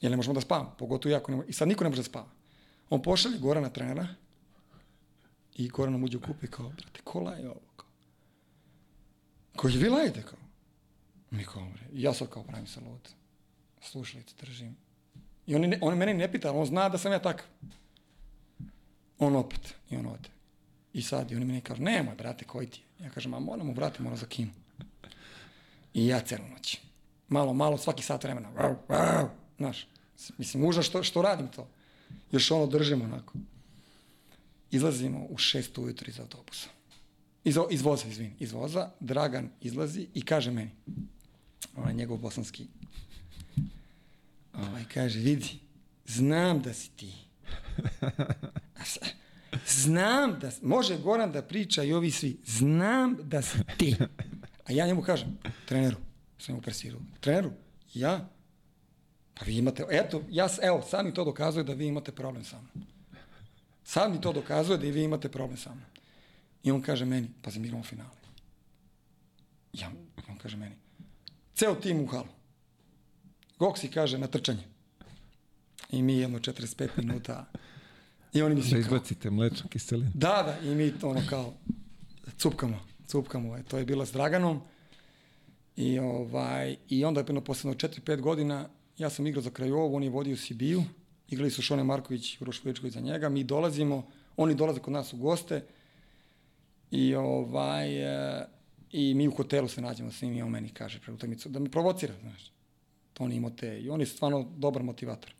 Jer 0.00 0.10
ne 0.10 0.16
možemo 0.16 0.34
da 0.34 0.40
spavamo, 0.40 0.74
pogotovo 0.78 1.12
ja. 1.12 1.20
Ne, 1.28 1.42
I 1.48 1.52
sad 1.52 1.68
niko 1.68 1.84
ne 1.84 1.90
može 1.90 2.02
da 2.02 2.06
spava. 2.06 2.28
On 2.90 3.02
pošalje 3.02 3.38
Gorana 3.38 3.68
trenera 3.68 4.06
i 5.54 5.68
Goran 5.68 5.92
nam 5.92 6.04
uđe 6.04 6.16
u 6.16 6.20
kupu 6.20 6.44
i 6.44 6.50
kao, 6.50 6.68
brate, 6.68 7.00
ko 7.04 7.20
laje 7.20 7.50
ovo? 7.50 7.60
Kao, 9.56 9.68
je 9.68 9.78
vi 9.78 9.88
lajete? 9.88 10.22
Kao, 10.22 10.38
Mi 11.30 11.44
kao, 11.44 11.62
bre, 11.74 11.86
ja 11.92 12.14
sad 12.14 12.28
kao 12.30 12.42
pravim 12.42 12.66
se 12.66 12.80
lud. 12.80 13.08
Slušalice 13.80 14.34
držim. 14.40 14.76
I 15.46 15.54
on, 15.54 15.74
on 15.80 15.98
mene 15.98 16.14
ne 16.14 16.32
pita, 16.32 16.52
on 16.52 16.66
zna 16.66 16.88
da 16.88 16.98
sam 16.98 17.12
ja 17.12 17.18
takav. 17.18 17.46
On 19.18 19.36
opet, 19.36 19.74
i 19.90 19.96
on 19.96 20.06
ode. 20.06 20.28
I 20.92 21.02
sad, 21.02 21.30
i 21.30 21.36
oni 21.36 21.44
meni 21.44 21.60
kažu, 21.60 21.82
nemoj, 21.82 22.14
brate, 22.14 22.44
koji 22.44 22.66
ti 22.66 22.82
je? 22.98 23.04
Ja 23.04 23.10
kažem, 23.10 23.34
a 23.34 23.40
moramo, 23.40 23.72
brate, 23.72 24.02
moramo 24.02 24.16
za 24.16 24.26
kinu. 24.26 24.50
I 25.94 26.06
ja 26.06 26.20
celu 26.20 26.48
noć. 26.48 26.78
Malo, 27.28 27.52
malo, 27.52 27.78
svaki 27.78 28.02
sat 28.02 28.24
vremena. 28.24 28.48
Wow, 28.56 28.76
wow, 28.88 29.28
znaš, 29.58 29.86
mislim, 30.38 30.64
užas 30.64 30.86
što, 30.86 31.02
što 31.02 31.22
radim 31.22 31.48
to. 31.48 31.68
Još 32.32 32.50
ono 32.50 32.66
držim 32.66 33.02
onako. 33.02 33.32
Izlazimo 34.70 35.26
u 35.30 35.38
šest 35.38 35.78
ujutru 35.78 36.10
iz 36.10 36.20
autobusa. 36.20 36.68
Iz, 37.44 37.56
iz 37.70 37.82
voza, 37.82 38.08
izvini, 38.08 38.34
iz 38.38 38.52
voza. 38.52 38.90
Dragan 39.00 39.50
izlazi 39.60 40.06
i 40.14 40.24
kaže 40.24 40.50
meni, 40.50 40.70
ovaj 41.76 41.94
njegov 41.94 42.18
bosanski, 42.18 42.66
ovaj, 44.54 44.84
kaže, 44.94 45.18
vidi, 45.18 45.58
znam 46.06 46.62
da 46.62 46.74
si 46.74 46.90
ti. 46.90 47.12
Znam 49.66 50.38
da, 50.40 50.50
može 50.62 50.98
Goran 50.98 51.32
da 51.32 51.42
priča 51.42 51.82
i 51.82 51.92
ovi 51.92 52.10
svi, 52.10 52.36
znam 52.46 53.16
da 53.22 53.42
si 53.42 53.58
ti. 53.78 53.96
A 54.64 54.72
ja 54.72 54.86
njemu 54.86 55.02
kažem, 55.02 55.38
treneru, 55.68 55.96
sam 56.38 56.54
mu 56.54 56.60
presirao, 56.62 57.00
treneru, 57.20 57.50
ja, 57.94 58.28
pa 59.34 59.44
vi 59.44 59.56
imate, 59.56 59.84
eto, 59.90 60.22
ja, 60.30 60.48
evo, 60.62 60.82
sad 60.82 61.04
mi 61.06 61.14
to 61.14 61.24
dokazuje 61.24 61.64
da 61.64 61.72
vi 61.72 61.86
imate 61.86 62.12
problem 62.12 62.44
sa 62.44 62.56
mnom. 62.56 62.86
Sad 63.84 64.12
mi 64.12 64.20
to 64.20 64.32
dokazuje 64.32 64.78
da 64.78 64.86
i 64.86 64.90
vi 64.90 65.02
imate 65.02 65.28
problem 65.28 65.58
sa 65.58 65.70
mnom. 65.70 65.84
I 66.62 66.70
on 66.70 66.82
kaže 66.82 67.04
meni, 67.04 67.30
pa 67.42 67.50
mi 67.56 67.66
igramo 67.66 67.84
finale. 67.84 68.10
Ja, 69.72 69.90
on 70.28 70.38
kaže 70.38 70.56
meni, 70.56 70.74
ceo 71.54 71.74
tim 71.74 72.00
u 72.00 72.06
halu. 72.06 72.28
Goksi 73.58 73.88
kaže 73.90 74.18
na 74.18 74.26
trčanje. 74.26 74.64
I 75.90 76.02
mi 76.02 76.18
jedno 76.18 76.38
45 76.38 76.88
minuta. 76.96 77.46
I 78.32 78.42
oni 78.42 78.54
mi 78.54 78.60
Da 78.60 78.66
svi 78.66 78.72
kao, 78.72 78.80
izbacite 78.80 79.30
mlečnu 79.30 79.68
kiselinu. 79.68 80.10
da, 80.14 80.42
da, 80.42 80.68
i 80.68 80.74
mi 80.74 80.92
ono 81.02 81.22
kao 81.30 81.54
cupkamo, 82.38 82.80
cupkamo, 83.06 83.56
e, 83.56 83.62
to 83.62 83.78
je 83.78 83.84
bilo 83.84 84.06
s 84.06 84.12
Draganom. 84.12 84.60
I, 85.76 85.98
ovaj, 85.98 86.76
i 86.88 87.04
onda 87.04 87.20
je 87.20 87.44
posledno 87.44 87.78
4-5 87.78 88.20
godina, 88.20 88.68
ja 88.98 89.10
sam 89.10 89.26
igrao 89.26 89.42
za 89.42 89.50
Krajovu, 89.50 89.96
on 89.96 90.02
je 90.02 90.10
vodio 90.10 90.36
Sibiju, 90.36 90.84
igrali 91.28 91.50
su 91.50 91.62
Šone 91.62 91.84
Marković 91.84 92.34
i 92.34 92.38
Uroš 92.40 92.64
Veličković 92.64 92.94
za 92.94 93.00
njega, 93.00 93.28
mi 93.28 93.44
dolazimo, 93.44 94.06
oni 94.36 94.54
dolaze 94.54 94.80
kod 94.80 94.92
nas 94.92 95.12
u 95.12 95.16
goste 95.16 95.64
i 96.90 97.14
ovaj, 97.14 98.02
e, 98.02 98.46
i 98.92 99.14
mi 99.14 99.28
u 99.28 99.34
hotelu 99.34 99.68
se 99.68 99.80
nađemo 99.80 100.12
s 100.12 100.22
njim 100.22 100.34
i 100.34 100.42
on 100.42 100.50
meni 100.50 100.68
kaže 100.68 101.00
pred 101.00 101.14
utakmicu 101.14 101.48
da 101.48 101.58
me 101.58 101.70
provocira, 101.70 102.14
znaš. 102.20 102.52
To 103.12 103.24
on 103.24 103.32
imao 103.32 103.50
te, 103.50 103.80
i 103.80 103.90
on 103.90 104.00
je 104.00 104.06
stvarno 104.06 104.52
dobar 104.56 104.82
motivator. 104.82 105.34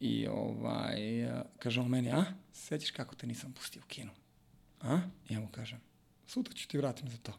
I 0.00 0.26
ovaj, 0.26 1.24
e, 1.24 1.42
kaže 1.58 1.80
on 1.80 1.88
meni, 1.88 2.12
a, 2.12 2.24
sećaš 2.52 2.90
kako 2.90 3.14
te 3.14 3.26
nisam 3.26 3.52
pustio 3.52 3.82
u 3.84 3.88
kinu? 3.88 4.10
A? 4.80 5.00
I 5.28 5.34
ja 5.34 5.40
mu 5.40 5.48
kažem, 5.48 5.80
sutra 6.26 6.54
ću 6.54 6.68
ti 6.68 6.78
vratim 6.78 7.08
za 7.08 7.16
to. 7.16 7.32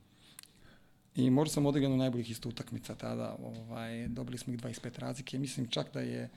I 1.15 1.29
možda 1.29 1.53
sam 1.53 1.65
odigrao 1.65 1.91
od 1.91 1.97
najboljih 1.97 2.31
isto 2.31 2.49
utakmica 2.49 2.95
tada, 2.95 3.35
ovaj, 3.39 4.07
dobili 4.07 4.37
smo 4.37 4.53
ih 4.53 4.59
25 4.59 4.99
razlike, 4.99 5.39
mislim 5.39 5.67
čak 5.67 5.93
da 5.93 5.99
je 5.99 6.29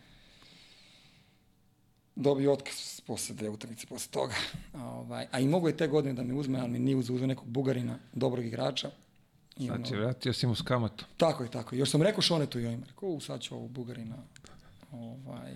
dobio 2.16 2.52
otkaz 2.52 3.00
posle 3.00 3.34
dve 3.34 3.48
utakmice 3.48 3.86
posle 3.86 4.10
toga. 4.10 4.34
Ovaj, 4.74 5.26
a 5.32 5.40
i 5.40 5.46
mogo 5.46 5.68
je 5.68 5.76
te 5.76 5.86
godine 5.86 6.14
da 6.14 6.22
me 6.22 6.34
uzme, 6.34 6.60
ali 6.60 6.70
mi 6.70 6.78
nije 6.78 6.96
uzeo 6.96 7.26
nekog 7.26 7.48
bugarina, 7.48 7.98
dobrog 8.12 8.44
igrača. 8.46 8.90
I 9.56 9.66
Znači, 9.66 9.94
ono- 9.94 10.02
vratio 10.02 10.32
si 10.32 10.46
mu 10.46 10.54
s 10.54 10.62
kamatom. 10.62 11.08
tako 11.16 11.42
je, 11.42 11.50
tako 11.50 11.74
je. 11.74 11.78
Još 11.78 11.90
sam 11.90 12.02
rekao 12.02 12.22
Šonetu 12.22 12.60
i 12.60 12.66
ovima, 12.66 12.86
rekao, 12.86 13.08
u, 13.08 13.20
sad 13.20 13.40
ću 13.40 13.54
ovog 13.54 13.70
Bugarina, 13.70 14.16
ovaj, 14.92 15.52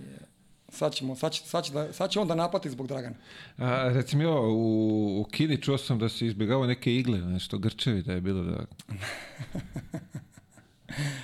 sad, 0.75 0.95
ćemo, 0.95 1.17
sad, 1.17 1.33
će, 1.33 1.43
sad, 1.43 1.65
će 1.65 1.73
da, 1.73 1.93
sad 1.93 2.11
će 2.11 2.21
on 2.21 2.29
da 2.29 2.35
naplati 2.35 2.71
zbog 2.71 2.87
Dragana. 2.87 3.15
A, 3.59 3.89
reci 3.89 4.17
mi 4.17 4.25
ovo, 4.25 4.49
u, 4.53 5.21
u 5.21 5.25
Kini 5.25 5.63
čuo 5.63 5.79
sam 5.79 5.99
da 5.99 6.09
si 6.09 6.27
izbjegavao 6.27 6.67
neke 6.67 6.95
igle, 6.95 7.19
nešto 7.19 7.59
grčevi 7.59 8.03
da 8.03 8.13
je 8.13 8.21
bilo 8.21 8.43
da... 8.43 8.65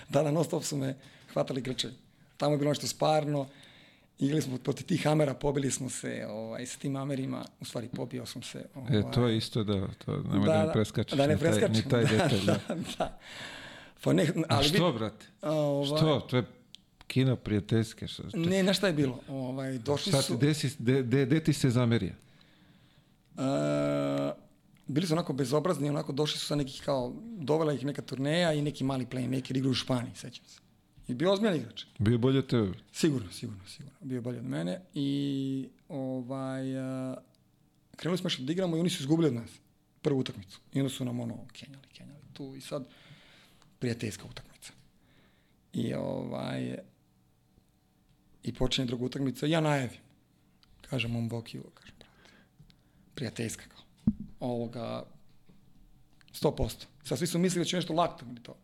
Da, 0.08 0.22
da, 0.22 0.30
non 0.30 0.44
stop 0.44 0.64
su 0.64 0.76
me 0.76 0.94
hvatali 1.32 1.60
grčevi. 1.60 1.94
Tamo 2.36 2.52
je 2.54 2.58
bilo 2.58 2.68
nešto 2.70 2.86
sparno, 2.86 3.46
igrali 4.18 4.42
smo 4.42 4.58
protiv 4.58 4.86
tih 4.86 5.06
Amera, 5.06 5.34
pobili 5.34 5.70
smo 5.70 5.90
se 5.90 6.26
ovaj, 6.28 6.66
sa 6.66 6.78
tim 6.78 6.96
Amerima, 6.96 7.44
u 7.60 7.64
stvari 7.64 7.88
pobio 7.88 8.26
sam 8.26 8.42
se. 8.42 8.64
Ovaj, 8.74 8.98
E, 8.98 9.02
to 9.14 9.26
je 9.28 9.36
isto 9.36 9.64
da, 9.64 9.86
to, 10.04 10.16
nemoj 10.32 10.46
da, 10.48 10.66
ne 10.66 10.72
preskačeš. 10.72 11.18
Da 11.18 11.26
ne 11.26 11.34
ni 11.34 11.40
taj-. 11.40 11.68
Ni 11.68 11.88
taj 11.88 12.04
da, 12.04 12.08
detalj, 12.10 12.44
da. 12.46 12.58
da, 12.68 12.74
da. 12.98 13.18
Pa 14.04 14.12
ne, 14.12 14.22
A 14.22 14.26
ali 14.48 14.64
što, 14.68 14.92
bi- 14.92 14.98
brate? 14.98 15.26
a, 15.42 15.50
ovaj, 15.52 15.86
Što? 15.86 16.20
To 16.20 16.36
je 16.36 16.44
kino 17.10 17.36
prijateljske. 17.36 18.06
Što, 18.06 18.22
Ne, 18.34 18.62
na 18.62 18.74
šta 18.74 18.86
je 18.86 18.92
bilo? 18.92 19.20
Ovaj, 19.28 19.78
došli 19.78 20.12
Šta 20.12 20.22
su... 20.22 20.36
gde, 20.36 20.54
si, 20.54 20.70
gde, 20.78 21.02
gde, 21.02 21.26
gde 21.26 21.40
ti 21.44 21.52
se 21.52 21.70
zamerija? 21.70 22.14
Uh, 23.34 23.42
bili 24.86 25.06
su 25.06 25.14
onako 25.14 25.32
bezobrazni, 25.32 25.88
onako 25.88 26.12
došli 26.12 26.38
su 26.38 26.46
sa 26.46 26.54
nekih 26.54 26.82
kao, 26.84 27.12
dovela 27.38 27.72
ih 27.72 27.84
neka 27.84 28.02
turneja 28.02 28.52
i 28.52 28.62
neki 28.62 28.84
mali 28.84 29.06
playmaker 29.06 29.56
igra 29.56 29.70
u 29.70 29.74
Španiji, 29.74 30.14
sećam 30.14 30.44
se. 30.46 30.60
I 31.08 31.14
bio 31.14 31.32
ozbiljan 31.32 31.56
igrač. 31.56 31.84
Bio 31.98 32.18
bolje 32.18 32.38
od 32.38 32.46
tebe. 32.46 32.72
Sigurno, 32.92 33.32
sigurno, 33.32 33.66
sigurno. 33.66 33.98
Bio 34.00 34.16
je 34.16 34.20
bolji 34.20 34.38
od 34.38 34.46
mene 34.46 34.80
i 34.94 35.68
ovaj, 35.88 36.76
uh, 36.76 37.18
krenuli 37.96 38.18
smo 38.18 38.26
još 38.26 38.38
da 38.38 38.52
igramo 38.52 38.76
i 38.76 38.80
oni 38.80 38.90
su 38.90 39.02
izgubili 39.02 39.28
od 39.28 39.34
nas 39.34 39.50
prvu 40.02 40.18
utakmicu. 40.18 40.60
I 40.72 40.80
onda 40.80 40.90
su 40.90 41.04
nam 41.04 41.20
ono, 41.20 41.46
kenjali, 41.52 41.86
kenjali 41.92 42.20
tu 42.32 42.54
i 42.54 42.60
sad 42.60 42.86
prijateljska 43.78 44.24
utakmica. 44.30 44.72
I 45.72 45.94
ovaj, 45.94 46.78
i 48.42 48.54
počinje 48.54 48.86
druga 48.86 49.04
utakmica 49.04 49.46
ja 49.46 49.60
najavim. 49.60 50.00
Kažem 50.80 51.16
on 51.16 51.28
Bokiju, 51.28 51.64
kažem, 51.74 51.94
brate, 51.98 52.34
prijateljska 53.14 53.64
kao. 53.68 53.84
Ovoga, 54.40 55.04
100%. 56.32 56.84
Sad 57.04 57.18
svi 57.18 57.26
su 57.26 57.38
mislili 57.38 57.64
da 57.64 57.68
će 57.68 57.76
nešto 57.76 57.92
lakto 57.92 58.26
ili 58.26 58.42
to. 58.42 58.54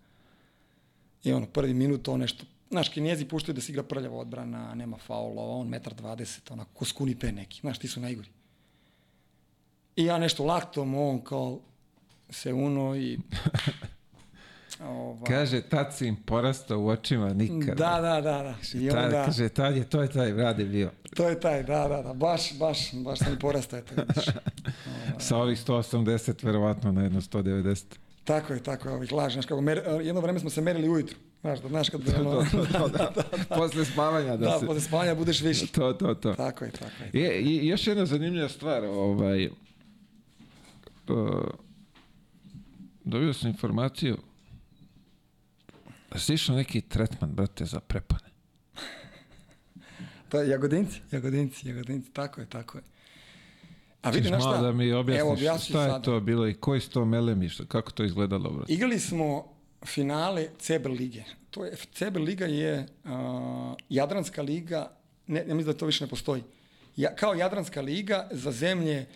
I 1.24 1.32
ono, 1.32 1.46
prvi 1.46 1.74
minut 1.74 2.02
to 2.02 2.16
nešto, 2.16 2.44
znaš, 2.70 2.88
kinezi 2.88 3.24
puštaju 3.24 3.54
da 3.54 3.60
se 3.60 3.72
igra 3.72 3.82
prljava 3.82 4.16
odbrana, 4.16 4.74
nema 4.74 4.96
faulova, 4.96 5.56
on 5.56 5.68
metar 5.68 5.94
20, 5.94 6.52
onako, 6.52 6.70
ko 6.74 6.84
skuni 6.84 7.14
pe 7.18 7.32
neki, 7.32 7.60
znaš, 7.60 7.78
ti 7.78 7.88
su 7.88 8.00
najgori. 8.00 8.28
I 9.96 10.04
ja 10.04 10.18
nešto 10.18 10.44
laktom, 10.44 10.94
on 10.94 11.20
kao 11.24 11.60
se 12.30 12.52
uno 12.52 12.96
i... 12.96 13.18
Ova, 14.80 15.24
Kaže, 15.26 15.60
tad 15.60 15.94
si 15.96 16.06
im 16.06 16.16
porastao 16.16 16.80
u 16.80 16.88
očima 16.88 17.28
nikad. 17.34 17.78
da, 17.78 17.98
da, 18.00 18.20
da, 18.20 18.42
da. 18.42 18.54
I 18.74 18.88
Tad, 18.88 19.04
onda, 19.04 19.24
kaže, 19.24 19.48
tad 19.48 19.76
je, 19.76 19.84
to 19.84 20.02
je 20.02 20.08
taj 20.08 20.32
radi 20.32 20.64
bio. 20.64 20.90
to 21.16 21.28
je 21.28 21.40
taj, 21.40 21.62
da, 21.62 21.88
da, 21.88 22.02
da, 22.02 22.14
baš, 22.14 22.58
baš, 22.58 22.92
baš 22.94 23.18
sam 23.18 23.32
i 23.32 23.38
porastao, 23.38 23.78
eto. 23.78 23.94
Sa 25.18 25.36
ovih 25.36 25.58
180, 25.66 26.44
verovatno 26.44 26.92
na 26.92 27.02
jedno 27.02 27.20
190. 27.20 27.84
Tako 28.24 28.52
je, 28.52 28.62
tako 28.62 28.88
je, 28.88 28.94
ovih 28.94 29.12
laž, 29.12 29.32
znaš 29.32 29.46
kako, 29.46 29.60
mer, 29.60 29.82
jedno 30.02 30.20
vreme 30.20 30.38
smo 30.40 30.50
se 30.50 30.60
merili 30.60 30.88
ujutru, 30.88 31.16
znaš, 31.40 31.60
da, 31.60 31.68
znaš 31.68 31.88
kad, 31.90 32.00
ono, 32.20 32.44
to, 32.72 32.88
da. 32.98 33.12
Posle 33.56 33.84
spavanja 33.84 34.36
da, 34.36 34.46
da, 34.46 34.58
se... 34.60 34.66
posle 34.66 34.80
spavanja 34.80 35.14
budeš 35.14 35.40
viši. 35.40 35.72
To, 35.72 35.92
to, 35.92 36.14
to. 36.14 36.34
Tako 36.34 36.64
je, 36.64 36.70
tako 36.70 37.02
je. 37.12 37.22
Je, 37.22 37.40
i 37.42 37.66
još 37.66 37.86
jedna 37.86 38.06
zanimljiva 38.06 38.48
stvar, 38.48 38.84
ovaj, 38.84 39.46
uh, 39.46 39.52
dobio 43.04 43.32
sam 43.32 43.50
informaciju 43.50 44.16
da 46.16 46.20
si 46.20 46.34
išao 46.34 46.56
neki 46.56 46.80
tretman, 46.80 47.30
brate, 47.30 47.64
za 47.64 47.80
prepane. 47.80 48.30
To 50.28 50.40
je 50.40 50.48
jagodinci, 50.48 51.00
jagodinci, 51.10 51.68
jagodinci, 51.68 52.10
tako 52.12 52.40
je, 52.40 52.46
tako 52.46 52.78
je. 52.78 52.84
A 54.02 54.10
vidi, 54.10 54.30
malo 54.30 54.52
šta? 54.52 54.62
da 54.62 54.72
mi 54.72 54.92
objasniš 54.92 55.20
Evo, 55.20 55.58
šta 55.58 55.82
je 55.82 55.90
sada. 55.90 56.02
to 56.02 56.20
bilo 56.20 56.48
i 56.48 56.54
koji 56.54 56.80
su 56.80 56.90
to 56.90 57.04
melemi, 57.04 57.48
šta, 57.48 57.64
kako 57.64 57.90
to 57.90 58.04
izgledalo, 58.04 58.50
brate? 58.50 58.72
Igrali 58.72 58.98
smo 58.98 59.44
finale 59.84 60.48
CBR 60.58 60.90
lige. 60.90 61.24
To 61.50 61.64
je, 61.64 61.76
CBR 61.92 62.20
liga 62.20 62.46
je 62.46 62.86
uh, 63.04 63.10
Jadranska 63.88 64.42
liga, 64.42 64.90
ne, 65.26 65.44
ne 65.44 65.54
mislim 65.54 65.72
da 65.72 65.78
to 65.78 65.86
više 65.86 66.04
ne 66.04 66.10
postoji. 66.10 66.42
Ja, 66.96 67.14
kao 67.14 67.34
Jadranska 67.34 67.80
liga 67.80 68.28
za 68.30 68.52
zemlje 68.52 69.06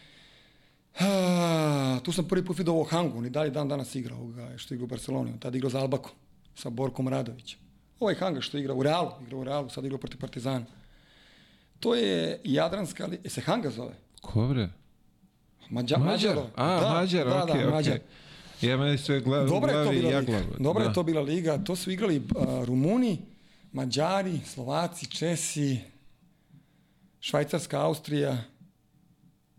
Ah, 0.99 2.01
tu 2.03 2.13
sam 2.13 2.29
prvi 2.29 2.45
put 2.45 2.59
vidio 2.59 2.73
ovo 2.73 2.85
Hangu, 2.85 3.19
on 3.19 3.27
i 3.27 3.31
dalje 3.31 3.51
dan 3.51 3.69
danas 3.69 3.95
igra 3.95 4.15
ovoga, 4.15 4.59
što 4.59 4.75
igra 4.75 4.85
u 4.85 4.89
Barceloni, 4.89 5.31
on 5.33 5.39
tada 5.39 5.57
igrao 5.57 5.71
za 5.71 5.79
Albakom 5.79 6.13
sa 6.61 6.71
Borkom 6.71 7.09
Radovićem. 7.09 7.59
Ovaj 8.01 8.15
Hanga 8.15 8.41
što 8.41 8.59
igra 8.59 8.75
u 8.75 8.83
Realu, 8.83 9.11
igra 9.23 9.37
u 9.37 9.45
Realu, 9.45 9.69
sad 9.69 9.85
igra 9.85 9.99
protiv 9.99 10.21
Partizana. 10.21 10.65
To 11.81 11.95
je 11.95 12.41
Jadranska 12.45 13.07
liga, 13.07 13.29
se 13.29 13.41
Hanga 13.41 13.71
zove? 13.71 13.95
Ko 14.21 14.49
bre? 14.49 14.69
Mađa, 15.71 15.99
Mađar? 15.99 16.37
Mađaro. 16.37 16.51
A, 16.57 16.81
da, 16.81 16.95
Mađar, 16.95 17.27
da, 17.27 17.45
okej, 17.45 17.65
da, 17.65 17.71
Mađar. 17.71 17.97
okej. 17.97 18.71
Ja 18.71 18.77
meni 18.77 18.99
sve 18.99 19.21
glavi, 19.21 19.49
Dobra 19.49 19.73
je 19.73 19.79
to 19.79 19.83
glavi 19.83 19.99
bila 19.99 20.13
jagla. 20.13 20.39
liga. 20.39 20.57
Dobra 20.59 20.83
da. 20.85 20.91
je 20.91 20.95
to 20.95 21.03
bila 21.03 21.23
liga. 21.23 21.59
To 21.59 21.77
su 21.77 21.91
igrali 21.91 22.17
uh, 22.17 22.65
Rumuni, 22.65 23.19
Mađari, 23.73 24.41
Slovaci, 24.47 25.07
Česi, 25.07 25.79
Švajcarska, 27.21 27.81
Austrija. 27.81 28.39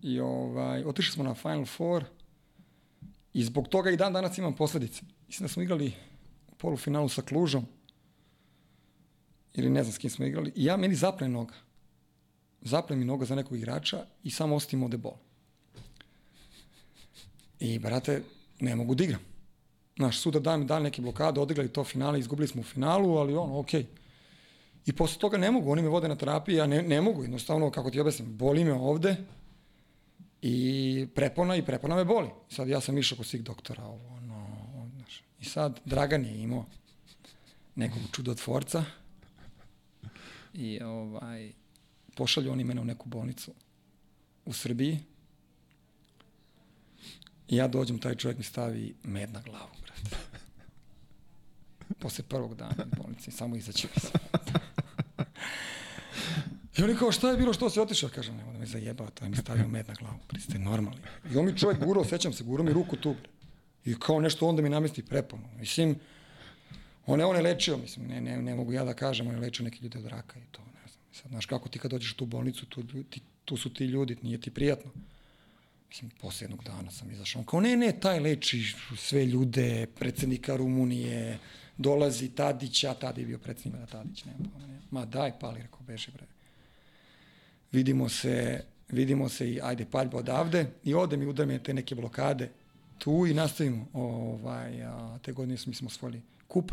I 0.02 0.20
ovaj, 0.20 0.84
otišli 0.84 1.14
smo 1.14 1.24
na 1.24 1.34
Final 1.34 1.66
Four. 1.66 2.04
I 3.34 3.44
zbog 3.44 3.68
toga 3.68 3.92
i 3.92 3.98
dan 3.98 4.14
danas 4.14 4.38
imam 4.38 4.54
posledice. 4.56 5.02
Mislim 5.28 5.48
da 5.48 5.54
smo 5.54 5.64
igrali 5.64 5.94
polufinalu 6.62 7.10
sa 7.10 7.22
Klužom. 7.22 7.66
Ili 9.54 9.70
ne 9.70 9.84
znam 9.84 9.94
s 9.94 9.98
kim 9.98 10.10
smo 10.10 10.26
igrali. 10.26 10.52
I 10.56 10.66
ja 10.66 10.78
meni 10.78 10.96
zapne 10.96 11.28
noga. 11.30 11.54
Zapne 12.62 12.96
mi 12.96 13.06
noga 13.06 13.26
za 13.26 13.36
nekog 13.36 13.58
igrača 13.58 14.06
i 14.24 14.32
samo 14.32 14.56
ostim 14.56 14.84
ode 14.84 14.98
bol. 14.98 15.18
I, 17.60 17.80
brate, 17.80 18.22
ne 18.60 18.76
mogu 18.76 18.96
da 18.96 19.04
igram. 19.04 19.22
Znaš, 19.98 20.20
suda 20.20 20.40
da 20.40 20.58
mi 20.58 20.66
dali 20.66 20.84
neke 20.84 21.02
blokade, 21.02 21.40
odigrali 21.40 21.70
to 21.70 21.84
finale, 21.84 22.20
izgubili 22.20 22.48
smo 22.48 22.62
u 22.62 22.64
finalu, 22.64 23.18
ali 23.18 23.36
ono, 23.36 23.60
okej. 23.60 23.84
Okay. 23.84 24.02
I 24.86 24.94
posle 24.94 25.20
toga 25.20 25.38
ne 25.38 25.52
mogu, 25.52 25.72
oni 25.72 25.82
me 25.82 25.90
vode 25.90 26.08
na 26.08 26.16
terapiju, 26.16 26.58
ja 26.58 26.68
ne, 26.68 26.82
ne 26.82 27.02
mogu, 27.02 27.22
jednostavno, 27.22 27.70
kako 27.72 27.92
ti 27.92 28.00
objasnim, 28.00 28.38
boli 28.38 28.64
me 28.64 28.74
ovde 28.74 29.16
i 30.42 31.08
prepona 31.16 31.56
i 31.56 31.66
prepona 31.66 31.96
me 31.96 32.06
boli. 32.06 32.30
Sad 32.50 32.68
ja 32.68 32.82
sam 32.82 32.98
išao 32.98 33.18
kod 33.18 33.26
svih 33.26 33.44
doktora, 33.44 33.84
ovo. 33.84 34.21
I 35.42 35.46
sad 35.46 35.80
Dragan 35.86 36.26
je 36.26 36.42
imao 36.42 36.66
nekog 37.76 38.02
čudotvorca 38.12 38.84
i 40.54 40.82
ovaj, 40.84 41.52
pošalju 42.16 42.52
oni 42.52 42.64
mene 42.64 42.82
u 42.82 42.86
neku 42.86 43.10
bolnicu 43.10 43.54
u 44.46 44.54
Srbiji 44.54 45.00
i 47.48 47.56
ja 47.56 47.68
dođem, 47.68 48.00
taj 48.00 48.16
čovjek 48.16 48.38
mi 48.38 48.44
stavi 48.44 48.96
med 49.04 49.34
na 49.34 49.42
glavu, 49.42 49.70
brate. 49.82 50.18
Posle 52.00 52.24
prvog 52.24 52.56
dana 52.56 52.86
u 52.92 53.04
bolnici, 53.04 53.32
samo 53.32 53.56
izaći 53.56 53.88
mi 53.96 54.02
se. 54.02 54.12
I 56.78 56.84
oni 56.84 56.96
kao, 56.96 57.12
šta 57.12 57.30
je 57.30 57.38
bilo, 57.38 57.54
što 57.54 57.70
se 57.70 57.82
otišao? 57.82 58.10
Kažem, 58.10 58.38
nema 58.38 58.52
da 58.52 58.60
me 58.60 58.66
zajebao, 58.66 59.10
to 59.10 59.26
je 59.26 59.30
mi 59.30 59.36
stavio 59.38 59.68
med 59.68 59.88
na 59.88 59.94
glavu, 59.94 60.18
priste, 60.28 60.60
normalni. 60.60 61.02
I 61.34 61.38
on 61.38 61.46
mi 61.46 61.58
čovjek 61.58 61.86
gurao, 61.86 62.06
sećam 62.06 62.34
se, 62.34 62.44
gurao 62.44 62.66
mi 62.66 62.74
ruku 62.74 62.96
tu, 62.96 63.14
bre. 63.14 63.41
I 63.86 64.00
kao 64.00 64.20
nešto 64.20 64.48
onda 64.48 64.62
mi 64.62 64.70
namesti 64.70 65.06
preponu. 65.06 65.48
Mislim, 65.60 65.96
on 67.06 67.22
on 67.22 67.36
je 67.36 67.42
lečio, 67.42 67.78
mislim, 67.78 68.08
ne, 68.08 68.22
ne, 68.22 68.42
ne 68.42 68.56
mogu 68.56 68.74
ja 68.74 68.84
da 68.84 68.94
kažem, 68.94 69.28
on 69.28 69.34
je 69.34 69.40
lečio 69.40 69.64
neke 69.64 69.78
ljude 69.82 70.00
od 70.00 70.06
raka 70.06 70.40
i 70.40 70.44
to, 70.52 70.62
ne 70.62 70.92
znam. 70.92 71.04
Sad, 71.12 71.32
znaš 71.32 71.46
kako 71.46 71.70
ti 71.70 71.80
kad 71.80 71.92
dođeš 71.92 72.12
u 72.12 72.16
tu 72.16 72.26
bolnicu, 72.26 72.66
tu, 72.66 72.84
ti, 73.10 73.22
tu 73.46 73.58
su 73.58 73.74
ti 73.74 73.86
ljudi, 73.86 74.18
nije 74.22 74.42
ti 74.42 74.52
prijatno. 74.52 74.92
Mislim, 75.90 76.12
posle 76.22 76.46
jednog 76.46 76.64
dana 76.64 76.92
sam 76.92 77.12
izašao. 77.12 77.40
On 77.40 77.46
kao, 77.46 77.62
ne, 77.62 77.78
ne, 77.78 77.92
taj 78.00 78.20
leči 78.20 78.76
sve 78.98 79.26
ljude, 79.26 79.88
predsednika 80.00 80.56
Rumunije, 80.56 81.40
dolazi 81.78 82.30
Tadića, 82.30 82.94
tada 82.94 83.22
je 83.22 83.28
bio 83.28 83.40
predsednik 83.40 83.82
da 83.82 83.86
Tadić, 83.86 84.26
nema 84.26 84.68
ne. 84.68 84.80
Ma 84.92 85.06
daj, 85.06 85.40
pali, 85.40 85.62
rekao, 85.62 85.80
beže, 85.88 86.12
bre. 86.12 86.26
Vidimo 87.72 88.10
se, 88.10 88.64
vidimo 88.90 89.30
se 89.30 89.52
i 89.52 89.60
ajde 89.64 89.86
paljba 89.86 90.18
odavde 90.18 90.66
i 90.84 90.94
ode 90.94 91.18
mi 91.18 91.26
udar 91.26 91.60
te 91.64 91.74
neke 91.74 91.96
blokade 91.96 92.50
tu 93.04 93.26
i 93.28 93.34
nastavimo. 93.34 93.86
Ovaj, 93.94 94.84
a, 94.84 95.18
te 95.22 95.32
godine 95.32 95.58
smo, 95.58 95.70
mi 95.70 95.76
smo 95.76 95.88
osvojili 95.88 96.22
kup 96.48 96.72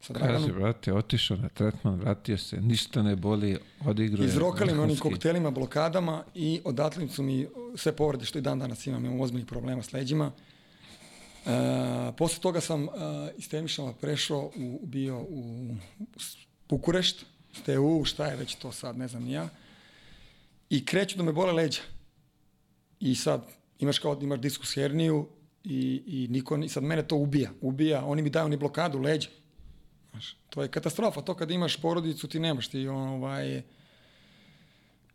sa 0.00 0.12
Draganom. 0.12 0.42
Kaže, 0.42 0.52
brate, 0.52 0.92
otišao 0.92 1.36
na 1.36 1.48
tretman, 1.48 1.94
vratio 1.94 2.38
se, 2.38 2.60
ništa 2.60 3.02
ne 3.02 3.16
boli, 3.16 3.58
odigruje. 3.86 4.26
Izrokali 4.26 4.74
me 4.74 4.80
onim 4.80 4.96
koktelima, 4.96 5.50
blokadama 5.50 6.24
i 6.34 6.60
odatle 6.64 7.08
su 7.08 7.22
mi 7.22 7.46
sve 7.76 7.92
povrede 7.96 8.24
što 8.24 8.38
i 8.38 8.42
dan 8.42 8.58
danas 8.58 8.86
imam, 8.86 9.04
imam 9.04 9.20
ozbiljnih 9.20 9.46
problema 9.46 9.82
s 9.82 9.92
leđima. 9.92 10.32
E, 11.46 12.12
posle 12.16 12.40
toga 12.40 12.60
sam 12.60 12.84
e, 12.84 12.88
iz 13.36 13.48
Temišava 13.48 13.92
prešao 13.92 14.50
u, 14.56 14.80
bio 14.86 15.20
u 15.20 15.74
Bukurešt, 16.68 17.26
STU, 17.52 18.04
šta 18.04 18.26
je 18.26 18.36
već 18.36 18.54
to 18.54 18.72
sad, 18.72 18.98
ne 18.98 19.08
znam 19.08 19.24
ni 19.24 19.32
ja. 19.32 19.48
I 20.70 20.84
kreću 20.84 21.16
da 21.16 21.22
me 21.22 21.32
bole 21.32 21.52
leđa. 21.52 21.80
I 23.00 23.14
sad 23.14 23.46
imaš 23.78 23.98
kao 23.98 24.18
imaš 24.22 24.40
diskus 24.40 24.74
herniju 24.74 25.28
i, 25.64 26.02
i 26.06 26.28
niko, 26.30 26.56
i 26.56 26.68
sad 26.68 26.82
mene 26.82 27.08
to 27.08 27.16
ubija. 27.16 27.50
Ubija, 27.60 28.04
oni 28.04 28.22
mi 28.22 28.30
daju 28.30 28.48
ni 28.48 28.56
blokadu 28.56 28.98
leđa. 28.98 29.28
Znaš, 30.10 30.36
to 30.50 30.62
je 30.62 30.68
katastrofa. 30.68 31.20
To 31.20 31.34
kad 31.34 31.50
imaš 31.50 31.76
porodicu 31.76 32.28
ti 32.28 32.40
nemaš 32.40 32.68
ti 32.68 32.88
ovaj... 32.88 33.62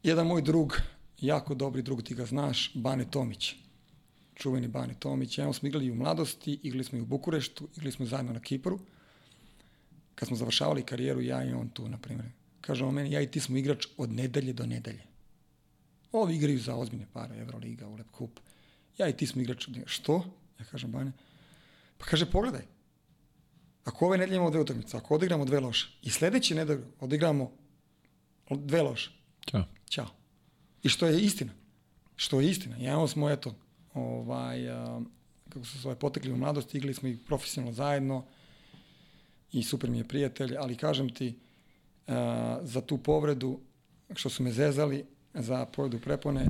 Jedan 0.04 0.28
moj 0.28 0.42
drug, 0.42 0.78
jako 1.22 1.56
dobri 1.56 1.82
drug, 1.82 2.04
ti 2.04 2.16
ga 2.16 2.26
znaš, 2.26 2.72
Bane 2.74 3.12
Tomić. 3.12 3.56
Čuveni 4.36 4.68
Bane 4.68 4.94
Tomić. 5.00 5.38
Ja 5.38 5.54
smo 5.54 5.68
igrali 5.68 5.92
u 5.92 5.96
mladosti, 5.96 6.60
igrali 6.64 6.84
smo 6.84 6.98
i 6.98 7.02
u 7.02 7.06
Bukureštu, 7.06 7.68
igrali 7.76 7.92
smo 7.92 8.06
zajedno 8.06 8.34
na 8.34 8.40
Kipru. 8.40 8.80
Kad 10.16 10.28
smo 10.28 10.38
završavali 10.38 10.84
karijeru, 10.84 11.22
ja 11.22 11.44
i 11.44 11.54
on 11.54 11.70
tu, 11.70 11.90
na 11.90 11.98
primjer. 11.98 12.30
Kaže 12.62 12.86
on 12.86 12.94
meni, 12.94 13.12
ja 13.12 13.22
i 13.22 13.32
ti 13.32 13.40
smo 13.40 13.58
igrač 13.58 13.88
od 13.98 14.12
nedelje 14.12 14.54
do 14.54 14.66
nedelje. 14.66 15.04
Ovi 16.12 16.36
igraju 16.36 16.60
za 16.60 16.76
ozbiljne 16.76 17.08
pare, 17.14 17.38
Euroliga, 17.38 17.88
Ulep 17.88 18.12
Kup. 18.12 18.40
Ja 19.00 19.08
i 19.08 19.18
ti 19.18 19.28
smo 19.28 19.42
igrač. 19.42 19.68
Što? 19.86 20.26
Ja 20.60 20.66
kažem, 20.66 20.92
Bane. 20.92 21.12
Pa 21.98 22.06
kaže, 22.06 22.26
pogledaj, 22.32 22.66
Ako 23.90 24.06
ove 24.06 24.18
nedelje 24.18 24.36
imamo 24.36 24.52
dve 24.52 24.62
utakmice, 24.62 24.98
ako 24.98 25.16
odigramo 25.16 25.46
dve 25.46 25.60
loše 25.60 25.98
i 26.02 26.10
sledeće 26.10 26.56
nedelje 26.56 26.84
odigramo 27.00 27.52
dve 28.50 28.82
loše. 28.82 29.12
Ćao. 29.52 29.64
Ćao. 29.90 30.08
I 30.84 30.90
što 30.90 31.08
je 31.08 31.22
istina. 31.22 31.54
Što 32.16 32.42
je 32.42 32.50
istina. 32.50 32.78
Ja 32.78 33.08
smo, 33.08 33.30
eto, 33.30 33.56
ovaj, 33.94 34.70
a, 34.70 35.02
kako 35.50 35.66
se 35.66 35.80
zove, 35.80 35.96
potekli 35.96 36.32
u 36.32 36.38
mladosti, 36.38 36.78
igli 36.78 36.94
smo 36.94 37.10
i 37.10 37.18
profesionalno 37.18 37.74
zajedno 37.74 38.26
i 39.52 39.64
super 39.64 39.90
mi 39.90 39.98
je 39.98 40.08
prijatelj, 40.08 40.58
ali 40.58 40.76
kažem 40.76 41.10
ti, 41.10 41.40
a, 42.08 42.60
za 42.64 42.82
tu 42.82 42.98
povredu, 42.98 43.60
što 44.16 44.30
su 44.30 44.44
me 44.44 44.52
zezali, 44.52 45.06
za 45.34 45.66
povredu 45.66 46.00
prepone, 46.00 46.48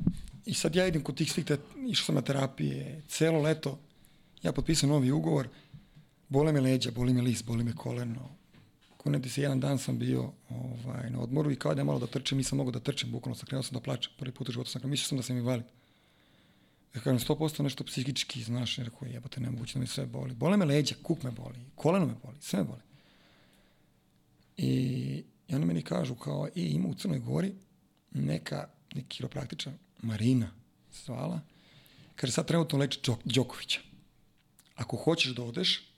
i 0.49 0.53
sad 0.53 0.75
ja 0.75 0.87
idem 0.87 1.03
kod 1.03 1.17
tih 1.17 1.31
svih, 1.31 1.45
te, 1.45 1.57
išao 1.87 2.05
sam 2.05 2.15
na 2.15 2.21
terapije, 2.21 3.01
celo 3.07 3.41
leto, 3.41 3.79
ja 4.43 4.51
potpisam 4.51 4.89
novi 4.89 5.11
ugovor, 5.11 5.49
Bole 6.29 6.51
me 6.51 6.61
leđa, 6.61 6.91
boli 6.91 7.13
me 7.13 7.21
list, 7.21 7.45
boli 7.45 7.63
me 7.63 7.75
koleno. 7.75 8.29
Kuneti 8.97 9.29
se 9.29 9.41
jedan 9.41 9.59
dan 9.59 9.77
sam 9.77 9.99
bio 9.99 10.31
ovaj, 10.49 11.09
na 11.09 11.19
odmoru 11.19 11.51
i 11.51 11.55
kao 11.55 11.73
da 11.73 11.81
je 11.81 11.85
malo 11.85 11.99
da 11.99 12.07
trčim, 12.07 12.37
nisam 12.37 12.57
mogao 12.57 12.71
da 12.71 12.79
trčim, 12.79 13.11
bukvalno 13.11 13.35
sam 13.35 13.45
krenuo 13.45 13.63
sam 13.63 13.73
da 13.73 13.81
plačem. 13.81 14.13
Prvi 14.17 14.31
put 14.31 14.49
u 14.49 14.51
životu 14.51 14.69
sam 14.69 14.81
krenuo, 14.81 14.91
mislio 14.91 15.07
sam 15.07 15.17
da 15.17 15.23
sam 15.23 15.37
invalid. 15.37 15.65
Ja 16.95 17.01
kažem, 17.01 17.19
100% 17.19 17.63
nešto 17.63 17.83
psihički, 17.83 18.43
znaš, 18.43 18.77
jer 18.77 18.87
rekao, 18.87 19.07
jebate, 19.07 19.41
nemoguće 19.41 19.73
da 19.73 19.79
mi 19.79 19.87
sve 19.87 20.05
boli. 20.05 20.35
Bole 20.35 20.57
me 20.57 20.65
leđa, 20.65 20.95
kuk 21.03 21.23
me 21.23 21.31
boli, 21.31 21.59
koleno 21.75 22.05
me 22.05 22.15
boli, 22.23 22.37
sve 22.39 22.59
me 22.59 22.65
boli. 22.65 22.81
I, 24.57 24.69
i 25.47 25.55
oni 25.55 25.65
meni 25.65 25.81
kažu 25.81 26.15
kao, 26.15 26.47
e, 26.47 26.51
ima 26.55 26.89
u 26.89 26.93
Crnoj 26.93 27.19
Gori 27.19 27.53
neka, 28.11 28.67
neki 28.95 29.07
kiropraktičar, 29.07 29.73
Marina, 30.01 30.51
zvala, 31.05 31.41
kaže, 32.15 32.33
sad 32.33 32.47
trenutno 32.47 32.79
leči 32.79 32.99
Đokovića. 33.25 33.79
Ako 34.75 34.97
hoćeš 34.97 35.31
da 35.35 35.43
odeš, 35.43 35.89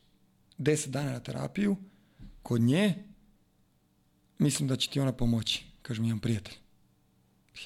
10 0.57 0.89
dana 0.89 1.11
na 1.11 1.19
terapiju, 1.19 1.75
kod 2.43 2.61
nje, 2.61 2.95
mislim 4.39 4.67
da 4.67 4.75
će 4.75 4.89
ti 4.89 4.99
ona 4.99 5.11
pomoći. 5.11 5.63
Kaže 5.81 6.01
mi, 6.01 6.07
imam 6.07 6.19
prijatelj. 6.19 6.55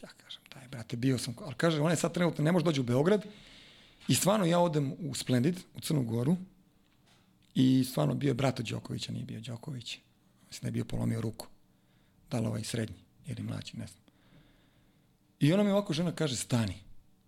Ja 0.04 0.10
kažem, 0.18 0.42
daj, 0.54 0.68
brate, 0.68 0.98
bio 0.98 1.18
sam, 1.18 1.36
ali 1.42 1.56
kaže, 1.56 1.82
ona 1.82 1.92
je 1.92 1.98
sad 1.98 2.14
trenutno, 2.14 2.44
ne 2.44 2.52
može 2.52 2.66
doći 2.66 2.80
u 2.80 2.84
Beograd, 2.84 3.26
i 4.08 4.16
stvarno 4.16 4.46
ja 4.46 4.60
odem 4.60 4.94
u 5.00 5.16
Splendid, 5.16 5.60
u 5.76 5.80
Crnu 5.80 6.04
Goru, 6.04 6.38
i 7.56 7.84
stvarno 7.84 8.14
bio 8.16 8.28
je 8.28 8.34
brata 8.34 8.64
Đokovića, 8.64 9.12
nije 9.12 9.26
bio 9.26 9.42
Đoković. 9.42 9.98
Mislim 10.48 10.62
da 10.62 10.68
je 10.68 10.72
bio 10.72 10.86
polomio 10.86 11.22
ruku. 11.22 11.48
Da 12.32 12.40
li 12.40 12.48
ovaj 12.48 12.64
srednji, 12.64 12.98
ili 13.28 13.44
mlađi, 13.44 13.78
ne 13.78 13.88
znam. 13.88 14.05
I 15.46 15.54
ona 15.54 15.64
mi 15.64 15.72
ovako 15.72 15.94
žena 15.94 16.12
kaže, 16.12 16.36
stani. 16.36 16.76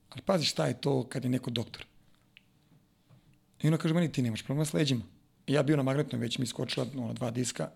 Ali 0.10 0.22
pazi 0.22 0.46
šta 0.46 0.68
je 0.68 0.82
to 0.82 1.04
kad 1.10 1.24
je 1.24 1.30
neko 1.30 1.52
doktor. 1.52 1.86
I 3.62 3.68
ona 3.68 3.78
kaže, 3.78 3.94
meni 3.94 4.12
ti 4.12 4.22
nemaš 4.22 4.44
problema 4.44 4.66
s 4.66 4.74
leđima 4.74 5.04
ja 5.48 5.64
bio 5.64 5.78
na 5.78 5.84
magnetnoj, 5.84 6.20
već 6.20 6.38
mi 6.38 6.44
iskočila 6.44 6.86
ono, 6.98 7.14
dva 7.14 7.32
diska. 7.32 7.70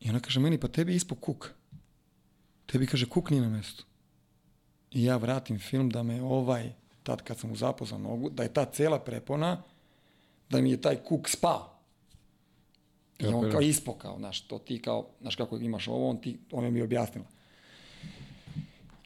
I 0.00 0.10
ona 0.10 0.20
kaže 0.20 0.40
meni, 0.40 0.58
pa 0.58 0.68
tebi 0.68 0.94
ispo 0.94 1.14
kuk. 1.14 1.50
Tebi 2.66 2.86
kaže, 2.86 3.08
kuk 3.08 3.30
nije 3.30 3.42
na 3.42 3.48
mestu. 3.48 3.84
I 4.90 5.04
ja 5.04 5.16
vratim 5.16 5.58
film 5.58 5.90
da 5.90 6.02
me 6.02 6.22
ovaj, 6.22 6.72
tad 7.02 7.22
kad 7.22 7.38
sam 7.38 7.50
mu 7.50 7.56
zapozao 7.56 7.98
nogu, 7.98 8.30
da 8.30 8.42
je 8.42 8.52
ta 8.52 8.64
cela 8.64 8.98
prepona, 9.00 9.62
da 10.50 10.60
mi 10.60 10.70
je 10.70 10.80
taj 10.80 10.96
kuk 10.96 11.28
spao. 11.28 11.74
I 13.18 13.26
on 13.26 13.50
kao 13.50 13.60
ispo, 13.60 13.94
kao, 13.94 14.18
znaš, 14.18 14.40
to 14.40 14.58
ti 14.58 14.82
kao, 14.82 15.08
znaš 15.20 15.36
kako 15.36 15.56
imaš 15.56 15.88
ovo, 15.88 16.10
on 16.10 16.20
ti, 16.20 16.38
ona 16.52 16.70
mi 16.70 16.78
je 16.78 16.84
objasnila. 16.84 17.26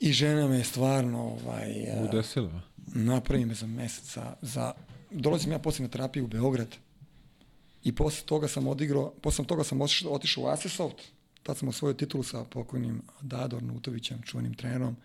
I 0.04 0.12
žena 0.12 0.48
me 0.48 0.56
je 0.56 0.64
stvarno, 0.64 1.22
ovaj... 1.22 1.72
Udesila? 2.08 2.60
Napravi 2.94 3.44
me 3.44 3.54
za 3.54 3.66
mesec 3.66 4.14
za, 4.14 4.34
za 4.42 4.72
dolazim 5.10 5.52
ja 5.52 5.58
posle 5.58 5.82
na 5.82 5.88
terapiju 5.88 6.24
u 6.24 6.28
Beograd 6.28 6.76
i 7.84 7.94
posle 7.94 8.26
toga 8.26 8.48
sam 8.48 8.66
odigrao, 8.66 9.10
posle 9.22 9.44
toga 9.44 9.64
sam 9.64 9.80
otišao 10.10 10.42
u 10.42 10.46
Asesoft, 10.46 10.96
tad 11.42 11.58
sam 11.58 11.68
osvojio 11.68 11.94
titulu 11.94 12.22
sa 12.22 12.44
pokojnim 12.44 13.02
Dador 13.20 13.62
Nutovićem, 13.62 14.22
čuvenim 14.22 14.54
trenerom, 14.54 14.96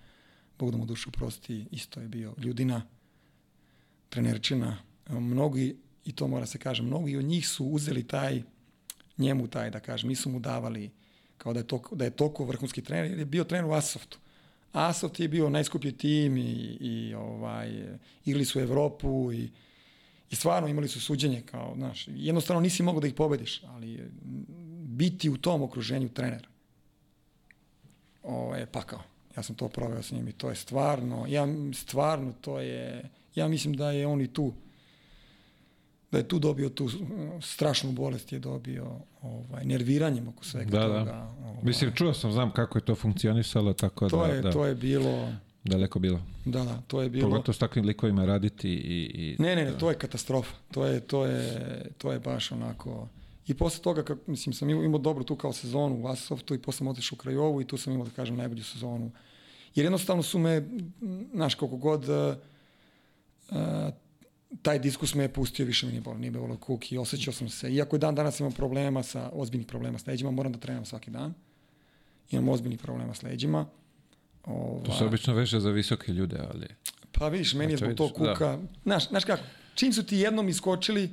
Bog 0.59 0.72
da 0.72 0.77
mu 0.77 0.85
dušu 0.85 1.11
prosti, 1.11 1.66
isto 1.72 2.01
je 2.01 2.08
bio 2.08 2.34
Ljudina, 2.38 2.82
trenerčina, 4.09 4.77
mnogi, 5.09 5.76
i 6.06 6.11
to 6.11 6.27
mora 6.27 6.45
se 6.45 6.58
kaže, 6.58 6.84
mnogi 6.84 7.17
od 7.17 7.26
njih 7.26 7.48
su 7.48 7.66
uzeli 7.66 8.08
taj, 8.08 8.43
njemu 9.17 9.48
taj, 9.48 9.69
da 9.69 9.80
kažem, 9.80 10.09
nisu 10.09 10.30
mu 10.30 10.40
davali 10.40 10.92
kao 11.38 11.53
da 11.53 11.59
je, 11.59 11.67
to, 11.67 11.82
da 11.92 12.06
je 12.06 12.11
toliko 12.16 12.45
vrhunski 12.45 12.82
trener, 12.82 13.11
jer 13.11 13.19
je 13.19 13.26
bio 13.26 13.43
trener 13.43 13.66
u 13.66 13.74
Asoftu. 13.74 14.19
Asoft 14.72 15.20
je 15.20 15.28
bio 15.28 15.50
najskuplji 15.50 15.92
tim 15.92 16.38
i, 16.38 16.78
i 16.80 17.14
ovaj, 17.14 17.98
igli 18.26 18.46
su 18.46 18.60
Evropu 18.60 19.34
i 19.34 19.50
I 20.30 20.36
stvarno 20.36 20.68
imali 20.68 20.88
su 20.88 21.02
suđenje 21.02 21.42
kao, 21.42 21.74
znaš, 21.76 22.08
jednostavno 22.08 22.62
nisi 22.62 22.84
mogao 22.84 23.02
da 23.02 23.08
ih 23.08 23.14
pobediš, 23.14 23.64
ali 23.64 24.12
biti 24.84 25.30
u 25.30 25.38
tom 25.38 25.62
okruženju 25.62 26.10
trener, 26.10 26.48
ovo 28.24 28.56
je 28.56 28.66
pakao. 28.66 29.00
Ja 29.38 29.44
sam 29.44 29.56
to 29.56 29.70
proveo 29.70 30.04
s 30.04 30.12
njim 30.12 30.28
i 30.28 30.32
to 30.32 30.50
je 30.50 30.56
stvarno, 30.56 31.26
ja 31.30 31.48
stvarno 31.74 32.34
to 32.42 32.60
je, 32.60 33.10
ja 33.36 33.48
mislim 33.48 33.74
da 33.74 33.92
je 33.92 34.08
on 34.08 34.22
i 34.22 34.28
tu 34.28 34.54
da 36.11 36.18
je 36.18 36.27
tu 36.27 36.40
dobio 36.40 36.69
tu 36.69 36.86
uh, 36.86 36.92
strašnu 37.42 37.92
bolest 37.92 38.32
je 38.32 38.40
dobio 38.40 39.00
ovaj, 39.22 39.66
nerviranjem 39.66 40.27
oko 40.27 40.45
svega 40.45 40.72
Da, 40.72 40.88
toga. 40.88 41.03
da. 41.03 41.36
Ovaj, 41.45 41.64
Mislim, 41.64 41.92
čuo 41.95 42.14
sam, 42.14 42.32
znam 42.32 42.52
kako 42.52 42.77
je 42.77 42.86
to 42.86 42.95
funkcionisalo, 42.95 43.74
tako 43.74 44.10
to, 44.10 44.27
da, 44.27 44.34
je, 44.34 44.42
da, 44.42 44.52
to 44.52 44.66
je 44.66 44.76
bilo, 44.76 45.30
daleko 45.64 46.00
bilo. 46.00 46.22
da, 46.45 46.64
da, 46.64 46.82
to 46.88 47.02
je 47.02 47.10
bilo... 47.10 47.30
Pogotovo 47.30 47.53
s 47.53 47.58
takvim 47.58 47.86
likovima 47.86 48.26
raditi 48.26 48.69
i... 48.69 49.11
i 49.14 49.36
Ne, 49.40 49.56
ne, 49.56 49.66
ne, 49.66 49.77
to 49.77 49.90
je 49.90 49.95
katastrofa. 49.95 50.56
To 50.72 50.86
je, 50.86 51.00
to 51.00 51.26
je, 51.26 51.82
to 51.98 52.11
je 52.11 52.19
baš 52.19 52.52
onako... 52.52 53.08
I 53.48 53.53
posle 53.53 53.84
toga, 53.84 54.03
kak, 54.03 54.18
mislim, 54.27 54.53
sam 54.53 54.69
imao, 54.69 55.00
dobru 55.00 55.24
tu 55.24 55.36
kao 55.36 55.53
sezonu 55.53 56.03
u 56.03 56.08
Asoftu 56.08 56.56
i 56.56 56.61
posle 56.61 56.77
sam 56.77 56.88
otišao 56.88 57.16
u 57.16 57.18
Krajovu 57.18 57.61
i 57.61 57.68
tu 57.68 57.77
sam 57.77 57.94
imao, 57.94 58.06
da 58.06 58.11
kažem, 58.11 58.36
najbolju 58.36 58.64
sezonu. 58.64 59.11
Jer 59.76 59.86
jednostavno 59.86 60.24
su 60.24 60.40
me, 60.40 60.68
znaš, 61.34 61.56
koliko 61.56 61.77
god 61.77 62.10
uh, 62.10 62.36
taj 64.61 64.80
diskus 64.80 65.16
me 65.16 65.24
je 65.24 65.34
pustio, 65.34 65.66
više 65.66 65.85
mi 65.85 65.92
nije 65.92 66.01
bilo, 66.01 66.17
nije 66.17 66.32
bilo 66.32 66.58
kuk 66.58 66.92
i 66.92 66.98
osjećao 66.98 67.34
sam 67.34 67.50
se. 67.50 67.74
Iako 67.74 67.98
dan 67.98 68.16
danas 68.16 68.40
imam 68.40 68.51
problema 68.51 69.03
sa, 69.03 69.30
ozbiljnih 69.34 69.67
problema 69.67 70.00
s 70.00 70.08
leđima, 70.08 70.32
moram 70.32 70.51
da 70.51 70.59
trenam 70.59 70.85
svaki 70.85 71.11
dan. 71.11 71.34
Imam 72.32 72.50
ozbiljnih 72.50 72.80
problema 72.80 73.14
s 73.14 73.24
leđima. 73.24 73.66
To 74.85 74.95
se 74.98 75.06
obično 75.06 75.34
veže 75.34 75.59
za 75.59 75.69
visoke 75.69 76.11
ljude, 76.11 76.38
ali... 76.51 76.67
pa 77.11 77.27
vidiš, 77.27 77.53
meni 77.53 77.74
je 77.74 77.77
Znači, 77.77 77.93
zbog 77.93 77.98
tog 77.98 78.22
vidiš, 78.22 78.27
da. 78.27 78.34
kuka, 78.34 78.59
znaš, 78.84 79.09
znaš 79.09 79.26
kako, 79.26 79.43
čim 79.76 79.93
su 79.93 80.03
ti 80.03 80.17
jednom 80.17 80.50
iskočili, 80.50 81.09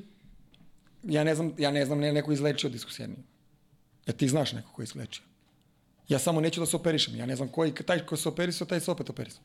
ja 1.03 1.25
ne 1.25 1.35
znam, 1.35 1.53
ja 1.59 1.71
ne 1.71 1.87
znam, 1.87 1.99
ne, 1.99 2.13
neko 2.13 2.33
izlečio 2.33 2.71
diskuserniju. 2.71 3.19
Ja 4.07 4.13
ti 4.13 4.29
znaš 4.29 4.53
neko 4.53 4.73
ko 4.73 4.83
je 4.83 4.85
izlečio. 4.85 5.25
Ja 6.09 6.19
samo 6.19 6.41
neću 6.41 6.61
da 6.61 6.67
se 6.67 6.77
operišem, 6.77 7.17
ja 7.17 7.27
ne 7.27 7.37
znam 7.37 7.49
koji, 7.49 7.75
taj 7.75 8.07
ko 8.07 8.17
se 8.17 8.29
operisao, 8.29 8.67
taj 8.67 8.81
se 8.81 8.91
opet 8.91 9.11
operisao. 9.11 9.43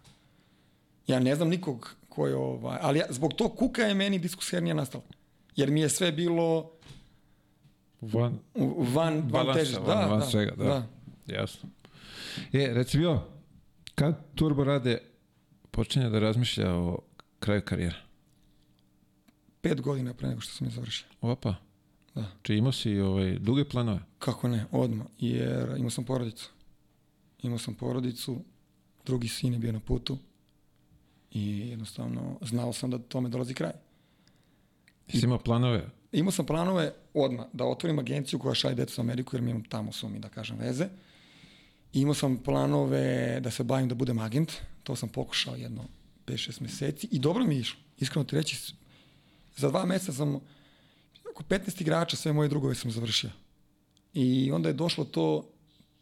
Ja 1.10 1.20
ne 1.20 1.36
znam 1.36 1.50
nikog 1.50 1.96
ko 2.10 2.28
je, 2.28 2.36
ovaj, 2.36 2.78
ali 2.82 3.00
ja, 3.00 3.06
zbog 3.10 3.34
tog 3.34 3.56
kuka 3.56 3.82
je 3.82 3.94
meni 3.94 4.20
diskusernija 4.20 4.74
nastala. 4.76 5.04
Jer 5.56 5.72
mi 5.72 5.82
je 5.82 5.90
sve 5.90 6.12
bilo 6.12 6.72
Van, 8.02 8.40
van, 8.78 9.24
van 9.30 9.54
težišta. 9.54 9.80
van- 9.80 9.98
Da, 9.98 10.06
van 10.06 10.20
da, 10.20 10.26
svega, 10.26 10.56
da. 10.56 10.64
da. 10.64 10.88
jasno. 11.28 11.70
E, 12.54 12.74
reci 12.74 13.06
ovo, 13.06 13.28
kad 13.96 14.36
Turbo 14.36 14.64
Rade 14.64 14.98
počinje 15.72 16.10
da 16.10 16.20
razmišlja 16.20 16.74
o 16.74 17.00
kraju 17.40 17.62
karijera? 17.62 17.96
Pet 19.62 19.82
godina 19.82 20.14
pre 20.14 20.28
nego 20.28 20.42
što 20.42 20.54
sam 20.54 20.68
je 20.68 20.72
završio. 20.72 21.08
Opa. 21.22 21.56
Da. 22.16 22.26
Či 22.42 22.56
imao 22.56 22.72
si 22.72 23.00
ovaj, 23.00 23.32
duge 23.34 23.66
planove? 23.66 24.00
Kako 24.20 24.48
ne, 24.48 24.66
odmah. 24.72 25.08
Jer 25.20 25.74
imao 25.78 25.90
sam 25.90 26.04
porodicu. 26.04 26.50
Imao 27.44 27.58
sam 27.58 27.74
porodicu, 27.74 28.42
drugi 29.06 29.28
sin 29.28 29.54
je 29.54 29.60
bio 29.60 29.72
na 29.72 29.80
putu 29.80 30.18
i 31.32 31.70
jednostavno 31.70 32.38
znao 32.42 32.74
sam 32.74 32.90
da 32.90 33.00
tome 33.00 33.30
dolazi 33.30 33.54
kraj. 33.54 33.72
Jesi 35.08 35.26
imao 35.26 35.40
planove? 35.40 35.90
Imao 36.12 36.32
sam 36.32 36.46
planove 36.46 36.94
odmah 37.14 37.46
da 37.54 37.66
otvorim 37.66 38.00
agenciju 38.00 38.40
koja 38.40 38.56
šalje 38.56 38.76
decu 38.76 39.02
u 39.02 39.04
Ameriku 39.04 39.36
jer 39.36 39.42
mi 39.42 39.52
imam 39.52 39.64
tamo 39.64 39.92
su 39.92 40.10
mi 40.10 40.20
da 40.20 40.30
kažem 40.30 40.58
veze. 40.58 40.88
I 41.94 42.02
imao 42.02 42.14
sam 42.14 42.38
planove 42.38 43.40
da 43.40 43.52
se 43.52 43.64
bavim 43.64 43.90
da 43.90 43.96
budem 43.96 44.20
agent. 44.20 44.54
To 44.84 44.96
sam 44.96 45.10
pokušao 45.10 45.56
jedno 45.56 45.86
5-6 46.26 46.62
meseci 46.62 47.08
i 47.12 47.20
dobro 47.20 47.46
mi 47.46 47.56
je 47.56 47.60
išlo. 47.60 47.80
Iskreno 47.98 48.24
ti 48.24 48.36
reći, 48.36 48.74
za 49.56 49.70
dva 49.70 49.86
meseca 49.86 50.14
sam 50.14 50.40
oko 51.32 51.44
15 51.44 51.82
igrača, 51.82 52.18
sve 52.18 52.34
moje 52.34 52.50
drugove 52.50 52.76
sam 52.76 52.92
završio. 52.92 53.30
I 54.14 54.52
onda 54.52 54.70
je 54.70 54.74
došlo 54.74 55.06
to, 55.06 55.50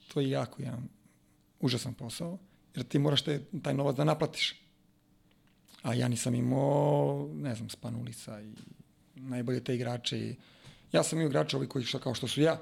to 0.07 0.21
je 0.21 0.29
jako 0.29 0.61
jedan 0.61 0.87
užasan 1.59 1.93
posao, 1.93 2.37
jer 2.75 2.85
ti 2.85 2.99
moraš 2.99 3.21
te, 3.21 3.41
taj 3.61 3.73
novac 3.73 3.95
da 3.95 4.03
naplatiš. 4.03 4.66
A 5.83 5.93
ja 5.93 6.07
nisam 6.07 6.35
imao, 6.35 7.29
ne 7.33 7.55
znam, 7.55 7.69
Spanulica 7.69 8.41
i 8.41 8.53
najbolje 9.15 9.63
te 9.63 9.75
igrače. 9.75 10.19
I 10.19 10.35
ja 10.91 11.03
sam 11.03 11.19
imao 11.19 11.29
igrača 11.29 11.57
ovi 11.57 11.67
koji 11.67 11.85
što, 11.85 11.99
kao 11.99 12.13
što 12.13 12.27
su 12.27 12.41
ja. 12.41 12.61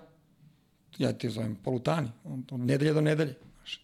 Ja 0.98 1.14
te 1.14 1.30
zovem 1.30 1.56
polutani, 1.56 2.10
on, 2.24 2.45
od 2.52 2.60
nedelje 2.60 2.94
do 2.94 3.02
nedelje. 3.02 3.35
Znaš. 3.56 3.82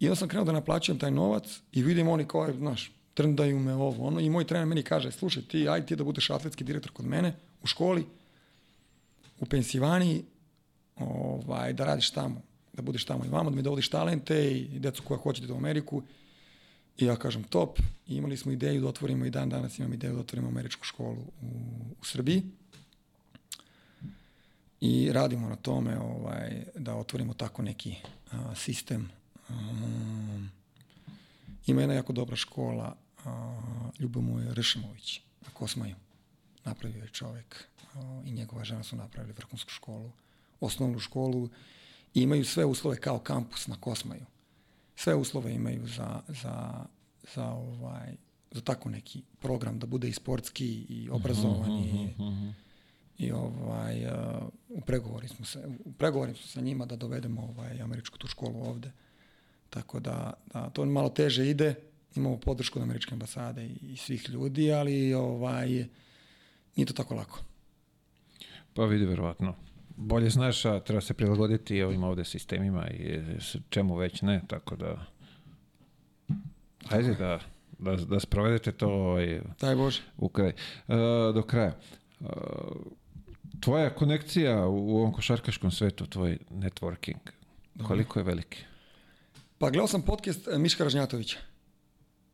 I 0.00 0.06
onda 0.06 0.16
sam 0.16 0.28
krenuo 0.28 0.44
da 0.44 0.52
naplaćujem 0.52 0.98
taj 0.98 1.10
novac 1.10 1.60
i 1.72 1.82
vidim 1.82 2.08
oni 2.08 2.24
kao, 2.28 2.52
znaš, 2.52 2.92
trndaju 3.14 3.58
me 3.58 3.74
ovo, 3.74 4.06
ono, 4.06 4.20
i 4.20 4.30
moj 4.30 4.46
trener 4.46 4.66
meni 4.66 4.82
kaže, 4.82 5.12
slušaj 5.12 5.42
ti, 5.42 5.68
ajde 5.68 5.86
ti 5.86 5.96
da 5.96 6.04
budeš 6.04 6.30
atletski 6.30 6.64
direktor 6.64 6.92
kod 6.92 7.06
mene 7.06 7.34
u 7.62 7.66
školi, 7.66 8.06
u 9.40 9.46
Pensilvaniji, 9.46 10.24
ovaj, 10.96 11.72
da 11.72 11.84
radiš 11.84 12.10
tamo, 12.10 12.42
da 12.72 12.82
budeš 12.82 13.04
tamo 13.04 13.24
i 13.24 13.28
vamo, 13.28 13.50
da 13.50 13.56
mi 13.56 13.62
dovodiš 13.62 13.88
talente 13.88 14.50
i 14.52 14.78
decu 14.78 15.02
koja 15.02 15.18
hoće 15.18 15.46
da 15.46 15.54
u 15.54 15.56
Ameriku. 15.56 16.02
I 16.98 17.04
ja 17.04 17.16
kažem 17.16 17.42
top. 17.42 17.78
I 18.06 18.16
imali 18.16 18.36
smo 18.36 18.52
ideju 18.52 18.80
da 18.80 18.88
otvorimo 18.88 19.24
i 19.24 19.30
dan 19.30 19.48
danas 19.48 19.78
imam 19.78 19.92
ideju 19.92 20.14
da 20.14 20.20
otvorimo 20.20 20.48
američku 20.48 20.84
školu 20.84 21.22
u, 21.42 21.46
u 22.00 22.04
Srbiji. 22.04 22.42
I 24.80 25.12
radimo 25.12 25.48
na 25.48 25.56
tome 25.56 25.98
ovaj, 25.98 26.64
da 26.74 26.94
otvorimo 26.94 27.34
tako 27.34 27.62
neki 27.62 27.94
a, 28.30 28.54
sistem. 28.54 29.10
Um, 29.48 30.50
ima 31.66 31.80
jedna 31.80 31.94
jako 31.94 32.12
dobra 32.12 32.36
škola, 32.36 32.96
a, 33.24 33.60
Ljubomir 33.98 34.58
Ršimović 34.58 35.20
na 35.40 35.50
Kosmaju. 35.52 35.96
Napravio 36.64 37.02
je 37.02 37.08
čovek 37.08 37.64
a, 37.94 38.22
i 38.26 38.32
njegova 38.32 38.64
žena 38.64 38.82
su 38.82 38.96
napravili 38.96 39.32
vrhunsku 39.32 39.70
školu, 39.70 40.10
osnovnu 40.60 40.98
školu 40.98 41.48
i 42.14 42.22
imaju 42.22 42.44
sve 42.44 42.64
uslove 42.64 42.96
kao 42.96 43.18
kampus 43.18 43.66
na 43.66 43.76
Kosmaju. 43.80 44.26
Sve 44.96 45.14
uslove 45.14 45.54
imaju 45.54 45.86
za, 45.86 46.20
za, 46.28 46.84
za, 47.34 47.46
ovaj, 47.46 48.16
za 48.50 48.60
tako 48.60 48.90
neki 48.90 49.22
program 49.40 49.78
da 49.78 49.86
bude 49.86 50.08
i 50.08 50.12
sportski 50.12 50.86
i 50.88 51.08
obrazovan 51.10 51.70
i, 51.70 52.08
i 53.18 53.32
ovaj, 53.32 54.06
uh, 54.06 54.12
u 54.68 54.80
pregovori 54.80 55.28
smo 55.28 55.44
se, 55.44 55.68
u 55.84 55.92
pregovori 55.92 56.34
smo 56.34 56.46
sa 56.46 56.60
njima 56.60 56.86
da 56.86 56.96
dovedemo 56.96 57.42
ovaj, 57.42 57.80
američku 57.80 58.18
tu 58.18 58.26
školu 58.26 58.68
ovde. 58.68 58.92
Tako 59.70 60.00
da, 60.00 60.32
da 60.52 60.70
to 60.70 60.84
malo 60.84 61.08
teže 61.08 61.50
ide, 61.50 61.74
imamo 62.16 62.36
podršku 62.36 62.78
od 62.78 62.82
američke 62.82 63.14
ambasade 63.14 63.66
i, 63.66 63.92
i 63.92 63.96
svih 63.96 64.28
ljudi, 64.28 64.72
ali 64.72 65.14
ovaj, 65.14 65.68
nije 66.76 66.86
to 66.86 66.92
tako 66.92 67.14
lako. 67.14 67.40
Pa 68.74 68.84
vidi, 68.84 69.04
verovatno. 69.04 69.54
Bolje 69.96 70.30
znaš, 70.30 70.64
a 70.64 70.80
treba 70.80 71.00
se 71.00 71.14
prilagoditi 71.14 71.82
ovim 71.82 72.04
ovde 72.04 72.24
sistemima 72.24 72.88
i 72.90 73.20
čemu 73.68 73.96
već 73.96 74.22
ne, 74.22 74.40
tako 74.46 74.76
da... 74.76 75.06
Hajde 76.86 77.14
da, 77.14 77.40
da, 77.78 77.96
da 77.96 78.20
sprovedete 78.20 78.72
to 78.72 78.88
ovaj, 78.88 79.40
Daj 79.60 79.76
Bože. 79.76 80.02
u 80.16 80.28
kraj. 80.28 80.48
E, 80.48 80.54
do 81.34 81.42
kraja. 81.42 81.78
E, 82.20 82.26
tvoja 83.60 83.94
konekcija 83.94 84.66
u 84.66 84.96
ovom 84.96 85.12
košarkaškom 85.12 85.70
svetu, 85.70 86.06
tvoj 86.06 86.38
networking, 86.50 87.18
koliko 87.86 88.18
je 88.18 88.24
veliki? 88.24 88.64
Pa 89.58 89.70
gledao 89.70 89.86
sam 89.86 90.02
podcast 90.02 90.48
eh, 90.48 90.58
Miška 90.58 90.84
Ražnjatovića. 90.84 91.38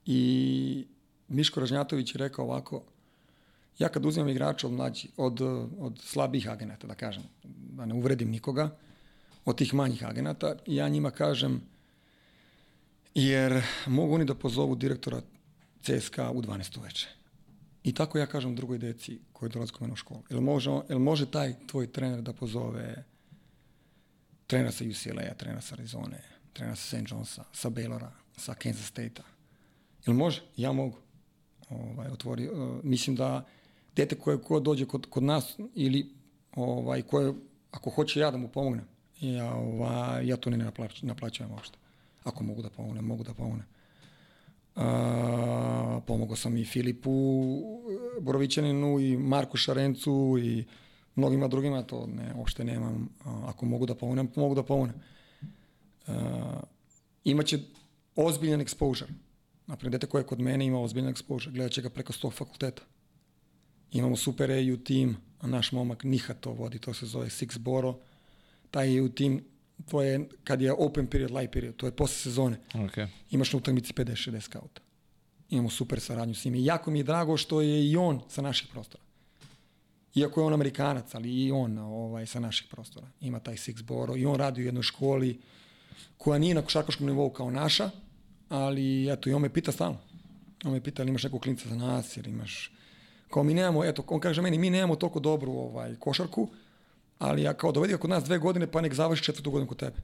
I 0.06 0.86
Miško 1.28 1.60
Ražnjatović 1.60 2.14
je 2.14 2.18
rekao 2.18 2.44
ovako, 2.44 2.84
ja 3.78 3.88
kad 3.88 4.06
uzimam 4.06 4.28
igrača 4.28 4.66
od, 4.66 4.72
mlađi, 4.72 5.08
od, 5.16 5.40
od 5.78 5.98
slabih 6.02 6.48
agenata, 6.48 6.86
da 6.86 6.94
kažem, 6.94 7.22
da 7.44 7.86
ne 7.86 7.94
uvredim 7.94 8.30
nikoga, 8.30 8.70
od 9.44 9.58
tih 9.58 9.74
manjih 9.74 10.04
agenata, 10.04 10.56
ja 10.66 10.88
njima 10.88 11.10
kažem, 11.10 11.60
jer 13.14 13.62
mogu 13.86 14.14
oni 14.14 14.24
da 14.24 14.34
pozovu 14.34 14.74
direktora 14.74 15.20
CSKA 15.82 16.30
u 16.30 16.42
12 16.42 16.78
uveče. 16.78 17.08
I 17.84 17.94
tako 17.94 18.18
ja 18.18 18.26
kažem 18.26 18.56
drugoj 18.56 18.78
deci 18.78 19.18
koji 19.32 19.50
dolaze 19.50 19.72
kod 19.72 19.82
mene 19.82 19.92
u 19.92 19.96
školu. 19.96 20.22
Jel 20.30 20.40
može, 20.40 20.70
jel 20.88 20.98
može 20.98 21.30
taj 21.30 21.54
tvoj 21.66 21.92
trener 21.92 22.22
da 22.22 22.32
pozove 22.32 23.04
trenera 24.46 24.72
sa 24.72 24.84
UCLA-a, 24.84 25.34
trenera 25.34 25.60
sa 25.60 25.74
Arizone, 25.74 26.22
trenera 26.52 26.76
sa 26.76 26.96
St. 26.96 27.10
Jonesa, 27.10 27.44
sa 27.52 27.70
Baylora, 27.70 28.10
sa 28.36 28.54
Kansas 28.54 28.86
State-a. 28.86 29.24
Jel 30.06 30.16
može? 30.16 30.42
Ja 30.56 30.72
mogu. 30.72 30.96
Ovaj, 31.70 32.08
otvori, 32.08 32.48
uh, 32.48 32.84
mislim 32.84 33.16
da 33.16 33.46
dete 33.98 34.14
koje 34.14 34.38
ko 34.42 34.60
dođe 34.60 34.86
kod, 34.86 35.06
kod 35.10 35.22
nas 35.22 35.58
ili 35.74 36.06
ovaj, 36.56 37.02
koje, 37.02 37.32
ako 37.70 37.90
hoće 37.90 38.20
ja 38.20 38.30
da 38.30 38.38
mu 38.38 38.48
pomognem, 38.48 38.84
ja, 39.20 39.54
ovaj, 39.54 40.26
ja 40.26 40.36
to 40.36 40.50
ne 40.50 40.56
naplaću, 40.56 41.06
naplaćujem 41.06 41.52
uopšte. 41.52 41.78
Ako 42.24 42.44
mogu 42.44 42.62
da 42.62 42.70
pomognem, 42.70 43.04
mogu 43.04 43.24
da 43.24 43.34
pomognem. 43.34 43.66
Uh, 44.76 44.84
pomogao 46.06 46.36
sam 46.36 46.56
i 46.56 46.64
Filipu 46.64 47.10
Borovićaninu 48.20 49.00
i 49.00 49.16
Marku 49.16 49.56
Šarencu 49.56 50.36
i 50.42 50.64
mnogima 51.14 51.48
drugima, 51.48 51.82
to 51.82 52.06
ne, 52.06 52.34
uopšte 52.36 52.64
nemam. 52.64 53.08
A, 53.24 53.42
ako 53.46 53.66
mogu 53.66 53.86
da 53.86 53.94
pomognem, 53.94 54.30
mogu 54.36 54.54
da 54.54 54.62
pomognem. 54.62 55.00
Uh, 56.06 56.14
imaće 57.24 57.58
ozbiljan 58.16 58.60
exposure. 58.60 59.10
Naprimjer, 59.66 59.92
dete 59.92 60.06
koje 60.06 60.22
je 60.22 60.26
kod 60.26 60.40
mene 60.40 60.66
ima 60.66 60.80
ozbiljan 60.80 61.14
exposure. 61.14 61.50
Gledat 61.50 61.72
će 61.72 61.82
ga 61.82 61.90
preko 61.90 62.12
100 62.12 62.32
fakulteta. 62.32 62.82
Imamo 63.92 64.16
super 64.16 64.50
EU 64.50 64.76
tim, 64.76 65.16
a 65.40 65.46
naš 65.46 65.72
momak 65.72 66.04
Niha 66.04 66.34
to 66.34 66.52
vodi, 66.52 66.78
to 66.78 66.94
se 66.94 67.06
zove 67.06 67.26
Six 67.26 67.58
Boro. 67.58 67.98
Taj 68.70 68.96
EU 68.96 69.08
tim, 69.08 69.44
to 69.90 70.02
je 70.02 70.28
kad 70.44 70.60
je 70.60 70.72
open 70.72 71.06
period, 71.06 71.30
light 71.30 71.52
period, 71.52 71.76
to 71.76 71.86
je 71.86 71.96
posle 71.96 72.16
sezone 72.16 72.56
Okay. 72.74 73.06
imaš 73.30 73.52
na 73.52 73.56
utakmici 73.56 73.92
50-60 73.92 74.40
skauta. 74.40 74.80
imamo 75.50 75.70
super 75.70 76.00
saradnju 76.00 76.34
s 76.34 76.44
njim. 76.44 76.54
I 76.54 76.64
jako 76.64 76.90
mi 76.90 76.98
je 76.98 77.02
drago 77.02 77.36
što 77.36 77.60
je 77.60 77.90
i 77.90 77.96
on 77.96 78.20
sa 78.28 78.42
naših 78.42 78.68
prostora. 78.72 79.02
Iako 80.14 80.40
je 80.40 80.44
on 80.44 80.54
Amerikanac, 80.54 81.14
ali 81.14 81.44
i 81.44 81.52
on 81.52 81.78
ovaj, 81.78 82.26
sa 82.26 82.40
naših 82.40 82.68
prostora. 82.70 83.06
Ima 83.20 83.40
taj 83.40 83.54
six 83.54 83.82
boro 83.82 84.16
i 84.16 84.26
on 84.26 84.36
radi 84.36 84.62
u 84.62 84.64
jednoj 84.64 84.82
školi 84.82 85.40
koja 86.18 86.38
nije 86.38 86.54
na 86.54 86.62
košarkaškom 86.62 87.06
nivou 87.06 87.30
kao 87.30 87.50
naša, 87.50 87.90
ali 88.48 89.12
eto, 89.12 89.30
i 89.30 89.32
on 89.32 89.42
me 89.42 89.48
pita 89.48 89.72
stalno. 89.72 89.98
On 90.64 90.72
me 90.72 90.80
pita 90.80 91.02
ili 91.02 91.10
imaš 91.10 91.22
nekog 91.22 91.42
klinca 91.42 91.68
za 91.68 91.76
nas, 91.76 92.16
ili 92.16 92.30
imaš... 92.30 92.72
Kao 93.30 93.42
mi 93.42 93.54
nemamo, 93.54 93.84
eto, 93.84 94.04
on 94.06 94.20
kaže 94.20 94.42
meni, 94.42 94.58
mi 94.58 94.70
nemamo 94.70 94.96
toliko 94.96 95.20
dobru 95.20 95.52
ovaj, 95.52 95.94
košarku, 95.98 96.48
ali 97.18 97.42
ja 97.42 97.54
kao 97.54 97.72
dovedi 97.72 97.96
kod 97.96 98.10
nas 98.10 98.24
dve 98.24 98.38
godine, 98.38 98.66
pa 98.66 98.80
nek 98.80 98.94
završi 98.94 99.24
četvrtu 99.24 99.50
godinu 99.50 99.68
kod 99.68 99.78
tebe. 99.78 99.96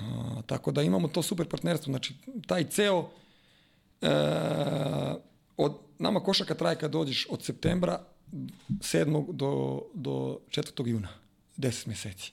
A, 0.00 0.42
tako 0.46 0.72
da 0.72 0.82
imamo 0.82 1.08
to 1.08 1.22
super 1.22 1.48
partnerstvo. 1.48 1.92
Znači, 1.92 2.14
taj 2.46 2.64
ceo... 2.64 3.10
E, 4.00 4.08
od, 5.56 5.72
nama 5.98 6.20
košarka 6.20 6.54
traje 6.54 6.76
kad 6.76 6.90
dođeš 6.90 7.26
od 7.30 7.42
septembra 7.44 8.00
7. 8.32 9.32
do, 9.32 9.82
do 9.94 10.38
4. 10.50 10.86
juna. 10.86 11.08
10 11.56 11.88
meseci. 11.88 12.32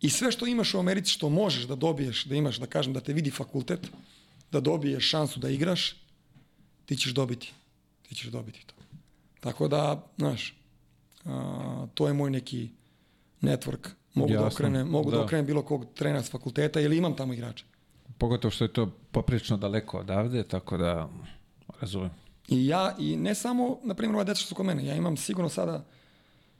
I 0.00 0.10
sve 0.10 0.32
što 0.32 0.46
imaš 0.46 0.74
u 0.74 0.78
Americi, 0.78 1.10
što 1.10 1.28
možeš 1.28 1.64
da 1.64 1.74
dobiješ, 1.74 2.24
da 2.24 2.34
imaš, 2.34 2.58
da 2.58 2.66
kažem, 2.66 2.92
da 2.92 3.00
te 3.00 3.12
vidi 3.12 3.30
fakultet, 3.30 3.80
da 4.52 4.60
dobiješ 4.60 5.10
šansu 5.10 5.40
da 5.40 5.50
igraš, 5.50 5.96
ti 6.86 6.96
ćeš 6.96 7.12
dobiti. 7.12 7.52
Ti 8.10 8.16
ćeš 8.16 8.26
dobiti 8.26 8.66
to. 8.66 8.74
Tako 9.40 9.68
da, 9.68 10.06
znaš, 10.18 10.54
a, 11.24 11.86
to 11.94 12.06
je 12.06 12.12
moj 12.12 12.30
neki 12.30 12.70
network. 13.42 13.88
Mogu 14.14 14.32
da 14.32 14.34
Jasno, 14.34 14.46
okrenem, 14.46 14.88
mogu 14.88 15.10
da. 15.10 15.16
da. 15.16 15.24
okrenem 15.24 15.46
bilo 15.46 15.62
kog 15.62 15.86
trenera 15.94 16.22
s 16.22 16.30
fakulteta 16.30 16.80
ili 16.80 16.96
imam 16.96 17.16
tamo 17.16 17.32
igrača. 17.32 17.64
Pogotovo 18.18 18.50
što 18.50 18.64
je 18.64 18.72
to 18.72 18.86
poprično 19.10 19.56
daleko 19.56 19.98
odavde, 19.98 20.42
tako 20.42 20.76
da 20.76 21.08
razumem. 21.80 22.10
I 22.48 22.66
ja, 22.66 22.96
i 22.98 23.16
ne 23.16 23.34
samo, 23.34 23.78
na 23.84 23.94
primjer, 23.94 24.14
ova 24.14 24.24
deca 24.24 24.40
što 24.40 24.48
su 24.48 24.54
kod 24.54 24.66
mene, 24.66 24.86
ja 24.86 24.94
imam 24.94 25.16
sigurno 25.16 25.48
sada, 25.48 25.84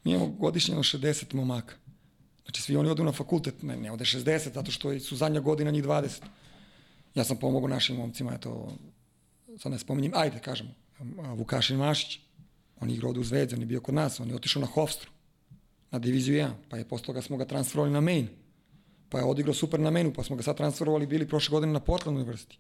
mi 0.05 0.11
imamo 0.11 0.27
godišnje 0.27 0.73
jedno 0.73 0.83
60 0.83 1.35
momaka. 1.35 1.75
Znači, 2.45 2.62
svi 2.62 2.77
oni 2.77 2.91
odu 2.91 3.05
na 3.05 3.12
fakultet, 3.12 3.62
ne, 3.62 3.77
ne 3.77 3.93
ode 3.93 4.05
60, 4.05 4.55
zato 4.55 4.70
što 4.70 5.01
su 5.01 5.17
zadnja 5.17 5.41
godina 5.41 5.70
njih 5.70 5.85
20. 5.85 6.23
Ja 7.15 7.25
sam 7.25 7.37
pomogao 7.37 7.69
našim 7.69 7.97
momcima, 7.97 8.35
eto, 8.35 8.73
sad 9.59 9.73
ne 9.73 9.79
spominjem, 9.79 10.12
ajde, 10.15 10.39
kažemo, 10.39 10.70
Vukašin 11.35 11.77
Mašić, 11.77 12.20
on 12.81 12.91
je 12.91 12.97
igrao 12.97 13.11
u 13.11 13.25
Zvezdi, 13.25 13.55
on 13.55 13.61
je 13.61 13.67
bio 13.67 13.81
kod 13.81 13.95
nas, 13.95 14.20
on 14.20 14.29
je 14.29 14.35
otišao 14.35 14.61
na 14.61 14.67
Hofstru, 14.67 15.11
na 15.91 15.99
diviziju 15.99 16.35
1, 16.35 16.51
pa 16.69 16.77
je 16.77 16.89
posle 16.89 17.07
toga 17.07 17.23
smo 17.23 17.37
ga 17.37 17.45
transferovali 17.45 17.93
na 17.93 18.01
main, 18.01 18.29
pa 19.09 19.19
je 19.19 19.25
odigrao 19.25 19.55
super 19.55 19.81
na 19.81 19.91
mainu, 19.91 20.12
pa 20.12 20.25
smo 20.25 20.37
ga 20.37 20.43
sad 20.43 20.57
transferovali 20.57 21.07
bili 21.07 21.29
prošle 21.29 21.53
godine 21.53 21.73
na 21.73 21.81
Portland 21.81 22.19
University. 22.19 22.57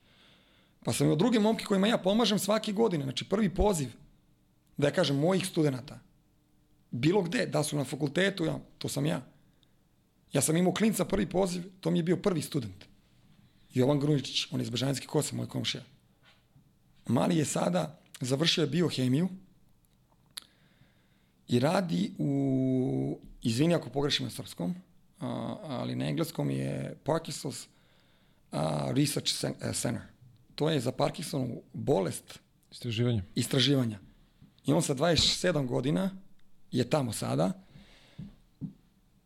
Pa 0.84 0.92
sam 0.92 1.06
imao 1.06 1.16
druge 1.16 1.38
momke 1.38 1.64
kojima 1.64 1.86
ja 1.86 1.98
pomažem 1.98 2.38
svake 2.38 2.72
godine, 2.72 3.04
znači 3.04 3.28
prvi 3.28 3.54
poziv, 3.54 3.88
da 4.76 4.86
ja 4.86 4.92
kažem, 4.92 5.16
mojih 5.16 5.46
studenta, 5.46 5.98
bilo 6.90 7.22
gde, 7.22 7.46
da 7.46 7.62
su 7.62 7.76
na 7.76 7.84
fakultetu, 7.84 8.44
ja, 8.44 8.58
to 8.78 8.88
sam 8.88 9.06
ja. 9.06 9.22
Ja 10.32 10.40
sam 10.40 10.56
imao 10.56 10.74
klinca 10.74 11.04
prvi 11.04 11.26
poziv, 11.26 11.62
to 11.80 11.90
mi 11.90 11.98
je 11.98 12.02
bio 12.02 12.16
prvi 12.16 12.42
student. 12.42 12.84
Jovan 13.74 14.00
Gruničić, 14.00 14.46
on 14.50 14.60
je 14.60 14.62
iz 14.64 14.70
Bežanjske 14.70 15.06
kose, 15.06 15.36
moj 15.36 15.48
komšija. 15.48 15.82
Mali 17.06 17.36
je 17.36 17.44
sada, 17.44 17.99
završio 18.20 18.62
je 18.62 18.66
biohemiju 18.66 19.28
i 21.48 21.58
radi 21.58 22.12
u, 22.18 23.18
izvini 23.42 23.74
ako 23.74 23.90
pogrešim 23.90 24.24
na 24.26 24.30
srpskom, 24.30 24.74
a, 25.20 25.56
ali 25.62 25.94
na 25.94 26.04
engleskom 26.08 26.50
je 26.50 26.96
Parkinson's 27.04 27.66
a, 28.52 28.92
Research 28.94 29.28
Cen- 29.28 29.74
Center. 29.74 30.02
To 30.54 30.70
je 30.70 30.80
za 30.80 30.92
Parkinsonovu 30.92 31.62
bolest 31.72 32.38
Istraživanje. 32.70 33.22
istraživanja. 33.34 33.98
I 34.66 34.72
on 34.72 34.82
sa 34.82 34.94
27 34.94 35.66
godina 35.66 36.10
je 36.72 36.90
tamo 36.90 37.12
sada, 37.12 37.52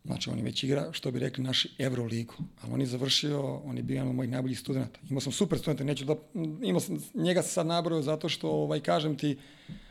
znači 0.05 0.31
on 0.31 0.39
je 0.39 0.45
već 0.45 0.65
igra, 0.65 0.93
što 0.93 1.11
bi 1.11 1.19
rekli, 1.19 1.45
naši 1.45 1.71
Euroligu. 1.79 2.35
Ali 2.63 2.73
on 2.73 2.81
je 2.81 2.87
završio, 2.87 3.55
on 3.55 3.77
je 3.77 3.83
bio 3.83 3.95
jedan 3.95 4.09
od 4.09 4.15
mojih 4.15 4.31
najboljih 4.31 4.59
studenta. 4.59 5.01
Imao 5.11 5.21
sam 5.21 5.33
super 5.33 5.59
studenta, 5.59 5.85
neću 5.85 6.05
da, 6.05 6.15
imao 6.63 6.81
sam, 6.81 6.99
njega 7.15 7.43
sam 7.43 7.51
sad 7.51 7.67
nabrojao 7.67 8.03
zato 8.03 8.29
što, 8.29 8.51
ovaj, 8.51 8.81
kažem 8.81 9.17
ti, 9.17 9.39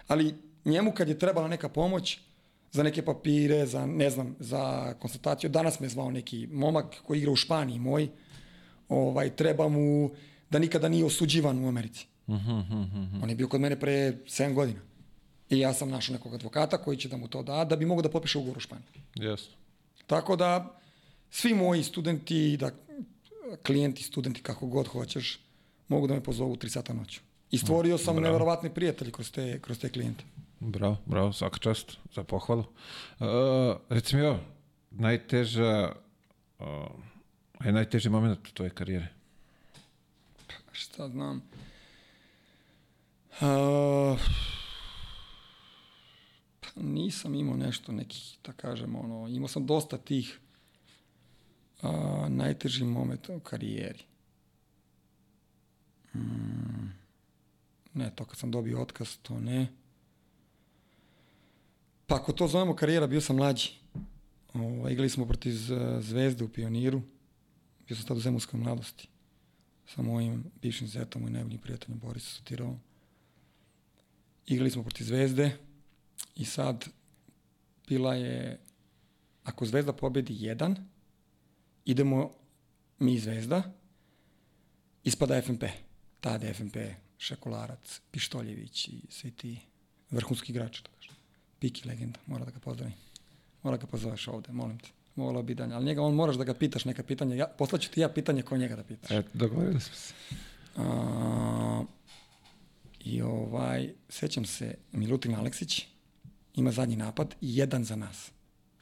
ali 0.08 0.36
njemu 0.66 0.92
kad 0.92 1.08
je 1.10 1.20
trebala 1.20 1.48
neka 1.48 1.70
pomoć, 1.70 2.20
za 2.72 2.84
neke 2.84 3.02
papire, 3.06 3.66
za, 3.66 3.86
ne 3.86 4.10
znam, 4.10 4.36
za 4.40 4.94
konstataciju, 5.00 5.50
danas 5.50 5.80
me 5.80 5.90
zvao 5.90 6.12
neki 6.12 6.48
momak 6.52 6.96
koji 7.06 7.20
igra 7.20 7.32
u 7.32 7.36
Španiji, 7.36 7.80
moj, 7.80 8.10
ovaj, 8.90 9.36
treba 9.36 9.68
mu 9.70 10.12
da 10.50 10.60
nikada 10.60 10.90
nije 10.90 11.06
osuđivan 11.06 11.66
u 11.66 11.68
Americi. 11.68 12.08
On 13.24 13.30
je 13.30 13.36
bio 13.36 13.48
kod 13.48 13.62
mene 13.62 13.80
pre 13.80 14.18
7 14.26 14.54
godina. 14.54 14.80
I 15.50 15.60
ja 15.60 15.74
sam 15.74 15.90
našao 15.90 16.14
nekog 16.14 16.34
advokata 16.34 16.78
koji 16.78 16.98
će 16.98 17.10
da 17.10 17.18
mu 17.18 17.28
to 17.28 17.44
da, 17.44 17.66
da 17.66 17.76
bi 17.76 17.86
mogo 17.86 18.02
da 18.02 18.10
potpiše 18.10 18.38
ugovor 18.38 18.58
u 18.58 18.60
Španiji. 18.60 19.02
Jasno. 19.16 19.63
Tako 20.14 20.36
da, 20.36 20.80
svi 21.30 21.54
moji 21.54 21.84
studenti, 21.84 22.58
da, 22.58 22.72
klijenti, 23.66 24.04
studenti, 24.04 24.42
kako 24.42 24.68
god 24.68 24.88
hoćeš, 24.88 25.40
mogu 25.88 26.08
da 26.08 26.14
me 26.14 26.24
pozovu 26.24 26.52
u 26.52 26.56
3 26.56 26.70
sata 26.70 26.94
noću. 26.94 27.22
I 27.52 27.58
stvorio 27.58 27.98
sam 27.98 28.16
Bravo. 28.16 28.28
neverovatne 28.28 28.74
prijatelje 28.74 29.12
kroz 29.12 29.32
te, 29.32 29.60
kroz 29.60 29.80
te 29.80 29.90
klijente. 29.90 30.24
Bravo, 30.60 30.98
bravo, 31.06 31.34
svaka 31.34 31.58
čast 31.58 31.98
za 32.16 32.24
pohvalu. 32.24 32.64
Uh, 33.20 33.28
reci 33.90 34.16
mi 34.16 34.22
ovo, 34.22 34.40
najteža, 34.92 35.92
uh, 36.60 36.66
je 37.66 37.72
najteži 37.72 38.10
moment 38.10 38.48
u 38.48 38.54
tvoje 38.54 38.70
karijere? 38.70 39.08
Šta 40.72 41.10
znam? 41.10 41.42
Uh, 43.42 43.42
pa 43.42 44.53
nisam 46.76 47.36
imao 47.36 47.58
nešto 47.58 47.92
nekih, 47.92 48.38
da 48.46 48.54
kažem, 48.54 48.96
ono, 48.96 49.28
imao 49.28 49.48
sam 49.48 49.66
dosta 49.66 49.98
tih 49.98 50.40
uh, 51.82 51.90
najtežih 52.30 52.86
momenta 52.86 53.36
u 53.36 53.40
karijeri. 53.40 54.04
Mm, 56.16 56.92
ne, 57.94 58.12
to 58.16 58.26
kad 58.26 58.38
sam 58.38 58.52
dobio 58.52 58.82
otkaz, 58.82 59.18
to 59.22 59.40
ne. 59.40 59.68
Pa 62.08 62.16
ako 62.16 62.34
to 62.34 62.48
zovemo 62.48 62.76
karijera, 62.76 63.08
bio 63.08 63.22
sam 63.22 63.36
mlađi. 63.36 63.70
Ovo, 64.54 64.90
igrali 64.90 65.10
smo 65.10 65.26
protiv 65.26 65.54
Zvezde 66.00 66.44
u 66.44 66.50
Pioniru. 66.50 67.02
Bio 67.88 67.98
sam 67.98 68.06
tad 68.06 68.18
u 68.18 68.20
Zemunskoj 68.20 68.60
mladosti 68.60 69.08
sa 69.88 70.02
mojim 70.02 70.44
bivšim 70.62 70.88
zetom, 70.88 71.22
moj 71.22 71.32
najboljim 71.32 71.60
prijateljem 71.60 72.00
Boris 72.00 72.24
Sotirovom. 72.24 72.80
Igrali 74.46 74.72
smo 74.72 74.84
protiv 74.84 75.06
Zvezde 75.06 75.58
i 76.36 76.46
sad 76.46 76.86
bila 77.88 78.16
je, 78.16 78.60
ako 79.44 79.66
Zvezda 79.66 79.94
pobedi 79.94 80.36
jedan, 80.40 80.90
idemo 81.86 82.32
mi 83.00 83.20
Zvezda, 83.20 83.64
ispada 85.04 85.42
FNP. 85.42 85.64
Tada 86.20 86.54
FNP, 86.54 86.78
Šekolarac, 87.18 88.02
Pištoljević 88.12 88.88
i 88.88 89.02
svi 89.10 89.32
ti 89.32 89.60
vrhunski 90.12 90.52
igrači. 90.52 90.84
Piki 91.60 91.88
legenda, 91.88 92.20
mora 92.28 92.46
da 92.46 92.52
ga 92.52 92.60
pozdravim. 92.60 92.94
Mora 93.64 93.78
ga 93.78 93.88
pozoveš 93.88 94.28
ovde, 94.28 94.52
molim 94.52 94.80
te. 94.80 94.90
Mogla 95.16 95.42
bi 95.42 95.56
dalje. 95.56 95.74
Ali 95.74 95.86
njega 95.86 96.02
on 96.02 96.16
moraš 96.16 96.36
da 96.36 96.44
ga 96.44 96.54
pitaš 96.54 96.86
neka 96.86 97.04
pitanja. 97.04 97.36
Ja, 97.36 97.48
poslaću 97.48 97.92
ti 97.92 98.02
ja 98.02 98.10
pitanje 98.10 98.42
koje 98.42 98.60
njega 98.60 98.76
da 98.76 98.84
pitaš. 98.84 99.12
E, 99.12 99.24
dogovorili 99.34 99.82
smo 99.82 99.96
se. 99.96 100.14
A, 100.76 101.84
I 103.06 103.22
ovaj, 103.22 103.94
sećam 104.10 104.46
se, 104.46 104.76
Milutin 104.92 105.36
Aleksić 105.36 105.88
ima 106.56 106.72
zadnji 106.72 106.96
napad 106.96 107.36
i 107.42 107.58
jedan 107.58 107.84
za 107.84 107.96
nas. 107.96 108.32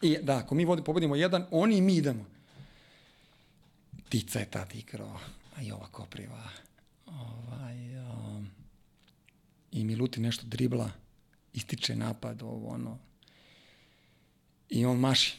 I 0.02 0.18
da, 0.22 0.38
ako 0.38 0.56
mi 0.56 0.66
vodi, 0.66 0.84
pobedimo 0.84 1.16
jedan, 1.16 1.46
oni 1.52 1.78
i 1.78 1.82
mi 1.82 1.96
idemo. 1.96 2.26
Tica 4.10 4.40
je 4.40 4.46
tad 4.46 4.76
igrao, 4.76 5.20
a 5.56 5.62
i 5.62 5.72
ova 5.72 5.88
Kopriva. 5.88 6.50
Ovaj, 7.06 7.98
um, 7.98 8.50
I 9.72 9.84
Milutin 9.84 10.24
nešto 10.24 10.46
dribla, 10.48 10.92
ističe 11.54 11.96
napad, 11.96 12.42
ovo 12.42 12.70
ono. 12.70 12.98
I 14.70 14.86
on 14.86 15.00
maši. 15.00 15.38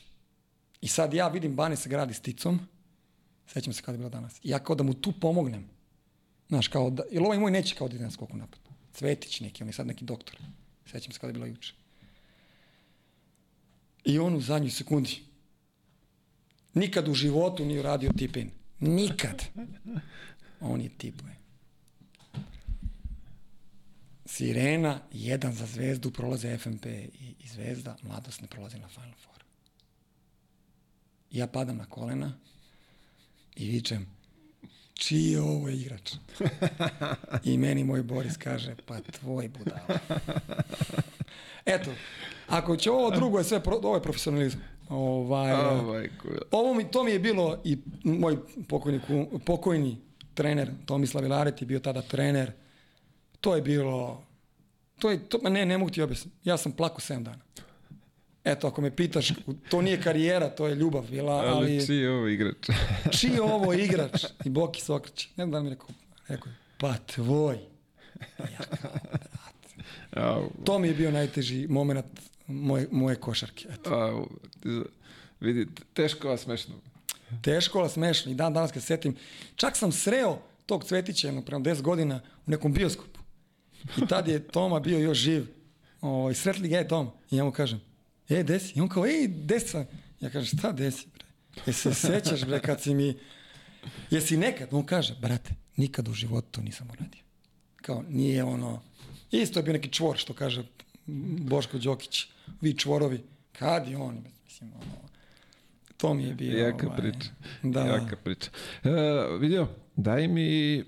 I 0.80 0.88
sad 0.88 1.14
ja 1.14 1.28
vidim 1.28 1.56
Bane 1.56 1.76
se 1.76 1.88
gradi 1.88 2.14
s 2.14 2.20
ticom, 2.20 2.60
sećam 3.46 3.72
se 3.72 3.82
kada 3.82 3.94
je 3.94 3.98
bilo 3.98 4.10
danas. 4.10 4.38
I 4.42 4.50
ja 4.50 4.58
kao 4.58 4.76
da 4.76 4.82
mu 4.82 4.94
tu 4.94 5.12
pomognem. 5.20 5.68
Znaš, 6.48 6.68
kao 6.68 6.90
da, 6.90 7.02
jer 7.10 7.22
ovaj 7.22 7.38
moj 7.38 7.50
neće 7.50 7.74
kao 7.74 7.88
da 7.88 7.94
ide 7.94 8.04
na 8.04 8.10
skoku 8.10 8.36
napad. 8.36 8.60
Cvetić 8.92 9.40
neki, 9.40 9.62
on 9.62 9.68
je 9.68 9.72
sad 9.72 9.86
neki 9.86 10.04
doktor. 10.04 10.36
Sećam 10.86 11.12
se 11.12 11.18
kada 11.18 11.28
je 11.28 11.32
bilo 11.32 11.46
juče. 11.46 11.81
I 14.04 14.18
on 14.18 14.34
u 14.34 14.40
zadnjoj 14.40 14.70
sekundi 14.70 15.22
nikad 16.74 17.08
u 17.08 17.14
životu 17.14 17.64
nije 17.64 17.80
uradio 17.80 18.10
tip-in. 18.18 18.50
Nikad. 18.80 19.44
On 20.60 20.80
je 20.80 20.88
tipuje. 20.98 21.36
Sirena, 24.26 25.00
jedan 25.12 25.52
za 25.52 25.66
zvezdu, 25.66 26.10
prolaze 26.10 26.58
FNP 26.58 26.86
i, 26.86 27.34
i 27.38 27.48
zvezda, 27.48 27.96
mladost 28.02 28.40
ne 28.40 28.48
prolazi 28.48 28.78
na 28.78 28.88
Final 28.88 29.14
Four. 29.24 29.44
Ja 31.30 31.46
padam 31.46 31.76
na 31.76 31.84
kolena 31.84 32.32
i 33.56 33.70
vičem, 33.70 34.06
čiji 34.94 35.30
je 35.30 35.40
ovo 35.40 35.68
igrač? 35.68 36.12
I 37.44 37.58
meni 37.58 37.84
moj 37.84 38.02
Boris 38.02 38.36
kaže, 38.36 38.76
pa 38.86 39.00
tvoj 39.00 39.48
budala. 39.48 39.98
Eto, 41.66 41.94
ako 42.48 42.76
će 42.76 42.90
ovo 42.90 43.10
drugo 43.10 43.38
je 43.38 43.44
sve, 43.44 43.62
pro, 43.62 43.76
ovo 43.82 43.94
je 43.94 44.02
profesionalizam. 44.02 44.60
Ovaj, 44.88 45.52
Ovaj, 45.52 46.10
ovo 46.50 46.74
mi, 46.74 46.90
to 46.90 47.04
mi 47.04 47.10
je 47.10 47.18
bilo 47.18 47.58
i 47.64 47.78
moj 48.04 48.36
pokojni, 48.68 49.00
pokojni 49.44 49.98
trener 50.34 50.70
Tomislav 50.86 51.24
Ilaret 51.24 51.62
je 51.62 51.66
bio 51.66 51.80
tada 51.80 52.02
trener. 52.02 52.52
To 53.40 53.56
je 53.56 53.62
bilo, 53.62 54.22
to 54.98 55.10
je, 55.10 55.28
to, 55.28 55.38
ne, 55.50 55.66
ne 55.66 55.78
mogu 55.78 55.90
ti 55.90 56.02
objasniti. 56.02 56.36
Ja 56.44 56.56
sam 56.56 56.72
plako 56.72 57.00
7 57.00 57.22
dana. 57.22 57.42
Eto, 58.44 58.66
ako 58.66 58.80
me 58.80 58.96
pitaš, 58.96 59.32
to 59.68 59.82
nije 59.82 60.02
karijera, 60.02 60.48
to 60.48 60.66
je 60.66 60.74
ljubav 60.74 61.04
bila, 61.10 61.32
ali, 61.32 61.48
ali 61.48 61.86
čiji 61.86 61.98
je 61.98 62.10
ovo 62.10 62.28
igrač? 62.28 62.68
čiji 63.18 63.30
je 63.30 63.42
ovo 63.42 63.72
igrač? 63.72 64.24
I 64.44 64.50
Boki 64.50 64.80
se 64.80 64.92
okreće. 64.92 65.28
Ne 65.36 65.44
znam 65.46 65.50
da 65.50 65.62
mi 65.62 65.70
rekao, 65.70 65.88
rekao 66.28 66.52
pa 66.78 66.94
tvoj. 67.06 67.58
Ja 70.16 70.38
to 70.64 70.78
mi 70.78 70.88
je 70.88 70.94
bio 70.94 71.10
najteži 71.10 71.66
moment 71.68 72.06
moje, 72.52 72.88
moje 72.90 73.16
košarke. 73.16 73.68
Eto. 73.70 73.94
au, 73.94 74.28
vidi, 75.40 75.66
teško 75.94 76.28
vas 76.28 76.40
smešno. 76.40 76.74
Teško, 77.42 77.78
ali 77.78 77.90
smešno. 77.90 78.32
I 78.32 78.34
dan 78.34 78.52
danas 78.52 78.72
kad 78.72 78.82
se 78.82 78.86
setim, 78.86 79.16
čak 79.56 79.76
sam 79.76 79.92
sreo 79.92 80.38
tog 80.66 80.84
Cvetića 80.84 81.28
jedno 81.28 81.42
prema 81.42 81.64
10 81.64 81.82
godina 81.82 82.20
u 82.46 82.50
nekom 82.50 82.72
bioskopu. 82.72 83.20
I 83.96 84.06
tad 84.06 84.28
je 84.28 84.48
Toma 84.48 84.80
bio 84.80 84.98
još 84.98 85.18
živ. 85.18 85.46
O, 86.00 86.30
I 86.30 86.34
sretli 86.34 86.68
ga 86.68 86.78
je 86.78 86.88
Tom. 86.88 87.10
I 87.30 87.36
ja 87.36 87.44
mu 87.44 87.52
kažem, 87.52 87.80
e, 88.28 88.42
desi? 88.42 88.72
I 88.78 88.80
on 88.80 88.88
kao, 88.88 89.06
ej, 89.06 89.28
desi 89.28 89.68
sam. 89.68 89.86
Ja 90.20 90.30
kažem, 90.30 90.58
šta 90.58 90.72
desi, 90.72 91.06
bre? 91.14 91.26
Jesi 91.66 91.80
se 91.80 91.94
sećaš, 91.94 92.44
bre, 92.44 92.60
kad 92.60 92.82
si 92.82 92.94
mi... 92.94 93.14
Jesi 94.10 94.36
nekad? 94.36 94.68
On 94.72 94.86
kaže, 94.86 95.16
brate, 95.20 95.54
nikad 95.76 96.08
u 96.08 96.12
životu 96.12 96.48
to 96.50 96.60
nisam 96.60 96.88
uradio. 96.90 97.22
Kao, 97.76 98.04
nije 98.08 98.44
ono... 98.44 98.82
Isto 99.30 99.58
je 99.58 99.62
bio 99.62 99.72
neki 99.72 99.92
čvor, 99.92 100.18
što 100.18 100.34
kaže 100.34 100.64
Boško 101.06 101.78
Đokić. 101.78 102.26
Vi 102.60 102.78
čvorovi. 102.78 103.24
Kad 103.52 103.88
je 103.88 103.96
on? 103.96 104.24
Mislim, 104.44 104.72
ono, 104.74 105.08
to 105.96 106.14
mi 106.14 106.24
je 106.24 106.34
bio... 106.34 106.58
Jaka 106.58 106.86
ovaj, 106.86 106.98
priča. 106.98 107.30
Da. 107.62 107.80
Jaka 107.80 108.16
priča. 108.16 108.50
E, 108.84 108.90
vidio, 109.38 109.68
daj 109.96 110.28
mi... 110.28 110.84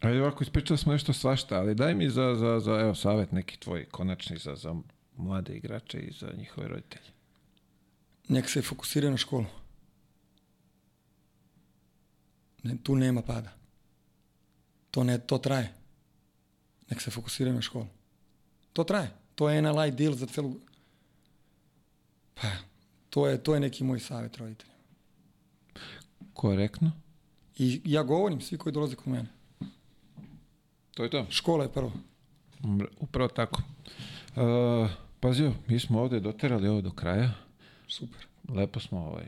Ajde 0.00 0.20
ovako, 0.20 0.44
ispričali 0.44 0.78
smo 0.78 0.92
nešto 0.92 1.12
svašta, 1.12 1.58
ali 1.58 1.74
daj 1.74 1.94
mi 1.94 2.10
za, 2.10 2.34
za, 2.34 2.60
za 2.60 2.80
evo, 2.80 2.94
savjet 2.94 3.32
neki 3.32 3.60
tvoj 3.60 3.84
konačni 3.84 4.38
za, 4.38 4.54
za 4.56 4.74
mlade 5.16 5.56
igrače 5.56 5.98
i 5.98 6.12
za 6.12 6.32
njihove 6.36 6.68
roditelje. 6.68 7.08
Nek 8.28 8.50
se 8.50 8.62
fokusiraju 8.62 9.10
na 9.10 9.16
školu. 9.16 9.46
Ne, 12.62 12.76
tu 12.82 12.96
nema 12.96 13.22
pada. 13.22 13.52
To, 14.90 15.04
ne, 15.04 15.18
to 15.18 15.38
traje. 15.38 15.74
Nek 16.90 17.02
se 17.02 17.10
fokusiraju 17.10 17.54
na 17.54 17.62
školu. 17.62 17.86
To 18.72 18.84
traje. 18.84 19.10
To 19.38 19.48
je 19.48 19.62
NLI 19.62 19.90
deal 19.90 20.14
za 20.18 20.26
celu... 20.26 20.54
Pa, 22.34 22.48
to 23.10 23.26
je, 23.26 23.38
to 23.42 23.54
je 23.54 23.60
neki 23.60 23.84
moj 23.84 24.00
savjet 24.00 24.36
roditeljima. 24.36 24.78
Korektno. 26.32 26.90
I 27.58 27.80
ja 27.84 28.02
govorim 28.02 28.40
svi 28.40 28.58
koji 28.58 28.72
dolaze 28.72 28.96
kod 28.96 29.08
mene. 29.08 29.28
To 30.94 31.04
je 31.04 31.10
to. 31.10 31.26
Škola 31.30 31.64
je 31.64 31.72
prvo. 31.72 31.92
Upravo 33.00 33.28
tako. 33.28 33.62
Uh, 34.36 34.90
pazio, 35.20 35.52
mi 35.66 35.80
smo 35.80 36.00
ovde 36.00 36.20
doterali 36.20 36.68
ovo 36.68 36.80
do 36.80 36.90
kraja. 36.90 37.30
Super. 37.88 38.26
Lepo 38.48 38.80
smo 38.80 38.98
ovaj 38.98 39.26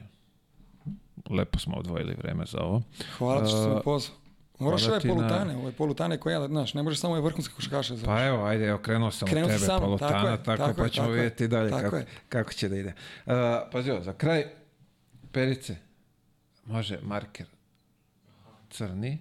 lepo 1.30 1.58
smo 1.58 1.76
odvojili 1.76 2.14
vreme 2.14 2.44
za 2.46 2.58
ovo. 2.58 2.82
Hvala 3.18 3.46
što 3.46 3.62
si 3.62 3.70
A, 3.70 3.74
me 3.74 3.82
pozvao. 3.82 4.16
Moraš 4.60 4.86
ove 4.88 5.00
ti 5.00 5.08
na- 5.08 5.14
polutane, 5.14 5.56
ove 5.56 5.72
polutane 5.72 6.18
koje 6.18 6.32
ja, 6.32 6.46
znaš, 6.48 6.74
ne 6.74 6.82
možeš 6.82 7.00
samo 7.00 7.12
ove 7.12 7.22
vrhunske 7.22 7.54
košarkaše 7.54 7.96
za... 7.96 8.06
Pa 8.06 8.24
evo, 8.24 8.44
ajde, 8.44 8.66
evo, 8.66 8.78
krenuo 8.78 9.10
sam 9.10 9.28
Krenuo 9.28 9.44
od 9.48 9.54
tebe, 9.54 9.66
samo, 9.66 9.80
polutana, 9.80 10.10
tako 10.12 10.44
tako, 10.44 10.52
je, 10.52 10.66
tako 10.66 10.76
pa 10.76 10.84
je, 10.84 10.90
ćemo 10.90 11.06
tako 11.06 11.14
je, 11.14 11.22
vidjeti 11.22 11.48
dalje 11.48 11.70
tako 11.70 11.82
kako, 11.82 11.96
je. 11.96 12.06
kako 12.28 12.52
će 12.52 12.68
da 12.68 12.76
ide. 12.76 12.94
Uh, 13.26 13.32
pazio, 13.72 14.02
za 14.02 14.12
kraj, 14.12 14.44
perice, 15.32 15.76
može 16.64 16.98
marker 17.02 17.46
crni, 18.70 19.18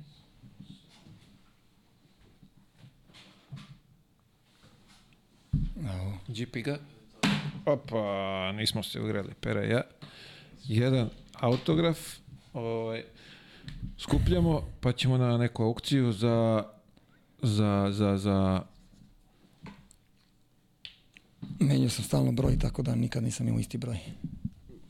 Evo. 5.77 6.14
džipi 6.32 6.61
ga, 6.61 6.77
opa, 7.66 8.51
nismo 8.51 8.84
se 8.84 9.01
ugrali, 9.01 9.34
pere 9.42 9.68
ja, 9.68 9.82
jedan 10.64 11.09
autograf, 11.34 12.00
ovaj, 12.53 13.03
skupljamo, 13.98 14.61
pa 14.80 14.91
ćemo 14.91 15.17
na 15.17 15.38
neku 15.38 15.64
aukciju 15.64 16.11
za, 16.11 16.64
za, 17.41 17.88
za, 17.91 18.17
za, 18.17 18.61
Menjao 21.59 21.89
sam 21.89 22.03
stalno 22.03 22.31
broj, 22.31 22.59
tako 22.59 22.81
da 22.81 22.95
nikad 22.95 23.23
nisam 23.23 23.48
imao 23.48 23.59
isti 23.59 23.77
broj. 23.77 23.99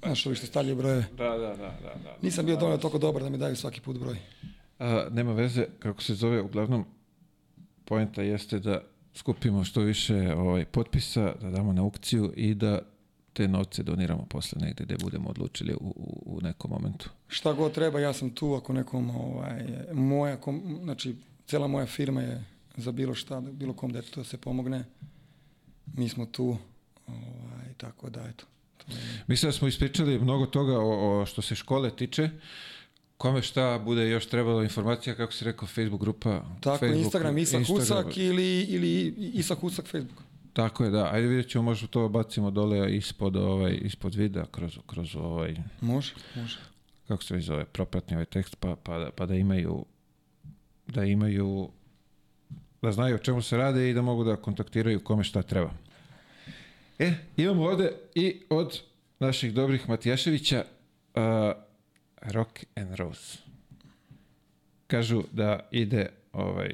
Znaš, 0.04 0.26
ovi 0.26 0.36
što 0.36 0.48
stavljaju 0.48 0.76
brojeve. 0.76 1.06
da, 1.18 1.30
da, 1.30 1.38
da, 1.38 1.56
da, 1.56 1.96
da. 2.04 2.18
Nisam 2.22 2.46
bio 2.46 2.56
dovoljno 2.56 2.78
toliko 2.78 2.98
dobar 2.98 3.24
da 3.24 3.30
mi 3.30 3.38
daju 3.38 3.56
svaki 3.56 3.82
put 3.82 4.00
broj. 4.00 4.18
A, 4.80 5.08
nema 5.12 5.34
veze 5.34 5.66
kako 5.80 6.04
se 6.04 6.16
zove, 6.16 6.42
uglavnom 6.42 6.86
poenta 7.86 8.22
jeste 8.22 8.60
da 8.60 8.82
skupimo 9.14 9.64
što 9.64 9.82
više 9.82 10.34
ovaj, 10.36 10.66
potpisa, 10.66 11.34
da 11.42 11.50
damo 11.50 11.74
na 11.74 11.82
aukciju 11.82 12.34
i 12.36 12.54
da 12.54 12.80
te 13.34 13.48
novce 13.48 13.84
doniramo 13.84 14.26
posle 14.26 14.62
negde 14.62 14.84
gde 14.84 14.96
budemo 15.02 15.30
odlučili 15.30 15.74
u, 15.74 15.94
u, 15.96 16.24
u 16.26 16.42
nekom 16.42 16.72
momentu. 16.72 17.10
Šta 17.32 17.54
god 17.54 17.72
treba, 17.72 18.00
ja 18.00 18.14
sam 18.14 18.30
tu 18.30 18.54
ako 18.54 18.74
nekom, 18.74 19.10
ovaj, 19.10 19.66
moja, 19.94 20.38
kom, 20.38 20.80
znači, 20.84 21.16
cela 21.48 21.68
moja 21.68 21.86
firma 21.86 22.22
je 22.22 22.44
za 22.78 22.92
bilo 22.92 23.16
šta, 23.16 23.42
bilo 23.42 23.74
kom 23.74 23.92
detetu 23.92 24.20
da 24.20 24.24
se 24.24 24.38
pomogne. 24.38 24.84
Mi 25.94 26.10
smo 26.10 26.26
tu, 26.26 26.58
ovaj, 27.08 27.74
tako 27.78 28.10
da, 28.10 28.22
eto. 28.30 28.46
To 28.78 28.92
je, 28.92 29.24
Mislim 29.28 29.50
da 29.50 29.58
smo 29.58 29.68
ispričali 29.68 30.20
mnogo 30.20 30.46
toga 30.46 30.80
o, 30.80 31.22
o 31.22 31.26
što 31.26 31.42
se 31.42 31.56
škole 31.56 31.96
tiče. 31.96 32.30
Kome 33.18 33.42
šta 33.42 33.80
bude 33.86 34.10
još 34.10 34.26
trebalo 34.26 34.64
informacija, 34.64 35.16
kako 35.16 35.34
si 35.34 35.46
rekao, 35.46 35.68
Facebook 35.68 36.02
grupa. 36.02 36.42
tako, 36.62 36.78
Facebook, 36.78 37.04
Instagram 37.04 37.38
Isak 37.38 37.60
Instagram. 37.60 38.04
Husak 38.04 38.18
ili, 38.18 38.62
ili 38.62 39.08
Isak 39.18 39.60
Husak 39.60 39.86
Facebook. 39.86 40.24
Tako 40.54 40.84
je, 40.84 40.90
da. 40.90 41.10
Ajde 41.12 41.28
vidjet 41.28 41.50
ćemo, 41.50 41.64
možda 41.64 41.88
to 41.88 42.10
bacimo 42.10 42.52
dole 42.52 42.96
ispod, 42.96 43.36
ovaj, 43.36 43.80
ispod 43.82 44.16
videa, 44.16 44.46
kroz, 44.52 44.78
kroz 44.88 45.16
ovaj, 45.16 45.56
Može, 45.82 46.14
može. 46.36 46.58
Kako 47.10 47.24
se 47.24 47.40
zove, 47.40 47.66
propratni 47.66 48.16
ovaj 48.16 48.26
tekst, 48.26 48.56
pa, 48.60 48.76
pa, 48.84 49.10
pa 49.16 49.26
da 49.26 49.36
imaju 49.36 49.86
da 50.88 51.04
imaju 51.04 51.70
da 52.82 52.92
znaju 52.92 53.16
o 53.16 53.20
čemu 53.26 53.42
se 53.42 53.58
rade 53.58 53.90
i 53.90 53.94
da 53.94 54.02
mogu 54.02 54.24
da 54.24 54.36
kontaktiraju 54.36 55.04
kome 55.04 55.24
šta 55.24 55.42
treba. 55.42 55.72
E, 57.00 57.14
imamo 57.38 57.64
ovde 57.64 57.92
i 58.16 58.42
od 58.50 58.82
naših 59.20 59.54
dobrih 59.54 59.90
Matijaševića 59.90 60.66
uh, 61.16 61.22
Rock 62.22 62.66
and 62.76 62.96
Rose. 62.96 63.38
Kažu 64.88 65.24
da 65.32 65.60
ide 65.72 66.10
ovaj 66.34 66.74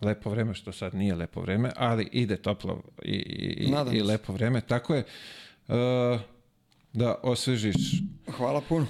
lepo 0.00 0.30
vreme, 0.30 0.54
što 0.54 0.72
sad 0.72 0.94
nije 0.94 1.14
lepo 1.14 1.40
vreme, 1.40 1.70
ali 1.76 2.08
ide 2.12 2.36
toplo 2.36 2.82
i, 3.02 3.12
i, 3.12 3.66
i, 3.66 3.70
Nadam 3.70 3.94
i 3.94 3.98
se. 3.98 4.04
lepo 4.04 4.32
vreme. 4.32 4.60
Tako 4.60 4.94
je. 4.94 5.04
Uh, 5.68 5.76
da 6.92 7.14
osvežiš 7.22 7.76
Hvala 8.28 8.60
puno. 8.60 8.86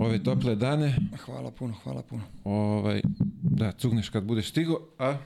ove 0.00 0.22
tople 0.22 0.54
dane, 0.56 0.96
Hvala 1.18 1.50
puno, 1.50 1.74
hvala 1.74 2.02
puno. 2.02 2.22
ovaj, 2.44 3.00
da, 3.42 3.72
cugneš 3.72 4.08
kad 4.08 4.24
budeš 4.24 4.48
stigo, 4.48 4.80
a 4.98 5.16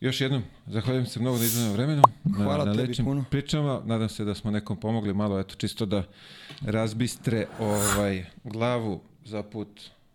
još 0.00 0.20
jednom, 0.20 0.42
zahvaljujem 0.66 1.06
se 1.06 1.20
mnogo 1.20 1.38
na 1.38 1.44
izdanom 1.44 1.72
vremenu, 1.72 2.02
na, 2.24 2.36
Hvala 2.36 2.64
na 2.64 2.72
tebi 2.72 2.86
lepšim 2.86 3.04
puno. 3.04 3.24
pričama, 3.30 3.82
nadam 3.84 4.08
se 4.08 4.24
da 4.24 4.34
smo 4.34 4.50
nekom 4.50 4.76
pomogli 4.76 5.14
malo, 5.14 5.40
eto, 5.40 5.54
čisto 5.54 5.86
da 5.86 6.02
razbistre 6.62 7.46
ovaj, 7.60 8.24
glavu 8.44 9.00
za 9.24 9.42
put 9.42 9.68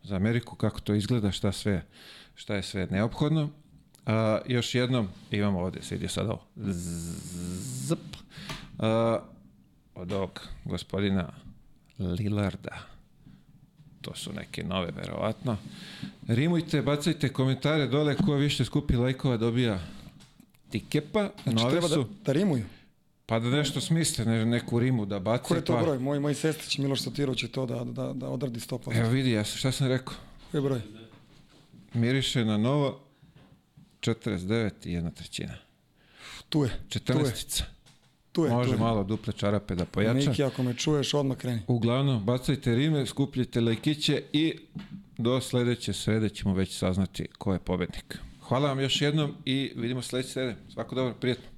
za 0.04 0.16
Ameriku, 0.16 0.56
kako 0.56 0.80
to 0.80 0.94
izgleda, 0.94 1.32
šta 1.32 1.52
sve, 1.52 1.86
šta 2.36 2.56
je 2.56 2.64
sve 2.64 2.88
neophodno. 2.88 3.50
A, 4.06 4.40
još 4.48 4.76
jednom, 4.76 5.08
imamo 5.32 5.60
ovde, 5.60 5.82
sedi 5.82 6.08
sad 6.08 6.26
ovo, 6.28 6.42
zp, 7.86 8.00
a, 8.80 9.20
od 9.96 10.12
ovog 10.12 10.42
gospodina 10.66 11.30
Lillarda. 12.00 12.78
To 14.02 14.16
su 14.16 14.34
neke 14.34 14.64
nove, 14.64 14.92
verovatno. 14.92 15.58
Rimujte, 16.28 16.82
bacajte 16.82 17.30
komentare 17.30 17.88
dole, 17.88 18.16
ko 18.16 18.34
više 18.34 18.66
skupi 18.66 18.96
lajkova 18.96 19.38
dobija 19.38 19.80
tikepa, 20.70 21.30
Znači, 21.44 21.56
nove 21.56 21.72
treba 21.72 21.88
da, 21.88 21.94
su, 21.96 22.06
da 22.26 22.32
rimuju. 22.32 22.66
pa 23.26 23.40
da 23.40 23.50
nešto 23.50 23.82
smisle, 23.82 24.26
ne, 24.26 24.46
neku 24.46 24.80
rimu 24.80 25.06
da 25.06 25.20
baci. 25.20 25.44
Ko 25.44 25.56
je 25.56 25.66
to 25.66 25.74
pa, 25.74 25.82
broj? 25.82 26.00
Moj, 26.00 26.20
moj 26.20 26.34
sestrić 26.34 26.78
Miloš 26.78 27.02
Sotirov 27.02 27.36
će 27.36 27.48
to 27.48 27.66
da, 27.66 27.84
da, 27.84 28.14
da 28.14 28.30
odradi 28.30 28.60
100%. 28.60 29.00
Evo 29.00 29.10
vidi, 29.10 29.32
ja, 29.32 29.44
šta 29.44 29.72
sam 29.72 29.88
rekao? 29.88 30.14
Koji 30.52 30.60
je 30.60 30.64
broj? 30.64 30.82
Miriše 31.94 32.46
na 32.46 32.58
novo 32.58 33.00
49 34.02 34.72
i 34.86 34.94
jedna 34.94 35.12
trećina. 35.12 35.54
Tu 36.50 36.64
je. 36.64 36.72
Tu 36.90 37.14
je. 37.14 37.34
14 38.32 38.34
Tu 38.34 38.46
je. 38.46 38.52
Može 38.52 38.70
tu 38.70 38.76
je. 38.76 38.80
malo 38.80 39.04
duple 39.04 39.34
čarape 39.34 39.76
da 39.76 39.86
pojača. 39.86 40.30
Miki, 40.30 40.44
ako 40.44 40.64
me 40.64 40.74
čuješ, 40.74 41.14
odmah 41.14 41.38
kreni. 41.38 41.62
Uglavnom, 41.68 42.26
bacajte 42.26 42.76
rime, 42.76 43.06
skupljajte 43.06 43.62
lajkiće 43.62 44.24
i 44.34 44.54
do 45.18 45.42
sledeće 45.42 45.94
srede 45.94 46.30
ćemo 46.30 46.54
već 46.54 46.78
saznati 46.78 47.28
ko 47.38 47.54
je 47.54 47.60
pobednik. 47.60 48.18
Hvala 48.42 48.70
vam 48.70 48.80
još 48.80 49.02
jednom 49.02 49.34
i 49.46 49.72
vidimo 49.76 50.02
sledeće 50.02 50.30
srede. 50.30 50.56
Svako 50.74 50.96
dobro, 50.96 51.14
prijetno. 51.20 51.51